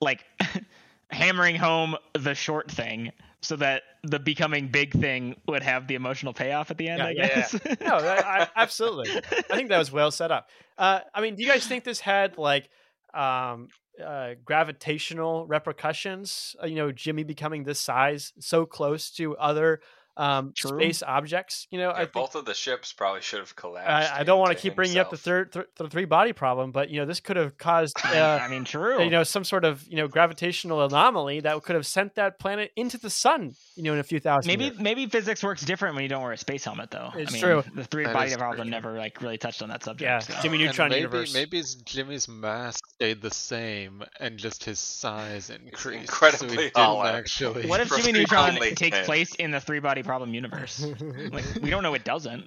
like, 0.00 0.24
hammering 1.10 1.56
home 1.56 1.96
the 2.14 2.34
short 2.34 2.70
thing 2.70 3.12
so 3.44 3.56
that 3.56 3.82
the 4.02 4.18
becoming 4.18 4.68
big 4.68 4.92
thing 4.92 5.36
would 5.46 5.62
have 5.62 5.86
the 5.86 5.94
emotional 5.94 6.32
payoff 6.32 6.70
at 6.70 6.78
the 6.78 6.88
end. 6.88 6.98
Yeah, 6.98 7.06
I 7.06 7.10
yeah, 7.10 7.22
yeah. 7.22 7.34
guess. 7.34 7.52
no, 7.80 8.00
that, 8.00 8.24
I, 8.24 8.48
absolutely. 8.56 9.10
I 9.16 9.56
think 9.56 9.68
that 9.68 9.78
was 9.78 9.92
well 9.92 10.10
set 10.10 10.30
up. 10.30 10.48
Uh, 10.78 11.00
I 11.14 11.20
mean, 11.20 11.34
do 11.34 11.42
you 11.42 11.48
guys 11.48 11.66
think 11.66 11.84
this 11.84 12.00
had 12.00 12.38
like 12.38 12.70
um, 13.12 13.68
uh, 14.04 14.30
gravitational 14.44 15.46
repercussions? 15.46 16.56
Uh, 16.62 16.66
you 16.66 16.76
know, 16.76 16.90
Jimmy 16.90 17.22
becoming 17.22 17.64
this 17.64 17.78
size, 17.78 18.32
so 18.40 18.64
close 18.64 19.10
to 19.12 19.36
other 19.36 19.80
um, 20.16 20.52
True. 20.56 20.78
space 20.78 21.02
objects. 21.02 21.66
You 21.70 21.78
know, 21.78 21.90
Yeah, 21.90 22.00
think 22.00 22.12
both 22.12 22.34
of 22.34 22.44
the 22.44 22.54
ships 22.54 22.92
probably 22.92 23.20
should 23.20 23.40
have 23.40 23.56
collapsed. 23.56 24.12
I, 24.12 24.20
I 24.20 24.22
don't 24.24 24.38
want 24.38 24.48
to 24.48 24.52
into 24.52 24.62
keep 24.62 24.74
bringing 24.76 24.98
up 24.98 25.10
the 25.10 25.16
third 25.16 25.52
th- 25.52 25.66
the 25.76 25.88
three 25.88 26.04
body 26.04 26.32
problem, 26.32 26.70
but 26.72 26.90
you 26.90 27.00
know 27.00 27.06
this 27.06 27.20
could 27.20 27.36
have 27.36 27.58
caused 27.58 27.96
uh, 28.04 28.38
I 28.40 28.48
mean, 28.48 28.64
true. 28.64 29.02
you 29.02 29.10
know 29.10 29.22
some 29.24 29.44
sort 29.44 29.64
of 29.64 29.86
you 29.88 29.96
know 29.96 30.08
gravitational 30.08 30.82
anomaly 30.84 31.40
that 31.40 31.62
could 31.62 31.74
have 31.74 31.86
sent 31.86 32.14
that 32.14 32.38
planet 32.38 32.70
into 32.76 32.98
the 32.98 33.10
sun. 33.10 33.54
You 33.76 33.82
know, 33.82 33.94
in 33.94 33.98
a 33.98 34.04
few 34.04 34.20
thousand. 34.20 34.48
Maybe 34.48 34.66
years. 34.66 34.78
maybe 34.78 35.06
physics 35.06 35.42
works 35.42 35.62
different 35.64 35.94
when 35.96 36.02
you 36.04 36.08
don't 36.08 36.22
wear 36.22 36.32
a 36.32 36.36
space 36.36 36.64
helmet, 36.64 36.90
though. 36.92 37.10
It's 37.16 37.30
I 37.30 37.34
mean, 37.34 37.42
true. 37.42 37.64
The 37.74 37.84
three 37.84 38.04
That 38.04 38.14
body 38.14 38.34
problem 38.36 38.70
never 38.70 38.92
like 38.96 39.20
really 39.20 39.38
touched 39.38 39.62
on 39.62 39.68
that 39.70 39.82
subject. 39.82 40.06
Yeah, 40.08 40.18
so. 40.20 40.34
Jimmy 40.42 40.58
Neutron 40.58 40.90
maybe 40.90 41.00
universe. 41.00 41.34
maybe 41.34 41.62
Jimmy's 41.84 42.28
mass 42.28 42.80
stayed 42.94 43.20
the 43.20 43.30
same 43.32 44.04
and 44.20 44.38
just 44.38 44.62
his 44.62 44.78
size 44.78 45.50
increased. 45.50 45.82
so 45.82 45.90
he 45.90 45.96
incredibly 45.96 46.56
didn't 46.56 47.06
actually. 47.06 47.66
What 47.66 47.80
if 47.80 47.88
Jimmy 47.96 48.12
Neutron 48.20 48.54
takes 48.76 49.00
place 49.00 49.34
in 49.34 49.50
the 49.50 49.60
three 49.60 49.80
body 49.80 50.02
problem 50.04 50.32
universe? 50.34 50.86
like 51.32 51.44
we 51.60 51.70
don't 51.70 51.82
know 51.82 51.94
it 51.94 52.04
doesn't. 52.04 52.44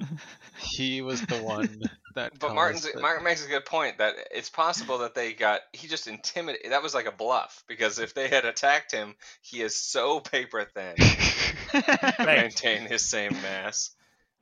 he 0.59 1.01
was 1.01 1.21
the 1.21 1.37
one 1.37 1.81
that? 2.15 2.37
But 2.39 2.53
Martin's, 2.55 2.83
caused 2.85 2.95
it. 2.95 3.01
Martin 3.01 3.23
makes 3.23 3.45
a 3.45 3.49
good 3.49 3.65
point 3.65 3.97
that 3.97 4.13
it's 4.31 4.49
possible 4.49 4.99
that 4.99 5.15
they 5.15 5.33
got 5.33 5.61
he 5.73 5.87
just 5.87 6.07
intimidated. 6.07 6.71
That 6.71 6.83
was 6.83 6.93
like 6.93 7.05
a 7.07 7.11
bluff 7.11 7.63
because 7.67 7.99
if 7.99 8.13
they 8.13 8.27
had 8.27 8.45
attacked 8.45 8.91
him, 8.91 9.15
he 9.41 9.61
is 9.61 9.75
so 9.75 10.19
paper 10.19 10.63
thin 10.73 10.95
to 11.71 12.15
maintain 12.19 12.83
his 12.87 13.03
same 13.03 13.33
mass 13.33 13.91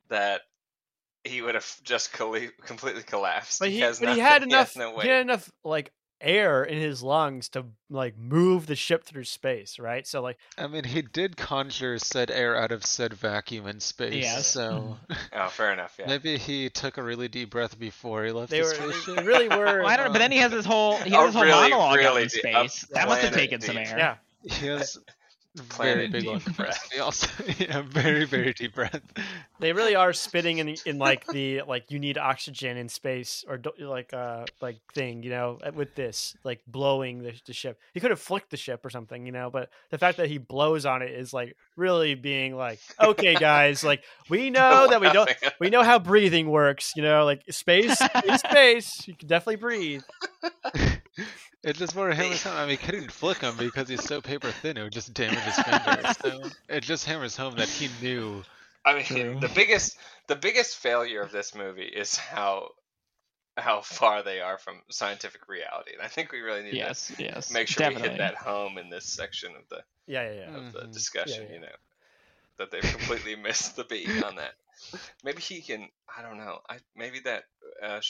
that 0.08 0.42
he 1.24 1.42
would 1.42 1.56
have 1.56 1.66
just 1.82 2.12
colle- 2.12 2.50
completely 2.66 3.02
collapsed. 3.02 3.58
But 3.58 3.70
he, 3.70 3.80
has 3.80 3.98
but 3.98 4.10
he 4.10 4.20
nothing- 4.20 4.24
had 4.24 4.42
has 4.42 4.76
enough. 4.76 4.76
no 4.76 4.98
he 5.00 5.08
had 5.08 5.22
enough 5.22 5.50
like 5.64 5.92
air 6.20 6.64
in 6.64 6.78
his 6.78 7.02
lungs 7.02 7.48
to 7.50 7.64
like 7.90 8.16
move 8.16 8.66
the 8.66 8.74
ship 8.76 9.04
through 9.04 9.24
space, 9.24 9.78
right? 9.78 10.06
So 10.06 10.22
like, 10.22 10.38
I 10.56 10.66
mean, 10.66 10.84
he 10.84 11.02
did 11.02 11.36
conjure 11.36 11.98
said 11.98 12.30
air 12.30 12.56
out 12.56 12.72
of 12.72 12.84
said 12.86 13.14
vacuum 13.14 13.66
in 13.66 13.80
space. 13.80 14.24
Yeah. 14.24 14.38
So 14.40 14.98
mm-hmm. 15.10 15.12
Oh, 15.40 15.48
fair 15.48 15.72
enough. 15.72 15.96
Yeah. 15.98 16.06
maybe 16.06 16.38
he 16.38 16.70
took 16.70 16.96
a 16.98 17.02
really 17.02 17.28
deep 17.28 17.50
breath 17.50 17.78
before 17.78 18.24
he 18.24 18.32
left 18.32 18.50
they 18.50 18.60
the 18.60 18.64
were 18.64 18.74
spaceship. 18.74 19.16
they 19.16 19.22
really 19.24 19.48
were. 19.48 19.80
Well, 19.82 19.86
I 19.86 19.96
don't 19.96 20.06
know, 20.06 20.12
but 20.12 20.18
then 20.18 20.32
he 20.32 20.38
has 20.38 20.52
um, 20.52 20.56
this 20.58 20.66
whole 20.66 20.96
he 20.98 21.14
Oh, 21.14 21.18
has 21.18 21.26
this 21.28 21.34
whole 21.34 21.44
really, 21.44 21.70
monologue 21.70 21.92
out 21.92 21.96
really 21.98 22.22
in 22.22 22.28
deep- 22.28 22.38
space. 22.40 22.86
That 22.92 23.08
must 23.08 23.22
have 23.22 23.32
planet 23.32 23.50
taken 23.50 23.60
some 23.60 23.76
air. 23.78 23.94
yeah. 23.98 24.16
He 24.42 24.66
has 24.68 24.92
Planet 24.92 25.15
very 25.56 26.08
big 26.08 26.22
deep 26.22 26.30
lungs. 26.30 26.44
breath. 26.56 26.88
He 26.92 26.98
also, 27.00 27.28
yeah, 27.58 27.82
very 27.82 28.24
very 28.24 28.52
deep 28.52 28.74
breath. 28.74 29.00
They 29.58 29.72
really 29.72 29.94
are 29.94 30.12
spitting 30.12 30.58
in 30.58 30.76
in 30.84 30.98
like 30.98 31.26
the 31.26 31.62
like 31.62 31.90
you 31.90 31.98
need 31.98 32.18
oxygen 32.18 32.76
in 32.76 32.88
space 32.88 33.44
or 33.48 33.58
do, 33.58 33.70
like 33.80 34.12
uh 34.12 34.44
like 34.60 34.78
thing, 34.92 35.22
you 35.22 35.30
know, 35.30 35.58
with 35.74 35.94
this 35.94 36.36
like 36.44 36.60
blowing 36.66 37.22
the, 37.22 37.32
the 37.46 37.52
ship. 37.52 37.78
He 37.94 38.00
could 38.00 38.10
have 38.10 38.20
flicked 38.20 38.50
the 38.50 38.56
ship 38.56 38.84
or 38.84 38.90
something, 38.90 39.26
you 39.26 39.32
know, 39.32 39.50
but 39.50 39.70
the 39.90 39.98
fact 39.98 40.18
that 40.18 40.28
he 40.28 40.38
blows 40.38 40.84
on 40.86 41.02
it 41.02 41.10
is 41.10 41.32
like 41.32 41.56
really 41.76 42.14
being 42.14 42.56
like, 42.56 42.80
okay, 43.00 43.34
guys, 43.34 43.82
like 43.82 44.02
we 44.28 44.50
know 44.56 44.88
that 44.88 45.00
we 45.00 45.10
don't 45.10 45.30
we 45.58 45.70
know 45.70 45.82
how 45.82 45.98
breathing 45.98 46.50
works, 46.50 46.92
you 46.96 47.02
know, 47.02 47.24
like 47.24 47.42
space 47.50 48.00
in 48.26 48.38
space, 48.38 49.06
you 49.08 49.14
can 49.14 49.28
definitely 49.28 49.56
breathe. 49.56 50.02
It 51.64 51.74
just 51.76 51.96
more 51.96 52.10
hammers 52.12 52.44
home. 52.44 52.56
I 52.56 52.60
mean, 52.60 52.70
he 52.70 52.76
couldn't 52.76 53.10
flick 53.10 53.38
him 53.38 53.56
because 53.56 53.88
he's 53.88 54.04
so 54.04 54.20
paper 54.20 54.50
thin. 54.52 54.76
It 54.76 54.82
would 54.84 54.92
just 54.92 55.12
damage 55.14 55.38
his 55.40 55.58
fingers. 55.64 56.16
So 56.22 56.50
it 56.68 56.82
just 56.84 57.04
hammers 57.06 57.36
home 57.36 57.56
that 57.56 57.68
he 57.68 57.88
knew. 58.00 58.44
I 58.84 58.94
mean, 58.94 59.04
True. 59.04 59.38
the 59.40 59.48
biggest 59.48 59.98
the 60.28 60.36
biggest 60.36 60.76
failure 60.76 61.22
of 61.22 61.32
this 61.32 61.54
movie 61.56 61.82
is 61.86 62.14
how 62.16 62.68
how 63.56 63.80
far 63.80 64.22
they 64.22 64.40
are 64.40 64.58
from 64.58 64.82
scientific 64.90 65.48
reality, 65.48 65.92
and 65.94 66.02
I 66.02 66.08
think 66.08 66.30
we 66.30 66.40
really 66.40 66.62
need 66.62 66.74
Yes, 66.74 67.10
yes. 67.18 67.48
to 67.48 67.54
make 67.54 67.68
sure 67.68 67.88
we 67.88 67.94
definitely. 67.94 68.10
hit 68.10 68.18
that 68.18 68.34
home 68.36 68.78
in 68.78 68.90
this 68.90 69.06
section 69.06 69.56
of 69.56 69.68
the 69.68 69.82
Yeah, 70.06 70.30
yeah, 70.30 70.34
yeah. 70.50 70.56
of 70.56 70.72
the 70.72 70.80
Mhm. 70.82 70.92
discussion. 70.92 71.42
Yeah, 71.44 71.48
yeah. 71.48 71.54
You 71.54 71.60
know, 71.62 71.76
that 72.58 72.70
they've 72.70 72.82
completely 72.82 73.34
missed 73.34 73.74
the 73.74 73.84
beat 73.84 74.22
on 74.22 74.36
that. 74.36 74.54
Maybe 75.24 75.40
he 75.42 75.62
can. 75.62 75.88
I 76.16 76.22
don't 76.22 76.38
know. 76.38 76.60
I 76.68 76.78
maybe 76.94 77.20
that. 77.20 77.44
Uh, 77.82 78.00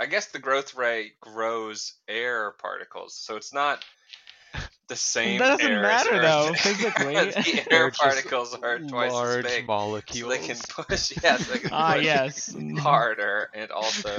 I 0.00 0.06
guess 0.06 0.26
the 0.26 0.38
growth 0.38 0.74
ray 0.74 1.12
grows 1.20 1.94
air 2.08 2.52
particles, 2.52 3.14
so 3.14 3.36
it's 3.36 3.52
not 3.52 3.84
the 4.88 4.96
same. 4.96 5.38
That 5.38 5.48
doesn't 5.58 5.70
air 5.70 5.82
matter, 5.82 6.10
Earth. 6.12 6.22
though, 6.22 6.54
physically. 6.56 7.14
the 7.14 7.54
air 7.58 7.66
They're 7.70 7.90
particles 7.90 8.56
are 8.62 8.78
twice 8.78 9.12
large 9.12 9.44
as 9.44 9.52
big. 9.52 9.66
molecules. 9.66 10.20
So 10.22 10.28
they 10.28 10.46
can 10.46 10.56
push, 10.68 11.12
yes, 11.22 11.46
they 11.46 11.58
can 11.58 11.70
Ah, 11.72 11.94
push 11.94 12.04
yes. 12.04 12.54
harder, 12.78 13.48
and 13.54 13.70
also 13.70 14.14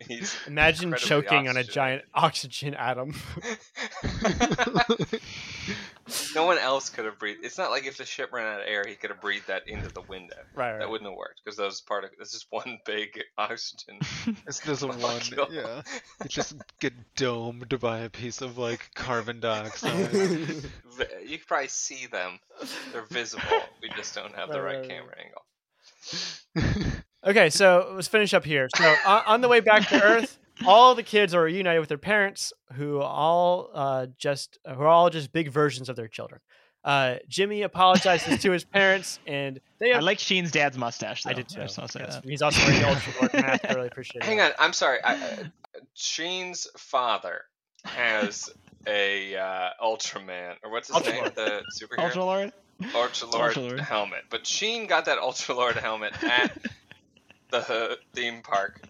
he's 0.00 0.36
Imagine 0.46 0.88
incredibly 0.88 1.08
choking 1.22 1.48
on 1.48 1.56
a 1.56 1.64
giant 1.64 2.04
oxygen 2.14 2.74
atom. 2.74 3.14
No 6.34 6.44
one 6.44 6.58
else 6.58 6.88
could 6.88 7.04
have 7.04 7.18
breathed. 7.18 7.44
It's 7.44 7.58
not 7.58 7.70
like 7.70 7.86
if 7.86 7.96
the 7.96 8.04
ship 8.04 8.32
ran 8.32 8.46
out 8.46 8.60
of 8.60 8.66
air, 8.66 8.84
he 8.86 8.94
could 8.94 9.10
have 9.10 9.20
breathed 9.20 9.46
that 9.48 9.68
into 9.68 9.88
the 9.88 10.02
window. 10.02 10.36
right, 10.54 10.72
right. 10.72 10.78
That 10.80 10.90
wouldn't 10.90 11.08
have 11.08 11.16
worked 11.16 11.40
because 11.44 11.56
those 11.56 11.80
particles. 11.80 12.18
This 12.18 12.28
is 12.28 12.34
just 12.40 12.46
one 12.50 12.78
big 12.86 13.20
oxygen. 13.38 13.98
It's 14.46 14.60
just 14.60 14.82
one. 14.86 15.00
molecule. 15.00 15.48
Yeah. 15.50 15.82
You 16.22 16.28
just 16.28 16.54
get 16.80 16.92
domed 17.16 17.78
by 17.80 17.98
a 18.00 18.10
piece 18.10 18.40
of 18.42 18.58
like 18.58 18.90
carbon 18.94 19.40
dioxide. 19.40 20.08
V- 20.10 20.64
You 21.26 21.38
could 21.38 21.46
probably 21.46 21.68
see 21.68 22.06
them. 22.06 22.38
They're 22.92 23.06
visible. 23.10 23.44
We 23.82 23.88
just 23.96 24.14
don't 24.14 24.34
have 24.34 24.50
the 24.50 24.60
Right, 24.60 24.76
right 24.76 24.80
right, 24.80 24.88
camera 24.88 25.14
angle. 25.18 27.02
Okay, 27.24 27.50
so 27.50 27.92
let's 27.94 28.08
finish 28.08 28.34
up 28.34 28.44
here. 28.44 28.68
So 28.76 28.94
on, 29.06 29.22
on 29.26 29.40
the 29.42 29.48
way 29.48 29.60
back 29.60 29.88
to 29.90 30.02
Earth, 30.02 30.38
all 30.66 30.94
the 30.94 31.02
kids 31.02 31.34
are 31.34 31.42
reunited 31.42 31.80
with 31.80 31.88
their 31.88 31.98
parents, 31.98 32.52
who 32.74 33.00
all 33.00 33.70
uh, 33.74 34.06
just 34.18 34.58
who 34.66 34.80
are 34.80 34.86
all 34.88 35.10
just 35.10 35.32
big 35.32 35.50
versions 35.50 35.88
of 35.88 35.96
their 35.96 36.08
children. 36.08 36.40
Uh, 36.84 37.16
Jimmy 37.28 37.62
apologizes 37.62 38.42
to 38.42 38.50
his 38.50 38.64
parents, 38.64 39.20
and 39.26 39.60
they. 39.78 39.92
I 39.92 40.00
like 40.00 40.18
Sheen's 40.18 40.50
dad's 40.50 40.76
mustache. 40.76 41.22
Though. 41.22 41.30
I 41.30 41.32
did 41.34 41.48
too. 41.48 41.60
just 41.60 41.78
wanna 41.78 41.88
say 41.88 42.00
Yes, 42.00 42.14
that. 42.16 42.24
He's 42.24 42.42
also 42.42 42.60
wearing 42.66 42.80
the 42.82 42.88
Ultra 42.88 43.12
Lord 43.20 43.34
mask. 43.34 43.64
I 43.68 43.74
really 43.74 43.86
appreciate 43.86 44.22
it. 44.22 44.26
Hang 44.26 44.38
it. 44.38 44.42
on, 44.42 44.50
I'm 44.58 44.72
sorry. 44.72 44.98
I, 45.04 45.14
uh, 45.14 45.36
Sheen's 45.94 46.66
father 46.76 47.42
has 47.84 48.50
a 48.86 49.36
uh, 49.36 49.70
Ultraman, 49.80 50.54
or 50.64 50.70
what's 50.72 50.88
his 50.88 50.96
Ultra 50.96 51.12
name? 51.12 51.20
Lord. 51.22 51.34
The 51.36 51.62
superhero. 51.80 52.04
Ultra 52.04 52.24
Lord. 52.24 52.52
Ultra 52.96 53.28
Lord 53.28 53.56
Lord. 53.56 53.80
helmet. 53.80 54.24
But 54.28 54.44
Sheen 54.44 54.88
got 54.88 55.04
that 55.04 55.18
Ultra 55.18 55.54
Lord 55.54 55.76
helmet 55.76 56.20
at 56.24 56.58
the 57.50 57.96
theme 58.12 58.42
park, 58.42 58.80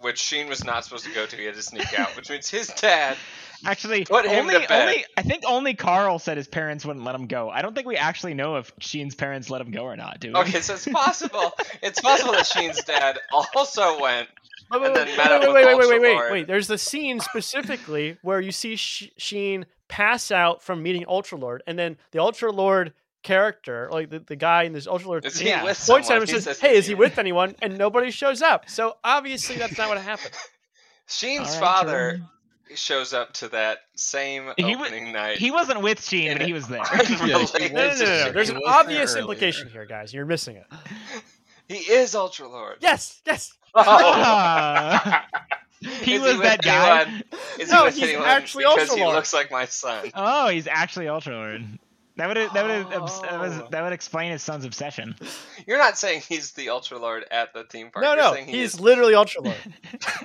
which 0.00 0.18
Sheen 0.18 0.48
was 0.48 0.64
not 0.64 0.84
supposed 0.84 1.04
to 1.04 1.12
go 1.12 1.26
to. 1.26 1.36
He 1.36 1.44
had 1.44 1.54
to 1.54 1.62
sneak 1.62 1.98
out, 1.98 2.16
which 2.16 2.30
means 2.30 2.48
his 2.48 2.68
dad. 2.68 3.16
Actually, 3.64 4.06
Put 4.06 4.24
him 4.24 4.46
only, 4.46 4.54
to 4.54 4.66
bed. 4.66 4.88
only 4.88 5.04
I 5.18 5.22
think 5.22 5.44
only 5.46 5.74
Carl 5.74 6.18
said 6.18 6.38
his 6.38 6.48
parents 6.48 6.84
wouldn't 6.86 7.04
let 7.04 7.14
him 7.14 7.26
go. 7.26 7.50
I 7.50 7.60
don't 7.60 7.74
think 7.74 7.86
we 7.86 7.96
actually 7.96 8.32
know 8.32 8.56
if 8.56 8.72
Sheen's 8.78 9.14
parents 9.14 9.50
let 9.50 9.60
him 9.60 9.70
go 9.70 9.82
or 9.82 9.96
not, 9.96 10.18
do 10.18 10.28
we? 10.28 10.40
Okay, 10.40 10.60
so 10.62 10.72
it's 10.72 10.88
possible. 10.88 11.52
it's 11.82 12.00
possible 12.00 12.32
that 12.32 12.46
Sheen's 12.46 12.82
dad 12.84 13.18
also 13.54 14.00
went. 14.00 14.28
Wait, 14.70 14.76
and 14.76 14.82
wait, 14.82 14.94
then 14.94 15.06
wait, 15.08 15.16
met 15.18 15.32
up 15.32 15.42
wait, 15.42 15.48
with 15.48 15.54
wait, 15.54 15.66
wait, 15.66 15.76
wait, 15.76 16.00
wait, 16.00 16.16
wait, 16.16 16.32
wait. 16.32 16.46
There's 16.46 16.68
the 16.68 16.78
scene 16.78 17.20
specifically 17.20 18.16
where 18.22 18.40
you 18.40 18.50
see 18.50 18.76
Sheen 18.76 19.66
pass 19.88 20.30
out 20.30 20.62
from 20.62 20.82
meeting 20.82 21.04
Ultra 21.06 21.36
Lord, 21.36 21.62
and 21.66 21.78
then 21.78 21.98
the 22.12 22.20
Ultra 22.20 22.52
Lord 22.52 22.94
character, 23.22 23.88
like 23.92 24.10
the, 24.10 24.20
the 24.20 24.36
guy 24.36 24.62
in 24.64 24.72
this 24.72 24.86
Ultra 24.86 25.08
Lord, 25.08 25.24
Is 25.24 25.38
he 25.38 25.48
Yeah. 25.48 25.64
with 25.64 25.78
points 25.86 26.08
at 26.10 26.12
someone? 26.12 26.16
him 26.16 26.22
and 26.22 26.28
He 26.30 26.34
says, 26.36 26.44
says, 26.44 26.60
"Hey, 26.60 26.76
is 26.76 26.86
he 26.86 26.94
with 26.94 27.18
anyone?" 27.18 27.54
And 27.62 27.76
nobody 27.78 28.10
shows 28.10 28.42
up. 28.42 28.68
So 28.68 28.96
obviously 29.04 29.56
that's 29.56 29.76
not 29.78 29.88
what 29.88 29.98
happened. 29.98 30.32
Sheen's 31.06 31.48
All 31.48 31.54
right, 31.54 31.60
father 31.60 32.20
true. 32.68 32.76
shows 32.76 33.12
up 33.12 33.32
to 33.34 33.48
that 33.48 33.78
same 33.96 34.50
He 34.56 34.76
wa- 34.76 34.82
opening 34.84 35.12
night. 35.12 35.38
He 35.38 35.50
wasn't 35.50 35.82
with 35.82 36.02
Sheen, 36.04 36.30
In 36.32 36.38
but 36.38 36.46
he 36.46 36.52
was 36.52 36.68
there. 36.68 36.82
Yeah, 36.92 37.02
he 37.04 37.14
Unrelated 37.14 37.72
No, 37.72 37.88
no, 37.88 37.94
no, 37.94 38.04
no, 38.04 38.04
no. 38.26 38.32
There's 38.32 38.48
an 38.50 38.56
was 38.56 38.64
there 38.64 38.74
obvious 38.74 39.16
implication 39.16 39.68
here, 39.70 39.86
guys. 39.86 40.14
You're 40.14 40.24
missing 40.26 40.56
it. 40.56 40.66
He 41.68 41.76
is 41.92 42.14
Ultra 42.14 42.48
Lord. 42.48 42.76
Yes, 42.80 43.20
yes. 43.26 43.52
Oh. 43.74 44.98
He 46.02 46.14
Is 46.16 46.20
was 46.22 46.34
with 46.34 46.42
that 46.42 46.60
guy. 46.62 47.22
Is 47.58 47.70
No, 47.70 47.78
he 47.78 47.84
with 47.86 47.94
he's 47.94 48.02
anyone 48.10 48.26
actually 48.28 48.64
because 48.64 48.90
Ultra 48.90 49.06
he 49.06 49.12
looks 49.12 49.32
like 49.32 49.50
my 49.50 49.64
son. 49.64 50.10
Oh, 50.14 50.48
he's 50.48 50.66
actually 50.66 51.08
Ultra 51.08 51.34
Lord. 51.34 51.64
That 52.20 52.28
would 52.28 52.36
that 52.36 52.66
would 52.66 52.90
that, 52.92 53.00
was, 53.00 53.20
Oh. 53.22 53.68
that 53.70 53.82
would 53.82 53.94
explain 53.94 54.30
his 54.30 54.42
son's 54.42 54.66
obsession. 54.66 55.16
You're 55.66 55.78
not 55.78 55.96
saying 55.96 56.20
he's 56.28 56.52
the 56.52 56.68
Ultra 56.68 56.98
Lord 56.98 57.24
at 57.30 57.54
the 57.54 57.64
theme 57.64 57.90
park. 57.90 58.04
No, 58.04 58.12
You're 58.14 58.22
no. 58.22 58.34
he 58.34 58.52
He's 58.58 58.74
is- 58.74 58.80
literally 58.80 59.14
Ultra 59.14 59.40
Lord. 59.40 59.56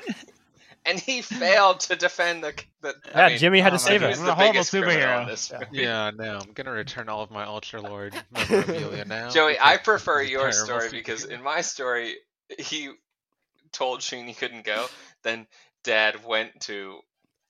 and 0.85 0.99
he 0.99 1.21
failed 1.21 1.79
to 1.81 1.95
defend 1.95 2.43
the. 2.43 2.53
the 2.81 2.95
I 3.13 3.21
Yeah, 3.21 3.27
mean, 3.29 3.37
Jimmy 3.37 3.59
had 3.61 3.71
to 3.71 3.79
save 3.79 4.01
God, 4.01 4.07
him. 4.07 4.09
He's 4.09 4.17
He's 4.17 4.25
the 4.25 4.31
a 4.31 4.35
horrible 4.35 4.59
superhero. 4.59 5.25
this 5.27 5.51
Yeah. 5.51 5.61
Yeah, 5.71 6.11
no, 6.15 6.39
I'm 6.39 6.51
gonna 6.53 6.71
return 6.71 7.07
all 7.07 7.21
of 7.23 7.31
my 7.31 7.45
Ultra 7.45 7.81
Lord 7.81 8.13
memorabilia 8.31 9.05
now. 9.07 9.29
Joey, 9.29 9.57
I 9.59 9.77
prefer 9.77 10.21
your 10.21 10.51
story 10.51 10.89
feat. 10.89 10.97
because 10.97 11.23
in 11.25 11.41
my 11.41 11.61
story, 11.61 12.15
he 12.59 12.89
told 13.71 14.01
Sheen 14.01 14.27
he 14.27 14.33
couldn't 14.33 14.65
go. 14.65 14.85
Then 15.23 15.47
Dad 15.83 16.25
went 16.25 16.59
to 16.61 16.99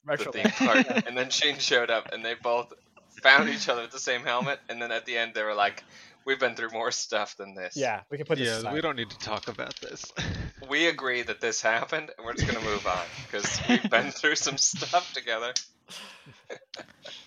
the 0.05 0.17
theme 0.17 0.51
park, 0.51 0.85
and 1.07 1.17
then 1.17 1.30
Sheen 1.31 1.57
showed 1.57 1.89
up, 1.89 2.13
and 2.13 2.23
they 2.23 2.35
both 2.35 2.72
found 3.21 3.49
each 3.49 3.69
other 3.69 3.81
with 3.81 3.91
the 3.91 3.99
same 3.99 4.21
helmet. 4.21 4.59
And 4.69 4.81
then 4.81 4.91
at 4.91 5.05
the 5.05 5.17
end, 5.17 5.33
they 5.33 5.43
were 5.43 5.53
like, 5.53 5.83
"We've 6.25 6.39
been 6.39 6.55
through 6.55 6.71
more 6.71 6.91
stuff 6.91 7.37
than 7.37 7.55
this. 7.55 7.75
Yeah, 7.75 8.01
we 8.09 8.17
can 8.17 8.25
put 8.25 8.37
this 8.37 8.47
yeah, 8.47 8.57
aside. 8.57 8.73
we 8.73 8.81
don't 8.81 8.95
need 8.95 9.09
to 9.09 9.19
talk 9.19 9.47
about 9.47 9.75
this. 9.81 10.11
We 10.67 10.87
agree 10.87 11.21
that 11.21 11.41
this 11.41 11.61
happened, 11.61 12.09
and 12.17 12.25
we're 12.25 12.33
just 12.33 12.47
gonna 12.51 12.65
move 12.65 12.87
on 12.87 13.05
because 13.25 13.61
we've 13.69 13.87
been 13.87 14.09
through 14.19 14.35
some 14.35 14.57
stuff 14.57 15.13
together." 15.13 15.53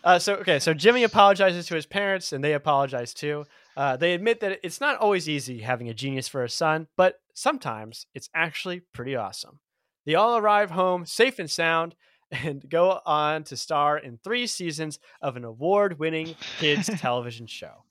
Uh, 0.02 0.19
so 0.19 0.35
okay, 0.36 0.59
so 0.59 0.74
Jimmy 0.74 1.05
apologizes 1.05 1.66
to 1.66 1.77
his 1.77 1.86
parents, 1.86 2.32
and 2.32 2.43
they 2.43 2.52
apologize 2.52 3.15
too. 3.15 3.44
Uh, 3.77 3.97
they 3.97 4.12
admit 4.12 4.40
that 4.40 4.59
it's 4.65 4.81
not 4.81 4.98
always 4.98 5.28
easy 5.28 5.60
having 5.60 5.89
a 5.89 5.94
genius 5.94 6.27
for 6.27 6.43
a 6.43 6.48
son, 6.48 6.89
but 6.97 7.20
sometimes 7.32 8.06
it's 8.15 8.28
actually 8.35 8.81
pretty 8.93 9.15
awesome. 9.15 9.60
They 10.05 10.15
all 10.15 10.36
arrive 10.36 10.70
home 10.70 11.06
safe 11.06 11.39
and 11.39 11.51
sound 11.51 11.94
and 12.31 12.69
go 12.69 13.01
on 13.07 13.45
to 13.45 13.57
star 13.57 13.99
in 13.99 14.19
three 14.23 14.47
seasons 14.47 14.99
of 15.23 15.37
an 15.37 15.45
award 15.45 15.99
winning 15.99 16.35
kids 16.59 16.87
television 17.01 17.47
show. 17.47 17.85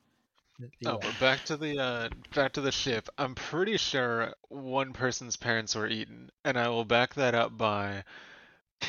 The- 0.60 0.70
Oh, 0.88 0.98
but 0.98 1.20
back 1.20 1.46
to 1.46 1.58
the 1.58 1.80
uh, 1.80 2.10
back 2.34 2.54
to 2.54 2.62
the 2.62 2.72
ship. 2.72 3.10
I'm 3.18 3.36
pretty 3.36 3.78
sure 3.78 4.34
one 4.50 4.92
person's 4.94 5.36
parents 5.38 5.76
were 5.76 5.88
eaten, 5.88 6.32
and 6.46 6.58
I 6.58 6.70
will 6.70 6.86
back 6.86 7.14
that 7.16 7.36
up 7.36 7.56
by 7.58 8.04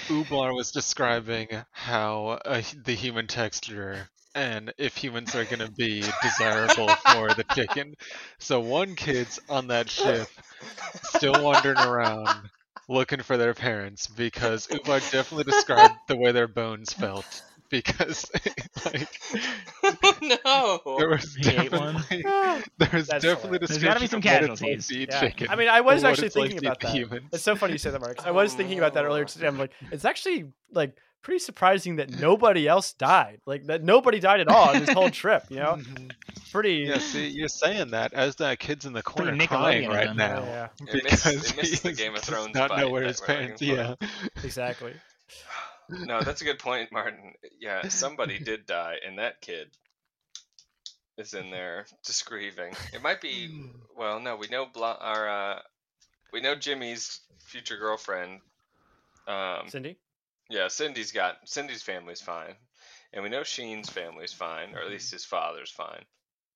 Ooblar 0.09 0.55
was 0.55 0.70
describing 0.70 1.49
how 1.73 2.39
uh, 2.45 2.62
the 2.85 2.95
human 2.95 3.27
texture 3.27 4.09
and 4.35 4.73
if 4.79 4.97
humans 4.97 5.35
are 5.35 5.45
gonna 5.45 5.70
be 5.70 6.03
desirable 6.23 6.89
for 6.89 7.35
the 7.35 7.45
chicken. 7.55 7.95
So 8.39 8.61
one 8.61 8.95
kid's 8.95 9.39
on 9.49 9.69
that 9.69 9.91
ship, 9.91 10.29
still 11.03 11.43
wandering 11.43 11.79
around 11.79 12.51
looking 12.89 13.23
for 13.23 13.36
their 13.36 13.55
parents 13.55 14.06
because 14.06 14.66
Ooblar 14.69 15.10
definitely 15.10 15.44
described 15.44 15.94
the 16.09 16.16
way 16.16 16.32
their 16.32 16.48
bones 16.48 16.93
felt 16.93 17.43
because 17.70 18.31
like 18.86 19.09
no. 20.23 20.97
there 20.98 21.09
was 21.09 21.35
He 21.35 21.43
definitely 21.43 22.23
there 22.23 22.90
was 22.93 23.06
That's 23.09 23.24
definitely. 23.24 23.59
There's 23.59 23.78
gotta 23.78 24.01
be 24.01 24.06
some 24.06 24.19
of 24.19 24.24
what 24.24 24.43
it's 24.43 24.60
like 24.60 24.81
casualties. 24.81 24.90
Yeah. 24.90 25.20
chicken 25.20 25.48
I 25.51 25.56
mean, 25.56 25.69
I 25.69 25.81
was 25.81 26.05
actually 26.05 26.28
it's 26.28 26.36
like 26.36 26.51
thinking 26.51 26.66
about 26.66 26.78
eat 26.78 26.86
that. 26.86 26.94
humans. 26.94 27.28
It's 27.32 27.43
so 27.43 27.56
funny 27.56 27.73
you 27.73 27.78
say 27.78 27.90
that, 27.90 28.01
Marcus. 28.01 28.24
I 28.24 28.31
was 28.31 28.55
thinking 28.55 28.78
about 28.78 28.94
that 28.94 29.05
earlier 29.05 29.24
today. 29.24 29.47
I'm 29.47 29.59
like, 29.59 29.73
it's 29.93 30.05
actually 30.05 30.52
like 30.73 30.97
pretty 31.23 31.39
surprising 31.40 31.97
that 31.97 32.10
nobody 32.20 32.66
else 32.66 32.93
died. 32.93 33.40
Like 33.47 33.66
that 33.66 33.82
nobody 33.85 34.20
died 34.20 34.40
at 34.40 34.48
all 34.48 34.70
on 34.70 34.81
this 34.81 34.90
whole 34.90 35.10
trip. 35.10 35.44
You 35.51 35.59
know, 35.59 35.77
mm-hmm. 35.78 36.06
Pretty. 36.51 36.85
Yeah, 36.89 36.99
see, 36.99 37.29
you're 37.29 37.49
saying 37.49 37.91
that 37.93 38.12
as 38.12 38.37
that 38.37 38.59
kid's 38.59 38.85
in 38.87 38.93
the 38.93 39.03
corner 39.03 39.37
crying 39.47 39.89
right 39.89 40.07
them. 40.09 40.16
now 40.16 40.43
Yeah, 40.45 40.69
It 40.89 41.05
missed- 41.05 41.25
because 41.25 41.51
it 41.51 41.57
missed 41.62 41.83
the 41.83 41.93
Game 41.93 42.15
of 42.15 42.23
Thrones 42.23 42.55
not 42.55 42.77
know 42.77 42.91
where 42.91 43.05
his 43.05 43.20
we're 43.20 43.27
parents. 43.27 43.62
Yeah, 43.62 43.95
exactly. 44.45 44.95
No, 45.89 46.20
that's 46.20 46.43
a 46.43 46.45
good 46.45 46.59
point, 46.59 46.93
Martin. 46.93 47.33
Yeah, 47.61 47.89
somebody 47.89 48.39
did 48.45 48.66
die, 48.66 48.97
and 49.07 49.19
that 49.19 49.41
kid 49.41 49.69
is 51.16 51.35
in 51.35 51.51
there 51.51 51.87
just 52.05 52.27
grieving. 52.27 52.75
It 52.93 53.03
might 53.03 53.20
be. 53.20 53.51
Well, 53.97 54.20
no, 54.20 54.37
we 54.37 54.49
know 54.49 54.66
Bla- 54.66 54.99
our 55.01 55.29
uh, 55.29 55.59
we 56.33 56.41
know 56.41 56.55
Jimmy's 56.55 57.20
future 57.41 57.77
girlfriend. 57.77 58.41
Um, 59.27 59.69
Cindy. 59.69 59.97
yeah, 60.51 60.69
Cindy's 60.69 61.12
got 61.12 61.37
Cindy's 61.47 61.83
family's 61.83 62.20
fine, 62.20 62.55
and 63.12 63.23
we 63.23 63.31
know 63.31 63.43
Sheen's 63.43 63.89
family's 63.91 64.33
fine, 64.33 64.75
or 64.75 64.81
at 64.81 64.89
least 64.91 65.11
his 65.12 65.25
father's 65.25 65.70
fine. 65.70 66.05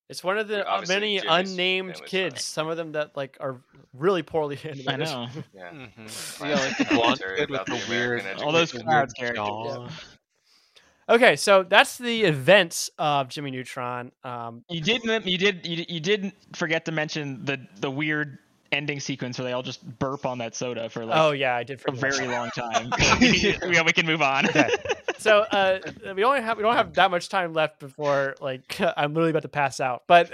It's 0.09 0.23
one 0.23 0.37
of 0.37 0.47
the 0.47 0.69
uh, 0.69 0.83
many 0.87 1.19
Jimmy's 1.19 1.23
unnamed 1.29 2.01
kids. 2.05 2.35
fine. 2.35 2.41
Some 2.41 2.67
of 2.67 2.77
them 2.77 2.91
that 2.93 3.15
like 3.15 3.37
are 3.39 3.61
really 3.93 4.21
poorly 4.23 4.59
animated. 4.63 4.87
I 4.89 4.95
know. 4.97 5.27
Yeah, 5.53 5.71
mm-hmm. 5.71 6.45
yeah, 6.45 6.55
like 6.55 6.77
the 6.77 6.85
blonde 6.85 7.19
kid 7.37 7.49
with 7.49 7.65
the 7.65 7.71
the 7.73 7.85
weird, 7.89 8.23
All 8.41 8.51
those 8.51 8.71
the 8.71 8.77
weird 8.79 8.85
cloud 8.87 9.09
characters. 9.17 9.35
jaw. 9.37 9.87
Okay, 11.09 11.35
so 11.35 11.63
that's 11.63 11.97
the 11.97 12.23
events 12.23 12.89
of 12.97 13.27
Jimmy 13.27 13.51
Neutron. 13.51 14.11
Um, 14.23 14.63
You 14.69 14.79
did 14.81 15.03
you 15.03 15.37
did 15.37 15.65
you, 15.65 15.85
you 15.89 15.99
did 15.99 16.31
forget 16.55 16.85
to 16.85 16.91
mention 16.91 17.43
the 17.43 17.65
the 17.79 17.91
weird 17.91 18.39
ending 18.73 18.99
sequence 18.99 19.37
where 19.37 19.45
they 19.45 19.53
all 19.53 19.63
just 19.63 19.83
burp 19.99 20.25
on 20.25 20.39
that 20.39 20.55
soda 20.55 20.89
for 20.89 21.05
like 21.05 21.17
oh 21.17 21.31
yeah, 21.31 21.55
I 21.55 21.63
did 21.63 21.79
for 21.79 21.91
a 21.91 21.95
very 21.95 22.27
long 22.27 22.49
time. 22.49 22.91
yeah, 23.21 23.83
we 23.83 23.93
can 23.93 24.05
move 24.05 24.21
on. 24.21 24.47
Okay. 24.47 24.69
so 25.17 25.39
uh, 25.51 25.79
we 26.15 26.23
only 26.23 26.41
have 26.41 26.57
we 26.57 26.63
don't 26.63 26.75
have 26.75 26.93
that 26.95 27.11
much 27.11 27.29
time 27.29 27.53
left 27.53 27.79
before 27.79 28.35
like 28.41 28.79
I'm 28.97 29.13
literally 29.13 29.31
about 29.31 29.43
to 29.43 29.47
pass 29.49 29.79
out. 29.79 30.03
But 30.07 30.31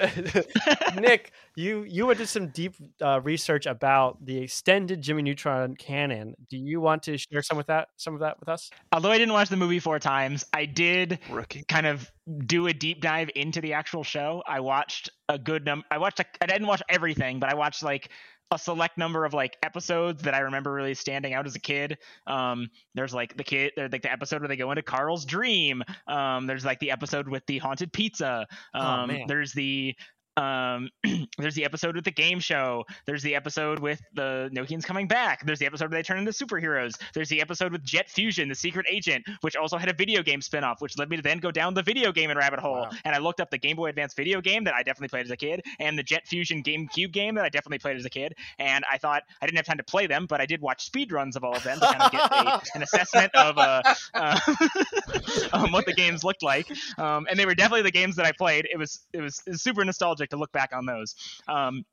Nick, 0.99 1.31
you 1.59 1.83
you 1.87 2.05
went 2.05 2.19
to 2.19 2.25
some 2.27 2.47
deep 2.49 2.75
uh, 3.01 3.19
research 3.21 3.65
about 3.65 4.23
the 4.25 4.37
extended 4.37 5.01
Jimmy 5.01 5.21
Neutron 5.23 5.75
canon. 5.75 6.35
Do 6.49 6.57
you 6.57 6.79
want 6.81 7.03
to 7.03 7.17
share 7.17 7.41
some 7.41 7.57
with 7.57 7.67
that 7.67 7.89
some 7.97 8.13
of 8.13 8.21
that 8.21 8.39
with 8.39 8.49
us? 8.49 8.69
Although 8.93 9.11
I 9.11 9.17
didn't 9.17 9.33
watch 9.33 9.49
the 9.49 9.57
movie 9.57 9.79
four 9.79 9.99
times, 9.99 10.45
I 10.53 10.65
did 10.65 11.19
Rookie. 11.29 11.63
kind 11.67 11.85
of 11.85 12.11
do 12.45 12.67
a 12.67 12.73
deep 12.73 13.01
dive 13.01 13.29
into 13.35 13.61
the 13.61 13.73
actual 13.73 14.03
show. 14.03 14.41
I 14.47 14.59
watched 14.59 15.09
a 15.27 15.37
good 15.37 15.65
number. 15.65 15.85
I 15.91 15.97
watched. 15.97 16.19
A, 16.19 16.25
I 16.41 16.45
didn't 16.45 16.67
watch 16.67 16.81
everything, 16.89 17.39
but 17.39 17.49
I 17.49 17.55
watched 17.55 17.83
like 17.83 18.09
a 18.51 18.57
select 18.57 18.97
number 18.97 19.25
of 19.25 19.33
like 19.35 19.57
episodes 19.61 20.23
that 20.23 20.33
I 20.33 20.39
remember 20.39 20.71
really 20.73 20.95
standing 20.95 21.33
out 21.35 21.45
as 21.45 21.55
a 21.55 21.59
kid. 21.59 21.99
Um, 22.25 22.69
there's 22.95 23.13
like 23.13 23.37
the 23.37 23.43
kid, 23.43 23.73
there's 23.75 23.91
like 23.91 24.01
the 24.01 24.11
episode 24.11 24.41
where 24.41 24.47
they 24.47 24.55
go 24.55 24.71
into 24.71 24.81
Carl's 24.81 25.23
dream. 25.23 25.83
Um, 26.07 26.47
there's 26.47 26.65
like 26.65 26.79
the 26.79 26.89
episode 26.89 27.27
with 27.27 27.45
the 27.45 27.59
haunted 27.59 27.93
pizza. 27.93 28.47
Oh, 28.73 28.79
Um, 28.79 29.07
man. 29.09 29.25
there's 29.27 29.53
the 29.53 29.95
um, 30.39 30.89
there's 31.37 31.55
the 31.55 31.65
episode 31.65 31.95
with 31.95 32.05
the 32.05 32.11
game 32.11 32.39
show. 32.39 32.85
There's 33.05 33.21
the 33.21 33.35
episode 33.35 33.79
with 33.79 34.01
the 34.13 34.49
Nokians 34.53 34.83
coming 34.83 35.07
back. 35.07 35.45
There's 35.45 35.59
the 35.59 35.65
episode 35.65 35.91
where 35.91 35.99
they 35.99 36.03
turn 36.03 36.19
into 36.19 36.31
superheroes. 36.31 36.93
There's 37.13 37.29
the 37.29 37.41
episode 37.41 37.71
with 37.71 37.83
Jet 37.83 38.09
Fusion, 38.09 38.47
the 38.47 38.55
secret 38.55 38.85
agent, 38.89 39.25
which 39.41 39.55
also 39.55 39.77
had 39.77 39.89
a 39.89 39.93
video 39.93 40.23
game 40.23 40.39
spinoff, 40.39 40.79
which 40.79 40.97
led 40.97 41.09
me 41.09 41.17
to 41.17 41.21
then 41.21 41.39
go 41.39 41.51
down 41.51 41.73
the 41.73 41.83
video 41.83 42.11
game 42.11 42.29
rabbit 42.31 42.59
hole. 42.59 42.81
Wow. 42.81 42.91
And 43.03 43.13
I 43.13 43.19
looked 43.19 43.41
up 43.41 43.49
the 43.49 43.57
Game 43.57 43.75
Boy 43.75 43.89
Advance 43.89 44.13
video 44.13 44.39
game 44.39 44.63
that 44.63 44.73
I 44.73 44.83
definitely 44.83 45.09
played 45.09 45.25
as 45.25 45.31
a 45.31 45.37
kid, 45.37 45.61
and 45.79 45.97
the 45.97 46.03
Jet 46.03 46.27
Fusion 46.27 46.63
GameCube 46.63 47.11
game 47.11 47.35
that 47.35 47.43
I 47.43 47.49
definitely 47.49 47.79
played 47.79 47.97
as 47.97 48.05
a 48.05 48.09
kid. 48.09 48.35
And 48.59 48.85
I 48.89 48.97
thought 48.97 49.23
I 49.41 49.45
didn't 49.45 49.57
have 49.57 49.65
time 49.65 49.77
to 49.77 49.83
play 49.83 50.07
them, 50.07 50.25
but 50.27 50.39
I 50.39 50.45
did 50.45 50.61
watch 50.61 50.89
speedruns 50.89 51.35
of 51.35 51.43
all 51.43 51.55
of 51.55 51.63
them 51.63 51.79
to 51.79 51.85
kind 51.85 52.01
of 52.01 52.11
get 52.11 52.21
a, 52.21 52.61
an 52.75 52.83
assessment 52.83 53.33
of 53.35 53.57
uh, 53.57 53.81
uh, 54.13 54.39
um, 55.53 55.71
what 55.71 55.85
the 55.85 55.93
games 55.93 56.23
looked 56.23 56.43
like. 56.43 56.71
Um, 56.97 57.27
and 57.29 57.37
they 57.37 57.45
were 57.45 57.55
definitely 57.55 57.83
the 57.83 57.91
games 57.91 58.15
that 58.15 58.25
I 58.25 58.31
played. 58.31 58.67
It 58.71 58.77
was 58.77 59.01
it 59.11 59.21
was, 59.21 59.41
it 59.45 59.51
was 59.51 59.61
super 59.61 59.83
nostalgic 59.83 60.28
to 60.29 60.37
look 60.37 60.51
back 60.51 60.71
on 60.73 60.85
those. 60.85 61.15
Um, 61.47 61.85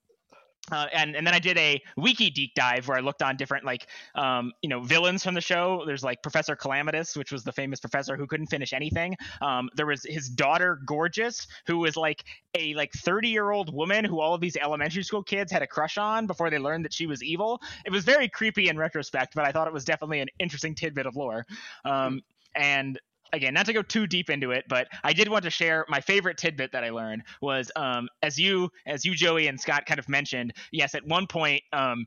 uh, 0.72 0.86
and 0.92 1.14
and 1.14 1.26
then 1.26 1.34
I 1.34 1.38
did 1.38 1.56
a 1.58 1.80
wiki 1.96 2.30
deep 2.30 2.54
dive 2.54 2.88
where 2.88 2.98
I 2.98 3.00
looked 3.00 3.22
on 3.22 3.36
different 3.36 3.64
like 3.64 3.86
um, 4.14 4.52
you 4.62 4.68
know 4.68 4.80
villains 4.80 5.22
from 5.22 5.34
the 5.34 5.40
show. 5.40 5.84
There's 5.86 6.02
like 6.02 6.22
Professor 6.22 6.56
Calamitous, 6.56 7.16
which 7.16 7.30
was 7.30 7.44
the 7.44 7.52
famous 7.52 7.78
professor 7.78 8.16
who 8.16 8.26
couldn't 8.26 8.48
finish 8.48 8.72
anything. 8.72 9.16
Um, 9.40 9.70
there 9.76 9.86
was 9.86 10.02
his 10.04 10.28
daughter 10.28 10.80
Gorgeous, 10.84 11.46
who 11.66 11.78
was 11.78 11.96
like 11.96 12.24
a 12.58 12.74
like 12.74 12.92
30 12.92 13.28
year 13.28 13.50
old 13.50 13.72
woman 13.72 14.04
who 14.04 14.20
all 14.20 14.34
of 14.34 14.40
these 14.40 14.56
elementary 14.56 15.04
school 15.04 15.22
kids 15.22 15.52
had 15.52 15.62
a 15.62 15.66
crush 15.66 15.98
on 15.98 16.26
before 16.26 16.50
they 16.50 16.58
learned 16.58 16.84
that 16.84 16.92
she 16.92 17.06
was 17.06 17.22
evil. 17.22 17.60
It 17.84 17.92
was 17.92 18.04
very 18.04 18.28
creepy 18.28 18.68
in 18.68 18.76
retrospect, 18.76 19.34
but 19.34 19.44
I 19.44 19.52
thought 19.52 19.68
it 19.68 19.72
was 19.72 19.84
definitely 19.84 20.20
an 20.20 20.28
interesting 20.40 20.74
tidbit 20.74 21.06
of 21.06 21.14
lore. 21.14 21.46
Um, 21.84 22.22
and 22.56 22.98
again, 23.32 23.54
not 23.54 23.66
to 23.66 23.72
go 23.72 23.82
too 23.82 24.06
deep 24.06 24.30
into 24.30 24.50
it, 24.50 24.64
but 24.68 24.88
I 25.04 25.12
did 25.12 25.28
want 25.28 25.44
to 25.44 25.50
share 25.50 25.84
my 25.88 26.00
favorite 26.00 26.36
tidbit 26.36 26.72
that 26.72 26.84
I 26.84 26.90
learned 26.90 27.22
was 27.40 27.70
um, 27.76 28.08
as 28.22 28.38
you 28.38 28.70
as 28.86 29.04
you 29.04 29.14
Joey 29.14 29.48
and 29.48 29.60
Scott 29.60 29.86
kind 29.86 29.98
of 29.98 30.08
mentioned. 30.08 30.52
Yes, 30.72 30.94
at 30.94 31.06
one 31.06 31.26
point. 31.26 31.62
Um, 31.72 32.06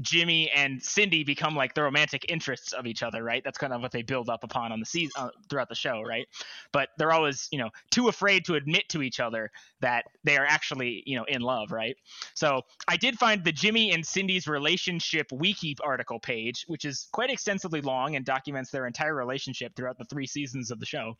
Jimmy 0.00 0.50
and 0.50 0.82
Cindy 0.82 1.22
become 1.22 1.54
like 1.54 1.74
the 1.74 1.82
romantic 1.82 2.26
interests 2.28 2.72
of 2.72 2.86
each 2.86 3.02
other, 3.02 3.22
right? 3.22 3.42
That's 3.44 3.58
kind 3.58 3.72
of 3.72 3.80
what 3.80 3.92
they 3.92 4.02
build 4.02 4.28
up 4.28 4.42
upon 4.42 4.72
on 4.72 4.80
the 4.80 4.86
season 4.86 5.12
uh, 5.16 5.28
throughout 5.48 5.68
the 5.68 5.74
show, 5.74 6.02
right? 6.02 6.26
But 6.72 6.88
they're 6.98 7.12
always, 7.12 7.48
you 7.52 7.58
know, 7.58 7.70
too 7.90 8.08
afraid 8.08 8.44
to 8.46 8.54
admit 8.54 8.88
to 8.90 9.02
each 9.02 9.20
other 9.20 9.50
that 9.80 10.04
they 10.24 10.36
are 10.36 10.46
actually, 10.46 11.02
you 11.06 11.16
know, 11.16 11.24
in 11.24 11.42
love, 11.42 11.70
right? 11.70 11.96
So 12.34 12.62
I 12.88 12.96
did 12.96 13.18
find 13.18 13.44
the 13.44 13.52
Jimmy 13.52 13.92
and 13.92 14.04
Cindy's 14.04 14.48
relationship 14.48 15.30
wiki 15.30 15.76
article 15.84 16.18
page, 16.18 16.64
which 16.66 16.84
is 16.84 17.08
quite 17.12 17.30
extensively 17.30 17.80
long 17.80 18.16
and 18.16 18.24
documents 18.24 18.70
their 18.70 18.86
entire 18.86 19.14
relationship 19.14 19.76
throughout 19.76 19.98
the 19.98 20.04
three 20.04 20.26
seasons 20.26 20.70
of 20.70 20.80
the 20.80 20.86
show. 20.86 21.16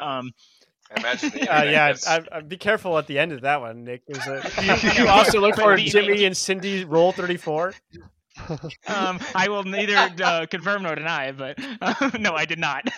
Mm. 0.00 0.06
Um, 0.06 0.32
imagine 0.96 1.30
the 1.30 1.48
Uh, 1.48 1.62
yeah, 1.64 1.88
gets- 1.88 2.06
I, 2.06 2.22
I, 2.32 2.40
be 2.40 2.56
careful 2.56 2.96
at 2.98 3.06
the 3.06 3.18
end 3.18 3.32
of 3.32 3.42
that 3.42 3.60
one, 3.60 3.84
Nick. 3.84 4.02
Is 4.08 4.18
it, 4.26 4.94
you, 4.96 5.02
you 5.04 5.08
also 5.08 5.40
look 5.40 5.56
for 5.56 5.76
Jimmy 5.76 6.24
and 6.24 6.36
Cindy 6.36 6.84
rule 6.84 7.12
thirty 7.12 7.36
four? 7.36 7.74
um, 8.86 9.18
I 9.34 9.48
will 9.48 9.64
neither 9.64 9.96
uh, 10.22 10.46
confirm 10.46 10.84
nor 10.84 10.94
deny, 10.94 11.32
but 11.32 11.58
uh, 11.80 12.10
no, 12.20 12.34
I 12.34 12.44
did 12.44 12.58
not. 12.60 12.88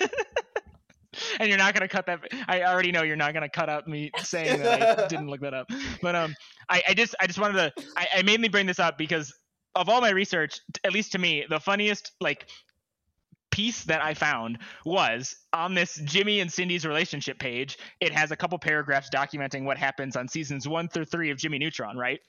and 1.39 1.49
you're 1.49 1.59
not 1.59 1.73
gonna 1.75 1.89
cut 1.89 2.07
that. 2.07 2.21
I 2.47 2.63
already 2.63 2.93
know 2.93 3.03
you're 3.03 3.17
not 3.17 3.33
gonna 3.33 3.49
cut 3.49 3.69
out 3.69 3.89
me 3.89 4.11
saying 4.19 4.61
that 4.61 4.99
I 5.01 5.07
didn't 5.09 5.29
look 5.29 5.41
that 5.41 5.55
up. 5.55 5.67
But 6.03 6.15
um, 6.15 6.35
I, 6.69 6.83
I 6.89 6.95
just 6.95 7.15
I 7.21 7.27
just 7.27 7.39
wanted 7.39 7.55
to. 7.75 7.85
I, 7.97 8.09
I 8.17 8.23
mainly 8.23 8.49
bring 8.49 8.67
this 8.67 8.79
up 8.79 8.99
because 8.99 9.35
of 9.75 9.89
all 9.89 10.01
my 10.01 10.11
research, 10.11 10.61
at 10.85 10.93
least 10.93 11.13
to 11.13 11.19
me, 11.19 11.45
the 11.49 11.61
funniest 11.61 12.13
like 12.21 12.47
piece 13.51 13.85
that 13.85 14.03
I 14.03 14.15
found 14.15 14.59
was 14.85 15.37
on 15.53 15.75
this 15.75 16.01
Jimmy 16.05 16.41
and 16.41 16.53
Cindy's 16.53 16.87
relationship 16.87 17.39
page. 17.39 17.79
It 18.01 18.13
has 18.13 18.31
a 18.31 18.37
couple 18.37 18.59
paragraphs 18.59 19.11
documenting 19.11 19.65
what 19.65 19.79
happens 19.79 20.17
on 20.17 20.29
seasons 20.29 20.69
one 20.69 20.89
through 20.89 21.07
three 21.07 21.31
of 21.31 21.39
Jimmy 21.39 21.59
Neutron, 21.59 21.97
right? 21.97 22.21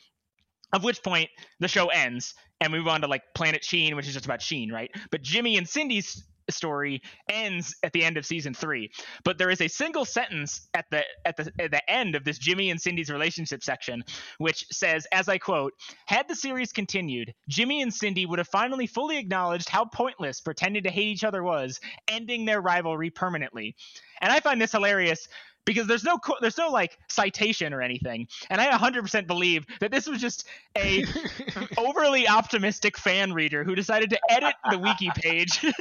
Of 0.74 0.84
which 0.84 1.04
point 1.04 1.30
the 1.60 1.68
show 1.68 1.88
ends 1.88 2.34
and 2.62 2.72
we 2.72 2.80
move 2.80 2.88
on 2.88 3.02
to 3.02 3.08
like 3.08 3.24
Planet 3.36 3.64
Sheen, 3.64 3.96
which 3.96 4.08
is 4.08 4.14
just 4.14 4.26
about 4.26 4.42
Sheen, 4.42 4.72
right? 4.72 4.92
But 5.10 5.22
Jimmy 5.22 5.58
and 5.58 5.68
Cindy's 5.68 6.24
story 6.50 7.02
ends 7.30 7.76
at 7.84 7.94
the 7.94 8.04
end 8.04 8.18
of 8.18 8.26
season 8.26 8.54
three. 8.54 8.92
But 9.24 9.38
there 9.38 9.50
is 9.50 9.62
a 9.62 9.68
single 9.68 10.06
sentence 10.06 10.68
at 10.74 10.86
the 10.92 11.04
at 11.26 11.38
the 11.38 11.52
at 11.60 11.72
the 11.72 11.90
end 11.90 12.16
of 12.16 12.24
this 12.24 12.38
Jimmy 12.38 12.70
and 12.70 12.82
Cindy's 12.82 13.10
relationship 13.10 13.64
section, 13.64 14.04
which 14.38 14.66
says, 14.72 15.08
as 15.12 15.30
I 15.30 15.38
quote, 15.38 15.74
had 16.06 16.28
the 16.28 16.36
series 16.36 16.72
continued, 16.72 17.34
Jimmy 17.48 17.82
and 17.82 17.94
Cindy 17.94 18.26
would 18.26 18.40
have 18.40 18.48
finally 18.48 18.88
fully 18.88 19.18
acknowledged 19.18 19.70
how 19.70 19.86
pointless 19.86 20.42
pretending 20.42 20.84
to 20.84 20.90
hate 20.90 21.08
each 21.08 21.24
other 21.24 21.44
was, 21.44 21.80
ending 22.08 22.46
their 22.46 22.62
rivalry 22.62 23.10
permanently. 23.10 23.76
And 24.22 24.32
I 24.32 24.40
find 24.40 24.62
this 24.62 24.72
hilarious 24.72 25.28
because 25.66 25.88
there's 25.88 26.04
no 26.04 26.20
there's 26.42 26.58
no 26.58 26.70
like 26.70 26.98
citation 27.10 27.74
or 27.74 27.82
anything. 27.82 28.28
And 28.50 28.60
i 28.62 28.72
100% 28.72 29.28
believe 29.28 29.66
that 29.80 29.92
this 29.92 30.08
was 30.08 30.22
just 30.22 30.48
a 30.78 31.06
overly 31.78 32.28
optimistic 32.28 32.98
fan 32.98 33.34
reader 33.34 33.64
who 33.64 33.76
decided 33.76 34.10
to 34.12 34.20
edit 34.30 34.56
the 34.70 34.78
wiki 34.80 35.12
page 35.16 35.66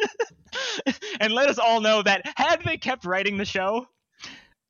and 1.20 1.32
let 1.32 1.48
us 1.48 1.58
all 1.58 1.80
know 1.80 2.02
that 2.02 2.22
had 2.36 2.62
they 2.64 2.76
kept 2.76 3.04
writing 3.04 3.36
the 3.36 3.44
show 3.44 3.86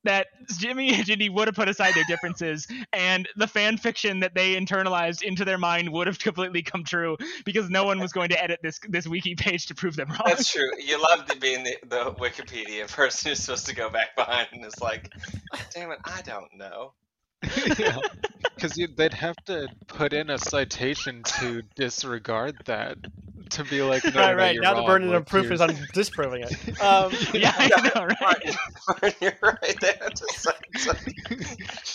that 0.03 0.27
Jimmy 0.57 0.93
and 0.93 1.05
Ginny 1.05 1.29
would 1.29 1.47
have 1.47 1.55
put 1.55 1.69
aside 1.69 1.93
their 1.93 2.03
differences, 2.05 2.67
and 2.93 3.27
the 3.35 3.47
fan 3.47 3.77
fiction 3.77 4.19
that 4.21 4.33
they 4.33 4.55
internalized 4.55 5.23
into 5.23 5.45
their 5.45 5.57
mind 5.57 5.91
would 5.91 6.07
have 6.07 6.19
completely 6.19 6.61
come 6.61 6.83
true 6.83 7.17
because 7.45 7.69
no 7.69 7.83
one 7.83 7.99
was 7.99 8.11
going 8.11 8.29
to 8.29 8.43
edit 8.43 8.59
this 8.63 8.79
this 8.89 9.07
wiki 9.07 9.35
page 9.35 9.67
to 9.67 9.75
prove 9.75 9.95
them 9.95 10.09
wrong. 10.09 10.21
That's 10.25 10.51
true. 10.51 10.69
You 10.79 11.01
love 11.01 11.25
to 11.27 11.37
being 11.37 11.63
the, 11.63 11.77
the 11.87 12.11
Wikipedia 12.13 12.91
person 12.91 13.29
who's 13.29 13.39
supposed 13.39 13.67
to 13.67 13.75
go 13.75 13.89
back 13.89 14.15
behind 14.15 14.47
and 14.51 14.65
is 14.65 14.79
like, 14.81 15.09
damn 15.73 15.91
it, 15.91 15.99
I 16.03 16.21
don't 16.21 16.53
know. 16.55 16.93
Because 17.41 18.77
they'd 18.97 19.13
have 19.13 19.35
to 19.45 19.67
put 19.87 20.13
in 20.13 20.29
a 20.29 20.37
citation 20.37 21.23
to 21.23 21.63
disregard 21.75 22.55
that. 22.65 22.97
To 23.51 23.63
be 23.65 23.81
like, 23.81 24.03
no, 24.05 24.11
right, 24.15 24.31
no, 24.31 24.35
right. 24.37 24.53
you're 24.55 24.63
Now 24.63 24.73
the 24.75 24.83
burden 24.83 25.09
like, 25.09 25.17
of 25.19 25.25
proof 25.25 25.47
here's- 25.47 25.59
is 25.59 25.61
on 25.61 25.75
disproving 25.93 26.43
it. 26.43 26.81
Um, 26.81 27.11
yeah, 27.33 27.53
I 27.57 27.91
know, 27.93 28.05
right? 28.05 29.13
You're 29.21 29.33
right. 29.43 29.79
They 29.81 29.93
have 29.99 30.13
to, 30.13 30.25
say- 30.33 30.51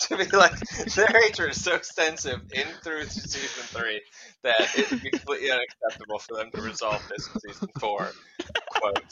to 0.08 0.16
be 0.18 0.36
like, 0.36 0.52
their 0.94 1.06
hatred 1.06 1.50
is 1.50 1.62
so 1.62 1.74
extensive 1.74 2.40
in 2.52 2.66
through 2.82 3.04
to 3.04 3.10
season 3.10 3.62
three 3.64 4.02
that 4.42 4.60
it 4.76 4.90
would 4.90 5.02
be 5.02 5.10
completely 5.10 5.50
unacceptable 5.50 6.18
for 6.18 6.36
them 6.36 6.50
to 6.54 6.60
resolve 6.60 7.02
this 7.08 7.28
in 7.34 7.40
season 7.40 7.68
four. 7.80 8.08
Quote, 8.70 9.04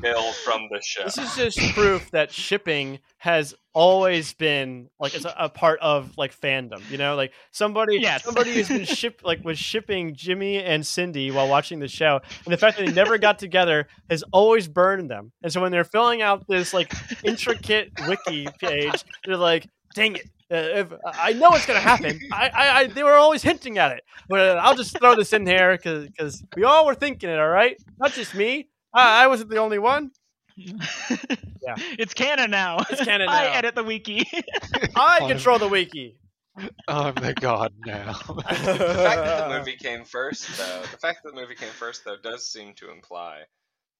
Bill 0.00 0.32
from 0.32 0.68
the 0.70 0.80
show. 0.82 1.04
This 1.04 1.18
is 1.18 1.34
just 1.36 1.74
proof 1.74 2.10
that 2.12 2.32
shipping 2.32 2.98
has 3.18 3.54
always 3.74 4.32
been 4.34 4.88
like 4.98 5.14
it's 5.14 5.24
a, 5.24 5.34
a 5.38 5.48
part 5.48 5.78
of 5.80 6.16
like 6.18 6.38
fandom. 6.38 6.82
You 6.90 6.98
know, 6.98 7.14
like 7.16 7.32
somebody 7.52 7.98
Yes. 8.00 8.24
somebody 8.24 8.54
who's 8.54 8.68
been 8.68 8.84
ship 8.84 9.20
like 9.24 9.44
was 9.44 9.58
shipping 9.58 10.14
Jimmy 10.14 10.62
and 10.62 10.86
Cindy 10.86 11.30
while 11.30 11.48
watching 11.48 11.78
the 11.78 11.88
show, 11.88 12.20
and 12.44 12.52
the 12.52 12.56
fact 12.58 12.78
that 12.78 12.86
they 12.86 12.92
never 12.92 13.18
got 13.18 13.38
together 13.38 13.86
has 14.10 14.22
always 14.32 14.68
burned 14.68 15.10
them. 15.10 15.32
And 15.42 15.52
so 15.52 15.60
when 15.60 15.72
they're 15.72 15.84
filling 15.84 16.22
out 16.22 16.46
this 16.48 16.72
like 16.74 16.92
intricate 17.24 17.92
wiki 18.06 18.48
page, 18.60 19.04
they're 19.24 19.36
like, 19.36 19.66
"Dang 19.94 20.16
it." 20.16 20.26
Uh, 20.50 20.80
if, 20.80 20.92
I 21.04 21.34
know 21.34 21.50
it's 21.50 21.66
gonna 21.66 21.78
happen. 21.78 22.18
I, 22.32 22.48
I, 22.48 22.78
I, 22.80 22.86
they 22.86 23.02
were 23.02 23.12
always 23.12 23.42
hinting 23.42 23.76
at 23.76 23.92
it, 23.92 24.02
but 24.30 24.40
uh, 24.56 24.60
I'll 24.62 24.74
just 24.74 24.98
throw 24.98 25.14
this 25.14 25.34
in 25.34 25.46
here 25.46 25.76
because 25.76 26.42
we 26.56 26.64
all 26.64 26.86
were 26.86 26.94
thinking 26.94 27.28
it. 27.28 27.38
All 27.38 27.50
right, 27.50 27.76
not 27.98 28.12
just 28.14 28.34
me. 28.34 28.70
I, 28.94 29.24
I 29.24 29.26
wasn't 29.26 29.50
the 29.50 29.58
only 29.58 29.78
one. 29.78 30.10
Yeah. 31.68 31.74
It's 31.98 32.14
canon 32.14 32.50
now. 32.50 32.78
It's 32.88 33.04
canon 33.04 33.26
now. 33.30 33.32
I 33.32 33.46
edit 33.48 33.74
the 33.74 33.82
wiki. 33.84 34.26
I 34.96 35.26
control 35.28 35.58
the 35.58 35.68
wiki. 35.68 36.16
I'm 36.88 37.14
the 37.14 37.34
god 37.34 37.72
now. 37.84 38.12
the 38.12 38.42
fact 38.42 39.24
that 39.24 39.48
the 39.48 39.58
movie 39.58 39.76
came 39.76 40.04
first, 40.04 40.56
though, 40.56 40.82
the 40.90 40.96
fact 40.96 41.22
that 41.22 41.34
the 41.34 41.40
movie 41.40 41.54
came 41.54 41.72
first, 41.72 42.04
though, 42.04 42.16
does 42.22 42.50
seem 42.50 42.74
to 42.74 42.90
imply 42.90 43.42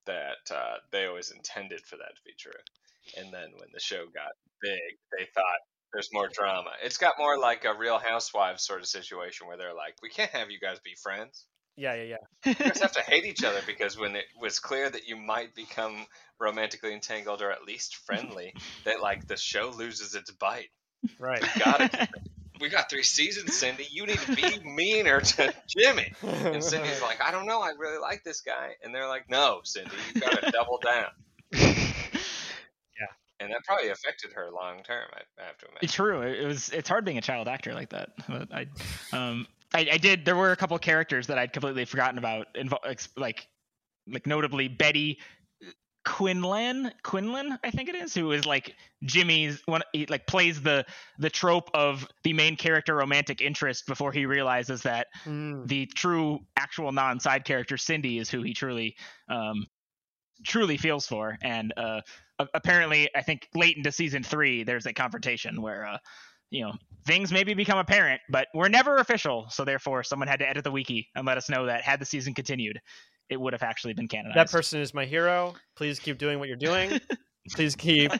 that 0.05 0.37
uh, 0.51 0.75
they 0.91 1.05
always 1.05 1.31
intended 1.31 1.81
for 1.85 1.97
that 1.97 2.15
to 2.15 2.21
be 2.25 2.33
true. 2.39 2.51
And 3.17 3.31
then 3.33 3.49
when 3.57 3.69
the 3.73 3.79
show 3.79 4.05
got 4.05 4.31
big, 4.61 4.97
they 5.17 5.25
thought 5.33 5.59
there's 5.93 6.09
more 6.11 6.29
drama. 6.33 6.71
It's 6.83 6.97
got 6.97 7.13
more 7.19 7.37
like 7.37 7.65
a 7.65 7.77
Real 7.77 7.99
Housewives 7.99 8.65
sort 8.65 8.81
of 8.81 8.87
situation 8.87 9.47
where 9.47 9.57
they're 9.57 9.75
like, 9.75 9.95
we 10.01 10.09
can't 10.09 10.31
have 10.31 10.49
you 10.49 10.59
guys 10.59 10.79
be 10.83 10.95
friends. 11.01 11.45
Yeah, 11.79 11.93
yeah, 11.95 12.03
yeah. 12.03 12.17
You 12.45 12.53
guys 12.55 12.81
have 12.81 12.91
to 12.91 13.01
hate 13.07 13.25
each 13.25 13.43
other 13.43 13.61
because 13.65 13.97
when 13.97 14.15
it 14.15 14.25
was 14.39 14.59
clear 14.59 14.89
that 14.89 15.07
you 15.07 15.15
might 15.15 15.55
become 15.55 16.05
romantically 16.39 16.93
entangled 16.93 17.41
or 17.41 17.51
at 17.51 17.63
least 17.63 17.95
friendly, 17.95 18.53
that 18.83 19.01
like 19.01 19.27
the 19.27 19.37
show 19.37 19.71
loses 19.75 20.13
its 20.13 20.29
bite. 20.31 20.69
Right. 21.19 21.41
We 21.41 21.61
got 21.61 22.09
We 22.59 22.67
got 22.67 22.89
three 22.89 23.03
seasons, 23.03 23.55
Cindy. 23.55 23.87
You 23.89 24.05
need 24.05 24.19
to 24.19 24.35
be 24.35 24.59
meaner 24.65 25.21
to 25.21 25.53
Jimmy. 25.67 26.11
And 26.21 26.61
Cindy's 26.61 27.01
like, 27.01 27.21
I 27.21 27.31
don't 27.31 27.45
know. 27.45 27.61
I 27.61 27.69
really 27.77 27.99
like 27.99 28.23
this 28.25 28.41
guy. 28.41 28.71
And 28.83 28.93
they're 28.93 29.07
like, 29.07 29.29
No, 29.29 29.61
Cindy, 29.63 29.91
you 30.13 30.19
got 30.21 30.43
to 30.43 30.51
double 30.51 30.79
down. 30.83 31.07
Yeah. 32.99 33.45
And 33.45 33.53
that 33.53 33.63
probably 33.63 33.89
affected 33.89 34.33
her 34.33 34.49
long 34.51 34.83
term. 34.83 35.05
I, 35.13 35.21
I 35.41 35.45
have 35.45 35.57
to 35.59 35.65
imagine. 35.67 35.79
It's 35.83 35.93
true. 35.93 36.21
It 36.21 36.45
was. 36.45 36.69
It's 36.69 36.89
hard 36.89 37.05
being 37.05 37.17
a 37.17 37.21
child 37.21 37.47
actor 37.47 37.73
like 37.73 37.91
that. 37.91 38.09
But 38.27 38.49
I, 38.53 38.65
um, 39.13 39.47
I, 39.73 39.87
I 39.93 39.97
did. 39.97 40.25
There 40.25 40.35
were 40.35 40.51
a 40.51 40.55
couple 40.55 40.77
characters 40.79 41.27
that 41.27 41.37
I'd 41.37 41.53
completely 41.53 41.85
forgotten 41.85 42.17
about. 42.17 42.47
Like, 43.15 43.47
like 44.07 44.25
notably 44.25 44.67
Betty 44.67 45.19
Quinlan. 46.05 46.91
Quinlan, 47.03 47.59
I 47.63 47.71
think 47.71 47.89
it 47.89 47.95
is, 47.95 48.15
who 48.15 48.31
is 48.31 48.45
like 48.45 48.75
Jimmy's 49.03 49.61
one. 49.65 49.81
He 49.93 50.05
like 50.07 50.25
plays 50.25 50.61
the 50.61 50.85
the 51.19 51.29
trope 51.29 51.69
of 51.73 52.07
the 52.23 52.33
main 52.33 52.55
character 52.55 52.95
romantic 52.95 53.41
interest 53.41 53.85
before 53.85 54.11
he 54.11 54.25
realizes 54.25 54.81
that 54.83 55.07
Mm. 55.25 55.67
the 55.67 55.85
true 55.87 56.39
actual 56.57 56.91
non 56.91 57.19
side 57.19 57.45
character 57.45 57.77
Cindy 57.77 58.17
is 58.17 58.29
who 58.29 58.41
he 58.41 58.53
truly 58.53 58.95
um 59.27 59.67
truly 60.45 60.77
feels 60.77 61.05
for 61.05 61.37
and 61.41 61.73
uh 61.75 61.99
apparently 62.53 63.09
I 63.13 63.21
think 63.21 63.49
late 63.53 63.75
into 63.75 63.91
season 63.91 64.23
3 64.23 64.63
there's 64.63 64.85
a 64.85 64.93
confrontation 64.93 65.61
where 65.61 65.85
uh 65.85 65.97
you 66.51 66.63
know 66.63 66.73
things 67.05 67.31
maybe 67.31 67.53
become 67.53 67.77
apparent 67.77 68.19
but 68.29 68.47
were 68.53 68.69
never 68.69 68.97
official 68.97 69.47
so 69.49 69.63
therefore 69.63 70.03
someone 70.03 70.27
had 70.27 70.39
to 70.39 70.47
edit 70.49 70.63
the 70.63 70.71
wiki 70.71 71.07
and 71.15 71.25
let 71.25 71.37
us 71.37 71.49
know 71.49 71.65
that 71.65 71.81
had 71.81 71.99
the 71.99 72.05
season 72.05 72.33
continued 72.33 72.79
it 73.29 73.39
would 73.39 73.53
have 73.53 73.63
actually 73.63 73.93
been 73.93 74.07
canonized 74.07 74.35
That 74.37 74.49
person 74.51 74.81
is 74.81 74.91
my 74.93 75.05
hero. 75.05 75.53
Please 75.75 75.99
keep 75.99 76.17
doing 76.17 76.39
what 76.39 76.47
you're 76.47 76.57
doing. 76.57 76.99
Please 77.51 77.75
keep 77.75 78.11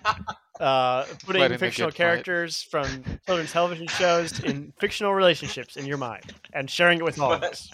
uh, 0.59 1.03
putting 1.25 1.39
Letting 1.41 1.57
fictional 1.57 1.87
good 1.89 1.93
fight. 1.93 1.97
characters 1.97 2.61
from 2.61 3.03
children's 3.25 3.51
television 3.51 3.87
shows 3.87 4.39
in 4.41 4.71
fictional 4.79 5.15
relationships 5.15 5.77
in 5.77 5.87
your 5.87 5.97
mind 5.97 6.31
and 6.53 6.69
sharing 6.69 6.99
it 6.99 7.03
with 7.03 7.19
all 7.19 7.33
of 7.33 7.41
us. 7.43 7.71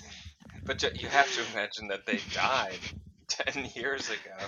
But 0.64 0.82
you- 0.82 0.92
you 0.96 1.08
have 1.10 1.30
to 1.34 1.42
imagine 1.52 1.88
that 1.90 2.06
they 2.06 2.20
died 2.34 2.80
10 3.54 3.72
years 3.76 4.10
ago 4.10 4.46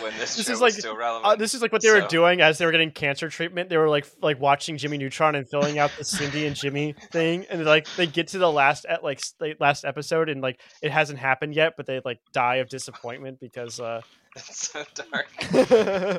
when 0.00 0.12
this, 0.18 0.36
This 0.36 0.40
is 0.40 0.48
was 0.48 0.60
like 0.60 0.72
still 0.72 0.96
relevant. 0.96 1.26
uh, 1.26 1.36
this 1.36 1.54
is 1.54 1.62
like 1.62 1.72
what 1.72 1.82
they 1.82 1.90
were 1.90 2.06
doing 2.08 2.40
as 2.40 2.58
they 2.58 2.66
were 2.66 2.72
getting 2.72 2.90
cancer 2.90 3.28
treatment. 3.28 3.68
They 3.68 3.76
were 3.76 3.88
like 3.88 4.06
like 4.20 4.40
watching 4.40 4.76
Jimmy 4.76 4.98
Neutron 4.98 5.34
and 5.34 5.48
filling 5.48 5.78
out 5.78 5.90
the 5.98 6.04
Cindy 6.04 6.46
and 6.46 6.56
Jimmy 6.56 6.94
thing, 7.10 7.46
and 7.50 7.64
like 7.64 7.86
they 7.96 8.06
get 8.06 8.28
to 8.28 8.38
the 8.38 8.50
last 8.50 8.84
at 8.86 9.04
like 9.04 9.20
like, 9.40 9.56
last 9.60 9.84
episode 9.84 10.28
and 10.28 10.40
like 10.40 10.60
it 10.82 10.90
hasn't 10.90 11.18
happened 11.18 11.54
yet, 11.54 11.74
but 11.76 11.86
they 11.86 12.00
like 12.04 12.20
die 12.32 12.56
of 12.56 12.68
disappointment 12.68 13.38
because 13.40 13.78
uh 13.80 14.00
It's 14.36 14.68
so 14.70 14.82
dark. 14.94 15.26
They're 15.50 16.18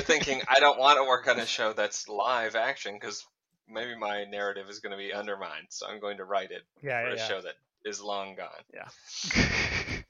thinking, 0.00 0.40
I 0.48 0.60
don't 0.60 0.78
want 0.78 0.96
to 0.98 1.04
work 1.04 1.28
on 1.28 1.38
a 1.38 1.44
show 1.46 1.74
that's 1.74 2.08
live 2.08 2.54
action 2.54 2.94
because 2.98 3.26
maybe 3.68 3.94
my 3.98 4.24
narrative 4.24 4.70
is 4.70 4.78
going 4.80 4.92
to 4.92 4.96
be 4.96 5.12
undermined. 5.12 5.66
So 5.68 5.86
I'm 5.86 6.00
going 6.00 6.16
to 6.16 6.24
write 6.24 6.50
it 6.52 6.62
Yeah, 6.82 7.02
for 7.02 7.08
yeah, 7.08 7.12
a 7.12 7.16
yeah. 7.18 7.28
show 7.28 7.40
that 7.42 7.54
is 7.84 8.00
long 8.00 8.34
gone. 8.34 8.48
Yeah. 8.72 10.01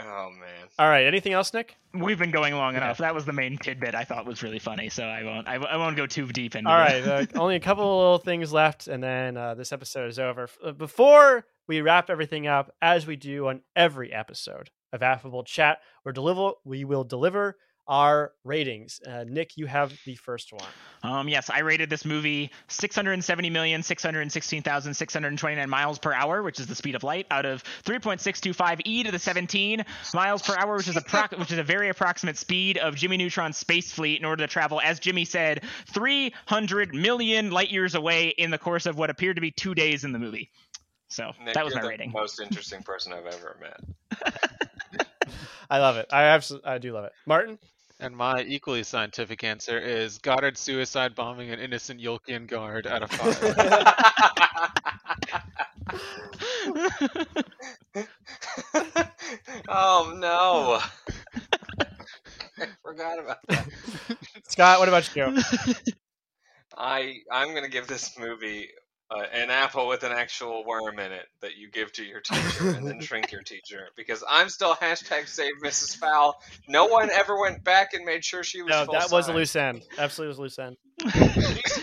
Oh 0.00 0.30
man. 0.30 0.66
all 0.78 0.88
right. 0.88 1.06
Anything 1.06 1.32
else, 1.32 1.52
Nick? 1.54 1.76
we've 1.94 2.18
been 2.18 2.30
going 2.30 2.54
long 2.54 2.76
enough 2.76 2.98
that 2.98 3.14
was 3.14 3.24
the 3.24 3.32
main 3.32 3.58
tidbit 3.58 3.94
I 3.96 4.04
thought 4.04 4.24
was 4.24 4.44
really 4.44 4.60
funny 4.60 4.88
so 4.88 5.02
I 5.04 5.24
won't 5.24 5.48
I, 5.48 5.54
I 5.56 5.76
won't 5.76 5.96
go 5.96 6.06
too 6.06 6.26
deep 6.28 6.54
into 6.54 6.70
All 6.70 6.76
the- 6.76 6.82
right, 6.82 7.06
uh, 7.34 7.38
only 7.40 7.56
a 7.56 7.60
couple 7.60 7.84
of 7.84 7.98
little 7.98 8.18
things 8.18 8.52
left, 8.52 8.86
and 8.88 9.02
then 9.02 9.36
uh, 9.36 9.54
this 9.54 9.72
episode 9.72 10.08
is 10.08 10.18
over. 10.18 10.48
Uh, 10.64 10.72
Before 10.72 11.46
we 11.68 11.80
wrap 11.80 12.10
everything 12.10 12.46
up, 12.46 12.74
as 12.82 13.06
we 13.06 13.16
do 13.16 13.48
on 13.48 13.62
every 13.76 14.12
episode 14.12 14.70
of 14.92 15.02
Affable 15.02 15.44
Chat, 15.44 15.78
we're 16.04 16.12
deliver 16.12 16.52
we 16.64 16.84
will 16.84 17.04
deliver 17.04 17.56
our 17.90 18.32
ratings. 18.44 19.00
Uh, 19.04 19.24
Nick, 19.26 19.56
you 19.56 19.66
have 19.66 19.92
the 20.06 20.14
first 20.14 20.52
one. 20.52 20.62
Um, 21.02 21.28
yes, 21.28 21.50
I 21.50 21.58
rated 21.60 21.90
this 21.90 22.04
movie 22.04 22.52
670,616,629 22.68 25.68
miles 25.68 25.98
per 25.98 26.12
hour, 26.12 26.40
which 26.42 26.60
is 26.60 26.68
the 26.68 26.76
speed 26.76 26.94
of 26.94 27.02
light, 27.02 27.26
out 27.30 27.44
of 27.44 27.64
3.625 27.84 28.80
e 28.84 29.02
to 29.02 29.10
the 29.10 29.18
17 29.18 29.84
miles 30.14 30.42
per 30.42 30.56
hour, 30.56 30.76
which 30.76 30.86
is 30.88 30.96
a 30.96 31.00
proc- 31.02 31.32
which 31.38 31.50
is 31.50 31.58
a 31.58 31.64
very 31.64 31.88
approximate 31.88 32.38
speed 32.38 32.78
of 32.78 32.94
Jimmy 32.94 33.16
Neutron's 33.16 33.58
space 33.58 33.90
fleet 33.90 34.20
in 34.20 34.24
order 34.24 34.46
to 34.46 34.52
travel, 34.52 34.80
as 34.80 35.00
Jimmy 35.00 35.24
said, 35.24 35.64
300 35.92 36.94
million 36.94 37.50
light 37.50 37.70
years 37.70 37.96
away 37.96 38.28
in 38.28 38.50
the 38.50 38.58
course 38.58 38.86
of 38.86 38.96
what 38.96 39.10
appeared 39.10 39.34
to 39.36 39.42
be 39.42 39.50
two 39.50 39.74
days 39.74 40.04
in 40.04 40.12
the 40.12 40.18
movie. 40.20 40.50
So 41.08 41.32
Nick, 41.44 41.54
that 41.54 41.64
was 41.64 41.74
you're 41.74 41.82
my 41.82 41.86
the 41.86 41.90
rating. 41.90 42.12
most 42.12 42.40
interesting 42.40 42.84
person 42.84 43.12
I've 43.12 43.26
ever 43.26 43.56
met. 43.60 43.80
I 45.70 45.78
love 45.78 45.96
it. 45.96 46.06
I 46.12 46.24
absolutely, 46.24 46.68
I 46.70 46.78
do 46.78 46.92
love 46.92 47.04
it. 47.04 47.12
Martin, 47.26 47.58
And 48.00 48.16
my 48.16 48.40
equally 48.42 48.82
scientific 48.82 49.44
answer 49.44 49.78
is 49.78 50.18
Goddard 50.18 50.56
suicide 50.56 51.14
bombing 51.14 51.50
an 51.50 51.60
innocent 51.60 52.00
Yolkian 52.00 52.46
guard 52.46 52.86
out 52.86 53.02
of 53.02 53.10
fire. 53.10 53.54
oh 59.68 60.14
no. 60.16 60.80
I 62.58 62.66
forgot 62.82 63.18
about 63.18 63.38
that. 63.48 63.68
Scott, 64.48 64.78
what 64.78 64.88
about 64.88 65.14
you? 65.14 65.36
I 66.76 67.16
I'm 67.30 67.54
gonna 67.54 67.68
give 67.68 67.86
this 67.86 68.18
movie 68.18 68.68
uh, 69.10 69.22
an 69.32 69.50
apple 69.50 69.88
with 69.88 70.02
an 70.04 70.12
actual 70.12 70.64
worm 70.64 70.98
in 70.98 71.10
it 71.12 71.26
that 71.42 71.56
you 71.56 71.68
give 71.70 71.92
to 71.92 72.04
your 72.04 72.20
teacher 72.20 72.70
and 72.70 72.86
then 72.86 72.98
drink 72.98 73.32
your 73.32 73.42
teacher 73.44 73.88
because 73.96 74.22
I'm 74.28 74.48
still 74.48 74.74
hashtag 74.76 75.26
save 75.26 75.52
Mrs. 75.64 75.96
Fowl. 75.96 76.40
No 76.68 76.86
one 76.86 77.10
ever 77.10 77.38
went 77.40 77.64
back 77.64 77.92
and 77.94 78.04
made 78.04 78.24
sure 78.24 78.42
she 78.44 78.62
was. 78.62 78.70
No, 78.70 78.84
full 78.84 78.94
that 78.94 79.10
was 79.10 79.28
a 79.28 79.32
loose 79.32 79.56
end. 79.56 79.82
Absolutely 79.98 80.28
was 80.28 80.38
a 80.38 80.42
loose 80.42 80.58
end. 80.58 80.76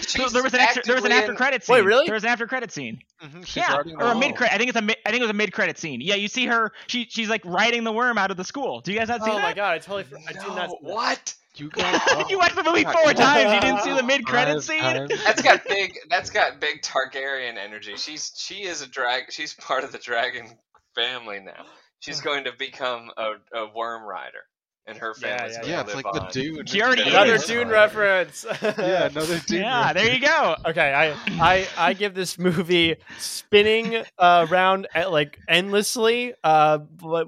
So 0.01 0.27
there 0.29 0.43
was 0.43 0.53
an 0.53 0.59
extra, 0.61 0.83
there 0.83 0.95
was 0.95 1.03
an 1.05 1.11
after 1.11 1.31
in- 1.31 1.37
credit 1.37 1.63
scene. 1.63 1.75
Wait, 1.75 1.85
really? 1.85 2.05
There 2.05 2.13
was 2.13 2.23
an 2.23 2.29
after 2.29 2.47
credit 2.47 2.71
scene. 2.71 2.99
she's 3.43 3.57
yeah, 3.57 3.77
or 3.97 4.11
a 4.11 4.15
mid 4.17 4.35
credit. 4.35 4.53
I 4.53 4.57
think 4.57 4.69
it's 4.69 4.77
a 4.77 4.81
mid, 4.81 4.97
I 5.05 5.09
think 5.09 5.19
it 5.21 5.23
was 5.23 5.31
a 5.31 5.33
mid 5.33 5.51
credit 5.51 5.77
scene. 5.77 5.99
Yeah, 6.01 6.15
you 6.15 6.27
see 6.27 6.45
her. 6.45 6.71
She 6.87 7.07
she's 7.09 7.29
like 7.29 7.43
riding 7.43 7.83
the 7.83 7.91
worm 7.91 8.17
out 8.17 8.31
of 8.31 8.37
the 8.37 8.43
school. 8.43 8.79
Do 8.81 8.91
you 8.93 8.99
guys 8.99 9.09
not 9.09 9.23
see 9.23 9.31
Oh 9.31 9.35
that? 9.35 9.41
my 9.41 9.53
god, 9.53 9.73
I 9.73 9.77
totally 9.79 10.03
for- 10.03 10.17
I 10.27 10.31
did 10.33 10.41
not. 10.43 10.69
No, 10.69 10.77
what? 10.81 11.33
You 11.59 11.69
guys. 11.69 12.01
you 12.29 12.37
watched 12.37 12.55
the 12.55 12.63
movie 12.63 12.83
four 12.83 13.13
times. 13.13 13.53
You 13.53 13.59
didn't 13.61 13.81
see 13.81 13.93
the 13.93 14.03
mid 14.03 14.25
credit 14.25 14.61
scene. 14.61 14.81
I've- 14.83 15.15
That's 15.25 15.41
got 15.41 15.67
big. 15.67 15.97
That's 16.09 16.29
got 16.29 16.59
big 16.59 16.81
Targaryen 16.81 17.57
energy. 17.57 17.95
She's 17.97 18.31
she 18.35 18.63
is 18.63 18.81
a 18.81 18.87
drag. 18.87 19.31
She's 19.31 19.53
part 19.53 19.83
of 19.83 19.91
the 19.91 19.97
dragon 19.97 20.47
family 20.95 21.39
now. 21.39 21.65
She's 21.99 22.21
going 22.21 22.43
to 22.43 22.51
become 22.57 23.09
a, 23.17 23.31
a 23.53 23.67
worm 23.75 24.03
rider, 24.03 24.43
and 24.87 24.97
her 24.97 25.13
Yeah, 25.21 25.37
family's 25.37 25.57
yeah, 25.63 25.69
yeah, 25.69 25.81
it's 25.81 25.93
live 25.95 26.05
like 26.05 26.13
the 26.13 26.21
on. 26.21 26.31
Dune. 26.31 26.65
She 26.65 26.81
already 26.81 27.03
Another 27.03 27.35
is. 27.35 27.45
Dune 27.45 27.69
reference. 27.69 28.45
Yeah, 28.61 29.05
another 29.07 29.39
Dune. 29.47 29.59
Yeah, 29.61 29.93
there 29.93 30.13
you 30.13 30.19
go. 30.19 30.55
Okay, 30.65 30.93
I 30.93 31.17
I 31.39 31.67
I 31.77 31.93
give 31.93 32.13
this 32.13 32.37
movie 32.39 32.95
spinning 33.19 34.03
uh, 34.17 34.47
around 34.49 34.87
at, 34.95 35.11
like 35.11 35.39
endlessly, 35.47 36.33
uh, 36.43 36.77
but 36.79 37.27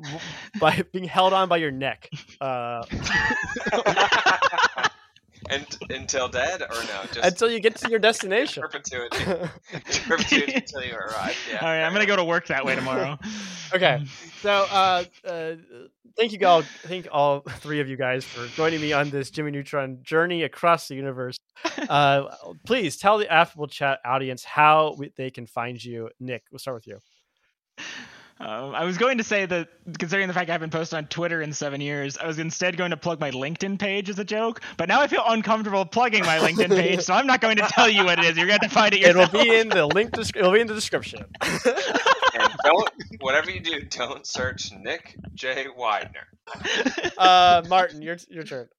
by 0.60 0.84
being 0.92 1.06
held 1.06 1.34
on 1.34 1.50
by 1.50 1.58
your 1.58 1.72
neck. 1.72 2.10
Uh, 2.42 2.84
and 5.50 5.66
until 5.90 6.28
dead 6.28 6.62
or 6.62 6.68
no, 6.84 7.04
just 7.12 7.20
until 7.24 7.50
you 7.50 7.60
get 7.60 7.76
to 7.78 7.90
your 7.90 8.00
destination. 8.00 8.62
perpetuity, 8.70 9.26
perpetuity 10.08 10.54
until 10.54 10.84
you 10.84 10.96
arrive. 10.96 11.38
Yeah. 11.50 11.58
All 11.62 11.68
right, 11.68 11.84
I'm 11.84 11.94
gonna 11.94 12.06
go 12.06 12.16
to 12.16 12.24
work 12.24 12.48
that 12.48 12.66
way 12.66 12.76
tomorrow. 12.82 13.18
okay, 13.74 14.04
so 14.42 14.66
uh, 14.72 15.04
uh, 15.26 15.56
thank 16.18 16.32
you 16.32 16.48
all, 16.48 16.62
thank 16.62 17.08
all 17.12 17.42
three 17.42 17.80
of 17.80 17.90
you 17.90 17.98
guys 17.98 18.24
for 18.24 18.48
joining 18.56 18.82
me 18.82 18.94
on 18.94 19.10
this 19.10 19.30
Jimmy 19.30 19.52
Neutron 19.52 20.00
journey 20.04 20.44
across 20.44 20.88
the 20.88 20.96
universe. 20.96 21.38
Uh, 21.90 22.26
please 22.66 22.98
tell 22.98 23.18
the 23.18 23.32
affable 23.32 23.68
chat 23.68 24.00
audience 24.06 24.44
how 24.44 24.96
we, 24.98 25.12
they 25.18 25.30
can 25.30 25.46
find 25.46 25.84
you. 25.84 26.10
Nick, 26.20 26.44
we'll 26.52 26.60
start 26.60 26.76
with 26.76 26.88
you. 26.88 27.00
Um, 28.42 28.74
I 28.74 28.86
was 28.86 28.98
going 28.98 29.18
to 29.18 29.24
say 29.26 29.46
that, 29.46 29.68
considering 30.00 30.30
the 30.30 30.34
fact 30.34 30.50
I 30.50 30.54
haven't 30.54 30.70
posted 30.72 30.96
on 30.98 31.08
Twitter 31.08 31.42
in 31.42 31.52
seven 31.52 31.82
years, 31.82 32.18
I 32.18 32.26
was 32.26 32.40
instead 32.40 32.78
going 32.78 32.92
to 32.92 32.98
plug 32.98 33.20
my 33.20 33.32
LinkedIn 33.32 33.78
page 33.80 34.10
as 34.10 34.18
a 34.18 34.24
joke. 34.24 34.62
But 34.78 34.88
now 34.88 35.02
I 35.02 35.08
feel 35.08 35.24
uncomfortable 35.28 35.84
plugging 35.86 36.24
my 36.26 36.38
LinkedIn 36.38 36.70
page, 36.70 37.02
so 37.02 37.14
I'm 37.14 37.28
not 37.28 37.42
going 37.42 37.58
to 37.58 37.64
tell 37.64 37.90
you 37.90 38.06
what 38.06 38.18
it 38.18 38.24
is. 38.26 38.38
You're 38.38 38.48
going 38.48 38.60
to 38.60 38.66
have 38.66 38.72
to 38.72 38.76
find 38.76 38.94
it 38.94 39.02
It 39.02 39.14
will 39.16 39.24
yourself. 39.24 39.44
be 39.44 39.56
in 39.58 39.68
the 39.68 39.86
link. 39.88 40.12
Des- 40.12 40.32
it'll 40.40 40.54
be 40.54 40.62
in 40.62 40.68
the 40.68 40.74
description. 40.74 41.26
And 41.42 42.54
don't 42.64 42.90
whatever 43.20 43.52
you 43.52 43.60
do, 43.60 43.82
don't 43.82 44.26
search 44.26 44.72
Nick 44.72 45.18
J 45.34 45.66
Widener. 45.76 46.28
Uh, 47.18 47.64
Martin, 47.68 48.02
your 48.02 48.16
your 48.30 48.44
turn. 48.44 48.70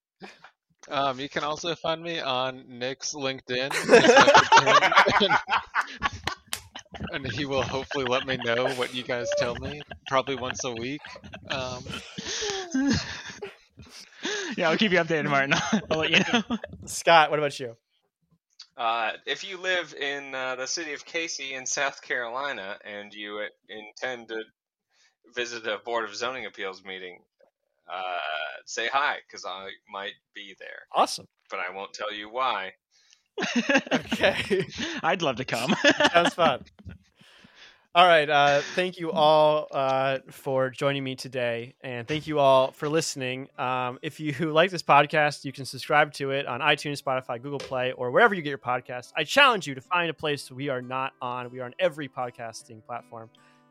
Um, 0.88 1.20
you 1.20 1.28
can 1.28 1.44
also 1.44 1.74
find 1.74 2.02
me 2.02 2.18
on 2.20 2.64
Nick's 2.66 3.12
LinkedIn. 3.14 3.70
Just 6.96 7.12
like 7.12 7.22
and 7.24 7.32
he 7.32 7.44
will 7.44 7.62
hopefully 7.62 8.04
let 8.04 8.26
me 8.26 8.36
know 8.44 8.68
what 8.74 8.94
you 8.94 9.02
guys 9.02 9.26
tell 9.38 9.54
me, 9.56 9.82
probably 10.08 10.36
once 10.36 10.64
a 10.64 10.72
week. 10.72 11.00
Um, 11.50 11.84
yeah, 14.56 14.70
I'll 14.70 14.76
keep 14.76 14.92
you 14.92 14.98
updated, 14.98 15.28
Martin. 15.30 15.54
I'll 15.90 15.98
let 15.98 16.10
you 16.10 16.20
know. 16.32 16.58
Scott, 16.86 17.30
what 17.30 17.38
about 17.38 17.58
you? 17.60 17.76
Uh, 18.76 19.12
if 19.26 19.44
you 19.44 19.60
live 19.60 19.94
in 19.94 20.34
uh, 20.34 20.56
the 20.56 20.66
city 20.66 20.94
of 20.94 21.04
Cayce 21.04 21.38
in 21.40 21.66
South 21.66 22.00
Carolina 22.02 22.78
and 22.84 23.12
you 23.12 23.38
uh, 23.38 23.46
intend 23.68 24.28
to 24.28 24.42
visit 25.34 25.66
a 25.66 25.78
Board 25.84 26.04
of 26.08 26.14
Zoning 26.14 26.46
Appeals 26.46 26.82
meeting, 26.84 27.20
uh, 27.92 28.18
say 28.66 28.88
hi 28.88 29.16
because 29.26 29.44
I 29.44 29.68
might 29.92 30.14
be 30.34 30.54
there, 30.58 30.86
Awesome. 30.94 31.26
but 31.50 31.60
I 31.60 31.74
won't 31.74 31.92
tell 31.92 32.12
you 32.12 32.30
why. 32.30 32.72
Okay. 33.92 34.66
I'd 35.02 35.22
love 35.22 35.36
to 35.36 35.44
come. 35.44 35.74
Sounds 36.12 36.34
fun. 36.34 36.64
All 37.92 38.06
right. 38.06 38.30
Uh, 38.30 38.60
thank 38.76 39.00
you 39.00 39.10
all 39.10 39.66
uh, 39.72 40.18
for 40.30 40.70
joining 40.70 41.02
me 41.02 41.16
today, 41.16 41.74
and 41.80 42.06
thank 42.06 42.28
you 42.28 42.38
all 42.38 42.70
for 42.70 42.88
listening. 42.88 43.48
Um, 43.58 43.98
if 44.00 44.20
you 44.20 44.32
like 44.52 44.70
this 44.70 44.82
podcast, 44.84 45.44
you 45.44 45.50
can 45.50 45.64
subscribe 45.64 46.12
to 46.14 46.30
it 46.30 46.46
on 46.46 46.60
iTunes, 46.60 47.02
Spotify, 47.02 47.42
Google 47.42 47.58
Play, 47.58 47.90
or 47.90 48.12
wherever 48.12 48.32
you 48.32 48.42
get 48.42 48.50
your 48.50 48.58
podcasts. 48.58 49.12
I 49.16 49.24
challenge 49.24 49.66
you 49.66 49.74
to 49.74 49.80
find 49.80 50.08
a 50.08 50.14
place 50.14 50.52
we 50.52 50.68
are 50.68 50.80
not 50.80 51.14
on. 51.20 51.50
We 51.50 51.58
are 51.58 51.64
on 51.64 51.74
every 51.80 52.08
podcasting 52.08 52.84
platform. 52.86 53.28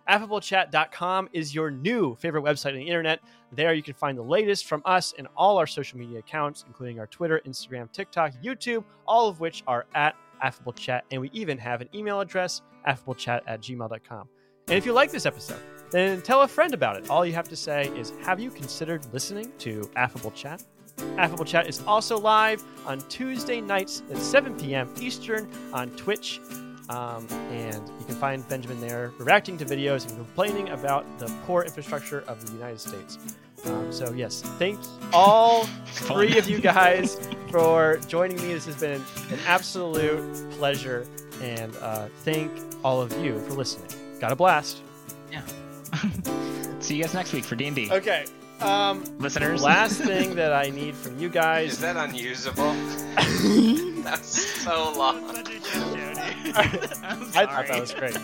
AffableChat.com 0.09 1.29
is 1.33 1.53
your 1.53 1.69
new 1.69 2.15
favorite 2.15 2.43
website 2.43 2.69
on 2.71 2.79
the 2.79 2.87
internet. 2.87 3.19
There 3.51 3.73
you 3.73 3.83
can 3.83 3.93
find 3.93 4.17
the 4.17 4.23
latest 4.23 4.65
from 4.65 4.81
us 4.85 5.13
and 5.17 5.27
all 5.37 5.57
our 5.57 5.67
social 5.67 5.99
media 5.99 6.19
accounts, 6.19 6.65
including 6.67 6.99
our 6.99 7.07
Twitter, 7.07 7.41
Instagram, 7.45 7.91
TikTok, 7.91 8.33
YouTube, 8.43 8.83
all 9.07 9.29
of 9.29 9.39
which 9.39 9.63
are 9.67 9.85
at 9.93 10.15
affablechat. 10.43 11.01
And 11.11 11.21
we 11.21 11.29
even 11.31 11.57
have 11.59 11.81
an 11.81 11.89
email 11.93 12.19
address, 12.21 12.63
affablechat 12.87 13.41
at 13.45 13.61
gmail.com. 13.61 14.27
And 14.67 14.77
if 14.77 14.85
you 14.85 14.93
like 14.93 15.11
this 15.11 15.25
episode, 15.25 15.61
then 15.91 16.21
tell 16.21 16.41
a 16.41 16.47
friend 16.47 16.73
about 16.73 16.97
it. 16.97 17.09
All 17.09 17.25
you 17.25 17.33
have 17.33 17.49
to 17.49 17.55
say 17.55 17.87
is, 17.95 18.11
Have 18.21 18.39
you 18.39 18.49
considered 18.49 19.05
listening 19.13 19.51
to 19.59 19.89
Affable 19.95 20.31
Chat? 20.31 20.63
Affable 21.17 21.45
Chat 21.45 21.67
is 21.67 21.83
also 21.87 22.17
live 22.17 22.63
on 22.85 22.99
Tuesday 23.09 23.61
nights 23.61 24.03
at 24.11 24.17
7 24.17 24.59
p.m. 24.59 24.93
Eastern 24.99 25.49
on 25.71 25.89
Twitch. 25.91 26.39
Um, 26.89 27.27
and 27.51 27.87
you 27.99 28.05
can 28.05 28.15
find 28.15 28.47
Benjamin 28.49 28.81
there 28.81 29.11
reacting 29.19 29.57
to 29.59 29.65
videos 29.65 30.07
and 30.07 30.17
complaining 30.17 30.69
about 30.69 31.05
the 31.19 31.27
poor 31.45 31.61
infrastructure 31.63 32.23
of 32.27 32.45
the 32.45 32.51
United 32.53 32.79
States. 32.79 33.19
Um, 33.65 33.91
so, 33.91 34.11
yes, 34.13 34.41
thank 34.41 34.79
all 35.13 35.63
three 35.85 36.37
of 36.37 36.49
you 36.49 36.59
guys 36.59 37.19
for 37.49 37.99
joining 38.07 38.37
me. 38.37 38.53
This 38.53 38.65
has 38.65 38.77
been 38.77 39.03
an 39.31 39.39
absolute 39.45 40.49
pleasure. 40.51 41.05
And 41.41 41.75
uh, 41.77 42.07
thank 42.23 42.51
all 42.83 43.01
of 43.01 43.11
you 43.23 43.39
for 43.39 43.53
listening. 43.53 43.89
Got 44.19 44.31
a 44.31 44.35
blast. 44.35 44.81
Yeah. 45.31 45.41
See 46.79 46.95
you 46.95 47.03
guys 47.03 47.13
next 47.13 47.33
week 47.33 47.45
for 47.45 47.55
D&D. 47.55 47.91
Okay. 47.91 48.25
Um, 48.61 49.03
Listeners. 49.19 49.63
Last 49.63 49.99
thing 50.01 50.35
that 50.35 50.51
I 50.53 50.69
need 50.69 50.95
from 50.95 51.17
you 51.17 51.29
guys. 51.29 51.73
Is 51.73 51.79
that 51.79 51.95
unusable? 51.95 52.73
That's 54.03 54.61
so 54.63 54.93
long. 54.97 55.23
I 55.29 56.63
thought 57.45 57.67
that 57.67 57.79
was 57.79 57.93
great. 57.93 58.17